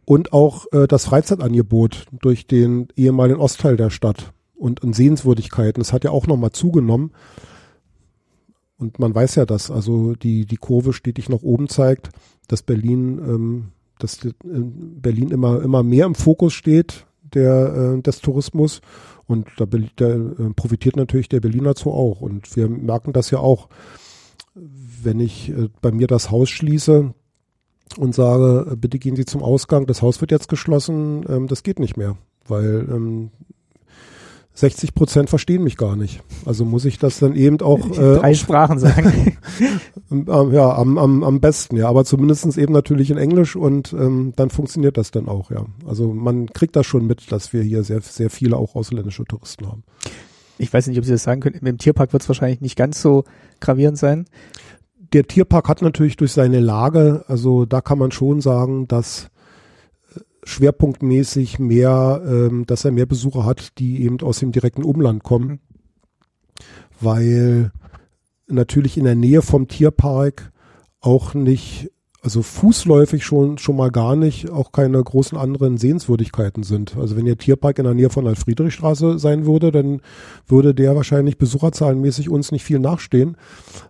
Und 0.06 0.32
auch 0.32 0.66
äh, 0.72 0.86
das 0.86 1.04
Freizeitangebot 1.04 2.06
durch 2.12 2.46
den 2.46 2.88
ehemaligen 2.96 3.40
Ostteil 3.40 3.76
der 3.76 3.90
Stadt 3.90 4.32
und 4.54 4.82
an 4.82 4.92
Sehenswürdigkeiten, 4.92 5.80
das 5.80 5.92
hat 5.92 6.04
ja 6.04 6.12
auch 6.12 6.28
nochmal 6.28 6.52
zugenommen. 6.52 7.10
Und 8.78 9.00
man 9.00 9.14
weiß 9.14 9.34
ja, 9.34 9.46
dass 9.46 9.70
also 9.70 10.14
die, 10.14 10.46
die 10.46 10.56
Kurve 10.56 10.92
stetig 10.92 11.28
nach 11.28 11.42
oben 11.42 11.68
zeigt, 11.68 12.10
dass 12.46 12.62
Berlin, 12.62 13.18
ähm, 13.18 13.64
dass 13.98 14.20
Berlin 14.44 15.30
immer, 15.30 15.60
immer 15.60 15.82
mehr 15.82 16.06
im 16.06 16.14
Fokus 16.14 16.52
steht 16.52 17.06
der, 17.22 17.96
äh, 17.96 18.02
des 18.02 18.20
Tourismus. 18.20 18.82
Und 19.26 19.48
da, 19.56 19.66
da 19.96 20.06
äh, 20.06 20.30
profitiert 20.54 20.94
natürlich 20.94 21.28
der 21.28 21.40
Berliner 21.40 21.74
Zoo 21.74 21.90
auch. 21.90 22.20
Und 22.20 22.54
wir 22.54 22.68
merken 22.68 23.12
das 23.12 23.32
ja 23.32 23.40
auch, 23.40 23.68
wenn 24.54 25.18
ich 25.18 25.50
äh, 25.50 25.68
bei 25.80 25.90
mir 25.90 26.06
das 26.06 26.30
Haus 26.30 26.48
schließe 26.48 27.12
und 27.96 28.14
sage, 28.14 28.76
bitte 28.76 28.98
gehen 28.98 29.16
Sie 29.16 29.24
zum 29.24 29.42
Ausgang, 29.42 29.86
das 29.86 30.02
Haus 30.02 30.20
wird 30.20 30.30
jetzt 30.30 30.48
geschlossen, 30.48 31.24
ähm, 31.28 31.46
das 31.46 31.62
geht 31.62 31.78
nicht 31.78 31.96
mehr, 31.96 32.16
weil 32.46 32.86
ähm, 32.90 33.30
60 34.56 34.94
Prozent 34.94 35.28
verstehen 35.28 35.62
mich 35.62 35.76
gar 35.76 35.96
nicht. 35.96 36.22
Also 36.46 36.64
muss 36.64 36.86
ich 36.86 36.98
das 36.98 37.18
dann 37.18 37.36
eben 37.36 37.60
auch 37.60 37.90
äh, 37.90 38.16
drei 38.16 38.32
Sprachen 38.32 38.78
sagen. 38.78 39.36
ja, 40.52 40.76
am, 40.76 40.96
am, 40.96 41.22
am 41.22 41.40
besten, 41.40 41.76
ja, 41.76 41.88
aber 41.88 42.06
zumindestens 42.06 42.56
eben 42.56 42.72
natürlich 42.72 43.10
in 43.10 43.18
Englisch 43.18 43.54
und 43.54 43.92
ähm, 43.92 44.32
dann 44.34 44.48
funktioniert 44.48 44.96
das 44.96 45.10
dann 45.10 45.28
auch, 45.28 45.50
ja. 45.50 45.66
Also 45.86 46.12
man 46.12 46.46
kriegt 46.48 46.74
das 46.74 46.86
schon 46.86 47.06
mit, 47.06 47.30
dass 47.32 47.52
wir 47.52 47.62
hier 47.62 47.84
sehr, 47.84 48.00
sehr 48.00 48.30
viele 48.30 48.56
auch 48.56 48.74
ausländische 48.74 49.24
Touristen 49.24 49.66
haben. 49.66 49.84
Ich 50.58 50.72
weiß 50.72 50.86
nicht, 50.86 50.98
ob 50.98 51.04
Sie 51.04 51.12
das 51.12 51.24
sagen 51.24 51.42
können. 51.42 51.60
Im 51.62 51.78
Tierpark 51.78 52.14
wird 52.14 52.22
es 52.22 52.28
wahrscheinlich 52.28 52.62
nicht 52.62 52.76
ganz 52.76 53.02
so 53.02 53.24
gravierend 53.60 53.98
sein. 53.98 54.24
Der 55.12 55.26
Tierpark 55.26 55.68
hat 55.68 55.82
natürlich 55.82 56.16
durch 56.16 56.32
seine 56.32 56.60
Lage, 56.60 57.24
also 57.28 57.64
da 57.64 57.80
kann 57.80 57.98
man 57.98 58.10
schon 58.10 58.40
sagen, 58.40 58.88
dass 58.88 59.30
schwerpunktmäßig 60.46 61.58
mehr, 61.58 62.22
ähm, 62.24 62.66
dass 62.66 62.84
er 62.84 62.92
mehr 62.92 63.06
Besucher 63.06 63.44
hat, 63.44 63.78
die 63.78 64.04
eben 64.04 64.20
aus 64.20 64.38
dem 64.38 64.52
direkten 64.52 64.84
Umland 64.84 65.22
kommen, 65.22 65.48
mhm. 65.48 65.58
weil 67.00 67.72
natürlich 68.46 68.96
in 68.96 69.04
der 69.04 69.16
Nähe 69.16 69.42
vom 69.42 69.68
Tierpark 69.68 70.52
auch 71.00 71.34
nicht 71.34 71.90
also 72.26 72.42
fußläufig 72.42 73.24
schon, 73.24 73.56
schon 73.56 73.76
mal 73.76 73.92
gar 73.92 74.16
nicht 74.16 74.50
auch 74.50 74.72
keine 74.72 75.00
großen 75.00 75.38
anderen 75.38 75.78
Sehenswürdigkeiten 75.78 76.64
sind. 76.64 76.96
Also 76.96 77.16
wenn 77.16 77.24
der 77.24 77.38
Tierpark 77.38 77.78
in 77.78 77.84
der 77.84 77.94
Nähe 77.94 78.10
von 78.10 78.24
der 78.24 78.34
Friedrichstraße 78.34 79.20
sein 79.20 79.46
würde, 79.46 79.70
dann 79.70 80.00
würde 80.48 80.74
der 80.74 80.96
wahrscheinlich 80.96 81.38
besucherzahlenmäßig 81.38 82.28
uns 82.28 82.50
nicht 82.50 82.64
viel 82.64 82.80
nachstehen. 82.80 83.36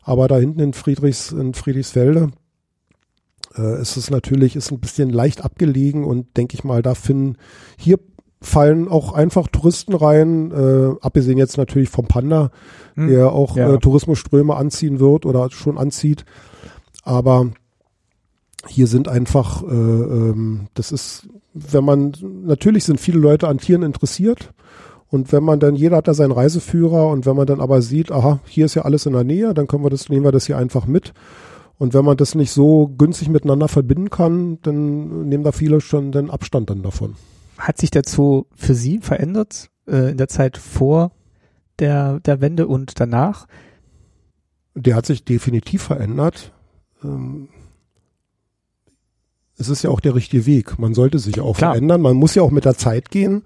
Aber 0.03 0.29
da 0.29 0.37
hinten 0.37 0.61
in 0.61 0.75
Friedrichs, 0.75 1.33
in 1.33 1.55
Friedrichsfelde, 1.55 2.29
äh, 3.57 3.81
ist 3.81 3.97
es 3.97 4.11
natürlich, 4.11 4.55
ist 4.55 4.71
ein 4.71 4.81
bisschen 4.81 5.09
leicht 5.09 5.43
abgelegen 5.43 6.05
und 6.05 6.37
denke 6.37 6.57
ich 6.57 6.63
mal, 6.63 6.83
da 6.83 6.95
finden, 6.95 7.39
hier 7.79 7.99
fallen 8.43 8.87
auch 8.87 9.15
einfach 9.15 9.49
Touristen 9.49 9.95
rein, 9.95 10.51
äh, 10.51 10.95
abgesehen 11.01 11.39
jetzt 11.39 11.57
natürlich 11.57 11.89
vom 11.89 12.07
Panda, 12.07 12.51
hm, 12.97 13.09
der 13.09 13.33
auch 13.33 13.57
ja. 13.57 13.73
äh, 13.73 13.79
Tourismusströme 13.79 14.55
anziehen 14.57 15.01
wird 15.01 15.25
oder 15.25 15.51
schon 15.51 15.79
anzieht. 15.79 16.27
Aber 17.03 17.53
hier 18.69 18.87
sind 18.87 19.09
einfach, 19.09 19.63
äh, 19.63 19.67
ähm, 19.67 20.69
das 20.75 20.93
ist, 20.93 21.29
wenn 21.55 21.85
man, 21.85 22.13
natürlich 22.45 22.85
sind 22.85 23.01
viele 23.01 23.19
Leute 23.19 23.49
an 23.49 23.59
Tieren 23.59 23.83
interessiert. 23.83 24.53
Und 25.09 25.33
wenn 25.33 25.45
man 25.45 25.61
dann, 25.61 25.77
jeder 25.77 25.99
hat 25.99 26.09
da 26.09 26.15
seinen 26.15 26.33
Reiseführer 26.33 27.09
und 27.09 27.27
wenn 27.27 27.37
man 27.37 27.47
dann 27.47 27.61
aber 27.61 27.81
sieht, 27.81 28.11
aha, 28.11 28.41
hier 28.45 28.67
ist 28.67 28.75
ja 28.75 28.83
alles 28.83 29.07
in 29.07 29.13
der 29.13 29.25
Nähe, 29.25 29.55
dann 29.55 29.69
können 29.69 29.85
wir 29.85 29.91
das, 29.91 30.09
nehmen 30.09 30.25
wir 30.25 30.33
das 30.33 30.47
hier 30.47 30.59
einfach 30.59 30.87
mit. 30.87 31.13
Und 31.79 31.95
wenn 31.95 32.05
man 32.05 32.17
das 32.17 32.35
nicht 32.35 32.51
so 32.51 32.89
günstig 32.89 33.29
miteinander 33.29 33.69
verbinden 33.69 34.11
kann, 34.11 34.59
dann 34.63 35.29
nehmen 35.29 35.45
da 35.45 35.53
viele 35.53 35.81
schon 35.81 36.11
den 36.11 36.31
Abstand 36.31 36.71
dann 36.71 36.83
davon. 36.83 37.15
Hat 37.59 37.79
sich 37.79 37.91
der 37.91 38.03
Zoo 38.05 38.45
für 38.55 38.75
Sie 38.75 38.99
verändert 38.99 39.71
äh, 39.87 40.11
in 40.11 40.17
der 40.17 40.29
Zeit 40.29 40.57
vor 40.57 41.13
der, 41.79 42.21
der 42.21 42.41
Wende 42.41 42.67
und 42.67 42.99
danach? 42.99 43.47
Der 44.75 44.97
hat 44.97 45.07
sich 45.07 45.25
definitiv 45.25 45.83
verändert. 45.83 46.53
Ähm, 47.05 47.49
es 49.59 49.69
ist 49.69 49.83
ja 49.83 49.91
auch 49.91 50.01
der 50.01 50.15
richtige 50.15 50.47
Weg. 50.47 50.79
Man 50.79 50.95
sollte 50.95 51.19
sich 51.19 51.41
auch 51.41 51.57
Klar. 51.57 51.73
verändern. 51.73 52.03
Man 52.03 52.17
muss 52.17 52.35
ja 52.35 52.43
auch 52.43 52.51
mit 52.51 52.65
der 52.65 52.77
Zeit 52.77 53.11
gehen. 53.11 53.43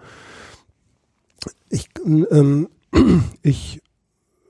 Ich, 1.69 1.89
ähm, 2.05 2.69
ich, 3.43 3.81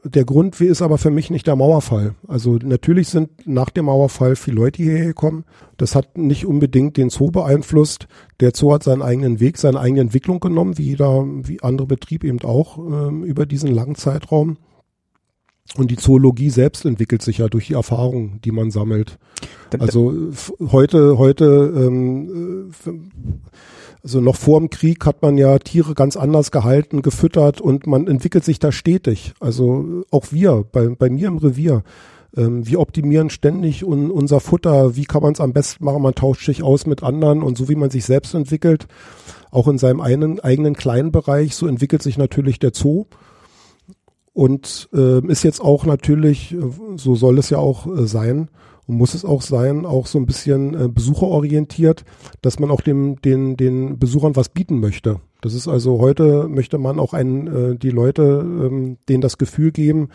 der 0.02 0.24
Grund 0.24 0.58
ist 0.60 0.80
aber 0.80 0.96
für 0.96 1.10
mich 1.10 1.30
nicht 1.30 1.46
der 1.46 1.56
Mauerfall. 1.56 2.14
Also 2.26 2.54
natürlich 2.62 3.08
sind 3.08 3.46
nach 3.46 3.68
dem 3.68 3.84
Mauerfall 3.84 4.36
viele 4.36 4.56
Leute 4.56 4.82
hierher 4.82 5.06
gekommen. 5.06 5.44
Das 5.76 5.94
hat 5.94 6.16
nicht 6.16 6.46
unbedingt 6.46 6.96
den 6.96 7.10
Zoo 7.10 7.30
beeinflusst. 7.30 8.08
Der 8.40 8.52
Zoo 8.54 8.72
hat 8.72 8.82
seinen 8.82 9.02
eigenen 9.02 9.40
Weg, 9.40 9.58
seine 9.58 9.78
eigene 9.78 10.00
Entwicklung 10.00 10.40
genommen, 10.40 10.78
wie 10.78 10.84
jeder, 10.84 11.24
wie 11.26 11.62
andere 11.62 11.86
Betrieb 11.86 12.24
eben 12.24 12.40
auch 12.40 12.78
ähm, 12.78 13.22
über 13.24 13.44
diesen 13.44 13.70
langen 13.70 13.96
Zeitraum. 13.96 14.56
Und 15.76 15.90
die 15.90 15.96
Zoologie 15.96 16.50
selbst 16.50 16.84
entwickelt 16.84 17.22
sich 17.22 17.38
ja 17.38 17.48
durch 17.48 17.68
die 17.68 17.74
Erfahrungen, 17.74 18.40
die 18.44 18.50
man 18.50 18.70
sammelt. 18.70 19.18
Also 19.78 20.12
heute, 20.72 21.16
heute, 21.16 21.72
ähm, 21.76 22.72
äh, 22.86 22.90
also 24.02 24.20
noch 24.20 24.36
vor 24.36 24.58
dem 24.58 24.70
Krieg 24.70 25.06
hat 25.06 25.22
man 25.22 25.38
ja 25.38 25.58
Tiere 25.58 25.94
ganz 25.94 26.16
anders 26.16 26.50
gehalten, 26.50 27.02
gefüttert 27.02 27.60
und 27.60 27.86
man 27.86 28.08
entwickelt 28.08 28.44
sich 28.44 28.58
da 28.58 28.72
stetig. 28.72 29.32
Also 29.38 30.04
auch 30.10 30.26
wir, 30.30 30.64
bei, 30.72 30.88
bei 30.88 31.08
mir 31.08 31.28
im 31.28 31.38
Revier, 31.38 31.84
ähm, 32.36 32.66
wir 32.66 32.80
optimieren 32.80 33.30
ständig 33.30 33.84
un, 33.84 34.10
unser 34.10 34.40
Futter, 34.40 34.96
wie 34.96 35.04
kann 35.04 35.22
man 35.22 35.34
es 35.34 35.40
am 35.40 35.52
besten 35.52 35.84
machen, 35.84 36.02
man 36.02 36.14
tauscht 36.14 36.46
sich 36.46 36.62
aus 36.62 36.86
mit 36.86 37.02
anderen 37.02 37.42
und 37.42 37.56
so 37.56 37.68
wie 37.68 37.74
man 37.76 37.90
sich 37.90 38.04
selbst 38.04 38.34
entwickelt, 38.34 38.86
auch 39.50 39.68
in 39.68 39.78
seinem 39.78 40.00
einen, 40.00 40.40
eigenen 40.40 40.74
kleinen 40.74 41.12
Bereich, 41.12 41.54
so 41.54 41.66
entwickelt 41.66 42.02
sich 42.02 42.18
natürlich 42.18 42.58
der 42.58 42.72
Zoo. 42.74 43.06
Und 44.32 44.88
äh, 44.94 45.26
ist 45.26 45.42
jetzt 45.42 45.60
auch 45.60 45.84
natürlich, 45.84 46.54
äh, 46.54 46.58
so 46.96 47.14
soll 47.14 47.38
es 47.38 47.50
ja 47.50 47.58
auch 47.58 47.86
äh, 47.86 48.06
sein 48.06 48.48
und 48.86 48.96
muss 48.96 49.14
es 49.14 49.24
auch 49.24 49.42
sein, 49.42 49.84
auch 49.84 50.06
so 50.06 50.18
ein 50.18 50.26
bisschen 50.26 50.74
äh, 50.74 50.88
besucherorientiert, 50.88 52.04
dass 52.40 52.58
man 52.58 52.70
auch 52.70 52.80
dem, 52.80 53.20
den, 53.22 53.56
den 53.56 53.98
Besuchern 53.98 54.36
was 54.36 54.48
bieten 54.48 54.78
möchte. 54.78 55.20
Das 55.40 55.54
ist 55.54 55.66
also 55.68 55.98
heute 55.98 56.48
möchte 56.48 56.78
man 56.78 57.00
auch 57.00 57.12
einen, 57.12 57.46
äh, 57.46 57.76
die 57.76 57.90
Leute, 57.90 58.22
ähm, 58.42 58.98
denen 59.08 59.20
das 59.20 59.38
Gefühl 59.38 59.72
geben, 59.72 60.10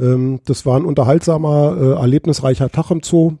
ähm, 0.00 0.40
das 0.44 0.66
war 0.66 0.76
ein 0.76 0.84
unterhaltsamer, 0.84 1.76
äh, 1.80 2.00
erlebnisreicher 2.00 2.70
Tag 2.70 2.90
im 2.90 3.02
Zoo. 3.02 3.34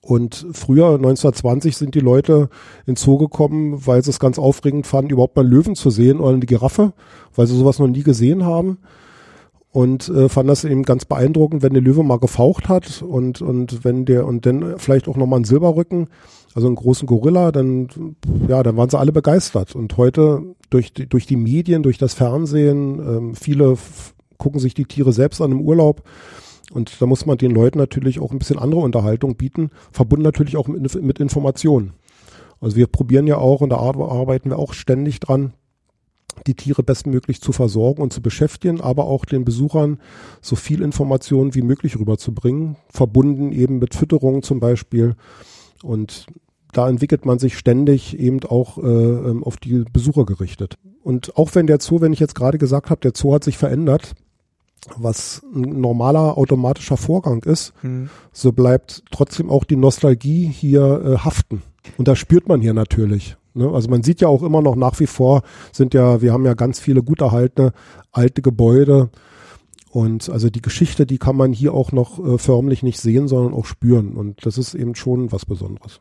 Und 0.00 0.46
früher, 0.52 0.94
1920, 0.94 1.76
sind 1.76 1.94
die 1.94 2.00
Leute 2.00 2.48
ins 2.86 3.02
Zoo 3.02 3.18
gekommen, 3.18 3.86
weil 3.86 4.02
sie 4.02 4.10
es 4.10 4.20
ganz 4.20 4.38
aufregend 4.38 4.86
fanden, 4.86 5.10
überhaupt 5.10 5.36
mal 5.36 5.42
einen 5.42 5.50
Löwen 5.50 5.74
zu 5.74 5.90
sehen 5.90 6.20
oder 6.20 6.34
eine 6.34 6.46
Giraffe, 6.46 6.94
weil 7.34 7.46
sie 7.46 7.56
sowas 7.56 7.78
noch 7.78 7.88
nie 7.88 8.02
gesehen 8.02 8.44
haben 8.44 8.78
und 9.70 10.08
äh, 10.08 10.28
fand 10.28 10.48
das 10.48 10.64
eben 10.64 10.82
ganz 10.82 11.04
beeindruckend, 11.04 11.62
wenn 11.62 11.74
der 11.74 11.82
Löwe 11.82 12.02
mal 12.02 12.18
gefaucht 12.18 12.68
hat 12.68 13.02
und 13.02 13.42
und 13.42 13.84
wenn 13.84 14.04
der 14.04 14.26
und 14.26 14.46
dann 14.46 14.78
vielleicht 14.78 15.08
auch 15.08 15.16
nochmal 15.16 15.38
einen 15.38 15.44
Silberrücken, 15.44 16.08
also 16.54 16.66
einen 16.66 16.76
großen 16.76 17.06
Gorilla, 17.06 17.52
dann 17.52 17.88
ja, 18.48 18.62
dann 18.62 18.76
waren 18.76 18.90
sie 18.90 18.98
alle 18.98 19.12
begeistert 19.12 19.74
und 19.74 19.96
heute 19.96 20.42
durch 20.70 20.92
die, 20.92 21.06
durch 21.06 21.26
die 21.26 21.36
Medien, 21.36 21.82
durch 21.82 21.98
das 21.98 22.14
Fernsehen, 22.14 22.98
ähm, 22.98 23.34
viele 23.34 23.76
gucken 24.38 24.60
sich 24.60 24.74
die 24.74 24.84
Tiere 24.84 25.12
selbst 25.12 25.40
an 25.42 25.52
im 25.52 25.60
Urlaub 25.60 26.02
und 26.72 27.00
da 27.00 27.06
muss 27.06 27.26
man 27.26 27.38
den 27.38 27.50
Leuten 27.50 27.78
natürlich 27.78 28.20
auch 28.20 28.32
ein 28.32 28.38
bisschen 28.38 28.58
andere 28.58 28.80
Unterhaltung 28.80 29.36
bieten, 29.36 29.70
verbunden 29.92 30.24
natürlich 30.24 30.56
auch 30.56 30.68
mit, 30.68 31.02
mit 31.02 31.18
Informationen. 31.18 31.92
Also 32.60 32.76
wir 32.76 32.86
probieren 32.86 33.26
ja 33.26 33.38
auch 33.38 33.60
und 33.60 33.70
da 33.70 33.76
arbeiten 33.76 34.50
wir 34.50 34.58
auch 34.58 34.72
ständig 34.72 35.20
dran, 35.20 35.52
die 36.46 36.54
Tiere 36.54 36.82
bestmöglich 36.82 37.40
zu 37.40 37.52
versorgen 37.52 38.02
und 38.02 38.12
zu 38.12 38.22
beschäftigen, 38.22 38.80
aber 38.80 39.04
auch 39.04 39.24
den 39.24 39.44
Besuchern 39.44 39.98
so 40.40 40.56
viel 40.56 40.82
Informationen 40.82 41.54
wie 41.54 41.62
möglich 41.62 41.98
rüberzubringen, 41.98 42.76
verbunden 42.88 43.52
eben 43.52 43.78
mit 43.78 43.94
Fütterung 43.94 44.42
zum 44.42 44.60
Beispiel. 44.60 45.14
Und 45.82 46.26
da 46.72 46.88
entwickelt 46.88 47.24
man 47.24 47.38
sich 47.38 47.56
ständig 47.56 48.18
eben 48.18 48.44
auch 48.44 48.78
äh, 48.78 48.82
ähm, 48.82 49.42
auf 49.44 49.56
die 49.56 49.84
Besucher 49.92 50.26
gerichtet. 50.26 50.76
Und 51.02 51.36
auch 51.36 51.54
wenn 51.54 51.66
der 51.66 51.80
Zoo, 51.80 52.00
wenn 52.00 52.12
ich 52.12 52.20
jetzt 52.20 52.34
gerade 52.34 52.58
gesagt 52.58 52.90
habe, 52.90 53.00
der 53.00 53.12
Zoo 53.14 53.32
hat 53.32 53.44
sich 53.44 53.56
verändert, 53.56 54.14
was 54.96 55.42
ein 55.54 55.80
normaler 55.80 56.38
automatischer 56.38 56.96
Vorgang 56.96 57.42
ist, 57.44 57.72
hm. 57.80 58.10
so 58.32 58.52
bleibt 58.52 59.02
trotzdem 59.10 59.50
auch 59.50 59.64
die 59.64 59.76
Nostalgie 59.76 60.46
hier 60.46 61.02
äh, 61.04 61.18
haften. 61.18 61.62
Und 61.96 62.08
das 62.08 62.18
spürt 62.18 62.48
man 62.48 62.60
hier 62.60 62.74
natürlich. 62.74 63.36
Ne? 63.58 63.70
Also 63.70 63.90
man 63.90 64.02
sieht 64.02 64.20
ja 64.20 64.28
auch 64.28 64.42
immer 64.42 64.62
noch 64.62 64.76
nach 64.76 64.98
wie 65.00 65.06
vor 65.06 65.42
sind 65.72 65.94
ja, 65.94 66.22
wir 66.22 66.32
haben 66.32 66.46
ja 66.46 66.54
ganz 66.54 66.80
viele 66.80 67.02
gut 67.02 67.20
erhaltene 67.20 67.72
alte 68.12 68.40
Gebäude. 68.40 69.10
Und 69.90 70.28
also 70.28 70.50
die 70.50 70.62
Geschichte, 70.62 71.06
die 71.06 71.18
kann 71.18 71.36
man 71.36 71.52
hier 71.52 71.74
auch 71.74 71.92
noch 71.92 72.24
äh, 72.24 72.38
förmlich 72.38 72.82
nicht 72.82 73.00
sehen, 73.00 73.26
sondern 73.26 73.54
auch 73.54 73.66
spüren. 73.66 74.14
Und 74.14 74.44
das 74.46 74.58
ist 74.58 74.74
eben 74.74 74.94
schon 74.94 75.32
was 75.32 75.46
Besonderes. 75.46 76.00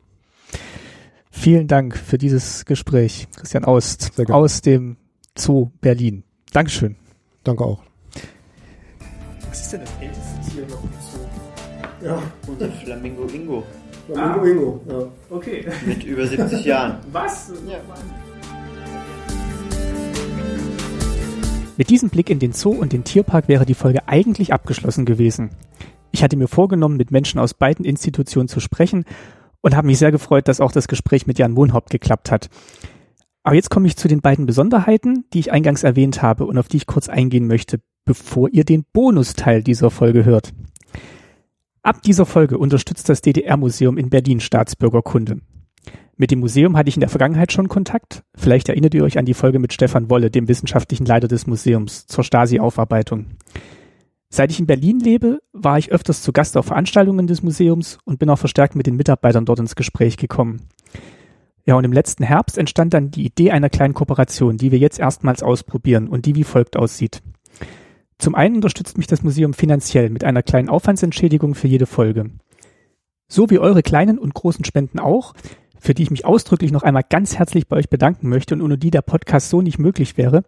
Vielen 1.32 1.68
Dank 1.68 1.96
für 1.96 2.18
dieses 2.18 2.66
Gespräch, 2.66 3.28
Christian 3.36 3.64
Aust 3.64 4.12
aus 4.30 4.62
dem 4.62 4.98
Zoo 5.38 5.70
Berlin. 5.82 6.24
Dankeschön. 6.52 6.96
Danke 7.44 7.64
auch. 7.64 7.82
Was 9.50 9.62
ist 9.62 9.74
denn 9.74 9.82
das 9.82 9.92
älteste 10.02 10.52
Tier 10.52 10.64
noch 10.68 10.84
im 10.84 10.90
Zoo? 11.00 12.06
Ja. 12.06 12.22
Unser 12.48 12.72
Flamingo 12.72 13.28
Ingo. 13.28 13.64
Ah. 14.16 14.42
Ingo, 14.44 14.82
ja. 14.88 15.04
Okay. 15.30 15.66
Mit 15.86 16.04
über 16.04 16.26
70 16.26 16.66
Jahren. 16.66 17.00
Was? 17.12 17.52
Ja. 17.68 17.80
Mit 21.78 21.90
diesem 21.90 22.10
Blick 22.10 22.30
in 22.30 22.40
den 22.40 22.54
Zoo 22.54 22.72
und 22.72 22.94
den 22.94 23.04
Tierpark 23.04 23.48
wäre 23.48 23.66
die 23.66 23.74
Folge 23.74 24.08
eigentlich 24.08 24.54
abgeschlossen 24.54 25.06
gewesen. 25.06 25.52
Ich 26.12 26.24
hatte 26.24 26.38
mir 26.38 26.48
vorgenommen, 26.48 26.98
mit 26.98 27.12
Menschen 27.12 27.40
aus 27.40 27.54
beiden 27.54 27.86
Institutionen 27.86 28.48
zu 28.48 28.60
sprechen 28.60 29.06
und 29.62 29.76
habe 29.76 29.88
mich 29.88 30.00
sehr 30.00 30.12
gefreut, 30.12 30.48
dass 30.48 30.62
auch 30.62 30.72
das 30.72 30.88
Gespräch 30.88 31.28
mit 31.28 31.38
Jan 31.38 31.56
Wohnhaupt 31.56 31.90
geklappt 31.90 32.32
hat. 32.32 32.50
Aber 33.44 33.56
jetzt 33.56 33.70
komme 33.70 33.88
ich 33.88 33.96
zu 33.98 34.08
den 34.08 34.22
beiden 34.22 34.46
Besonderheiten, 34.46 35.26
die 35.34 35.40
ich 35.40 35.52
eingangs 35.52 35.84
erwähnt 35.84 36.22
habe 36.22 36.46
und 36.46 36.58
auf 36.58 36.68
die 36.68 36.78
ich 36.78 36.88
kurz 36.88 37.10
eingehen 37.10 37.48
möchte, 37.48 37.80
bevor 38.06 38.50
ihr 38.50 38.64
den 38.64 38.86
Bonusteil 38.92 39.62
dieser 39.62 39.92
Folge 39.92 40.26
hört. 40.26 40.54
Ab 41.88 42.02
dieser 42.02 42.26
Folge 42.26 42.58
unterstützt 42.58 43.08
das 43.08 43.22
DDR-Museum 43.22 43.98
in 43.98 44.10
Berlin 44.10 44.42
Staatsbürgerkunde. 44.42 45.38
Mit 46.18 46.32
dem 46.32 46.42
Museum 46.42 46.76
hatte 46.76 46.90
ich 46.90 46.98
in 46.98 47.00
der 47.00 47.08
Vergangenheit 47.08 47.54
schon 47.54 47.70
Kontakt. 47.70 48.24
Vielleicht 48.36 48.68
erinnert 48.68 48.94
ihr 48.94 49.06
euch 49.06 49.18
an 49.18 49.24
die 49.24 49.34
Folge 49.34 49.58
mit 49.58 49.72
Stefan 49.72 50.10
Wolle, 50.10 50.30
dem 50.30 50.50
wissenschaftlichen 50.50 51.06
Leiter 51.06 51.30
des 51.30 51.48
Museums, 51.48 52.06
zur 52.06 52.26
Stasi-Aufarbeitung. 52.26 53.28
Seit 54.28 54.52
ich 54.52 54.60
in 54.60 54.68
Berlin 54.68 55.00
lebe, 55.00 55.40
war 55.54 55.78
ich 55.78 55.94
öfters 55.94 56.24
zu 56.24 56.34
Gast 56.34 56.58
auf 56.58 56.66
Veranstaltungen 56.66 57.26
des 57.26 57.42
Museums 57.42 58.00
und 58.04 58.20
bin 58.20 58.30
auch 58.30 58.40
verstärkt 58.40 58.76
mit 58.76 58.86
den 58.86 58.98
Mitarbeitern 58.98 59.46
dort 59.46 59.60
ins 59.60 59.78
Gespräch 59.78 60.18
gekommen. 60.18 60.64
Ja, 61.66 61.76
und 61.76 61.86
im 61.86 61.94
letzten 61.94 62.26
Herbst 62.26 62.58
entstand 62.58 62.94
dann 62.94 63.12
die 63.12 63.24
Idee 63.24 63.52
einer 63.52 63.70
kleinen 63.70 63.94
Kooperation, 63.94 64.58
die 64.58 64.74
wir 64.74 64.80
jetzt 64.80 65.00
erstmals 65.00 65.42
ausprobieren 65.42 66.10
und 66.10 66.26
die 66.26 66.36
wie 66.36 66.44
folgt 66.44 66.76
aussieht. 66.76 67.22
Zum 68.20 68.36
einen 68.36 68.56
unterstützt 68.56 68.98
mich 68.98 69.08
das 69.08 69.24
Museum 69.24 69.54
finanziell 69.54 70.10
mit 70.10 70.24
einer 70.24 70.44
kleinen 70.44 70.70
Aufwandsentschädigung 70.70 71.56
für 71.56 71.68
jede 71.68 71.86
Folge. 71.86 72.32
So 73.28 73.50
wie 73.50 73.60
eure 73.60 73.84
kleinen 73.84 74.18
und 74.18 74.34
großen 74.34 74.66
Spenden 74.66 75.00
auch, 75.00 75.34
für 75.80 75.94
die 75.94 76.04
ich 76.04 76.12
mich 76.12 76.26
ausdrücklich 76.26 76.72
noch 76.72 76.84
einmal 76.84 77.04
ganz 77.08 77.38
herzlich 77.38 77.68
bei 77.68 77.78
euch 77.78 77.90
bedanken 77.90 78.30
möchte 78.30 78.56
und 78.56 78.62
ohne 78.62 78.78
die 78.78 78.90
der 78.90 79.02
Podcast 79.02 79.50
so 79.50 79.62
nicht 79.62 79.78
möglich 79.78 80.18
wäre, 80.18 80.44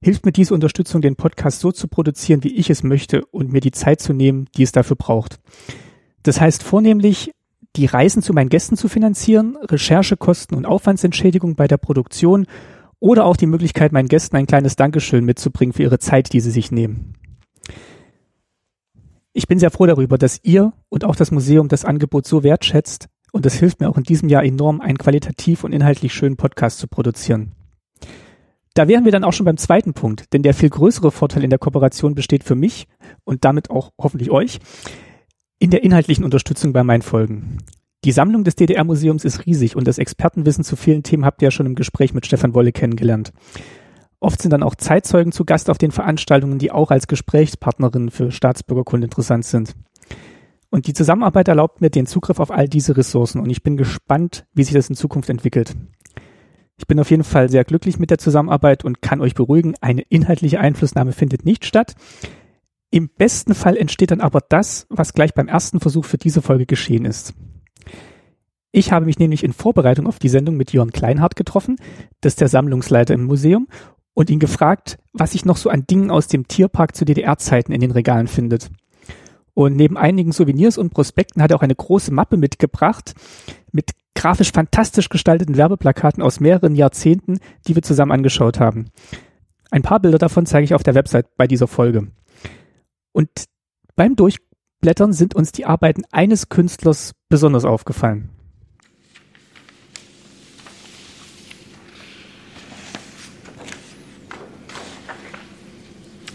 hilft 0.00 0.24
mir 0.24 0.32
diese 0.32 0.54
Unterstützung, 0.54 1.00
den 1.00 1.16
Podcast 1.16 1.60
so 1.60 1.72
zu 1.72 1.88
produzieren, 1.88 2.44
wie 2.44 2.54
ich 2.54 2.70
es 2.70 2.82
möchte 2.82 3.24
und 3.26 3.52
mir 3.52 3.60
die 3.60 3.72
Zeit 3.72 4.00
zu 4.00 4.12
nehmen, 4.12 4.46
die 4.56 4.62
es 4.62 4.72
dafür 4.72 4.96
braucht. 4.96 5.40
Das 6.22 6.40
heißt 6.40 6.62
vornehmlich, 6.62 7.32
die 7.76 7.86
Reisen 7.86 8.22
zu 8.22 8.32
meinen 8.32 8.48
Gästen 8.48 8.76
zu 8.76 8.88
finanzieren, 8.88 9.56
Recherchekosten 9.56 10.56
und 10.56 10.66
Aufwandsentschädigung 10.66 11.54
bei 11.54 11.66
der 11.66 11.76
Produktion 11.76 12.46
oder 13.00 13.24
auch 13.24 13.36
die 13.36 13.46
Möglichkeit, 13.46 13.92
meinen 13.92 14.08
Gästen 14.08 14.36
ein 14.36 14.46
kleines 14.46 14.76
Dankeschön 14.76 15.24
mitzubringen 15.24 15.72
für 15.72 15.82
ihre 15.82 15.98
Zeit, 15.98 16.32
die 16.32 16.40
sie 16.40 16.50
sich 16.50 16.70
nehmen. 16.70 17.14
Ich 19.32 19.46
bin 19.46 19.58
sehr 19.58 19.70
froh 19.70 19.86
darüber, 19.86 20.18
dass 20.18 20.40
ihr 20.42 20.72
und 20.88 21.04
auch 21.04 21.14
das 21.14 21.30
Museum 21.30 21.68
das 21.68 21.84
Angebot 21.84 22.26
so 22.26 22.42
wertschätzt 22.42 23.08
und 23.32 23.46
es 23.46 23.54
hilft 23.54 23.80
mir 23.80 23.88
auch 23.88 23.96
in 23.96 24.02
diesem 24.02 24.28
Jahr 24.28 24.44
enorm, 24.44 24.80
einen 24.80 24.98
qualitativ 24.98 25.64
und 25.64 25.72
inhaltlich 25.72 26.12
schönen 26.12 26.36
Podcast 26.36 26.78
zu 26.78 26.88
produzieren. 26.88 27.52
Da 28.74 28.88
wären 28.88 29.04
wir 29.04 29.12
dann 29.12 29.24
auch 29.24 29.32
schon 29.32 29.46
beim 29.46 29.56
zweiten 29.56 29.92
Punkt, 29.92 30.32
denn 30.32 30.42
der 30.42 30.54
viel 30.54 30.70
größere 30.70 31.10
Vorteil 31.10 31.44
in 31.44 31.50
der 31.50 31.58
Kooperation 31.58 32.14
besteht 32.14 32.44
für 32.44 32.54
mich 32.54 32.86
und 33.24 33.44
damit 33.44 33.70
auch 33.70 33.92
hoffentlich 34.00 34.30
euch 34.30 34.60
in 35.58 35.70
der 35.70 35.82
inhaltlichen 35.82 36.24
Unterstützung 36.24 36.72
bei 36.72 36.84
meinen 36.84 37.02
Folgen. 37.02 37.58
Die 38.08 38.12
Sammlung 38.12 38.42
des 38.42 38.56
DDR-Museums 38.56 39.26
ist 39.26 39.44
riesig 39.44 39.76
und 39.76 39.86
das 39.86 39.98
Expertenwissen 39.98 40.64
zu 40.64 40.76
vielen 40.76 41.02
Themen 41.02 41.26
habt 41.26 41.42
ihr 41.42 41.48
ja 41.48 41.50
schon 41.50 41.66
im 41.66 41.74
Gespräch 41.74 42.14
mit 42.14 42.24
Stefan 42.24 42.54
Wolle 42.54 42.72
kennengelernt. 42.72 43.34
Oft 44.18 44.40
sind 44.40 44.50
dann 44.50 44.62
auch 44.62 44.76
Zeitzeugen 44.76 45.30
zu 45.30 45.44
Gast 45.44 45.68
auf 45.68 45.76
den 45.76 45.90
Veranstaltungen, 45.90 46.58
die 46.58 46.70
auch 46.70 46.90
als 46.90 47.06
Gesprächspartnerinnen 47.06 48.10
für 48.10 48.30
Staatsbürgerkunde 48.30 49.04
interessant 49.04 49.44
sind. 49.44 49.76
Und 50.70 50.86
die 50.86 50.94
Zusammenarbeit 50.94 51.48
erlaubt 51.48 51.82
mir 51.82 51.90
den 51.90 52.06
Zugriff 52.06 52.40
auf 52.40 52.50
all 52.50 52.66
diese 52.66 52.96
Ressourcen 52.96 53.42
und 53.42 53.50
ich 53.50 53.62
bin 53.62 53.76
gespannt, 53.76 54.46
wie 54.54 54.64
sich 54.64 54.72
das 54.72 54.88
in 54.88 54.96
Zukunft 54.96 55.28
entwickelt. 55.28 55.76
Ich 56.78 56.86
bin 56.86 56.98
auf 57.00 57.10
jeden 57.10 57.24
Fall 57.24 57.50
sehr 57.50 57.64
glücklich 57.64 57.98
mit 57.98 58.08
der 58.08 58.16
Zusammenarbeit 58.16 58.86
und 58.86 59.02
kann 59.02 59.20
euch 59.20 59.34
beruhigen, 59.34 59.74
eine 59.82 60.00
inhaltliche 60.08 60.60
Einflussnahme 60.60 61.12
findet 61.12 61.44
nicht 61.44 61.66
statt. 61.66 61.94
Im 62.90 63.10
besten 63.10 63.54
Fall 63.54 63.76
entsteht 63.76 64.12
dann 64.12 64.22
aber 64.22 64.40
das, 64.48 64.86
was 64.88 65.12
gleich 65.12 65.34
beim 65.34 65.48
ersten 65.48 65.78
Versuch 65.78 66.06
für 66.06 66.16
diese 66.16 66.40
Folge 66.40 66.64
geschehen 66.64 67.04
ist. 67.04 67.34
Ich 68.70 68.92
habe 68.92 69.06
mich 69.06 69.18
nämlich 69.18 69.44
in 69.44 69.52
Vorbereitung 69.52 70.06
auf 70.06 70.18
die 70.18 70.28
Sendung 70.28 70.56
mit 70.56 70.72
Jörn 70.72 70.92
Kleinhardt 70.92 71.36
getroffen, 71.36 71.76
das 72.20 72.32
ist 72.32 72.40
der 72.40 72.48
Sammlungsleiter 72.48 73.14
im 73.14 73.24
Museum, 73.24 73.66
und 74.14 74.30
ihn 74.30 74.40
gefragt, 74.40 74.98
was 75.12 75.32
sich 75.32 75.44
noch 75.44 75.56
so 75.56 75.70
an 75.70 75.86
Dingen 75.86 76.10
aus 76.10 76.28
dem 76.28 76.48
Tierpark 76.48 76.94
zu 76.94 77.04
DDR-Zeiten 77.04 77.72
in 77.72 77.80
den 77.80 77.92
Regalen 77.92 78.26
findet. 78.26 78.70
Und 79.54 79.76
neben 79.76 79.96
einigen 79.96 80.32
Souvenirs 80.32 80.78
und 80.78 80.90
Prospekten 80.90 81.42
hat 81.42 81.50
er 81.50 81.56
auch 81.56 81.62
eine 81.62 81.74
große 81.74 82.12
Mappe 82.12 82.36
mitgebracht 82.36 83.14
mit 83.72 83.90
grafisch 84.14 84.52
fantastisch 84.52 85.08
gestalteten 85.08 85.56
Werbeplakaten 85.56 86.22
aus 86.22 86.40
mehreren 86.40 86.74
Jahrzehnten, 86.74 87.38
die 87.66 87.74
wir 87.74 87.82
zusammen 87.82 88.12
angeschaut 88.12 88.60
haben. 88.60 88.90
Ein 89.70 89.82
paar 89.82 90.00
Bilder 90.00 90.18
davon 90.18 90.46
zeige 90.46 90.64
ich 90.64 90.74
auf 90.74 90.82
der 90.82 90.94
Website 90.94 91.36
bei 91.36 91.46
dieser 91.46 91.68
Folge. 91.68 92.08
Und 93.12 93.28
beim 93.96 94.16
Durchblättern 94.80 95.12
sind 95.12 95.34
uns 95.34 95.50
die 95.50 95.64
Arbeiten 95.66 96.04
eines 96.12 96.50
Künstlers 96.50 97.10
besonders 97.28 97.64
aufgefallen. 97.64 98.28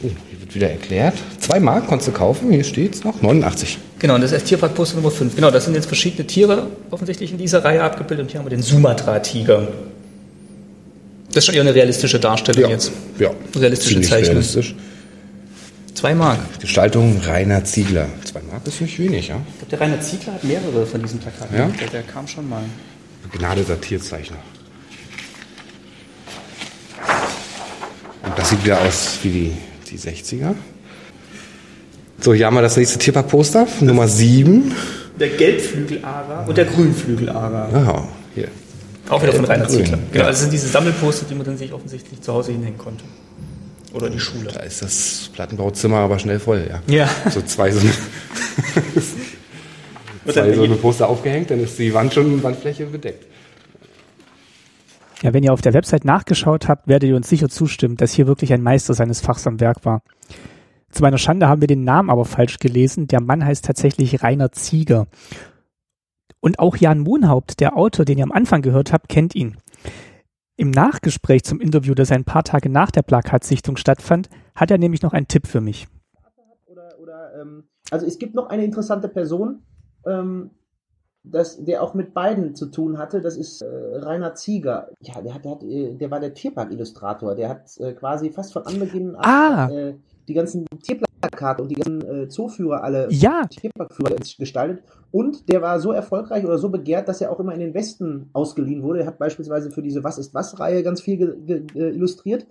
Oh, 0.03 0.10
hier 0.30 0.41
wird 0.41 0.56
wieder 0.56 0.70
erklärt. 0.70 1.14
Zwei 1.40 1.60
Mark 1.60 1.88
konntest 1.88 2.10
du 2.10 2.11
kaufen, 2.14 2.52
hier 2.52 2.64
steht 2.64 2.95
es 2.95 3.03
noch, 3.03 3.22
89. 3.22 3.78
Genau, 3.99 4.15
und 4.15 4.22
das 4.22 4.34
ist 4.34 4.45
Tierparkposter 4.45 4.98
Nummer 4.98 5.11
5. 5.11 5.36
Genau, 5.36 5.49
das 5.49 5.64
sind 5.65 5.76
jetzt 5.76 5.86
verschiedene 5.86 6.28
Tiere 6.28 6.68
offensichtlich 6.91 7.32
in 7.32 7.38
dieser 7.38 7.64
Reihe 7.64 7.82
abgebildet. 7.82 8.26
Und 8.26 8.32
hier 8.32 8.40
haben 8.40 8.45
wir 8.45 8.49
den 8.49 8.61
Sumatra-Tiger. 8.61 9.70
Das 11.30 11.38
ist 11.38 11.45
schon 11.45 11.56
eher 11.56 11.61
eine 11.61 11.74
realistische 11.74 12.20
Darstellung 12.20 12.64
Ja, 12.64 12.68
jetzt. 12.70 12.91
ja. 13.18 13.30
Realistische 13.56 13.91
ziemlich 13.94 14.10
Zeichnung. 14.10 14.32
realistisch. 14.32 14.76
Zwei 15.94 16.15
Mark. 16.15 16.40
Gestaltung 16.60 17.22
Rainer 17.24 17.64
Ziegler. 17.64 18.07
Zwei 18.24 18.41
Mark 18.41 18.65
ist 18.68 18.82
nicht 18.82 18.98
wenig, 18.99 19.28
ja. 19.28 19.36
Ich 19.48 19.57
glaube, 19.60 19.70
der 19.70 19.82
Rainer 19.82 20.02
Ziegler 20.02 20.34
hat 20.34 20.44
mehrere 20.44 20.86
von 20.86 21.02
diesen 21.02 21.20
Plakaten. 21.20 21.56
Ja? 21.57 21.68
Der, 21.68 21.88
der 21.88 22.03
kam 22.03 22.28
schon 22.28 22.49
mal. 22.49 22.64
Begnadeter 23.32 23.80
Tierzeichner. 23.80 24.38
Und 28.24 28.38
das 28.38 28.49
sieht 28.49 28.64
wieder 28.64 28.82
aus 28.82 29.20
wie 29.24 29.30
die, 29.30 29.52
die 29.91 29.98
60er. 29.98 30.56
So, 32.20 32.34
hier 32.34 32.45
haben 32.45 32.56
wir 32.56 32.61
das 32.61 32.78
nächste 32.78 32.98
Tierpark-Poster, 32.99 33.68
Nummer 33.82 34.07
7. 34.07 34.74
Der 35.20 35.30
Gelbflügelara 35.30 36.45
und 36.45 36.57
der 36.57 36.65
Grünflügelara. 36.65 37.70
Ah, 37.74 38.07
hier. 38.34 38.48
Auch 39.10 39.22
wieder 39.22 39.34
von 39.34 39.45
Rainer 39.45 39.68
Ziegler. 39.68 39.98
ja. 39.98 40.03
Genau, 40.11 40.26
also 40.26 40.41
sind 40.41 40.53
diese 40.53 40.68
Sammelposter, 40.70 41.26
die 41.30 41.36
man 41.36 41.45
dann 41.45 41.57
sich 41.57 41.72
offensichtlich 41.72 42.22
zu 42.22 42.34
Hause 42.34 42.53
hinhängen 42.53 42.78
konnte. 42.78 43.03
Oder 43.94 44.10
die 44.10 44.20
Schule. 44.20 44.49
Da 44.52 44.61
ist 44.61 44.82
das 44.82 45.30
Plattenbauzimmer 45.34 45.98
aber 45.98 46.20
schnell 46.20 46.40
voll, 46.40 46.68
ja. 46.68 46.82
Ja. 46.94 47.10
So 47.30 47.41
zwei 47.41 47.72
so 47.72 47.80
eine, 47.80 47.91
zwei 50.34 50.53
so 50.53 50.64
eine 50.64 50.76
Poster 50.76 51.07
aufgehängt, 51.07 51.52
dann 51.52 51.60
ist 51.60 51.78
die 51.78 51.94
Wand 51.94 52.14
schon, 52.14 52.41
Wandfläche 52.41 52.88
bedeckt. 52.88 53.28
Ja, 55.22 55.34
wenn 55.34 55.44
ihr 55.44 55.53
auf 55.53 55.61
der 55.61 55.74
Website 55.74 56.03
nachgeschaut 56.03 56.68
habt, 56.68 56.88
werdet 56.88 57.10
ihr 57.10 57.15
uns 57.15 57.30
sicher 57.30 57.48
zustimmen, 57.48 57.95
dass 57.95 58.11
hier 58.11 58.28
wirklich 58.28 58.52
ein 58.52 58.61
Meister 58.61 58.94
seines 58.94 59.22
Fachs 59.22 59.48
am 59.48 59.60
Werk 59.60 59.86
war. 59.86 60.02
Zu 60.91 61.02
meiner 61.02 61.18
Schande 61.18 61.48
haben 61.48 61.61
wir 61.61 61.68
den 61.68 61.84
Namen 61.84 62.10
aber 62.10 62.26
falsch 62.26 62.60
gelesen. 62.60 63.07
Der 63.07 63.22
Mann 63.22 63.45
heißt 63.45 63.64
tatsächlich 63.64 64.22
Rainer 64.22 64.52
Zieger. 64.52 65.07
Und 66.40 66.60
auch 66.60 66.76
Jan 66.76 66.99
Mohnhaupt, 66.99 67.61
der 67.61 67.78
Autor, 67.78 68.06
den 68.06 68.18
ihr 68.18 68.26
am 68.26 68.34
Anfang 68.34 68.61
gehört 68.61 68.91
habt, 68.91 69.07
kennt 69.07 69.34
ihn. 69.34 69.57
Im 70.55 70.69
Nachgespräch 70.69 71.43
zum 71.43 71.59
Interview, 71.59 71.95
das 71.95 72.11
ein 72.11 72.25
paar 72.25 72.43
Tage 72.43 72.69
nach 72.69 72.91
der 72.91 73.01
Plakatsichtung 73.01 73.75
stattfand, 73.75 74.30
hat 74.55 74.69
er 74.69 74.77
nämlich 74.77 75.01
noch 75.01 75.13
einen 75.13 75.27
Tipp 75.27 75.47
für 75.47 75.61
mich. 75.61 75.88
Oder, 76.67 76.99
oder 77.01 77.41
ähm, 77.41 77.63
also 77.89 78.05
es 78.05 78.19
gibt 78.19 78.35
noch 78.35 78.49
eine 78.49 78.63
interessante 78.63 79.07
Person, 79.07 79.63
ähm, 80.05 80.51
das, 81.23 81.63
der 81.63 81.81
auch 81.81 81.95
mit 81.95 82.13
beiden 82.13 82.53
zu 82.53 82.67
tun 82.67 82.97
hatte. 82.99 83.21
Das 83.21 83.35
ist 83.35 83.61
äh, 83.61 83.65
Rainer 83.67 84.35
Zieger. 84.35 84.89
Ja, 84.99 85.21
der 85.21 85.34
hat, 85.34 85.45
der 85.45 85.51
hat, 85.53 85.63
äh, 85.63 85.95
der 85.95 86.11
war 86.11 86.19
der 86.19 86.34
Tierpark-Illustrator. 86.34 87.34
Der 87.34 87.49
hat 87.49 87.77
äh, 87.80 87.93
quasi 87.93 88.30
fast 88.30 88.53
von 88.53 88.65
Anbeginn 88.67 89.15
an 89.15 89.23
Ah. 89.25 89.69
äh, 89.71 89.95
die 90.27 90.34
ganzen 90.34 90.65
Tierplakate 91.23 91.61
und 91.61 91.69
die 91.69 91.75
ganzen 91.75 92.01
äh, 92.01 92.27
Zooführer 92.27 92.83
alle 92.83 93.07
Ja, 93.09 93.45
Tierparkführer 93.49 94.15
gestaltet. 94.37 94.83
Und 95.11 95.49
der 95.49 95.61
war 95.61 95.79
so 95.79 95.91
erfolgreich 95.91 96.45
oder 96.45 96.57
so 96.57 96.69
begehrt, 96.69 97.07
dass 97.07 97.21
er 97.21 97.31
auch 97.31 97.39
immer 97.39 97.53
in 97.53 97.59
den 97.59 97.73
Westen 97.73 98.29
ausgeliehen 98.33 98.83
wurde. 98.83 99.01
Er 99.01 99.05
hat 99.07 99.19
beispielsweise 99.19 99.71
für 99.71 99.81
diese 99.81 100.03
Was 100.03 100.17
ist 100.17 100.33
was-Reihe 100.33 100.83
ganz 100.83 101.01
viel 101.01 101.17
ge 101.17 101.65
illustriert. 101.73 102.47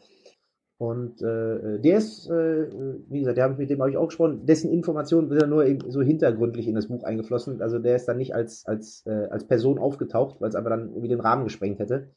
Und 0.78 1.22
äh, 1.22 1.78
der 1.78 1.98
ist, 1.98 2.28
äh, 2.28 2.68
wie 3.08 3.20
gesagt, 3.20 3.36
der 3.36 3.44
hab 3.44 3.52
ich 3.52 3.58
mit 3.58 3.70
dem 3.70 3.78
habe 3.78 3.90
ich 3.90 3.96
auch 3.96 4.08
gesprochen, 4.08 4.46
dessen 4.46 4.72
Informationen 4.72 5.28
sind 5.28 5.40
ja 5.40 5.46
nur 5.46 5.64
eben 5.64 5.88
so 5.92 6.02
hintergründlich 6.02 6.66
in 6.66 6.74
das 6.74 6.88
Buch 6.88 7.04
eingeflossen. 7.04 7.62
Also 7.62 7.78
der 7.78 7.94
ist 7.94 8.06
dann 8.06 8.16
nicht 8.16 8.34
als, 8.34 8.66
als, 8.66 9.04
äh, 9.06 9.28
als 9.30 9.46
Person 9.46 9.78
aufgetaucht, 9.78 10.40
weil 10.40 10.48
es 10.48 10.56
aber 10.56 10.70
dann 10.70 10.88
irgendwie 10.88 11.08
den 11.08 11.20
Rahmen 11.20 11.44
gesprengt 11.44 11.78
hätte. 11.78 12.08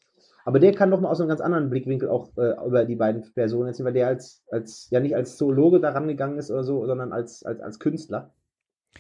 Aber 0.46 0.60
der 0.60 0.74
kann 0.74 0.92
doch 0.92 1.02
mal 1.02 1.10
aus 1.10 1.20
einem 1.20 1.30
ganz 1.30 1.42
anderen 1.42 1.72
Blickwinkel 1.72 2.08
auch 2.08 2.30
äh, 2.38 2.54
über 2.66 2.86
die 2.86 2.96
beiden 2.96 3.24
Personen 3.34 3.68
erzählen, 3.68 3.88
weil 3.88 3.94
der 3.94 4.08
als, 4.08 4.44
als 4.52 4.88
ja 4.92 5.00
nicht 5.00 5.16
als 5.16 5.38
Zoologe 5.38 5.80
daran 5.80 6.08
gegangen 6.08 6.38
ist 6.38 6.52
oder 6.52 6.64
so, 6.64 6.86
sondern 6.86 7.12
als, 7.12 7.44
als, 7.44 7.60
als 7.62 7.80
Künstler. 7.80 8.32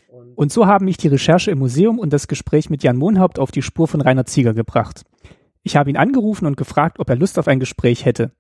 Und, 0.09 0.35
Und 0.35 0.51
so 0.51 0.65
haben 0.65 0.85
mich 0.85 0.97
die 0.97 1.07
Recherche 1.07 1.51
im 1.51 1.59
Museum 1.59 1.99
und 1.99 2.11
das 2.11 2.27
Gespräch 2.27 2.71
mit 2.71 2.81
Jan 2.81 2.97
Mohnhaupt 2.97 3.37
auf 3.37 3.51
die 3.51 3.61
Spur 3.61 3.87
von 3.87 4.01
Rainer 4.01 4.25
Zieger 4.25 4.55
gebracht. 4.55 5.03
Ich 5.61 5.75
habe 5.75 5.89
ihn 5.89 5.97
angerufen 5.97 6.47
und 6.47 6.57
gefragt, 6.57 6.99
ob 6.99 7.09
er 7.09 7.15
Lust 7.15 7.37
auf 7.37 7.47
ein 7.47 7.59
Gespräch 7.59 8.05
hätte. 8.05 8.31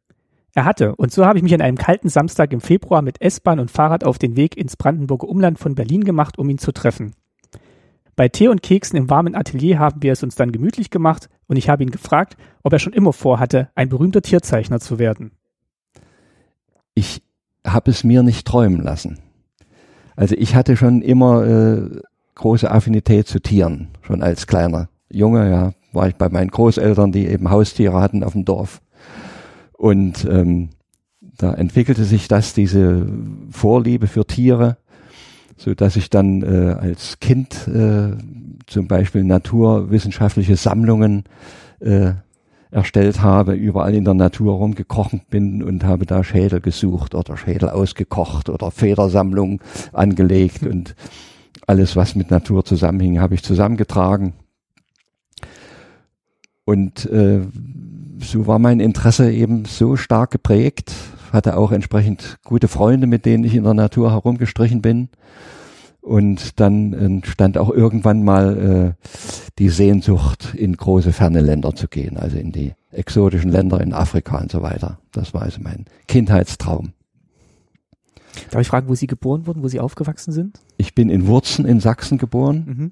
Er 0.55 0.65
hatte, 0.65 0.95
und 0.95 1.11
so 1.11 1.25
habe 1.25 1.37
ich 1.37 1.43
mich 1.43 1.53
an 1.53 1.61
einem 1.61 1.77
kalten 1.77 2.09
Samstag 2.09 2.53
im 2.53 2.61
Februar 2.61 3.03
mit 3.03 3.21
S-Bahn 3.21 3.59
und 3.59 3.69
Fahrrad 3.69 4.03
auf 4.03 4.17
den 4.17 4.35
Weg 4.35 4.57
ins 4.57 4.77
Brandenburger 4.77 5.29
Umland 5.29 5.59
von 5.59 5.75
Berlin 5.75 6.03
gemacht, 6.03 6.39
um 6.39 6.49
ihn 6.49 6.57
zu 6.57 6.71
treffen. 6.71 7.13
Bei 8.15 8.29
Tee 8.29 8.47
und 8.47 8.63
Keksen 8.63 8.97
im 8.97 9.09
warmen 9.09 9.35
Atelier 9.35 9.79
haben 9.79 10.01
wir 10.01 10.13
es 10.13 10.23
uns 10.23 10.35
dann 10.35 10.51
gemütlich 10.51 10.89
gemacht 10.89 11.29
und 11.47 11.57
ich 11.57 11.67
habe 11.69 11.83
ihn 11.83 11.91
gefragt, 11.91 12.37
ob 12.63 12.71
er 12.71 12.79
schon 12.79 12.93
immer 12.93 13.11
vorhatte, 13.11 13.69
ein 13.75 13.89
berühmter 13.89 14.21
Tierzeichner 14.21 14.79
zu 14.79 14.99
werden. 14.99 15.31
ich 16.93 17.21
habe 17.65 17.91
es 17.91 18.03
mir 18.03 18.23
nicht 18.23 18.47
träumen 18.47 18.81
lassen. 18.81 19.19
Also 20.15 20.35
ich 20.37 20.55
hatte 20.55 20.77
schon 20.77 21.01
immer 21.01 21.45
äh, 21.45 22.01
große 22.35 22.69
Affinität 22.69 23.27
zu 23.27 23.39
Tieren, 23.39 23.89
schon 24.01 24.21
als 24.21 24.47
kleiner 24.47 24.87
Junge, 25.09 25.49
ja, 25.49 25.73
war 25.93 26.07
ich 26.07 26.15
bei 26.15 26.29
meinen 26.29 26.51
Großeltern, 26.51 27.11
die 27.11 27.27
eben 27.27 27.49
Haustiere 27.49 27.99
hatten 27.99 28.23
auf 28.23 28.33
dem 28.33 28.45
Dorf. 28.45 28.81
Und 29.73 30.25
ähm, 30.25 30.69
da 31.37 31.53
entwickelte 31.53 32.05
sich 32.05 32.27
das, 32.27 32.53
diese 32.53 33.07
Vorliebe 33.49 34.07
für 34.07 34.25
Tiere, 34.25 34.77
so 35.57 35.73
dass 35.73 35.95
ich 35.95 36.09
dann 36.09 36.41
äh, 36.41 36.73
als 36.73 37.19
Kind 37.19 37.67
äh, 37.67 38.11
zum 38.67 38.87
Beispiel 38.87 39.23
naturwissenschaftliche 39.23 40.55
Sammlungen 40.55 41.23
äh, 41.79 42.13
erstellt 42.71 43.21
habe, 43.21 43.53
überall 43.53 43.93
in 43.93 44.03
der 44.03 44.15
Natur 44.15 44.55
rumgekrochen 44.55 45.21
bin 45.29 45.63
und 45.63 45.85
habe 45.85 46.05
da 46.05 46.23
Schädel 46.23 46.59
gesucht 46.59 47.15
oder 47.15 47.37
Schädel 47.37 47.69
ausgekocht 47.69 48.49
oder 48.49 48.69
Federsammlung 48.69 49.61
angelegt 49.93 50.63
und 50.63 50.95
alles, 51.67 51.95
was 51.95 52.15
mit 52.15 52.31
Natur 52.31 52.65
zusammenhing, 52.65 53.19
habe 53.19 53.35
ich 53.35 53.43
zusammengetragen. 53.43 54.33
Und 56.65 57.05
äh, 57.05 57.41
so 58.19 58.47
war 58.47 58.59
mein 58.59 58.79
Interesse 58.79 59.31
eben 59.31 59.65
so 59.65 59.95
stark 59.95 60.31
geprägt, 60.31 60.91
hatte 61.31 61.57
auch 61.57 61.71
entsprechend 61.71 62.37
gute 62.43 62.67
Freunde, 62.67 63.07
mit 63.07 63.25
denen 63.25 63.43
ich 63.43 63.55
in 63.55 63.63
der 63.63 63.73
Natur 63.73 64.11
herumgestrichen 64.11 64.81
bin. 64.81 65.09
Und 66.01 66.59
dann 66.59 66.93
entstand 66.93 67.57
auch 67.57 67.71
irgendwann 67.71 68.23
mal 68.23 68.95
äh, 68.95 69.09
die 69.57 69.69
Sehnsucht, 69.69 70.53
in 70.53 70.77
große 70.77 71.11
ferne 71.11 71.41
Länder 71.41 71.73
zu 71.73 71.87
gehen, 71.87 72.17
also 72.17 72.37
in 72.37 72.51
die 72.51 72.73
exotischen 72.91 73.51
Länder 73.51 73.81
in 73.81 73.91
Afrika 73.91 74.37
und 74.37 74.51
so 74.51 74.61
weiter. 74.61 74.99
Das 75.11 75.33
war 75.33 75.41
also 75.41 75.61
mein 75.61 75.85
Kindheitstraum. 76.07 76.93
Darf 78.51 78.61
ich 78.61 78.67
fragen, 78.67 78.87
wo 78.87 78.95
Sie 78.95 79.07
geboren 79.07 79.47
wurden, 79.47 79.63
wo 79.63 79.67
Sie 79.67 79.79
aufgewachsen 79.79 80.31
sind? 80.31 80.59
Ich 80.77 80.93
bin 80.93 81.09
in 81.09 81.25
Wurzen 81.25 81.65
in 81.65 81.79
Sachsen 81.79 82.17
geboren. 82.17 82.63
Mhm. 82.67 82.91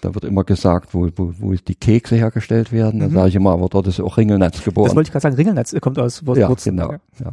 Da 0.00 0.14
wird 0.14 0.24
immer 0.24 0.44
gesagt, 0.44 0.94
wo, 0.94 1.08
wo, 1.16 1.32
wo 1.38 1.52
die 1.52 1.74
Kekse 1.74 2.16
hergestellt 2.16 2.72
werden. 2.72 3.00
Da 3.00 3.08
Mhm. 3.08 3.12
sage 3.12 3.28
ich 3.28 3.34
immer, 3.36 3.52
aber 3.52 3.68
dort 3.68 3.86
ist 3.86 4.00
auch 4.00 4.16
Ringelnatz 4.16 4.62
geboren. 4.64 4.86
Das 4.88 4.96
wollte 4.96 5.08
ich 5.08 5.12
gerade 5.12 5.22
sagen, 5.22 5.34
Ringelnatz 5.36 5.74
kommt 5.80 5.98
aus 5.98 6.26
Wurz 6.26 6.38
ja, 6.38 6.48
Wurzen. 6.48 6.76
genau. 6.76 6.92
Ja. 7.18 7.32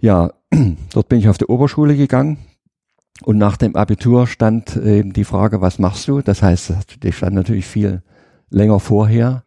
ja, 0.00 0.30
dort 0.92 1.08
bin 1.08 1.18
ich 1.18 1.28
auf 1.28 1.38
die 1.38 1.46
Oberschule 1.46 1.96
gegangen 1.96 2.38
und 3.24 3.38
nach 3.38 3.56
dem 3.56 3.74
Abitur 3.76 4.26
stand 4.26 4.76
eben 4.76 5.12
die 5.12 5.24
Frage, 5.24 5.60
was 5.60 5.78
machst 5.78 6.06
du? 6.08 6.20
Das 6.20 6.42
heißt, 6.42 6.72
die 7.02 7.12
stand 7.12 7.34
natürlich 7.34 7.66
viel 7.66 8.02
länger 8.50 8.78
vorher. 8.78 9.42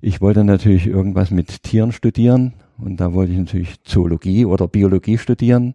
Ich 0.00 0.20
wollte 0.20 0.44
natürlich 0.44 0.86
irgendwas 0.86 1.30
mit 1.30 1.62
Tieren 1.62 1.92
studieren 1.92 2.54
und 2.78 2.98
da 2.98 3.12
wollte 3.12 3.32
ich 3.32 3.38
natürlich 3.38 3.82
Zoologie 3.84 4.44
oder 4.44 4.66
Biologie 4.68 5.18
studieren. 5.18 5.74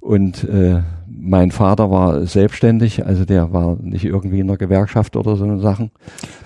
Und 0.00 0.44
äh, 0.44 0.82
mein 1.06 1.50
Vater 1.50 1.90
war 1.90 2.24
selbstständig, 2.26 3.04
also 3.04 3.24
der 3.24 3.52
war 3.52 3.76
nicht 3.80 4.04
irgendwie 4.04 4.40
in 4.40 4.46
der 4.46 4.56
Gewerkschaft 4.56 5.16
oder 5.16 5.36
so 5.36 5.58
Sachen. 5.58 5.90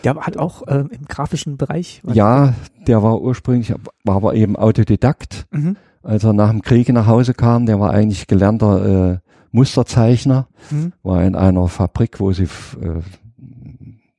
Der 0.02 0.16
hat 0.16 0.36
auch 0.36 0.62
ähm, 0.66 0.90
im 0.90 1.04
grafischen 1.06 1.56
Bereich. 1.56 2.02
Ja, 2.12 2.54
der 2.86 3.02
war 3.02 3.20
ursprünglich, 3.20 3.72
war 4.04 4.16
aber 4.16 4.34
eben 4.34 4.56
Autodidakt. 4.56 5.46
Mhm. 5.52 5.76
Als 6.02 6.24
er 6.24 6.32
nach 6.32 6.50
dem 6.50 6.62
Krieg 6.62 6.88
nach 6.92 7.06
Hause 7.06 7.32
kam, 7.32 7.66
der 7.66 7.78
war 7.80 7.90
eigentlich 7.90 8.26
gelernter 8.26 9.12
äh, 9.14 9.18
Musterzeichner, 9.52 10.48
Mhm. 10.70 10.92
war 11.02 11.22
in 11.22 11.36
einer 11.36 11.68
Fabrik, 11.68 12.18
wo 12.20 12.32
sie 12.32 12.44
äh, 12.44 13.00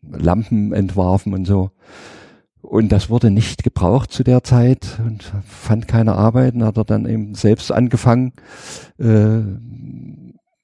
Lampen 0.01 0.71
entwarfen 0.73 1.33
und 1.33 1.45
so. 1.45 1.71
Und 2.65 2.91
das 2.91 3.09
wurde 3.09 3.29
nicht 3.29 3.63
gebraucht 3.63 4.11
zu 4.11 4.23
der 4.23 4.43
Zeit 4.43 4.99
und 5.05 5.31
fand 5.47 5.87
keine 5.87 6.15
Arbeit. 6.15 6.55
Und 6.55 6.63
hat 6.63 6.77
er 6.77 6.83
dann 6.83 7.05
eben 7.05 7.35
selbst 7.35 7.71
angefangen, 7.71 8.33
äh, 8.97 9.41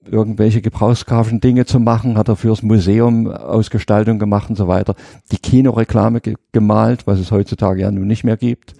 irgendwelche 0.03 0.61
gebrauchsgrafischen 0.61 1.41
Dinge 1.41 1.65
zu 1.65 1.79
machen, 1.79 2.17
hat 2.17 2.27
er 2.27 2.35
fürs 2.35 2.63
Museum 2.63 3.27
Ausgestaltung 3.27 4.19
gemacht 4.19 4.49
und 4.49 4.55
so 4.55 4.67
weiter. 4.67 4.95
Die 5.31 5.37
Kinoreklame 5.37 6.21
ge 6.21 6.35
gemalt, 6.51 7.05
was 7.05 7.19
es 7.19 7.31
heutzutage 7.31 7.81
ja 7.81 7.91
nun 7.91 8.07
nicht 8.07 8.23
mehr 8.23 8.37
gibt. 8.37 8.73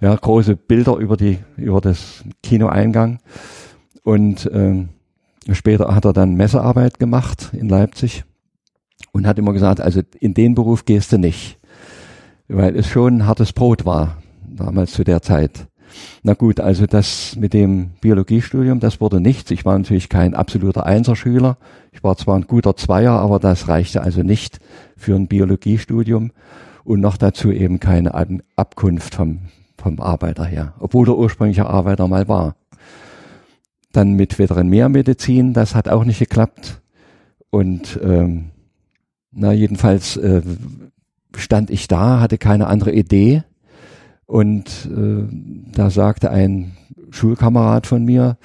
Ja, 0.00 0.14
große 0.14 0.56
Bilder 0.56 0.96
über 0.96 1.16
die, 1.16 1.38
über 1.56 1.80
das 1.80 2.24
Kinoeingang. 2.42 3.20
Und 4.02 4.50
ähm, 4.52 4.88
später 5.52 5.94
hat 5.94 6.04
er 6.04 6.12
dann 6.12 6.34
Messearbeit 6.34 6.98
gemacht 6.98 7.50
in 7.52 7.68
Leipzig 7.68 8.24
und 9.12 9.26
hat 9.26 9.38
immer 9.38 9.52
gesagt, 9.52 9.80
also 9.80 10.00
in 10.18 10.34
den 10.34 10.54
Beruf 10.54 10.84
gehst 10.84 11.12
du 11.12 11.18
nicht, 11.18 11.59
weil 12.50 12.76
es 12.76 12.88
schon 12.88 13.26
hartes 13.26 13.52
Brot 13.52 13.84
war, 13.84 14.16
damals 14.48 14.92
zu 14.92 15.04
der 15.04 15.22
Zeit. 15.22 15.66
Na 16.22 16.34
gut, 16.34 16.60
also 16.60 16.86
das 16.86 17.36
mit 17.36 17.52
dem 17.52 17.90
Biologiestudium, 18.00 18.80
das 18.80 19.00
wurde 19.00 19.20
nichts. 19.20 19.50
Ich 19.50 19.64
war 19.64 19.76
natürlich 19.78 20.08
kein 20.08 20.34
absoluter 20.34 20.86
Einserschüler. 20.86 21.56
Ich 21.92 22.04
war 22.04 22.16
zwar 22.16 22.36
ein 22.36 22.46
guter 22.46 22.76
Zweier, 22.76 23.12
aber 23.12 23.38
das 23.38 23.68
reichte 23.68 24.02
also 24.02 24.22
nicht 24.22 24.60
für 24.96 25.14
ein 25.14 25.26
Biologiestudium 25.26 26.32
und 26.84 27.00
noch 27.00 27.16
dazu 27.16 27.50
eben 27.50 27.80
keine 27.80 28.14
Abkunft 28.56 29.14
vom, 29.14 29.40
vom 29.78 30.00
Arbeiter 30.00 30.44
her, 30.44 30.74
obwohl 30.78 31.08
er 31.08 31.18
ursprünglicher 31.18 31.68
Arbeiter 31.68 32.06
mal 32.06 32.28
war. 32.28 32.56
Dann 33.92 34.12
mit 34.12 34.38
Veterinärmedizin, 34.38 35.52
das 35.52 35.74
hat 35.74 35.88
auch 35.88 36.04
nicht 36.04 36.20
geklappt. 36.20 36.80
Und 37.50 37.98
ähm, 38.02 38.50
na 39.32 39.52
jedenfalls 39.52 40.16
äh, 40.16 40.42
stand 41.36 41.70
ich 41.70 41.88
da, 41.88 42.20
hatte 42.20 42.38
keine 42.38 42.66
andere 42.66 42.92
Idee. 42.92 43.42
Und 44.26 44.88
äh, 44.90 45.26
da 45.72 45.90
sagte 45.90 46.30
ein 46.30 46.76
Schulkamerad 47.10 47.86
von 47.86 48.04
mir, 48.04 48.36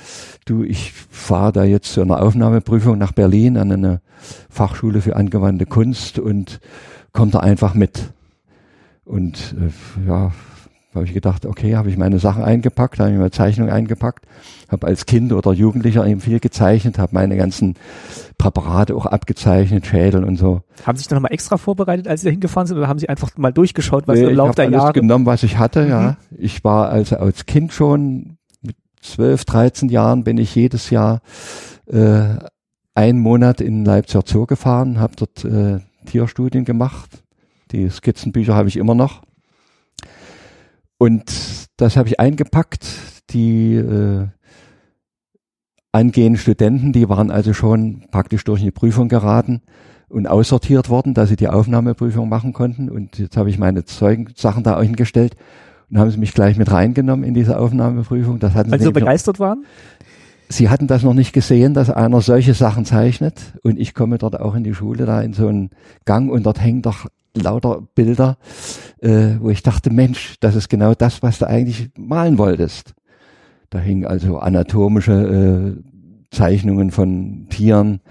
du, 0.46 0.64
ich 0.64 0.92
fahre 0.92 1.52
da 1.52 1.64
jetzt 1.64 1.94
zu 1.94 2.02
einer 2.02 2.22
Aufnahmeprüfung 2.22 2.98
nach 2.98 3.12
Berlin 3.12 3.58
an 3.58 3.72
eine 3.72 4.02
Fachschule 4.50 5.02
für 5.02 5.16
angewandte 5.16 5.66
Kunst 5.66 6.18
und 6.18 6.60
komm 7.14 7.32
da 7.32 7.40
einfach 7.40 7.76
mit. 7.76 8.12
Und 9.04 9.56
äh, 9.60 10.08
ja, 10.08 10.32
habe 10.96 11.06
ich 11.06 11.14
gedacht, 11.14 11.46
okay, 11.46 11.76
habe 11.76 11.90
ich 11.90 11.98
meine 11.98 12.20
Sachen 12.20 12.44
eingepackt, 12.44 13.00
habe 13.00 13.12
ich 13.12 13.18
meine 13.18 13.32
Zeichnung 13.32 13.70
eingepackt, 13.70 14.26
habe 14.70 14.88
als 14.88 15.06
Kind 15.06 15.32
oder 15.34 15.52
Jugendlicher 15.54 16.06
eben 16.08 16.22
viel 16.22 16.40
gezeichnet, 16.40 16.98
habe 16.98 17.14
meine 17.14 17.38
ganzen 17.38 17.76
Präparate 18.38 18.96
auch 18.96 19.06
abgezeichnet, 19.06 19.86
Schädel 19.86 20.24
und 20.24 20.38
so. 20.38 20.62
Haben 20.86 20.96
Sie 20.98 21.02
sich 21.02 21.08
dann 21.08 21.18
nochmal 21.18 21.34
extra 21.34 21.58
vorbereitet, 21.58 22.08
als 22.08 22.22
Sie 22.22 22.26
da 22.28 22.32
hingefahren 22.32 22.68
sind, 22.68 22.78
oder 22.78 22.88
haben 22.88 23.00
Sie 23.00 23.10
einfach 23.10 23.30
mal 23.38 23.52
durchgeschaut, 23.54 24.08
was 24.08 24.18
Nee, 24.20 24.26
im 24.26 24.30
ich 24.32 24.36
Laufe 24.38 24.56
der 24.56 24.66
alles 24.66 24.78
Jahre? 24.78 24.94
genommen, 24.94 25.26
was 25.26 25.44
ich 25.44 25.58
hatte, 25.58 25.88
ja. 25.88 26.18
Ich 26.38 26.64
war 26.64 26.90
also 26.90 27.18
als 27.18 27.46
Kind 27.46 27.74
schon 27.74 28.38
mit 28.62 28.76
12, 29.02 29.46
13 29.46 29.90
Jahren 29.90 30.24
bin 30.24 30.38
ich 30.38 30.56
jedes 30.56 30.90
Jahr 30.90 31.22
äh, 31.88 32.38
einen 32.94 33.20
Monat 33.20 33.62
in 33.62 33.84
Leipziger 33.86 34.24
Zoo 34.26 34.46
gefahren, 34.46 35.00
habe 35.00 35.14
dort 35.18 35.44
äh, 35.46 35.80
Tierstudien 36.06 36.66
gemacht. 36.66 37.10
Die 37.72 37.90
Skizzenbücher 37.90 38.56
habe 38.56 38.70
ich 38.70 38.78
immer 38.78 38.96
noch. 38.96 39.22
Und 40.98 41.32
das 41.78 41.98
habe 41.98 42.08
ich 42.10 42.20
eingepackt. 42.20 42.86
Die 43.32 43.76
äh, 43.76 44.28
angehenden 45.92 46.38
Studenten, 46.40 46.94
die 46.94 47.10
waren 47.10 47.32
also 47.32 47.54
schon 47.54 48.06
praktisch 48.12 48.44
durch 48.44 48.62
eine 48.62 48.72
Prüfung 48.72 49.10
geraten 49.10 49.62
und 50.08 50.28
aussortiert 50.28 50.90
worden, 50.90 51.14
dass 51.14 51.30
sie 51.30 51.36
die 51.36 51.48
Aufnahmeprüfung 51.48 52.30
machen 52.30 52.54
konnten. 52.54 52.90
Und 52.90 53.18
jetzt 53.18 53.38
habe 53.38 53.50
ich 53.50 53.58
meine 53.58 53.86
Zeugensachen 53.86 54.64
da 54.64 54.80
hingestellt 54.82 55.36
und 55.90 55.98
haben 55.98 56.12
sie 56.12 56.18
mich 56.18 56.34
gleich 56.34 56.58
mit 56.58 56.72
reingenommen 56.72 57.26
in 57.26 57.34
diese 57.34 57.60
Aufnahmeprüfung. 57.60 58.40
Das 58.40 58.54
hatten 58.54 58.72
Weil 58.72 58.80
Sie 58.80 58.84
sie 58.84 58.86
so 58.86 58.90
nämlich 58.90 59.02
noch, 59.02 59.08
begeistert 59.08 59.40
waren? 59.40 59.66
Sie 60.50 60.70
hatten 60.70 60.88
das 60.88 61.04
noch 61.04 61.14
nicht 61.14 61.34
gesehen, 61.34 61.74
dass 61.74 61.90
einer 61.90 62.22
solche 62.22 62.54
Sachen 62.54 62.86
zeichnet. 62.86 63.54
Und 63.64 63.80
ich 63.80 63.94
komme 63.94 64.18
dort 64.18 64.40
auch 64.40 64.56
in 64.56 64.64
die 64.64 64.76
Schule, 64.76 65.06
da 65.06 65.22
in 65.22 65.34
so 65.34 65.48
einen 65.48 65.72
Gang 66.06 66.32
und 66.32 66.46
dort 66.46 66.62
hängen 66.62 66.82
doch 66.82 67.08
lauter 67.34 67.82
Bilder, 67.96 68.38
äh, 69.02 69.36
wo 69.40 69.50
ich 69.50 69.64
dachte, 69.64 69.90
Mensch, 69.92 70.36
das 70.40 70.56
ist 70.56 70.70
genau 70.70 70.94
das, 70.94 71.22
was 71.22 71.40
du 71.40 71.48
eigentlich 71.48 71.90
malen 71.98 72.38
wolltest. 72.38 72.94
Da 73.70 73.80
hingen 73.80 74.06
also 74.06 74.38
anatomische 74.38 75.76
äh, 75.82 76.36
Zeichnungen 76.36 76.92
von 76.92 77.48
Tieren 77.50 78.02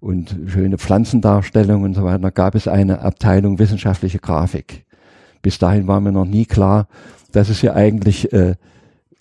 und 0.00 0.36
schöne 0.46 0.78
Pflanzendarstellungen 0.78 1.84
und 1.84 1.94
so 1.94 2.04
weiter. 2.04 2.18
Da 2.18 2.30
gab 2.30 2.54
es 2.54 2.68
eine 2.68 3.00
Abteilung 3.00 3.58
wissenschaftliche 3.58 4.18
Grafik. 4.18 4.84
Bis 5.42 5.58
dahin 5.58 5.86
war 5.86 6.00
mir 6.00 6.12
noch 6.12 6.26
nie 6.26 6.44
klar, 6.44 6.88
dass 7.32 7.48
es 7.48 7.62
ja 7.62 7.74
eigentlich 7.74 8.32
äh, 8.32 8.56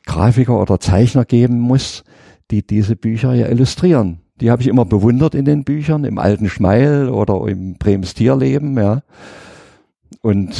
Grafiker 0.05 0.59
oder 0.59 0.79
Zeichner 0.79 1.25
geben 1.25 1.59
muss, 1.59 2.03
die 2.51 2.65
diese 2.65 2.95
Bücher 2.95 3.33
ja 3.33 3.47
illustrieren. 3.47 4.19
Die 4.41 4.51
habe 4.51 4.61
ich 4.61 4.67
immer 4.67 4.85
bewundert 4.85 5.33
in 5.33 5.45
den 5.45 5.63
Büchern, 5.63 6.03
im 6.03 6.17
alten 6.17 6.49
Schmeil 6.49 7.09
oder 7.09 7.47
im 7.47 7.75
Brems 7.75 8.13
Tierleben, 8.13 8.77
ja. 8.77 9.01
Und 10.21 10.53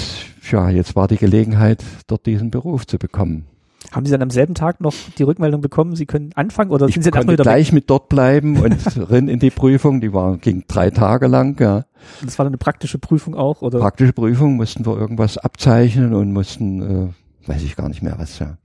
ja, 0.50 0.70
jetzt 0.70 0.96
war 0.96 1.08
die 1.08 1.18
Gelegenheit, 1.18 1.84
dort 2.08 2.26
diesen 2.26 2.52
Beruf 2.52 2.88
zu 2.88 2.98
bekommen. 2.98 3.48
Haben 3.92 4.06
Sie 4.06 4.12
dann 4.12 4.22
am 4.22 4.30
selben 4.30 4.56
Tag 4.56 4.82
noch 4.82 4.94
die 5.18 5.24
Rückmeldung 5.24 5.62
bekommen, 5.62 5.96
Sie 5.96 6.06
können 6.06 6.32
anfangen 6.36 6.72
oder 6.72 6.88
Ich 6.88 6.96
sind 6.96 7.04
Sie 7.04 7.12
dann 7.12 7.26
konnte 7.26 7.42
gleich 7.42 7.72
mit 7.72 7.90
dort 7.90 8.10
bleiben 8.10 8.58
und 8.60 8.78
rein 9.12 9.28
in 9.28 9.40
die 9.40 9.52
Prüfung. 9.52 10.02
Die 10.02 10.14
war, 10.14 10.38
ging 10.38 10.64
drei 10.68 10.90
Tage 10.90 11.28
lang, 11.28 11.60
ja. 11.60 11.86
Das 12.24 12.38
war 12.38 12.46
dann 12.46 12.54
eine 12.54 12.58
praktische 12.58 12.98
Prüfung 12.98 13.36
auch 13.36 13.62
oder? 13.62 13.80
Praktische 13.80 14.14
Prüfung 14.14 14.56
mussten 14.56 14.86
wir 14.86 14.98
irgendwas 14.98 15.38
abzeichnen 15.38 16.14
und 16.14 16.32
mussten, 16.32 16.82
äh, 16.82 17.48
weiß 17.48 17.64
ich 17.64 17.76
gar 17.76 17.90
nicht 17.90 18.02
mehr 18.02 18.16
was, 18.18 18.40
ja. 18.40 18.58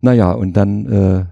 Naja, 0.00 0.32
und 0.32 0.54
dann 0.54 0.86
äh, 0.86 1.24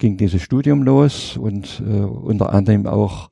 ging 0.00 0.16
dieses 0.16 0.42
Studium 0.42 0.82
los 0.82 1.36
und 1.36 1.80
äh, 1.86 2.00
unter 2.00 2.52
anderem 2.52 2.86
auch 2.88 3.30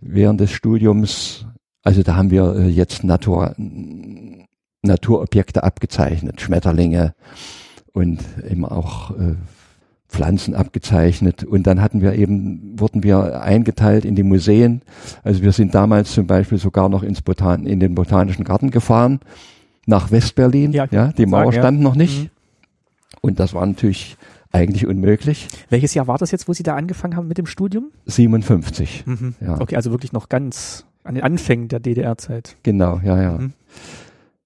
während 0.00 0.40
des 0.40 0.52
Studiums, 0.52 1.46
also 1.82 2.02
da 2.04 2.14
haben 2.14 2.30
wir 2.30 2.54
äh, 2.54 2.68
jetzt 2.68 3.02
Natur, 3.02 3.56
Naturobjekte 4.82 5.64
abgezeichnet, 5.64 6.40
Schmetterlinge 6.40 7.14
und 7.92 8.20
eben 8.48 8.64
auch 8.64 9.10
äh, 9.12 9.34
Pflanzen 10.08 10.54
abgezeichnet 10.54 11.42
und 11.42 11.66
dann 11.66 11.80
hatten 11.80 12.00
wir 12.00 12.12
eben, 12.12 12.78
wurden 12.78 13.02
wir 13.02 13.42
eingeteilt 13.42 14.04
in 14.04 14.14
die 14.14 14.22
Museen. 14.22 14.82
Also 15.24 15.42
wir 15.42 15.50
sind 15.50 15.74
damals 15.74 16.12
zum 16.12 16.28
Beispiel 16.28 16.58
sogar 16.58 16.88
noch 16.88 17.02
ins 17.02 17.22
Botan 17.22 17.66
in 17.66 17.80
den 17.80 17.96
Botanischen 17.96 18.44
Garten 18.44 18.70
gefahren, 18.70 19.20
nach 19.86 20.12
Westberlin. 20.12 20.72
Ja, 20.72 20.86
Ja, 20.90 21.08
die 21.08 21.22
sagen, 21.22 21.30
Mauer 21.30 21.52
ja. 21.52 21.60
stand 21.60 21.80
noch 21.80 21.96
nicht. 21.96 22.24
Mhm. 22.24 22.30
Und 23.22 23.40
das 23.40 23.54
war 23.54 23.64
natürlich 23.64 24.16
eigentlich 24.54 24.86
unmöglich. 24.86 25.48
Welches 25.68 25.94
Jahr 25.94 26.06
war 26.06 26.16
das 26.16 26.30
jetzt, 26.30 26.48
wo 26.48 26.52
Sie 26.52 26.62
da 26.62 26.76
angefangen 26.76 27.16
haben 27.16 27.26
mit 27.28 27.38
dem 27.38 27.46
Studium? 27.46 27.90
57. 28.06 29.04
Mhm. 29.06 29.34
Ja. 29.40 29.60
Okay, 29.60 29.76
also 29.76 29.90
wirklich 29.90 30.12
noch 30.12 30.28
ganz 30.28 30.86
an 31.02 31.16
den 31.16 31.24
Anfängen 31.24 31.68
der 31.68 31.80
DDR-Zeit. 31.80 32.56
Genau, 32.62 33.00
ja, 33.04 33.20
ja. 33.20 33.38
Mhm. 33.38 33.52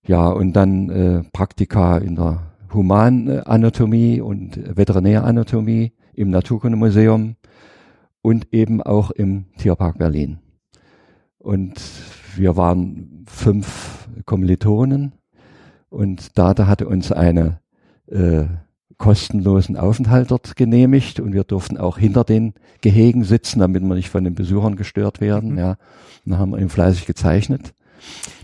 Ja, 0.07 0.29
und 0.29 0.55
dann 0.55 0.89
äh, 0.89 1.23
Praktika 1.33 1.99
in 1.99 2.17
der 2.17 2.43
Humananatomie 2.73 4.21
und 4.21 4.77
Veterinäranatomie 4.77 5.93
im 6.15 6.31
Naturkundemuseum 6.31 7.37
und 8.23 8.53
eben 8.53 8.83
auch 8.83 9.11
im 9.11 9.45
Tierpark 9.59 9.99
Berlin. 9.99 10.39
Und 11.39 11.81
wir 12.35 12.57
waren 12.57 13.25
fünf 13.29 14.09
Kommilitonen 14.25 15.13
und 15.91 16.37
Data 16.39 16.67
hatte 16.67 16.89
uns 16.89 17.13
eine 17.13 17.61
äh, 18.07 18.45
kostenlosen 18.99 19.77
Aufenthalt 19.77 20.31
dort 20.31 20.57
genehmigt 20.57 21.21
und 21.21 21.33
wir 21.33 21.45
durften 21.45 21.79
auch 21.79 21.99
hinter 21.99 22.25
den 22.25 22.55
Gehegen 22.81 23.25
sitzen, 23.25 23.61
damit 23.61 23.83
wir 23.83 23.95
nicht 23.95 24.11
von 24.11 24.25
den 24.25 24.35
Besuchern 24.35 24.77
gestört 24.77 25.21
werden. 25.21 25.53
Mhm. 25.53 25.59
Ja, 25.59 25.71
und 26.25 26.33
dann 26.33 26.39
haben 26.39 26.51
wir 26.51 26.59
eben 26.59 26.69
fleißig 26.69 27.07
gezeichnet. 27.07 27.73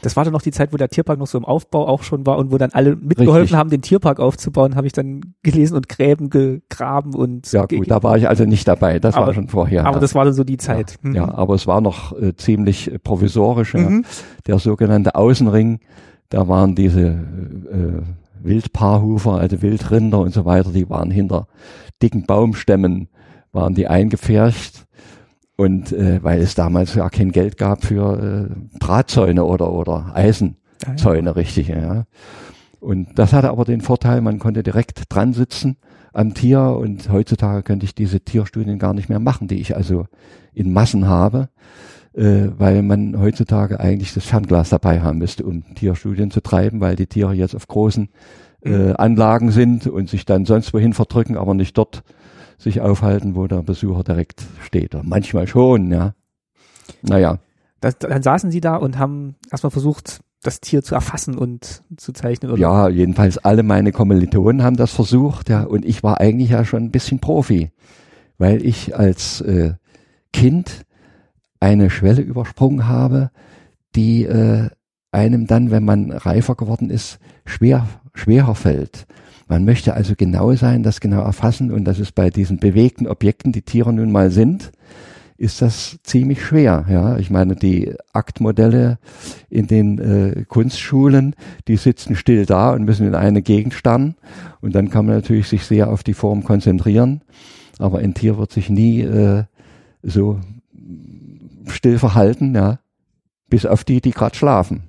Das 0.02 0.16
war 0.16 0.24
dann 0.24 0.32
noch 0.32 0.42
die 0.42 0.50
Zeit, 0.50 0.72
wo 0.72 0.76
der 0.76 0.88
Tierpark 0.88 1.18
noch 1.18 1.26
so 1.26 1.38
im 1.38 1.44
Aufbau 1.44 1.86
auch 1.86 2.02
schon 2.02 2.26
war 2.26 2.38
und 2.38 2.50
wo 2.52 2.58
dann 2.58 2.70
alle 2.72 2.96
mitgeholfen 2.96 3.40
Richtig. 3.40 3.56
haben, 3.56 3.70
den 3.70 3.82
Tierpark 3.82 4.20
aufzubauen, 4.20 4.74
habe 4.74 4.86
ich 4.86 4.92
dann 4.92 5.34
gelesen 5.42 5.76
und 5.76 5.88
Gräben 5.88 6.30
gegraben 6.30 7.14
und. 7.14 7.50
Ja 7.52 7.66
gut, 7.66 7.90
da 7.90 8.02
war 8.02 8.16
ich 8.16 8.28
also 8.28 8.44
nicht 8.44 8.66
dabei, 8.66 8.98
das 8.98 9.14
aber, 9.14 9.28
war 9.28 9.34
schon 9.34 9.48
vorher. 9.48 9.86
Aber 9.86 9.96
ja. 9.96 10.00
das 10.00 10.14
war 10.14 10.24
dann 10.24 10.34
so 10.34 10.44
die 10.44 10.56
Zeit. 10.56 10.98
Ja, 11.02 11.08
mhm. 11.08 11.16
ja 11.16 11.34
aber 11.34 11.54
es 11.54 11.66
war 11.66 11.80
noch 11.80 12.16
äh, 12.18 12.36
ziemlich 12.36 12.92
provisorisch. 13.02 13.74
Mhm. 13.74 14.04
Ja. 14.04 14.10
Der 14.46 14.58
sogenannte 14.58 15.14
Außenring, 15.14 15.80
da 16.28 16.48
waren 16.48 16.74
diese 16.74 17.00
äh, 17.00 18.02
Wildpaarhufer, 18.44 19.32
also 19.32 19.62
Wildrinder 19.62 20.20
und 20.20 20.32
so 20.32 20.44
weiter, 20.44 20.70
die 20.70 20.88
waren 20.88 21.10
hinter 21.10 21.46
dicken 22.02 22.24
Baumstämmen, 22.26 23.08
waren 23.52 23.74
die 23.74 23.88
eingepfercht. 23.88 24.86
Und 25.56 25.92
äh, 25.92 26.22
weil 26.22 26.40
es 26.40 26.56
damals 26.56 26.94
ja 26.94 27.08
kein 27.10 27.30
Geld 27.30 27.58
gab 27.58 27.84
für 27.84 28.50
äh, 28.50 28.78
Drahtzäune 28.80 29.44
oder, 29.44 29.72
oder 29.72 30.10
Eisenzäune, 30.14 30.56
ja, 31.20 31.26
ja. 31.26 31.30
richtig, 31.30 31.68
ja. 31.68 32.04
Und 32.80 33.18
das 33.18 33.32
hatte 33.32 33.50
aber 33.50 33.64
den 33.64 33.80
Vorteil, 33.80 34.20
man 34.20 34.40
konnte 34.40 34.62
direkt 34.62 35.04
dran 35.08 35.32
sitzen 35.32 35.76
am 36.12 36.34
Tier 36.34 36.60
und 36.60 37.08
heutzutage 37.10 37.62
könnte 37.62 37.84
ich 37.84 37.94
diese 37.94 38.20
Tierstudien 38.20 38.78
gar 38.78 38.94
nicht 38.94 39.08
mehr 39.08 39.20
machen, 39.20 39.48
die 39.48 39.60
ich 39.60 39.76
also 39.76 40.06
in 40.52 40.72
Massen 40.72 41.08
habe, 41.08 41.48
äh, 42.14 42.48
weil 42.58 42.82
man 42.82 43.18
heutzutage 43.18 43.80
eigentlich 43.80 44.14
das 44.14 44.24
Fernglas 44.24 44.70
dabei 44.70 45.00
haben 45.00 45.18
müsste, 45.18 45.44
um 45.44 45.74
Tierstudien 45.74 46.30
zu 46.30 46.40
treiben, 46.40 46.80
weil 46.80 46.96
die 46.96 47.06
Tiere 47.06 47.34
jetzt 47.34 47.54
auf 47.54 47.66
großen 47.66 48.08
äh, 48.64 48.70
mhm. 48.70 48.94
Anlagen 48.96 49.50
sind 49.50 49.86
und 49.86 50.08
sich 50.08 50.24
dann 50.24 50.44
sonst 50.44 50.72
wohin 50.72 50.92
verdrücken, 50.92 51.36
aber 51.36 51.54
nicht 51.54 51.76
dort 51.76 52.02
sich 52.56 52.80
aufhalten, 52.80 53.34
wo 53.34 53.46
der 53.46 53.62
Besucher 53.62 54.04
direkt 54.04 54.42
steht. 54.62 54.96
Manchmal 55.02 55.46
schon, 55.46 55.90
ja. 55.90 56.14
Naja. 57.02 57.38
Das, 57.80 57.98
dann 57.98 58.22
saßen 58.22 58.50
sie 58.50 58.60
da 58.60 58.76
und 58.76 58.98
haben 58.98 59.34
erstmal 59.50 59.70
versucht, 59.70 60.20
das 60.42 60.60
Tier 60.60 60.82
zu 60.82 60.94
erfassen 60.94 61.36
und 61.36 61.82
zu 61.96 62.12
zeichnen. 62.12 62.52
Oder? 62.52 62.60
Ja, 62.60 62.88
jedenfalls 62.88 63.38
alle 63.38 63.62
meine 63.62 63.92
Kommilitonen 63.92 64.62
haben 64.62 64.76
das 64.76 64.92
versucht, 64.92 65.48
ja, 65.48 65.64
und 65.64 65.84
ich 65.84 66.02
war 66.02 66.20
eigentlich 66.20 66.50
ja 66.50 66.64
schon 66.64 66.84
ein 66.84 66.90
bisschen 66.90 67.18
Profi, 67.18 67.72
weil 68.38 68.64
ich 68.64 68.96
als 68.96 69.40
äh, 69.40 69.74
Kind 70.32 70.84
eine 71.64 71.88
Schwelle 71.88 72.20
übersprungen 72.20 72.86
habe, 72.86 73.30
die 73.96 74.24
äh, 74.24 74.68
einem 75.12 75.46
dann, 75.46 75.70
wenn 75.70 75.84
man 75.84 76.10
reifer 76.10 76.56
geworden 76.56 76.90
ist, 76.90 77.18
schwer, 77.46 77.86
schwerer 78.12 78.54
fällt. 78.54 79.06
Man 79.48 79.64
möchte 79.64 79.94
also 79.94 80.14
genau 80.16 80.54
sein, 80.54 80.82
das 80.82 81.00
genau 81.00 81.22
erfassen 81.22 81.72
und 81.72 81.84
das 81.84 81.98
ist 81.98 82.14
bei 82.14 82.28
diesen 82.28 82.58
bewegten 82.58 83.06
Objekten, 83.06 83.52
die 83.52 83.62
Tiere 83.62 83.92
nun 83.92 84.12
mal 84.12 84.30
sind, 84.30 84.72
ist 85.36 85.62
das 85.62 85.98
ziemlich 86.02 86.44
schwer. 86.44 86.84
Ja, 86.88 87.16
ich 87.18 87.30
meine, 87.30 87.56
die 87.56 87.94
Aktmodelle 88.12 88.98
in 89.48 89.66
den 89.66 89.98
äh, 89.98 90.44
Kunstschulen, 90.44 91.34
die 91.66 91.76
sitzen 91.76 92.14
still 92.14 92.44
da 92.44 92.72
und 92.72 92.84
müssen 92.84 93.06
in 93.06 93.14
eine 93.14 93.40
Gegend 93.40 93.74
starren 93.74 94.16
und 94.60 94.74
dann 94.74 94.90
kann 94.90 95.06
man 95.06 95.16
natürlich 95.16 95.48
sich 95.48 95.64
sehr 95.64 95.90
auf 95.90 96.02
die 96.02 96.14
Form 96.14 96.44
konzentrieren, 96.44 97.22
aber 97.78 97.98
ein 97.98 98.14
Tier 98.14 98.36
wird 98.36 98.52
sich 98.52 98.68
nie 98.68 99.00
äh, 99.00 99.44
so 100.02 100.40
still 101.68 101.98
verhalten, 101.98 102.54
ja, 102.54 102.78
bis 103.48 103.66
auf 103.66 103.84
die, 103.84 104.00
die 104.00 104.10
gerade 104.10 104.36
schlafen. 104.36 104.84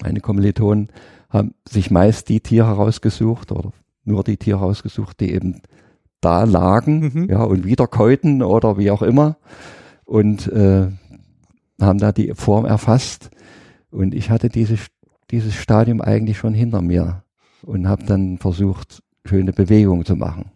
Meine 0.00 0.20
Kommilitonen 0.20 0.88
haben 1.28 1.54
sich 1.68 1.90
meist 1.90 2.28
die 2.28 2.40
Tiere 2.40 2.66
herausgesucht 2.66 3.52
oder 3.52 3.72
nur 4.04 4.24
die 4.24 4.36
Tiere 4.36 4.60
herausgesucht, 4.60 5.20
die 5.20 5.32
eben 5.32 5.62
da 6.20 6.44
lagen, 6.44 7.12
mhm. 7.12 7.30
ja, 7.30 7.42
und 7.42 7.64
wieder 7.64 7.86
käuten 7.86 8.42
oder 8.42 8.78
wie 8.78 8.90
auch 8.90 9.02
immer 9.02 9.36
und 10.04 10.46
äh, 10.48 10.88
haben 11.80 11.98
da 11.98 12.12
die 12.12 12.32
Form 12.34 12.64
erfasst 12.64 13.30
und 13.90 14.14
ich 14.14 14.30
hatte 14.30 14.48
diese, 14.48 14.76
dieses 15.30 15.54
Stadium 15.54 16.00
eigentlich 16.00 16.38
schon 16.38 16.54
hinter 16.54 16.80
mir 16.82 17.24
und 17.62 17.88
habe 17.88 18.04
dann 18.04 18.38
versucht, 18.38 19.02
schöne 19.24 19.52
Bewegungen 19.52 20.04
zu 20.04 20.16
machen. 20.16 20.50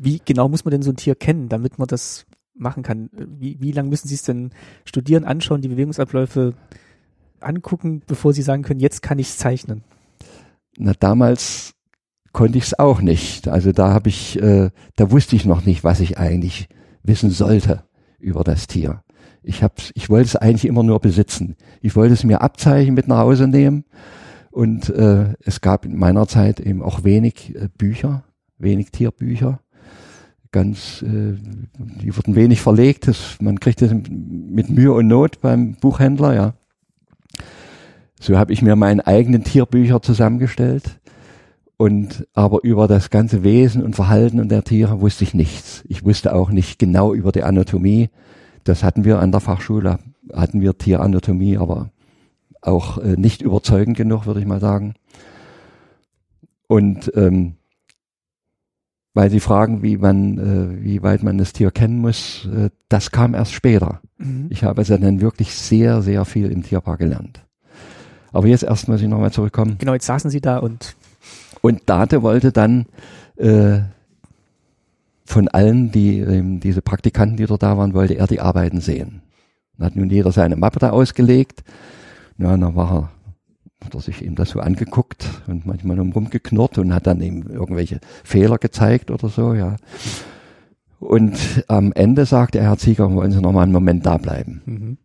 Wie 0.00 0.20
genau 0.24 0.48
muss 0.48 0.64
man 0.64 0.72
denn 0.72 0.82
so 0.82 0.90
ein 0.90 0.96
Tier 0.96 1.14
kennen, 1.14 1.48
damit 1.48 1.78
man 1.78 1.88
das 1.88 2.26
machen 2.58 2.82
kann? 2.82 3.10
Wie, 3.12 3.60
wie 3.60 3.72
lange 3.72 3.88
müssen 3.88 4.08
Sie 4.08 4.14
es 4.14 4.22
denn 4.22 4.50
studieren, 4.84 5.24
anschauen, 5.24 5.62
die 5.62 5.68
Bewegungsabläufe 5.68 6.54
angucken, 7.40 8.02
bevor 8.06 8.32
Sie 8.32 8.42
sagen 8.42 8.62
können, 8.62 8.80
jetzt 8.80 9.02
kann 9.02 9.18
ich 9.18 9.28
es 9.28 9.38
zeichnen? 9.38 9.84
Na, 10.78 10.92
damals 10.98 11.74
konnte 12.32 12.58
ich 12.58 12.64
es 12.64 12.78
auch 12.78 13.00
nicht. 13.00 13.48
Also 13.48 13.72
da 13.72 13.92
habe 13.92 14.08
ich, 14.08 14.40
äh, 14.40 14.70
da 14.96 15.10
wusste 15.10 15.36
ich 15.36 15.44
noch 15.44 15.64
nicht, 15.64 15.84
was 15.84 16.00
ich 16.00 16.18
eigentlich 16.18 16.68
wissen 17.02 17.30
sollte 17.30 17.84
über 18.18 18.44
das 18.44 18.66
Tier. 18.66 19.02
Ich 19.42 19.62
hab's, 19.62 19.92
ich 19.94 20.10
wollte 20.10 20.26
es 20.26 20.36
eigentlich 20.36 20.66
immer 20.66 20.82
nur 20.82 21.00
besitzen. 21.00 21.56
Ich 21.80 21.96
wollte 21.96 22.14
es 22.14 22.24
mir 22.24 22.42
abzeichnen, 22.42 22.94
mit 22.94 23.08
nach 23.08 23.18
Hause 23.18 23.46
nehmen. 23.46 23.84
Und 24.50 24.88
äh, 24.90 25.34
es 25.40 25.60
gab 25.60 25.84
in 25.84 25.96
meiner 25.96 26.26
Zeit 26.26 26.60
eben 26.60 26.82
auch 26.82 27.04
wenig 27.04 27.54
äh, 27.54 27.68
Bücher, 27.76 28.24
wenig 28.58 28.90
Tierbücher. 28.90 29.60
Ganz, 30.56 31.02
äh, 31.02 31.34
die 31.76 32.16
wurden 32.16 32.34
wenig 32.34 32.62
verlegt. 32.62 33.08
Das, 33.08 33.36
man 33.42 33.60
kriegt 33.60 33.82
das 33.82 33.90
mit 33.92 34.70
Mühe 34.70 34.90
und 34.90 35.06
Not 35.06 35.42
beim 35.42 35.74
Buchhändler, 35.74 36.34
ja. 36.34 36.54
So 38.18 38.38
habe 38.38 38.54
ich 38.54 38.62
mir 38.62 38.74
meine 38.74 39.06
eigenen 39.06 39.44
Tierbücher 39.44 40.00
zusammengestellt. 40.00 40.98
Und 41.76 42.26
aber 42.32 42.64
über 42.64 42.88
das 42.88 43.10
ganze 43.10 43.44
Wesen 43.44 43.82
und 43.82 43.96
Verhalten 43.96 44.48
der 44.48 44.64
Tiere 44.64 45.02
wusste 45.02 45.24
ich 45.24 45.34
nichts. 45.34 45.84
Ich 45.88 46.06
wusste 46.06 46.34
auch 46.34 46.48
nicht 46.48 46.78
genau 46.78 47.12
über 47.12 47.32
die 47.32 47.42
Anatomie. 47.42 48.08
Das 48.64 48.82
hatten 48.82 49.04
wir 49.04 49.18
an 49.18 49.32
der 49.32 49.42
Fachschule, 49.42 49.98
hatten 50.32 50.62
wir 50.62 50.78
Tieranatomie, 50.78 51.58
aber 51.58 51.90
auch 52.62 52.96
äh, 52.96 53.16
nicht 53.18 53.42
überzeugend 53.42 53.98
genug, 53.98 54.24
würde 54.24 54.40
ich 54.40 54.46
mal 54.46 54.60
sagen. 54.60 54.94
Und 56.66 57.12
ähm, 57.14 57.56
weil 59.16 59.30
Sie 59.30 59.40
fragen, 59.40 59.82
wie 59.82 59.96
man, 59.96 60.36
äh, 60.36 60.84
wie 60.84 61.02
weit 61.02 61.22
man 61.22 61.38
das 61.38 61.54
Tier 61.54 61.70
kennen 61.70 61.98
muss, 62.00 62.46
äh, 62.54 62.68
das 62.90 63.10
kam 63.10 63.32
erst 63.32 63.54
später. 63.54 64.02
Mhm. 64.18 64.48
Ich 64.50 64.62
habe 64.62 64.82
also 64.82 64.98
dann 64.98 65.22
wirklich 65.22 65.54
sehr, 65.54 66.02
sehr 66.02 66.26
viel 66.26 66.52
im 66.52 66.62
Tierpark 66.62 66.98
gelernt. 66.98 67.42
Aber 68.30 68.46
jetzt 68.46 68.62
erst 68.62 68.88
muss 68.88 69.00
ich 69.00 69.08
nochmal 69.08 69.32
zurückkommen. 69.32 69.76
Genau, 69.78 69.94
jetzt 69.94 70.04
saßen 70.04 70.30
Sie 70.30 70.42
da 70.42 70.58
und. 70.58 70.96
Und 71.62 71.88
Date 71.88 72.20
wollte 72.20 72.52
dann 72.52 72.84
äh, 73.36 73.78
von 75.24 75.48
allen, 75.48 75.90
die 75.92 76.18
ähm, 76.18 76.60
diese 76.60 76.82
Praktikanten, 76.82 77.38
die 77.38 77.46
dort 77.46 77.62
da 77.62 77.78
waren, 77.78 77.94
wollte 77.94 78.18
er 78.18 78.26
die 78.26 78.40
Arbeiten 78.40 78.82
sehen. 78.82 79.22
Dann 79.78 79.86
hat 79.86 79.96
nun 79.96 80.10
jeder 80.10 80.30
seine 80.30 80.56
Mappe 80.56 80.78
da 80.78 80.90
ausgelegt. 80.90 81.64
Ja, 82.36 82.54
dann 82.54 82.76
war 82.76 82.92
er, 82.92 83.10
hat 83.84 83.94
er 83.94 84.00
sich 84.00 84.22
eben 84.22 84.34
das 84.34 84.50
so 84.50 84.60
angeguckt 84.60 85.28
und 85.46 85.66
manchmal 85.66 85.98
rumgeknurrt 85.98 86.78
und 86.78 86.94
hat 86.94 87.06
dann 87.06 87.20
eben 87.20 87.48
irgendwelche 87.48 88.00
Fehler 88.24 88.58
gezeigt 88.58 89.10
oder 89.10 89.28
so, 89.28 89.54
ja. 89.54 89.76
Und 90.98 91.64
am 91.68 91.92
Ende 91.92 92.24
sagte 92.24 92.58
er, 92.58 92.64
Herr 92.64 92.78
Zieger, 92.78 93.12
wollen 93.12 93.30
Sie 93.30 93.40
noch 93.40 93.52
mal 93.52 93.62
einen 93.62 93.72
Moment 93.72 94.06
da 94.06 94.16
bleiben. 94.16 94.62
Mhm 94.64 94.98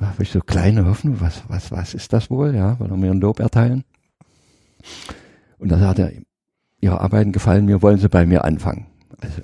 habe 0.00 0.22
ich 0.22 0.30
so 0.30 0.40
kleine 0.40 0.86
Hoffnung, 0.86 1.20
was, 1.20 1.42
was, 1.48 1.70
was 1.72 1.94
ist 1.94 2.12
das 2.12 2.30
wohl, 2.30 2.54
ja, 2.54 2.78
weil 2.78 2.90
er 2.90 2.96
mir 2.96 3.10
ein 3.10 3.20
Lob 3.20 3.40
erteilen. 3.40 3.84
Und 5.58 5.70
dann 5.70 5.80
sagt 5.80 5.98
er, 5.98 6.12
Ihre 6.80 7.00
Arbeiten 7.00 7.32
gefallen 7.32 7.64
mir, 7.64 7.82
wollen 7.82 7.98
Sie 7.98 8.08
bei 8.08 8.24
mir 8.24 8.44
anfangen. 8.44 8.86
Also, 9.20 9.42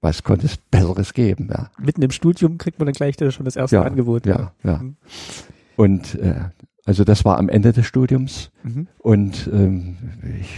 was 0.00 0.22
konnte 0.22 0.46
es 0.46 0.56
Besseres 0.56 1.12
geben, 1.12 1.48
ja. 1.50 1.70
Mitten 1.78 2.02
im 2.02 2.12
Studium 2.12 2.56
kriegt 2.56 2.78
man 2.78 2.86
dann 2.86 2.94
gleich 2.94 3.16
schon 3.32 3.44
das 3.44 3.56
erste 3.56 3.76
ja, 3.76 3.82
Angebot. 3.82 4.26
Ja, 4.26 4.52
ja. 4.62 4.72
ja. 4.72 4.78
Mhm. 4.78 4.96
Und 5.76 6.14
äh, 6.16 6.50
also 6.88 7.04
das 7.04 7.24
war 7.24 7.38
am 7.38 7.48
Ende 7.48 7.72
des 7.72 7.86
Studiums 7.86 8.50
mhm. 8.62 8.88
und 8.98 9.48
ähm, 9.52 9.96
ich 10.40 10.54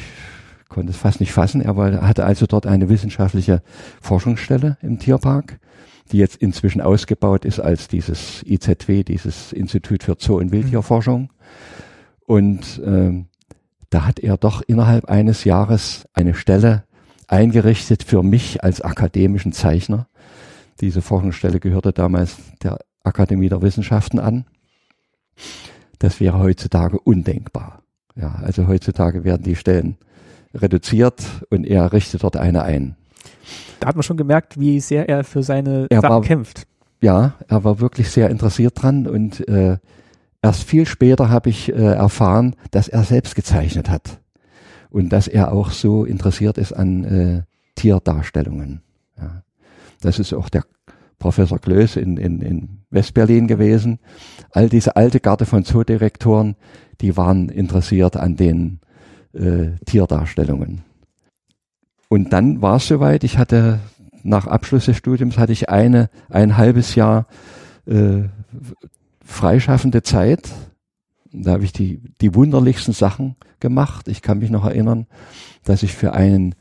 konnte 0.68 0.90
es 0.92 0.96
fast 0.96 1.20
nicht 1.20 1.32
fassen. 1.32 1.60
Er 1.60 1.76
war, 1.76 2.06
hatte 2.06 2.24
also 2.24 2.46
dort 2.46 2.66
eine 2.66 2.88
wissenschaftliche 2.88 3.62
Forschungsstelle 4.00 4.78
im 4.80 4.98
Tierpark 4.98 5.58
die 6.12 6.18
jetzt 6.18 6.36
inzwischen 6.36 6.80
ausgebaut 6.80 7.44
ist 7.44 7.60
als 7.60 7.88
dieses 7.88 8.42
IZW, 8.44 9.04
dieses 9.04 9.52
Institut 9.52 10.02
für 10.02 10.16
Zoo- 10.18 10.38
und 10.38 10.50
Wildtierforschung. 10.50 11.30
Und 12.26 12.80
ähm, 12.84 13.26
da 13.90 14.06
hat 14.06 14.18
er 14.18 14.36
doch 14.36 14.62
innerhalb 14.62 15.06
eines 15.06 15.44
Jahres 15.44 16.08
eine 16.12 16.34
Stelle 16.34 16.84
eingerichtet 17.28 18.02
für 18.02 18.22
mich 18.22 18.62
als 18.64 18.80
akademischen 18.80 19.52
Zeichner. 19.52 20.08
Diese 20.80 21.02
Forschungsstelle 21.02 21.60
gehörte 21.60 21.92
damals 21.92 22.36
der 22.62 22.78
Akademie 23.04 23.48
der 23.48 23.62
Wissenschaften 23.62 24.18
an. 24.18 24.46
Das 26.00 26.18
wäre 26.18 26.38
heutzutage 26.38 26.98
undenkbar. 26.98 27.82
Ja, 28.16 28.34
also 28.42 28.66
heutzutage 28.66 29.22
werden 29.22 29.44
die 29.44 29.54
Stellen 29.54 29.96
reduziert 30.54 31.22
und 31.50 31.64
er 31.64 31.92
richtet 31.92 32.22
dort 32.24 32.36
eine 32.36 32.62
ein. 32.64 32.96
Da 33.78 33.88
hat 33.88 33.94
man 33.96 34.02
schon 34.02 34.16
gemerkt, 34.16 34.58
wie 34.58 34.80
sehr 34.80 35.08
er 35.08 35.22
für 35.24 35.42
seine 35.42 35.86
Er 35.90 36.00
Sachen 36.00 36.10
war- 36.14 36.20
kämpft. 36.22 36.66
Ja, 37.02 37.34
er 37.48 37.64
war 37.64 37.80
wirklich 37.80 38.10
sehr 38.10 38.28
interessiert 38.28 38.82
dran 38.82 39.06
und 39.06 39.46
äh, 39.48 39.78
erst 40.42 40.64
viel 40.64 40.84
später 40.86 41.30
habe 41.30 41.48
ich 41.48 41.70
äh, 41.70 41.74
erfahren, 41.76 42.56
dass 42.72 42.88
er 42.88 43.04
selbst 43.04 43.34
gezeichnet 43.36 43.88
hat 43.88 44.18
und 44.90 45.08
dass 45.10 45.26
er 45.28 45.52
auch 45.52 45.70
so 45.70 46.04
interessiert 46.04 46.58
ist 46.58 46.72
an 46.74 47.04
äh, 47.04 47.42
Tierdarstellungen. 47.76 48.82
Ja. 49.18 49.42
Das 50.02 50.18
ist 50.18 50.34
auch 50.34 50.50
der 50.50 50.64
Professor 51.20 51.60
Klöß 51.60 51.94
in, 51.96 52.16
in, 52.16 52.40
in 52.40 52.68
Westberlin 52.90 53.46
gewesen. 53.46 54.00
All 54.50 54.68
diese 54.68 54.96
alte 54.96 55.20
Garde 55.20 55.46
von 55.46 55.64
Zoodirektoren, 55.64 56.56
die 57.00 57.16
waren 57.16 57.48
interessiert 57.48 58.16
an 58.16 58.34
den 58.34 58.80
äh, 59.32 59.76
Tierdarstellungen. 59.86 60.82
Und 62.08 62.32
dann 62.32 62.60
war 62.60 62.76
es 62.76 62.88
soweit, 62.88 63.22
ich 63.22 63.38
hatte 63.38 63.78
nach 64.24 64.48
Abschluss 64.48 64.86
des 64.86 64.96
Studiums 64.96 65.38
hatte 65.38 65.52
ich 65.52 65.68
eine, 65.68 66.10
ein 66.28 66.56
halbes 66.56 66.96
Jahr 66.96 67.26
äh, 67.86 68.24
freischaffende 69.24 70.02
Zeit. 70.02 70.50
Da 71.32 71.52
habe 71.52 71.64
ich 71.64 71.72
die, 71.72 72.02
die 72.20 72.34
wunderlichsten 72.34 72.92
Sachen 72.92 73.36
gemacht. 73.60 74.08
Ich 74.08 74.22
kann 74.22 74.40
mich 74.40 74.50
noch 74.50 74.64
erinnern, 74.64 75.06
dass 75.64 75.82
ich 75.82 75.94
für 75.94 76.12
einen 76.12 76.54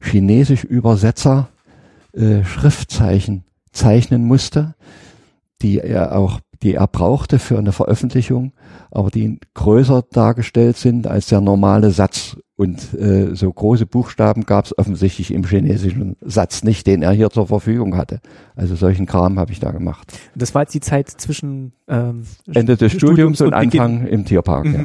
chinesisch 0.00 0.64
Übersetzer 0.64 1.48
äh, 2.12 2.44
Schriftzeichen 2.44 3.44
zeichnen 3.72 4.24
musste, 4.24 4.74
die 5.62 5.78
er 5.78 6.16
auch, 6.18 6.40
die 6.62 6.74
er 6.74 6.86
brauchte 6.86 7.38
für 7.38 7.58
eine 7.58 7.72
Veröffentlichung, 7.72 8.52
aber 8.90 9.10
die 9.10 9.38
größer 9.54 10.02
dargestellt 10.12 10.76
sind 10.76 11.06
als 11.06 11.26
der 11.26 11.40
normale 11.40 11.90
Satz. 11.90 12.36
Und 12.54 12.94
äh, 12.94 13.34
so 13.34 13.52
große 13.52 13.86
Buchstaben 13.86 14.44
gab 14.46 14.66
es 14.66 14.78
offensichtlich 14.78 15.32
im 15.32 15.44
chinesischen 15.44 16.16
Satz 16.20 16.62
nicht, 16.62 16.86
den 16.86 17.02
er 17.02 17.10
hier 17.10 17.30
zur 17.30 17.48
Verfügung 17.48 17.96
hatte. 17.96 18.20
Also 18.54 18.76
solchen 18.76 19.06
Kram 19.06 19.38
habe 19.40 19.50
ich 19.50 19.58
da 19.58 19.72
gemacht. 19.72 20.12
Das 20.36 20.54
war 20.54 20.62
jetzt 20.62 20.74
die 20.74 20.80
Zeit 20.80 21.08
zwischen 21.08 21.72
ähm, 21.88 22.22
Ende 22.52 22.76
des 22.76 22.92
Studiums, 22.92 23.40
und, 23.40 23.50
Beginn. 23.50 23.80
Anfang 23.80 24.06
im 24.06 24.24
Tierpark, 24.24 24.66
Mhm. 24.66 24.74
ja. 24.74 24.84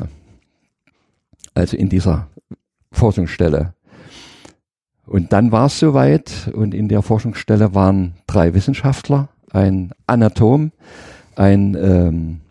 Also 1.53 1.77
in 1.77 1.89
dieser 1.89 2.27
Forschungsstelle. 2.91 3.73
Und 5.07 5.31
dann 5.31 5.51
war 5.53 5.67
es 5.67 5.79
soweit 5.79 6.51
und 6.53 6.73
in 6.73 6.89
der 6.89 7.01
Forschungsstelle 7.01 7.73
waren 7.73 8.15
drei 8.27 8.53
Wissenschaftler, 8.53 9.29
ein 9.51 9.91
Anatom, 10.05 10.73
ein 11.35 11.75
ähm, 11.75 12.41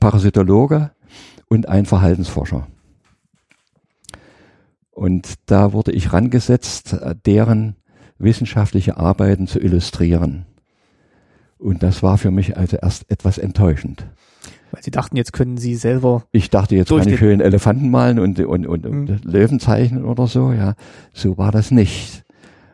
Parasitologe 0.00 0.92
und 1.48 1.68
ein 1.68 1.84
Verhaltensforscher. 1.84 2.66
Und 4.90 5.34
da 5.46 5.72
wurde 5.72 5.92
ich 5.92 6.12
rangesetzt, 6.12 6.96
deren 7.26 7.76
wissenschaftliche 8.18 8.96
Arbeiten 8.96 9.46
zu 9.46 9.60
illustrieren. 9.60 10.46
Und 11.58 11.82
das 11.82 12.02
war 12.02 12.16
für 12.16 12.30
mich 12.30 12.56
also 12.56 12.78
erst 12.78 13.10
etwas 13.10 13.36
enttäuschend. 13.36 14.06
Weil 14.72 14.82
sie 14.82 14.90
dachten, 14.90 15.16
jetzt 15.16 15.32
können 15.32 15.56
sie 15.56 15.74
selber. 15.74 16.24
Ich 16.32 16.50
dachte, 16.50 16.76
jetzt 16.76 16.88
kann 16.90 17.08
ich 17.08 17.18
schön 17.18 17.40
Elefanten 17.40 17.90
malen 17.90 18.18
und, 18.18 18.38
und, 18.40 18.66
und, 18.66 18.86
und 18.86 19.10
Mhm. 19.10 19.20
Löwen 19.24 19.60
zeichnen 19.60 20.04
oder 20.04 20.26
so, 20.26 20.52
ja. 20.52 20.74
So 21.12 21.38
war 21.38 21.52
das 21.52 21.70
nicht. 21.70 22.24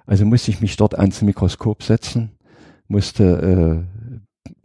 Also 0.07 0.25
musste 0.25 0.50
ich 0.50 0.60
mich 0.60 0.76
dort 0.76 0.99
ans 0.99 1.23
Mikroskop 1.23 1.83
setzen, 1.83 2.31
musste 2.86 3.84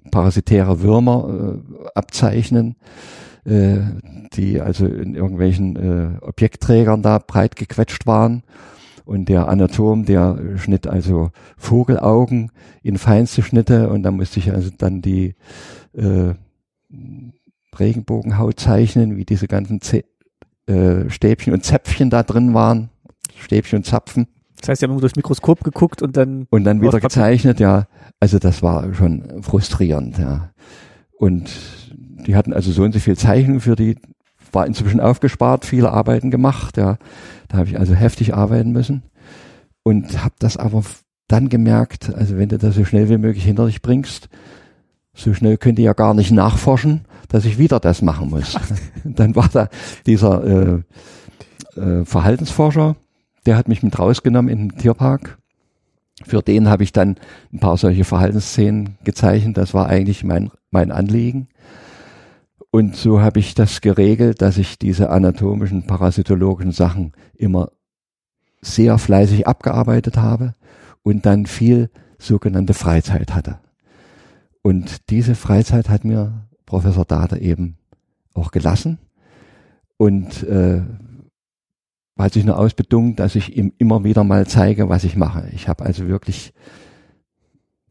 äh, 0.06 0.10
parasitäre 0.12 0.82
Würmer 0.82 1.60
äh, 1.74 1.88
abzeichnen, 1.96 2.76
äh, 3.46 3.78
die 4.34 4.62
also 4.62 4.86
in 4.86 5.16
irgendwelchen 5.16 5.76
äh, 5.76 6.24
Objektträgern 6.24 7.02
da 7.02 7.18
breit 7.20 7.56
gequetscht 7.56 8.06
waren. 8.06 8.44
Und 9.04 9.30
der 9.30 9.48
Anatom, 9.48 10.06
der 10.06 10.58
schnitt 10.58 10.86
also 10.86 11.32
Vogelaugen 11.58 12.52
in 12.84 12.98
feinste 12.98 13.42
Schnitte 13.42 13.90
und 13.90 14.04
da 14.04 14.12
musste 14.12 14.40
ich 14.40 14.54
also 14.54 14.70
dann 14.78 15.02
die 15.02 15.34
äh, 15.94 16.34
Regenbogenhaut 17.78 18.60
zeichnen, 18.60 19.18
wie 19.18 19.26
diese 19.26 19.48
ganzen 19.48 19.82
Zä 19.82 20.04
äh, 20.68 21.10
Stäbchen 21.10 21.54
und 21.54 21.66
Zäpfchen 21.66 22.10
da 22.10 22.24
drin 22.24 22.54
waren. 22.54 22.90
Stäbchen 23.38 23.78
und 23.78 23.86
Zapfen. 23.86 24.28
Das 24.60 24.70
heißt, 24.70 24.80
sie 24.80 24.86
haben 24.86 24.92
immer 24.92 25.02
durchs 25.02 25.16
Mikroskop 25.16 25.64
geguckt 25.64 26.02
und 26.02 26.16
dann. 26.16 26.46
Und 26.50 26.64
dann 26.64 26.82
wieder 26.82 27.00
gezeichnet, 27.00 27.60
ja. 27.60 27.88
Also 28.20 28.38
das 28.38 28.62
war 28.62 28.94
schon 28.94 29.42
frustrierend, 29.42 30.20
ja. 30.20 30.52
Und 31.18 31.50
die 32.28 32.36
hatten 32.36 32.54
also 32.54 32.72
so 32.72 32.84
und 32.84 32.94
so 32.94 33.00
viel 33.00 33.18
Zeichnungen 33.18 33.60
für 33.60 33.76
die, 33.76 33.98
war 34.52 34.68
inzwischen 34.68 35.00
aufgespart, 35.00 35.66
viele 35.66 35.92
Arbeiten 35.92 36.30
gemacht, 36.30 36.78
ja. 36.78 36.98
Da 37.48 37.58
habe 37.58 37.70
ich 37.70 37.80
also 37.80 37.96
heftig 37.96 38.36
arbeiten 38.36 38.72
müssen. 38.72 39.04
Und 39.84 40.24
habe 40.24 40.36
das 40.38 40.58
aber 40.58 40.84
dann 41.28 41.50
gemerkt, 41.50 42.14
also 42.14 42.38
wenn 42.38 42.50
du 42.50 42.60
das 42.60 42.76
so 42.76 42.86
schnell 42.86 43.10
wie 43.10 43.18
möglich 43.18 43.46
hinter 43.46 43.66
dich 43.66 43.82
bringst, 43.82 44.30
so 45.14 45.34
schnell 45.34 45.58
könnt 45.58 45.80
ihr 45.80 45.86
ja 45.86 45.94
gar 45.94 46.14
nicht 46.14 46.32
nachforschen, 46.32 47.06
dass 47.28 47.46
ich 47.46 47.58
wieder 47.58 47.80
das 47.80 48.02
machen 48.02 48.30
muss. 48.30 48.56
dann 49.04 49.36
war 49.36 49.50
da 49.52 49.70
dieser 50.06 50.44
äh, 50.44 51.80
äh, 51.80 52.06
Verhaltensforscher, 52.06 52.96
der 53.46 53.58
hat 53.58 53.68
mich 53.68 53.84
mit 53.84 53.98
rausgenommen 53.98 54.52
in 54.52 54.70
den 54.70 54.78
Tierpark. 54.78 55.38
Für 56.24 56.42
den 56.42 56.70
habe 56.70 56.84
ich 56.84 56.92
dann 56.92 57.18
ein 57.52 57.60
paar 57.60 57.78
solche 57.78 58.04
Verhaltensszenen 58.04 58.98
gezeichnet. 59.04 59.58
Das 59.58 59.74
war 59.74 59.88
eigentlich 59.88 60.24
mein, 60.24 60.52
mein 60.70 60.92
Anliegen. 60.92 61.48
Und 62.70 62.96
so 62.96 63.22
habe 63.22 63.40
ich 63.40 63.56
das 63.56 63.82
geregelt, 63.82 64.42
dass 64.42 64.58
ich 64.58 64.78
diese 64.78 65.10
anatomischen, 65.10 65.88
parasitologischen 65.88 66.72
Sachen 66.72 67.14
immer 67.36 67.72
sehr 68.62 68.98
fleißig 68.98 69.48
abgearbeitet 69.48 70.18
habe 70.18 70.56
und 71.04 71.26
dann 71.26 71.48
viel 71.48 71.90
sogenannte 72.20 72.74
Freizeit 72.74 73.34
hatte. 73.34 73.60
Und 74.64 75.10
diese 75.10 75.36
Freizeit 75.36 75.90
hat 75.90 76.04
mir 76.04 76.48
Professor 76.66 77.06
Dade 77.06 77.40
eben 77.40 77.78
auch 78.34 78.52
gelassen 78.52 79.00
und 79.98 80.44
äh, 80.44 80.82
hat 82.18 82.34
sich 82.34 82.46
nur 82.46 82.58
ausbedungen, 82.58 83.16
dass 83.16 83.36
ich 83.36 83.58
ihm 83.58 83.74
immer 83.78 84.04
wieder 84.04 84.24
mal 84.24 84.46
zeige, 84.46 84.90
was 84.90 85.04
ich 85.04 85.16
mache. 85.16 85.50
Ich 85.54 85.68
habe 85.68 85.84
also 85.84 86.08
wirklich 86.08 86.54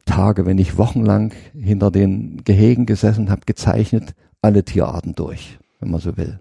Tage, 0.05 0.45
wenn 0.45 0.55
nicht 0.55 0.77
wochenlang 0.77 1.33
hinter 1.53 1.91
den 1.91 2.43
Gehegen 2.43 2.85
gesessen, 2.85 3.29
habe 3.29 3.41
gezeichnet, 3.45 4.13
alle 4.41 4.63
Tierarten 4.63 5.15
durch, 5.15 5.59
wenn 5.79 5.91
man 5.91 5.99
so 5.99 6.17
will. 6.17 6.39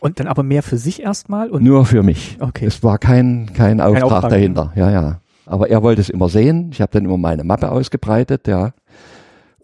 Und 0.00 0.20
dann 0.20 0.26
aber 0.26 0.42
mehr 0.42 0.62
für 0.62 0.78
sich 0.78 1.02
erstmal 1.02 1.50
und. 1.50 1.62
Nur 1.62 1.84
für 1.84 2.02
mich. 2.02 2.36
Okay. 2.40 2.66
Es 2.66 2.82
war 2.82 2.98
kein, 2.98 3.52
kein 3.54 3.80
Auftrag, 3.80 4.04
Auftrag, 4.04 4.30
dahinter. 4.30 4.72
Ja, 4.76 4.90
ja. 4.90 5.20
Aber 5.46 5.68
er 5.68 5.82
wollte 5.82 6.00
es 6.00 6.10
immer 6.10 6.28
sehen. 6.28 6.70
Ich 6.72 6.80
habe 6.80 6.92
dann 6.92 7.04
immer 7.04 7.18
meine 7.18 7.44
Mappe 7.44 7.70
ausgebreitet, 7.70 8.46
ja. 8.46 8.72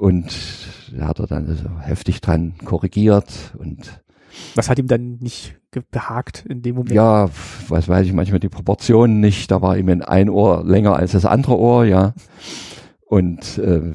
Und 0.01 0.35
da 0.97 1.09
hat 1.09 1.19
er 1.19 1.27
dann 1.27 1.47
also 1.47 1.69
heftig 1.79 2.23
dran 2.23 2.55
korrigiert 2.65 3.53
und 3.59 4.01
Was 4.55 4.71
hat 4.71 4.79
ihm 4.79 4.87
dann 4.87 5.19
nicht 5.21 5.57
behagt 5.91 6.47
in 6.49 6.63
dem 6.63 6.77
Moment? 6.77 6.95
ja, 6.95 7.29
was 7.69 7.87
weiß 7.87 8.07
ich, 8.07 8.15
manchmal 8.15 8.41
die 8.41 8.49
Proportionen 8.49 9.21
nicht. 9.21 9.51
Da 9.51 9.61
war 9.61 9.77
ihm 9.77 9.91
ein 10.03 10.31
Ohr 10.31 10.65
länger 10.65 10.97
als 10.97 11.13
das 11.13 11.27
andere 11.27 11.59
Ohr, 11.59 11.85
ja. 11.85 12.15
Und 13.05 13.59
äh, 13.59 13.93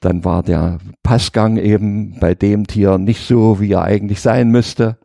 dann 0.00 0.24
war 0.24 0.42
der 0.42 0.78
Passgang 1.02 1.58
eben 1.58 2.18
bei 2.18 2.34
dem 2.34 2.66
Tier 2.66 2.96
nicht 2.96 3.26
so, 3.26 3.60
wie 3.60 3.72
er 3.72 3.82
eigentlich 3.82 4.22
sein 4.22 4.48
müsste. 4.50 4.96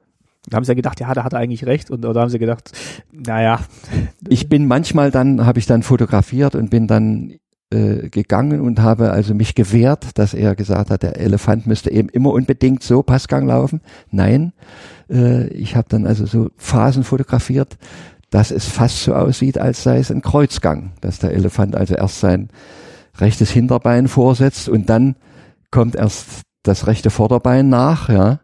Da 0.48 0.56
haben 0.56 0.64
sie 0.64 0.72
ja 0.72 0.76
gedacht, 0.76 1.01
ja, 1.01 1.14
da 1.14 1.26
hat 1.26 1.34
er 1.34 1.40
eigentlich 1.40 1.66
recht. 1.66 1.92
Und 1.92 2.06
oder 2.06 2.22
haben 2.22 2.30
sie 2.30 2.40
gedacht, 2.40 2.72
naja, 3.11 3.60
Ich 4.30 4.48
bin 4.48 4.66
manchmal 4.66 5.11
dann, 5.11 5.45
habe 5.45 5.60
ich 5.60 5.66
dann 5.66 5.84
fotografiert 5.84 6.56
und 6.56 6.69
bin 6.69 6.88
dann 6.88 7.34
äh, 7.72 8.09
gegangen 8.09 8.61
und 8.61 8.82
habe 8.82 9.11
also 9.11 9.33
mich 9.33 9.56
gewehrt, 9.56 10.17
dass 10.17 10.33
er 10.33 10.56
gesagt 10.56 10.90
hat, 10.90 11.03
der 11.03 11.17
Elefant 11.19 11.67
müsste 11.67 11.91
eben 11.91 12.09
immer 12.09 12.32
unbedingt 12.32 12.83
so 12.83 13.01
Passgang 13.01 13.48
laufen. 13.48 13.82
Nein, 14.11 14.53
äh, 15.09 15.48
ich 15.48 15.75
habe 15.75 15.88
dann 15.90 16.06
also 16.06 16.25
so 16.25 16.50
Phasen 16.58 17.03
fotografiert, 17.03 17.77
dass 18.30 18.51
es 18.51 18.66
fast 18.66 19.03
so 19.03 19.14
aussieht, 19.14 19.58
als 19.58 19.83
sei 19.83 20.00
es 20.00 20.11
ein 20.11 20.22
Kreuzgang, 20.22 20.91
dass 21.01 21.19
der 21.19 21.32
Elefant 21.32 21.75
also 21.75 21.95
erst 21.95 22.19
sein 22.19 22.50
rechtes 23.17 23.51
Hinterbein 23.51 24.08
vorsetzt 24.08 24.69
und 24.69 24.90
dann 24.90 25.16
kommt 25.69 25.95
erst 25.95 26.41
das 26.64 26.88
rechte 26.88 27.09
Vorderbein 27.09 27.69
nach, 27.69 28.09
ja. 28.09 28.40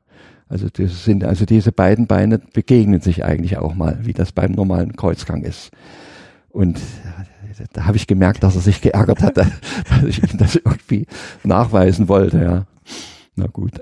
Also 0.49 0.67
das 0.72 1.03
sind 1.03 1.25
also 1.25 1.45
diese 1.45 1.73
beiden 1.73 2.07
Beine 2.07 2.39
begegnen 2.39 3.01
sich 3.01 3.25
eigentlich 3.25 3.57
auch 3.57 3.75
mal, 3.75 3.99
wie 4.03 4.14
das 4.14 4.31
beim 4.31 4.53
normalen 4.53 4.95
Kreuzgang 4.95 5.43
ist. 5.43 5.72
Und 6.49 6.77
äh, 6.77 6.81
da 7.74 7.86
habe 7.86 7.98
ich 7.98 8.08
gemerkt, 8.08 8.44
dass 8.44 8.56
er 8.56 8.61
sich 8.61 8.82
geärgert 8.82 9.22
hatte, 9.22 9.48
dass 9.90 10.03
ich 10.03 10.22
ihm 10.24 10.38
das 10.38 10.56
irgendwie 10.56 11.06
nachweisen 11.44 12.08
wollte, 12.08 12.42
ja. 12.42 12.66
Na 13.36 13.48
gut. 13.48 13.82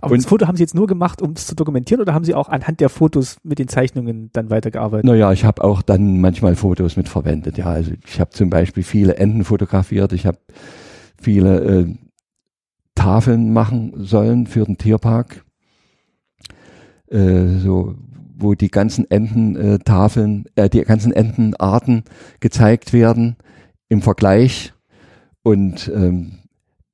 aber 0.00 0.12
Und- 0.12 0.18
das 0.18 0.26
Foto 0.26 0.46
haben 0.46 0.56
sie 0.56 0.62
jetzt 0.62 0.74
nur 0.74 0.86
gemacht, 0.86 1.22
um 1.22 1.32
es 1.32 1.46
zu 1.46 1.54
dokumentieren, 1.54 2.00
oder 2.00 2.14
haben 2.14 2.24
sie 2.24 2.34
auch 2.34 2.48
anhand 2.48 2.80
der 2.80 2.88
Fotos 2.88 3.36
mit 3.44 3.58
den 3.58 3.68
Zeichnungen 3.68 4.30
dann 4.32 4.50
weitergearbeitet? 4.50 5.04
Naja, 5.04 5.32
ich 5.32 5.44
habe 5.44 5.62
auch 5.64 5.82
dann 5.82 6.20
manchmal 6.20 6.56
Fotos 6.56 6.96
mit 6.96 7.08
verwendet, 7.08 7.58
ja. 7.58 7.66
Also 7.66 7.92
ich 8.06 8.20
habe 8.20 8.30
zum 8.30 8.50
Beispiel 8.50 8.82
viele 8.82 9.16
Enten 9.16 9.44
fotografiert, 9.44 10.12
ich 10.12 10.26
habe 10.26 10.38
viele 11.20 11.60
äh, 11.60 11.94
Tafeln 12.94 13.52
machen 13.52 13.92
sollen 13.96 14.46
für 14.48 14.64
den 14.64 14.76
Tierpark, 14.78 15.44
äh, 17.10 17.46
so 17.58 17.94
wo 18.38 18.54
die 18.54 18.70
ganzen 18.70 19.10
Ententafeln, 19.10 20.46
äh, 20.54 20.70
die 20.70 20.82
ganzen 20.82 21.12
Entenarten 21.12 22.04
gezeigt 22.40 22.92
werden 22.92 23.36
im 23.88 24.00
Vergleich 24.02 24.72
und 25.42 25.90
ähm, 25.94 26.38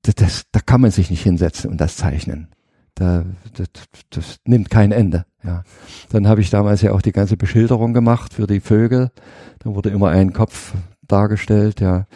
das, 0.02 0.14
das, 0.14 0.44
da 0.52 0.60
kann 0.60 0.80
man 0.80 0.90
sich 0.90 1.10
nicht 1.10 1.22
hinsetzen 1.22 1.70
und 1.70 1.80
das 1.80 1.96
zeichnen. 1.96 2.48
Da, 2.94 3.24
das, 3.54 3.68
das 4.10 4.36
nimmt 4.44 4.70
kein 4.70 4.92
Ende. 4.92 5.26
Ja. 5.42 5.64
Dann 6.10 6.28
habe 6.28 6.40
ich 6.40 6.50
damals 6.50 6.80
ja 6.82 6.92
auch 6.92 7.02
die 7.02 7.12
ganze 7.12 7.36
Beschilderung 7.36 7.92
gemacht 7.92 8.34
für 8.34 8.46
die 8.46 8.60
Vögel. 8.60 9.10
Da 9.58 9.74
wurde 9.74 9.90
immer 9.90 10.10
ein 10.10 10.32
Kopf 10.32 10.74
dargestellt, 11.02 11.80
ja. 11.80 12.06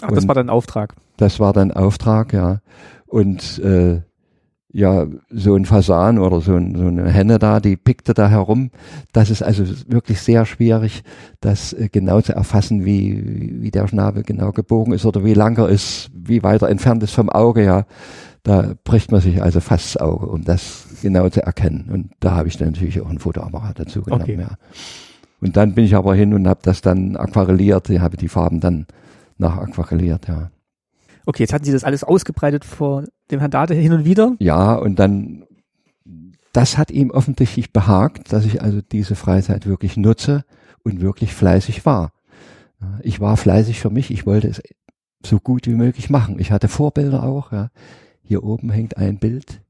Ach, 0.00 0.10
das 0.10 0.26
war 0.26 0.34
dann 0.34 0.48
Auftrag. 0.48 0.94
Das 1.16 1.40
war 1.40 1.52
dann 1.52 1.70
Auftrag, 1.70 2.32
ja. 2.32 2.60
Und 3.06 3.58
äh, 3.58 4.00
ja, 4.74 5.06
so 5.30 5.54
ein 5.54 5.66
Fasan 5.66 6.18
oder 6.18 6.40
so, 6.40 6.54
ein, 6.56 6.74
so 6.74 6.86
eine 6.86 7.08
Henne 7.08 7.38
da, 7.38 7.60
die 7.60 7.76
pickte 7.76 8.12
da 8.12 8.28
herum. 8.28 8.72
Das 9.12 9.30
ist 9.30 9.40
also 9.40 9.64
wirklich 9.86 10.20
sehr 10.20 10.44
schwierig, 10.46 11.04
das 11.40 11.72
äh, 11.72 11.88
genau 11.90 12.20
zu 12.20 12.32
erfassen, 12.32 12.84
wie, 12.84 13.62
wie 13.62 13.70
der 13.70 13.86
Schnabel 13.86 14.24
genau 14.24 14.50
gebogen 14.50 14.92
ist 14.92 15.06
oder 15.06 15.24
wie 15.24 15.34
lang 15.34 15.56
er 15.58 15.68
ist, 15.68 16.10
wie 16.12 16.42
weiter 16.42 16.68
entfernt 16.68 17.04
ist 17.04 17.12
vom 17.12 17.30
Auge, 17.30 17.64
ja. 17.64 17.86
Da 18.42 18.74
bricht 18.82 19.12
man 19.12 19.20
sich 19.20 19.40
also 19.40 19.60
fast 19.60 19.94
das 19.94 20.02
Auge, 20.02 20.26
um 20.26 20.44
das 20.44 20.86
genau 21.00 21.28
zu 21.28 21.42
erkennen. 21.42 21.88
Und 21.90 22.10
da 22.18 22.32
habe 22.32 22.48
ich 22.48 22.56
dann 22.56 22.72
natürlich 22.72 23.00
auch 23.00 23.08
ein 23.08 23.20
Fotoapparat 23.20 23.78
dazu 23.78 24.02
genommen, 24.02 24.22
okay. 24.22 24.38
ja. 24.40 24.56
Und 25.40 25.56
dann 25.56 25.74
bin 25.74 25.84
ich 25.84 25.94
aber 25.94 26.16
hin 26.16 26.34
und 26.34 26.48
habe 26.48 26.60
das 26.64 26.80
dann 26.80 27.16
aquarelliert, 27.16 27.90
ich 27.90 28.00
habe 28.00 28.16
die 28.16 28.28
Farben 28.28 28.58
dann 28.58 28.86
nach 29.38 29.56
aquarelliert, 29.56 30.26
ja. 30.26 30.50
Okay, 31.26 31.42
jetzt 31.42 31.52
hatten 31.52 31.64
Sie 31.64 31.72
das 31.72 31.84
alles 31.84 32.04
ausgebreitet 32.04 32.64
vor 32.64 33.04
dem 33.30 33.40
Herrn 33.40 33.50
Date 33.50 33.70
hin 33.70 33.92
und 33.92 34.04
wieder? 34.04 34.34
Ja, 34.38 34.74
und 34.74 34.98
dann, 34.98 35.44
das 36.52 36.76
hat 36.76 36.90
ihm 36.90 37.10
offensichtlich 37.10 37.72
behagt, 37.72 38.32
dass 38.32 38.44
ich 38.44 38.62
also 38.62 38.80
diese 38.80 39.14
Freizeit 39.14 39.66
wirklich 39.66 39.96
nutze 39.96 40.44
und 40.82 41.00
wirklich 41.00 41.32
fleißig 41.32 41.86
war. 41.86 42.12
Ich 43.02 43.20
war 43.20 43.36
fleißig 43.36 43.80
für 43.80 43.90
mich, 43.90 44.10
ich 44.10 44.26
wollte 44.26 44.48
es 44.48 44.62
so 45.24 45.40
gut 45.40 45.66
wie 45.66 45.74
möglich 45.74 46.10
machen. 46.10 46.38
Ich 46.38 46.52
hatte 46.52 46.68
Vorbilder 46.68 47.22
auch, 47.22 47.52
ja. 47.52 47.70
Hier 48.22 48.44
oben 48.44 48.70
hängt 48.70 48.96
ein 48.96 49.18
Bild. 49.18 49.60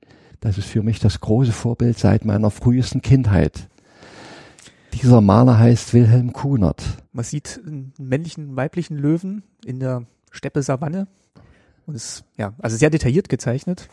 Das 0.40 0.58
ist 0.58 0.66
für 0.66 0.82
mich 0.82 1.00
das 1.00 1.20
große 1.20 1.52
Vorbild 1.52 1.98
seit 1.98 2.24
meiner 2.24 2.50
frühesten 2.50 3.02
Kindheit. 3.02 3.68
Dieser 4.92 5.20
Maler 5.20 5.58
heißt 5.58 5.92
Wilhelm 5.92 6.32
Kunert. 6.32 6.84
Man 7.12 7.24
sieht 7.24 7.60
einen 7.66 7.92
männlichen, 7.98 8.54
weiblichen 8.54 8.96
Löwen 8.96 9.42
in 9.64 9.80
der 9.80 10.06
Steppe 10.30 10.62
Savanne. 10.62 11.08
Und 11.86 11.94
ist, 11.94 12.24
ja, 12.36 12.54
also 12.58 12.76
sehr 12.76 12.90
detailliert 12.90 13.28
gezeichnet. 13.28 13.88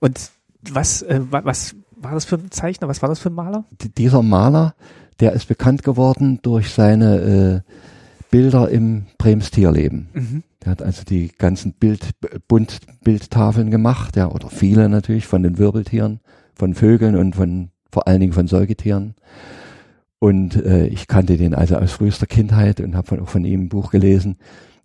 Und 0.00 0.30
was, 0.70 1.02
äh, 1.02 1.20
was 1.30 1.74
war 1.96 2.12
das 2.12 2.24
für 2.24 2.36
ein 2.36 2.50
Zeichner? 2.50 2.88
Was 2.88 3.02
war 3.02 3.08
das 3.08 3.18
für 3.18 3.30
ein 3.30 3.34
Maler? 3.34 3.64
dieser 3.96 4.22
Maler, 4.22 4.74
der 5.20 5.32
ist 5.32 5.48
bekannt 5.48 5.82
geworden 5.82 6.40
durch 6.42 6.70
seine 6.70 7.62
äh, 7.64 7.72
Bilder 8.30 8.68
im 8.68 9.06
Brems 9.18 9.50
Tierleben. 9.50 10.08
Mhm. 10.12 10.42
Der 10.64 10.72
hat 10.72 10.82
also 10.82 11.04
die 11.04 11.28
ganzen 11.28 11.72
Bild, 11.72 12.10
bunt 12.48 12.80
Bildtafeln 13.02 13.70
gemacht, 13.70 14.16
ja, 14.16 14.28
oder 14.28 14.48
viele 14.48 14.88
natürlich 14.88 15.26
von 15.26 15.42
den 15.42 15.58
Wirbeltieren, 15.58 16.20
von 16.54 16.74
Vögeln 16.74 17.16
und 17.16 17.34
von 17.34 17.70
vor 17.90 18.08
allen 18.08 18.20
Dingen 18.20 18.32
von 18.32 18.46
Säugetieren. 18.46 19.14
Und 20.18 20.56
äh, 20.56 20.86
ich 20.86 21.08
kannte 21.08 21.36
den 21.36 21.54
also 21.54 21.76
aus 21.76 21.92
frühester 21.92 22.26
Kindheit 22.26 22.80
und 22.80 22.94
habe 22.94 23.20
auch 23.20 23.28
von 23.28 23.44
ihm 23.44 23.62
ein 23.62 23.68
Buch 23.68 23.90
gelesen. 23.90 24.38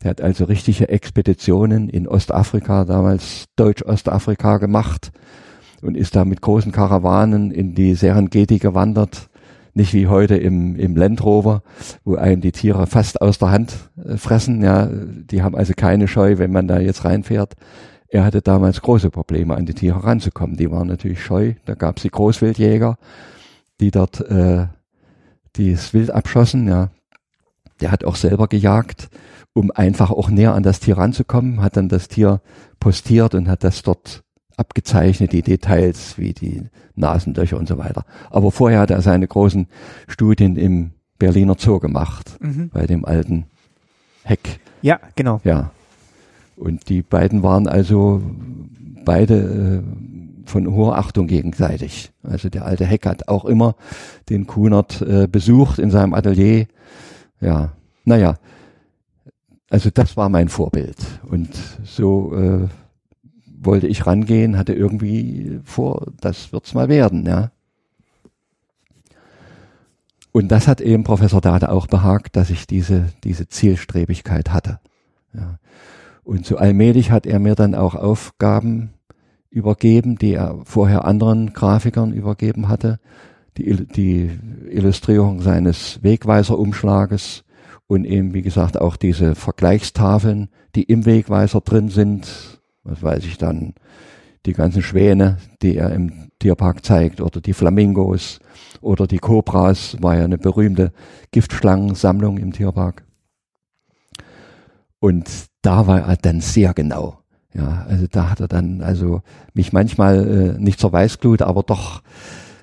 Der 0.03 0.11
hat 0.11 0.22
also 0.22 0.45
richtige 0.45 0.90
Expeditionen 0.90 1.90
in 1.90 2.08
Ostafrika, 2.08 2.85
damals 2.85 3.45
Deutsch-Ostafrika 3.56 4.58
gemacht 4.58 5.11
und 5.82 5.95
ist 5.98 6.16
da 6.16 6.24
mit 6.24 6.42
großen 6.42 6.72
Karawanen 6.72 7.51
in 7.51 7.74
die 7.74 7.95
Serengeti 7.95 8.59
gewandert. 8.59 9.30
Nicht 9.74 9.93
wie 9.93 10.08
heute 10.08 10.35
im, 10.35 10.76
im 10.76 10.95
Land 10.95 11.24
Rover, 11.24 11.61
wo 12.03 12.16
einem 12.16 12.42
die 12.42 12.51
Tiere 12.51 12.88
fast 12.88 13.22
aus 13.22 13.38
der 13.38 13.51
Hand 13.51 13.76
äh, 14.03 14.17
fressen. 14.17 14.64
Ja, 14.64 14.88
die 14.88 15.43
haben 15.43 15.56
also 15.56 15.74
keine 15.76 16.08
Scheu, 16.08 16.40
wenn 16.40 16.51
man 16.51 16.67
da 16.67 16.80
jetzt 16.80 17.06
reinfährt. 17.06 17.53
Er 18.08 18.24
hatte 18.24 18.42
damals 18.42 18.82
große 18.82 19.11
Probleme, 19.11 19.56
an 19.56 19.66
die 19.66 19.74
Tiere 19.74 20.03
ranzukommen. 20.03 20.58
Die 20.58 20.72
waren 20.72 20.88
natürlich 20.88 21.24
scheu. 21.24 21.53
Da 21.66 21.76
gab 21.76 21.98
es 21.98 22.03
die 22.03 22.09
Großwildjäger, 22.09 22.98
die 23.80 23.92
dort 23.92 24.22
äh, 24.22 24.67
das 25.53 25.93
Wild 25.93 26.09
abschossen. 26.09 26.67
Ja, 26.67 26.90
der 27.82 27.92
hat 27.92 28.03
auch 28.03 28.16
selber 28.16 28.48
gejagt 28.48 29.09
um 29.57 29.71
einfach 29.71 30.11
auch 30.11 30.29
näher 30.29 30.53
an 30.53 30.61
das 30.61 30.79
Tier 30.79 30.99
ranzukommen, 30.99 31.63
hat 31.63 31.77
dann 31.77 31.89
das 31.89 32.07
Tier 32.07 32.41
postiert 32.79 33.33
und 33.33 33.49
hat 33.49 33.63
das 33.63 33.81
dort 33.81 34.23
abgezeichnet, 34.55 35.31
die 35.31 35.41
Details 35.41 36.19
wie 36.19 36.33
die 36.33 36.61
Nasenlöcher 36.95 37.57
und 37.57 37.67
so 37.67 37.79
weiter. 37.79 38.05
Aber 38.29 38.51
vorher 38.51 38.79
hat 38.79 38.91
er 38.91 39.01
seine 39.01 39.27
großen 39.27 39.67
Studien 40.07 40.57
im 40.57 40.91
Berliner 41.17 41.55
Zoo 41.57 41.79
gemacht, 41.79 42.37
mhm. 42.39 42.69
bei 42.71 42.85
dem 42.85 43.03
alten 43.03 43.47
Heck. 44.23 44.59
Ja, 44.83 44.99
genau. 45.15 45.41
Ja. 45.43 45.71
Und 46.55 46.87
die 46.89 47.01
beiden 47.01 47.41
waren 47.41 47.67
also 47.67 48.21
beide 49.05 49.81
äh, 49.83 50.47
von 50.47 50.71
hoher 50.71 50.99
Achtung 50.99 51.25
gegenseitig. 51.25 52.11
Also 52.21 52.49
der 52.49 52.65
alte 52.65 52.85
Heck 52.85 53.07
hat 53.07 53.27
auch 53.27 53.45
immer 53.45 53.75
den 54.29 54.45
Kunert 54.45 55.01
äh, 55.01 55.27
besucht 55.27 55.79
in 55.79 55.89
seinem 55.89 56.13
Atelier. 56.13 56.67
Ja, 57.41 57.71
naja, 58.05 58.37
also 59.69 59.89
das 59.89 60.15
war 60.17 60.29
mein 60.29 60.49
Vorbild. 60.49 60.97
Und 61.29 61.49
so 61.83 62.33
äh, 62.35 62.67
wollte 63.59 63.87
ich 63.87 64.05
rangehen, 64.05 64.57
hatte 64.57 64.73
irgendwie 64.73 65.59
vor, 65.63 66.07
das 66.21 66.53
wird's 66.53 66.73
mal 66.73 66.89
werden, 66.89 67.25
ja. 67.25 67.51
Und 70.31 70.49
das 70.49 70.67
hat 70.67 70.81
eben 70.81 71.03
Professor 71.03 71.41
Dade 71.41 71.71
auch 71.71 71.87
behagt, 71.87 72.35
dass 72.35 72.51
ich 72.51 72.67
diese, 72.67 73.05
diese 73.23 73.47
Zielstrebigkeit 73.47 74.51
hatte. 74.51 74.79
Ja. 75.33 75.57
Und 76.23 76.45
so 76.45 76.57
allmählich 76.57 77.09
hat 77.09 77.25
er 77.25 77.39
mir 77.39 77.55
dann 77.55 77.73
auch 77.73 77.95
Aufgaben 77.95 78.93
übergeben, 79.49 80.17
die 80.17 80.33
er 80.33 80.59
vorher 80.65 81.05
anderen 81.05 81.53
Grafikern 81.53 82.13
übergeben 82.13 82.67
hatte. 82.67 82.99
Die, 83.57 83.87
die 83.87 84.29
Illustrierung 84.69 85.41
seines 85.41 86.03
Wegweiserumschlages, 86.03 87.43
und 87.88 88.06
eben, 88.06 88.33
wie 88.33 88.41
gesagt, 88.41 88.80
auch 88.80 88.98
diese 88.98 89.35
Vergleichstafeln, 89.35 90.49
die 90.75 90.83
im 90.83 91.06
Wegweiser 91.06 91.61
drin 91.61 91.90
sind, 91.90 92.59
was 92.83 93.01
weiß 93.01 93.25
ich 93.25 93.38
dann, 93.38 93.74
die 94.45 94.53
ganzen 94.53 94.82
Schwäne, 94.82 95.38
die 95.61 95.77
er 95.77 95.91
im 95.91 96.30
Tierpark 96.40 96.85
zeigt, 96.85 97.22
oder 97.22 97.41
die 97.41 97.53
Flamingos, 97.53 98.40
oder 98.82 99.07
die 99.07 99.17
Kobras, 99.17 99.98
war 100.01 100.16
ja 100.16 100.24
eine 100.24 100.38
berühmte 100.38 100.91
Giftschlangensammlung 101.32 102.38
im 102.38 102.53
Tierpark. 102.53 103.03
Und 104.99 105.30
da 105.61 105.88
war 105.88 106.07
er 106.07 106.17
dann 106.17 106.41
sehr 106.41 106.74
genau. 106.74 107.19
Ja, 107.53 107.85
also 107.90 108.06
da 108.09 108.30
hat 108.30 108.40
er 108.40 108.48
dann 108.48 108.82
also 108.82 109.22
mich 109.53 109.74
manchmal 109.74 110.56
äh, 110.57 110.61
nicht 110.61 110.80
zur 110.80 110.93
Weißglut, 110.93 111.41
aber 111.41 111.64
doch 111.64 112.01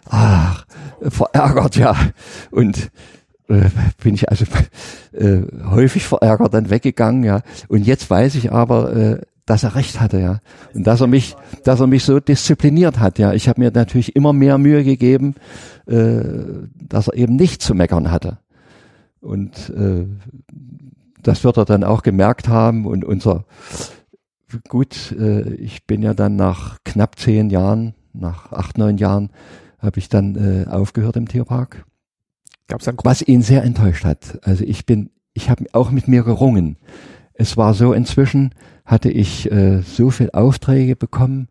ach, 0.09 0.67
verärgert, 1.01 1.77
ja. 1.77 1.97
Und 2.51 2.91
äh, 3.49 3.69
bin 4.03 4.15
ich 4.15 4.31
also 4.31 4.45
äh, 5.13 5.43
häufig 5.65 6.05
verärgert 6.05 6.55
dann 6.55 6.71
weggegangen, 6.71 7.25
ja. 7.25 7.43
Und 7.69 7.87
jetzt 7.87 8.09
weiß 8.09 8.35
ich 8.37 8.53
aber, 8.53 8.95
äh, 8.95 9.21
dass 9.47 9.63
er 9.63 9.75
recht 9.75 10.01
hatte, 10.01 10.21
ja. 10.21 10.41
Und 10.73 10.87
dass 10.87 11.01
er 11.01 11.07
mich, 11.07 11.37
dass 11.65 11.81
er 11.81 11.87
mich 11.87 12.05
so 12.05 12.21
diszipliniert 12.21 12.99
hat, 12.99 13.19
ja. 13.19 13.33
Ich 13.33 13.49
habe 13.49 13.61
mir 13.61 13.71
natürlich 13.71 14.17
immer 14.17 14.33
mehr 14.33 14.59
Mühe 14.59 14.85
gegeben, 14.85 15.35
äh, 15.87 16.23
dass 16.75 17.09
er 17.09 17.15
eben 17.15 17.37
nicht 17.37 17.61
zu 17.63 17.75
meckern 17.75 18.11
hatte. 18.11 18.39
Und 19.21 19.71
äh, 19.71 20.07
das 21.23 21.45
wird 21.45 21.57
er 21.57 21.65
dann 21.65 21.85
auch 21.85 22.03
gemerkt 22.03 22.49
haben. 22.49 22.87
Und 22.87 23.05
unser 23.05 23.45
gut, 24.69 25.13
äh, 25.19 25.55
ich 25.55 25.87
bin 25.87 26.03
ja 26.03 26.15
dann 26.15 26.37
nach 26.37 26.79
knapp 26.85 27.19
zehn 27.19 27.51
Jahren, 27.51 27.95
nach 28.13 28.53
acht, 28.53 28.79
neun 28.79 28.99
Jahren, 28.99 29.31
habe 29.79 29.99
ich 29.99 30.09
dann 30.09 30.37
äh, 30.37 30.71
aufgehört 30.71 31.17
im 31.17 31.29
Tierpark 31.29 31.85
Gab's 32.69 32.89
einen 32.89 32.99
Was 33.03 33.23
ihn 33.23 33.43
sehr 33.43 33.63
enttäuscht 33.63 34.05
hat. 34.05 34.39
Also 34.43 34.65
ich 34.65 34.87
bin, 34.87 35.11
ich 35.33 35.51
habe 35.51 35.65
auch 35.73 35.91
mit 35.91 36.09
mir 36.09 36.23
gerungen. 36.23 36.77
Es 37.35 37.57
war 37.57 37.75
so, 37.75 37.93
inzwischen 37.93 38.55
hatte 38.85 39.11
ich 39.11 39.51
äh, 39.51 39.81
so 39.83 40.11
viel 40.11 40.31
Aufträge 40.33 40.97
bekommen 40.97 41.49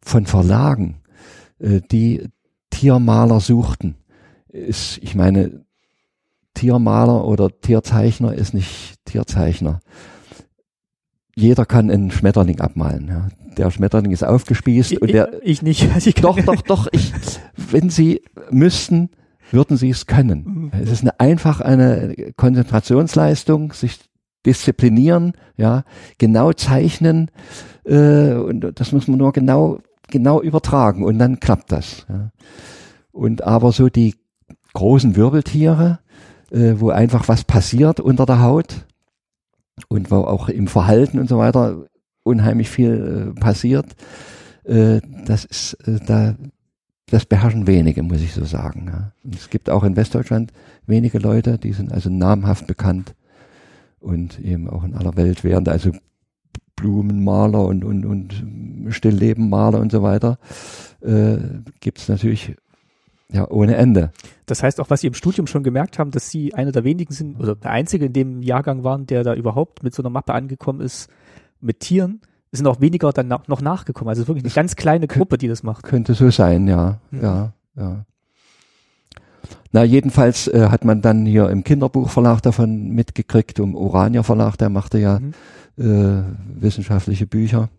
von 0.00 0.26
Verlagen, 0.26 1.00
äh, 1.58 1.80
die 1.90 2.28
Tiermaler 2.70 3.40
suchten. 3.40 3.96
Ist, 4.48 4.98
ich 4.98 5.14
meine, 5.14 5.64
Tiermaler 6.54 7.24
oder 7.24 7.48
Tierzeichner 7.60 8.34
ist 8.34 8.52
nicht 8.52 8.96
Tierzeichner. 9.04 9.80
Jeder 11.34 11.64
kann 11.64 11.90
einen 11.90 12.10
Schmetterling 12.10 12.60
abmalen. 12.60 13.08
Ja. 13.08 13.28
Der 13.56 13.70
Schmetterling 13.70 14.12
ist 14.12 14.22
aufgespießt 14.24 14.92
ich, 14.92 15.02
und 15.02 15.12
der. 15.12 15.40
Ich 15.42 15.62
nicht. 15.62 15.88
Also 15.94 16.08
ich 16.10 16.16
doch, 16.16 16.38
doch, 16.40 16.60
doch. 16.62 16.88
Ich, 16.92 17.12
wenn 17.70 17.88
Sie 17.88 18.22
müssten, 18.50 19.10
würden 19.52 19.76
sie 19.76 19.90
es 19.90 20.06
können. 20.06 20.70
Mhm. 20.72 20.72
Es 20.82 20.90
ist 20.90 21.02
eine, 21.02 21.18
einfach 21.20 21.60
eine 21.60 22.14
Konzentrationsleistung, 22.36 23.72
sich 23.72 24.00
disziplinieren, 24.44 25.32
ja, 25.56 25.84
genau 26.18 26.52
zeichnen 26.52 27.30
äh, 27.84 28.32
und 28.34 28.72
das 28.74 28.92
muss 28.92 29.06
man 29.06 29.18
nur 29.18 29.32
genau 29.32 29.78
genau 30.08 30.42
übertragen 30.42 31.04
und 31.04 31.18
dann 31.18 31.40
klappt 31.40 31.70
das. 31.72 32.06
Ja. 32.08 32.30
Und 33.12 33.44
aber 33.44 33.72
so 33.72 33.88
die 33.88 34.16
großen 34.72 35.16
Wirbeltiere, 35.16 36.00
äh, 36.50 36.74
wo 36.76 36.90
einfach 36.90 37.28
was 37.28 37.44
passiert 37.44 38.00
unter 38.00 38.26
der 38.26 38.42
Haut, 38.42 38.84
und 39.88 40.10
wo 40.10 40.16
auch 40.16 40.48
im 40.48 40.66
Verhalten 40.66 41.18
und 41.18 41.28
so 41.28 41.38
weiter 41.38 41.86
unheimlich 42.24 42.70
viel 42.70 43.32
äh, 43.36 43.40
passiert. 43.40 43.86
Äh, 44.64 45.00
das 45.24 45.44
ist 45.44 45.74
äh, 45.86 45.98
da 46.06 46.34
das 47.12 47.26
beherrschen 47.26 47.66
wenige, 47.66 48.02
muss 48.02 48.22
ich 48.22 48.32
so 48.32 48.44
sagen. 48.44 48.86
Ja. 48.86 49.12
Es 49.34 49.50
gibt 49.50 49.68
auch 49.68 49.84
in 49.84 49.96
Westdeutschland 49.96 50.50
wenige 50.86 51.18
Leute, 51.18 51.58
die 51.58 51.72
sind 51.72 51.92
also 51.92 52.08
namhaft 52.08 52.66
bekannt 52.66 53.14
und 54.00 54.40
eben 54.40 54.68
auch 54.68 54.82
in 54.82 54.94
aller 54.94 55.14
Welt 55.16 55.44
werden 55.44 55.68
also 55.68 55.92
Blumenmaler 56.74 57.66
und, 57.66 57.84
und, 57.84 58.06
und 58.06 58.42
Stilllebenmaler 58.88 59.78
und 59.78 59.92
so 59.92 60.02
weiter, 60.02 60.38
äh, 61.02 61.36
gibt 61.80 61.98
es 61.98 62.08
natürlich 62.08 62.56
ja 63.30 63.48
ohne 63.50 63.76
Ende. 63.76 64.10
Das 64.46 64.62
heißt 64.62 64.80
auch, 64.80 64.88
was 64.88 65.02
Sie 65.02 65.06
im 65.06 65.14
Studium 65.14 65.46
schon 65.46 65.62
gemerkt 65.62 65.98
haben, 65.98 66.12
dass 66.12 66.30
Sie 66.30 66.54
einer 66.54 66.72
der 66.72 66.84
wenigen 66.84 67.12
sind, 67.12 67.38
oder 67.38 67.54
der 67.54 67.72
Einzige 67.72 68.06
in 68.06 68.14
dem 68.14 68.42
Jahrgang 68.42 68.84
waren, 68.84 69.06
der 69.06 69.22
da 69.22 69.34
überhaupt 69.34 69.82
mit 69.82 69.94
so 69.94 70.02
einer 70.02 70.10
Mappe 70.10 70.32
angekommen 70.32 70.80
ist, 70.80 71.10
mit 71.60 71.80
Tieren. 71.80 72.22
Es 72.52 72.58
sind 72.58 72.66
auch 72.66 72.80
weniger 72.80 73.12
dann 73.12 73.28
noch 73.28 73.62
nachgekommen. 73.62 74.10
Also 74.10 74.28
wirklich 74.28 74.44
eine 74.44 74.52
ganz 74.52 74.76
kleine 74.76 75.06
Gruppe, 75.06 75.38
die 75.38 75.48
das 75.48 75.62
macht. 75.62 75.84
Könnte 75.84 76.14
so 76.14 76.30
sein, 76.30 76.68
ja, 76.68 76.98
mhm. 77.10 77.22
ja, 77.22 77.52
ja. 77.76 78.04
Na, 79.72 79.84
jedenfalls 79.84 80.48
äh, 80.48 80.68
hat 80.68 80.84
man 80.84 81.00
dann 81.00 81.24
hier 81.24 81.48
im 81.48 81.64
Kinderbuchverlag 81.64 82.42
davon 82.42 82.90
mitgekriegt, 82.90 83.58
um 83.58 83.74
Orania 83.74 84.22
Verlag, 84.22 84.56
der 84.58 84.68
machte 84.68 84.98
ja 84.98 85.18
mhm. 85.18 85.32
äh, 85.78 86.22
wissenschaftliche 86.60 87.26
Bücher. 87.26 87.70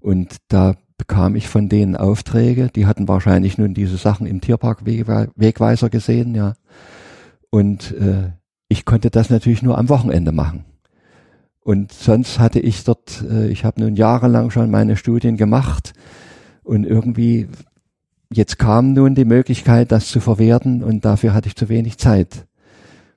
Und 0.00 0.36
da 0.48 0.74
bekam 0.98 1.34
ich 1.34 1.48
von 1.48 1.70
denen 1.70 1.96
Aufträge. 1.96 2.68
Die 2.68 2.84
hatten 2.84 3.08
wahrscheinlich 3.08 3.56
nun 3.56 3.72
diese 3.72 3.96
Sachen 3.96 4.26
im 4.26 4.42
Tierpark 4.42 4.84
Wegweiser 4.84 5.88
gesehen, 5.88 6.34
ja. 6.34 6.52
Und 7.48 7.92
äh, 7.92 8.32
ich 8.68 8.84
konnte 8.84 9.10
das 9.10 9.30
natürlich 9.30 9.62
nur 9.62 9.78
am 9.78 9.88
Wochenende 9.88 10.30
machen. 10.30 10.66
Und 11.62 11.92
sonst 11.92 12.38
hatte 12.38 12.60
ich 12.60 12.84
dort, 12.84 13.22
äh, 13.30 13.48
ich 13.48 13.64
habe 13.64 13.80
nun 13.80 13.94
jahrelang 13.94 14.50
schon 14.50 14.70
meine 14.70 14.96
Studien 14.96 15.36
gemacht 15.36 15.92
und 16.62 16.84
irgendwie 16.84 17.48
jetzt 18.32 18.58
kam 18.58 18.92
nun 18.92 19.14
die 19.14 19.24
Möglichkeit, 19.24 19.92
das 19.92 20.08
zu 20.08 20.20
verwerten 20.20 20.82
und 20.82 21.04
dafür 21.04 21.34
hatte 21.34 21.48
ich 21.48 21.56
zu 21.56 21.68
wenig 21.68 21.98
Zeit. 21.98 22.46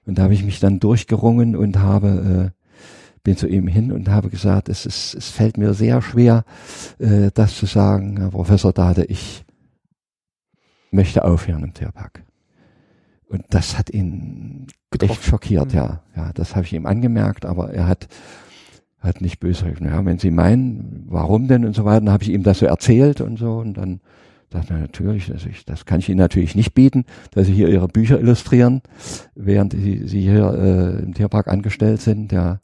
Und 0.06 0.18
da 0.18 0.24
habe 0.24 0.34
ich 0.34 0.44
mich 0.44 0.60
dann 0.60 0.80
durchgerungen 0.80 1.56
und 1.56 1.80
habe, 1.80 2.52
äh, 2.54 2.80
bin 3.24 3.38
zu 3.38 3.48
ihm 3.48 3.68
hin 3.68 3.92
und 3.92 4.10
habe 4.10 4.30
gesagt, 4.30 4.68
es, 4.68 4.86
ist, 4.86 5.14
es 5.14 5.30
fällt 5.30 5.58
mir 5.58 5.74
sehr 5.74 6.02
schwer, 6.02 6.44
äh, 7.00 7.32
das 7.34 7.56
zu 7.56 7.66
sagen, 7.66 8.18
Herr 8.18 8.32
Professor 8.32 8.74
Dade, 8.74 9.06
ich 9.06 9.46
möchte 10.92 11.24
aufhören 11.24 11.64
im 11.64 11.74
Tierpark. 11.74 12.24
Und 13.34 13.45
das 13.50 13.80
hat 13.80 13.90
ihn 13.90 14.68
Getroffen. 14.92 15.12
echt 15.12 15.24
schockiert, 15.24 15.74
mhm. 15.74 15.78
ja. 15.78 16.03
Ja, 16.16 16.32
das 16.34 16.56
habe 16.56 16.66
ich 16.66 16.74
ihm 16.74 16.86
angemerkt, 16.86 17.45
aber 17.45 17.74
er 17.74 17.88
hat 17.88 18.08
hat 19.00 19.20
nicht 19.20 19.42
böse 19.42 19.66
ja, 19.82 20.06
wenn 20.06 20.18
Sie 20.18 20.32
meinen, 20.32 21.03
warum 21.10 21.50
denn 21.50 21.66
und 21.66 21.76
so 21.76 21.84
weiter, 21.84 22.00
dann 22.00 22.14
habe 22.14 22.24
ich 22.24 22.30
ihm 22.30 22.44
das 22.44 22.60
so 22.60 22.66
erzählt 22.66 23.20
und 23.20 23.38
so 23.38 23.58
und 23.58 23.74
dann 23.74 24.00
dachte 24.50 24.76
er 24.76 24.80
natürlich, 24.80 25.30
also 25.30 25.50
ich, 25.50 25.66
das 25.66 25.86
kann 25.86 26.00
ich 26.00 26.08
Ihnen 26.08 26.20
natürlich 26.20 26.56
nicht 26.56 26.74
bieten, 26.74 27.03
dass 27.32 27.48
Sie 27.48 27.53
hier 27.53 27.68
Ihre 27.68 27.90
Bücher 27.90 28.18
illustrieren, 28.18 28.82
während 29.36 29.74
Sie, 29.74 30.08
Sie 30.08 30.22
hier 30.22 30.53
äh, 30.53 31.03
im 31.03 31.14
Tierpark 31.16 31.50
angestellt 31.50 32.00
sind. 32.00 32.32
Ja, 32.32 32.60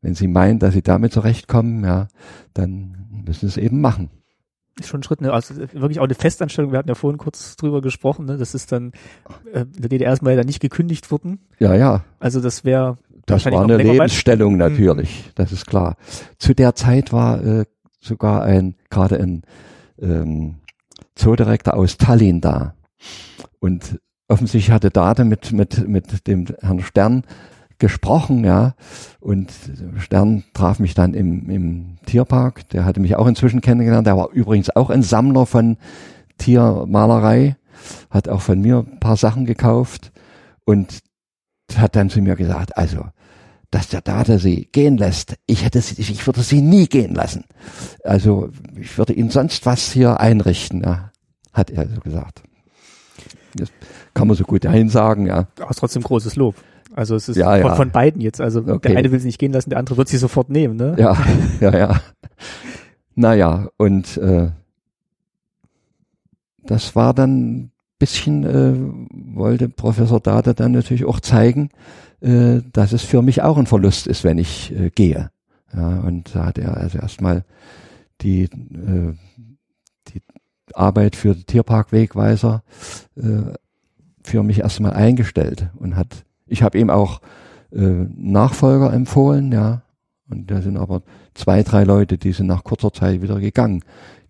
wenn 0.00 0.14
Sie 0.14 0.28
meinen, 0.28 0.60
dass 0.60 0.74
Sie 0.74 0.82
damit 0.82 1.12
zurechtkommen, 1.12 1.82
ja, 1.82 2.06
dann 2.54 3.08
müssen 3.26 3.40
Sie 3.40 3.46
es 3.46 3.56
eben 3.56 3.80
machen 3.80 4.10
schon 4.88 5.00
ein 5.00 5.02
Schritt, 5.02 5.20
ne? 5.20 5.32
also 5.32 5.56
wirklich 5.56 6.00
auch 6.00 6.04
eine 6.04 6.14
Festanstellung, 6.14 6.72
wir 6.72 6.78
hatten 6.78 6.88
ja 6.88 6.94
vorhin 6.94 7.18
kurz 7.18 7.56
drüber 7.56 7.80
gesprochen, 7.80 8.26
ne? 8.26 8.36
das 8.36 8.54
ist 8.54 8.72
dann 8.72 8.92
äh, 9.52 9.60
in 9.60 9.72
der 9.82 9.88
DDR 9.88 10.10
erstmal 10.10 10.36
ja 10.36 10.44
nicht 10.44 10.60
gekündigt 10.60 11.10
worden. 11.10 11.40
Ja, 11.58 11.74
ja. 11.74 12.04
Also 12.18 12.40
das 12.40 12.64
wäre 12.64 12.98
Das 13.26 13.46
war 13.46 13.62
eine 13.62 13.76
Lebensstellung 13.76 14.58
weit. 14.58 14.70
Mhm. 14.70 14.76
natürlich, 14.76 15.26
mhm. 15.26 15.30
das 15.34 15.52
ist 15.52 15.66
klar. 15.66 15.96
Zu 16.38 16.54
der 16.54 16.74
Zeit 16.74 17.12
war 17.12 17.42
äh, 17.44 17.64
sogar 18.00 18.42
ein, 18.42 18.76
gerade 18.88 19.20
ein 19.20 19.42
ähm, 20.00 20.56
Zoodirektor 21.14 21.74
aus 21.74 21.98
Tallinn 21.98 22.40
da. 22.40 22.74
Und 23.58 24.00
offensichtlich 24.28 24.70
hatte 24.70 24.90
Date 24.90 25.24
mit, 25.24 25.52
mit, 25.52 25.86
mit 25.86 26.26
dem 26.26 26.46
Herrn 26.60 26.80
Stern 26.80 27.24
gesprochen, 27.80 28.44
ja. 28.44 28.74
Und 29.18 29.52
Stern 29.98 30.44
traf 30.54 30.78
mich 30.78 30.94
dann 30.94 31.14
im, 31.14 31.50
im 31.50 31.98
Tierpark. 32.06 32.68
Der 32.68 32.84
hatte 32.84 33.00
mich 33.00 33.16
auch 33.16 33.26
inzwischen 33.26 33.60
kennengelernt. 33.60 34.06
Der 34.06 34.16
war 34.16 34.30
übrigens 34.30 34.74
auch 34.74 34.90
ein 34.90 35.02
Sammler 35.02 35.46
von 35.46 35.76
Tiermalerei, 36.38 37.56
hat 38.10 38.28
auch 38.28 38.42
von 38.42 38.60
mir 38.60 38.86
ein 38.88 39.00
paar 39.00 39.16
Sachen 39.16 39.44
gekauft 39.44 40.12
und 40.64 41.00
hat 41.74 41.96
dann 41.96 42.10
zu 42.10 42.20
mir 42.20 42.36
gesagt, 42.36 42.76
also, 42.76 43.06
dass 43.70 43.88
der 43.88 44.00
Data 44.00 44.38
sie 44.38 44.68
gehen 44.72 44.96
lässt, 44.96 45.36
ich 45.46 45.64
hätte 45.64 45.80
sie, 45.80 46.00
ich 46.00 46.26
würde 46.26 46.42
sie 46.42 46.60
nie 46.60 46.86
gehen 46.86 47.14
lassen. 47.14 47.44
Also, 48.04 48.50
ich 48.76 48.98
würde 48.98 49.12
ihnen 49.12 49.30
sonst 49.30 49.66
was 49.66 49.92
hier 49.92 50.18
einrichten, 50.18 50.82
ja, 50.82 51.12
hat 51.52 51.70
er 51.70 51.88
so 51.88 52.00
gesagt. 52.00 52.42
Das 53.54 53.68
kann 54.14 54.28
man 54.28 54.36
so 54.36 54.44
gut 54.44 54.64
dahin 54.64 54.88
sagen, 54.88 55.26
ja. 55.26 55.48
Aber 55.60 55.74
trotzdem 55.74 56.02
großes 56.02 56.36
Lob. 56.36 56.56
Also 56.94 57.14
es 57.14 57.28
ist 57.28 57.36
ja, 57.36 57.58
von, 57.58 57.70
ja. 57.70 57.74
von, 57.74 57.90
beiden 57.90 58.20
jetzt. 58.20 58.40
Also 58.40 58.60
okay. 58.60 58.88
der 58.88 58.98
eine 58.98 59.12
will 59.12 59.20
sie 59.20 59.26
nicht 59.26 59.38
gehen 59.38 59.52
lassen, 59.52 59.70
der 59.70 59.78
andere 59.78 59.96
wird 59.96 60.08
sie 60.08 60.16
sofort 60.16 60.50
nehmen, 60.50 60.76
ne? 60.76 60.96
Ja, 60.98 61.16
ja, 61.60 61.76
ja. 61.76 62.00
Naja, 63.14 63.68
und 63.76 64.16
äh, 64.16 64.50
das 66.64 66.96
war 66.96 67.14
dann 67.14 67.70
bisschen, 67.98 68.44
äh, 68.44 69.36
wollte 69.36 69.68
Professor 69.68 70.20
Dade 70.20 70.54
dann 70.54 70.72
natürlich 70.72 71.04
auch 71.04 71.20
zeigen, 71.20 71.68
äh, 72.20 72.60
dass 72.72 72.92
es 72.92 73.02
für 73.02 73.22
mich 73.22 73.42
auch 73.42 73.58
ein 73.58 73.66
Verlust 73.66 74.06
ist, 74.06 74.24
wenn 74.24 74.38
ich 74.38 74.74
äh, 74.74 74.90
gehe. 74.90 75.30
Ja, 75.72 76.00
und 76.00 76.34
da 76.34 76.46
hat 76.46 76.58
er 76.58 76.76
also 76.76 76.98
erstmal 76.98 77.44
die, 78.22 78.44
äh, 78.44 79.14
die 80.08 80.22
Arbeit 80.74 81.14
für 81.14 81.36
Tierparkwegweiser 81.36 82.62
äh, 83.16 83.52
für 84.22 84.42
mich 84.42 84.60
erstmal 84.60 84.94
eingestellt 84.94 85.68
und 85.76 85.96
hat 85.96 86.24
ich 86.50 86.62
habe 86.62 86.78
ihm 86.78 86.90
auch 86.90 87.20
äh, 87.72 88.06
Nachfolger 88.16 88.92
empfohlen, 88.92 89.52
ja. 89.52 89.82
Und 90.28 90.50
da 90.50 90.62
sind 90.62 90.76
aber 90.76 91.02
zwei, 91.34 91.62
drei 91.62 91.84
Leute, 91.84 92.16
die 92.18 92.32
sind 92.32 92.46
nach 92.46 92.62
kurzer 92.62 92.92
Zeit 92.92 93.20
wieder 93.20 93.40
gegangen. 93.40 93.82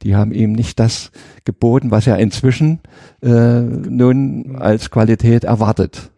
Die 0.02 0.16
haben 0.16 0.32
ihm 0.32 0.52
nicht 0.52 0.80
das 0.80 1.10
geboten, 1.44 1.90
was 1.90 2.06
er 2.06 2.18
inzwischen 2.18 2.80
äh, 3.22 3.60
nun 3.60 4.56
als 4.56 4.90
Qualität 4.90 5.44
erwartet. 5.44 6.10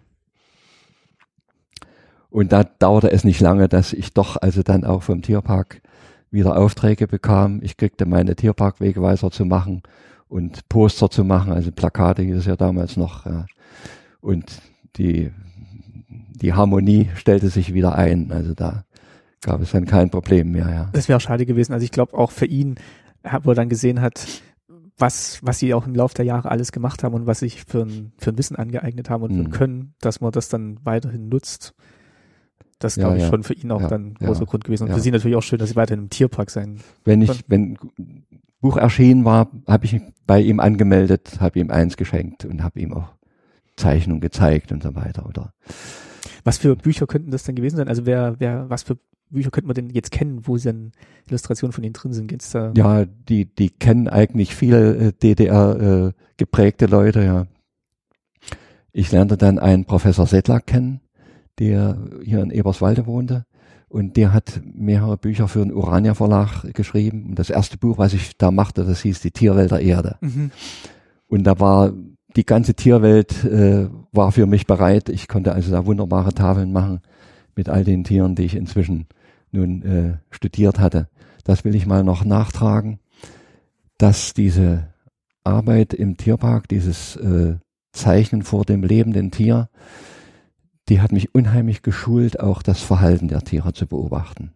Und 2.31 2.53
da 2.53 2.65
dauerte 2.65 3.11
es 3.11 3.25
nicht 3.25 3.41
lange, 3.41 3.69
dass 3.69 3.93
ich 3.93 4.13
doch 4.15 4.37
also 4.37 4.63
dann 4.63 4.85
auch 4.85 5.03
vom 5.03 5.21
Tierpark 5.21 5.83
wieder 6.31 6.57
Aufträge 6.57 7.07
bekam. 7.09 7.61
Ich 7.63 7.77
kriegte 7.77 8.07
meine 8.07 8.37
Tierparkwegweiser 8.37 9.31
zu 9.31 9.45
machen 9.45 9.83
und 10.29 10.69
Poster 10.69 11.11
zu 11.11 11.25
machen, 11.25 11.53
also 11.53 11.73
Plakate 11.73 12.23
hieß 12.23 12.37
es 12.37 12.47
ja 12.47 12.57
damals 12.57 12.97
noch. 12.97 13.27
Ja. 13.27 13.47
Und 14.21 14.63
die 14.97 15.31
die 16.31 16.53
Harmonie 16.53 17.11
stellte 17.15 17.49
sich 17.49 17.75
wieder 17.75 17.95
ein. 17.95 18.33
Also 18.33 18.55
da 18.55 18.85
gab 19.43 19.61
es 19.61 19.73
dann 19.73 19.87
kein 19.87 20.11
Problem 20.11 20.53
mehr. 20.53 20.71
Ja. 20.71 20.91
Das 20.93 21.09
wäre 21.09 21.21
schade 21.21 21.47
gewesen. 21.47 21.73
Also 21.73 21.85
ich 21.85 21.91
glaube 21.91 22.15
auch 22.15 22.31
für 22.31 22.47
ihn, 22.47 22.77
wo 23.43 23.51
er 23.51 23.55
dann 23.55 23.69
gesehen 23.69 24.01
hat, 24.01 24.43
was, 24.99 25.41
was 25.43 25.59
sie 25.59 25.75
auch 25.75 25.87
im 25.87 25.95
Laufe 25.95 26.15
der 26.15 26.25
Jahre 26.25 26.51
alles 26.51 26.73
gemacht 26.73 27.03
haben 27.03 27.15
und 27.15 27.27
was 27.27 27.41
sich 27.41 27.65
für 27.65 27.83
ein, 27.83 28.13
für 28.19 28.31
ein 28.31 28.39
Wissen 28.39 28.57
angeeignet 28.57 29.11
haben 29.11 29.23
und 29.25 29.37
mhm. 29.37 29.51
können, 29.51 29.95
dass 30.01 30.21
man 30.21 30.33
das 30.33 30.49
dann 30.49 30.79
weiterhin 30.85 31.29
nutzt. 31.29 31.75
Das 32.79 32.97
glaube 32.97 33.13
ja, 33.13 33.17
ich 33.19 33.23
ja. 33.25 33.29
schon 33.29 33.43
für 33.45 33.55
ihn 33.55 33.71
auch 33.71 33.81
ja, 33.81 33.89
dann 33.89 34.17
ein 34.19 34.27
großer 34.27 34.45
Grund 34.45 34.65
gewesen. 34.65 34.89
Und 34.89 34.95
für 34.95 35.01
sie 35.01 35.13
natürlich 35.13 35.37
auch 35.37 35.43
schön, 35.43 35.59
dass 35.59 35.71
sie 35.71 35.77
weiterhin 35.77 36.05
im 36.05 36.11
Tierpark 36.11 36.51
sein. 36.51 36.81
Wenn 37.05 37.23
ich, 37.23 37.45
wenn 37.47 37.79
Buch 38.61 38.77
erschienen 38.77 39.25
war, 39.25 39.51
habe 39.69 39.85
ich 39.85 39.93
mich 39.93 40.03
bei 40.27 40.41
ihm 40.41 40.61
angemeldet, 40.61 41.39
habe 41.41 41.61
ihm 41.61 41.71
eins 41.71 41.97
geschenkt 41.97 42.45
und 42.45 42.63
habe 42.63 42.81
ihm 42.81 42.93
auch 42.93 43.09
Zeichnungen 43.77 44.21
gezeigt 44.21 44.73
und 44.73 44.83
so 44.83 44.95
weiter. 44.95 45.27
Oder 45.27 45.53
was 46.45 46.59
für 46.59 46.77
Bücher 46.77 47.07
könnten 47.07 47.31
das 47.31 47.45
denn 47.45 47.55
gewesen 47.55 47.77
sein? 47.77 47.89
Also 47.89 48.07
wer, 48.07 48.37
wer, 48.39 48.69
was 48.69 48.83
für 48.83 48.99
Bücher 49.31 49.51
könnte 49.51 49.67
man 49.67 49.75
denn 49.75 49.91
jetzt 49.91 50.11
kennen, 50.11 50.47
wo 50.47 50.57
dann 50.57 50.93
Illustrationen 51.29 51.73
von 51.73 51.85
ihnen 51.85 51.95
drin 51.95 52.13
sind? 52.13 52.29
Gibt's 52.29 52.51
da? 52.51 52.73
Ja, 52.77 53.05
die, 53.05 53.47
die 53.47 53.71
kennen 53.71 54.09
eigentlich 54.09 54.55
viele 54.55 54.97
äh, 54.97 55.13
DDR 55.13 56.09
äh, 56.09 56.13
geprägte 56.37 56.87
Leute, 56.87 57.25
ja. 57.25 57.47
Ich 58.93 59.11
lernte 59.11 59.39
dann 59.39 59.59
einen 59.59 59.87
Professor 59.87 60.27
Sedlak 60.27 60.67
kennen, 60.67 61.01
der 61.59 61.97
hier 62.23 62.43
in 62.43 62.51
Eberswalde 62.51 63.07
wohnte. 63.07 63.47
Und 63.89 64.17
der 64.17 64.33
hat 64.33 64.61
mehrere 64.75 65.17
Bücher 65.19 65.49
für 65.49 65.61
den 65.61 65.73
Urania 65.73 66.15
Verlag 66.15 66.73
geschrieben. 66.75 67.27
Und 67.29 67.39
das 67.39 67.51
erste 67.51 67.79
Buch, 67.79 67.99
was 67.99 68.15
ich 68.15 68.37
da 68.39 68.51
machte, 68.51 68.85
das 68.85 69.03
hieß 69.03 69.21
Die 69.21 69.31
Tierwelt 69.31 69.71
der 69.71 69.81
Erde. 69.81 70.17
Mhm. 70.21 70.51
Und 71.27 71.45
da 71.45 71.59
war 71.61 71.93
die 72.37 72.47
ganze 72.47 72.75
Tierwelt 72.75 73.45
äh, 73.45 73.89
war 74.13 74.31
für 74.33 74.47
mich 74.47 74.67
bereit. 74.67 75.09
Ich 75.09 75.27
konnte 75.27 75.53
also 75.53 75.71
da 75.71 75.87
wunderbare 75.87 76.35
Tafeln 76.35 76.73
machen 76.73 77.01
mit 77.57 77.69
all 77.69 77.85
den 77.85 78.05
Tieren, 78.05 78.35
die 78.35 78.45
ich 78.45 78.55
inzwischen 78.55 79.07
nun 79.51 79.83
äh, 79.83 80.19
studiert 80.31 80.79
hatte. 80.79 81.09
Das 81.45 81.65
will 81.65 81.75
ich 81.75 81.87
mal 81.87 82.05
noch 82.05 82.25
nachtragen, 82.25 83.01
dass 83.99 84.35
diese 84.35 84.89
Arbeit 85.45 85.93
im 85.93 86.17
Tierpark, 86.17 86.69
dieses 86.69 87.17
äh, 87.17 87.57
Zeichnen 87.93 88.43
vor 88.43 88.65
dem 88.65 88.83
lebenden 88.83 89.31
Tier, 89.31 89.69
die 90.89 91.01
hat 91.01 91.13
mich 91.13 91.35
unheimlich 91.35 91.83
geschult, 91.83 92.41
auch 92.41 92.63
das 92.63 92.81
Verhalten 92.81 93.29
der 93.29 93.43
Tiere 93.43 93.73
zu 93.73 93.87
beobachten. 93.87 94.53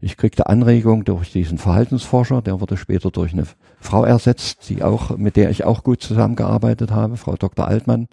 Ich 0.00 0.16
kriegte 0.16 0.48
Anregung 0.48 1.04
durch 1.04 1.32
diesen 1.32 1.56
Verhaltensforscher, 1.56 2.42
der 2.42 2.60
wurde 2.60 2.76
später 2.76 3.10
durch 3.10 3.32
eine 3.32 3.46
Frau 3.80 4.04
ersetzt, 4.04 4.68
die 4.68 4.82
auch, 4.82 5.16
mit 5.16 5.36
der 5.36 5.50
ich 5.50 5.64
auch 5.64 5.82
gut 5.82 6.02
zusammengearbeitet 6.02 6.90
habe, 6.90 7.16
Frau 7.16 7.36
Dr. 7.36 7.66
Altmann. 7.66 8.08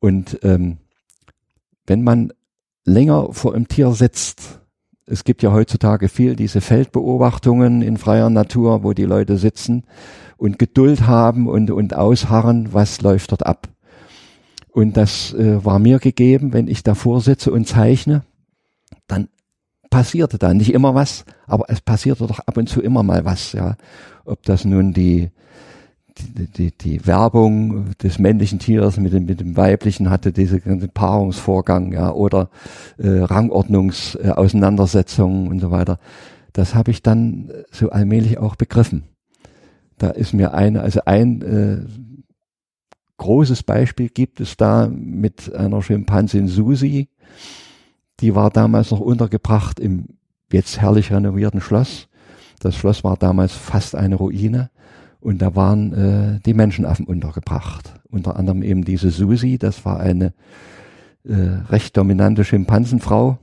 Und 0.00 0.38
ähm, 0.42 0.78
wenn 1.86 2.02
man 2.02 2.32
länger 2.84 3.32
vor 3.32 3.54
einem 3.54 3.68
Tier 3.68 3.92
sitzt, 3.92 4.60
es 5.06 5.24
gibt 5.24 5.42
ja 5.42 5.52
heutzutage 5.52 6.08
viel 6.08 6.36
diese 6.36 6.60
Feldbeobachtungen 6.60 7.82
in 7.82 7.96
freier 7.96 8.30
Natur, 8.30 8.84
wo 8.84 8.92
die 8.92 9.04
Leute 9.04 9.38
sitzen 9.38 9.84
und 10.36 10.58
Geduld 10.58 11.06
haben 11.06 11.48
und, 11.48 11.70
und 11.70 11.94
ausharren, 11.94 12.72
was 12.72 13.02
läuft 13.02 13.32
dort 13.32 13.44
ab. 13.44 13.68
Und 14.68 14.96
das 14.96 15.34
äh, 15.34 15.64
war 15.64 15.78
mir 15.78 15.98
gegeben, 15.98 16.52
wenn 16.52 16.68
ich 16.68 16.82
davor 16.82 17.20
sitze 17.20 17.50
und 17.50 17.66
zeichne, 17.66 18.22
dann 19.08 19.28
passierte 19.90 20.38
da 20.38 20.54
nicht 20.54 20.72
immer 20.72 20.94
was, 20.94 21.24
aber 21.46 21.64
es 21.68 21.80
passierte 21.80 22.26
doch 22.26 22.38
ab 22.38 22.56
und 22.56 22.68
zu 22.68 22.80
immer 22.80 23.02
mal 23.02 23.24
was, 23.24 23.52
ja. 23.52 23.76
Ob 24.24 24.44
das 24.44 24.64
nun 24.64 24.92
die, 24.92 25.30
die, 26.22 26.46
die, 26.46 26.72
die 26.72 27.06
Werbung 27.06 27.90
des 28.02 28.18
männlichen 28.18 28.58
Tieres 28.58 28.96
mit 28.96 29.12
dem, 29.12 29.26
mit 29.26 29.38
dem 29.40 29.56
weiblichen 29.56 30.10
hatte, 30.10 30.32
diese 30.32 30.58
ganze 30.60 30.88
Paarungsvorgang, 30.88 31.92
ja, 31.92 32.10
oder 32.12 32.50
äh, 32.98 33.20
Rangordnungsauseinandersetzungen 33.20 35.46
äh, 35.46 35.50
und 35.50 35.60
so 35.60 35.70
weiter. 35.70 36.00
Das 36.52 36.74
habe 36.74 36.90
ich 36.90 37.02
dann 37.02 37.50
so 37.70 37.90
allmählich 37.90 38.38
auch 38.38 38.56
begriffen. 38.56 39.04
Da 39.98 40.10
ist 40.10 40.32
mir 40.32 40.54
eine, 40.54 40.80
also 40.82 41.02
ein 41.04 41.42
äh, 41.42 41.78
großes 43.18 43.62
Beispiel 43.62 44.08
gibt 44.08 44.40
es 44.40 44.56
da 44.56 44.88
mit 44.88 45.54
einer 45.54 45.80
Schimpansin 45.82 46.48
Susi. 46.48 47.08
Die 48.20 48.34
war 48.34 48.48
damals 48.50 48.90
noch 48.90 49.00
untergebracht 49.00 49.78
im 49.78 50.06
jetzt 50.52 50.80
herrlich 50.80 51.12
renovierten 51.12 51.60
Schloss. 51.60 52.08
Das 52.60 52.76
Schloss 52.76 53.04
war 53.04 53.16
damals 53.16 53.52
fast 53.52 53.94
eine 53.94 54.16
Ruine. 54.16 54.70
Und 55.20 55.42
da 55.42 55.54
waren 55.54 55.92
äh, 55.92 56.40
die 56.40 56.54
Menschenaffen 56.54 57.06
untergebracht. 57.06 57.94
Unter 58.08 58.36
anderem 58.36 58.62
eben 58.62 58.84
diese 58.84 59.10
Susi, 59.10 59.58
das 59.58 59.84
war 59.84 60.00
eine 60.00 60.32
äh, 61.24 61.34
recht 61.34 61.96
dominante 61.96 62.44
Schimpansenfrau 62.44 63.38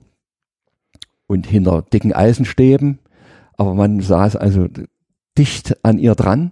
und 1.28 1.46
hinter 1.46 1.84
dicken 1.84 2.14
Eisenstäben. 2.14 3.00
Aber 3.58 3.76
man 3.76 4.02
saß 4.02 4.36
also 4.36 4.68
dicht 5.38 5.84
an 5.86 6.00
ihr 6.00 6.16
dran. 6.16 6.52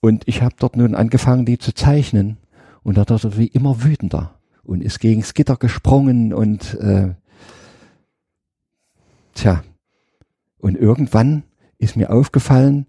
Und 0.00 0.22
ich 0.26 0.42
habe 0.42 0.54
dort 0.58 0.76
nun 0.76 0.94
angefangen, 0.94 1.44
die 1.44 1.58
zu 1.58 1.74
zeichnen. 1.74 2.36
Und 2.84 2.96
da 2.96 3.08
wird 3.08 3.36
wie 3.36 3.48
immer 3.48 3.82
wütender 3.82 4.38
und 4.62 4.82
ist 4.82 5.00
gegen 5.00 5.22
das 5.22 5.34
Gitter 5.34 5.56
gesprungen 5.56 6.32
und 6.32 6.74
äh, 6.74 7.14
tja. 9.34 9.64
Und 10.58 10.76
irgendwann 10.76 11.42
ist 11.78 11.96
mir 11.96 12.10
aufgefallen, 12.10 12.86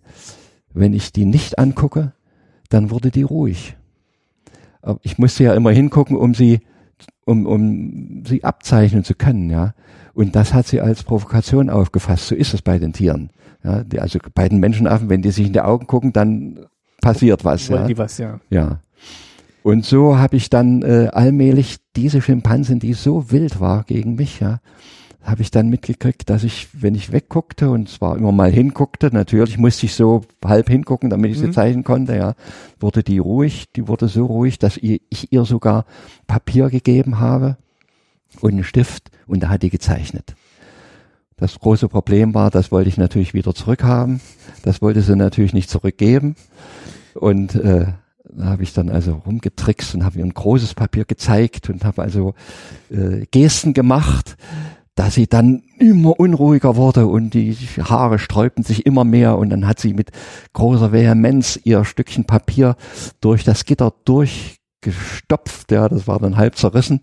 wenn 0.73 0.93
ich 0.93 1.11
die 1.11 1.25
nicht 1.25 1.59
angucke, 1.59 2.13
dann 2.69 2.91
wurde 2.91 3.11
die 3.11 3.23
ruhig. 3.23 3.75
Aber 4.81 4.99
ich 5.03 5.17
musste 5.17 5.43
ja 5.43 5.53
immer 5.53 5.71
hingucken, 5.71 6.15
um 6.15 6.33
sie, 6.33 6.61
um, 7.25 7.45
um 7.45 8.23
sie 8.25 8.43
abzeichnen 8.43 9.03
zu 9.03 9.15
können, 9.15 9.49
ja. 9.49 9.73
Und 10.13 10.35
das 10.35 10.53
hat 10.53 10.67
sie 10.67 10.81
als 10.81 11.03
Provokation 11.03 11.69
aufgefasst. 11.69 12.27
So 12.27 12.35
ist 12.35 12.53
es 12.53 12.61
bei 12.61 12.77
den 12.77 12.93
Tieren. 12.93 13.29
Ja, 13.63 13.83
die, 13.83 13.99
also 13.99 14.19
bei 14.33 14.49
den 14.49 14.59
Menschenaffen, 14.59 15.09
wenn 15.09 15.21
die 15.21 15.31
sich 15.31 15.47
in 15.47 15.53
die 15.53 15.61
Augen 15.61 15.87
gucken, 15.87 16.13
dann 16.13 16.65
passiert 17.01 17.45
was. 17.45 17.69
Wollen 17.69 17.81
ja. 17.81 17.87
die 17.87 17.97
was, 17.97 18.17
ja. 18.17 18.39
Ja. 18.49 18.79
Und 19.63 19.85
so 19.85 20.17
habe 20.17 20.37
ich 20.37 20.49
dann 20.49 20.81
äh, 20.81 21.09
allmählich 21.11 21.77
diese 21.95 22.21
Schimpansin, 22.21 22.79
die 22.79 22.93
so 22.93 23.31
wild 23.31 23.59
war 23.59 23.83
gegen 23.83 24.15
mich, 24.15 24.39
ja, 24.39 24.59
habe 25.21 25.41
ich 25.41 25.51
dann 25.51 25.69
mitgekriegt, 25.69 26.29
dass 26.29 26.43
ich, 26.43 26.69
wenn 26.73 26.95
ich 26.95 27.11
wegguckte 27.11 27.69
und 27.69 27.89
zwar 27.89 28.17
immer 28.17 28.31
mal 28.31 28.51
hinguckte, 28.51 29.09
natürlich 29.11 29.57
musste 29.57 29.85
ich 29.85 29.93
so 29.93 30.21
halb 30.43 30.69
hingucken, 30.69 31.09
damit 31.09 31.31
ich 31.31 31.39
sie 31.39 31.47
Mhm. 31.47 31.53
zeichnen 31.53 31.83
konnte, 31.83 32.15
ja, 32.15 32.35
wurde 32.79 33.03
die 33.03 33.17
ruhig, 33.17 33.65
die 33.75 33.87
wurde 33.87 34.07
so 34.07 34.25
ruhig, 34.25 34.59
dass 34.59 34.77
ich, 34.77 35.01
ich 35.09 35.31
ihr 35.33 35.43
sogar 35.45 35.85
Papier 36.27 36.69
gegeben 36.69 37.19
habe 37.19 37.57
und 38.41 38.51
einen 38.53 38.63
Stift 38.63 39.11
und 39.27 39.43
da 39.43 39.49
hat 39.49 39.63
die 39.63 39.69
gezeichnet. 39.69 40.35
Das 41.37 41.57
große 41.59 41.87
Problem 41.89 42.33
war, 42.33 42.49
das 42.49 42.71
wollte 42.71 42.89
ich 42.89 42.97
natürlich 42.97 43.33
wieder 43.33 43.53
zurückhaben. 43.55 44.19
Das 44.63 44.81
wollte 44.81 45.01
sie 45.01 45.15
natürlich 45.15 45.53
nicht 45.53 45.69
zurückgeben. 45.69 46.35
Und 47.13 47.55
äh, 47.55 47.85
da 48.25 48.45
habe 48.45 48.63
ich 48.63 48.73
dann 48.73 48.89
also 48.89 49.21
rumgetrickst 49.25 49.95
und 49.95 50.03
habe 50.03 50.19
ihr 50.19 50.25
ein 50.25 50.33
großes 50.33 50.73
Papier 50.73 51.05
gezeigt 51.05 51.69
und 51.69 51.85
habe 51.85 52.01
also 52.01 52.33
äh, 52.91 53.25
Gesten 53.31 53.73
gemacht, 53.73 54.35
dass 54.99 55.13
sie 55.13 55.27
dann 55.27 55.63
immer 55.77 56.19
unruhiger 56.19 56.75
wurde 56.75 57.07
und 57.07 57.33
die 57.33 57.55
Haare 57.81 58.19
sträubten 58.19 58.65
sich 58.65 58.85
immer 58.85 59.05
mehr 59.05 59.37
und 59.37 59.49
dann 59.49 59.65
hat 59.65 59.79
sie 59.79 59.93
mit 59.93 60.11
großer 60.51 60.91
Vehemenz 60.91 61.57
ihr 61.63 61.85
Stückchen 61.85 62.25
Papier 62.25 62.75
durch 63.21 63.45
das 63.45 63.63
Gitter 63.63 63.93
durchgestopft, 64.03 65.71
ja, 65.71 65.87
das 65.87 66.05
war 66.05 66.19
dann 66.19 66.35
halb 66.35 66.57
zerrissen 66.57 66.99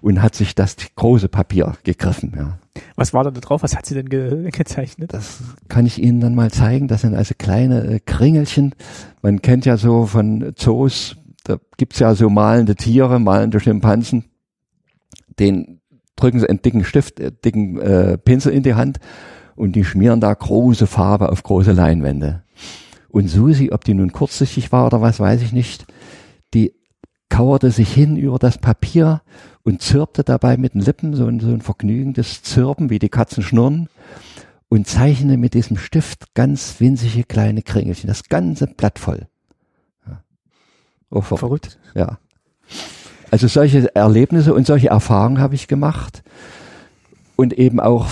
und 0.00 0.22
hat 0.22 0.36
sich 0.36 0.54
das 0.54 0.76
große 0.94 1.28
Papier 1.28 1.74
gegriffen, 1.82 2.34
ja. 2.36 2.58
Was 2.94 3.12
war 3.12 3.24
da 3.24 3.32
drauf? 3.32 3.64
Was 3.64 3.74
hat 3.74 3.84
sie 3.84 3.94
denn 3.94 4.08
ge 4.08 4.48
gezeichnet? 4.52 5.12
Das 5.12 5.40
kann 5.66 5.86
ich 5.86 6.00
Ihnen 6.00 6.20
dann 6.20 6.36
mal 6.36 6.52
zeigen. 6.52 6.86
Das 6.86 7.00
sind 7.00 7.16
also 7.16 7.34
kleine 7.36 7.82
äh, 7.82 7.98
Kringelchen. 7.98 8.76
Man 9.22 9.42
kennt 9.42 9.66
ja 9.66 9.76
so 9.76 10.06
von 10.06 10.52
Zoos, 10.54 11.16
da 11.42 11.58
gibt's 11.76 11.98
ja 11.98 12.14
so 12.14 12.30
malende 12.30 12.76
Tiere, 12.76 13.18
malende 13.18 13.58
Schimpansen. 13.58 14.26
Den 15.40 15.79
drücken 16.20 16.40
sie 16.40 16.48
einen 16.48 16.62
dicken 16.62 16.84
Stift, 16.84 17.20
äh, 17.20 17.32
dicken 17.32 17.80
äh, 17.80 18.18
Pinsel 18.18 18.52
in 18.52 18.62
die 18.62 18.74
Hand 18.74 18.98
und 19.56 19.72
die 19.72 19.84
schmieren 19.84 20.20
da 20.20 20.32
große 20.32 20.86
Farbe 20.86 21.30
auf 21.30 21.42
große 21.42 21.72
Leinwände. 21.72 22.42
Und 23.08 23.28
Susi, 23.28 23.70
ob 23.72 23.84
die 23.84 23.94
nun 23.94 24.12
kurzsichtig 24.12 24.70
war 24.72 24.86
oder 24.86 25.00
was, 25.00 25.18
weiß 25.18 25.42
ich 25.42 25.52
nicht, 25.52 25.86
die 26.54 26.74
kauerte 27.28 27.70
sich 27.70 27.92
hin 27.92 28.16
über 28.16 28.38
das 28.38 28.58
Papier 28.58 29.22
und 29.62 29.82
zirpte 29.82 30.24
dabei 30.24 30.56
mit 30.56 30.74
den 30.74 30.82
Lippen, 30.82 31.14
so 31.14 31.26
ein, 31.26 31.40
so 31.40 31.48
ein 31.48 31.60
vergnügendes 31.60 32.42
Zirpen, 32.42 32.90
wie 32.90 32.98
die 32.98 33.08
Katzen 33.08 33.42
schnurren, 33.42 33.88
und 34.68 34.86
zeichnete 34.86 35.36
mit 35.36 35.54
diesem 35.54 35.76
Stift 35.76 36.34
ganz 36.34 36.76
winzige 36.78 37.24
kleine 37.24 37.62
Kringelchen, 37.62 38.08
das 38.08 38.28
ganze 38.28 38.66
Blatt 38.68 38.98
voll. 38.98 39.26
Ja. 40.06 40.22
Oh, 41.10 41.20
verrückt. 41.20 41.40
Verrückt. 41.40 41.78
Ja. 41.94 42.18
Also 43.30 43.46
solche 43.48 43.94
Erlebnisse 43.94 44.54
und 44.54 44.66
solche 44.66 44.88
Erfahrungen 44.88 45.38
habe 45.38 45.54
ich 45.54 45.68
gemacht 45.68 46.22
und 47.36 47.52
eben 47.52 47.80
auch 47.80 48.08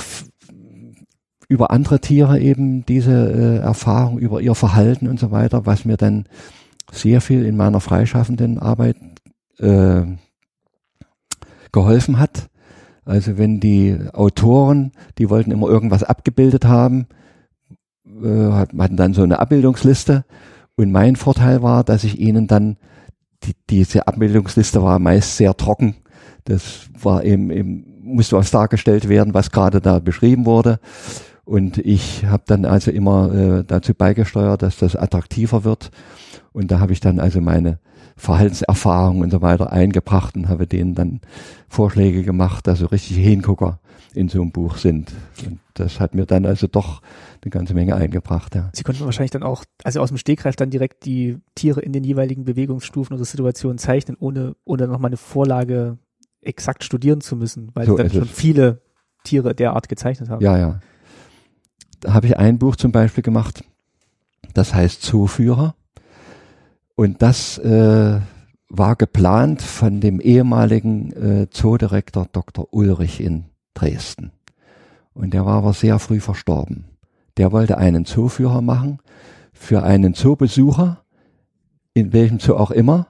über 1.49 1.71
andere 1.71 2.01
Tiere 2.01 2.39
eben 2.39 2.85
diese 2.87 3.13
äh, 3.13 3.57
Erfahrung 3.59 4.19
über 4.19 4.41
ihr 4.41 4.55
Verhalten 4.55 5.09
und 5.09 5.19
so 5.19 5.31
weiter, 5.31 5.67
was 5.67 5.85
mir 5.85 5.97
dann 5.97 6.27
sehr 6.93 7.21
viel 7.21 7.45
in 7.45 7.57
meiner 7.57 7.81
freischaffenden 7.81 8.59
Arbeit 8.59 8.97
äh, 9.59 10.03
geholfen 11.73 12.19
hat. 12.19 12.49
Also 13.05 13.39
wenn 13.39 13.61
die 13.61 13.99
Autoren, 14.13 14.93
die 15.17 15.31
wollten 15.31 15.51
immer 15.51 15.69
irgendwas 15.69 16.03
abgebildet 16.03 16.67
haben, 16.67 17.07
äh, 18.23 18.53
hat- 18.53 18.73
hatten 18.79 18.97
dann 18.97 19.15
so 19.15 19.23
eine 19.23 19.39
Abbildungsliste 19.39 20.25
und 20.77 20.93
mein 20.93 21.17
Vorteil 21.17 21.63
war, 21.63 21.83
dass 21.83 22.05
ich 22.05 22.19
ihnen 22.21 22.47
dann 22.47 22.77
die, 23.45 23.55
diese 23.71 24.07
Abbildungsliste 24.07 24.83
war 24.83 24.99
meist 24.99 25.37
sehr 25.37 25.57
trocken. 25.57 25.97
Das 26.45 26.89
war 27.01 27.25
eben, 27.25 27.51
eben 27.51 27.85
musste 28.03 28.37
was 28.37 28.51
dargestellt 28.51 29.09
werden, 29.09 29.35
was 29.35 29.51
gerade 29.51 29.81
da 29.81 29.99
beschrieben 29.99 30.47
wurde. 30.47 30.81
Und 31.45 31.79
ich 31.79 32.27
habe 32.27 32.43
dann 32.47 32.65
also 32.65 32.91
immer 32.91 33.33
äh, 33.33 33.65
dazu 33.65 33.95
beigesteuert, 33.95 34.63
dass 34.63 34.79
das 34.79 34.97
attraktiver 34.97 35.65
wird. 35.65 35.91
Und 36.53 36.71
da 36.71 36.81
habe 36.81 36.93
ich 36.93 37.01
dann 37.01 37.21
also 37.21 37.41
meine 37.41 37.79
Verhaltenserfahrungen 38.17 39.23
und 39.23 39.31
so 39.31 39.41
weiter 39.41 39.73
eingebracht 39.73 40.37
und 40.37 40.49
habe 40.49 40.67
denen 40.67 40.95
dann 40.95 41.21
Vorschläge 41.69 42.23
gemacht, 42.23 42.67
dass 42.67 42.81
so 42.81 42.87
richtige 42.87 43.21
Hingucker 43.21 43.79
in 44.19 44.29
so 44.29 44.43
einem 44.43 44.51
Buch 44.51 44.77
sind. 44.79 45.13
Und 45.47 45.61
das 45.75 46.01
hat 46.01 46.17
mir 46.17 46.27
dann 46.27 46.45
also 46.45 46.67
doch 46.67 47.03
eine 47.41 47.51
ganze 47.51 47.73
Menge 47.73 47.95
eingebracht. 47.95 48.55
Ja. 48.57 48.69
Sie 48.75 48.83
konnten 48.83 49.05
wahrscheinlich 49.05 49.31
dann 49.31 49.45
auch, 49.45 49.65
also 49.85 50.01
aus 50.01 50.09
dem 50.09 50.19
Stegreif 50.19 50.57
dann 50.57 50.71
direkt 50.71 51.07
die 51.07 51.39
Tiere 51.55 51.81
in 51.81 51.93
den 51.93 52.03
jeweiligen 52.03 52.45
Bewegungsstufen 52.45 53.15
oder 53.15 53.25
Situationen 53.25 53.79
zeichnen, 53.79 54.17
ohne, 54.19 54.57
ohne 54.65 54.89
nochmal 54.89 55.11
eine 55.11 55.17
Vorlage 55.17 55.99
exakt 56.41 56.83
studieren 56.83 57.21
zu 57.21 57.37
müssen, 57.37 57.71
weil 57.75 57.87
So 57.87 57.97
sie 57.97 58.03
dann 58.03 58.13
schon 58.13 58.25
viele 58.25 58.83
Tiere 59.23 59.55
derart 59.55 59.89
gezeichnet 59.89 60.29
haben. 60.31 60.43
Ja, 60.43 60.59
ja. 60.59 60.81
Da 62.01 62.13
habe 62.13 62.27
ich 62.27 62.37
ein 62.37 62.59
Buch 62.59 62.75
zum 62.75 62.91
Beispiel 62.91 63.23
gemacht, 63.23 63.63
das 64.53 64.75
heißt 64.75 65.03
Zooführer. 65.03 65.77
Und 66.97 67.23
das 67.23 67.59
äh, 67.59 68.21
war 68.69 68.97
geplant 68.97 69.63
von 69.63 70.01
dem 70.01 70.21
ehemaligen 70.21 71.13
äh, 71.13 71.51
Zoodirektor 71.51 72.27
Dr. 72.33 72.67
Ulrich 72.73 73.21
in 73.21 73.45
Dresden. 73.79 74.33
Und 75.15 75.35
der 75.35 75.47
war 75.47 75.57
aber 75.57 75.73
sehr 75.73 75.99
früh 75.99 76.21
verstorben. 76.21 76.85
Der 77.37 77.53
wollte 77.53 77.79
einen 77.79 78.05
Zooführer 78.05 78.63
machen 78.63 78.99
für 79.53 79.83
einen 79.83 80.15
Zoobesucher, 80.15 81.03
in 81.95 82.13
welchem 82.13 82.41
Zoo 82.41 82.55
auch 82.55 82.71
immer, 82.71 83.09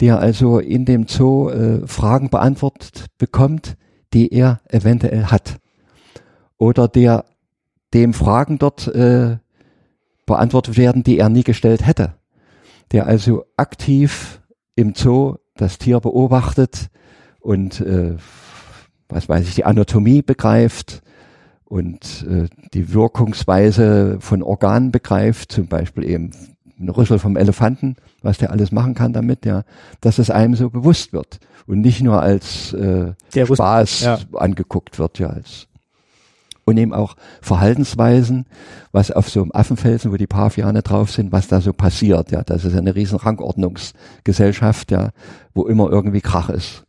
der 0.00 0.18
also 0.20 0.58
in 0.58 0.84
dem 0.84 1.08
Zoo 1.08 1.48
äh, 1.50 1.86
Fragen 1.86 2.30
beantwortet 2.30 3.06
bekommt, 3.18 3.76
die 4.12 4.32
er 4.32 4.60
eventuell 4.68 5.26
hat. 5.26 5.58
Oder 6.56 6.88
der 6.88 7.24
dem 7.94 8.12
Fragen 8.12 8.58
dort 8.58 8.86
äh, 8.88 9.38
beantwortet 10.26 10.76
werden, 10.76 11.02
die 11.02 11.18
er 11.18 11.28
nie 11.28 11.42
gestellt 11.44 11.86
hätte. 11.86 12.14
Der 12.92 13.06
also 13.06 13.44
aktiv 13.56 14.40
im 14.76 14.94
Zoo 14.94 15.36
das 15.56 15.78
Tier 15.78 16.00
beobachtet 16.00 16.90
und 17.40 17.80
äh, 17.80 18.16
was 19.08 19.28
weiß 19.28 19.46
ich, 19.46 19.54
die 19.54 19.64
Anatomie 19.64 20.22
begreift 20.22 21.02
und 21.64 22.26
äh, 22.28 22.48
die 22.72 22.92
Wirkungsweise 22.92 24.18
von 24.20 24.42
Organen 24.42 24.90
begreift, 24.90 25.52
zum 25.52 25.66
Beispiel 25.66 26.04
eben 26.04 26.30
ein 26.78 26.88
Rüssel 26.88 27.18
vom 27.18 27.36
Elefanten, 27.36 27.96
was 28.22 28.38
der 28.38 28.50
alles 28.50 28.72
machen 28.72 28.94
kann 28.94 29.12
damit, 29.12 29.44
ja, 29.44 29.64
dass 30.00 30.18
es 30.18 30.30
einem 30.30 30.54
so 30.54 30.70
bewusst 30.70 31.12
wird 31.12 31.40
und 31.66 31.80
nicht 31.80 32.00
nur 32.00 32.22
als 32.22 32.72
äh, 32.72 33.12
Spaß 33.34 34.00
ja. 34.00 34.18
angeguckt 34.34 34.98
wird, 34.98 35.18
ja, 35.18 35.28
als 35.28 35.68
und 36.68 36.76
eben 36.76 36.92
auch 36.92 37.16
Verhaltensweisen, 37.40 38.44
was 38.92 39.10
auf 39.10 39.30
so 39.30 39.40
einem 39.40 39.52
Affenfelsen, 39.52 40.12
wo 40.12 40.16
die 40.16 40.26
Paviane 40.26 40.82
drauf 40.82 41.10
sind, 41.10 41.32
was 41.32 41.48
da 41.48 41.62
so 41.62 41.72
passiert, 41.72 42.30
ja, 42.30 42.42
das 42.42 42.66
ist 42.66 42.76
eine 42.76 42.94
riesen 42.94 43.18
Rangordnungsgesellschaft, 43.18 44.90
ja, 44.90 45.10
wo 45.54 45.66
immer 45.66 45.90
irgendwie 45.90 46.20
Krach 46.20 46.50
ist. 46.50 46.84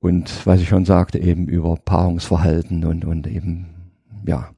Und 0.00 0.46
was 0.46 0.60
ich 0.60 0.68
schon 0.68 0.84
sagte, 0.84 1.18
eben 1.18 1.46
über 1.46 1.76
Paarungsverhalten 1.76 2.84
und, 2.84 3.04
und 3.04 3.26
eben, 3.26 3.66
ja, 4.26 4.48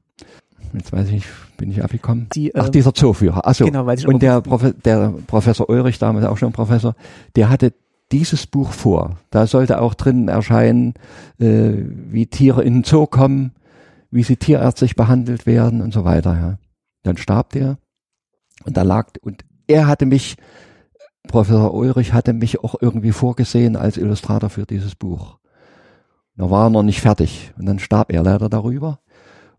jetzt 0.73 0.91
weiß 0.91 1.09
ich, 1.09 1.25
bin 1.57 1.69
ich 1.69 1.83
abgekommen. 1.83 2.27
Die, 2.33 2.55
Ach, 2.55 2.67
ähm, 2.67 2.71
dieser 2.71 2.93
Zooführer. 2.93 3.45
Achso. 3.45 3.65
Genau, 3.65 3.85
weil 3.85 3.99
ich 3.99 4.07
und 4.07 4.21
der, 4.21 4.41
Profe 4.41 4.73
der 4.73 5.13
Professor 5.27 5.69
Ulrich, 5.69 5.99
damals 5.99 6.25
auch 6.25 6.37
schon 6.37 6.53
Professor, 6.53 6.95
der 7.35 7.49
hatte 7.49 7.73
dieses 8.11 8.47
Buch 8.47 8.71
vor. 8.71 9.17
Da 9.31 9.47
sollte 9.47 9.81
auch 9.81 9.95
drin 9.95 10.27
erscheinen, 10.29 10.93
äh, 11.39 11.73
wie 11.75 12.27
Tiere 12.27 12.63
in 12.63 12.75
den 12.75 12.83
Zoo 12.83 13.05
kommen, 13.05 13.51
wie 14.11 14.23
sie 14.23 14.37
tierärztlich 14.37 14.95
behandelt 14.95 15.45
werden 15.45 15.81
und 15.81 15.93
so 15.93 16.05
weiter. 16.05 16.35
Ja. 16.35 16.57
Dann 17.03 17.17
starb 17.17 17.51
der 17.51 17.77
und 18.65 18.77
da 18.77 18.83
lag, 18.83 19.09
und 19.21 19.43
er 19.67 19.87
hatte 19.87 20.05
mich, 20.05 20.37
Professor 21.27 21.73
Ulrich 21.73 22.13
hatte 22.13 22.33
mich 22.33 22.63
auch 22.63 22.75
irgendwie 22.79 23.11
vorgesehen 23.11 23.75
als 23.75 23.97
Illustrator 23.97 24.49
für 24.49 24.65
dieses 24.65 24.95
Buch. 24.95 25.37
Da 26.35 26.49
war 26.49 26.67
er 26.67 26.69
noch 26.69 26.83
nicht 26.83 27.01
fertig 27.01 27.53
und 27.57 27.65
dann 27.65 27.79
starb 27.79 28.11
er 28.11 28.23
leider 28.23 28.49
darüber. 28.49 28.99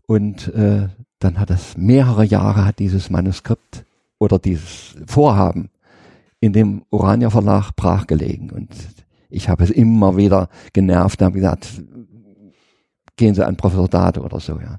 Und 0.06 0.52
äh, 0.54 0.88
dann 1.18 1.38
hat 1.38 1.50
es 1.50 1.76
mehrere 1.76 2.24
Jahre 2.24 2.64
hat 2.64 2.78
dieses 2.78 3.10
Manuskript 3.10 3.84
oder 4.18 4.38
dieses 4.38 4.94
Vorhaben 5.06 5.70
in 6.40 6.52
dem 6.52 6.84
Urania 6.90 7.30
Verlag 7.30 7.72
brachgelegen. 7.74 8.50
Und 8.50 8.68
ich 9.30 9.48
habe 9.48 9.64
es 9.64 9.70
immer 9.70 10.16
wieder 10.16 10.48
genervt 10.72 11.20
und 11.20 11.26
habe 11.26 11.36
gesagt, 11.36 11.82
gehen 13.16 13.34
Sie 13.34 13.46
an 13.46 13.56
Professor 13.56 13.88
Dade 13.88 14.20
oder 14.20 14.40
so, 14.40 14.58
ja. 14.60 14.78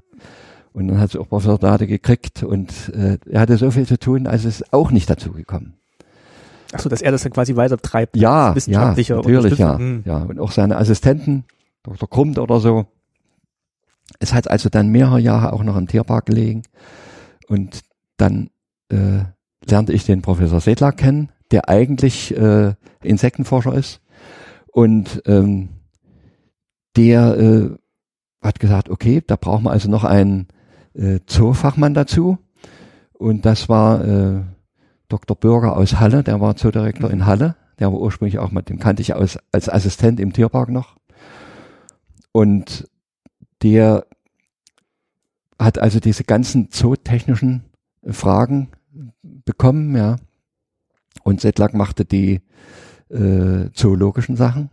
Und 0.72 0.88
dann 0.88 1.00
hat 1.00 1.10
sie 1.10 1.18
auch 1.18 1.28
Professor 1.28 1.58
Dade 1.58 1.86
gekriegt 1.86 2.42
und 2.42 2.90
äh, 2.90 3.16
er 3.30 3.40
hatte 3.40 3.56
so 3.56 3.70
viel 3.70 3.86
zu 3.86 3.98
tun, 3.98 4.26
als 4.26 4.44
es 4.44 4.74
auch 4.74 4.90
nicht 4.90 5.08
dazu 5.08 5.32
gekommen. 5.32 5.74
Ach 6.72 6.80
so, 6.80 6.88
dass 6.88 7.02
er 7.02 7.12
das 7.12 7.22
dann 7.22 7.32
quasi 7.32 7.56
weiter 7.56 7.76
treibt. 7.76 8.16
Ja, 8.16 8.54
ja, 8.66 8.94
natürlich, 8.94 9.58
ja, 9.58 9.78
hm. 9.78 10.02
ja. 10.04 10.18
Und 10.18 10.40
auch 10.40 10.50
seine 10.50 10.76
Assistenten, 10.76 11.44
Dr. 11.82 12.08
Krummt 12.08 12.38
oder 12.38 12.60
so, 12.60 12.86
es 14.18 14.32
hat 14.32 14.50
also 14.50 14.68
dann 14.68 14.88
mehrere 14.88 15.20
Jahre 15.20 15.52
auch 15.52 15.62
noch 15.62 15.76
im 15.76 15.86
Tierpark 15.88 16.26
gelegen. 16.26 16.62
Und 17.48 17.82
dann 18.16 18.50
äh, 18.90 19.24
lernte 19.68 19.92
ich 19.92 20.04
den 20.04 20.22
Professor 20.22 20.60
Sedler 20.60 20.92
kennen, 20.92 21.30
der 21.50 21.68
eigentlich 21.68 22.36
äh, 22.36 22.74
Insektenforscher 23.02 23.74
ist. 23.74 24.00
Und 24.66 25.22
ähm, 25.26 25.68
der 26.96 27.38
äh, 27.38 27.70
hat 28.42 28.60
gesagt, 28.60 28.90
okay, 28.90 29.22
da 29.26 29.36
brauchen 29.36 29.64
wir 29.64 29.70
also 29.70 29.90
noch 29.90 30.04
einen 30.04 30.48
äh, 30.94 31.20
Zoofachmann 31.26 31.94
dazu. 31.94 32.38
Und 33.12 33.46
das 33.46 33.68
war 33.68 34.04
äh, 34.04 34.42
Dr. 35.08 35.36
Bürger 35.36 35.76
aus 35.76 36.00
Halle, 36.00 36.22
der 36.22 36.40
war 36.40 36.56
Zoodirektor 36.56 37.10
in 37.10 37.26
Halle. 37.26 37.56
Der 37.78 37.92
war 37.92 38.00
ursprünglich 38.00 38.38
auch 38.38 38.50
mal, 38.50 38.62
den 38.62 38.78
kannte 38.78 39.02
ich 39.02 39.14
aus, 39.14 39.38
als 39.52 39.68
Assistent 39.68 40.18
im 40.18 40.32
Tierpark 40.32 40.70
noch. 40.70 40.96
Und 42.32 42.88
der 43.62 44.06
hat 45.58 45.78
also 45.78 46.00
diese 46.00 46.24
ganzen 46.24 46.70
zootechnischen 46.70 47.64
Fragen 48.04 48.68
bekommen, 49.22 49.96
ja. 49.96 50.16
Und 51.22 51.40
Sedlak 51.40 51.74
machte 51.74 52.04
die 52.04 52.40
äh, 53.10 53.70
zoologischen 53.72 54.36
Sachen. 54.36 54.70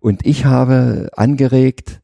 Und 0.00 0.26
ich 0.26 0.44
habe 0.44 1.10
angeregt, 1.16 2.00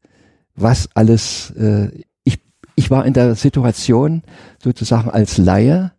was 0.55 0.89
alles, 0.95 1.51
äh, 1.51 1.89
ich, 2.23 2.39
ich 2.75 2.89
war 2.91 3.05
in 3.05 3.13
der 3.13 3.35
Situation 3.35 4.23
sozusagen 4.61 5.09
als 5.09 5.37
Laie, 5.37 5.91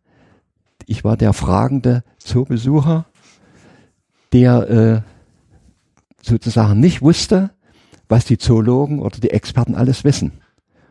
ich 0.87 1.05
war 1.05 1.17
der 1.17 1.33
fragende 1.33 2.03
Zoobesucher, 2.19 3.07
der 4.33 4.71
äh, 4.71 5.01
sozusagen 6.23 6.81
nicht 6.81 7.03
wusste, 7.03 7.51
was 8.09 8.25
die 8.25 8.39
Zoologen 8.39 9.01
oder 9.01 9.19
die 9.19 9.31
Experten 9.31 9.75
alles 9.75 10.05
wissen. 10.05 10.33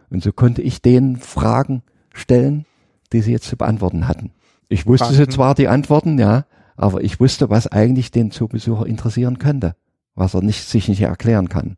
Und 0.10 0.24
so 0.24 0.32
konnte 0.32 0.62
ich 0.62 0.82
denen 0.82 1.18
Fragen 1.18 1.84
stellen, 2.14 2.66
die 3.12 3.22
sie 3.22 3.32
jetzt 3.32 3.48
zu 3.48 3.58
beantworten 3.58 4.08
hatten. 4.08 4.32
Ich 4.70 4.86
wusste 4.86 5.14
sie 5.14 5.28
zwar 5.28 5.56
die 5.56 5.68
Antworten, 5.68 6.18
ja, 6.18 6.46
aber 6.76 7.04
ich 7.04 7.20
wusste, 7.20 7.50
was 7.50 7.68
eigentlich 7.68 8.12
den 8.12 8.32
Zoobesucher 8.32 8.86
interessieren 8.86 9.38
könnte, 9.40 9.76
was 10.16 10.34
er 10.34 10.42
nicht, 10.42 10.68
sich 10.68 10.88
nicht 10.88 11.02
erklären 11.02 11.50
kann. 11.50 11.78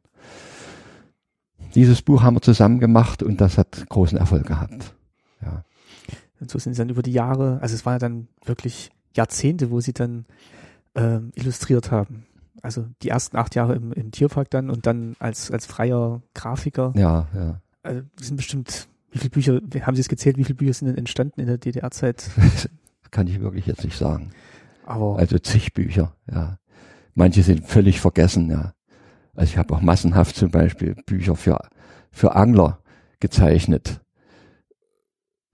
Dieses 1.76 2.02
Buch 2.02 2.24
haben 2.24 2.38
wir 2.38 2.42
zusammen 2.42 2.80
gemacht 2.80 3.22
und 3.22 3.42
das 3.42 3.58
hat 3.58 3.86
großen 3.90 4.18
Erfolg 4.18 4.48
gehabt. 4.48 4.94
Ja. 5.42 5.64
Und 6.40 6.50
so 6.50 6.60
sind 6.60 6.74
sie 6.74 6.80
dann 6.80 6.90
über 6.90 7.02
die 7.02 7.14
Jahre, 7.14 7.60
also 7.62 7.76
es 7.76 7.86
waren 7.86 7.94
ja 7.94 8.00
dann 8.00 8.28
wirklich 8.44 8.92
Jahrzehnte, 9.16 9.72
wo 9.72 9.80
sie 9.80 9.94
dann 9.94 10.26
ähm, 10.96 11.32
illustriert 11.36 11.92
haben. 11.92 12.26
Also 12.62 12.88
die 13.02 13.10
ersten 13.10 13.38
acht 13.38 13.56
Jahre 13.56 13.76
im, 13.76 13.92
im 13.94 14.12
Tierpark 14.12 14.50
dann 14.50 14.70
und 14.70 14.86
dann 14.86 15.16
als, 15.20 15.52
als 15.52 15.66
freier 15.66 16.22
Grafiker. 16.34 16.94
Ja, 16.96 17.28
ja. 17.34 17.62
Also 17.84 18.02
sind 18.20 18.38
bestimmt, 18.38 18.88
wie 19.12 19.20
viele 19.20 19.30
Bücher, 19.30 19.62
haben 19.86 19.96
Sie 19.96 20.02
es 20.02 20.10
gezählt, 20.10 20.38
wie 20.38 20.44
viele 20.44 20.56
Bücher 20.56 20.74
sind 20.74 20.88
denn 20.88 20.98
entstanden 20.98 21.40
in 21.40 21.48
der 21.48 21.58
DDR-Zeit? 21.58 22.30
Kann 23.12 23.28
ich 23.28 23.40
wirklich 23.40 23.68
jetzt 23.68 23.84
nicht 23.84 23.98
sagen. 23.98 24.32
Aber 24.86 25.18
also 25.18 25.38
zig 25.40 25.74
Bücher, 25.74 26.16
ja. 26.32 26.58
Manche 27.14 27.44
sind 27.44 27.66
völlig 27.66 28.02
vergessen, 28.02 28.50
ja. 28.50 28.74
Also 29.36 29.52
ich 29.52 29.58
habe 29.58 29.74
auch 29.74 29.82
massenhaft 29.82 30.36
zum 30.36 30.50
Beispiel 30.52 30.96
Bücher 31.06 31.36
für, 31.36 31.60
für 32.12 32.36
Angler 32.36 32.80
gezeichnet. 33.20 34.02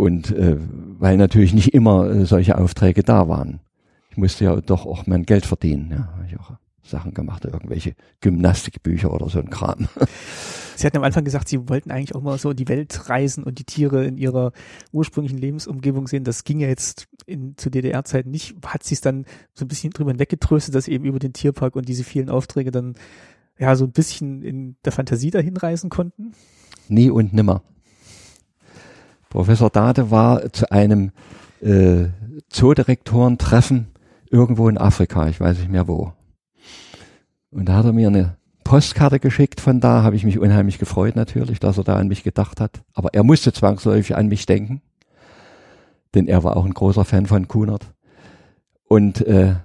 Und 0.01 0.31
äh, 0.31 0.57
weil 0.97 1.15
natürlich 1.15 1.53
nicht 1.53 1.75
immer 1.75 2.09
äh, 2.09 2.25
solche 2.25 2.57
Aufträge 2.57 3.03
da 3.03 3.27
waren. 3.27 3.59
Ich 4.09 4.17
musste 4.17 4.45
ja 4.45 4.59
doch 4.59 4.87
auch 4.87 5.05
mein 5.05 5.27
Geld 5.27 5.45
verdienen. 5.45 5.91
Ja, 5.91 6.13
habe 6.15 6.25
ich 6.27 6.39
auch 6.39 6.53
Sachen 6.81 7.13
gemacht, 7.13 7.45
irgendwelche 7.45 7.93
Gymnastikbücher 8.19 9.13
oder 9.13 9.29
so 9.29 9.37
ein 9.37 9.51
Kram. 9.51 9.87
Sie 10.75 10.87
hatten 10.87 10.97
am 10.97 11.03
Anfang 11.03 11.23
gesagt, 11.23 11.49
Sie 11.49 11.69
wollten 11.69 11.91
eigentlich 11.91 12.15
auch 12.15 12.23
mal 12.23 12.39
so 12.39 12.53
die 12.53 12.67
Welt 12.67 13.09
reisen 13.09 13.43
und 13.43 13.59
die 13.59 13.63
Tiere 13.63 14.03
in 14.03 14.17
ihrer 14.17 14.53
ursprünglichen 14.91 15.37
Lebensumgebung 15.37 16.07
sehen. 16.07 16.23
Das 16.23 16.45
ging 16.45 16.59
ja 16.59 16.67
jetzt 16.67 17.07
in, 17.27 17.55
zu 17.57 17.69
DDR-Zeiten 17.69 18.31
nicht. 18.31 18.55
Hat 18.65 18.83
sie 18.83 18.95
es 18.95 19.01
dann 19.01 19.25
so 19.53 19.65
ein 19.65 19.67
bisschen 19.67 19.91
drüber 19.91 20.09
hinweggetröstet, 20.09 20.73
dass 20.73 20.87
eben 20.87 21.05
über 21.05 21.19
den 21.19 21.33
Tierpark 21.33 21.75
und 21.75 21.87
diese 21.87 22.03
vielen 22.03 22.31
Aufträge 22.31 22.71
dann 22.71 22.95
ja 23.59 23.75
so 23.75 23.85
ein 23.85 23.91
bisschen 23.91 24.41
in 24.41 24.77
der 24.83 24.93
Fantasie 24.93 25.29
dahin 25.29 25.57
reisen 25.57 25.91
konnten? 25.91 26.31
Nie 26.87 27.11
und 27.11 27.33
nimmer. 27.33 27.61
Professor 29.31 29.69
Dade 29.69 30.11
war 30.11 30.51
zu 30.51 30.71
einem 30.71 31.11
äh, 31.61 32.09
Zoodirektorentreffen 32.49 33.87
irgendwo 34.29 34.67
in 34.67 34.77
Afrika, 34.77 35.27
ich 35.29 35.39
weiß 35.39 35.57
nicht 35.57 35.71
mehr 35.71 35.87
wo. 35.87 36.11
Und 37.49 37.65
da 37.67 37.75
hat 37.75 37.85
er 37.85 37.93
mir 37.93 38.09
eine 38.09 38.35
Postkarte 38.65 39.19
geschickt 39.19 39.61
von 39.61 39.79
da, 39.79 40.03
habe 40.03 40.17
ich 40.17 40.25
mich 40.25 40.37
unheimlich 40.37 40.79
gefreut 40.79 41.15
natürlich, 41.15 41.59
dass 41.61 41.77
er 41.77 41.85
da 41.85 41.95
an 41.95 42.09
mich 42.09 42.23
gedacht 42.23 42.59
hat. 42.59 42.83
Aber 42.93 43.13
er 43.13 43.23
musste 43.23 43.53
zwangsläufig 43.53 44.17
an 44.17 44.27
mich 44.27 44.45
denken, 44.45 44.81
denn 46.13 46.27
er 46.27 46.43
war 46.43 46.57
auch 46.57 46.65
ein 46.65 46.73
großer 46.73 47.05
Fan 47.05 47.25
von 47.25 47.47
Kunert. 47.47 47.93
Und 48.89 49.25
äh, 49.25 49.55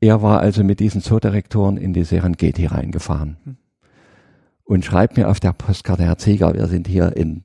er 0.00 0.22
war 0.22 0.40
also 0.40 0.64
mit 0.64 0.80
diesen 0.80 1.02
Zoodirektoren 1.02 1.76
in 1.76 1.92
die 1.92 2.04
Serengeti 2.04 2.64
reingefahren 2.64 3.36
hm. 3.44 3.56
und 4.64 4.86
schreibt 4.86 5.18
mir 5.18 5.28
auf 5.28 5.38
der 5.38 5.52
Postkarte, 5.52 6.04
Herr 6.04 6.16
Zeger, 6.16 6.54
wir 6.54 6.66
sind 6.66 6.88
hier 6.88 7.14
in, 7.14 7.44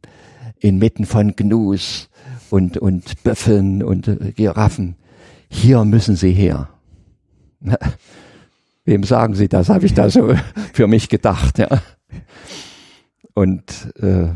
inmitten 0.60 1.06
von 1.06 1.36
Gnus 1.36 2.10
und, 2.50 2.78
und 2.78 3.24
Büffeln 3.24 3.84
und 3.84 4.08
äh, 4.08 4.34
Giraffen. 4.34 4.96
Hier 5.50 5.84
müssen 5.86 6.16
Sie 6.16 6.32
her. 6.32 6.70
Wem 8.86 9.04
sagen 9.04 9.36
Sie 9.36 9.48
das? 9.48 9.70
Habe 9.70 9.86
ich 9.86 9.94
da 9.94 10.10
so 10.10 10.34
für 10.74 10.88
mich 10.88 11.10
gedacht, 11.10 11.60
ja. 11.60 11.82
Und 13.34 13.94
äh, 14.02 14.30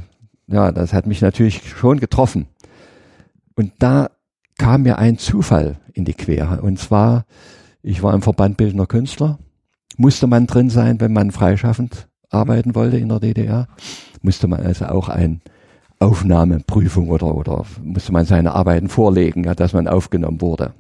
ja, 0.48 0.72
das 0.72 0.94
hat 0.94 1.08
mich 1.08 1.22
natürlich 1.22 1.62
schon 1.76 2.00
getroffen. 2.00 2.48
Und 3.56 3.74
da 3.80 4.10
kam 4.58 4.84
mir 4.84 4.98
ein 4.98 5.18
Zufall 5.18 5.78
in 5.94 6.06
die 6.06 6.14
Quere. 6.14 6.62
Und 6.62 6.80
zwar 6.80 7.26
Ich 7.82 8.02
war 8.02 8.14
im 8.14 8.22
Verband 8.22 8.58
Bildender 8.58 8.88
Künstler. 8.88 9.40
Musste 9.98 10.28
man 10.28 10.48
drin 10.48 10.70
sein, 10.70 11.00
wenn 11.02 11.14
man 11.14 11.32
freischaffend 11.32 12.08
arbeiten 12.30 12.76
wollte 12.76 12.98
in 12.98 13.10
der 13.10 13.20
DDR. 13.20 13.68
Musste 14.22 14.48
man 14.48 14.62
also 14.62 14.86
auch 14.86 15.10
ein 15.10 15.42
Aufnahmeprüfung 16.04 17.10
oder, 17.10 17.34
oder 17.36 17.66
musste 17.82 18.12
man 18.12 18.26
seine 18.26 18.54
Arbeiten 18.54 18.90
vorlegen, 18.90 19.44
ja, 19.44 19.56
dass 19.56 19.74
man 19.74 19.88
aufgenommen 19.88 20.42
wurde. 20.42 20.74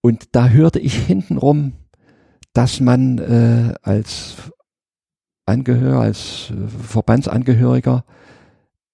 Und 0.00 0.28
da 0.32 0.48
hörte 0.48 0.80
ich 0.80 0.94
hintenrum, 0.94 1.72
dass 2.52 2.80
man 2.80 3.18
äh, 3.18 3.74
als 3.82 4.36
Angehöriger, 5.46 6.00
als 6.00 6.52
Verbandsangehöriger 6.82 8.04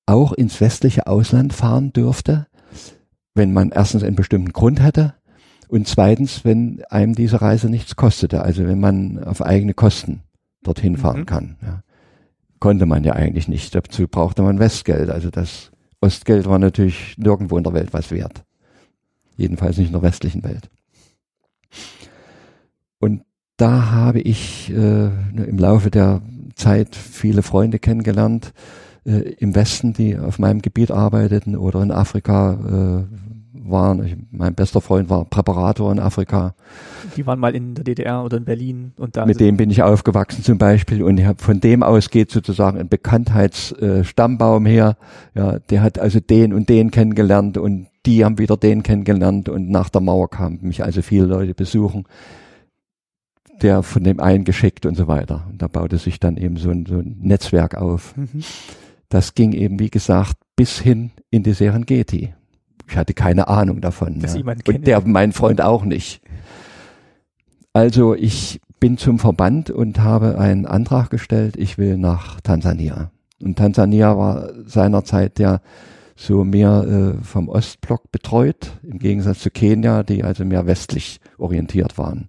auch 0.06 0.32
ins 0.32 0.60
westliche 0.60 1.06
Ausland 1.06 1.52
fahren 1.52 1.92
dürfte, 1.92 2.46
wenn 3.34 3.52
man 3.52 3.70
erstens 3.70 4.02
einen 4.02 4.16
bestimmten 4.16 4.52
Grund 4.52 4.82
hätte 4.82 5.14
und 5.68 5.86
zweitens, 5.86 6.44
wenn 6.44 6.82
einem 6.90 7.14
diese 7.14 7.40
Reise 7.40 7.70
nichts 7.70 7.94
kostete, 7.96 8.42
also 8.42 8.66
wenn 8.66 8.80
man 8.80 9.22
auf 9.22 9.40
eigene 9.42 9.74
Kosten 9.74 10.22
dorthin 10.62 10.96
fahren 10.96 11.20
mhm. 11.20 11.26
kann. 11.26 11.56
Ja. 11.62 11.82
Konnte 12.60 12.86
man 12.86 13.04
ja 13.04 13.14
eigentlich 13.14 13.48
nicht. 13.48 13.74
Dazu 13.74 14.06
brauchte 14.06 14.42
man 14.42 14.58
Westgeld. 14.58 15.10
Also 15.10 15.30
das 15.30 15.70
Ostgeld 16.00 16.46
war 16.46 16.58
natürlich 16.58 17.16
nirgendwo 17.18 17.56
in 17.56 17.64
der 17.64 17.72
Welt 17.72 17.92
was 17.92 18.10
wert. 18.10 18.44
Jedenfalls 19.36 19.78
nicht 19.78 19.88
in 19.88 19.94
der 19.94 20.02
westlichen 20.02 20.44
Welt. 20.44 20.70
Und 22.98 23.22
da 23.56 23.90
habe 23.90 24.20
ich 24.20 24.70
äh, 24.70 25.06
im 25.06 25.58
Laufe 25.58 25.90
der 25.90 26.22
Zeit 26.54 26.94
viele 26.94 27.42
Freunde 27.42 27.78
kennengelernt 27.78 28.52
äh, 29.04 29.34
im 29.38 29.54
Westen, 29.54 29.92
die 29.92 30.18
auf 30.18 30.38
meinem 30.38 30.62
Gebiet 30.62 30.90
arbeiteten 30.90 31.56
oder 31.56 31.82
in 31.82 31.90
Afrika 31.90 33.06
äh, 33.08 33.29
waren. 33.70 34.04
Ich, 34.04 34.16
mein 34.30 34.54
bester 34.54 34.80
Freund 34.80 35.08
war 35.08 35.24
Präparator 35.24 35.90
in 35.92 35.98
Afrika. 35.98 36.54
Die 37.16 37.26
waren 37.26 37.38
mal 37.38 37.54
in 37.54 37.74
der 37.74 37.84
DDR 37.84 38.24
oder 38.24 38.36
in 38.36 38.44
Berlin 38.44 38.92
und 38.96 39.16
da. 39.16 39.26
Mit 39.26 39.40
dem 39.40 39.56
bin 39.56 39.70
ich 39.70 39.82
aufgewachsen 39.82 40.42
zum 40.42 40.58
Beispiel 40.58 41.02
und 41.02 41.20
von 41.38 41.60
dem 41.60 41.82
aus 41.82 42.10
geht 42.10 42.30
sozusagen 42.30 42.78
ein 42.78 42.88
Bekanntheitsstammbaum 42.88 44.66
äh, 44.66 44.70
her. 44.70 44.96
Ja, 45.34 45.58
der 45.58 45.82
hat 45.82 45.98
also 45.98 46.20
den 46.20 46.52
und 46.52 46.68
den 46.68 46.90
kennengelernt 46.90 47.58
und 47.58 47.88
die 48.06 48.24
haben 48.24 48.38
wieder 48.38 48.56
den 48.56 48.82
kennengelernt 48.82 49.48
und 49.48 49.70
nach 49.70 49.90
der 49.90 50.00
Mauer 50.00 50.30
kamen 50.30 50.60
mich 50.62 50.82
also 50.82 51.02
viele 51.02 51.26
Leute 51.26 51.54
besuchen. 51.54 52.04
Der 53.62 53.82
von 53.82 54.04
dem 54.04 54.20
einen 54.20 54.44
geschickt 54.44 54.86
und 54.86 54.96
so 54.96 55.06
weiter. 55.06 55.46
Und 55.50 55.60
da 55.60 55.68
baute 55.68 55.98
sich 55.98 56.18
dann 56.18 56.38
eben 56.38 56.56
so 56.56 56.70
ein, 56.70 56.86
so 56.86 56.94
ein 56.94 57.18
Netzwerk 57.20 57.76
auf. 57.76 58.16
Mhm. 58.16 58.42
Das 59.10 59.34
ging 59.34 59.52
eben, 59.52 59.78
wie 59.78 59.90
gesagt, 59.90 60.36
bis 60.56 60.78
hin 60.78 61.10
in 61.30 61.42
die 61.42 61.52
Serengeti. 61.52 62.32
Ich 62.90 62.96
hatte 62.96 63.14
keine 63.14 63.48
Ahnung 63.48 63.80
davon. 63.80 64.20
Ja. 64.20 64.34
Und 64.66 64.86
der, 64.86 65.00
mein 65.06 65.32
Freund 65.32 65.60
auch 65.62 65.84
nicht. 65.84 66.20
Also 67.72 68.14
ich 68.14 68.60
bin 68.80 68.98
zum 68.98 69.18
Verband 69.18 69.70
und 69.70 70.00
habe 70.00 70.38
einen 70.38 70.66
Antrag 70.66 71.10
gestellt, 71.10 71.56
ich 71.56 71.78
will 71.78 71.96
nach 71.96 72.40
Tansania. 72.40 73.12
Und 73.40 73.56
Tansania 73.56 74.16
war 74.16 74.50
seinerzeit 74.66 75.38
ja 75.38 75.60
so 76.16 76.44
mehr 76.44 77.16
äh, 77.20 77.24
vom 77.24 77.48
Ostblock 77.48 78.10
betreut, 78.10 78.72
im 78.82 78.98
Gegensatz 78.98 79.38
zu 79.38 79.50
Kenia, 79.50 80.02
die 80.02 80.24
also 80.24 80.44
mehr 80.44 80.66
westlich 80.66 81.20
orientiert 81.38 81.96
waren. 81.96 82.28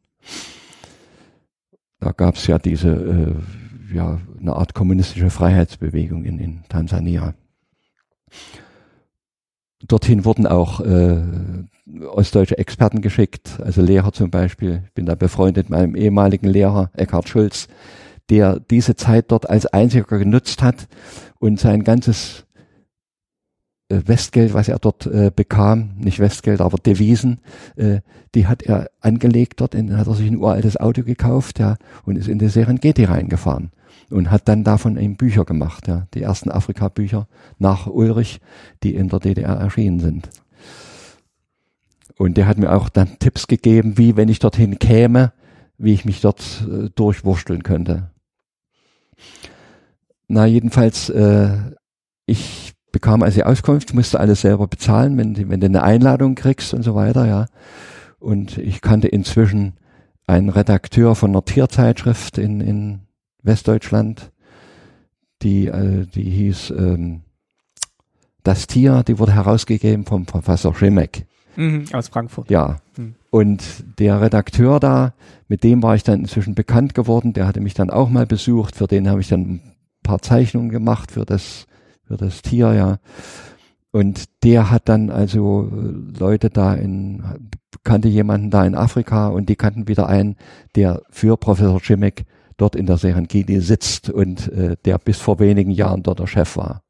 Da 1.99 2.11
gab 2.11 2.35
es 2.35 2.47
ja 2.47 2.59
diese, 2.59 2.89
äh, 2.89 3.95
ja, 3.95 4.19
eine 4.39 4.55
Art 4.55 4.73
kommunistische 4.73 5.29
Freiheitsbewegung 5.29 6.23
in, 6.23 6.39
in 6.39 6.63
Tansania 6.69 7.33
dorthin 9.87 10.25
wurden 10.25 10.47
auch 10.47 10.79
äh, 10.81 11.21
ostdeutsche 12.07 12.57
Experten 12.57 13.01
geschickt, 13.01 13.59
also 13.63 13.81
Lehrer 13.81 14.11
zum 14.13 14.29
Beispiel. 14.29 14.83
Ich 14.85 14.93
bin 14.93 15.05
da 15.05 15.15
befreundet 15.15 15.69
mit 15.69 15.77
meinem 15.77 15.95
ehemaligen 15.95 16.47
Lehrer 16.47 16.91
Eckhard 16.93 17.27
Schulz, 17.27 17.67
der 18.29 18.59
diese 18.59 18.95
Zeit 18.95 19.31
dort 19.31 19.49
als 19.49 19.65
einziger 19.65 20.17
genutzt 20.17 20.61
hat 20.63 20.87
und 21.39 21.59
sein 21.59 21.83
ganzes 21.83 22.45
äh, 23.89 24.01
Westgeld, 24.05 24.53
was 24.53 24.69
er 24.69 24.79
dort 24.79 25.05
äh, 25.07 25.31
bekam, 25.35 25.91
nicht 25.97 26.19
Westgeld, 26.19 26.61
aber 26.61 26.77
Devisen, 26.77 27.39
äh, 27.75 27.99
die 28.35 28.47
hat 28.47 28.63
er 28.63 28.89
angelegt 29.01 29.59
dort, 29.59 29.75
in, 29.75 29.97
hat 29.97 30.07
er 30.07 30.15
sich 30.15 30.29
ein 30.29 30.37
uraltes 30.37 30.77
Auto 30.77 31.03
gekauft, 31.03 31.59
ja, 31.59 31.77
und 32.05 32.17
ist 32.17 32.27
in 32.27 32.39
die 32.39 32.47
Serengeti 32.47 33.03
reingefahren 33.03 33.71
und 34.11 34.31
hat 34.31 34.47
dann 34.47 34.63
davon 34.63 34.97
eben 34.97 35.15
Bücher 35.15 35.45
gemacht, 35.45 35.87
ja, 35.87 36.07
die 36.13 36.21
ersten 36.21 36.51
Afrika-Bücher 36.51 37.27
nach 37.59 37.87
Ulrich, 37.87 38.39
die 38.83 38.95
in 38.95 39.09
der 39.09 39.19
DDR 39.19 39.55
erschienen 39.55 39.99
sind. 39.99 40.29
Und 42.17 42.37
der 42.37 42.47
hat 42.47 42.57
mir 42.57 42.71
auch 42.71 42.89
dann 42.89 43.17
Tipps 43.19 43.47
gegeben, 43.47 43.97
wie, 43.97 44.15
wenn 44.15 44.29
ich 44.29 44.39
dorthin 44.39 44.79
käme, 44.79 45.33
wie 45.77 45.93
ich 45.93 46.05
mich 46.05 46.21
dort 46.21 46.67
äh, 46.69 46.89
durchwursteln 46.93 47.63
könnte. 47.63 48.11
Na, 50.27 50.45
jedenfalls, 50.45 51.09
äh, 51.09 51.57
ich 52.25 52.73
bekam 52.91 53.23
also 53.23 53.35
die 53.35 53.43
Auskunft, 53.43 53.93
musste 53.93 54.19
alles 54.19 54.41
selber 54.41 54.67
bezahlen, 54.67 55.17
wenn, 55.17 55.49
wenn 55.49 55.59
du 55.59 55.65
eine 55.65 55.83
Einladung 55.83 56.35
kriegst 56.35 56.73
und 56.73 56.83
so 56.83 56.95
weiter, 56.95 57.25
ja. 57.25 57.47
Und 58.19 58.57
ich 58.57 58.81
kannte 58.81 59.07
inzwischen 59.07 59.73
einen 60.27 60.49
Redakteur 60.49 61.15
von 61.15 61.31
einer 61.31 61.43
Tierzeitschrift 61.43 62.37
in, 62.37 62.61
in 62.61 63.01
Westdeutschland, 63.43 64.31
die, 65.41 65.67
äh, 65.67 66.05
die 66.05 66.29
hieß 66.29 66.71
ähm, 66.71 67.21
Das 68.43 68.67
Tier, 68.67 69.03
die 69.03 69.19
wurde 69.19 69.33
herausgegeben 69.33 70.05
vom 70.05 70.25
Professor 70.25 70.73
Schimek. 70.75 71.25
Mhm, 71.55 71.85
aus 71.93 72.07
Frankfurt. 72.07 72.49
Ja. 72.49 72.77
Mhm. 72.97 73.15
Und 73.29 73.63
der 73.99 74.21
Redakteur 74.21 74.79
da, 74.79 75.13
mit 75.47 75.63
dem 75.63 75.83
war 75.83 75.95
ich 75.95 76.03
dann 76.03 76.21
inzwischen 76.21 76.55
bekannt 76.55 76.93
geworden, 76.95 77.33
der 77.33 77.47
hatte 77.47 77.61
mich 77.61 77.73
dann 77.73 77.89
auch 77.89 78.09
mal 78.09 78.25
besucht, 78.25 78.75
für 78.75 78.87
den 78.87 79.09
habe 79.09 79.21
ich 79.21 79.27
dann 79.27 79.41
ein 79.41 79.75
paar 80.03 80.21
Zeichnungen 80.21 80.69
gemacht 80.69 81.11
für 81.11 81.25
das, 81.25 81.67
für 82.03 82.17
das 82.17 82.41
Tier, 82.41 82.73
ja. 82.73 82.99
Und 83.91 84.43
der 84.43 84.71
hat 84.71 84.87
dann 84.87 85.09
also 85.09 85.69
äh, 85.69 86.17
Leute 86.19 86.49
da 86.49 86.73
in, 86.73 87.23
kannte 87.83 88.07
jemanden 88.07 88.49
da 88.49 88.65
in 88.65 88.75
Afrika 88.75 89.27
und 89.27 89.49
die 89.49 89.55
kannten 89.57 89.87
wieder 89.87 90.07
einen, 90.07 90.37
der 90.75 91.01
für 91.09 91.35
Professor 91.37 91.79
Schimek 91.81 92.25
dort 92.57 92.75
in 92.75 92.85
der 92.85 92.97
Serengeti 92.97 93.59
sitzt 93.59 94.09
und 94.09 94.51
äh, 94.51 94.75
der 94.85 94.97
bis 94.97 95.17
vor 95.17 95.39
wenigen 95.39 95.71
Jahren 95.71 96.03
dort 96.03 96.19
der 96.19 96.27
Chef 96.27 96.57
war. 96.57 96.83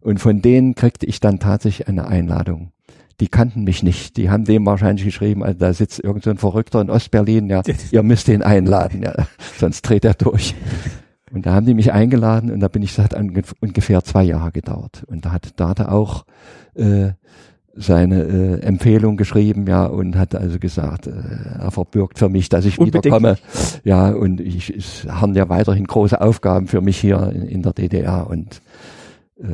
Und 0.00 0.18
von 0.18 0.40
denen 0.42 0.74
kriegte 0.74 1.06
ich 1.06 1.20
dann 1.20 1.38
tatsächlich 1.38 1.88
eine 1.88 2.06
Einladung. 2.06 2.72
Die 3.20 3.28
kannten 3.28 3.64
mich 3.64 3.82
nicht. 3.82 4.16
Die 4.16 4.30
haben 4.30 4.44
dem 4.44 4.64
wahrscheinlich 4.64 5.04
geschrieben, 5.04 5.42
also 5.42 5.58
da 5.58 5.72
sitzt 5.74 6.00
irgend 6.00 6.24
so 6.24 6.30
ein 6.30 6.38
Verrückter 6.38 6.80
in 6.80 6.88
Ostberlin, 6.88 7.50
ja, 7.50 7.62
ihr 7.90 8.02
müsst 8.02 8.28
ihn 8.28 8.42
einladen, 8.42 9.02
ja, 9.02 9.14
sonst 9.58 9.82
dreht 9.82 10.06
er 10.06 10.14
durch. 10.14 10.54
Und 11.30 11.46
da 11.46 11.54
haben 11.54 11.66
die 11.66 11.74
mich 11.74 11.92
eingeladen 11.92 12.50
und 12.50 12.60
da 12.60 12.68
bin 12.68 12.82
ich, 12.82 12.94
das 12.94 13.04
hat 13.04 13.14
ungefähr 13.60 14.02
zwei 14.02 14.24
Jahre 14.24 14.52
gedauert. 14.52 15.04
Und 15.06 15.24
da 15.24 15.32
hat 15.32 15.60
Data 15.60 15.90
auch 15.90 16.24
äh, 16.74 17.10
seine 17.74 18.22
äh, 18.24 18.60
Empfehlung 18.62 19.16
geschrieben, 19.16 19.66
ja, 19.66 19.86
und 19.86 20.16
hat 20.16 20.34
also 20.34 20.58
gesagt, 20.58 21.06
äh, 21.06 21.12
er 21.58 21.70
verbürgt 21.70 22.18
für 22.18 22.28
mich, 22.28 22.48
dass 22.48 22.64
ich 22.64 22.78
Unbedingt. 22.78 23.04
wiederkomme. 23.04 23.38
Ja, 23.84 24.10
und 24.10 24.40
ich, 24.40 24.70
es 24.70 25.06
haben 25.08 25.34
ja 25.34 25.48
weiterhin 25.48 25.86
große 25.86 26.20
Aufgaben 26.20 26.66
für 26.66 26.80
mich 26.80 26.98
hier 26.98 27.30
in, 27.32 27.42
in 27.42 27.62
der 27.62 27.72
DDR 27.72 28.26
und 28.28 28.60
äh, 29.38 29.46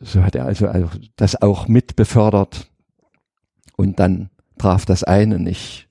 so 0.00 0.22
hat 0.22 0.34
er 0.34 0.44
also, 0.46 0.66
also 0.66 0.88
das 1.16 1.40
auch 1.40 1.68
mit 1.68 1.96
befördert 1.96 2.70
und 3.76 4.00
dann 4.00 4.30
traf 4.58 4.84
das 4.84 5.04
ein 5.04 5.32
und 5.32 5.46
ich 5.46 5.88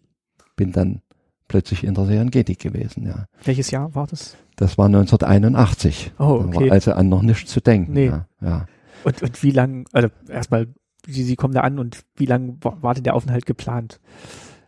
bin 0.56 0.72
dann 0.72 1.02
plötzlich 1.48 1.84
in 1.84 1.94
der 1.94 2.06
Serengeti 2.06 2.56
gewesen, 2.56 3.06
ja. 3.06 3.26
Welches 3.44 3.72
Jahr 3.72 3.94
war 3.96 4.08
das? 4.08 4.36
Das 4.56 4.78
war 4.78 4.86
1981. 4.86 6.14
Oh, 6.20 6.44
okay. 6.46 6.66
war 6.68 6.72
also 6.72 6.94
an 6.94 7.10
noch 7.10 7.22
nichts 7.22 7.52
zu 7.52 7.62
denken. 7.62 7.94
Nee. 7.94 8.08
Ja, 8.08 8.28
ja. 8.42 8.66
Und, 9.04 9.22
und 9.22 9.44
wie 9.44 9.52
lang, 9.52 9.86
also 9.92 10.10
erstmal 10.30 10.68
Sie, 11.06 11.24
Sie 11.24 11.36
kommen 11.36 11.54
da 11.54 11.62
an 11.62 11.80
und 11.80 12.04
wie 12.16 12.26
lange 12.26 12.58
war 12.62 12.94
denn 12.94 13.04
der 13.04 13.16
Aufenthalt 13.16 13.46
geplant? 13.46 14.00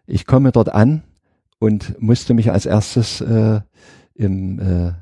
Ich 0.06 0.26
komme 0.26 0.52
dort 0.52 0.70
an 0.70 1.04
und 1.60 2.02
musste 2.02 2.34
mich 2.34 2.52
als 2.52 2.66
erstes 2.66 3.22
äh, 3.22 3.62
im, 4.14 4.60
äh, 4.60 4.94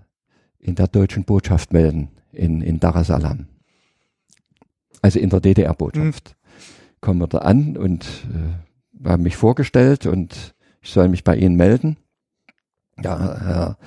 in 0.59 0.75
der 0.75 0.87
deutschen 0.87 1.25
Botschaft 1.25 1.73
melden, 1.73 2.09
in, 2.31 2.61
in 2.61 2.79
Dar 2.79 2.95
es 2.95 3.07
Salaam. 3.07 3.47
Also 5.01 5.19
in 5.19 5.29
der 5.29 5.41
DDR-Botschaft. 5.41 6.35
Mhm. 6.35 6.97
Komme 7.01 7.27
da 7.27 7.39
an 7.39 7.75
und 7.75 8.05
äh, 8.05 9.07
habe 9.09 9.23
mich 9.23 9.35
vorgestellt 9.35 10.05
und 10.05 10.55
ich 10.81 10.91
soll 10.91 11.09
mich 11.09 11.23
bei 11.23 11.35
Ihnen 11.35 11.55
melden. 11.55 11.97
Ja, 13.01 13.39
Herr 13.41 13.77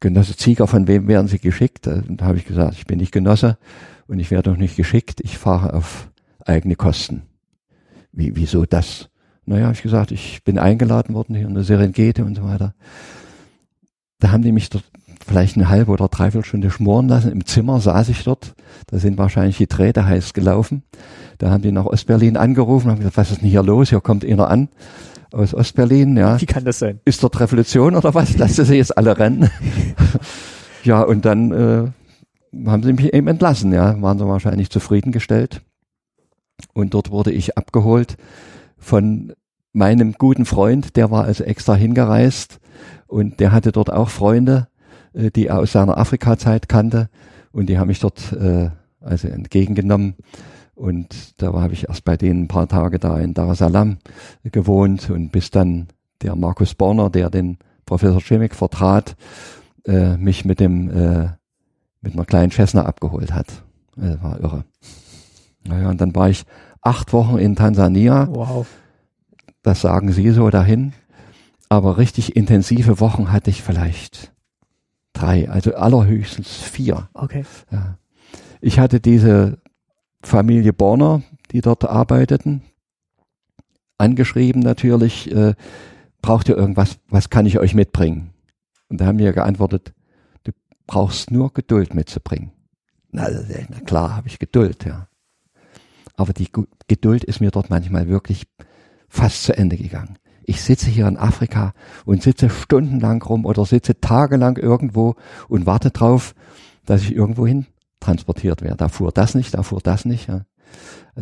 Genosse 0.00 0.36
Zieger, 0.36 0.66
von 0.66 0.86
wem 0.86 1.08
werden 1.08 1.28
Sie 1.28 1.38
geschickt? 1.38 1.86
Und 1.86 2.20
da 2.20 2.26
habe 2.26 2.38
ich 2.38 2.44
gesagt, 2.44 2.74
ich 2.74 2.86
bin 2.86 2.98
nicht 2.98 3.10
Genosse 3.10 3.58
und 4.06 4.18
ich 4.18 4.30
werde 4.30 4.50
noch 4.50 4.58
nicht 4.58 4.76
geschickt. 4.76 5.20
Ich 5.22 5.38
fahre 5.38 5.72
auf 5.72 6.10
eigene 6.44 6.76
Kosten. 6.76 7.22
Wie, 8.12 8.36
wieso 8.36 8.64
das? 8.64 9.08
Naja, 9.46 9.64
habe 9.64 9.74
ich 9.74 9.82
gesagt, 9.82 10.10
ich 10.10 10.42
bin 10.44 10.58
eingeladen 10.58 11.14
worden 11.14 11.34
hier 11.34 11.46
in 11.46 11.54
der 11.54 11.64
Serengeti 11.64 12.22
und 12.22 12.36
so 12.36 12.44
weiter. 12.44 12.74
Da 14.20 14.30
haben 14.30 14.42
die 14.42 14.52
mich 14.52 14.70
dort 14.70 14.84
vielleicht 15.26 15.56
eine 15.56 15.68
halbe 15.68 15.90
oder 15.90 16.08
dreiviertel 16.08 16.46
Stunde 16.46 16.70
schmoren 16.70 17.08
lassen. 17.08 17.32
Im 17.32 17.44
Zimmer 17.44 17.80
saß 17.80 18.08
ich 18.10 18.24
dort. 18.24 18.54
Da 18.86 18.98
sind 18.98 19.18
wahrscheinlich 19.18 19.56
die 19.56 19.66
Drähte 19.66 20.06
heiß 20.06 20.32
gelaufen. 20.32 20.82
Da 21.38 21.50
haben 21.50 21.62
die 21.62 21.72
nach 21.72 21.86
Ostberlin 21.86 22.36
angerufen, 22.36 22.90
haben 22.90 22.98
gesagt, 22.98 23.16
was 23.16 23.30
ist 23.30 23.42
denn 23.42 23.48
hier 23.48 23.62
los? 23.62 23.90
Hier 23.90 24.00
kommt 24.00 24.24
einer 24.24 24.48
an 24.48 24.68
aus 25.34 25.52
Ostberlin, 25.52 26.16
ja. 26.16 26.40
Wie 26.40 26.46
kann 26.46 26.64
das 26.64 26.78
sein? 26.78 27.00
Ist 27.04 27.22
dort 27.22 27.40
Revolution 27.40 27.96
oder 27.96 28.14
was? 28.14 28.38
Lasst 28.38 28.56
sie 28.56 28.76
jetzt 28.76 28.96
alle 28.96 29.18
rennen. 29.18 29.50
ja, 30.84 31.02
und 31.02 31.24
dann 31.24 31.50
äh, 31.50 32.68
haben 32.68 32.82
sie 32.82 32.92
mich 32.92 33.12
eben 33.12 33.26
entlassen, 33.26 33.72
ja. 33.72 34.00
Waren 34.00 34.18
sie 34.18 34.26
wahrscheinlich 34.26 34.70
zufriedengestellt. 34.70 35.62
Und 36.72 36.94
dort 36.94 37.10
wurde 37.10 37.32
ich 37.32 37.56
abgeholt 37.58 38.16
von 38.78 39.32
meinem 39.72 40.12
guten 40.12 40.44
Freund, 40.44 40.96
der 40.96 41.10
war 41.10 41.24
also 41.24 41.44
extra 41.44 41.74
hingereist 41.74 42.60
und 43.06 43.40
der 43.40 43.52
hatte 43.52 43.72
dort 43.72 43.92
auch 43.92 44.08
Freunde, 44.08 44.68
äh, 45.12 45.30
die 45.30 45.48
er 45.48 45.58
aus 45.58 45.72
seiner 45.72 45.98
Afrika-Zeit 45.98 46.68
kannte 46.68 47.08
und 47.52 47.66
die 47.66 47.78
haben 47.78 47.88
mich 47.88 48.00
dort 48.00 48.32
äh, 48.32 48.70
also 49.00 49.28
entgegengenommen 49.28 50.14
und 50.74 51.40
da 51.40 51.52
habe 51.52 51.72
ich 51.72 51.88
erst 51.88 52.04
bei 52.04 52.16
denen 52.16 52.44
ein 52.44 52.48
paar 52.48 52.68
Tage 52.68 52.98
da 52.98 53.18
in 53.18 53.34
Dar 53.34 53.50
es 53.50 53.58
Salaam 53.58 53.98
gewohnt 54.44 55.10
und 55.10 55.30
bis 55.30 55.50
dann 55.50 55.88
der 56.22 56.36
Markus 56.36 56.74
Borner, 56.74 57.10
der 57.10 57.30
den 57.30 57.58
Professor 57.86 58.20
Schemik 58.20 58.54
vertrat, 58.54 59.16
äh, 59.86 60.16
mich 60.16 60.44
mit 60.44 60.60
dem 60.60 60.90
äh, 60.90 61.28
mit 62.00 62.14
einer 62.14 62.24
kleinen 62.24 62.50
Cessna 62.50 62.84
abgeholt 62.84 63.32
hat. 63.32 63.46
Das 63.96 64.22
war 64.22 64.40
irre. 64.40 64.64
Naja, 65.66 65.90
und 65.90 66.00
dann 66.00 66.14
war 66.14 66.30
ich 66.30 66.44
acht 66.80 67.12
Wochen 67.12 67.38
in 67.38 67.56
Tansania. 67.56 68.28
Wow. 68.30 68.66
Das 69.62 69.80
sagen 69.80 70.12
Sie 70.12 70.30
so 70.30 70.50
dahin. 70.50 70.92
Aber 71.68 71.96
richtig 71.98 72.36
intensive 72.36 73.00
Wochen 73.00 73.32
hatte 73.32 73.50
ich 73.50 73.62
vielleicht 73.62 74.32
drei, 75.14 75.48
also 75.48 75.74
allerhöchstens 75.74 76.48
vier. 76.48 77.08
Okay. 77.14 77.44
Ja. 77.70 77.98
Ich 78.60 78.78
hatte 78.78 79.00
diese 79.00 79.58
Familie 80.22 80.72
Borner, 80.72 81.22
die 81.50 81.60
dort 81.60 81.84
arbeiteten, 81.84 82.62
angeschrieben 83.98 84.60
natürlich, 84.60 85.30
äh, 85.34 85.54
braucht 86.20 86.48
ihr 86.48 86.56
irgendwas, 86.56 86.98
was 87.08 87.30
kann 87.30 87.46
ich 87.46 87.58
euch 87.58 87.74
mitbringen? 87.74 88.32
Und 88.88 89.00
da 89.00 89.06
haben 89.06 89.18
wir 89.18 89.32
geantwortet, 89.32 89.94
du 90.44 90.52
brauchst 90.86 91.30
nur 91.30 91.52
Geduld 91.52 91.94
mitzubringen. 91.94 92.52
Na, 93.10 93.28
na 93.30 93.80
klar, 93.80 94.16
habe 94.16 94.28
ich 94.28 94.38
Geduld, 94.38 94.84
ja. 94.84 95.08
Aber 96.16 96.32
die 96.32 96.48
Geduld 96.88 97.24
ist 97.24 97.40
mir 97.40 97.50
dort 97.50 97.70
manchmal 97.70 98.08
wirklich 98.08 98.44
fast 99.08 99.42
zu 99.44 99.56
Ende 99.56 99.76
gegangen. 99.76 100.16
Ich 100.46 100.60
sitze 100.60 100.90
hier 100.90 101.08
in 101.08 101.16
Afrika 101.16 101.72
und 102.04 102.22
sitze 102.22 102.50
stundenlang 102.50 103.22
rum 103.22 103.46
oder 103.46 103.64
sitze 103.64 103.98
tagelang 104.00 104.56
irgendwo 104.58 105.14
und 105.48 105.64
warte 105.66 105.90
drauf, 105.90 106.34
dass 106.84 107.02
ich 107.02 107.14
irgendwo 107.14 107.46
hin 107.46 107.66
transportiert 108.00 108.60
werde. 108.62 108.76
Da 108.76 108.88
fuhr 108.88 109.10
das 109.12 109.34
nicht, 109.34 109.54
da 109.54 109.62
fuhr 109.62 109.80
das 109.82 110.04
nicht. 110.04 110.28
Ja. 110.28 110.42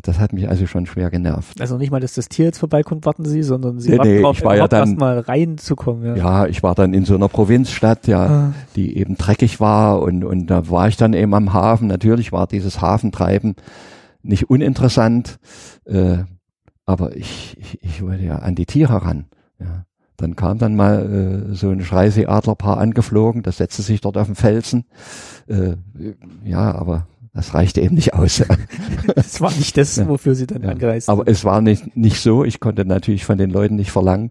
Das 0.03 0.19
hat 0.19 0.33
mich 0.33 0.49
also 0.49 0.67
schon 0.67 0.87
schwer 0.87 1.11
genervt. 1.11 1.61
Also 1.61 1.77
nicht 1.79 1.91
mal, 1.93 2.01
dass 2.01 2.15
das 2.15 2.29
Tier 2.29 2.47
jetzt 2.47 2.59
vorbeikommt, 2.59 3.05
warten 3.07 3.25
Sie, 3.27 3.43
sondern 3.43 3.79
Sie 3.79 3.91
Nee, 3.91 3.99
warten 3.99 4.11
nee, 4.17 4.23
drauf, 4.23 4.39
ich 4.39 4.45
war 4.45 4.53
ja 4.55 4.65
überhaupt 4.65 4.73
dann- 4.73 4.89
erst 4.89 4.99
mal 4.99 5.19
reinzukommen. 5.21 6.05
Ja. 6.05 6.17
Ja, 6.17 6.47
ich 6.47 6.63
war 6.63 6.75
dann 6.75 6.93
in 6.95 7.05
so 7.05 7.15
einer 7.15 7.29
Provinzstadt, 7.29 8.07
ja, 8.09 8.27
Ah. 8.27 8.53
die 8.75 8.97
eben 8.97 9.17
dreckig 9.17 9.61
war 9.61 10.01
und, 10.03 10.25
und 10.25 10.47
da 10.47 10.69
war 10.71 10.89
ich 10.89 10.97
dann 10.97 11.13
eben 11.13 11.35
am 11.35 11.53
Hafen. 11.53 11.87
Natürlich 11.89 12.33
war 12.33 12.47
dieses 12.47 12.81
Hafentreiben 12.81 13.55
nicht 14.23 14.51
uninteressant, 14.51 15.39
äh, 15.85 16.19
aber 16.85 17.17
ich, 17.17 17.57
ich, 17.59 17.83
ich 17.83 18.03
wollte 18.03 18.25
ja 18.25 18.37
an 18.37 18.55
die 18.55 18.67
Tiere 18.67 19.05
ran. 19.05 19.27
Ja. 19.59 19.85
Dann 20.17 20.37
kam 20.37 20.59
dann 20.59 20.77
mal 20.77 21.51
äh, 21.51 21.55
so 21.55 21.71
ein 21.71 21.83
Schreiseeadlerpaar 21.85 22.79
angeflogen, 22.79 23.43
das 23.43 23.57
setzte 23.59 23.83
sich 23.83 24.01
dort 24.01 24.17
auf 24.17 24.27
den 24.27 24.37
Felsen. 24.37 24.85
Äh, 25.49 25.77
ja, 26.45 26.75
aber 26.75 27.07
das 27.35 27.55
reichte 27.55 27.81
eben 27.81 27.95
nicht 27.95 28.15
aus. 28.15 28.43
Das 29.17 29.41
war 29.41 29.51
nicht 29.53 29.77
das, 29.77 29.97
Ja. 29.97 30.07
wofür 30.09 30.35
Sie 30.35 30.47
dann 30.47 30.63
Ja, 30.63 30.71
angereist 30.71 31.09
Aber 31.09 31.25
sind. 31.25 31.33
es 31.33 31.45
war 31.45 31.61
nicht, 31.61 31.97
nicht 31.97 32.21
so, 32.21 32.45
ich 32.45 32.61
konnte 32.61 32.85
natürlich 32.85 33.25
von 33.25 33.39
den 33.39 33.51
Leuten 33.51 33.75
nicht 33.77 33.91
verlangen, 33.91 34.31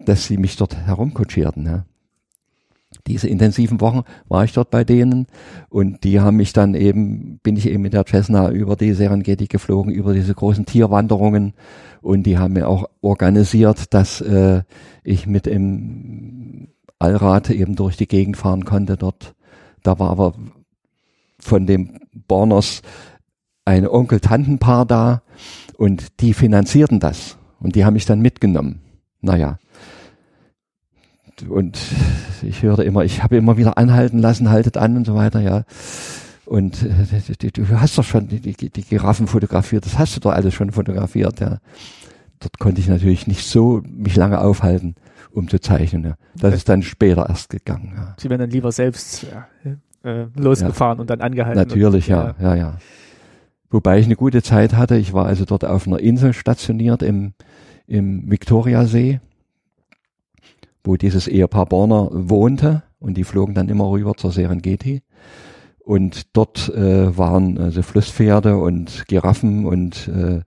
dass 0.00 0.24
sie 0.26 0.38
mich 0.38 0.56
dort 0.56 0.76
herumkutschierten. 0.76 1.66
Ja. 1.66 1.84
Diese 3.06 3.28
intensiven 3.28 3.80
Wochen 3.80 4.02
war 4.28 4.44
ich 4.44 4.52
dort 4.52 4.70
bei 4.70 4.82
denen 4.82 5.26
und 5.68 6.04
die 6.04 6.20
haben 6.20 6.38
mich 6.38 6.54
dann 6.54 6.74
eben, 6.74 7.38
bin 7.42 7.56
ich 7.56 7.68
eben 7.68 7.82
mit 7.82 7.92
der 7.92 8.06
Cessna 8.06 8.50
über 8.50 8.76
die 8.76 8.94
Serengeti 8.94 9.46
geflogen, 9.46 9.92
über 9.92 10.14
diese 10.14 10.34
großen 10.34 10.64
Tierwanderungen 10.64 11.52
und 12.00 12.22
die 12.22 12.38
haben 12.38 12.54
mir 12.54 12.66
auch 12.66 12.88
organisiert, 13.02 13.92
dass 13.92 14.22
äh, 14.22 14.62
ich 15.04 15.26
mit 15.26 15.46
im 15.46 16.68
Allrad 16.98 17.50
eben 17.50 17.76
durch 17.76 17.96
die 17.96 18.08
Gegend 18.08 18.36
fahren 18.36 18.64
konnte 18.64 18.96
dort. 18.96 19.34
Da 19.82 19.98
war 19.98 20.10
aber 20.10 20.34
von 21.38 21.66
dem 21.66 22.00
Borners 22.26 22.82
ein 23.64 23.86
Onkel-Tantenpaar 23.86 24.86
da 24.86 25.22
und 25.76 26.20
die 26.20 26.32
finanzierten 26.32 27.00
das 27.00 27.36
und 27.60 27.74
die 27.74 27.84
haben 27.84 27.94
mich 27.94 28.06
dann 28.06 28.20
mitgenommen. 28.20 28.80
Naja. 29.20 29.58
Und 31.48 31.78
ich 32.42 32.62
hörte 32.62 32.82
immer, 32.84 33.04
ich 33.04 33.22
habe 33.22 33.36
immer 33.36 33.56
wieder 33.56 33.78
anhalten 33.78 34.18
lassen, 34.18 34.50
haltet 34.50 34.76
an 34.76 34.96
und 34.96 35.06
so 35.06 35.14
weiter, 35.14 35.40
ja. 35.40 35.64
Und 36.44 36.82
äh, 36.82 37.50
du 37.52 37.68
hast 37.80 37.98
doch 37.98 38.04
schon 38.04 38.28
die, 38.28 38.40
die, 38.40 38.70
die 38.70 38.82
Giraffen 38.82 39.26
fotografiert, 39.26 39.84
das 39.84 39.98
hast 39.98 40.16
du 40.16 40.20
doch 40.20 40.32
alles 40.32 40.54
schon 40.54 40.72
fotografiert, 40.72 41.40
ja. 41.40 41.58
Dort 42.40 42.58
konnte 42.58 42.80
ich 42.80 42.88
natürlich 42.88 43.26
nicht 43.26 43.46
so 43.46 43.82
mich 43.84 44.16
lange 44.16 44.40
aufhalten, 44.40 44.94
um 45.32 45.48
zu 45.48 45.60
zeichnen. 45.60 46.04
Ja. 46.04 46.14
Das 46.36 46.54
ist 46.54 46.68
dann 46.68 46.82
später 46.82 47.28
erst 47.28 47.50
gegangen. 47.50 47.92
Ja. 47.96 48.14
Sie 48.16 48.30
wären 48.30 48.40
dann 48.40 48.50
lieber 48.50 48.70
selbst 48.70 49.24
ja, 49.24 49.48
äh, 50.08 50.26
losgefahren 50.36 51.00
und 51.00 51.10
dann 51.10 51.20
angehalten. 51.20 51.58
Natürlich, 51.58 52.08
und, 52.10 52.16
ja, 52.16 52.34
ja, 52.40 52.54
ja. 52.54 52.78
Wobei 53.70 53.98
ich 53.98 54.06
eine 54.06 54.16
gute 54.16 54.42
Zeit 54.42 54.74
hatte. 54.74 54.96
Ich 54.96 55.12
war 55.12 55.26
also 55.26 55.44
dort 55.44 55.64
auf 55.64 55.86
einer 55.86 56.00
Insel 56.00 56.32
stationiert 56.32 57.02
im, 57.02 57.34
im 57.86 58.30
Viktoriasee, 58.30 59.20
wo 60.88 60.96
dieses 60.96 61.28
Ehepaar 61.28 61.66
Borner 61.66 62.08
wohnte 62.10 62.82
und 62.98 63.18
die 63.18 63.24
flogen 63.24 63.54
dann 63.54 63.68
immer 63.68 63.90
rüber 63.90 64.14
zur 64.16 64.32
Serengeti. 64.32 65.02
Und 65.80 66.34
dort 66.34 66.70
äh, 66.70 67.16
waren 67.16 67.58
also 67.58 67.82
Flusspferde 67.82 68.56
und 68.56 69.06
Giraffen 69.06 69.66
und 69.66 70.08
äh, 70.08 70.40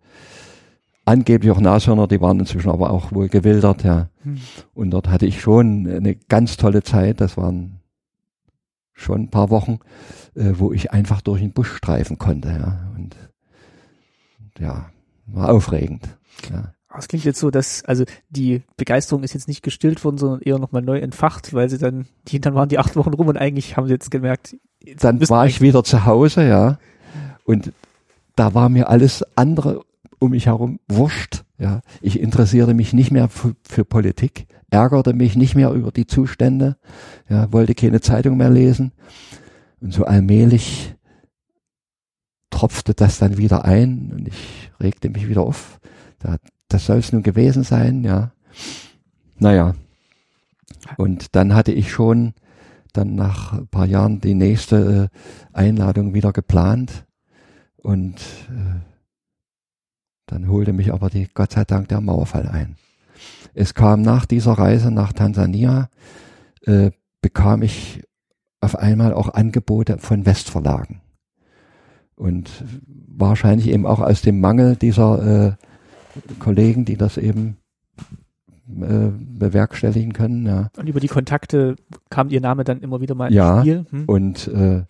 angeblich 1.05 1.51
auch 1.51 1.59
Nashörner, 1.59 2.07
die 2.07 2.21
waren 2.21 2.39
inzwischen 2.39 2.71
aber 2.71 2.89
auch 2.89 3.11
wohl 3.11 3.29
gewildert, 3.29 3.83
ja. 3.83 4.09
Hm. 4.23 4.39
Und 4.73 4.91
dort 4.91 5.09
hatte 5.09 5.27
ich 5.27 5.41
schon 5.41 5.87
eine 5.87 6.15
ganz 6.15 6.57
tolle 6.57 6.81
Zeit. 6.81 7.21
Das 7.21 7.37
waren 7.37 7.79
schon 8.93 9.21
ein 9.21 9.29
paar 9.29 9.51
Wochen, 9.51 9.77
äh, 10.35 10.53
wo 10.55 10.73
ich 10.73 10.91
einfach 10.91 11.21
durch 11.21 11.41
den 11.41 11.53
Busch 11.53 11.71
streifen 11.71 12.17
konnte, 12.17 12.49
ja. 12.49 12.91
Und 12.95 13.15
ja, 14.59 14.89
war 15.27 15.49
aufregend. 15.49 16.17
Ja. 16.51 16.73
Aber 16.91 16.99
Es 16.99 17.07
klingt 17.07 17.23
jetzt 17.23 17.39
so, 17.39 17.51
dass, 17.51 17.85
also 17.85 18.03
die 18.29 18.63
Begeisterung 18.75 19.23
ist 19.23 19.33
jetzt 19.33 19.47
nicht 19.47 19.63
gestillt 19.63 20.03
worden, 20.03 20.17
sondern 20.17 20.41
eher 20.41 20.59
nochmal 20.59 20.81
neu 20.81 20.99
entfacht, 20.99 21.53
weil 21.53 21.69
sie 21.69 21.77
dann, 21.77 22.05
die, 22.27 22.41
dann 22.41 22.53
waren 22.53 22.67
die 22.67 22.79
acht 22.79 22.97
Wochen 22.97 23.13
rum 23.13 23.29
und 23.29 23.37
eigentlich 23.37 23.77
haben 23.77 23.87
sie 23.87 23.93
jetzt 23.93 24.11
gemerkt, 24.11 24.57
jetzt 24.83 25.03
Dann 25.03 25.21
war 25.29 25.47
ich 25.47 25.61
wieder 25.61 25.85
zu 25.85 26.05
Hause, 26.05 26.45
ja. 26.45 26.79
Und 27.45 27.71
da 28.35 28.53
war 28.53 28.67
mir 28.67 28.89
alles 28.89 29.25
andere 29.35 29.85
um 30.19 30.31
mich 30.31 30.47
herum 30.47 30.79
wurscht, 30.89 31.45
ja. 31.57 31.79
Ich 32.01 32.19
interessierte 32.19 32.73
mich 32.73 32.91
nicht 32.91 33.09
mehr 33.09 33.29
für, 33.29 33.55
für 33.63 33.85
Politik, 33.85 34.47
ärgerte 34.69 35.13
mich 35.13 35.37
nicht 35.37 35.55
mehr 35.55 35.71
über 35.71 35.93
die 35.93 36.07
Zustände, 36.07 36.75
ja, 37.29 37.53
wollte 37.53 37.73
keine 37.73 38.01
Zeitung 38.01 38.35
mehr 38.35 38.49
lesen. 38.49 38.91
Und 39.79 39.93
so 39.93 40.03
allmählich 40.03 40.93
tropfte 42.49 42.93
das 42.93 43.17
dann 43.17 43.37
wieder 43.37 43.63
ein 43.63 44.11
und 44.13 44.27
ich 44.27 44.71
regte 44.81 45.09
mich 45.09 45.29
wieder 45.29 45.41
auf. 45.41 45.79
Da, 46.19 46.35
das 46.73 46.85
soll 46.85 46.97
es 46.97 47.11
nun 47.11 47.23
gewesen 47.23 47.63
sein, 47.63 48.03
ja. 48.03 48.31
Naja. 49.37 49.75
Und 50.97 51.35
dann 51.35 51.53
hatte 51.53 51.71
ich 51.71 51.91
schon 51.91 52.33
dann 52.93 53.15
nach 53.15 53.53
ein 53.53 53.67
paar 53.67 53.85
Jahren 53.85 54.21
die 54.21 54.33
nächste 54.33 55.09
äh, 55.11 55.17
Einladung 55.57 56.13
wieder 56.13 56.33
geplant 56.33 57.05
und 57.77 58.17
äh, 58.49 58.79
dann 60.25 60.47
holte 60.49 60.73
mich 60.73 60.93
aber 60.93 61.09
die 61.09 61.27
Gott 61.33 61.53
sei 61.53 61.65
Dank 61.65 61.89
der 61.89 62.01
Mauerfall 62.01 62.47
ein. 62.47 62.75
Es 63.53 63.73
kam 63.73 64.01
nach 64.01 64.25
dieser 64.25 64.53
Reise 64.53 64.91
nach 64.91 65.13
Tansania, 65.13 65.89
äh, 66.65 66.91
bekam 67.21 67.63
ich 67.63 68.03
auf 68.61 68.77
einmal 68.77 69.13
auch 69.13 69.33
Angebote 69.33 69.97
von 69.97 70.25
Westverlagen. 70.25 71.01
Und 72.15 72.63
wahrscheinlich 73.07 73.67
eben 73.69 73.85
auch 73.85 73.99
aus 73.99 74.21
dem 74.21 74.39
Mangel 74.39 74.75
dieser 74.75 75.47
äh, 75.47 75.65
Kollegen, 76.39 76.85
die 76.85 76.97
das 76.97 77.17
eben 77.17 77.57
äh, 78.67 79.09
bewerkstelligen 79.17 80.13
können. 80.13 80.45
Ja. 80.45 80.69
Und 80.77 80.87
über 80.87 80.99
die 80.99 81.07
Kontakte 81.07 81.75
kam 82.09 82.29
ihr 82.29 82.41
Name 82.41 82.63
dann 82.63 82.81
immer 82.81 83.01
wieder 83.01 83.15
mal 83.15 83.33
Ja, 83.33 83.55
ins 83.55 83.61
Spiel. 83.61 83.85
Hm? 83.89 84.05
Und 84.05 84.47
äh, 84.47 84.83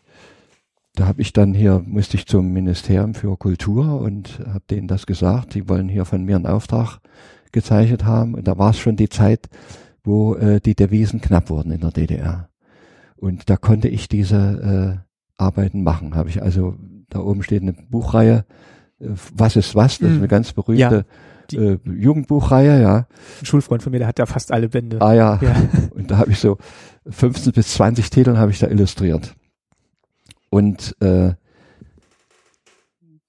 da 0.95 1.07
habe 1.07 1.21
ich 1.21 1.33
dann 1.33 1.53
hier, 1.53 1.81
musste 1.85 2.17
ich 2.17 2.25
zum 2.25 2.51
Ministerium 2.51 3.13
für 3.13 3.37
Kultur 3.37 4.01
und 4.01 4.39
habe 4.45 4.63
denen 4.69 4.87
das 4.87 5.05
gesagt, 5.05 5.55
die 5.55 5.69
wollen 5.69 5.87
hier 5.87 6.05
von 6.05 6.23
mir 6.23 6.35
einen 6.35 6.47
Auftrag 6.47 6.99
gezeichnet 7.51 8.05
haben. 8.05 8.35
Und 8.35 8.47
da 8.47 8.57
war 8.57 8.71
es 8.71 8.79
schon 8.79 8.97
die 8.97 9.09
Zeit, 9.09 9.49
wo 10.03 10.35
äh, 10.35 10.59
die 10.59 10.75
Devisen 10.75 11.21
knapp 11.21 11.49
wurden 11.49 11.71
in 11.71 11.81
der 11.81 11.91
DDR. 11.91 12.49
Und 13.15 13.49
da 13.49 13.57
konnte 13.57 13.87
ich 13.87 14.09
diese 14.09 14.99
äh, 14.99 15.41
Arbeiten 15.41 15.83
machen. 15.83 16.15
Habe 16.15 16.29
ich 16.29 16.41
also, 16.41 16.75
da 17.09 17.19
oben 17.19 17.43
steht 17.43 17.61
eine 17.61 17.73
Buchreihe, 17.73 18.45
Was 19.35 19.55
ist 19.55 19.75
was, 19.75 19.97
das 19.99 20.09
ist 20.09 20.13
Mhm. 20.15 20.19
eine 20.19 20.27
ganz 20.27 20.53
berühmte 20.53 21.05
äh, 21.53 21.77
Jugendbuchreihe, 21.85 22.81
ja. 22.81 23.07
Ein 23.41 23.45
Schulfreund 23.45 23.83
von 23.83 23.91
mir, 23.91 23.99
der 23.99 24.07
hat 24.07 24.19
da 24.19 24.25
fast 24.25 24.51
alle 24.53 24.69
Bände. 24.69 25.01
Ah 25.01 25.13
ja. 25.13 25.39
Ja. 25.41 25.55
Und 25.95 26.09
da 26.11 26.17
habe 26.17 26.31
ich 26.31 26.39
so 26.39 26.57
15 27.09 27.51
bis 27.53 27.73
20 27.73 28.09
Titeln 28.09 28.37
habe 28.37 28.51
ich 28.51 28.59
da 28.59 28.67
illustriert. 28.67 29.33
Und 30.49 30.95
äh, 31.01 31.33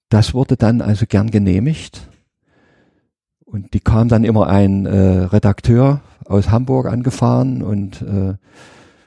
das 0.09 0.33
wurde 0.33 0.57
dann 0.57 0.81
also 0.81 1.05
gern 1.07 1.31
genehmigt. 1.31 2.07
Und 3.45 3.73
die 3.73 3.79
kam 3.79 4.07
dann 4.07 4.23
immer 4.23 4.47
ein 4.47 4.85
äh, 4.85 5.23
Redakteur 5.25 6.01
aus 6.25 6.49
Hamburg 6.49 6.87
angefahren 6.87 7.61
und 7.61 8.01
äh, 8.01 8.35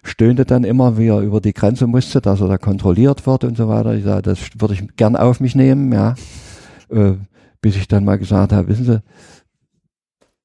stöhnte 0.02 0.44
dann 0.44 0.64
immer, 0.64 0.98
wie 0.98 1.08
er 1.08 1.20
über 1.20 1.40
die 1.40 1.52
Grenze 1.54 1.86
musste, 1.86 2.20
dass 2.20 2.40
er 2.40 2.48
da 2.48 2.58
kontrolliert 2.58 3.26
wird 3.26 3.44
und 3.44 3.56
so 3.56 3.68
weiter. 3.68 3.94
Ich 3.94 4.04
sage, 4.04 4.22
das 4.22 4.38
würde 4.58 4.74
ich 4.74 4.96
gern 4.96 5.16
auf 5.16 5.40
mich 5.40 5.54
nehmen, 5.54 5.92
ja. 5.92 6.14
Äh, 6.90 7.14
bis 7.60 7.76
ich 7.76 7.88
dann 7.88 8.04
mal 8.04 8.18
gesagt 8.18 8.52
habe, 8.52 8.68
wissen 8.68 8.84
Sie, 8.84 9.02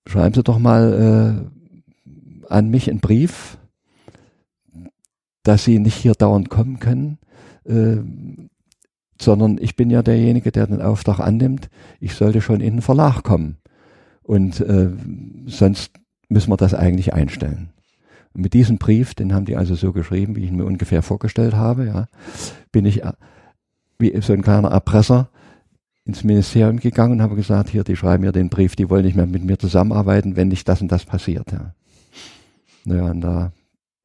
schreiben 0.07 0.33
Sie 0.33 0.43
doch 0.43 0.57
mal 0.57 1.49
äh, 1.53 2.51
an 2.51 2.69
mich 2.69 2.89
einen 2.89 2.99
Brief, 2.99 3.57
dass 5.43 5.63
Sie 5.63 5.79
nicht 5.79 5.95
hier 5.95 6.13
dauernd 6.13 6.49
kommen 6.49 6.79
können, 6.79 7.19
äh, 7.65 7.97
sondern 9.21 9.59
ich 9.61 9.75
bin 9.75 9.89
ja 9.89 10.01
derjenige, 10.01 10.51
der 10.51 10.67
den 10.67 10.81
Auftrag 10.81 11.19
annimmt. 11.19 11.69
Ich 11.99 12.15
sollte 12.15 12.41
schon 12.41 12.59
in 12.59 12.77
den 12.77 12.81
Verlag 12.81 13.21
kommen. 13.21 13.57
Und 14.23 14.59
äh, 14.61 14.89
sonst 15.45 15.91
müssen 16.29 16.49
wir 16.49 16.57
das 16.57 16.73
eigentlich 16.73 17.13
einstellen. 17.13 17.69
Und 18.33 18.41
mit 18.41 18.53
diesem 18.53 18.77
Brief, 18.77 19.13
den 19.13 19.33
haben 19.33 19.45
die 19.45 19.57
also 19.57 19.75
so 19.75 19.91
geschrieben, 19.91 20.35
wie 20.35 20.43
ich 20.43 20.49
ihn 20.49 20.55
mir 20.55 20.65
ungefähr 20.65 21.01
vorgestellt 21.01 21.53
habe, 21.53 21.85
ja, 21.85 22.07
bin 22.71 22.85
ich 22.85 23.03
äh, 23.03 23.13
wie 23.99 24.19
so 24.21 24.33
ein 24.33 24.41
kleiner 24.41 24.69
Erpresser 24.69 25.29
ins 26.05 26.23
Ministerium 26.23 26.79
gegangen 26.79 27.13
und 27.13 27.21
habe 27.21 27.35
gesagt, 27.35 27.69
hier, 27.69 27.83
die 27.83 27.95
schreiben 27.95 28.23
mir 28.23 28.31
den 28.31 28.49
Brief, 28.49 28.75
die 28.75 28.89
wollen 28.89 29.05
nicht 29.05 29.15
mehr 29.15 29.27
mit 29.27 29.43
mir 29.43 29.59
zusammenarbeiten, 29.59 30.35
wenn 30.35 30.47
nicht 30.47 30.67
das 30.67 30.81
und 30.81 30.91
das 30.91 31.05
passiert. 31.05 31.51
Ja. 31.51 31.73
Naja, 32.85 33.11
und 33.11 33.21
da 33.21 33.51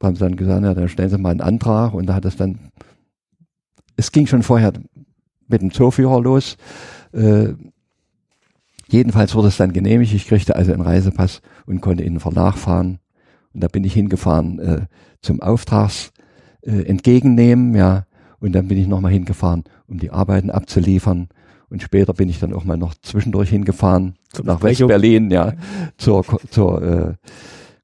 haben 0.02 0.15
sie 0.15 0.20
dann 0.20 0.36
gesagt, 0.36 0.62
ja, 0.62 0.75
dann 0.75 0.89
stellen 0.89 1.10
sie 1.10 1.18
mal 1.18 1.31
einen 1.31 1.41
Antrag 1.41 1.94
und 1.94 2.07
da 2.07 2.15
hat 2.15 2.25
es 2.26 2.36
dann, 2.36 2.58
es 3.97 4.12
ging 4.12 4.26
schon 4.26 4.42
vorher 4.42 4.73
mit 5.49 5.62
dem 5.62 5.73
Zooführer 5.73 6.20
los. 6.20 6.57
Äh, 7.12 7.55
jedenfalls 8.89 9.34
wurde 9.34 9.49
es 9.49 9.57
dann 9.57 9.73
genehmigt. 9.73 10.12
Ich 10.12 10.26
kriegte 10.26 10.57
also 10.57 10.73
einen 10.73 10.83
Reisepass 10.83 11.41
und 11.65 11.81
konnte 11.81 12.05
in 12.05 12.20
den. 12.20 12.99
Und 13.55 13.60
da 13.62 13.68
bin 13.68 13.84
ich 13.84 13.94
hingefahren 13.94 14.58
äh, 14.58 14.86
zum 15.23 15.41
Auftrags 15.41 16.12
äh, 16.62 16.83
entgegennehmen, 16.83 17.75
ja. 17.75 18.05
Und 18.39 18.52
dann 18.52 18.68
bin 18.68 18.76
ich 18.76 18.86
nochmal 18.86 19.12
hingefahren, 19.12 19.65
um 19.86 19.99
die 19.99 20.10
Arbeiten 20.10 20.50
abzuliefern. 20.50 21.28
Und 21.70 21.82
später 21.82 22.12
bin 22.12 22.28
ich 22.28 22.38
dann 22.38 22.52
auch 22.52 22.64
mal 22.64 22.76
noch 22.76 22.94
zwischendurch 22.94 23.50
hingefahren 23.50 24.14
Zur 24.32 24.44
nach. 24.44 24.62
West-Berlin, 24.62 25.30
ja, 25.30 25.54
zur, 25.98 26.24
zur 26.50 26.82
äh, 26.82 27.14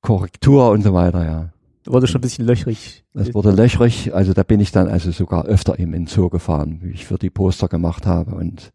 Korrektur 0.01 0.71
und 0.71 0.83
so 0.83 0.95
weiter, 0.95 1.25
ja. 1.25 1.49
Wurde 1.85 2.07
schon 2.07 2.21
ein 2.21 2.23
bisschen 2.23 2.47
löchrig. 2.47 3.05
Das 3.13 3.35
wurde 3.35 3.51
löchrig, 3.51 4.15
also 4.15 4.33
da 4.33 4.45
bin 4.45 4.61
ich 4.61 4.71
dann 4.71 4.87
also 4.87 5.11
sogar 5.11 5.47
öfter 5.47 5.79
im 5.79 5.95
in 5.95 6.07
Zoo 6.07 6.29
gefahren, 6.29 6.79
wie 6.83 6.91
ich 6.91 7.07
für 7.07 7.19
die 7.19 7.31
Poster 7.31 7.67
gemacht 7.67 8.07
habe 8.07 8.37
und 8.37 8.73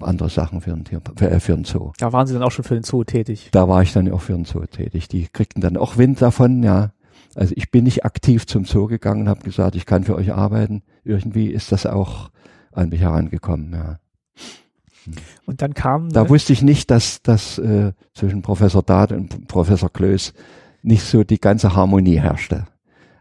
andere 0.00 0.28
Sachen 0.28 0.60
für 0.60 0.70
den, 0.70 0.84
Tier, 0.84 1.00
für, 1.16 1.30
äh, 1.30 1.40
für 1.40 1.54
den 1.54 1.64
Zoo. 1.64 1.92
Da 1.98 2.12
waren 2.12 2.26
sie 2.26 2.34
dann 2.34 2.42
auch 2.42 2.50
schon 2.50 2.64
für 2.64 2.74
den 2.74 2.84
Zoo 2.84 3.02
tätig. 3.04 3.48
Da 3.52 3.68
war 3.68 3.82
ich 3.82 3.92
dann 3.92 4.10
auch 4.12 4.20
für 4.20 4.34
den 4.34 4.44
Zoo 4.44 4.64
tätig. 4.66 5.08
Die 5.08 5.26
kriegten 5.26 5.60
dann 5.60 5.76
auch 5.76 5.96
Wind 5.96 6.22
davon, 6.22 6.62
ja. 6.62 6.92
Also 7.34 7.54
ich 7.56 7.70
bin 7.70 7.84
nicht 7.84 8.04
aktiv 8.04 8.46
zum 8.46 8.64
Zoo 8.64 8.86
gegangen 8.86 9.28
habe 9.28 9.42
gesagt, 9.42 9.74
ich 9.74 9.84
kann 9.84 10.04
für 10.04 10.14
euch 10.14 10.32
arbeiten. 10.32 10.82
Irgendwie 11.04 11.48
ist 11.48 11.72
das 11.72 11.86
auch 11.86 12.30
an 12.76 12.90
mich 12.90 13.00
herangekommen, 13.00 13.72
ja. 13.72 13.98
Und 15.46 15.62
dann 15.62 15.74
kam 15.74 16.10
Da 16.10 16.28
wusste 16.28 16.52
ich 16.52 16.62
nicht, 16.62 16.90
dass 16.90 17.22
das 17.22 17.58
äh, 17.58 17.92
zwischen 18.14 18.42
Professor 18.42 18.82
Dad 18.82 19.12
und 19.12 19.46
Professor 19.46 19.92
Klöß 19.92 20.34
nicht 20.82 21.04
so 21.04 21.22
die 21.22 21.38
ganze 21.38 21.76
Harmonie 21.76 22.18
herrschte. 22.18 22.66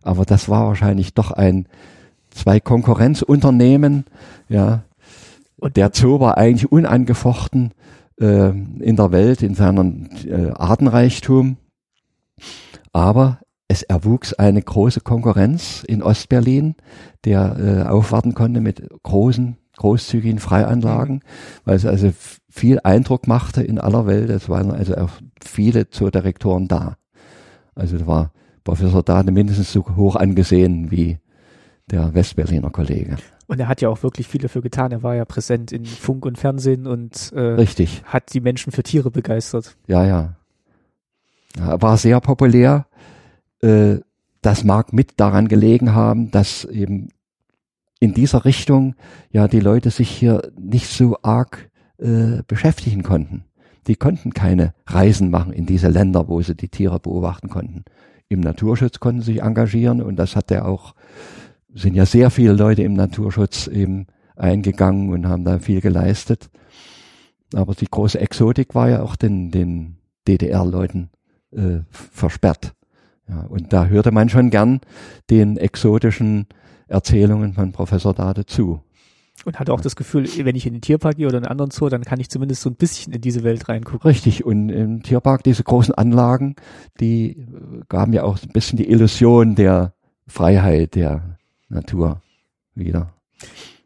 Aber 0.01 0.25
das 0.25 0.50
war 0.50 0.67
wahrscheinlich 0.67 1.14
doch 1.14 1.32
ein 1.32 1.67
zwei 2.32 2.59
Konkurrenzunternehmen, 2.59 4.06
ja. 4.50 4.84
Und 5.58 5.77
der 5.77 5.92
Zoo 5.93 6.19
war 6.19 6.38
eigentlich 6.38 6.72
unangefochten 6.72 7.72
äh, 8.19 8.50
in 8.50 8.95
der 8.95 9.11
Welt 9.11 9.42
in 9.42 9.56
seinem 9.56 10.09
äh, 10.25 10.50
Artenreichtum. 10.51 11.58
Aber 12.92 13.40
es 13.68 13.84
erwuchs 13.84 14.34
eine 14.34 14.61
große 14.61 15.02
Konkurrenz 15.02 15.84
in 15.88 16.03
Ostberlin, 16.03 16.76
der 17.24 17.58
äh, 17.58 17.90
aufwarten 17.90 18.34
konnte 18.34 18.61
mit 18.61 18.88
großen, 19.03 19.58
großzügigen 19.77 20.40
Freianlagen, 20.40 21.22
weil 21.64 21.76
es 21.76 21.85
also 21.85 22.11
viel 22.50 22.80
Eindruck 22.84 23.27
machte 23.27 23.64
in 23.64 23.80
aller 23.80 24.06
Welt. 24.06 24.30
Es 24.30 24.50
waren 24.50 24.72
also 24.72 24.95
auch 24.95 25.11
viele 25.44 25.90
Zoodirektoren 25.90 26.68
da. 26.68 26.98
Also 27.74 27.98
da 27.98 28.08
war 28.08 28.32
Professor 28.64 29.03
Dade 29.03 29.32
mindestens 29.32 29.72
so 29.72 29.85
hoch 29.95 30.16
angesehen 30.16 30.92
wie 30.92 31.19
der 31.92 32.14
Westberliner 32.14 32.69
Kollege. 32.69 33.18
Und 33.48 33.60
er 33.60 33.68
hat 33.68 33.82
ja 33.82 33.90
auch 33.90 34.02
wirklich 34.02 34.27
viel 34.27 34.42
dafür 34.42 34.61
getan. 34.61 34.92
Er 34.92 35.03
war 35.03 35.16
ja 35.16 35.26
präsent 35.26 35.72
in 35.72 35.85
Funk 35.85 36.26
und 36.26 36.38
Fernsehen 36.38 36.88
und 36.88 37.32
äh, 37.34 37.40
Richtig. 37.40 38.03
hat 38.06 38.34
die 38.34 38.42
Menschen 38.42 38.72
für 38.72 38.82
Tiere 38.82 39.11
begeistert. 39.11 39.76
Ja, 39.88 40.03
ja. 40.03 40.35
ja 41.58 41.72
er 41.72 41.82
war 41.82 41.98
sehr 41.98 42.19
populär. 42.22 42.88
Äh, 43.61 43.98
das 44.42 44.64
mag 44.64 44.93
mit 44.93 45.19
daran 45.19 45.48
gelegen 45.48 45.93
haben, 45.93 46.30
dass 46.32 46.66
eben 46.66 47.09
in 48.00 48.14
dieser 48.14 48.45
Richtung 48.45 48.95
ja 49.32 49.48
die 49.48 49.59
Leute 49.59 49.90
sich 49.90 50.09
hier 50.09 50.51
nicht 50.59 50.88
so 50.88 51.17
arg 51.24 51.69
äh, 51.98 52.43
beschäftigen 52.48 53.03
konnten. 53.03 53.45
Die 53.88 53.95
konnten 53.95 54.34
keine 54.34 54.74
Reisen 54.85 55.30
machen 55.30 55.53
in 55.53 55.66
diese 55.66 55.90
Länder, 55.90 56.27
wo 56.27 56.42
sie 56.42 56.56
die 56.56 56.69
Tiere 56.69 57.00
beobachten 57.00 57.50
konnten. 57.50 57.85
Im 58.27 58.40
Naturschutz 58.40 59.00
konnten 59.00 59.22
sie 59.22 59.34
sich 59.34 59.42
engagieren 59.42 60.01
und 60.01 60.16
das 60.16 60.35
hat 60.35 60.51
er 60.51 60.67
auch, 60.67 60.95
sind 61.74 61.95
ja 61.95 62.06
sehr 62.06 62.32
viele 62.32 62.53
Leute 62.53 62.84
im 62.84 62.93
Naturschutz 62.93 63.67
eben 63.67 64.08
eingegangen 64.35 65.11
und 65.14 65.27
haben 65.27 65.45
da 65.45 65.59
viel 65.59 65.82
geleistet. 65.82 66.50
Aber 67.53 67.75
die 67.75 67.88
große 67.90 68.19
Exotik 68.19 68.75
war 68.75 68.90
ja 68.90 69.01
auch 69.01 69.16
den, 69.16 69.51
den 69.51 69.98
DDR-Leuten 70.27 71.09
äh, 71.51 71.80
versperrt. 71.90 72.74
Ja, 73.27 73.41
und 73.41 73.73
da 73.73 73.87
hörte 73.87 74.11
man 74.11 74.29
schon 74.29 74.49
gern 74.49 74.81
den 75.29 75.57
exotischen 75.57 76.47
Erzählungen 76.87 77.53
von 77.53 77.71
Professor 77.71 78.13
Dade 78.13 78.45
zu. 78.45 78.81
Und 79.43 79.59
hatte 79.59 79.73
auch 79.73 79.81
das 79.81 79.95
Gefühl, 79.95 80.27
wenn 80.45 80.55
ich 80.55 80.65
in 80.65 80.73
den 80.73 80.81
Tierpark 80.81 81.17
gehe 81.17 81.27
oder 81.27 81.37
in 81.39 81.43
einen 81.43 81.51
anderen 81.51 81.71
Zoo, 81.71 81.89
dann 81.89 82.03
kann 82.03 82.19
ich 82.19 82.29
zumindest 82.29 82.61
so 82.61 82.69
ein 82.69 82.75
bisschen 82.75 83.11
in 83.13 83.21
diese 83.21 83.43
Welt 83.43 83.67
reingucken. 83.67 84.07
Richtig, 84.09 84.45
und 84.45 84.69
im 84.69 85.03
Tierpark 85.03 85.43
diese 85.43 85.63
großen 85.63 85.93
Anlagen, 85.93 86.55
die 86.99 87.31
äh, 87.31 87.81
gaben 87.89 88.13
ja 88.13 88.23
auch 88.23 88.41
ein 88.41 88.49
bisschen 88.53 88.77
die 88.77 88.89
Illusion 88.89 89.55
der 89.55 89.93
Freiheit 90.27 90.95
der 90.95 91.37
Natur 91.67 92.21
wieder. 92.75 93.13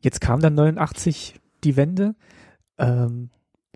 Jetzt 0.01 0.21
kam 0.21 0.39
dann 0.39 0.55
89 0.55 1.39
die 1.63 1.75
Wende. 1.75 2.15
Ähm, 2.77 3.29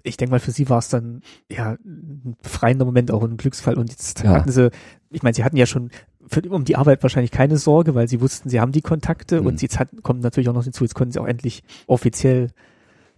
ich 0.03 0.17
denke 0.17 0.31
mal, 0.31 0.39
für 0.39 0.51
sie 0.51 0.69
war 0.69 0.77
es 0.79 0.89
dann 0.89 1.21
ja 1.49 1.71
ein 1.83 2.35
befreiender 2.41 2.85
Moment, 2.85 3.09
auch 3.11 3.23
ein 3.23 3.37
Glücksfall. 3.37 3.77
Und 3.77 3.89
jetzt 3.89 4.23
Ja. 4.23 4.31
hatten 4.31 4.51
sie, 4.51 4.69
ich 5.13 5.23
meine, 5.23 5.33
sie 5.33 5.43
hatten 5.43 5.57
ja 5.57 5.65
schon 5.65 5.89
für, 6.27 6.41
um 6.49 6.65
die 6.65 6.75
Arbeit 6.75 7.03
wahrscheinlich 7.03 7.31
keine 7.31 7.57
Sorge, 7.57 7.95
weil 7.95 8.07
sie 8.07 8.21
wussten, 8.21 8.49
sie 8.49 8.59
haben 8.59 8.71
die 8.71 8.81
Kontakte 8.81 9.41
Mhm. 9.41 9.47
und 9.47 9.61
jetzt 9.61 9.79
hat, 9.79 9.89
kommt 10.03 10.21
natürlich 10.21 10.49
auch 10.49 10.53
noch 10.53 10.63
hinzu, 10.63 10.83
jetzt 10.83 10.95
konnten 10.95 11.11
sie 11.11 11.19
auch 11.19 11.27
endlich 11.27 11.63
offiziell 11.87 12.49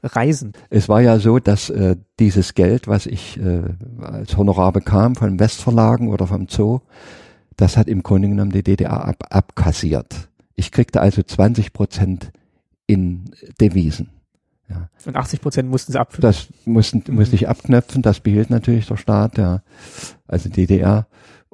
reisen. 0.04 0.54
Es 0.70 0.88
war 0.90 1.02
ja 1.02 1.20
so, 1.20 1.40
dass 1.40 1.70
äh, 1.70 1.96
dieses 2.20 2.54
Geld, 2.54 2.88
was 2.88 3.06
ich 3.06 3.40
äh, 3.40 3.64
als 4.02 4.38
Honorar 4.38 4.72
bekam 4.72 5.16
von 5.16 5.40
Westverlagen 5.40 6.10
oder 6.10 6.28
vom 6.28 6.48
Zoo, 6.48 6.80
das 7.58 7.78
hat 7.78 7.88
im 7.88 8.04
Grunde 8.04 8.28
genommen 8.30 8.52
die 8.52 8.64
DDR 8.64 9.06
ab, 9.06 9.24
abkassiert. 9.30 10.30
Ich 10.56 10.72
kriegte 10.72 11.02
also 11.02 11.24
20 11.24 11.74
Prozent 11.74 12.32
in 12.88 13.26
Devisen. 13.60 14.10
Und 15.06 15.16
80 15.16 15.42
Prozent 15.42 15.70
mussten 15.70 15.92
sie 15.92 16.00
abfüllen. 16.00 16.24
Das 16.24 16.48
mussten, 16.66 17.04
musste 17.14 17.36
ich 17.36 17.48
abknöpfen, 17.48 18.02
das 18.02 18.20
behielt 18.20 18.50
natürlich 18.50 18.88
der 18.88 18.98
Staat, 18.98 19.38
ja, 19.38 19.62
also 20.28 20.50
DDR. 20.50 21.06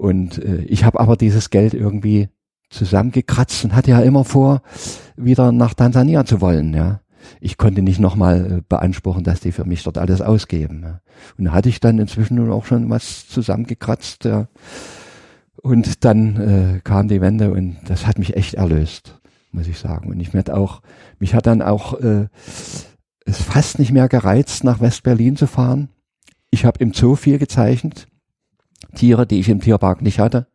Und 0.02 0.44
äh, 0.44 0.64
ich 0.64 0.84
habe 0.84 1.00
aber 1.00 1.16
dieses 1.16 1.52
Geld 1.52 1.76
irgendwie 1.76 2.30
zusammengekratzt 2.72 3.64
und 3.66 3.76
hatte 3.76 3.92
ja 3.92 4.00
immer 4.00 4.26
vor, 4.26 4.64
wieder 5.16 5.52
nach 5.52 5.76
Tansania 5.76 6.26
zu 6.26 6.42
wollen, 6.42 6.74
ja. 6.74 7.02
Ich 7.40 7.56
konnte 7.56 7.84
nicht 7.84 8.00
nochmal 8.00 8.52
äh, 8.52 8.62
beanspruchen, 8.68 9.24
dass 9.24 9.42
die 9.42 9.52
für 9.52 9.64
mich 9.64 9.84
dort 9.84 10.00
alles 10.00 10.22
ausgeben. 10.22 10.82
Ja. 10.82 11.02
Und 11.38 11.46
da 11.46 11.52
hatte 11.52 11.70
ich 11.70 11.80
dann 11.80 12.00
inzwischen 12.00 12.38
nun 12.38 12.52
auch 12.52 12.66
schon 12.66 12.90
was 12.90 13.28
zusammengekratzt, 13.28 14.26
ja. 14.26 14.48
Und 15.62 16.04
dann 16.04 16.36
äh, 16.38 16.80
kam 16.84 17.08
die 17.08 17.22
Wende 17.22 17.52
und 17.52 17.78
das 17.86 18.08
hat 18.08 18.18
mich 18.18 18.36
echt 18.36 18.56
erlöst, 18.56 19.22
muss 19.52 19.68
ich 19.68 19.78
sagen. 19.78 20.10
Und 20.10 20.20
ich 20.20 20.34
werde 20.34 20.58
auch, 20.58 20.82
mich 21.20 21.36
hat 21.36 21.46
dann 21.46 21.62
auch 21.62 22.00
äh, 22.00 22.28
es 23.24 23.40
fast 23.40 23.78
nicht 23.78 23.92
mehr 23.92 24.10
gereizt, 24.10 24.64
nach 24.64 24.80
West-Berlin 24.80 25.36
zu 25.36 25.46
fahren. 25.46 25.90
Ich 26.50 26.66
habe 26.66 26.80
im 26.80 26.92
Zoo 26.92 27.16
viel 27.16 27.38
gezeichnet. 27.38 28.08
Tiere, 28.96 29.26
die 29.26 29.40
ich 29.40 29.50
im 29.50 29.62
Tierpark 29.62 30.02
nicht 30.02 30.20
hatte. 30.20 30.48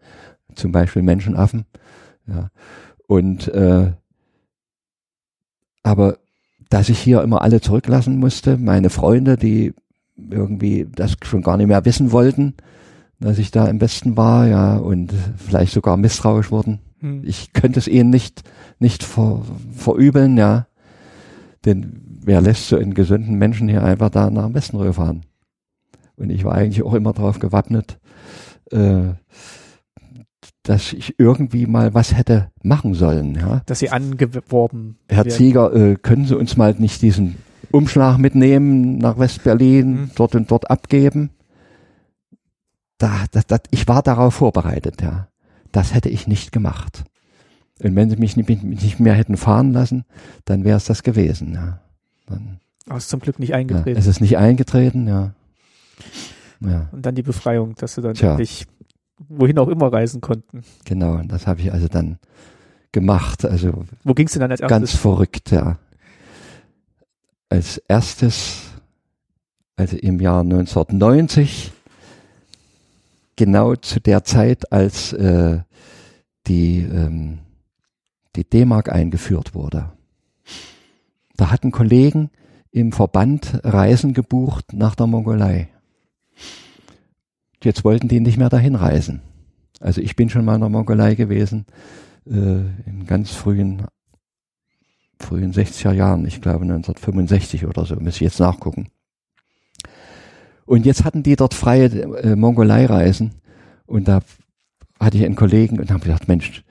Zum 0.54 0.72
Beispiel 0.72 1.02
Menschenaffen. 1.02 1.66
Ja. 2.26 2.50
Und 3.06 3.48
äh, 3.48 3.92
aber 5.82 6.18
dass 6.68 6.88
ich 6.88 6.98
hier 6.98 7.22
immer 7.22 7.42
alle 7.42 7.60
zurücklassen 7.60 8.18
musste, 8.18 8.58
meine 8.58 8.90
Freunde, 8.90 9.36
die 9.36 9.72
irgendwie 10.16 10.86
das 10.92 11.16
schon 11.22 11.42
gar 11.42 11.56
nicht 11.56 11.68
mehr 11.68 11.84
wissen 11.84 12.10
wollten, 12.10 12.54
dass 13.20 13.38
ich 13.38 13.50
da 13.50 13.66
im 13.66 13.78
Besten 13.78 14.16
war, 14.16 14.46
ja, 14.46 14.76
und 14.76 15.12
vielleicht 15.36 15.72
sogar 15.72 15.96
misstrauisch 15.96 16.50
wurden. 16.50 16.80
Hm. 17.00 17.22
Ich 17.24 17.52
könnte 17.52 17.78
es 17.78 17.88
ihnen 17.88 18.10
nicht, 18.10 18.42
nicht 18.78 19.04
ver, 19.04 19.42
verübeln, 19.74 20.36
ja. 20.36 20.66
Denn 21.64 22.00
wer 22.24 22.40
lässt 22.40 22.68
so 22.68 22.76
einen 22.76 22.94
gesunden 22.94 23.36
Menschen 23.36 23.68
hier 23.68 23.84
einfach 23.84 24.10
da 24.10 24.30
nach 24.30 24.46
dem 24.46 24.54
Westen 24.54 24.92
fahren? 24.92 25.22
Und 26.16 26.30
ich 26.30 26.44
war 26.44 26.54
eigentlich 26.54 26.82
auch 26.82 26.94
immer 26.94 27.12
darauf 27.12 27.38
gewappnet, 27.38 27.98
äh, 28.70 29.14
dass 30.62 30.92
ich 30.92 31.14
irgendwie 31.18 31.66
mal 31.66 31.94
was 31.94 32.16
hätte 32.16 32.50
machen 32.62 32.94
sollen. 32.94 33.34
Ja. 33.34 33.62
Dass 33.66 33.78
Sie 33.78 33.90
angeworben 33.90 34.98
Herr 35.08 35.24
werden. 35.24 35.30
Zieger, 35.30 35.72
äh, 35.74 35.96
können 35.96 36.26
Sie 36.26 36.36
uns 36.36 36.56
mal 36.56 36.74
nicht 36.76 37.02
diesen 37.02 37.36
Umschlag 37.70 38.18
mitnehmen 38.18 38.98
nach 38.98 39.18
West-Berlin, 39.18 39.90
mhm. 39.90 40.10
dort 40.14 40.34
und 40.34 40.50
dort 40.50 40.70
abgeben? 40.70 41.30
Da, 42.98 43.26
das, 43.30 43.46
das, 43.46 43.60
ich 43.70 43.86
war 43.88 44.02
darauf 44.02 44.34
vorbereitet, 44.34 45.02
ja. 45.02 45.28
Das 45.72 45.94
hätte 45.94 46.08
ich 46.08 46.26
nicht 46.26 46.52
gemacht. 46.52 47.04
Und 47.82 47.94
wenn 47.94 48.08
sie 48.08 48.16
mich 48.16 48.36
nicht, 48.36 48.48
nicht 48.62 49.00
mehr 49.00 49.12
hätten 49.12 49.36
fahren 49.36 49.72
lassen, 49.72 50.04
dann 50.46 50.64
wäre 50.64 50.78
es 50.78 50.86
das 50.86 51.02
gewesen, 51.02 51.54
ja. 51.54 51.80
Dann, 52.26 52.58
Aber 52.86 52.96
es 52.96 53.04
ist 53.04 53.10
zum 53.10 53.20
Glück 53.20 53.38
nicht 53.38 53.54
eingetreten. 53.54 53.90
Ja, 53.90 53.98
es 53.98 54.06
ist 54.06 54.20
nicht 54.20 54.38
eingetreten, 54.38 55.06
ja. 55.06 55.32
Ja. 56.60 56.88
Und 56.92 57.04
dann 57.04 57.14
die 57.14 57.22
Befreiung, 57.22 57.74
dass 57.74 57.94
sie 57.94 58.02
dann 58.02 58.14
Tja. 58.14 58.32
endlich 58.32 58.66
wohin 59.28 59.58
auch 59.58 59.68
immer 59.68 59.92
reisen 59.92 60.20
konnten. 60.20 60.62
Genau, 60.84 61.20
das 61.24 61.46
habe 61.46 61.60
ich 61.60 61.72
also 61.72 61.88
dann 61.88 62.18
gemacht. 62.92 63.44
Also 63.44 63.84
Wo 64.04 64.14
ging's 64.14 64.32
denn 64.32 64.40
dann 64.40 64.50
als 64.50 64.60
erstes? 64.60 64.78
Ganz 64.78 64.94
verrückt, 64.94 65.50
ja. 65.50 65.78
Als 67.48 67.78
erstes, 67.78 68.62
also 69.76 69.96
im 69.96 70.20
Jahr 70.20 70.40
1990, 70.40 71.72
genau 73.36 73.76
zu 73.76 74.00
der 74.00 74.24
Zeit, 74.24 74.72
als 74.72 75.12
äh, 75.12 75.60
die, 76.46 76.80
ähm, 76.80 77.38
die 78.34 78.44
D-Mark 78.44 78.90
eingeführt 78.90 79.54
wurde. 79.54 79.92
Da 81.36 81.50
hatten 81.50 81.70
Kollegen 81.70 82.30
im 82.70 82.92
Verband 82.92 83.60
Reisen 83.62 84.14
gebucht 84.14 84.72
nach 84.72 84.94
der 84.94 85.06
Mongolei. 85.06 85.68
Jetzt 87.66 87.82
wollten 87.82 88.06
die 88.06 88.20
nicht 88.20 88.38
mehr 88.38 88.48
dahin 88.48 88.76
reisen. 88.76 89.22
Also 89.80 90.00
ich 90.00 90.14
bin 90.14 90.30
schon 90.30 90.44
mal 90.44 90.54
in 90.54 90.60
der 90.60 90.70
Mongolei 90.70 91.16
gewesen, 91.16 91.66
äh, 92.24 92.60
in 92.86 93.06
ganz 93.08 93.32
frühen, 93.32 93.82
frühen 95.18 95.52
60er 95.52 95.90
Jahren, 95.90 96.24
ich 96.26 96.40
glaube 96.40 96.62
1965 96.62 97.66
oder 97.66 97.84
so, 97.84 97.96
muss 97.96 98.14
ich 98.14 98.20
jetzt 98.20 98.38
nachgucken. 98.38 98.86
Und 100.64 100.86
jetzt 100.86 101.04
hatten 101.04 101.24
die 101.24 101.34
dort 101.34 101.54
freie 101.54 101.86
äh, 101.86 102.36
Mongolei-Reisen 102.36 103.32
und 103.86 104.06
da 104.06 104.20
hatte 105.00 105.18
ich 105.18 105.24
einen 105.24 105.34
Kollegen 105.34 105.80
und 105.80 105.90
haben 105.90 106.00
gesagt, 106.00 106.28
Mensch, 106.28 106.62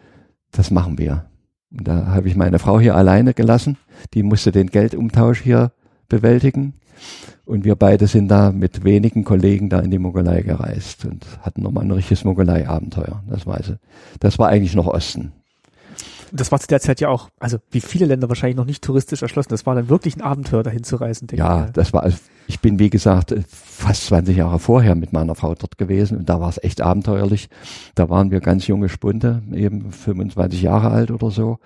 das 0.51 0.71
machen 0.71 0.97
wir. 0.97 1.25
Und 1.71 1.89
da 1.89 2.05
habe 2.07 2.29
ich 2.29 2.37
meine 2.37 2.57
Frau 2.57 2.79
hier 2.79 2.95
alleine 2.95 3.33
gelassen, 3.33 3.77
die 4.13 4.23
musste 4.23 4.53
den 4.53 4.67
Geldumtausch 4.67 5.41
hier 5.41 5.73
bewältigen. 6.07 6.73
Und 7.45 7.63
wir 7.63 7.75
beide 7.75 8.07
sind 8.07 8.27
da 8.27 8.51
mit 8.51 8.83
wenigen 8.83 9.23
Kollegen 9.23 9.69
da 9.69 9.79
in 9.79 9.91
die 9.91 9.99
Mongolei 9.99 10.41
gereist 10.41 11.05
und 11.05 11.25
hatten 11.41 11.61
nochmal 11.61 11.85
ein 11.85 11.91
richtiges 11.91 12.23
Mongolei-Abenteuer. 12.23 13.23
Das 13.29 13.45
war, 13.45 13.55
also, 13.55 13.75
das 14.19 14.39
war 14.39 14.49
eigentlich 14.49 14.73
noch 14.73 14.87
Osten. 14.87 15.31
Das 16.31 16.51
war 16.51 16.59
zu 16.59 16.67
der 16.67 16.79
Zeit 16.79 16.99
ja 16.99 17.09
auch, 17.09 17.29
also 17.39 17.59
wie 17.69 17.81
viele 17.81 18.07
Länder 18.07 18.29
wahrscheinlich 18.29 18.57
noch 18.57 18.65
nicht 18.65 18.83
touristisch 18.83 19.21
erschlossen. 19.21 19.49
Das 19.49 19.67
war 19.67 19.75
dann 19.75 19.89
wirklich 19.89 20.17
ein 20.17 20.21
Abenteuer, 20.21 20.63
dahin 20.63 20.83
zu 20.83 20.95
reisen. 20.95 21.27
ja, 21.33 21.65
ich. 21.65 21.71
das 21.73 21.93
war, 21.93 22.01
also 22.01 22.17
ich 22.47 22.59
bin 22.59 22.79
wie 22.79 22.89
gesagt 22.89 23.33
fast 23.47 24.07
20 24.07 24.35
Jahre 24.37 24.57
vorher 24.57 24.95
mit 24.95 25.13
meiner 25.13 25.35
Frau 25.35 25.53
dort 25.53 25.77
gewesen 25.77 26.17
und 26.17 26.27
da 26.27 26.41
war 26.41 26.49
es 26.49 26.61
echt 26.63 26.81
abenteuerlich. 26.81 27.49
Da 27.93 28.09
waren 28.09 28.31
wir 28.31 28.41
ganz 28.41 28.65
junge 28.65 28.89
Spunde, 28.89 29.43
eben 29.53 29.91
25 29.91 30.63
Jahre 30.63 30.89
alt 30.89 31.11
oder 31.11 31.29
so 31.29 31.59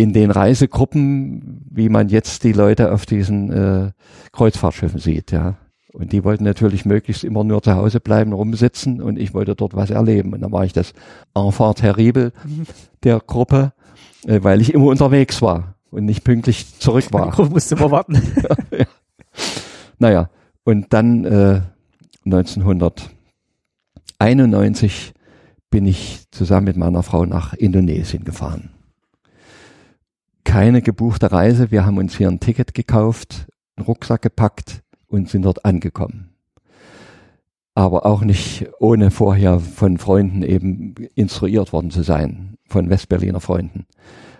in 0.00 0.12
den 0.14 0.30
Reisegruppen, 0.30 1.66
wie 1.70 1.90
man 1.90 2.08
jetzt 2.08 2.44
die 2.44 2.52
Leute 2.52 2.92
auf 2.92 3.04
diesen 3.04 3.52
äh, 3.52 3.90
Kreuzfahrtschiffen 4.32 4.98
sieht, 4.98 5.30
ja. 5.30 5.58
Und 5.92 6.12
die 6.12 6.24
wollten 6.24 6.44
natürlich 6.44 6.86
möglichst 6.86 7.24
immer 7.24 7.44
nur 7.44 7.62
zu 7.62 7.74
Hause 7.74 8.00
bleiben, 8.00 8.32
rumsitzen 8.32 9.02
und 9.02 9.18
ich 9.18 9.34
wollte 9.34 9.54
dort 9.56 9.74
was 9.74 9.90
erleben. 9.90 10.32
Und 10.32 10.40
dann 10.40 10.52
war 10.52 10.64
ich 10.64 10.72
das 10.72 10.94
Enfant 11.34 11.76
terrible 11.78 12.32
der 13.02 13.18
Gruppe, 13.18 13.72
äh, 14.24 14.38
weil 14.42 14.62
ich 14.62 14.72
immer 14.72 14.86
unterwegs 14.86 15.42
war 15.42 15.74
und 15.90 16.06
nicht 16.06 16.24
pünktlich 16.24 16.78
zurück 16.78 17.12
war. 17.12 17.26
Die 17.26 17.32
Gruppe 17.32 17.50
musste 17.50 17.74
immer 17.74 17.90
warten. 17.90 18.14
ja. 18.70 18.86
Naja, 19.98 20.30
und 20.64 20.94
dann 20.94 21.24
äh, 21.24 21.60
1991 22.24 25.12
bin 25.70 25.86
ich 25.86 26.30
zusammen 26.30 26.66
mit 26.66 26.76
meiner 26.76 27.02
Frau 27.02 27.26
nach 27.26 27.52
Indonesien 27.52 28.22
gefahren 28.24 28.70
keine 30.44 30.82
gebuchte 30.82 31.32
Reise. 31.32 31.70
Wir 31.70 31.84
haben 31.84 31.98
uns 31.98 32.16
hier 32.16 32.28
ein 32.28 32.40
Ticket 32.40 32.74
gekauft, 32.74 33.46
einen 33.76 33.86
Rucksack 33.86 34.22
gepackt 34.22 34.82
und 35.06 35.28
sind 35.28 35.42
dort 35.42 35.64
angekommen. 35.64 36.30
Aber 37.74 38.04
auch 38.04 38.22
nicht 38.22 38.66
ohne 38.78 39.10
vorher 39.10 39.60
von 39.60 39.98
Freunden 39.98 40.42
eben 40.42 40.94
instruiert 41.14 41.72
worden 41.72 41.90
zu 41.90 42.02
sein, 42.02 42.56
von 42.68 42.90
Westberliner 42.90 43.40
Freunden. 43.40 43.86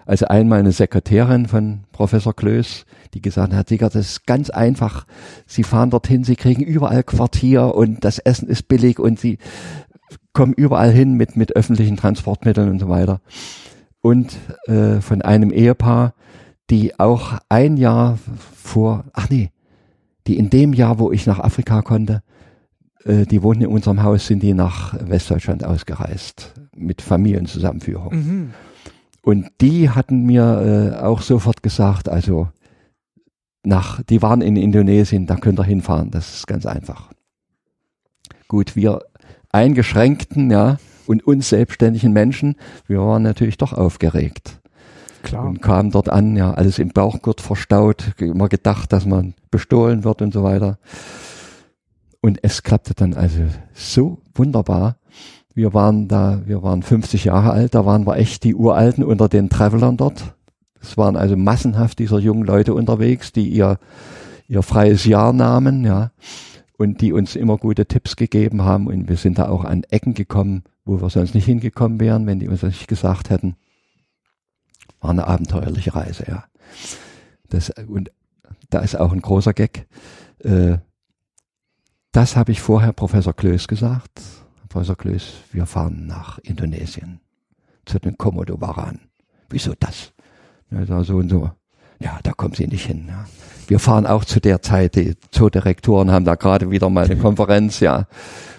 Also 0.04 0.26
einmal 0.26 0.58
eine 0.58 0.72
Sekretärin 0.72 1.46
von 1.46 1.84
Professor 1.92 2.34
Klöß, 2.34 2.84
die 3.14 3.22
gesagt 3.22 3.52
hat, 3.52 3.70
Digga, 3.70 3.88
das 3.88 4.10
ist 4.10 4.26
ganz 4.26 4.50
einfach. 4.50 5.06
Sie 5.46 5.62
fahren 5.62 5.90
dorthin, 5.90 6.24
sie 6.24 6.36
kriegen 6.36 6.64
überall 6.64 7.04
Quartier 7.04 7.74
und 7.74 8.04
das 8.04 8.18
Essen 8.18 8.48
ist 8.48 8.66
billig 8.66 8.98
und 8.98 9.20
sie 9.20 9.38
kommen 10.32 10.52
überall 10.54 10.90
hin 10.90 11.14
mit, 11.14 11.36
mit 11.36 11.54
öffentlichen 11.54 11.96
Transportmitteln 11.96 12.70
und 12.70 12.80
so 12.80 12.88
weiter 12.88 13.20
und 14.02 14.36
äh, 14.66 15.00
von 15.00 15.22
einem 15.22 15.50
Ehepaar, 15.50 16.14
die 16.70 16.98
auch 16.98 17.38
ein 17.48 17.76
Jahr 17.76 18.18
vor, 18.54 19.04
ach 19.12 19.28
nee, 19.30 19.50
die 20.26 20.38
in 20.38 20.50
dem 20.50 20.72
Jahr, 20.72 20.98
wo 20.98 21.10
ich 21.12 21.26
nach 21.26 21.38
Afrika 21.38 21.82
konnte, 21.82 22.22
äh, 23.04 23.26
die 23.26 23.42
wohnten 23.42 23.64
in 23.64 23.70
unserem 23.70 24.02
Haus, 24.02 24.26
sind 24.26 24.42
die 24.42 24.54
nach 24.54 24.94
Westdeutschland 25.00 25.64
ausgereist 25.64 26.54
mit 26.74 27.02
Familienzusammenführung. 27.02 28.14
Mhm. 28.14 28.50
Und 29.22 29.48
die 29.60 29.90
hatten 29.90 30.24
mir 30.24 30.94
äh, 30.96 31.02
auch 31.02 31.20
sofort 31.20 31.62
gesagt, 31.62 32.08
also 32.08 32.48
nach, 33.62 34.02
die 34.02 34.22
waren 34.22 34.40
in 34.40 34.56
Indonesien, 34.56 35.26
da 35.26 35.36
könnt 35.36 35.60
ihr 35.60 35.64
hinfahren, 35.64 36.10
das 36.10 36.34
ist 36.34 36.46
ganz 36.46 36.64
einfach. 36.64 37.10
Gut, 38.48 38.76
wir 38.76 39.00
eingeschränkten, 39.52 40.50
ja, 40.50 40.78
und 41.10 41.26
uns 41.26 41.48
selbstständigen 41.48 42.12
Menschen, 42.12 42.54
wir 42.86 43.00
waren 43.00 43.24
natürlich 43.24 43.58
doch 43.58 43.72
aufgeregt. 43.72 44.60
Klar. 45.24 45.44
Und 45.44 45.60
kamen 45.60 45.90
dort 45.90 46.08
an, 46.08 46.36
ja, 46.36 46.54
alles 46.54 46.78
im 46.78 46.90
Bauchgurt 46.90 47.40
verstaut, 47.40 48.14
immer 48.18 48.48
gedacht, 48.48 48.92
dass 48.92 49.06
man 49.06 49.34
bestohlen 49.50 50.04
wird 50.04 50.22
und 50.22 50.32
so 50.32 50.44
weiter. 50.44 50.78
Und 52.20 52.38
es 52.42 52.62
klappte 52.62 52.94
dann 52.94 53.14
also 53.14 53.40
so 53.74 54.18
wunderbar. 54.36 54.98
Wir 55.52 55.74
waren 55.74 56.06
da, 56.06 56.42
wir 56.46 56.62
waren 56.62 56.84
50 56.84 57.24
Jahre 57.24 57.50
alt, 57.50 57.74
da 57.74 57.84
waren 57.84 58.06
wir 58.06 58.16
echt 58.16 58.44
die 58.44 58.54
Uralten 58.54 59.02
unter 59.02 59.28
den 59.28 59.50
Travelern 59.50 59.96
dort. 59.96 60.36
Es 60.80 60.96
waren 60.96 61.16
also 61.16 61.36
massenhaft 61.36 61.98
dieser 61.98 62.20
jungen 62.20 62.44
Leute 62.44 62.72
unterwegs, 62.72 63.32
die 63.32 63.48
ihr, 63.48 63.80
ihr 64.46 64.62
freies 64.62 65.04
Jahr 65.06 65.32
nahmen, 65.32 65.84
ja, 65.84 66.12
und 66.80 67.02
die 67.02 67.12
uns 67.12 67.36
immer 67.36 67.58
gute 67.58 67.84
Tipps 67.84 68.16
gegeben 68.16 68.62
haben. 68.62 68.86
Und 68.86 69.06
wir 69.06 69.18
sind 69.18 69.38
da 69.38 69.50
auch 69.50 69.64
an 69.64 69.84
Ecken 69.90 70.14
gekommen, 70.14 70.64
wo 70.86 71.02
wir 71.02 71.10
sonst 71.10 71.34
nicht 71.34 71.44
hingekommen 71.44 72.00
wären, 72.00 72.26
wenn 72.26 72.40
die 72.40 72.48
uns 72.48 72.60
das 72.62 72.70
nicht 72.70 72.88
gesagt 72.88 73.28
hätten. 73.28 73.56
War 74.98 75.10
eine 75.10 75.26
abenteuerliche 75.26 75.94
Reise, 75.94 76.24
ja. 76.26 76.44
Das, 77.50 77.70
und 77.86 78.10
da 78.70 78.78
ist 78.78 78.96
auch 78.96 79.12
ein 79.12 79.20
großer 79.20 79.52
Gag. 79.52 79.88
Äh, 80.38 80.78
das 82.12 82.34
habe 82.34 82.50
ich 82.50 82.62
vorher 82.62 82.94
Professor 82.94 83.34
Klöß 83.34 83.68
gesagt. 83.68 84.22
Professor 84.70 84.96
Klöß, 84.96 85.34
wir 85.52 85.66
fahren 85.66 86.06
nach 86.06 86.38
Indonesien 86.38 87.20
zu 87.84 87.98
den 87.98 88.16
Komodo-Waran. 88.16 89.00
Wieso 89.50 89.74
das? 89.78 90.14
Ja, 90.70 91.04
so 91.04 91.16
und 91.16 91.28
so. 91.28 91.50
Ja, 91.98 92.20
da 92.22 92.32
kommen 92.32 92.54
Sie 92.54 92.66
nicht 92.66 92.86
hin. 92.86 93.04
Ja. 93.06 93.26
Wir 93.70 93.78
fahren 93.78 94.06
auch 94.06 94.24
zu 94.24 94.40
der 94.40 94.62
Zeit, 94.62 94.96
die 94.96 95.14
Zoodirektoren 95.30 96.10
haben 96.10 96.24
da 96.24 96.34
gerade 96.34 96.70
wieder 96.70 96.90
mal 96.90 97.04
eine 97.04 97.16
Konferenz, 97.20 97.80
ja. 97.80 98.06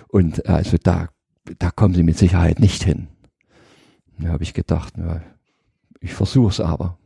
Und 0.07 0.47
also 0.47 0.77
da 0.81 1.09
da 1.59 1.71
kommen 1.71 1.93
sie 1.93 2.03
mit 2.03 2.17
Sicherheit 2.17 2.59
nicht 2.59 2.83
hin. 2.83 3.07
Da 4.17 4.29
habe 4.29 4.43
ich 4.43 4.53
gedacht, 4.53 4.93
ja, 4.97 5.21
ich 5.99 6.13
versuche 6.13 6.49
es 6.49 6.59
aber. 6.59 6.97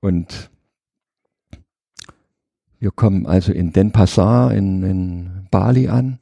Und 0.00 0.50
wir 2.78 2.90
kommen 2.90 3.26
also 3.26 3.52
in 3.52 3.72
Denpasar 3.72 4.52
in, 4.52 4.82
in 4.82 5.46
Bali 5.50 5.88
an 5.88 6.18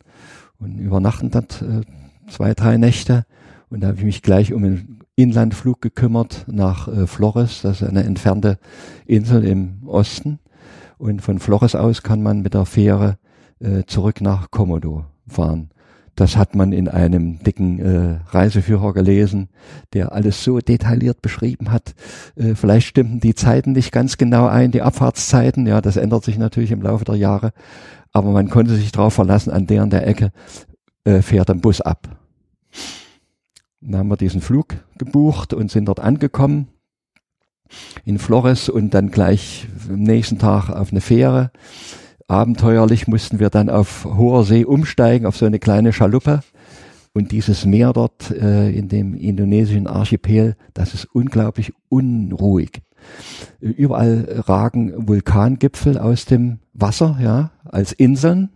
und 0.59 0.79
übernachten 0.79 1.31
dort 1.31 1.63
äh, 1.63 1.83
zwei, 2.29 2.55
drei 2.55 2.77
Nächte. 2.77 3.27
Und 3.71 3.81
da 3.81 3.89
habe 3.89 3.99
ich 3.99 4.05
mich 4.05 4.23
gleich 4.23 4.53
um 4.53 4.65
einen 4.65 5.04
Inlandflug 5.17 5.81
gekümmert 5.81 6.45
nach 6.49 6.89
äh, 6.89 7.07
Flores, 7.07 7.63
das 7.63 7.83
ist 7.83 7.89
eine 7.89 8.05
entfernte 8.05 8.59
Insel 9.07 9.45
im 9.45 9.87
Osten. 9.87 10.39
und 10.99 11.23
von 11.23 11.39
Flores 11.39 11.75
aus 11.75 12.03
kann 12.03 12.23
man 12.23 12.43
mit 12.43 12.55
der 12.55 12.67
Fähre 12.67 13.19
äh, 13.61 13.85
zurück 13.87 14.21
nach 14.21 14.51
Komodo 14.51 15.05
fahren. 15.27 15.71
Das 16.17 16.37
hat 16.37 16.55
man 16.55 16.73
in 16.73 16.89
einem 16.89 17.43
dicken 17.43 17.79
äh, 17.81 18.21
Reiseführer 18.29 18.93
gelesen, 18.93 19.49
der 19.93 20.13
alles 20.13 20.45
so 20.45 20.59
detailliert 20.61 21.23
beschrieben 21.23 21.73
hat. 21.73 21.95
Äh, 22.37 22.55
vielleicht 22.55 22.87
stimmten 22.87 23.19
die 23.19 23.35
Zeiten 23.35 23.73
nicht 23.73 23.91
ganz 23.91 24.17
genau 24.17 24.47
ein, 24.47 24.71
die 24.71 24.83
Abfahrtszeiten. 24.83 25.67
Ja, 25.67 25.81
das 25.81 25.97
ändert 25.97 26.25
sich 26.25 26.39
natürlich 26.39 26.71
im 26.71 26.83
Laufe 26.83 27.05
der 27.05 27.17
Jahre. 27.17 27.53
Aber 28.13 28.31
man 28.31 28.49
konnte 28.49 28.77
sich 28.77 28.93
darauf 28.93 29.15
verlassen, 29.15 29.51
an 29.51 29.67
der 29.67 29.83
und 29.83 29.93
der 29.93 30.07
Ecke 30.07 30.31
äh, 31.05 31.21
fährt 31.21 31.51
ein 31.51 31.61
Bus 31.61 31.81
ab. 31.81 32.09
Dann 33.85 33.99
haben 33.99 34.09
wir 34.09 34.17
diesen 34.17 34.41
Flug 34.41 34.77
gebucht 34.99 35.53
und 35.53 35.71
sind 35.71 35.87
dort 35.87 36.01
angekommen 36.01 36.69
in 38.05 38.19
Flores 38.19 38.69
und 38.69 38.95
dann 38.95 39.11
gleich 39.11 39.69
am 39.89 40.01
nächsten 40.01 40.39
Tag 40.39 40.71
auf 40.71 40.91
eine 40.91 41.01
Fähre 41.01 41.51
abenteuerlich 42.29 43.07
mussten 43.07 43.39
wir 43.39 43.51
dann 43.51 43.69
auf 43.69 44.05
hoher 44.05 44.45
See 44.45 44.65
umsteigen, 44.65 45.27
auf 45.27 45.37
so 45.37 45.47
eine 45.47 45.59
kleine 45.59 45.93
Schaluppe. 45.93 46.41
Und 47.13 47.31
dieses 47.31 47.65
Meer 47.65 47.93
dort 47.93 48.31
äh, 48.31 48.71
in 48.71 48.89
dem 48.89 49.15
indonesischen 49.15 49.87
Archipel, 49.87 50.57
das 50.73 50.95
ist 50.95 51.05
unglaublich 51.05 51.73
unruhig. 51.89 52.83
Überall 53.61 54.43
ragen 54.47 55.07
Vulkangipfel 55.09 55.99
aus 55.99 56.25
dem 56.25 56.59
Wasser, 56.73 57.19
ja, 57.23 57.53
als 57.65 57.93
Inseln. 57.93 58.51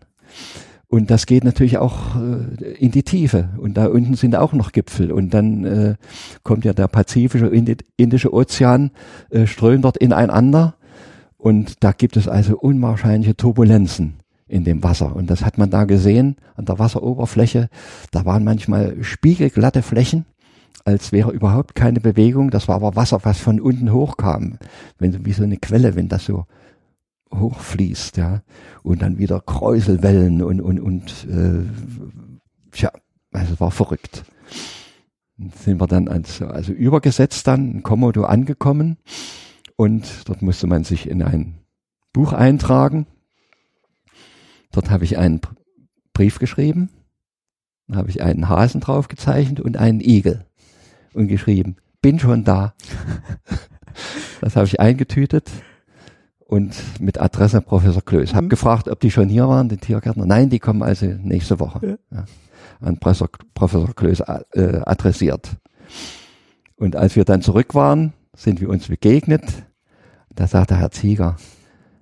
Und 0.88 1.10
das 1.10 1.26
geht 1.26 1.44
natürlich 1.44 1.76
auch 1.76 2.16
äh, 2.16 2.72
in 2.78 2.90
die 2.90 3.02
Tiefe. 3.02 3.50
Und 3.58 3.76
da 3.76 3.86
unten 3.86 4.14
sind 4.14 4.34
auch 4.34 4.54
noch 4.54 4.72
Gipfel. 4.72 5.12
Und 5.12 5.34
dann 5.34 5.64
äh, 5.64 5.94
kommt 6.42 6.64
ja 6.64 6.72
der 6.72 6.88
Pazifische, 6.88 7.46
Indische 7.96 8.32
Ozean, 8.32 8.90
äh, 9.30 9.46
strömt 9.46 9.84
dort 9.84 9.98
ineinander. 9.98 10.76
Und 11.36 11.84
da 11.84 11.92
gibt 11.92 12.16
es 12.16 12.26
also 12.26 12.58
unwahrscheinliche 12.58 13.36
Turbulenzen 13.36 14.14
in 14.48 14.64
dem 14.64 14.82
Wasser. 14.82 15.14
Und 15.14 15.28
das 15.28 15.44
hat 15.44 15.58
man 15.58 15.70
da 15.70 15.84
gesehen 15.84 16.36
an 16.56 16.64
der 16.64 16.78
Wasseroberfläche. 16.78 17.68
Da 18.10 18.24
waren 18.24 18.42
manchmal 18.42 18.96
spiegelglatte 19.04 19.82
Flächen, 19.82 20.24
als 20.86 21.12
wäre 21.12 21.32
überhaupt 21.32 21.74
keine 21.74 22.00
Bewegung. 22.00 22.50
Das 22.50 22.66
war 22.66 22.76
aber 22.76 22.96
Wasser, 22.96 23.20
was 23.24 23.38
von 23.38 23.60
unten 23.60 23.92
hochkam. 23.92 24.58
Wenn, 24.98 25.26
wie 25.26 25.32
so 25.32 25.42
eine 25.42 25.58
Quelle, 25.58 25.96
wenn 25.96 26.08
das 26.08 26.24
so 26.24 26.46
hochfließt, 27.34 28.16
ja. 28.16 28.42
Und 28.82 29.02
dann 29.02 29.18
wieder 29.18 29.40
Kräuselwellen 29.40 30.42
und, 30.42 30.60
und, 30.60 30.80
und, 30.80 31.26
äh, 31.28 31.64
tja, 32.72 32.92
also 33.32 33.54
es 33.54 33.60
war 33.60 33.70
verrückt. 33.70 34.24
sind 35.36 35.80
wir 35.80 35.86
dann 35.86 36.08
also, 36.08 36.46
also 36.46 36.72
übergesetzt 36.72 37.46
dann 37.46 37.72
in 37.72 37.82
Komodo 37.82 38.24
angekommen 38.24 38.96
und 39.76 40.28
dort 40.28 40.42
musste 40.42 40.66
man 40.66 40.84
sich 40.84 41.08
in 41.08 41.22
ein 41.22 41.58
Buch 42.12 42.32
eintragen. 42.32 43.06
Dort 44.72 44.90
habe 44.90 45.04
ich 45.04 45.18
einen 45.18 45.40
Brief 46.12 46.38
geschrieben, 46.38 46.90
da 47.86 47.96
habe 47.96 48.10
ich 48.10 48.22
einen 48.22 48.48
Hasen 48.48 48.80
drauf 48.80 49.08
gezeichnet 49.08 49.60
und 49.60 49.76
einen 49.76 50.00
Igel 50.00 50.44
und 51.14 51.28
geschrieben, 51.28 51.76
bin 52.02 52.18
schon 52.18 52.44
da. 52.44 52.74
das 54.40 54.56
habe 54.56 54.66
ich 54.66 54.80
eingetütet 54.80 55.50
und 56.48 56.74
mit 56.98 57.20
Adresse 57.20 57.60
Professor 57.60 58.02
Klöß. 58.04 58.34
Hab 58.34 58.44
mhm. 58.44 58.48
gefragt, 58.48 58.88
ob 58.88 58.98
die 58.98 59.12
schon 59.12 59.28
hier 59.28 59.48
waren, 59.48 59.68
den 59.68 59.80
Tiergärtner. 59.80 60.26
Nein, 60.26 60.50
die 60.50 60.58
kommen 60.58 60.82
also 60.82 61.06
nächste 61.06 61.60
Woche. 61.60 61.98
Ja. 62.10 62.18
Ja. 62.18 62.24
An 62.80 62.98
Professor, 62.98 63.28
Professor 63.54 63.94
Klöß 63.94 64.20
äh, 64.54 64.80
adressiert. 64.84 65.50
Und 66.76 66.96
als 66.96 67.14
wir 67.14 67.24
dann 67.24 67.42
zurück 67.42 67.74
waren, 67.74 68.12
sind 68.34 68.60
wir 68.60 68.68
uns 68.68 68.88
begegnet 68.88 69.44
da 70.38 70.46
sagte 70.46 70.76
Herr 70.76 70.92
Zieger, 70.92 71.36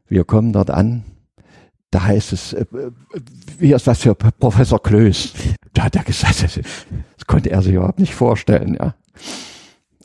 wir 0.09 0.25
kommen 0.25 0.53
dort 0.53 0.71
an, 0.71 1.05
da 1.91 2.05
heißt 2.05 2.35
es, 2.35 2.53
äh, 2.53 2.63
äh, 2.63 2.91
wie 3.59 3.73
ist 3.73 3.87
das 3.87 4.01
für 4.03 4.15
Professor 4.15 4.83
Klöß? 4.83 5.33
Da 5.73 5.85
hat 5.85 5.97
er 5.97 6.05
gesagt, 6.05 6.43
das, 6.43 6.55
das 6.55 7.27
konnte 7.27 7.51
er 7.51 7.63
sich 7.63 7.75
überhaupt 7.75 7.99
nicht 7.99 8.15
vorstellen, 8.15 8.77
ja. 8.79 8.95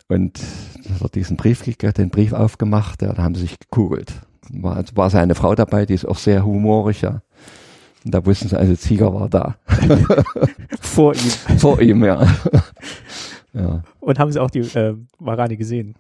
Und 0.08 0.40
da 0.86 1.04
hat 1.04 1.16
diesen 1.16 1.38
Brief 1.38 1.64
gekriegt, 1.64 1.98
den 1.98 2.10
Brief 2.10 2.32
aufgemacht, 2.32 3.02
ja, 3.02 3.14
da 3.14 3.24
haben 3.24 3.36
sie 3.36 3.42
sich 3.42 3.60
gekugelt. 3.60 4.14
War, 4.50 4.78
also 4.78 4.96
war 4.96 5.10
seine 5.10 5.36
Frau 5.36 5.56
dabei, 5.56 5.86
die 5.86 5.94
ist 5.94 6.06
auch 6.06 6.18
sehr 6.18 6.46
humorig, 6.46 7.02
ja. 7.02 7.22
Und 8.04 8.16
da 8.16 8.26
wussten 8.26 8.50
sie, 8.50 8.58
also 8.58 8.76
Zieger 8.76 9.14
war 9.14 9.30
da. 9.30 9.56
Vor 10.82 11.14
ihm. 11.14 11.58
Vor 11.60 11.80
ihm, 11.82 12.04
ja. 12.04 12.22
ja. 13.54 13.84
Und 14.00 14.20
haben 14.20 14.32
sie 14.32 14.40
auch 14.40 14.50
die 14.50 14.60
äh, 14.60 14.96
Warane 15.20 15.56
gesehen? 15.56 15.96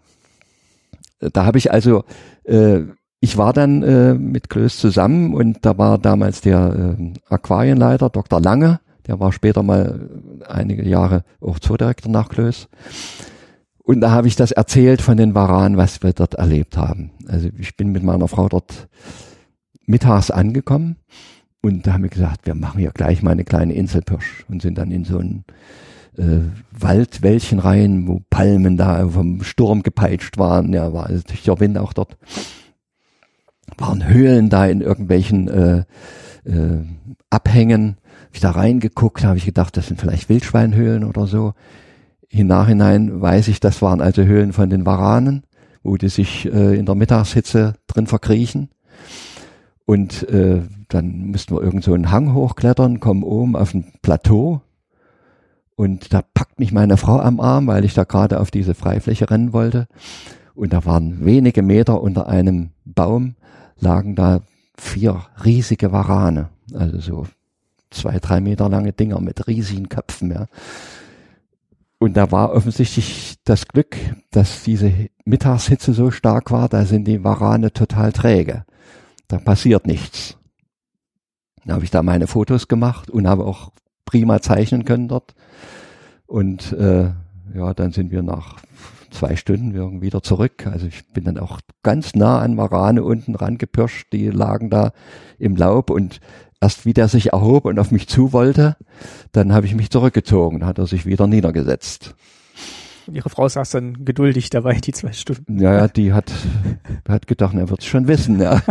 da 1.34 1.46
habe 1.46 1.58
ich 1.58 1.72
also, 1.72 2.04
äh, 2.44 2.80
ich 3.20 3.38
war 3.38 3.54
dann 3.54 3.84
äh, 3.84 4.14
mit 4.16 4.50
Klöß 4.50 4.78
zusammen 4.78 5.34
und 5.34 5.66
da 5.66 5.78
war 5.78 5.98
damals 5.98 6.42
der 6.42 6.96
äh, 6.98 7.14
Aquarienleiter, 7.30 8.10
Dr. 8.10 8.42
Lange, 8.42 8.80
der 9.08 9.20
war 9.20 9.32
später 9.32 9.64
mal 9.64 10.10
einige 10.48 10.88
Jahre 10.88 11.24
auch 11.40 11.60
Zoodirektor 11.60 12.12
nach 12.12 12.30
Klöß. 12.30 12.68
Und 13.84 14.02
da 14.02 14.12
habe 14.12 14.28
ich 14.28 14.36
das 14.36 14.52
erzählt 14.52 15.02
von 15.02 15.18
den 15.18 15.34
Varan, 15.34 15.78
was 15.78 16.04
wir 16.04 16.14
dort 16.14 16.36
erlebt 16.36 16.78
haben. 16.78 17.12
Also 17.28 17.50
ich 17.58 17.76
bin 17.76 17.92
mit 17.92 18.04
meiner 18.04 18.28
Frau 18.28 18.48
dort 18.48 18.88
mittags 19.86 20.32
angekommen 20.32 20.98
und 21.62 21.86
da 21.86 21.94
haben 21.94 22.04
wir 22.04 22.10
gesagt, 22.10 22.46
wir 22.46 22.56
machen 22.56 22.80
hier 22.80 22.92
gleich 22.92 23.22
mal 23.22 23.32
eine 23.32 23.44
kleine 23.44 23.74
Inselpirsch 23.74 24.46
und 24.50 24.62
sind 24.62 24.78
dann 24.78 24.92
in 24.92 25.04
so 25.04 25.20
ein 25.20 25.46
äh, 26.18 26.40
Waldwäldchen 26.72 27.60
rein, 27.60 28.08
wo 28.08 28.22
Palmen 28.30 28.78
da 28.78 29.08
vom 29.08 29.44
Sturm 29.44 29.84
gepeitscht 29.84 30.38
waren. 30.38 30.74
Ja, 30.74 30.94
war 30.94 31.08
also 31.08 31.24
der 31.24 31.60
Wind 31.60 31.78
auch 31.78 31.94
dort. 31.94 32.18
Waren 33.78 34.08
Höhlen 34.08 34.50
da 34.50 34.66
in 34.66 34.82
irgendwelchen 34.82 35.48
äh, 35.48 35.84
äh, 36.46 36.84
Abhängen. 37.30 37.98
Hab 38.26 38.36
ich 38.36 38.42
da 38.42 38.52
reingeguckt, 38.52 39.24
habe 39.24 39.38
ich 39.38 39.46
gedacht, 39.46 39.78
das 39.78 39.88
sind 39.88 40.00
vielleicht 40.00 40.30
Wildschweinhöhlen 40.30 41.04
oder 41.04 41.28
so. 41.28 41.54
Im 42.32 42.48
Nachhinein 42.48 43.22
weiß 43.22 43.50
ich, 43.50 43.60
das 43.60 43.82
waren 43.82 44.02
also 44.02 44.24
Höhlen 44.24 44.54
von 44.54 44.70
den 44.70 44.86
Varanen, 44.86 45.44
wo 45.84 45.98
die 45.98 46.10
sich 46.10 46.46
äh, 46.46 46.78
in 46.78 46.86
der 46.86 46.96
Mittagshitze 46.96 47.76
drin 47.88 48.08
verkriechen. 48.08 48.70
Und 49.86 50.28
äh, 50.30 50.62
dann 50.88 51.32
müssten 51.32 51.56
wir 51.56 51.62
irgend 51.62 51.84
so 51.84 51.94
einen 51.94 52.12
Hang 52.12 52.34
hochklettern, 52.34 53.00
kommen 53.00 53.24
oben 53.24 53.56
auf 53.56 53.74
ein 53.74 53.92
Plateau 54.02 54.62
und 55.82 56.14
da 56.14 56.22
packt 56.22 56.60
mich 56.60 56.72
meine 56.72 56.96
Frau 56.96 57.20
am 57.20 57.40
Arm, 57.40 57.66
weil 57.66 57.86
ich 57.86 57.96
da 57.96 58.04
gerade 58.04 58.40
auf 58.40 58.52
diese 58.52 58.76
Freifläche 58.76 59.32
rennen 59.32 59.52
wollte. 59.52 59.88
Und 60.54 60.74
da 60.74 60.86
waren 60.86 61.26
wenige 61.26 61.64
Meter 61.64 62.02
unter 62.04 62.28
einem 62.28 62.70
Baum, 62.86 63.34
lagen 63.80 64.16
da 64.16 64.42
vier 64.78 65.24
riesige 65.44 65.92
Warane. 65.92 66.50
Also 66.76 67.00
so 67.00 67.28
zwei, 67.90 68.20
drei 68.20 68.42
Meter 68.42 68.70
lange 68.70 68.94
Dinger 68.94 69.20
mit 69.22 69.48
riesigen 69.48 69.90
Köpfen, 69.90 70.32
ja. 70.32 70.46
Und 72.02 72.18
da 72.18 72.32
war 72.32 72.52
offensichtlich 72.52 73.36
das 73.44 73.68
Glück, 73.68 73.96
dass 74.32 74.64
diese 74.64 74.92
Mittagshitze 75.24 75.94
so 75.94 76.10
stark 76.10 76.50
war, 76.50 76.68
da 76.68 76.84
sind 76.86 77.08
die 77.08 77.24
Warane 77.24 77.74
total 77.74 78.12
träge. 78.12 78.66
Da 79.28 79.38
passiert 79.38 79.86
nichts. 79.86 80.36
Dann 81.64 81.76
habe 81.76 81.84
ich 81.84 81.92
da 81.92 82.02
meine 82.02 82.26
Fotos 82.26 82.68
gemacht 82.68 83.12
und 83.12 83.28
habe 83.28 83.46
auch 83.46 83.72
prima 84.04 84.42
zeichnen 84.42 84.84
können 84.84 85.10
dort. 85.10 85.36
Und 86.26 86.74
äh, 86.74 87.12
ja, 87.54 87.74
dann 87.76 87.92
sind 87.92 88.10
wir 88.10 88.24
nach 88.24 88.58
zwei 89.12 89.36
Stunden 89.36 90.02
wieder 90.02 90.24
zurück. 90.24 90.66
Also 90.66 90.88
ich 90.88 91.08
bin 91.14 91.26
dann 91.26 91.38
auch 91.38 91.60
ganz 91.84 92.16
nah 92.16 92.40
an 92.40 92.56
Marane 92.56 93.04
unten 93.04 93.36
rangepirscht. 93.36 94.12
Die 94.12 94.32
lagen 94.32 94.72
da 94.72 94.92
im 95.38 95.56
Laub 95.56 95.92
und 95.92 96.20
erst 96.62 96.86
wie 96.86 96.94
der 96.94 97.08
sich 97.08 97.34
erhob 97.34 97.66
und 97.66 97.80
auf 97.80 97.92
mich 97.92 98.08
zu 98.08 98.32
wollte, 98.32 98.78
dann 99.32 99.52
habe 99.52 99.66
ich 99.66 99.76
mich 99.76 99.90
zurückgezogen. 99.90 100.60
Dann 100.60 100.70
hat 100.70 100.78
er 100.78 100.88
sich 100.88 101.06
wieder 101.06 101.28
niedergesetzt. 101.28 102.16
Und 103.08 103.16
ihre 103.16 103.30
Frau 103.30 103.50
saß 103.50 103.72
dann 103.72 104.06
geduldig 104.06 104.52
dabei, 104.52 104.76
die 104.76 104.94
zwei 104.94 105.12
Stunden. 105.12 105.60
Ja, 105.60 105.74
ja 105.74 105.88
die 105.88 106.14
hat, 106.14 106.32
hat 107.10 107.28
gedacht, 107.28 107.56
er 107.56 107.70
wird 107.70 107.82
es 107.82 107.88
schon 107.88 108.08
wissen. 108.08 108.40
Ja. 108.40 108.62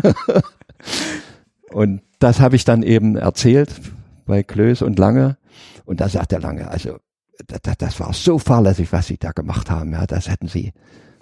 und 1.72 2.02
das 2.20 2.40
habe 2.40 2.54
ich 2.54 2.64
dann 2.64 2.84
eben 2.84 3.16
erzählt 3.16 3.80
bei 4.24 4.44
Klöß 4.44 4.82
und 4.82 4.98
Lange. 4.98 5.36
Und 5.84 6.00
da 6.00 6.08
sagt 6.08 6.30
der 6.30 6.40
Lange, 6.40 6.68
also 6.68 6.98
das, 7.48 7.76
das 7.78 7.98
war 7.98 8.12
so 8.12 8.38
fahrlässig, 8.38 8.92
was 8.92 9.08
sie 9.08 9.18
da 9.18 9.32
gemacht 9.32 9.68
haben. 9.68 9.92
Ja, 9.92 10.06
das 10.06 10.28
hätten 10.28 10.46
sie, 10.46 10.72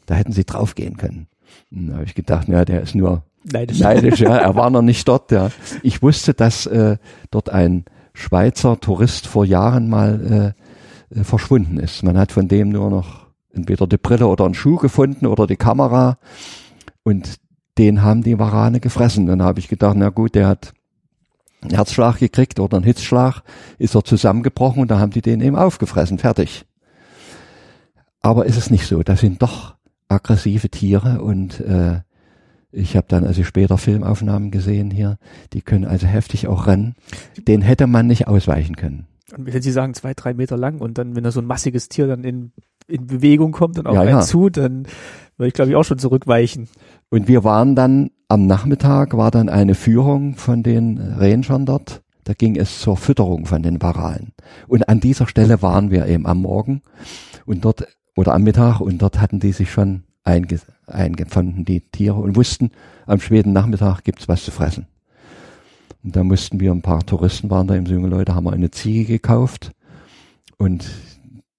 da 0.04 0.14
hätten 0.14 0.32
sie 0.32 0.44
draufgehen 0.44 0.98
können. 0.98 1.28
Und 1.70 1.88
da 1.88 1.94
habe 1.94 2.04
ich 2.04 2.14
gedacht, 2.14 2.48
ja, 2.48 2.66
der 2.66 2.82
ist 2.82 2.94
nur 2.94 3.24
neidisch. 3.52 3.80
neidisch 3.80 4.20
ja, 4.20 4.36
er 4.36 4.54
war 4.54 4.70
noch 4.70 4.82
nicht 4.82 5.06
dort. 5.06 5.30
Ja, 5.30 5.50
ich 5.82 6.02
wusste, 6.02 6.34
dass 6.34 6.66
äh, 6.66 6.96
dort 7.30 7.50
ein 7.50 7.84
Schweizer 8.14 8.80
Tourist 8.80 9.26
vor 9.26 9.44
Jahren 9.44 9.88
mal 9.88 10.54
äh, 11.12 11.18
äh, 11.20 11.24
verschwunden 11.24 11.78
ist. 11.78 12.02
Man 12.02 12.18
hat 12.18 12.32
von 12.32 12.48
dem 12.48 12.70
nur 12.70 12.90
noch 12.90 13.26
entweder 13.52 13.86
die 13.86 13.96
Brille 13.96 14.26
oder 14.26 14.44
einen 14.44 14.54
Schuh 14.54 14.76
gefunden 14.76 15.26
oder 15.26 15.46
die 15.46 15.56
Kamera 15.56 16.18
und 17.02 17.36
den 17.78 18.02
haben 18.02 18.22
die 18.22 18.38
Warane 18.38 18.80
gefressen. 18.80 19.26
Dann 19.26 19.42
habe 19.42 19.60
ich 19.60 19.68
gedacht, 19.68 19.96
na 19.96 20.10
gut, 20.10 20.34
der 20.34 20.48
hat 20.48 20.72
einen 21.60 21.74
Herzschlag 21.74 22.18
gekriegt 22.18 22.60
oder 22.60 22.76
einen 22.76 22.84
Hitzschlag, 22.84 23.42
ist 23.78 23.94
er 23.94 24.04
zusammengebrochen 24.04 24.82
und 24.82 24.90
da 24.90 24.98
haben 24.98 25.12
die 25.12 25.22
den 25.22 25.40
eben 25.40 25.56
aufgefressen, 25.56 26.18
fertig. 26.18 26.64
Aber 28.20 28.46
ist 28.46 28.56
es 28.56 28.70
nicht 28.70 28.86
so, 28.86 29.02
das 29.02 29.20
sind 29.20 29.42
doch 29.42 29.76
aggressive 30.08 30.68
Tiere 30.68 31.22
und 31.22 31.60
äh, 31.60 32.00
Ich 32.70 32.96
habe 32.96 33.06
dann 33.08 33.24
also 33.24 33.44
später 33.44 33.78
Filmaufnahmen 33.78 34.50
gesehen 34.50 34.90
hier, 34.90 35.18
die 35.52 35.62
können 35.62 35.84
also 35.84 36.06
heftig 36.06 36.48
auch 36.48 36.66
rennen. 36.66 36.96
Den 37.36 37.62
hätte 37.62 37.86
man 37.86 38.06
nicht 38.06 38.28
ausweichen 38.28 38.76
können. 38.76 39.06
Und 39.36 39.52
wenn 39.52 39.62
Sie 39.62 39.72
sagen 39.72 39.94
zwei, 39.94 40.14
drei 40.14 40.34
Meter 40.34 40.56
lang 40.56 40.80
und 40.80 40.98
dann, 40.98 41.14
wenn 41.16 41.24
da 41.24 41.30
so 41.30 41.40
ein 41.40 41.46
massiges 41.46 41.88
Tier 41.88 42.06
dann 42.06 42.24
in, 42.24 42.52
in 42.86 43.06
Bewegung 43.06 43.52
kommt 43.52 43.78
und 43.78 43.86
auf 43.86 43.94
Ja, 43.94 44.00
einen 44.02 44.10
ja. 44.10 44.20
zu, 44.20 44.48
dann 44.48 44.86
würde 45.36 45.48
ich 45.48 45.54
glaube 45.54 45.70
ich 45.70 45.76
auch 45.76 45.84
schon 45.84 45.98
zurückweichen. 45.98 46.68
Und 47.10 47.28
wir 47.28 47.44
waren 47.44 47.74
dann 47.74 48.10
am 48.28 48.46
Nachmittag 48.46 49.16
war 49.16 49.30
dann 49.30 49.48
eine 49.48 49.74
Führung 49.74 50.34
von 50.36 50.62
den 50.62 50.98
Rangern 50.98 51.64
dort. 51.64 52.02
Da 52.24 52.34
ging 52.34 52.56
es 52.56 52.80
zur 52.80 52.98
Fütterung 52.98 53.46
von 53.46 53.62
den 53.62 53.80
Varalen. 53.80 54.32
Und 54.66 54.88
an 54.90 55.00
dieser 55.00 55.26
Stelle 55.26 55.62
waren 55.62 55.90
wir 55.90 56.06
eben 56.06 56.26
am 56.26 56.42
Morgen 56.42 56.82
und 57.46 57.64
dort 57.64 57.86
oder 58.16 58.34
am 58.34 58.42
Mittag 58.42 58.80
und 58.80 59.00
dort 59.00 59.20
hatten 59.20 59.40
die 59.40 59.52
sich 59.52 59.70
schon 59.70 60.02
einge, 60.24 60.60
eingefunden, 60.88 61.64
die 61.64 61.80
Tiere, 61.80 62.16
und 62.16 62.36
wussten, 62.36 62.70
am 63.06 63.20
späten 63.20 63.52
Nachmittag 63.52 64.02
gibt's 64.04 64.28
was 64.28 64.44
zu 64.44 64.50
fressen. 64.50 64.86
Und 66.04 66.16
da 66.16 66.24
mussten 66.24 66.60
wir, 66.60 66.72
ein 66.72 66.82
paar 66.82 67.04
Touristen 67.04 67.50
waren 67.50 67.66
da, 67.66 67.74
eben 67.74 67.86
so 67.86 67.94
junge 67.94 68.08
Leute, 68.08 68.34
haben 68.34 68.44
wir 68.44 68.52
eine 68.52 68.70
Ziege 68.70 69.04
gekauft 69.04 69.72
und 70.56 70.88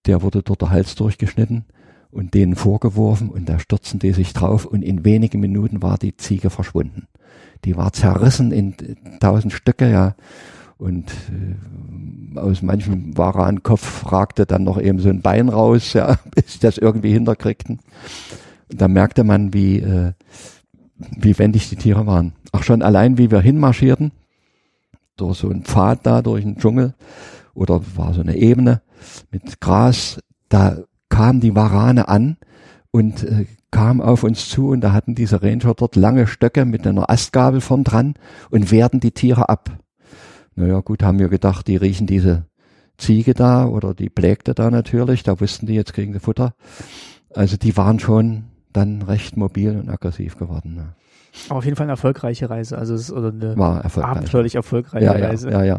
der 0.06 0.22
wurde 0.22 0.41
dort 0.43 0.61
der 0.61 0.69
Hals 0.69 0.95
durchgeschnitten 0.95 1.66
und 2.11 2.33
denen 2.33 2.56
vorgeworfen 2.56 3.30
und 3.30 3.48
da 3.48 3.59
stürzten 3.59 3.99
die 3.99 4.14
sich 4.14 4.33
drauf 4.33 4.66
und 4.66 4.82
in 4.82 5.06
wenigen 5.06 5.40
Minuten 5.40 5.82
war 5.82 5.98
die 5.98 6.17
Ziege 6.17 6.49
verschwunden. 6.49 7.08
Die 7.66 7.75
war 7.75 7.93
zerrissen 7.93 8.51
in 8.51 8.75
tausend 9.19 9.53
Stücke, 9.53 9.91
ja. 9.91 10.16
Und 10.77 11.11
äh, 11.11 12.40
aus 12.40 12.61
manchem 12.61 13.17
Warankopf 13.17 14.09
ragte 14.11 14.45
dann 14.45 14.64
noch 14.64 14.80
eben 14.80 14.99
so 14.99 15.09
ein 15.09 15.22
Bein 15.22 15.49
raus, 15.49 15.91
ja, 15.93 16.17
bis 16.35 16.53
sie 16.53 16.59
das 16.59 16.77
irgendwie 16.77 17.11
hinterkriegten. 17.11 17.80
Da 18.70 18.88
merkte 18.88 19.24
man, 19.24 19.54
wie, 19.54 19.80
äh, 19.80 20.14
wie 20.98 21.38
wendig 21.38 21.70
die 21.70 21.76
Tiere 21.76 22.06
waren. 22.06 22.34
Auch 22.52 22.64
schon 22.64 22.82
allein, 22.82 23.18
wie 23.18 23.32
wir 23.32 23.42
hinmarschierten, 23.42 24.12
durch 25.18 25.40
so 25.40 25.50
einen 25.50 25.64
Pfad 25.64 26.06
da, 26.06 26.22
durch 26.22 26.44
den 26.44 26.58
Dschungel, 26.58 26.94
oder 27.54 27.82
war 27.96 28.14
so 28.14 28.22
eine 28.22 28.38
Ebene 28.38 28.82
mit 29.32 29.60
Gras, 29.60 30.20
da 30.50 30.78
kam 31.10 31.40
die 31.40 31.56
Warane 31.56 32.08
an 32.08 32.38
und 32.92 33.24
äh, 33.24 33.46
kam 33.72 34.02
auf 34.02 34.24
uns 34.24 34.50
zu 34.50 34.70
und 34.70 34.82
da 34.82 34.94
hatten 34.94 35.16
diese 35.16 35.44
Ranger 35.44 35.74
dort 35.76 35.96
lange 35.96 36.28
Stöcke 36.28 36.66
mit 36.66 36.88
einer 36.88 37.10
Astgabel 37.10 37.62
vorn 37.62 37.84
dran 37.84 38.16
und 38.50 38.72
wehrten 38.72 39.00
die 39.00 39.12
Tiere 39.12 39.50
ab. 39.50 39.72
Naja, 40.56 40.80
gut, 40.82 41.04
haben 41.04 41.20
wir 41.20 41.30
gedacht, 41.30 41.68
die 41.68 41.76
riechen 41.76 42.08
diese 42.08 42.46
Ziege 42.98 43.34
da 43.34 43.66
oder 43.66 43.94
die 43.94 44.10
Plägte 44.10 44.54
da 44.54 44.72
natürlich, 44.72 45.24
da 45.24 45.40
wussten 45.40 45.68
die, 45.68 45.74
jetzt 45.74 45.94
kriegen 45.94 46.14
sie 46.14 46.20
Futter. 46.20 46.54
Also 47.34 47.58
die 47.58 47.78
waren 47.78 48.00
schon 48.00 48.46
dann 48.74 49.02
recht 49.02 49.38
mobil 49.38 49.78
und 49.78 49.90
aggressiv 49.90 50.38
geworden. 50.38 50.76
Ne. 50.76 50.94
Aber 51.50 51.60
auf 51.60 51.66
jeden 51.66 51.76
Fall 51.78 51.86
eine 51.86 51.94
erfolgreiche 51.94 52.50
Reise, 52.50 52.78
also 52.78 52.94
es 52.94 53.02
ist 53.02 53.12
oder 53.12 53.30
eine 53.30 53.58
War 53.58 53.84
erfolgreich. 53.84 54.12
abenteuerlich 54.18 54.56
erfolgreiche 54.56 55.06
Ja, 55.06 55.18
ja, 55.18 55.28
Reise. 55.28 55.50
ja, 55.52 55.64
ja. 55.64 55.78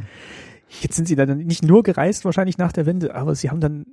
Jetzt 0.81 0.95
sind 0.97 1.09
Sie 1.09 1.17
dann 1.17 1.39
nicht 1.39 1.65
nur 1.65 1.83
gereist, 1.83 2.25
wahrscheinlich 2.25 2.57
nach 2.59 2.73
der 2.73 2.87
Wende, 2.87 3.15
aber 3.15 3.35
Sie 3.35 3.51
haben 3.51 3.61
dann 3.61 3.87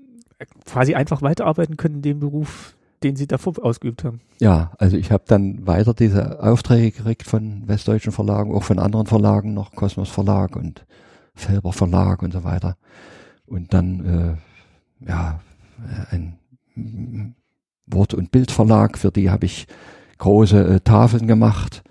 quasi 0.66 0.94
einfach 0.94 1.22
weiterarbeiten 1.24 1.76
können 1.78 1.96
in 1.96 2.02
dem 2.04 2.20
Beruf, 2.20 2.76
den 3.04 3.16
Sie 3.16 3.26
davor 3.26 3.54
ausgeübt 3.64 4.04
haben. 4.04 4.22
Ja, 4.40 4.72
also 4.78 4.96
ich 4.98 5.12
habe 5.12 5.24
dann 5.28 5.66
weiter 5.66 5.96
diese 5.96 6.42
Aufträge 6.44 6.92
gekriegt 6.92 7.24
von 7.24 7.68
westdeutschen 7.68 8.12
Verlagen, 8.12 8.54
auch 8.54 8.64
von 8.64 8.78
anderen 8.78 9.08
Verlagen, 9.08 9.54
noch 9.56 9.72
Kosmos 9.74 10.10
Verlag 10.10 10.56
und 10.56 10.86
Felber 11.34 11.74
Verlag 11.74 12.22
und 12.22 12.34
so 12.34 12.44
weiter. 12.44 12.78
Und 13.48 13.74
dann 13.74 14.38
äh, 15.02 15.08
ja 15.10 15.40
ein 16.12 16.38
mm, 16.76 17.34
Wort- 17.88 18.14
und 18.14 18.32
Bildverlag, 18.32 18.98
für 18.98 19.12
die 19.12 19.30
habe 19.30 19.46
ich 19.46 19.68
große 20.18 20.76
äh, 20.76 20.80
Tafeln 20.82 21.28
gemacht. 21.28 21.84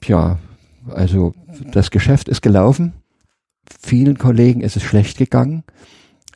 Tja, 0.00 0.38
also 0.88 1.34
das 1.72 1.90
Geschäft 1.90 2.28
ist 2.28 2.42
gelaufen. 2.42 2.92
Vielen 3.80 4.18
Kollegen 4.18 4.60
ist 4.60 4.76
es 4.76 4.82
schlecht 4.82 5.18
gegangen. 5.18 5.64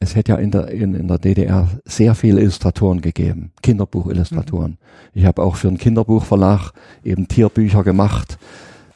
Es 0.00 0.16
hätte 0.16 0.32
ja 0.32 0.38
in 0.38 0.50
der, 0.50 0.68
in, 0.68 0.94
in 0.94 1.08
der 1.08 1.18
DDR 1.18 1.68
sehr 1.84 2.14
viele 2.14 2.40
Illustratoren 2.40 3.02
gegeben, 3.02 3.52
Kinderbuchillustratoren. 3.62 4.78
Ich 5.12 5.26
habe 5.26 5.42
auch 5.42 5.56
für 5.56 5.68
einen 5.68 5.78
Kinderbuchverlag 5.78 6.72
eben 7.04 7.28
Tierbücher 7.28 7.84
gemacht. 7.84 8.38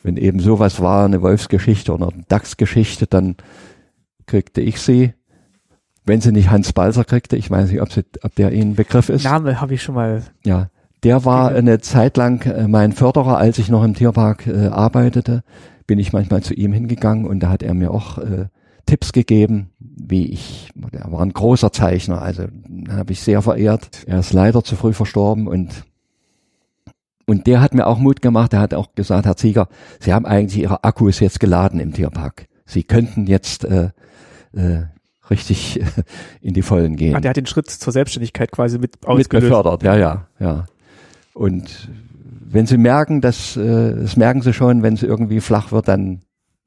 Wenn 0.02 0.16
eben 0.16 0.40
sowas 0.40 0.80
war, 0.80 1.04
eine 1.04 1.20
Wolfsgeschichte 1.20 1.92
oder 1.92 2.08
eine 2.08 2.24
Dachsgeschichte, 2.28 3.06
dann 3.06 3.36
kriegte 4.26 4.62
ich 4.62 4.80
sie. 4.80 5.12
Wenn 6.04 6.20
sie 6.20 6.32
nicht 6.32 6.50
Hans 6.50 6.72
Balser 6.72 7.04
kriegte, 7.04 7.36
ich 7.36 7.50
weiß 7.50 7.70
nicht, 7.70 7.80
ob, 7.80 7.92
sie, 7.92 8.04
ob 8.22 8.34
der 8.34 8.52
Ihnen 8.52 8.72
ein 8.72 8.74
Begriff 8.74 9.08
ist. 9.08 9.24
Name 9.24 9.60
habe 9.60 9.74
ich 9.74 9.82
schon 9.82 9.94
mal. 9.94 10.22
Ja, 10.44 10.68
der 11.02 11.24
war 11.24 11.50
eine 11.50 11.80
Zeit 11.80 12.16
lang 12.16 12.44
äh, 12.46 12.68
mein 12.68 12.92
Förderer, 12.92 13.38
als 13.38 13.58
ich 13.58 13.68
noch 13.68 13.84
im 13.84 13.94
Tierpark 13.94 14.46
äh, 14.46 14.66
arbeitete, 14.66 15.42
bin 15.86 15.98
ich 15.98 16.12
manchmal 16.12 16.42
zu 16.42 16.54
ihm 16.54 16.72
hingegangen 16.72 17.26
und 17.26 17.40
da 17.40 17.50
hat 17.50 17.62
er 17.62 17.74
mir 17.74 17.90
auch 17.90 18.18
äh, 18.18 18.46
Tipps 18.86 19.12
gegeben, 19.12 19.70
wie 19.78 20.26
ich, 20.26 20.70
er 20.92 21.10
war 21.10 21.20
ein 21.20 21.32
großer 21.32 21.72
Zeichner, 21.72 22.20
also 22.20 22.44
habe 22.90 23.12
ich 23.12 23.20
sehr 23.20 23.40
verehrt. 23.40 23.88
Er 24.06 24.18
ist 24.18 24.32
leider 24.32 24.62
zu 24.62 24.76
früh 24.76 24.92
verstorben 24.92 25.46
und 25.46 25.84
und 27.26 27.46
der 27.46 27.62
hat 27.62 27.72
mir 27.72 27.86
auch 27.86 27.98
Mut 27.98 28.20
gemacht, 28.20 28.52
er 28.52 28.60
hat 28.60 28.74
auch 28.74 28.94
gesagt, 28.94 29.24
Herr 29.24 29.36
Zieger, 29.36 29.68
Sie 29.98 30.12
haben 30.12 30.26
eigentlich 30.26 30.62
Ihre 30.62 30.84
Akkus 30.84 31.20
jetzt 31.20 31.40
geladen 31.40 31.80
im 31.80 31.94
Tierpark. 31.94 32.48
Sie 32.66 32.82
könnten 32.82 33.26
jetzt 33.26 33.64
äh, 33.64 33.90
äh, 34.54 34.82
richtig 35.30 35.80
in 36.40 36.54
die 36.54 36.62
Vollen 36.62 36.96
gehen 36.96 37.14
Ah, 37.16 37.20
der 37.20 37.30
hat 37.30 37.36
den 37.36 37.46
Schritt 37.46 37.70
zur 37.70 37.92
Selbstständigkeit 37.92 38.50
quasi 38.52 38.78
mit 38.78 38.92
mit 38.96 39.06
ausgelöst. 39.06 39.48
befördert, 39.48 39.82
ja, 39.82 39.96
ja, 39.96 40.26
ja. 40.38 40.66
Und 41.32 41.88
wenn 42.46 42.66
Sie 42.66 42.76
merken, 42.78 43.20
dass, 43.20 43.56
äh, 43.56 43.94
das 43.96 44.16
merken 44.16 44.42
Sie 44.42 44.52
schon, 44.52 44.82
wenn 44.82 44.94
es 44.94 45.02
irgendwie 45.02 45.40
flach 45.40 45.72
wird, 45.72 45.88
dann 45.88 46.20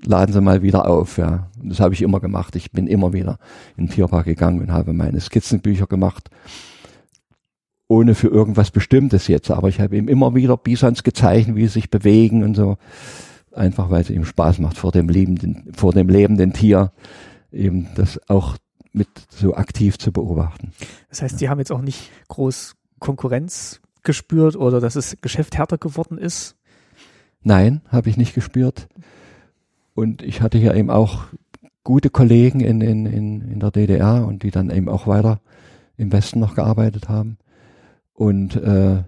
laden 0.04 0.34
Sie 0.34 0.42
mal 0.42 0.62
wieder 0.62 0.88
auf, 0.90 1.18
ja. 1.18 1.50
Und 1.62 1.70
das 1.70 1.80
habe 1.80 1.94
ich 1.94 2.02
immer 2.02 2.20
gemacht. 2.20 2.56
Ich 2.56 2.72
bin 2.72 2.88
immer 2.88 3.14
wieder 3.14 3.40
in 3.78 3.86
den 3.86 3.94
Tierpark 3.94 4.26
gegangen 4.26 4.60
und 4.60 4.72
habe 4.72 4.94
meine 4.94 5.20
Skizzenbücher 5.22 5.88
gemacht, 5.88 6.30
ohne 7.88 8.16
für 8.16 8.28
irgendwas 8.28 8.72
Bestimmtes 8.72 9.28
jetzt. 9.28 9.50
Aber 9.50 9.70
ich 9.70 9.80
habe 9.80 9.96
ihm 9.96 10.08
immer 10.10 10.36
wieder 10.36 10.58
Bisons 10.58 11.04
gezeichnet, 11.04 11.56
wie 11.56 11.62
sie 11.68 11.74
sich 11.74 11.90
bewegen 11.90 12.44
und 12.44 12.56
so. 12.56 12.78
Einfach 13.56 13.90
weil 13.90 14.02
es 14.02 14.10
ihm 14.10 14.26
Spaß 14.26 14.60
macht 14.60 14.78
vor 14.78 14.92
dem 14.92 15.10
lebenden, 15.10 15.72
vor 15.76 15.92
dem 15.94 16.10
lebenden 16.10 16.54
Tier, 16.54 16.92
eben 17.52 17.88
das 17.96 18.20
auch 18.30 18.58
mit 18.94 19.08
so 19.30 19.56
aktiv 19.56 19.98
zu 19.98 20.12
beobachten. 20.12 20.72
Das 21.10 21.22
heißt, 21.22 21.40
Sie 21.40 21.50
haben 21.50 21.60
jetzt 21.60 21.72
auch 21.72 21.82
nicht 21.82 22.12
groß 22.28 22.76
Konkurrenz 23.00 23.82
gespürt 24.04 24.56
oder 24.56 24.80
dass 24.80 24.94
das 24.94 25.18
Geschäft 25.22 25.58
härter 25.58 25.78
geworden 25.78 26.18
ist. 26.18 26.56
Nein, 27.44 27.82
habe 27.90 28.10
ich 28.10 28.18
nicht 28.18 28.34
gespürt. 28.34 28.88
Und 29.94 30.22
ich 30.22 30.42
hatte 30.42 30.58
hier 30.58 30.76
eben 30.76 30.90
auch 30.90 31.26
gute 31.84 32.10
Kollegen 32.10 32.60
in, 32.60 32.82
in, 32.82 33.06
in, 33.06 33.42
in 33.42 33.60
der 33.60 33.72
DDR 33.72 34.26
und 34.28 34.44
die 34.44 34.52
dann 34.52 34.70
eben 34.70 34.90
auch 34.90 35.08
weiter 35.08 35.40
im 35.96 36.12
Westen 36.12 36.40
noch 36.40 36.56
gearbeitet 36.56 37.10
haben. 37.10 37.38
Und 38.14 38.56
äh, 38.56 39.04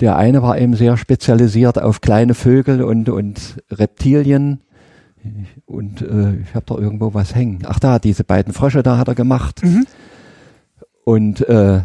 der 0.00 0.16
eine 0.16 0.42
war 0.42 0.58
eben 0.58 0.74
sehr 0.74 0.96
spezialisiert 0.96 1.80
auf 1.80 2.00
kleine 2.00 2.34
Vögel 2.34 2.82
und, 2.82 3.08
und 3.08 3.62
Reptilien. 3.70 4.60
Und 5.64 6.02
äh, 6.02 6.36
ich 6.36 6.54
habe 6.54 6.66
da 6.66 6.76
irgendwo 6.76 7.14
was 7.14 7.34
hängen. 7.34 7.60
Ach 7.66 7.78
da, 7.78 7.98
diese 7.98 8.24
beiden 8.24 8.52
Frösche 8.52 8.82
da 8.82 8.98
hat 8.98 9.08
er 9.08 9.14
gemacht. 9.14 9.62
Mhm. 9.62 9.86
Und 11.04 11.48
äh, 11.48 11.82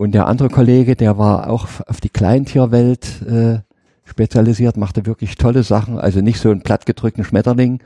und 0.00 0.12
der 0.12 0.28
andere 0.28 0.48
Kollege, 0.48 0.96
der 0.96 1.18
war 1.18 1.50
auch 1.50 1.68
auf 1.86 2.00
die 2.00 2.08
Kleintierwelt 2.08 3.20
äh, 3.20 3.58
spezialisiert, 4.04 4.78
machte 4.78 5.04
wirklich 5.04 5.36
tolle 5.36 5.62
Sachen. 5.62 5.98
Also 5.98 6.22
nicht 6.22 6.40
so 6.40 6.50
einen 6.50 6.62
plattgedrückten 6.62 7.22
Schmetterling, 7.22 7.82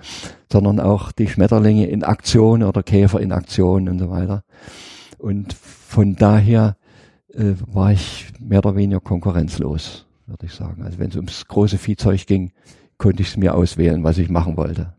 sondern 0.50 0.78
auch 0.78 1.10
die 1.10 1.26
Schmetterlinge 1.26 1.86
in 1.86 2.04
Aktion 2.04 2.62
oder 2.62 2.84
Käfer 2.84 3.18
in 3.20 3.32
Aktion 3.32 3.88
und 3.88 3.98
so 3.98 4.10
weiter. 4.10 4.44
Und 5.18 5.54
von 5.54 6.14
daher 6.14 6.76
äh, 7.32 7.54
war 7.66 7.90
ich 7.90 8.28
mehr 8.38 8.60
oder 8.60 8.76
weniger 8.76 9.00
konkurrenzlos, 9.00 10.06
würde 10.26 10.46
ich 10.46 10.52
sagen. 10.52 10.84
Also 10.84 11.00
wenn 11.00 11.10
es 11.10 11.16
ums 11.16 11.48
große 11.48 11.78
Viehzeug 11.78 12.26
ging, 12.26 12.52
konnte 12.98 13.22
ich 13.22 13.28
es 13.30 13.36
mir 13.36 13.54
auswählen, 13.54 14.02
was 14.04 14.18
ich 14.18 14.28
machen 14.28 14.56
wollte. 14.56 14.94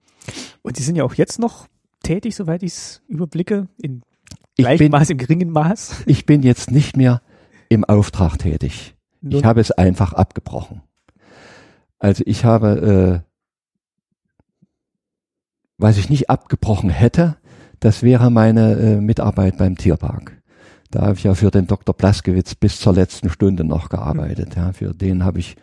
Und 0.61 0.77
Sie 0.77 0.83
sind 0.83 0.95
ja 0.95 1.03
auch 1.03 1.14
jetzt 1.15 1.40
noch 1.40 1.67
tätig, 2.03 2.35
soweit 2.35 2.64
ich 2.64 2.72
es 2.74 3.01
überblicke, 3.07 3.67
in 3.82 4.01
Ich 4.57 4.65
gleichem 4.65 4.91
Maß, 4.91 5.09
im 5.11 5.17
geringen 5.17 5.49
Maß. 5.51 6.03
ich 6.06 6.25
bin 6.25 6.41
jetzt 6.43 6.72
nicht 6.72 6.98
mehr 6.98 7.22
im 7.69 7.83
Auftrag 7.83 8.38
tätig. 8.40 8.95
Ich 9.22 9.30
Nun- 9.35 9.45
habe 9.45 9.61
es 9.61 9.72
einfach 9.72 10.14
abgebrochen. 10.14 10.82
Also 11.99 12.24
ich 12.25 12.45
habe, 12.45 13.24
äh, 13.24 14.65
was 15.77 15.98
ich 15.98 16.09
nicht 16.09 16.30
abgebrochen 16.30 16.90
hätte, 16.90 17.38
das 17.80 18.03
wäre 18.03 18.30
meine 18.32 18.74
äh, 18.74 18.95
Mitarbeit 19.01 19.57
beim 19.57 19.75
Tierpark. 19.77 20.41
Da 20.91 21.01
habe 21.01 21.15
ich 21.15 21.24
ja 21.24 21.33
für 21.35 21.51
den 21.51 21.67
Dr. 21.67 21.93
Blaskewitz 21.95 22.56
bis 22.56 22.80
zur 22.80 22.93
letzten 22.93 23.30
Stunde 23.30 23.64
noch 23.64 23.90
gearbeitet. 23.90 24.56
Ja, 24.56 24.72
für 24.72 24.93
den 24.93 25.24
habe 25.25 25.40
ich 25.40 25.56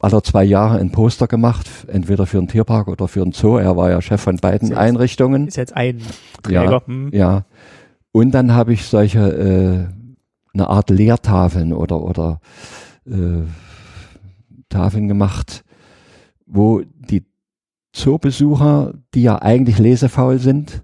alle 0.00 0.22
zwei 0.22 0.44
Jahre 0.44 0.78
ein 0.78 0.90
Poster 0.92 1.26
gemacht, 1.26 1.66
entweder 1.88 2.26
für 2.26 2.38
den 2.38 2.48
Tierpark 2.48 2.88
oder 2.88 3.06
für 3.06 3.22
den 3.22 3.32
Zoo. 3.32 3.56
Er 3.58 3.76
war 3.76 3.90
ja 3.90 4.00
Chef 4.00 4.20
von 4.20 4.36
beiden 4.36 4.68
Ist 4.68 4.70
jetzt- 4.70 4.78
Einrichtungen. 4.78 5.46
Ist 5.46 5.56
jetzt 5.56 5.76
ein 5.76 6.00
Träger. 6.42 6.70
Ja, 6.72 6.86
Hm. 6.86 7.10
ja. 7.12 7.44
Und 8.12 8.32
dann 8.32 8.52
habe 8.54 8.72
ich 8.72 8.86
solche 8.86 9.18
äh, 9.20 9.86
eine 10.54 10.68
Art 10.68 10.90
Lehrtafeln 10.90 11.72
oder, 11.72 12.00
oder 12.02 12.40
äh, 13.06 13.42
Tafeln 14.68 15.06
gemacht, 15.08 15.64
wo 16.46 16.82
die 16.82 17.24
Zoobesucher, 17.92 18.94
die 19.14 19.22
ja 19.22 19.40
eigentlich 19.42 19.78
lesefaul 19.78 20.38
sind 20.38 20.82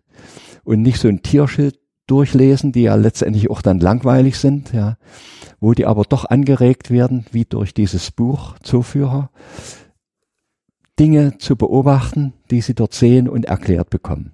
und 0.65 0.83
nicht 0.83 1.01
so 1.01 1.09
ein 1.09 1.23
Tierschild 1.23 1.78
durchlesen, 2.07 2.73
die 2.73 2.83
ja 2.83 2.95
letztendlich 2.95 3.51
auch 3.51 3.62
dann 3.62 3.81
langweilig 3.81 4.39
sind, 4.39 4.73
ja, 4.73 4.97
wo 5.60 5.73
die 5.73 5.86
aber 5.86 6.05
doch 6.05 6.25
angeregt 6.26 6.91
werden, 6.91 7.26
wie 7.33 7.44
durch 7.44 7.73
dieses 7.75 8.10
Buch 8.10 8.59
Zooführer, 8.62 9.31
Dinge 10.99 11.36
zu 11.39 11.57
beobachten, 11.57 12.33
die 12.51 12.60
sie 12.60 12.75
dort 12.75 12.94
sehen 12.94 13.28
und 13.28 13.44
erklärt 13.47 13.91
bekommen. 13.91 14.33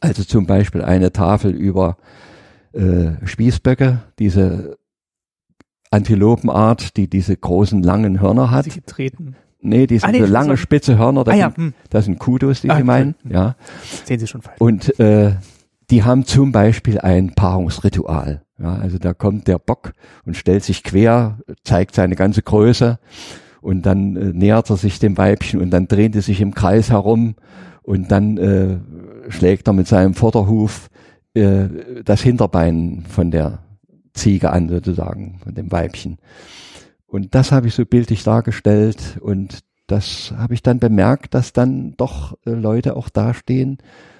Also 0.00 0.22
zum 0.24 0.46
Beispiel 0.46 0.82
eine 0.82 1.12
Tafel 1.12 1.52
über 1.54 1.96
äh, 2.72 3.12
Spießböcke, 3.24 4.02
diese 4.18 4.76
Antilopenart, 5.90 6.96
die 6.96 7.08
diese 7.08 7.36
großen 7.36 7.82
langen 7.82 8.20
Hörner 8.20 8.50
hat. 8.50 8.64
Sie 8.66 8.70
getreten. 8.70 9.36
Nee, 9.60 9.86
die 9.86 9.98
sind 9.98 10.08
Ah, 10.08 10.12
nee, 10.12 10.20
so 10.20 10.26
lange 10.26 10.50
war- 10.50 10.56
spitze 10.58 10.98
Hörner, 10.98 11.24
das, 11.24 11.34
Ah, 11.34 11.36
ja, 11.38 11.46
sind, 11.50 11.56
hm. 11.56 11.74
das 11.90 12.04
sind 12.04 12.18
Kudos, 12.18 12.60
die 12.60 12.70
Ah, 12.70 12.76
sie 12.76 12.84
meinen, 12.84 13.14
okay. 13.24 13.34
ja. 13.34 13.56
Sehen 14.04 14.20
Sie 14.20 14.26
schon 14.26 14.42
falsch. 14.42 14.60
Und 14.60 15.00
äh, 15.00 15.34
die 15.90 16.04
haben 16.04 16.26
zum 16.26 16.52
Beispiel 16.52 16.98
ein 17.00 17.34
Paarungsritual. 17.34 18.42
Ja, 18.58 18.74
also 18.74 18.98
da 18.98 19.14
kommt 19.14 19.46
der 19.46 19.58
Bock 19.58 19.92
und 20.24 20.36
stellt 20.36 20.64
sich 20.64 20.82
quer, 20.82 21.38
zeigt 21.62 21.94
seine 21.94 22.16
ganze 22.16 22.42
Größe 22.42 22.98
und 23.60 23.86
dann 23.86 24.16
äh, 24.16 24.32
nähert 24.32 24.70
er 24.70 24.76
sich 24.76 24.98
dem 24.98 25.16
Weibchen 25.16 25.60
und 25.60 25.70
dann 25.70 25.86
dreht 25.86 26.16
er 26.16 26.22
sich 26.22 26.40
im 26.40 26.54
Kreis 26.54 26.90
herum 26.90 27.36
und 27.82 28.10
dann 28.10 28.36
äh, 28.36 28.78
schlägt 29.30 29.68
er 29.68 29.74
mit 29.74 29.86
seinem 29.86 30.14
Vorderhuf 30.14 30.90
äh, 31.34 31.68
das 32.04 32.20
Hinterbein 32.20 33.04
von 33.08 33.30
der 33.30 33.60
Ziege 34.12 34.50
an 34.50 34.68
sozusagen, 34.68 35.38
von 35.42 35.54
dem 35.54 35.70
Weibchen. 35.70 36.18
Und 37.06 37.34
das 37.34 37.52
habe 37.52 37.68
ich 37.68 37.74
so 37.74 37.86
bildlich 37.86 38.24
dargestellt 38.24 39.18
und 39.20 39.60
das 39.86 40.34
habe 40.36 40.52
ich 40.54 40.62
dann 40.62 40.80
bemerkt, 40.80 41.32
dass 41.32 41.52
dann 41.52 41.94
doch 41.96 42.36
äh, 42.44 42.50
Leute 42.50 42.96
auch 42.96 43.08
dastehen 43.08 43.78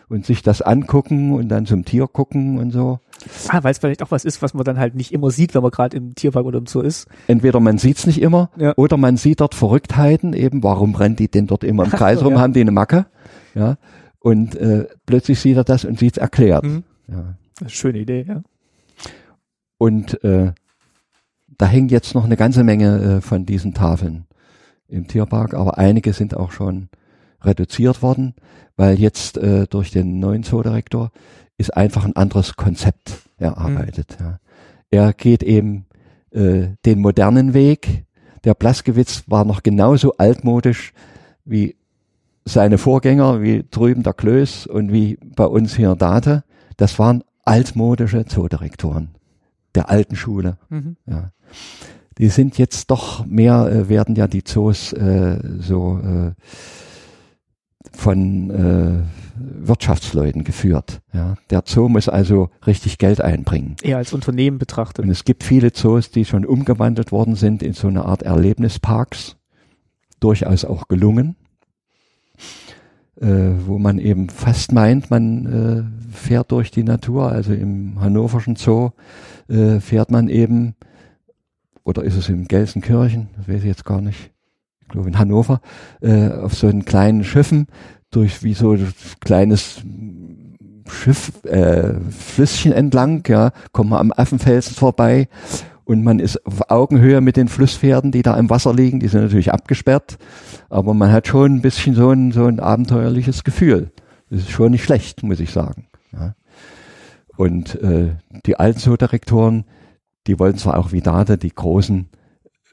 und 0.09 0.25
sich 0.25 0.43
das 0.43 0.63
angucken 0.63 1.33
und 1.33 1.49
dann 1.49 1.67
zum 1.67 1.85
Tier 1.85 2.07
gucken 2.07 2.59
und 2.59 2.71
so. 2.71 3.01
Ah, 3.49 3.63
weil 3.63 3.73
es 3.73 3.79
vielleicht 3.79 4.03
auch 4.03 4.11
was 4.11 4.25
ist, 4.25 4.41
was 4.43 4.55
man 4.55 4.65
dann 4.65 4.79
halt 4.79 4.95
nicht 4.95 5.13
immer 5.13 5.31
sieht, 5.31 5.55
wenn 5.55 5.63
man 5.63 5.71
gerade 5.71 5.97
im 5.97 6.15
Tierpark 6.15 6.47
oder 6.47 6.59
im 6.59 6.67
Zoo 6.67 6.81
ist. 6.81 7.09
Entweder 7.27 7.61
man 7.61 7.79
sieht's 7.79 8.07
nicht 8.07 8.21
immer 8.21 8.51
Ja. 8.57 8.73
oder 8.77 8.97
man 8.97 9.17
sieht 9.17 9.41
dort 9.41 9.55
Verrücktheiten, 9.55 10.33
eben 10.33 10.63
warum 10.63 10.95
rennen 10.95 11.17
die 11.17 11.29
denn 11.29 11.47
dort 11.47 11.65
immer 11.65 11.85
im 11.85 11.91
Kreis 11.91 12.21
so, 12.21 12.25
rum, 12.27 12.35
ja. 12.35 12.41
haben 12.41 12.53
die 12.53 12.61
eine 12.61 12.71
Macke, 12.73 13.07
ja, 13.55 13.77
und 14.21 14.55
äh, 14.57 14.87
plötzlich 15.07 15.41
sieht 15.41 15.57
er 15.57 15.65
das 15.65 15.85
und 15.85 15.99
sieht's 15.99 16.19
erklärt. 16.19 16.65
Mhm. 16.65 16.85
Ja. 17.09 17.37
Schöne 17.67 17.99
Idee, 17.99 18.25
ja. 18.27 18.43
Und 19.79 20.23
äh, 20.25 20.53
da 21.57 21.67
hängt 21.67 21.91
jetzt 21.91 22.15
noch 22.15 22.25
eine 22.25 22.37
ganze 22.37 22.65
Menge 22.65 23.17
äh, 23.17 23.21
von 23.21 23.47
diesen 23.47 23.75
Tafeln 23.75 24.27
im 24.89 25.07
Tierpark, 25.07 25.55
aber 25.55 25.79
einige 25.79 26.13
sind 26.13 26.37
auch 26.37 26.53
schon 26.53 26.89
reduziert 27.41 28.03
worden, 28.03 28.35
weil 28.77 28.99
jetzt 28.99 29.39
äh, 29.39 29.67
durch 29.67 29.91
den 29.91 30.21
neuen 30.21 30.43
Zoodirektor 30.43 31.11
ist 31.57 31.77
einfach 31.77 32.05
ein 32.05 32.17
anderes 32.17 32.57
Konzept 32.57 33.19
erarbeitet. 33.37 34.17
Ja. 34.21 34.39
Er 34.91 35.13
geht 35.13 35.43
eben 35.43 35.87
äh, 36.31 36.69
den 36.85 37.01
modernen 37.01 37.55
Weg. 37.55 38.05
Der 38.45 38.55
Blaskewitz 38.55 39.25
war 39.27 39.45
noch 39.45 39.63
genauso 39.63 40.17
altmodisch 40.17 40.93
wie 41.45 41.77
seine 42.45 42.79
Vorgänger, 42.79 43.43
wie 43.43 43.65
drüben 43.71 44.03
der 44.03 44.15
Klöß 44.15 44.67
und 44.67 44.93
wie 44.93 45.19
bei 45.37 45.45
uns 45.45 45.77
hier 45.77 45.95
Date. 45.97 46.45
Das 46.77 46.99
waren 46.99 47.25
altmodische 47.45 48.25
Zoodirektoren 48.25 49.11
der 49.75 49.91
alten 49.91 50.17
Schule. 50.17 50.59
Mhm. 50.71 50.97
Ja. 51.07 51.33
Die 52.19 52.29
sind 52.29 52.59
jetzt 52.59 52.91
doch 52.91 53.25
mehr, 53.27 53.67
äh, 53.71 53.89
werden 53.89 54.17
ja 54.17 54.27
die 54.27 54.45
Zoos 54.45 54.93
äh, 54.93 55.39
so 55.61 55.99
äh, 55.99 56.33
von 57.93 58.51
äh, 58.51 59.67
Wirtschaftsleuten 59.67 60.45
geführt. 60.45 61.01
Ja. 61.13 61.37
Der 61.51 61.63
Zoo 61.65 61.89
muss 61.89 62.09
also 62.09 62.51
richtig 62.67 62.99
Geld 62.99 63.21
einbringen. 63.21 63.77
Eher 63.83 63.99
als 63.99 64.13
Unternehmen 64.13 64.59
betrachtet. 64.59 65.05
Und 65.05 65.11
es 65.11 65.25
gibt 65.25 65.45
viele 65.45 65.73
Zoos, 65.73 66.11
die 66.11 66.25
schon 66.25 66.45
umgewandelt 66.45 67.13
worden 67.13 67.35
sind 67.35 67.63
in 67.63 67.73
so 67.73 67.89
eine 67.89 68.05
Art 68.05 68.23
Erlebnisparks. 68.23 69.37
Durchaus 70.21 70.65
auch 70.65 70.89
gelungen. 70.89 71.37
Äh, 73.21 73.67
wo 73.67 73.79
man 73.79 73.99
eben 73.99 74.29
fast 74.29 74.71
meint, 74.73 75.11
man 75.11 75.47
äh, 76.13 76.17
fährt 76.17 76.53
durch 76.53 76.71
die 76.71 76.85
Natur. 76.85 77.33
Also 77.33 77.53
im 77.53 78.01
hannoverschen 78.01 78.55
Zoo 78.55 78.91
äh, 79.49 79.81
fährt 79.81 80.13
man 80.13 80.29
eben, 80.29 80.77
oder 81.83 82.05
ist 82.05 82.17
es 82.17 82.29
in 82.29 82.47
Gelsenkirchen, 82.47 83.29
das 83.37 83.49
weiß 83.49 83.63
ich 83.63 83.65
jetzt 83.65 83.85
gar 83.85 84.01
nicht, 84.01 84.19
ich 84.21 84.38
glaube 84.89 85.09
in 85.09 85.19
Hannover, 85.19 85.61
äh, 86.01 86.29
auf 86.31 86.55
so 86.55 86.67
einen 86.67 86.85
kleinen 86.85 87.25
Schiffen 87.25 87.67
durch 88.11 88.43
wie 88.43 88.55
so 88.55 88.73
ein 88.73 88.93
kleines 89.21 89.83
Schiff, 90.91 91.33
äh, 91.45 91.95
Flüsschen 92.11 92.73
entlang, 92.73 93.23
ja, 93.29 93.53
kommt 93.73 93.91
man 93.91 94.01
am 94.01 94.13
Affenfelsen 94.17 94.75
vorbei 94.75 95.29
und 95.85 96.03
man 96.03 96.19
ist 96.19 96.45
auf 96.47 96.71
Augenhöhe 96.71 97.21
mit 97.21 97.37
den 97.37 97.49
Flusspferden, 97.49 98.13
die 98.13 98.23
da 98.23 98.37
im 98.39 98.51
Wasser 98.51 98.75
liegen, 98.75 99.01
die 99.01 99.09
sind 99.09 99.23
natürlich 99.23 99.53
abgesperrt, 99.53 100.19
aber 100.69 100.95
man 100.95 101.13
hat 101.13 101.27
schon 101.29 101.57
ein 101.57 101.63
bisschen 101.63 101.95
so 101.95 102.11
ein, 102.11 102.33
so 102.33 102.47
ein 102.47 102.61
abenteuerliches 102.61 103.45
Gefühl. 103.45 103.91
Das 104.31 104.41
ist 104.41 104.51
schon 104.51 104.73
nicht 104.73 104.85
schlecht, 104.85 105.23
muss 105.23 105.41
ich 105.41 105.51
sagen. 105.51 105.87
Ja. 106.13 106.35
Und 107.37 107.81
äh, 107.83 108.17
die 108.47 108.59
alten 108.59 108.81
Zoodirektoren, 108.81 109.65
die 110.27 110.39
wollten 110.39 110.59
zwar 110.59 110.77
auch 110.77 110.93
wie 110.93 111.01
Date 111.01 111.43
die 111.43 111.55
großen 111.55 112.09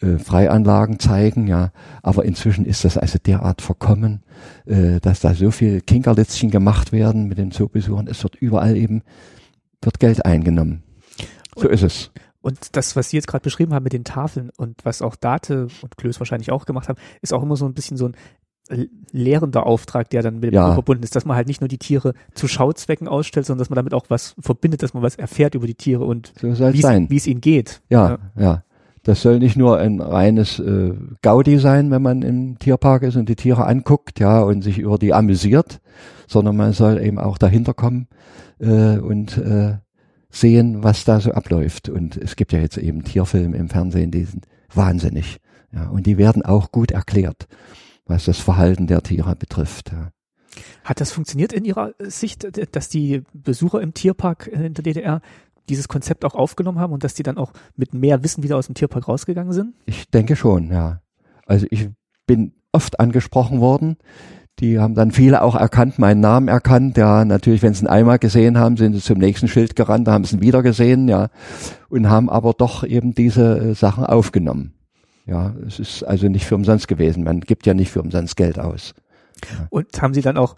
äh, 0.05 0.19
Freianlagen 0.19 0.99
zeigen, 0.99 1.47
ja, 1.47 1.71
aber 2.03 2.25
inzwischen 2.25 2.65
ist 2.65 2.85
das 2.85 2.97
also 2.97 3.17
derart 3.17 3.61
verkommen, 3.61 4.23
äh, 4.65 4.99
dass 4.99 5.19
da 5.19 5.33
so 5.33 5.51
viel 5.51 5.81
Kinkerlitzchen 5.81 6.51
gemacht 6.51 6.91
werden 6.91 7.27
mit 7.27 7.37
den 7.37 7.51
Zoobesuchern. 7.51 8.07
Es 8.07 8.23
wird 8.23 8.35
überall 8.35 8.77
eben, 8.77 9.01
wird 9.81 9.99
Geld 9.99 10.25
eingenommen. 10.25 10.83
So 11.55 11.67
ist 11.69 11.83
es. 11.83 12.11
Und 12.41 12.75
das, 12.75 12.95
was 12.95 13.09
Sie 13.09 13.17
jetzt 13.17 13.27
gerade 13.27 13.41
beschrieben 13.41 13.73
haben 13.73 13.83
mit 13.83 13.93
den 13.93 14.03
Tafeln 14.03 14.51
und 14.55 14.85
was 14.85 15.01
auch 15.01 15.15
Date 15.15 15.49
und 15.49 15.97
Klöß 15.97 16.19
wahrscheinlich 16.19 16.51
auch 16.51 16.65
gemacht 16.65 16.89
haben, 16.89 16.99
ist 17.21 17.33
auch 17.33 17.41
immer 17.41 17.55
so 17.55 17.65
ein 17.65 17.73
bisschen 17.73 17.97
so 17.97 18.05
ein 18.05 18.15
lehrender 19.11 19.65
Auftrag, 19.65 20.09
der 20.09 20.23
dann 20.23 20.35
mit 20.35 20.45
dem 20.45 20.55
Ja. 20.55 20.73
Verbunden 20.73 21.03
ist, 21.03 21.15
dass 21.15 21.25
man 21.25 21.37
halt 21.37 21.47
nicht 21.47 21.61
nur 21.61 21.67
die 21.67 21.77
Tiere 21.77 22.13
zu 22.33 22.47
Schauzwecken 22.47 23.07
ausstellt, 23.07 23.45
sondern 23.45 23.59
dass 23.59 23.69
man 23.69 23.75
damit 23.75 23.93
auch 23.93 24.05
was 24.09 24.35
verbindet, 24.39 24.81
dass 24.83 24.93
man 24.93 25.03
was 25.03 25.15
erfährt 25.15 25.55
über 25.55 25.67
die 25.67 25.75
Tiere 25.75 26.03
und 26.03 26.33
So 26.39 26.47
wie 26.49 27.15
es 27.17 27.27
ihnen 27.27 27.41
geht. 27.41 27.81
Ja, 27.89 28.17
ja. 28.35 28.63
Das 29.05 29.21
soll 29.21 29.37
nicht 29.37 29.55
nur 29.55 29.77
ein 29.77 30.01
reines 30.01 30.57
äh, 30.57 30.93
Gaudi 31.21 31.59
sein, 31.59 31.91
wenn 31.91 32.01
man 32.01 32.23
im 32.23 32.57
Tierpark 32.57 33.03
ist 33.03 33.15
und 33.15 33.29
die 33.29 33.35
Tiere 33.35 33.67
anguckt, 33.67 34.19
ja, 34.19 34.41
und 34.41 34.63
sich 34.63 34.79
über 34.79 34.97
die 34.97 35.13
amüsiert, 35.13 35.79
sondern 36.27 36.57
man 36.57 36.73
soll 36.73 36.99
eben 36.99 37.19
auch 37.19 37.37
dahinter 37.37 37.75
kommen 37.75 38.07
äh, 38.59 38.97
und 38.97 39.37
äh, 39.37 39.75
sehen, 40.31 40.83
was 40.83 41.05
da 41.05 41.19
so 41.19 41.33
abläuft. 41.33 41.87
Und 41.87 42.17
es 42.17 42.35
gibt 42.35 42.51
ja 42.51 42.57
jetzt 42.57 42.79
eben 42.79 43.03
Tierfilme 43.03 43.55
im 43.57 43.69
Fernsehen, 43.69 44.09
die 44.09 44.23
sind 44.23 44.47
wahnsinnig. 44.73 45.37
Ja, 45.71 45.87
und 45.89 46.07
die 46.07 46.17
werden 46.17 46.43
auch 46.43 46.71
gut 46.71 46.89
erklärt, 46.89 47.47
was 48.07 48.25
das 48.25 48.39
Verhalten 48.39 48.87
der 48.87 49.03
Tiere 49.03 49.35
betrifft. 49.35 49.91
Ja. 49.91 50.09
Hat 50.83 50.99
das 50.99 51.11
funktioniert 51.11 51.53
in 51.53 51.63
Ihrer 51.63 51.93
Sicht, 51.99 52.47
dass 52.75 52.89
die 52.89 53.21
Besucher 53.33 53.81
im 53.81 53.93
Tierpark 53.93 54.47
in 54.47 54.73
der 54.73 54.83
DDR 54.83 55.21
dieses 55.69 55.87
Konzept 55.87 56.25
auch 56.25 56.35
aufgenommen 56.35 56.79
haben 56.79 56.93
und 56.93 57.03
dass 57.03 57.13
die 57.13 57.23
dann 57.23 57.37
auch 57.37 57.51
mit 57.75 57.93
mehr 57.93 58.23
Wissen 58.23 58.43
wieder 58.43 58.57
aus 58.57 58.67
dem 58.67 58.75
Tierpark 58.75 59.07
rausgegangen 59.07 59.53
sind? 59.53 59.73
Ich 59.85 60.09
denke 60.09 60.35
schon, 60.35 60.71
ja. 60.71 61.01
Also 61.45 61.67
ich 61.69 61.89
bin 62.27 62.53
oft 62.71 62.99
angesprochen 62.99 63.59
worden. 63.59 63.97
Die 64.59 64.79
haben 64.79 64.95
dann 64.95 65.11
viele 65.11 65.41
auch 65.41 65.55
erkannt, 65.55 65.99
meinen 65.99 66.21
Namen 66.21 66.47
erkannt. 66.47 66.95
Ja, 66.95 67.25
natürlich, 67.25 67.61
wenn 67.61 67.73
sie 67.73 67.83
ihn 67.83 67.89
einmal 67.89 68.19
gesehen 68.19 68.57
haben, 68.57 68.77
sind 68.77 68.93
sie 68.93 69.01
zum 69.01 69.17
nächsten 69.17 69.49
Schild 69.49 69.75
gerannt, 69.75 70.07
da 70.07 70.13
haben 70.13 70.23
sie 70.23 70.37
ihn 70.37 70.41
wieder 70.41 70.63
gesehen, 70.63 71.09
ja. 71.09 71.27
Und 71.89 72.09
haben 72.09 72.29
aber 72.29 72.53
doch 72.53 72.85
eben 72.85 73.13
diese 73.13 73.57
äh, 73.57 73.73
Sachen 73.73 74.05
aufgenommen. 74.05 74.73
Ja, 75.25 75.53
es 75.65 75.79
ist 75.79 76.03
also 76.03 76.29
nicht 76.29 76.45
für 76.45 76.55
umsonst 76.55 76.87
gewesen. 76.87 77.23
Man 77.23 77.41
gibt 77.41 77.65
ja 77.65 77.73
nicht 77.73 77.91
für 77.91 78.01
umsonst 78.01 78.37
Geld 78.37 78.59
aus. 78.59 78.93
Und 79.69 80.01
haben 80.01 80.13
Sie 80.13 80.21
dann 80.21 80.37
auch, 80.37 80.55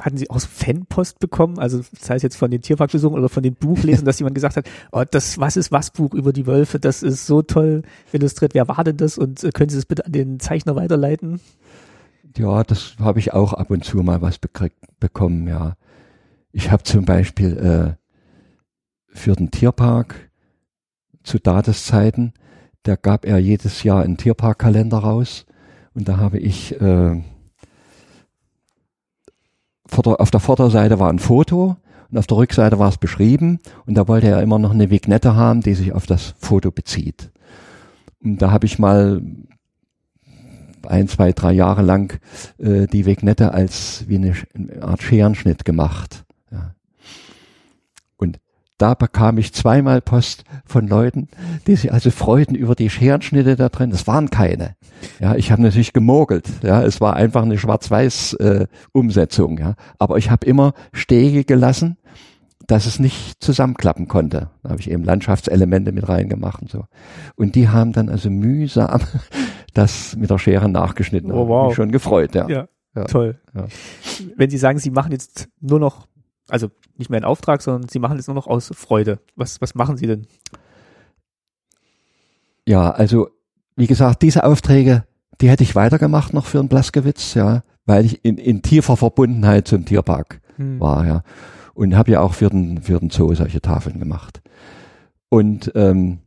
hatten 0.00 0.16
Sie 0.16 0.30
auch 0.30 0.40
Fanpost 0.40 1.18
bekommen, 1.18 1.58
also 1.58 1.82
sei 1.98 2.16
es 2.16 2.22
jetzt 2.22 2.36
von 2.36 2.50
den 2.50 2.62
Tierparkbesuchern 2.62 3.18
oder 3.18 3.28
von 3.28 3.42
den 3.42 3.54
Buchlesern, 3.54 4.04
dass 4.06 4.18
jemand 4.18 4.34
gesagt 4.34 4.56
hat, 4.56 4.68
oh, 4.92 5.04
das 5.08 5.38
Was 5.38 5.56
ist 5.56 5.72
was 5.72 5.90
Buch 5.90 6.14
über 6.14 6.32
die 6.32 6.46
Wölfe, 6.46 6.78
das 6.78 7.02
ist 7.02 7.26
so 7.26 7.42
toll 7.42 7.82
illustriert, 8.12 8.54
wer 8.54 8.68
war 8.68 8.84
denn 8.84 8.96
das? 8.96 9.18
Und 9.18 9.42
äh, 9.44 9.50
können 9.50 9.70
Sie 9.70 9.76
das 9.76 9.86
bitte 9.86 10.06
an 10.06 10.12
den 10.12 10.40
Zeichner 10.40 10.76
weiterleiten? 10.76 11.40
Ja, 12.36 12.62
das 12.62 12.96
habe 13.00 13.18
ich 13.18 13.32
auch 13.32 13.52
ab 13.52 13.70
und 13.70 13.84
zu 13.84 13.98
mal 13.98 14.22
was 14.22 14.38
bekriegt, 14.38 14.76
bekommen, 15.00 15.48
ja. 15.48 15.76
Ich 16.52 16.70
habe 16.70 16.82
zum 16.82 17.04
Beispiel 17.04 17.56
äh, 17.56 19.16
für 19.16 19.34
den 19.34 19.50
Tierpark 19.50 20.30
zu 21.22 21.38
Dateszeiten, 21.38 22.32
da 22.82 22.96
gab 22.96 23.24
er 23.24 23.38
jedes 23.38 23.82
Jahr 23.82 24.02
einen 24.02 24.16
Tierparkkalender 24.16 24.98
raus. 24.98 25.46
Und 25.94 26.08
da 26.08 26.16
habe 26.16 26.38
ich 26.38 26.80
äh, 26.80 27.22
vorder, 29.90 30.20
auf 30.20 30.30
der 30.30 30.40
Vorderseite 30.40 30.98
war 30.98 31.10
ein 31.10 31.18
Foto 31.18 31.76
und 32.10 32.18
auf 32.18 32.26
der 32.26 32.36
Rückseite 32.36 32.78
war 32.78 32.88
es 32.88 32.98
beschrieben 32.98 33.60
und 33.86 33.94
da 33.94 34.08
wollte 34.08 34.28
er 34.28 34.42
immer 34.42 34.58
noch 34.58 34.72
eine 34.72 34.90
Vignette 34.90 35.34
haben, 35.34 35.60
die 35.60 35.74
sich 35.74 35.92
auf 35.92 36.06
das 36.06 36.34
Foto 36.38 36.70
bezieht. 36.70 37.30
Und 38.22 38.42
da 38.42 38.50
habe 38.50 38.66
ich 38.66 38.78
mal 38.78 39.22
ein, 40.86 41.08
zwei, 41.08 41.32
drei 41.32 41.52
Jahre 41.52 41.82
lang 41.82 42.20
äh, 42.58 42.86
die 42.86 43.06
Vignette 43.06 43.52
als 43.52 44.04
wie 44.08 44.16
eine, 44.16 44.34
eine 44.54 44.82
Art 44.82 45.02
Scherenschnitt 45.02 45.64
gemacht. 45.64 46.24
Da 48.80 48.94
bekam 48.94 49.36
ich 49.36 49.52
zweimal 49.52 50.00
Post 50.00 50.44
von 50.64 50.88
Leuten, 50.88 51.28
die 51.66 51.76
sich 51.76 51.92
also 51.92 52.10
freuten 52.10 52.54
über 52.54 52.74
die 52.74 52.88
Scherenschnitte 52.88 53.54
da 53.54 53.68
drin. 53.68 53.90
Das 53.90 54.06
waren 54.06 54.30
keine. 54.30 54.74
Ja, 55.18 55.34
ich 55.34 55.52
habe 55.52 55.60
natürlich 55.60 55.92
gemogelt. 55.92 56.48
Ja, 56.62 56.82
es 56.82 56.98
war 56.98 57.14
einfach 57.14 57.42
eine 57.42 57.58
Schwarz-Weiß-Umsetzung. 57.58 59.58
Äh, 59.58 59.60
ja, 59.60 59.74
aber 59.98 60.16
ich 60.16 60.30
habe 60.30 60.46
immer 60.46 60.72
Stege 60.94 61.44
gelassen, 61.44 61.98
dass 62.66 62.86
es 62.86 62.98
nicht 62.98 63.44
zusammenklappen 63.44 64.08
konnte. 64.08 64.48
Da 64.62 64.70
habe 64.70 64.80
ich 64.80 64.90
eben 64.90 65.04
Landschaftselemente 65.04 65.92
mit 65.92 66.08
reingemacht 66.08 66.62
und 66.62 66.70
so. 66.70 66.84
Und 67.36 67.56
die 67.56 67.68
haben 67.68 67.92
dann 67.92 68.08
also 68.08 68.30
mühsam 68.30 68.98
das 69.74 70.16
mit 70.16 70.30
der 70.30 70.38
Schere 70.38 70.70
nachgeschnitten. 70.70 71.30
Oh, 71.32 71.48
wow. 71.48 71.66
Mich 71.68 71.76
schon 71.76 71.92
gefreut. 71.92 72.34
Ja. 72.34 72.48
Ja, 72.48 72.66
Ja. 72.96 73.04
toll. 73.04 73.38
Ja. 73.54 73.66
Wenn 74.36 74.48
Sie 74.48 74.58
sagen, 74.58 74.78
Sie 74.78 74.90
machen 74.90 75.12
jetzt 75.12 75.50
nur 75.60 75.80
noch, 75.80 76.06
also 76.50 76.70
nicht 76.96 77.10
mehr 77.10 77.18
in 77.18 77.24
Auftrag, 77.24 77.62
sondern 77.62 77.88
Sie 77.88 77.98
machen 77.98 78.16
jetzt 78.16 78.28
nur 78.28 78.34
noch 78.34 78.46
aus 78.46 78.70
Freude. 78.74 79.20
Was, 79.36 79.60
was 79.60 79.74
machen 79.74 79.96
Sie 79.96 80.06
denn? 80.06 80.26
Ja, 82.66 82.90
also 82.90 83.28
wie 83.76 83.86
gesagt, 83.86 84.22
diese 84.22 84.44
Aufträge, 84.44 85.04
die 85.40 85.48
hätte 85.48 85.62
ich 85.62 85.74
weitergemacht 85.74 86.34
noch 86.34 86.46
für 86.46 86.58
einen 86.58 86.68
Blaskewitz, 86.68 87.34
ja, 87.34 87.62
weil 87.86 88.04
ich 88.04 88.24
in, 88.24 88.36
in 88.36 88.62
tiefer 88.62 88.96
Verbundenheit 88.96 89.66
zum 89.66 89.84
Tierpark 89.84 90.40
Hm. 90.60 90.78
war, 90.78 91.06
ja. 91.06 91.22
Und 91.74 91.96
habe 91.96 92.12
ja 92.12 92.20
auch 92.20 92.34
für 92.34 92.50
den, 92.50 92.82
für 92.82 93.00
den 93.00 93.08
Zoo 93.08 93.34
solche 93.34 93.62
Tafeln 93.62 93.98
gemacht. 93.98 94.42
Und 95.30 95.72
ähm, 95.74 96.18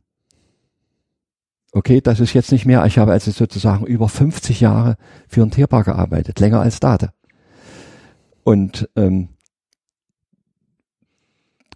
okay, 1.72 2.00
das 2.00 2.18
ist 2.18 2.32
jetzt 2.34 2.50
nicht 2.50 2.66
mehr. 2.66 2.84
Ich 2.86 2.98
habe 2.98 3.12
also 3.12 3.30
sozusagen 3.30 3.86
über 3.86 4.08
50 4.08 4.60
Jahre 4.60 4.96
für 5.28 5.42
einen 5.42 5.52
Tierpark 5.52 5.86
gearbeitet, 5.86 6.40
länger 6.40 6.60
als 6.60 6.80
Date. 6.80 7.10
Und 8.42 8.88
ähm, 8.96 9.28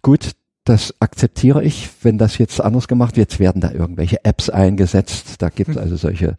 gut, 0.01 0.31
das 0.63 0.93
akzeptiere 0.99 1.63
ich, 1.63 1.89
wenn 2.03 2.17
das 2.17 2.37
jetzt 2.37 2.61
anders 2.61 2.87
gemacht 2.87 3.17
wird. 3.17 3.31
Jetzt 3.31 3.39
werden 3.39 3.61
da 3.61 3.71
irgendwelche 3.71 4.23
Apps 4.23 4.49
eingesetzt. 4.49 5.41
Da 5.41 5.49
gibt 5.49 5.71
es 5.71 5.75
Hm. 5.75 5.81
also 5.81 5.95
solche 5.95 6.37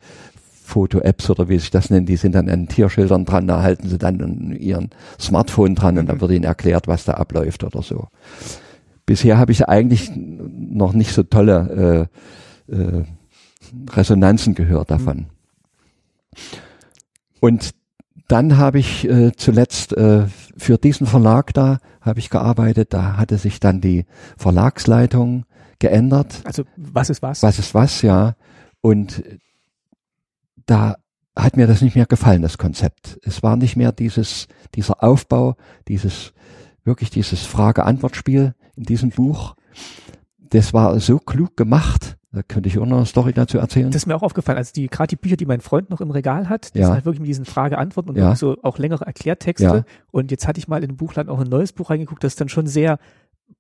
Foto-Apps 0.71 1.29
oder 1.31 1.49
wie 1.49 1.59
sich 1.59 1.71
das 1.71 1.91
nennt, 1.91 2.09
die 2.09 2.17
sind 2.17 2.35
dann 2.35 2.49
an 2.49 2.69
Tierschildern 2.69 3.25
dran, 3.25 3.49
da 3.49 3.61
halten 3.61 3.89
sie 3.89 3.99
dann 3.99 4.23
an 4.23 4.53
ihren 4.53 4.91
Smartphone 5.19 5.75
dran 5.75 5.99
und 5.99 6.07
dann 6.07 6.21
wird 6.21 6.31
ihnen 6.31 6.45
erklärt, 6.45 6.87
was 6.87 7.05
da 7.05 7.15
abläuft 7.15 7.65
oder 7.65 7.83
so. 7.83 8.07
Bisher 9.05 9.37
habe 9.37 9.51
ich 9.51 9.69
eigentlich 9.69 10.13
noch 10.15 10.93
nicht 10.93 11.13
so 11.13 11.25
tolle 11.25 12.09
äh, 12.71 12.73
äh, 12.73 13.05
Resonanzen 13.91 14.55
gehört 14.55 14.93
davon. 14.93 15.27
Und 17.41 17.71
dann 18.29 18.57
habe 18.57 18.79
ich 18.79 19.09
äh, 19.09 19.33
zuletzt 19.37 19.93
äh, 19.97 20.27
für 20.57 20.79
diesen 20.79 21.09
Verlag 21.09 21.53
da 21.53 21.79
habe 22.01 22.19
ich 22.19 22.31
gearbeitet. 22.31 22.93
Da 22.93 23.17
hatte 23.17 23.39
sich 23.39 23.61
dann 23.61 23.81
die 23.81 24.07
Verlagsleitung 24.37 25.45
geändert. 25.79 26.41
Also 26.45 26.65
was 26.77 27.11
ist 27.11 27.23
was? 27.23 27.43
Was 27.43 27.59
ist 27.59 27.75
was, 27.75 28.03
ja. 28.03 28.37
Und 28.81 29.23
da 30.67 30.97
hat 31.37 31.57
mir 31.57 31.67
das 31.67 31.81
nicht 31.81 31.97
mehr 31.97 32.07
gefallen, 32.07 32.43
das 32.43 32.59
Konzept. 32.59 33.19
Es 33.25 33.43
war 33.43 33.57
nicht 33.57 33.77
mehr 33.77 33.93
dieses, 33.93 34.47
dieser 34.75 35.03
Aufbau, 35.03 35.57
dieses, 35.89 36.33
wirklich 36.85 37.11
dieses 37.11 37.43
Frage-Antwort-Spiel 37.47 38.55
in 38.77 38.85
diesem 38.85 39.11
Buch. 39.11 39.55
Das 40.39 40.73
war 40.73 40.99
so 41.01 41.19
klug 41.19 41.57
gemacht. 41.57 42.17
Da 42.33 42.43
könnte 42.43 42.69
ich 42.69 42.79
auch 42.79 42.87
noch 42.87 42.99
eine 42.99 43.07
Story 43.07 43.33
dazu 43.33 43.59
erzählen. 43.59 43.91
Das 43.91 44.03
ist 44.03 44.07
mir 44.07 44.15
auch 44.15 44.23
aufgefallen. 44.23 44.57
Also 44.59 44.71
die, 44.73 44.87
gerade 44.87 45.09
die 45.09 45.17
Bücher, 45.17 45.37
die 45.37 45.47
mein 45.47 45.61
Freund 45.61 45.91
noch 45.91 46.01
im 46.01 46.13
Regal 46.13 46.49
hat, 46.49 46.75
die 46.75 46.79
Ja. 46.79 46.87
sind 46.87 46.95
halt 46.95 47.05
wirklich 47.05 47.21
mit 47.21 47.29
diesen 47.29 47.45
Frage-Antworten 47.45 48.11
und 48.11 48.17
Ja. 48.17 48.37
so 48.37 48.57
auch 48.63 48.79
längere 48.79 49.05
Erklärtexte. 49.05 49.65
Ja. 49.65 49.85
Und 50.13 50.31
jetzt 50.31 50.47
hatte 50.47 50.59
ich 50.61 50.69
mal 50.69 50.83
in 50.83 50.91
dem 50.91 50.97
Buchladen 50.97 51.29
auch 51.31 51.41
ein 51.41 51.49
neues 51.49 51.73
Buch 51.73 51.91
reingeguckt, 51.91 52.23
das 52.23 52.33
ist 52.35 52.41
dann 52.41 52.49
schon 52.49 52.69
sehr 52.69 52.99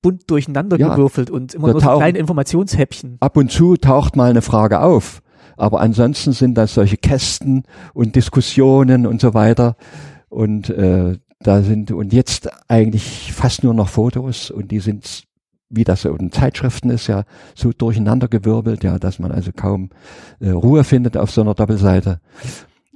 bunt 0.02 0.30
durcheinander 0.30 0.78
gewürfelt 0.78 1.30
und 1.30 1.52
immer 1.54 1.66
Da 1.68 1.72
nur 1.72 1.80
so 1.82 1.96
kleine 1.96 2.18
Informationshäppchen. 2.18 3.16
Ab 3.18 3.36
und 3.36 3.50
zu 3.50 3.76
taucht 3.76 4.14
mal 4.14 4.30
eine 4.30 4.40
Frage 4.42 4.80
auf. 4.80 5.20
Aber 5.56 5.80
ansonsten 5.80 6.32
sind 6.32 6.54
das 6.54 6.74
solche 6.74 6.96
Kästen 6.96 7.64
und 7.92 8.14
Diskussionen 8.14 9.04
und 9.06 9.20
so 9.20 9.34
weiter. 9.34 9.76
Und 10.28 10.70
äh, 10.70 11.18
da 11.40 11.62
sind 11.62 11.90
und 11.90 12.12
jetzt 12.12 12.48
eigentlich 12.68 13.32
fast 13.32 13.64
nur 13.64 13.74
noch 13.74 13.88
Fotos 13.88 14.50
und 14.50 14.70
die 14.70 14.78
sind, 14.80 15.24
wie 15.70 15.84
das 15.84 16.02
so 16.02 16.14
in 16.14 16.32
Zeitschriften 16.32 16.90
ist, 16.90 17.06
ja 17.06 17.24
so 17.54 17.72
durcheinandergewirbelt, 17.72 18.84
ja, 18.84 18.98
dass 18.98 19.18
man 19.18 19.32
also 19.32 19.52
kaum 19.54 19.90
äh, 20.40 20.50
Ruhe 20.50 20.84
findet 20.84 21.16
auf 21.16 21.30
so 21.30 21.40
einer 21.40 21.54
Doppelseite. 21.54 22.20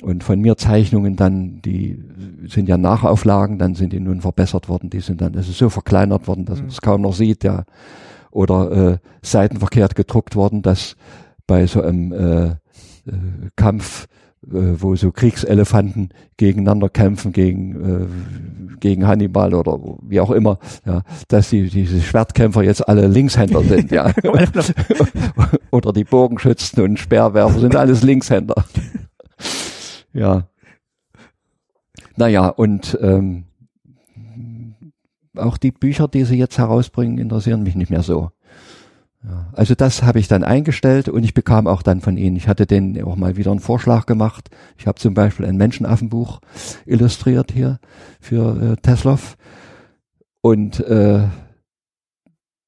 Und 0.03 0.25
von 0.25 0.41
mir 0.41 0.57
Zeichnungen 0.57 1.17
dann, 1.17 1.63
die 1.63 2.03
sind 2.49 2.69
ja 2.69 2.77
Nachauflagen, 2.77 3.59
dann 3.59 3.75
sind 3.75 3.93
die 3.93 4.01
nun 4.01 4.21
verbessert 4.21 4.69
worden, 4.69 4.91
die 4.91 5.01
sind 5.01 5.21
dann, 5.21 5.35
es 5.35 5.49
ist 5.49 5.59
so 5.59 5.71
verkleinert 5.71 6.27
worden, 6.27 6.45
dass 6.45 6.59
man 6.59 6.69
es 6.69 6.83
kaum 6.83 7.01
noch 7.01 7.15
sieht, 7.15 7.45
ja. 7.45 7.65
Oder 8.33 8.73
äh, 8.73 8.99
seitenverkehrt 9.23 9.95
gedruckt 9.95 10.35
worden, 10.35 10.63
dass 10.63 10.97
bei 11.47 11.67
so 11.67 11.81
einem 11.81 12.13
äh, 12.13 12.47
äh, 12.47 12.57
Kampf, 13.55 14.09
wo 14.47 14.95
so 14.97 15.11
Kriegselefanten 15.11 16.11
gegeneinander 16.37 16.89
kämpfen 16.89 17.33
gegen 17.33 18.03
äh, 18.03 18.07
gegen 18.81 19.07
Hannibal 19.07 19.55
oder 19.55 19.79
wie 20.03 20.21
auch 20.21 20.31
immer, 20.31 20.59
ja, 20.85 21.03
dass 21.29 21.51
die 21.51 21.69
diese 21.69 22.01
Schwertkämpfer 22.01 22.63
jetzt 22.63 22.87
alle 22.87 23.07
Linkshänder 23.07 23.63
sind, 23.63 23.91
ja. 23.91 24.13
oder 25.71 25.93
die 25.93 26.05
Bogenschützen 26.05 26.83
und 26.83 26.99
Speerwerfer 26.99 27.61
sind 27.61 27.77
alles 27.77 28.03
Linkshänder. 28.03 28.65
ja. 30.13 30.49
Naja, 32.17 32.49
und 32.49 32.99
ähm, 33.01 33.45
auch 35.37 35.57
die 35.57 35.73
Bücher, 35.73 36.09
die 36.09 36.25
sie 36.25 36.37
jetzt 36.37 36.59
herausbringen, 36.59 37.19
interessieren 37.19 37.63
mich 37.63 37.75
nicht 37.75 37.91
mehr 37.91 38.03
so. 38.03 38.31
Ja, 39.27 39.49
also 39.53 39.75
das 39.75 40.03
habe 40.03 40.19
ich 40.19 40.29
dann 40.29 40.45
eingestellt 40.45 41.09
und 41.09 41.25
ich 41.25 41.33
bekam 41.33 41.67
auch 41.67 41.83
dann 41.83 42.03
von 42.03 42.19
ihnen, 42.19 42.37
ich 42.37 42.47
hatte 42.47 42.67
denen 42.67 43.03
auch 43.05 43.17
mal 43.17 43.37
wieder 43.37 43.53
einen 43.53 43.61
Vorschlag 43.61 44.05
gemacht. 44.05 44.51
Ich 44.77 44.87
habe 44.87 44.99
zum 44.99 45.15
Beispiel 45.15 45.47
ein 45.47 45.57
Menschenaffenbuch 45.57 46.41
illustriert 46.85 47.51
hier 47.51 47.79
für 48.21 48.73
äh, 48.73 48.77
Teslov 48.77 49.37
und 50.43 50.81
äh, 50.81 51.27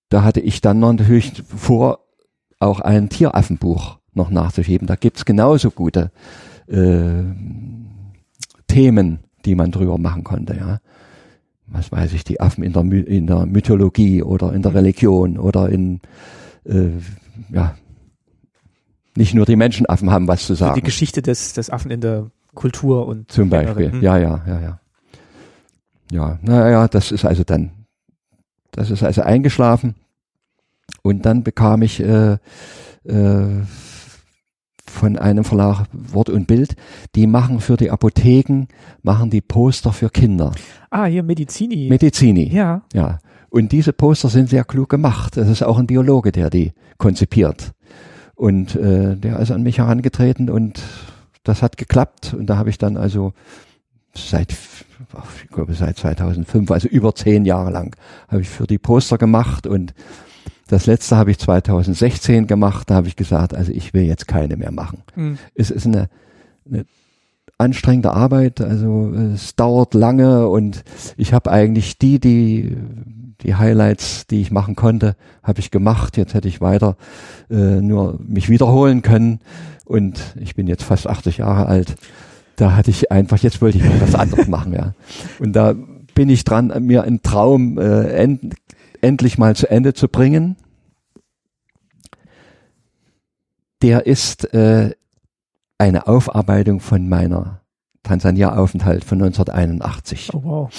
da 0.09 0.23
hatte 0.23 0.41
ich 0.41 0.63
dann 0.63 0.79
noch 0.79 0.93
natürlich 0.93 1.43
vor, 1.45 2.07
auch 2.59 2.81
ein 2.81 3.11
Tieraffenbuch 3.11 3.99
noch 4.15 4.31
nachzuschieben. 4.31 4.87
Da 4.87 4.97
gibt's 4.97 5.27
genauso 5.27 5.71
gute 5.71 6.11
äh, 6.69 7.23
Themen, 8.67 9.19
die 9.45 9.55
man 9.55 9.73
drüber 9.73 9.99
machen 9.99 10.25
konnte, 10.25 10.57
ja. 10.57 10.81
Was 11.67 11.91
weiß 11.91 12.13
ich, 12.13 12.23
die 12.23 12.41
Affen 12.41 12.63
in 12.63 12.73
der, 12.73 12.85
in 12.85 13.27
der 13.27 13.45
Mythologie 13.45 14.23
oder 14.23 14.53
in 14.53 14.63
der 14.63 14.73
Religion 14.73 15.37
oder 15.37 15.69
in 15.69 16.01
äh, 16.69 16.91
ja, 17.51 17.75
nicht 19.17 19.35
nur 19.35 19.47
die 19.47 19.57
Menschenaffen 19.57 20.11
haben 20.11 20.29
was 20.29 20.47
zu 20.47 20.53
Die 20.53 20.59
sagen. 20.59 20.81
Geschichte 20.83 21.23
des, 21.23 21.55
des 21.55 21.71
Affen 21.71 21.91
in 21.91 22.01
der 22.01 22.31
Kultur 22.55 23.07
und 23.07 23.31
Zum 23.31 23.49
Beispiel. 23.49 23.93
Hm. 23.93 24.03
Ja, 24.03 24.19
ja, 24.19 24.43
ja, 24.47 24.61
ja. 24.61 24.81
Ja, 26.11 26.39
naja, 26.43 26.87
das 26.87 27.11
ist 27.11 27.25
also 27.25 27.43
dann, 27.43 27.71
das 28.71 28.91
ist 28.91 29.03
also 29.03 29.23
eingeschlafen. 29.23 29.97
Und 31.03 31.27
dann 31.27 31.43
bekam 31.43 31.83
ich 31.83 32.01
äh, 32.01 32.39
äh, 33.05 33.63
von 34.87 35.19
einem 35.19 35.45
Verlag 35.45 35.87
Wort 35.93 36.31
und 36.31 36.47
Bild, 36.47 36.77
die 37.15 37.27
machen 37.27 37.61
für 37.61 37.77
die 37.77 37.91
Apotheken, 37.91 38.67
machen 39.03 39.31
die 39.31 39.41
Poster 39.41 39.93
für 39.93 40.11
Kinder. 40.11 40.53
Ah, 40.91 41.07
hier 41.07 41.23
Medizini. 41.23 41.89
Medizini. 41.89 42.49
ja. 42.49 42.83
Ja. 42.93 43.19
Und 43.49 43.73
diese 43.73 43.93
Poster 43.93 44.29
sind 44.29 44.51
sehr 44.51 44.65
klug 44.65 44.89
gemacht. 44.89 45.37
Das 45.37 45.49
ist 45.49 45.63
auch 45.63 45.79
ein 45.79 45.87
Biologe, 45.87 46.33
der 46.33 46.51
die 46.51 46.73
konzipiert. 46.99 47.73
Und 48.35 48.77
äh, 48.77 49.17
der 49.17 49.39
ist 49.41 49.51
an 49.51 49.63
mich 49.63 49.79
herangetreten 49.79 50.51
und 50.51 50.83
das 51.43 51.63
hat 51.63 51.77
geklappt. 51.77 52.35
Und 52.39 52.47
da 52.47 52.59
habe 52.59 52.71
ich 52.71 52.79
dann 52.79 52.97
also 52.97 53.33
seit, 54.15 54.53
ich 54.53 55.51
glaube 55.51 55.75
seit 55.75 55.97
2005, 55.97 56.71
also 56.71 56.89
über 56.89 57.15
zehn 57.15 57.45
Jahre 57.45 57.71
lang, 57.71 57.97
habe 58.29 58.43
ich 58.43 58.49
für 58.49 58.67
die 58.67 58.79
Poster 58.79 59.19
gemacht 59.19 59.67
und 59.67 59.95
das 60.69 60.87
letzte 60.87 61.17
habe 61.17 61.31
ich 61.31 61.39
2016 61.39 62.47
gemacht. 62.47 62.91
Da 62.91 62.97
habe 62.97 63.09
ich 63.09 63.17
gesagt, 63.17 63.55
also 63.55 63.73
ich 63.73 63.95
will 63.95 64.03
jetzt 64.03 64.27
keine 64.27 64.57
mehr 64.57 64.73
machen. 64.73 65.03
Hm. 65.15 65.39
Es 65.55 65.71
ist 65.71 65.87
eine, 65.87 66.09
eine 66.69 66.85
anstrengende 67.57 68.13
Arbeit, 68.13 68.61
also 68.61 69.13
es 69.13 69.55
dauert 69.57 69.95
lange 69.95 70.49
und 70.49 70.85
ich 71.17 71.33
habe 71.33 71.51
eigentlich 71.51 71.99
die, 71.99 72.19
die 72.19 72.77
die 73.43 73.55
Highlights, 73.55 74.27
die 74.27 74.41
ich 74.41 74.51
machen 74.51 74.77
konnte, 74.77 75.17
habe 75.43 75.61
ich 75.61 75.71
gemacht. 75.71 76.17
Jetzt 76.17 76.35
hätte 76.35 76.49
ich 76.49 76.61
weiter 76.61 76.97
äh, 77.51 77.81
nur 77.81 78.19
mich 78.27 78.49
wiederholen 78.49 79.03
können 79.03 79.41
und 79.85 80.35
ich 80.41 80.55
bin 80.55 80.67
jetzt 80.67 80.83
fast 80.83 81.07
80 81.07 81.39
Jahre 81.39 81.67
alt. 81.67 81.97
Da 82.57 82.75
hatte 82.75 82.91
ich 82.91 83.13
einfach, 83.13 83.39
jetzt 83.39 83.61
wollte 83.61 83.79
ich 83.79 83.85
mal 83.85 84.01
was 84.01 84.15
anderes 84.15 84.49
machen, 84.49 84.73
ja. 84.73 84.95
Und 85.39 85.53
da 85.53 85.75
bin 86.15 86.29
ich 86.31 86.45
dran, 86.45 86.73
mir 86.85 87.03
einen 87.03 87.23
Traum 87.23 87.79
äh, 87.79 88.09
end, 88.13 88.55
endlich 89.03 89.39
mal 89.39 89.55
zu 89.55 89.71
Ende 89.71 89.93
zu 89.95 90.09
bringen. 90.09 90.57
Der 93.83 94.07
ist 94.07 94.53
äh, 94.55 94.95
eine 95.79 96.07
Aufarbeitung 96.09 96.81
von 96.81 97.09
meiner 97.09 97.61
Tansania-Aufenthalt 98.03 99.05
von 99.05 99.23
1981. 99.23 100.31
Oh, 100.33 100.43
wow. 100.43 100.71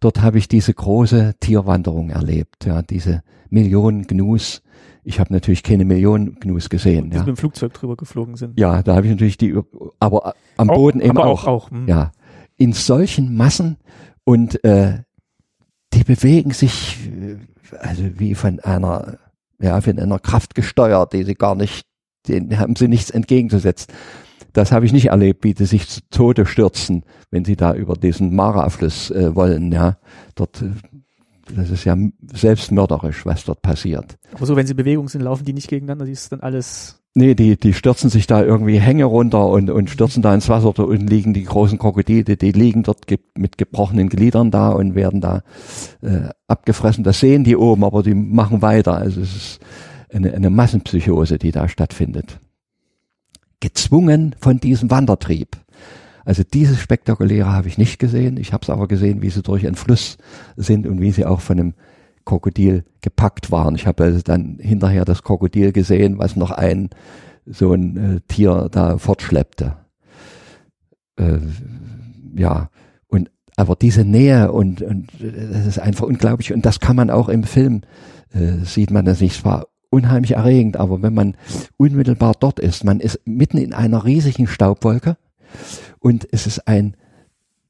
Dort 0.00 0.22
habe 0.22 0.38
ich 0.38 0.48
diese 0.48 0.74
große 0.74 1.34
Tierwanderung 1.40 2.10
erlebt, 2.10 2.66
ja, 2.66 2.82
diese 2.82 3.22
Millionen 3.48 4.06
Gnus. 4.06 4.62
Ich 5.04 5.20
habe 5.20 5.32
natürlich 5.32 5.62
keine 5.62 5.84
Millionen 5.84 6.38
Gnus 6.40 6.68
gesehen. 6.68 7.10
Die 7.10 7.14
ja. 7.16 7.20
mit 7.20 7.28
dem 7.28 7.36
Flugzeug 7.36 7.72
drüber 7.74 7.96
geflogen 7.96 8.36
sind. 8.36 8.58
Ja, 8.58 8.82
da 8.82 8.96
habe 8.96 9.06
ich 9.06 9.12
natürlich 9.12 9.38
die, 9.38 9.56
aber 10.00 10.34
am 10.56 10.70
Auch- 10.70 10.74
Boden 10.74 11.00
eben 11.00 11.16
aber 11.16 11.26
auch. 11.26 11.46
auch, 11.46 11.66
auch, 11.66 11.70
hm. 11.70 11.88
Ja, 11.88 12.12
in 12.56 12.72
solchen 12.72 13.36
Massen 13.36 13.76
und 14.24 14.62
äh, 14.64 15.02
die 15.92 16.04
bewegen 16.04 16.50
sich 16.50 16.98
äh, 17.06 17.36
also 17.80 18.02
wie 18.18 18.34
von 18.34 18.60
einer, 18.60 19.18
ja, 19.60 19.80
von 19.80 19.98
einer 19.98 20.18
Kraft 20.18 20.54
gesteuert, 20.54 21.12
die 21.12 21.24
sie 21.24 21.34
gar 21.34 21.54
nicht, 21.54 21.86
denen 22.28 22.58
haben 22.58 22.76
sie 22.76 22.88
nichts 22.88 23.10
entgegenzusetzen. 23.10 23.92
Das 24.56 24.72
habe 24.72 24.86
ich 24.86 24.92
nicht 24.94 25.08
erlebt, 25.08 25.44
wie 25.44 25.52
die 25.52 25.66
sich 25.66 25.86
zu 25.86 26.00
Tode 26.08 26.46
stürzen, 26.46 27.04
wenn 27.30 27.44
sie 27.44 27.56
da 27.56 27.74
über 27.74 27.94
diesen 27.94 28.34
Mara-Fluss 28.34 29.10
äh, 29.10 29.34
wollen. 29.34 29.70
Ja, 29.70 29.98
dort, 30.34 30.62
äh, 30.62 30.70
das 31.54 31.68
ist 31.68 31.84
ja 31.84 31.94
selbstmörderisch, 32.32 33.26
was 33.26 33.44
dort 33.44 33.60
passiert. 33.60 34.16
Aber 34.32 34.46
so, 34.46 34.56
wenn 34.56 34.66
sie 34.66 34.70
in 34.70 34.78
Bewegung 34.78 35.10
sind, 35.10 35.20
laufen 35.20 35.44
die 35.44 35.52
nicht 35.52 35.68
gegeneinander, 35.68 36.06
die 36.06 36.12
ist 36.12 36.32
dann 36.32 36.40
alles. 36.40 37.02
Nee, 37.14 37.34
die, 37.34 37.60
die 37.60 37.74
stürzen 37.74 38.08
sich 38.08 38.26
da 38.26 38.42
irgendwie 38.42 38.78
Hänge 38.78 39.04
runter 39.04 39.46
und, 39.46 39.68
und 39.68 39.90
stürzen 39.90 40.22
da 40.22 40.34
ins 40.34 40.48
Wasser. 40.48 40.72
Da 40.74 40.84
unten 40.84 41.06
liegen 41.06 41.34
die 41.34 41.44
großen 41.44 41.76
Krokodile, 41.76 42.24
die 42.38 42.52
liegen 42.52 42.82
dort 42.82 43.06
ge 43.06 43.18
mit 43.36 43.58
gebrochenen 43.58 44.08
Gliedern 44.08 44.50
da 44.50 44.70
und 44.70 44.94
werden 44.94 45.20
da 45.20 45.42
äh, 46.00 46.30
abgefressen. 46.48 47.04
Das 47.04 47.20
sehen 47.20 47.44
die 47.44 47.56
oben, 47.56 47.84
aber 47.84 48.02
die 48.02 48.14
machen 48.14 48.62
weiter. 48.62 48.96
Also 48.96 49.20
es 49.20 49.36
ist 49.36 49.60
eine, 50.10 50.32
eine 50.32 50.48
Massenpsychose, 50.48 51.36
die 51.36 51.52
da 51.52 51.68
stattfindet. 51.68 52.38
Gezwungen 53.60 54.34
von 54.40 54.58
diesem 54.60 54.90
Wandertrieb. 54.90 55.56
Also 56.24 56.42
dieses 56.42 56.80
Spektakuläre 56.80 57.52
habe 57.52 57.68
ich 57.68 57.78
nicht 57.78 57.98
gesehen. 57.98 58.36
Ich 58.36 58.52
habe 58.52 58.62
es 58.62 58.70
aber 58.70 58.88
gesehen, 58.88 59.22
wie 59.22 59.30
sie 59.30 59.42
durch 59.42 59.66
einen 59.66 59.76
Fluss 59.76 60.18
sind 60.56 60.86
und 60.86 61.00
wie 61.00 61.12
sie 61.12 61.24
auch 61.24 61.40
von 61.40 61.58
einem 61.58 61.74
Krokodil 62.24 62.84
gepackt 63.00 63.52
waren. 63.52 63.76
Ich 63.76 63.86
habe 63.86 64.04
also 64.04 64.20
dann 64.22 64.58
hinterher 64.60 65.04
das 65.04 65.22
Krokodil 65.22 65.72
gesehen, 65.72 66.18
was 66.18 66.34
noch 66.34 66.50
ein 66.50 66.90
so 67.46 67.72
ein 67.72 68.16
äh, 68.16 68.20
Tier 68.26 68.68
da 68.70 68.98
fortschleppte. 68.98 69.76
Äh, 71.16 71.38
ja, 72.34 72.70
und 73.06 73.30
aber 73.56 73.76
diese 73.76 74.04
Nähe 74.04 74.50
und, 74.50 74.82
und 74.82 75.08
äh, 75.20 75.52
das 75.52 75.66
ist 75.66 75.78
einfach 75.78 76.06
unglaublich 76.06 76.52
und 76.52 76.66
das 76.66 76.80
kann 76.80 76.96
man 76.96 77.08
auch 77.08 77.28
im 77.28 77.44
Film 77.44 77.82
äh, 78.34 78.64
sieht 78.64 78.90
man 78.90 79.04
das 79.04 79.20
nicht. 79.20 79.36
Es 79.36 79.44
war 79.44 79.68
unheimlich 79.90 80.32
erregend, 80.32 80.76
aber 80.76 81.02
wenn 81.02 81.14
man 81.14 81.36
unmittelbar 81.76 82.34
dort 82.38 82.60
ist, 82.60 82.84
man 82.84 83.00
ist 83.00 83.20
mitten 83.24 83.58
in 83.58 83.72
einer 83.72 84.04
riesigen 84.04 84.46
Staubwolke 84.46 85.16
und 86.00 86.26
es 86.32 86.46
ist 86.46 86.66
ein 86.68 86.96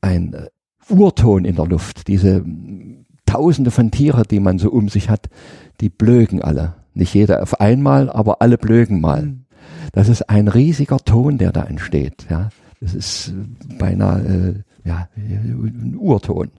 ein 0.00 0.34
äh, 0.34 0.48
Urton 0.88 1.44
in 1.44 1.56
der 1.56 1.66
Luft. 1.66 2.08
Diese 2.08 2.44
Tausende 3.26 3.72
von 3.72 3.90
Tiere, 3.90 4.22
die 4.22 4.38
man 4.38 4.58
so 4.58 4.70
um 4.70 4.88
sich 4.88 5.10
hat, 5.10 5.28
die 5.80 5.88
blöken 5.88 6.42
alle. 6.42 6.74
Nicht 6.94 7.12
jeder 7.12 7.42
auf 7.42 7.60
einmal, 7.60 8.08
aber 8.08 8.40
alle 8.40 8.56
blöken 8.56 9.00
mal. 9.00 9.34
Das 9.92 10.08
ist 10.08 10.30
ein 10.30 10.48
riesiger 10.48 10.98
Ton, 10.98 11.38
der 11.38 11.52
da 11.52 11.64
entsteht. 11.64 12.26
Ja, 12.30 12.50
das 12.80 12.94
ist 12.94 13.28
äh, 13.28 13.74
beinahe 13.78 14.20
äh, 14.84 14.88
ja 14.88 15.08
ein 15.16 15.96
Urton. 15.98 16.50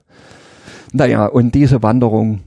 Naja, 0.92 1.26
und 1.26 1.54
diese 1.54 1.82
Wanderung, 1.82 2.40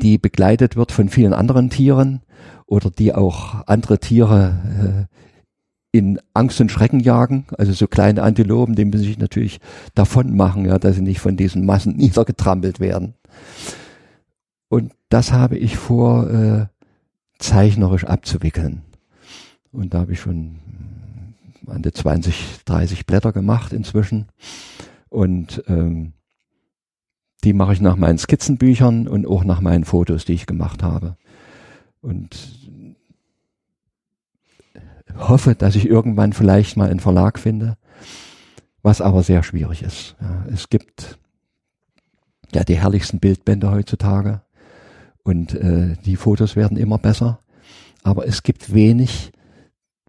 die 0.00 0.18
begleitet 0.18 0.76
wird 0.76 0.92
von 0.92 1.08
vielen 1.08 1.32
anderen 1.32 1.70
Tieren 1.70 2.22
oder 2.66 2.90
die 2.90 3.14
auch 3.14 3.66
andere 3.66 3.98
Tiere 3.98 5.08
äh, 5.92 5.96
in 5.96 6.20
Angst 6.34 6.60
und 6.60 6.70
Schrecken 6.70 7.00
jagen, 7.00 7.46
also 7.56 7.72
so 7.72 7.86
kleine 7.86 8.22
Antilopen, 8.22 8.74
die 8.74 8.84
müssen 8.84 9.04
sich 9.04 9.18
natürlich 9.18 9.60
davon 9.94 10.36
machen, 10.36 10.66
ja, 10.66 10.78
dass 10.78 10.96
sie 10.96 11.02
nicht 11.02 11.20
von 11.20 11.36
diesen 11.36 11.64
Massen 11.64 11.96
niedergetrampelt 11.96 12.80
werden. 12.80 13.14
Und 14.68 14.92
das 15.08 15.32
habe 15.32 15.56
ich 15.56 15.76
vor, 15.76 16.28
äh, 16.28 16.66
zeichnerisch 17.38 18.04
abzuwickeln. 18.04 18.82
Und 19.72 19.94
da 19.94 20.00
habe 20.00 20.12
ich 20.12 20.20
schon 20.20 20.56
an 21.66 21.82
die 21.82 21.92
20, 21.92 22.64
30 22.64 23.06
Blätter 23.06 23.32
gemacht 23.32 23.72
inzwischen. 23.72 24.26
Und 25.08 25.62
ähm, 25.68 26.12
die 27.44 27.52
mache 27.52 27.72
ich 27.72 27.80
nach 27.80 27.96
meinen 27.96 28.18
Skizzenbüchern 28.18 29.08
und 29.08 29.26
auch 29.26 29.44
nach 29.44 29.60
meinen 29.60 29.84
Fotos, 29.84 30.24
die 30.24 30.32
ich 30.32 30.46
gemacht 30.46 30.82
habe. 30.82 31.16
Und 32.00 32.36
hoffe, 35.16 35.54
dass 35.54 35.76
ich 35.76 35.88
irgendwann 35.88 36.32
vielleicht 36.32 36.76
mal 36.76 36.90
einen 36.90 37.00
Verlag 37.00 37.38
finde, 37.38 37.76
was 38.82 39.00
aber 39.00 39.22
sehr 39.22 39.42
schwierig 39.42 39.82
ist. 39.82 40.16
Ja, 40.20 40.44
es 40.52 40.68
gibt 40.68 41.18
ja 42.54 42.64
die 42.64 42.78
herrlichsten 42.78 43.18
Bildbände 43.18 43.70
heutzutage 43.70 44.42
und 45.22 45.54
äh, 45.54 45.96
die 46.04 46.16
Fotos 46.16 46.56
werden 46.56 46.76
immer 46.76 46.98
besser, 46.98 47.40
aber 48.02 48.26
es 48.26 48.42
gibt 48.42 48.72
wenig, 48.72 49.32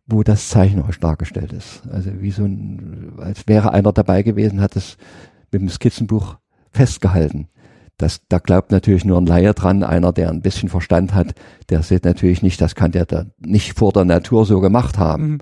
wo 0.05 0.23
das 0.23 0.49
zeichnerisch 0.49 0.99
dargestellt 0.99 1.51
ist. 1.53 1.81
Also 1.91 2.21
wie 2.21 2.31
so 2.31 2.45
ein, 2.45 3.13
als 3.17 3.47
wäre 3.47 3.73
einer 3.73 3.91
dabei 3.91 4.23
gewesen, 4.23 4.61
hat 4.61 4.75
es 4.75 4.97
mit 5.51 5.61
dem 5.61 5.69
Skizzenbuch 5.69 6.37
festgehalten. 6.77 7.47
Das, 7.97 8.21
da 8.29 8.37
glaubt 8.37 8.71
natürlich 8.71 9.05
nur 9.05 9.17
ein 9.17 9.25
Laie 9.25 9.53
dran, 9.53 9.83
einer, 9.83 10.13
der 10.13 10.29
ein 10.29 10.41
bisschen 10.41 10.69
Verstand 10.69 11.15
hat, 11.15 11.33
der 11.69 11.81
sieht 11.81 12.05
natürlich 12.05 12.43
nicht, 12.43 12.61
das 12.61 12.75
kann 12.75 12.91
der 12.91 13.05
da 13.05 13.25
nicht 13.39 13.77
vor 13.77 13.91
der 13.91 14.05
Natur 14.05 14.45
so 14.45 14.59
gemacht 14.59 14.97
haben. 14.99 15.27
Mhm. 15.27 15.37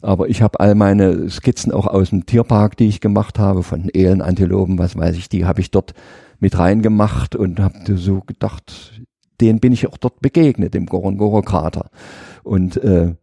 Aber 0.00 0.28
ich 0.28 0.42
habe 0.42 0.58
all 0.58 0.74
meine 0.74 1.30
Skizzen 1.30 1.70
auch 1.70 1.86
aus 1.86 2.10
dem 2.10 2.26
Tierpark, 2.26 2.76
die 2.76 2.88
ich 2.88 3.00
gemacht 3.00 3.38
habe, 3.38 3.62
von 3.62 3.88
Elenantilopen, 3.92 4.78
was 4.78 4.96
weiß 4.96 5.16
ich, 5.16 5.28
die 5.28 5.44
habe 5.44 5.60
ich 5.60 5.70
dort 5.70 5.94
mit 6.40 6.58
reingemacht 6.58 7.36
und 7.36 7.60
habe 7.60 7.96
so 7.96 8.20
gedacht, 8.20 9.02
den 9.40 9.60
bin 9.60 9.72
ich 9.72 9.86
auch 9.86 9.96
dort 9.96 10.20
begegnet, 10.20 10.74
im 10.74 10.86
Gorongoro-Krater. 10.86 11.90
Und 12.42 12.82
äh, 12.82 13.14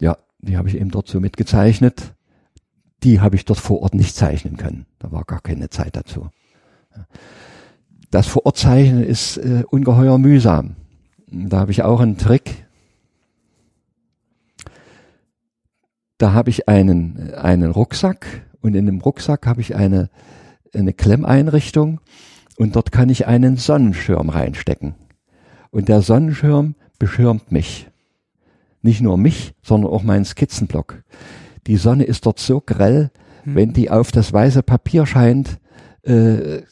ja, 0.00 0.16
die 0.38 0.56
habe 0.56 0.68
ich 0.68 0.76
eben 0.76 0.90
dort 0.90 1.08
so 1.08 1.18
mitgezeichnet. 1.18 2.14
Die 3.02 3.20
habe 3.20 3.34
ich 3.34 3.44
dort 3.44 3.58
vor 3.58 3.82
Ort 3.82 3.94
nicht 3.94 4.14
zeichnen 4.14 4.56
können. 4.56 4.86
Da 5.00 5.10
war 5.10 5.24
gar 5.24 5.40
keine 5.40 5.70
Zeit 5.70 5.96
dazu. 5.96 6.28
Das 8.10 8.38
zeichnen 8.54 9.02
ist 9.02 9.38
äh, 9.38 9.64
ungeheuer 9.70 10.18
mühsam. 10.18 10.76
Da 11.26 11.60
habe 11.60 11.72
ich 11.72 11.82
auch 11.82 12.00
einen 12.00 12.18
Trick. 12.18 12.66
Da 16.18 16.32
habe 16.32 16.50
ich 16.50 16.68
einen, 16.68 17.32
einen 17.34 17.70
Rucksack 17.70 18.26
und 18.60 18.74
in 18.74 18.86
dem 18.86 19.00
Rucksack 19.00 19.46
habe 19.46 19.60
ich 19.60 19.74
eine, 19.74 20.10
eine 20.74 20.92
Klemmeinrichtung 20.92 22.00
und 22.58 22.76
dort 22.76 22.92
kann 22.92 23.08
ich 23.08 23.26
einen 23.26 23.56
Sonnenschirm 23.56 24.28
reinstecken. 24.28 24.94
Und 25.70 25.88
der 25.88 26.02
Sonnenschirm 26.02 26.74
beschirmt 26.98 27.50
mich. 27.50 27.88
Nicht 28.82 29.00
nur 29.00 29.16
mich, 29.16 29.54
sondern 29.62 29.90
auch 29.90 30.02
meinen 30.02 30.24
Skizzenblock. 30.24 31.02
Die 31.66 31.76
Sonne 31.76 32.04
ist 32.04 32.26
dort 32.26 32.38
so 32.38 32.60
grell, 32.60 33.10
Hm. 33.44 33.54
wenn 33.54 33.72
die 33.72 33.90
auf 33.90 34.12
das 34.12 34.32
weiße 34.32 34.62
Papier 34.62 35.06
scheint, 35.06 35.58
äh, 36.02 36.62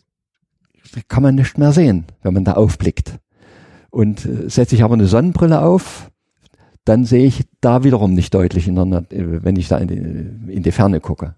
kann 1.09 1.23
man 1.23 1.35
nicht 1.35 1.59
mehr 1.59 1.73
sehen, 1.73 2.05
wenn 2.23 2.35
man 2.35 2.45
da 2.45 2.55
aufblickt. 2.55 3.19
Und 3.91 4.25
äh, 4.25 4.49
setze 4.49 4.75
ich 4.75 4.83
aber 4.83 4.95
eine 4.95 5.07
Sonnenbrille 5.07 5.63
auf, 5.63 6.11
dann 6.85 7.05
sehe 7.05 7.27
ich 7.27 7.45
da 7.61 7.85
wiederum 7.85 8.15
nicht 8.15 8.35
deutlich, 8.35 8.69
in 8.69 8.77
der, 8.77 9.05
äh, 9.11 9.45
wenn 9.45 9.57
ich 9.57 9.69
da 9.69 9.79
in 9.79 9.89
die, 9.89 10.53
in 10.53 10.63
die 10.63 10.73
Ferne 10.73 11.01
gucke. 11.01 11.35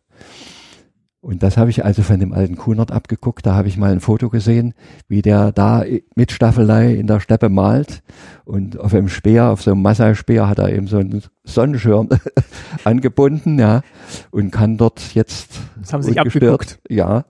Und 1.23 1.44
das 1.44 1.57
habe 1.57 1.70
ich 1.70 1.84
also 1.84 2.02
von 2.02 2.18
dem 2.18 2.33
alten 2.33 2.57
Kunert 2.57 2.91
abgeguckt. 2.91 3.47
Da 3.47 3.55
habe 3.55 3.68
ich 3.68 3.76
mal 3.76 3.92
ein 3.92 4.01
Foto 4.01 4.28
gesehen, 4.28 4.75
wie 5.07 5.23
der 5.23 5.52
da 5.52 5.84
mit 6.17 6.33
Staffelei 6.33 6.94
in 6.94 7.07
der 7.07 7.20
Steppe 7.20 7.49
malt. 7.49 8.02
Und 8.44 8.76
auf 8.81 8.92
einem 8.92 9.09
Speer, 9.09 9.51
auf 9.51 9.62
so 9.62 9.70
einem 9.70 9.83
Massai-Speer 9.83 10.49
hat 10.49 10.59
er 10.59 10.70
eben 10.70 10.89
so 10.89 10.99
einen 10.99 11.23
Sonnenschirm 11.44 12.09
angebunden, 12.84 13.57
ja. 13.60 13.83
Und 14.33 14.51
kann 14.51 14.76
dort 14.76 15.15
jetzt 15.15 15.60
Das 15.81 15.92
haben 15.92 16.02
sie 16.02 16.09
sich 16.09 16.20
abgeguckt. 16.20 16.81
Ja, 16.89 17.25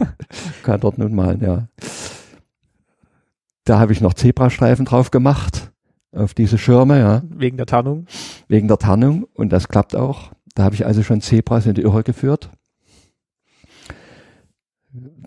kann 0.62 0.80
dort 0.80 0.96
nun 0.96 1.14
malen, 1.14 1.42
ja. 1.42 1.68
Da 3.64 3.78
habe 3.78 3.92
ich 3.92 4.00
noch 4.00 4.14
Zebrastreifen 4.14 4.86
drauf 4.86 5.10
gemacht 5.10 5.72
auf 6.10 6.32
diese 6.32 6.56
Schirme, 6.56 6.98
ja, 6.98 7.22
Wegen 7.28 7.58
der 7.58 7.66
Tarnung. 7.66 8.06
wegen 8.48 8.66
der 8.66 8.78
Tarnung 8.78 9.26
und 9.34 9.52
das 9.52 9.68
klappt 9.68 9.94
auch. 9.94 10.30
Da 10.54 10.64
habe 10.64 10.74
ich 10.74 10.86
also 10.86 11.02
schon 11.02 11.20
Zebras 11.20 11.66
in 11.66 11.74
die 11.74 11.82
Irre 11.82 12.02
geführt. 12.02 12.48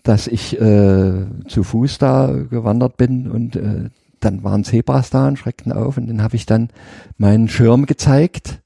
Dass 0.03 0.27
ich 0.27 0.59
äh, 0.59 1.25
zu 1.47 1.63
Fuß 1.63 1.97
da 1.97 2.31
gewandert 2.49 2.97
bin 2.97 3.29
und 3.29 3.55
äh, 3.55 3.89
dann 4.19 4.43
waren 4.43 4.63
Zebras 4.63 5.09
da 5.09 5.27
und 5.27 5.37
schreckten 5.37 5.71
auf 5.71 5.97
und 5.97 6.07
dann 6.07 6.21
habe 6.21 6.35
ich 6.35 6.45
dann 6.45 6.69
meinen 7.17 7.47
Schirm 7.47 7.85
gezeigt 7.85 8.61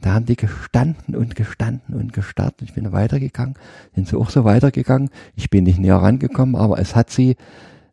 Da 0.00 0.12
haben 0.14 0.26
die 0.26 0.36
gestanden 0.36 1.16
und 1.16 1.34
gestanden 1.34 1.94
und 1.94 2.12
gestarrt. 2.12 2.60
Ich 2.62 2.74
bin 2.74 2.92
weitergegangen, 2.92 3.54
sind 3.94 4.08
sie 4.08 4.16
auch 4.16 4.30
so 4.30 4.44
weitergegangen. 4.44 5.10
Ich 5.34 5.50
bin 5.50 5.64
nicht 5.64 5.78
näher 5.78 5.96
rangekommen, 5.96 6.54
aber 6.54 6.78
es 6.78 6.94
hat 6.94 7.10
sie 7.10 7.36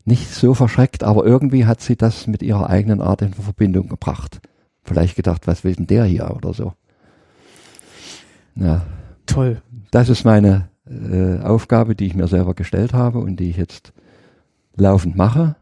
nicht 0.05 0.29
so 0.29 0.53
verschreckt, 0.53 1.03
aber 1.03 1.25
irgendwie 1.25 1.65
hat 1.65 1.81
sie 1.81 1.95
das 1.95 2.27
mit 2.27 2.43
ihrer 2.43 2.69
eigenen 2.69 3.01
Art 3.01 3.21
in 3.21 3.33
Verbindung 3.33 3.87
gebracht. 3.87 4.41
Vielleicht 4.83 5.15
gedacht, 5.15 5.47
was 5.47 5.63
will 5.63 5.75
denn 5.75 5.87
der 5.87 6.03
hier 6.03 6.29
oder 6.35 6.53
so. 6.53 6.73
Ja. 8.55 8.85
Toll. 9.25 9.61
Das 9.91 10.09
ist 10.09 10.25
meine 10.25 10.67
äh, 11.11 11.39
Aufgabe, 11.43 11.95
die 11.95 12.05
ich 12.05 12.15
mir 12.15 12.27
selber 12.27 12.53
gestellt 12.53 12.93
habe 12.93 13.19
und 13.19 13.39
die 13.39 13.49
ich 13.49 13.57
jetzt 13.57 13.93
laufend 14.75 15.15
mache. 15.15 15.55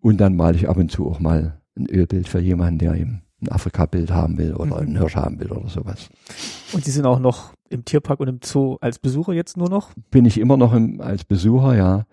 Und 0.00 0.18
dann 0.18 0.36
male 0.36 0.56
ich 0.56 0.68
ab 0.68 0.76
und 0.76 0.90
zu 0.90 1.08
auch 1.08 1.20
mal 1.20 1.60
ein 1.76 1.88
Ölbild 1.88 2.28
für 2.28 2.40
jemanden, 2.40 2.78
der 2.78 2.94
eben 2.94 3.22
ein 3.42 3.50
Afrika-Bild 3.50 4.10
haben 4.10 4.38
will 4.38 4.54
oder 4.54 4.82
mhm. 4.82 4.90
ein 4.90 4.98
Hirsch 4.98 5.16
haben 5.16 5.40
will 5.40 5.50
oder 5.50 5.68
sowas. 5.68 6.08
Und 6.72 6.84
Sie 6.84 6.90
sind 6.90 7.06
auch 7.06 7.18
noch 7.18 7.52
im 7.68 7.84
Tierpark 7.84 8.20
und 8.20 8.28
im 8.28 8.40
Zoo 8.42 8.76
als 8.80 8.98
Besucher 8.98 9.32
jetzt 9.32 9.56
nur 9.56 9.68
noch? 9.68 9.90
Bin 10.10 10.24
ich 10.24 10.38
immer 10.38 10.56
noch 10.56 10.72
im, 10.72 11.00
als 11.00 11.24
Besucher, 11.24 11.76
ja. 11.76 12.06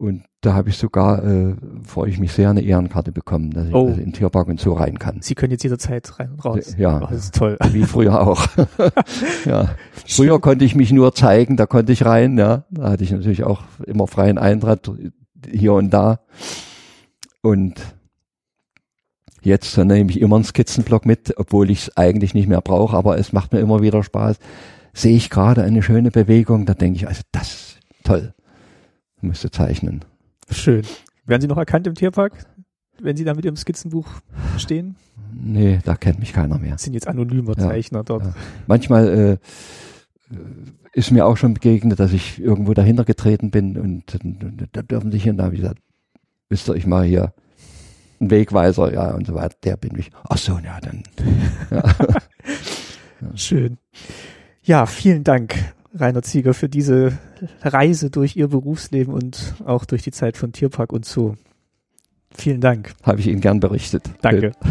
Und 0.00 0.24
da 0.40 0.54
habe 0.54 0.70
ich 0.70 0.78
sogar, 0.78 1.22
äh, 1.22 1.54
freue 1.84 2.08
ich 2.08 2.18
mich 2.18 2.32
sehr, 2.32 2.48
eine 2.48 2.62
Ehrenkarte 2.62 3.12
bekommen, 3.12 3.50
dass 3.50 3.68
ich 3.68 3.74
Oh. 3.74 3.88
also 3.88 3.98
in 4.00 4.06
den 4.06 4.12
Tierpark 4.14 4.48
und 4.48 4.58
Zoo 4.58 4.72
rein 4.72 4.98
kann. 4.98 5.18
Sie 5.20 5.34
können 5.34 5.52
jetzt 5.52 5.62
jederzeit 5.62 6.18
rein 6.18 6.30
und 6.32 6.42
raus. 6.42 6.74
Ja. 6.78 7.02
Oh, 7.02 7.06
das 7.10 7.24
ist 7.24 7.34
toll. 7.34 7.58
Wie 7.72 7.84
früher 7.84 8.18
auch. 8.26 8.46
ja. 9.44 9.74
Früher 10.06 10.40
konnte 10.40 10.64
ich 10.64 10.74
mich 10.74 10.90
nur 10.90 11.14
zeigen, 11.14 11.58
da 11.58 11.66
konnte 11.66 11.92
ich 11.92 12.06
rein, 12.06 12.38
ja. 12.38 12.64
Da 12.70 12.92
hatte 12.92 13.04
ich 13.04 13.10
natürlich 13.10 13.44
auch 13.44 13.62
immer 13.84 14.06
freien 14.06 14.38
Eintritt 14.38 14.90
hier 15.46 15.74
und 15.74 15.90
da. 15.90 16.20
Und 17.42 17.78
jetzt 19.42 19.76
äh, 19.76 19.84
nehme 19.84 20.10
ich 20.10 20.18
immer 20.22 20.36
einen 20.36 20.46
Skizzenblock 20.46 21.04
mit, 21.04 21.34
obwohl 21.36 21.70
ich 21.70 21.80
es 21.88 21.96
eigentlich 21.98 22.32
nicht 22.32 22.48
mehr 22.48 22.62
brauche, 22.62 22.96
aber 22.96 23.18
es 23.18 23.34
macht 23.34 23.52
mir 23.52 23.60
immer 23.60 23.82
wieder 23.82 24.02
Spaß. 24.02 24.38
Sehe 24.94 25.14
ich 25.14 25.28
gerade 25.28 25.62
eine 25.62 25.82
schöne 25.82 26.10
Bewegung, 26.10 26.64
da 26.64 26.72
denke 26.72 26.96
ich, 26.96 27.06
also 27.06 27.20
das 27.32 27.48
ist 27.52 27.78
toll. 28.02 28.32
Müsste 29.20 29.50
zeichnen. 29.50 30.04
Schön. 30.50 30.82
Werden 31.26 31.42
Sie 31.42 31.48
noch 31.48 31.58
erkannt 31.58 31.86
im 31.86 31.94
Tierpark, 31.94 32.32
wenn 33.00 33.16
Sie 33.16 33.24
da 33.24 33.34
mit 33.34 33.44
Ihrem 33.44 33.56
Skizzenbuch 33.56 34.08
stehen? 34.56 34.96
Nee, 35.32 35.78
da 35.84 35.94
kennt 35.96 36.18
mich 36.18 36.32
keiner 36.32 36.58
mehr. 36.58 36.72
Das 36.72 36.82
sind 36.82 36.94
jetzt 36.94 37.06
anonymer 37.06 37.54
Ja. 37.56 37.68
Zeichner 37.68 38.02
dort. 38.02 38.24
Ja. 38.24 38.34
Manchmal 38.66 39.38
äh, 40.32 40.36
ist 40.92 41.10
mir 41.10 41.26
auch 41.26 41.36
schon 41.36 41.54
begegnet, 41.54 42.00
dass 42.00 42.12
ich 42.12 42.40
irgendwo 42.40 42.74
dahinter 42.74 43.04
getreten 43.04 43.50
bin 43.50 43.78
und, 43.78 44.14
und, 44.24 44.42
und 44.42 44.68
da 44.72 44.82
dürfen 44.82 45.12
sich 45.12 45.22
hin, 45.22 45.36
da 45.36 45.44
habe 45.44 45.54
ich 45.54 45.60
gesagt, 45.60 45.78
wisst 46.48 46.68
ihr, 46.68 46.74
ich 46.74 46.86
mache 46.86 47.04
hier 47.04 47.32
einen 48.18 48.30
Wegweiser, 48.30 48.92
ja, 48.92 49.12
und 49.14 49.26
so 49.26 49.34
weiter, 49.34 49.56
der 49.62 49.76
bin 49.76 49.96
ich. 49.98 50.10
Ach 50.28 50.36
so, 50.36 50.58
ja, 50.58 50.78
dann. 50.80 51.02
Ja. 53.22 53.36
Schön. 53.36 53.76
Ja, 54.62 54.86
vielen 54.86 55.24
Dank, 55.24 55.54
Rainer 55.94 56.22
Zieger, 56.22 56.54
für 56.54 56.70
diese 56.70 57.18
Reise 57.62 58.10
durch 58.10 58.36
Ihr 58.36 58.48
Berufsleben 58.48 59.12
und 59.12 59.54
auch 59.64 59.84
durch 59.84 60.02
die 60.02 60.12
Zeit 60.12 60.36
von 60.36 60.52
Tierpark 60.52 60.92
und 60.92 61.04
Zoo. 61.04 61.34
Vielen 62.32 62.60
Dank. 62.60 62.94
Habe 63.02 63.20
ich 63.20 63.26
Ihnen 63.26 63.40
gern 63.40 63.60
berichtet. 63.60 64.04
Danke. 64.22 64.52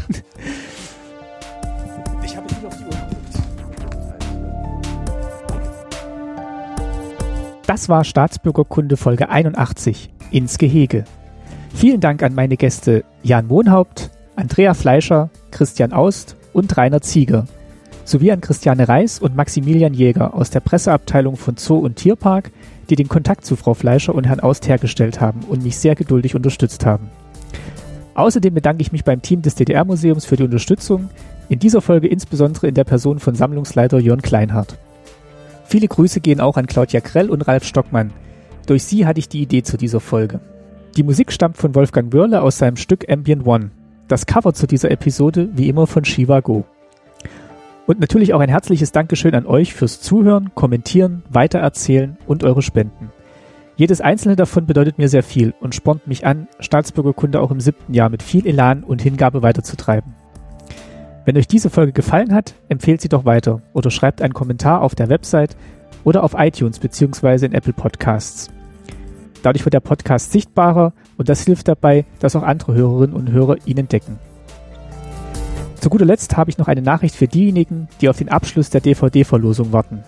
Ich 2.21 2.37
habe 2.37 2.45
nicht 2.45 2.63
auf 2.63 2.77
die 2.77 2.83
Uhr 2.83 2.89
geguckt. 2.91 3.39
Das 7.65 7.89
war 7.89 8.03
Staatsbürgerkunde 8.03 8.97
Folge 8.97 9.29
81 9.29 10.11
ins 10.29 10.59
Gehege. 10.59 11.05
Vielen 11.73 12.01
Dank 12.01 12.21
an 12.21 12.35
meine 12.35 12.55
Gäste 12.55 13.03
Jan 13.23 13.47
Mohnhaupt, 13.47 14.11
Andrea 14.35 14.75
Fleischer, 14.75 15.31
Christian 15.49 15.91
Aust 15.91 16.35
und 16.53 16.77
Rainer 16.77 17.01
Zieger 17.01 17.47
sowie 18.09 18.31
an 18.31 18.41
Christiane 18.41 18.87
Reis 18.87 19.19
und 19.19 19.35
Maximilian 19.35 19.93
Jäger 19.93 20.33
aus 20.33 20.49
der 20.49 20.59
Presseabteilung 20.59 21.37
von 21.37 21.57
Zoo 21.57 21.77
und 21.77 21.95
Tierpark, 21.95 22.51
die 22.89 22.95
den 22.95 23.07
Kontakt 23.07 23.45
zu 23.45 23.55
Frau 23.55 23.73
Fleischer 23.73 24.15
und 24.15 24.25
Herrn 24.25 24.39
Aust 24.39 24.67
hergestellt 24.67 25.21
haben 25.21 25.41
und 25.47 25.63
mich 25.63 25.77
sehr 25.77 25.95
geduldig 25.95 26.35
unterstützt 26.35 26.85
haben. 26.85 27.09
Außerdem 28.15 28.53
bedanke 28.53 28.81
ich 28.81 28.91
mich 28.91 29.03
beim 29.03 29.21
Team 29.21 29.41
des 29.41 29.55
DDR-Museums 29.55 30.25
für 30.25 30.35
die 30.35 30.43
Unterstützung, 30.43 31.09
in 31.47 31.59
dieser 31.59 31.81
Folge 31.81 32.07
insbesondere 32.07 32.67
in 32.67 32.75
der 32.75 32.83
Person 32.83 33.19
von 33.19 33.35
Sammlungsleiter 33.35 33.99
Jörn 33.99 34.21
Kleinhardt. 34.21 34.77
Viele 35.65 35.87
Grüße 35.87 36.19
gehen 36.19 36.41
auch 36.41 36.57
an 36.57 36.67
Claudia 36.67 36.99
Krell 36.99 37.29
und 37.29 37.43
Ralf 37.47 37.63
Stockmann. 37.63 38.11
Durch 38.65 38.83
sie 38.83 39.05
hatte 39.05 39.19
ich 39.19 39.29
die 39.29 39.41
Idee 39.41 39.63
zu 39.63 39.77
dieser 39.77 39.99
Folge. 39.99 40.39
Die 40.97 41.03
Musik 41.03 41.31
stammt 41.31 41.57
von 41.57 41.75
Wolfgang 41.75 42.11
Wörle 42.11 42.41
aus 42.41 42.57
seinem 42.57 42.75
Stück 42.75 43.09
Ambient 43.09 43.45
One. 43.45 43.71
Das 44.07 44.25
Cover 44.25 44.53
zu 44.53 44.67
dieser 44.67 44.91
Episode 44.91 45.49
wie 45.53 45.69
immer 45.69 45.87
von 45.87 46.03
Shiva 46.03 46.39
Go. 46.39 46.65
Und 47.89 47.99
natürlich 47.99 48.35
auch 48.35 48.39
ein 48.39 48.49
herzliches 48.49 48.91
Dankeschön 48.91 49.33
an 49.33 49.47
euch 49.47 49.73
fürs 49.73 49.99
Zuhören, 49.99 50.51
Kommentieren, 50.53 51.23
Weitererzählen 51.31 52.19
und 52.27 52.43
eure 52.43 52.61
Spenden. 52.61 53.09
Jedes 53.77 53.99
einzelne 53.99 54.35
davon 54.35 54.67
bedeutet 54.67 54.99
mir 54.99 55.09
sehr 55.09 55.23
viel 55.23 55.55
und 55.59 55.73
spornt 55.73 56.05
mich 56.05 56.23
an, 56.23 56.47
Staatsbürgerkunde 56.59 57.41
auch 57.41 57.49
im 57.49 57.59
siebten 57.59 57.95
Jahr 57.95 58.09
mit 58.09 58.21
viel 58.21 58.45
Elan 58.45 58.83
und 58.83 59.01
Hingabe 59.01 59.41
weiterzutreiben. 59.41 60.13
Wenn 61.25 61.35
euch 61.35 61.47
diese 61.47 61.71
Folge 61.71 61.91
gefallen 61.91 62.31
hat, 62.31 62.53
empfehlt 62.67 63.01
sie 63.01 63.09
doch 63.09 63.25
weiter 63.25 63.63
oder 63.73 63.89
schreibt 63.89 64.21
einen 64.21 64.35
Kommentar 64.35 64.83
auf 64.83 64.93
der 64.93 65.09
Website 65.09 65.57
oder 66.03 66.23
auf 66.23 66.35
iTunes 66.37 66.77
bzw. 66.77 67.47
in 67.47 67.53
Apple 67.53 67.73
Podcasts. 67.73 68.51
Dadurch 69.41 69.65
wird 69.65 69.73
der 69.73 69.79
Podcast 69.79 70.31
sichtbarer 70.31 70.93
und 71.17 71.27
das 71.27 71.41
hilft 71.41 71.67
dabei, 71.67 72.05
dass 72.19 72.35
auch 72.35 72.43
andere 72.43 72.75
Hörerinnen 72.75 73.15
und 73.15 73.31
Hörer 73.31 73.55
ihn 73.65 73.79
entdecken. 73.79 74.19
Zu 75.79 75.89
guter 75.89 76.05
Letzt 76.05 76.35
habe 76.35 76.49
ich 76.49 76.57
noch 76.57 76.67
eine 76.67 76.81
Nachricht 76.81 77.15
für 77.15 77.27
diejenigen, 77.27 77.87
die 78.01 78.09
auf 78.09 78.17
den 78.17 78.29
Abschluss 78.29 78.69
der 78.69 78.81
DVD-Verlosung 78.81 79.71
warten. 79.71 80.03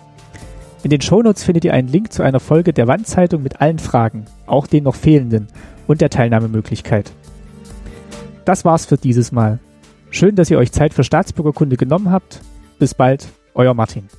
In 0.84 0.90
den 0.90 1.02
Shownotes 1.02 1.44
findet 1.44 1.64
ihr 1.64 1.74
einen 1.74 1.88
Link 1.88 2.12
zu 2.12 2.24
einer 2.24 2.40
Folge 2.40 2.74
der 2.74 2.88
Wandzeitung 2.88 3.44
mit 3.44 3.62
allen 3.62 3.80
Fragen, 3.80 4.26
auch 4.48 4.68
den 4.68 4.84
noch 4.84 4.96
fehlenden, 4.96 5.48
und 5.88 6.02
der 6.02 6.10
Teilnahmemöglichkeit. 6.10 7.12
Das 8.46 8.66
war's 8.66 8.86
für 8.86 8.98
dieses 8.98 9.32
Mal. 9.32 9.60
Schön, 10.10 10.36
dass 10.36 10.50
ihr 10.52 10.58
euch 10.58 10.72
Zeit 10.72 10.94
für 10.94 11.04
Staatsbürgerkunde 11.04 11.78
genommen 11.78 12.12
habt. 12.12 12.42
Bis 12.80 12.94
bald, 12.94 13.30
euer 13.54 13.74
Martin. 13.74 14.10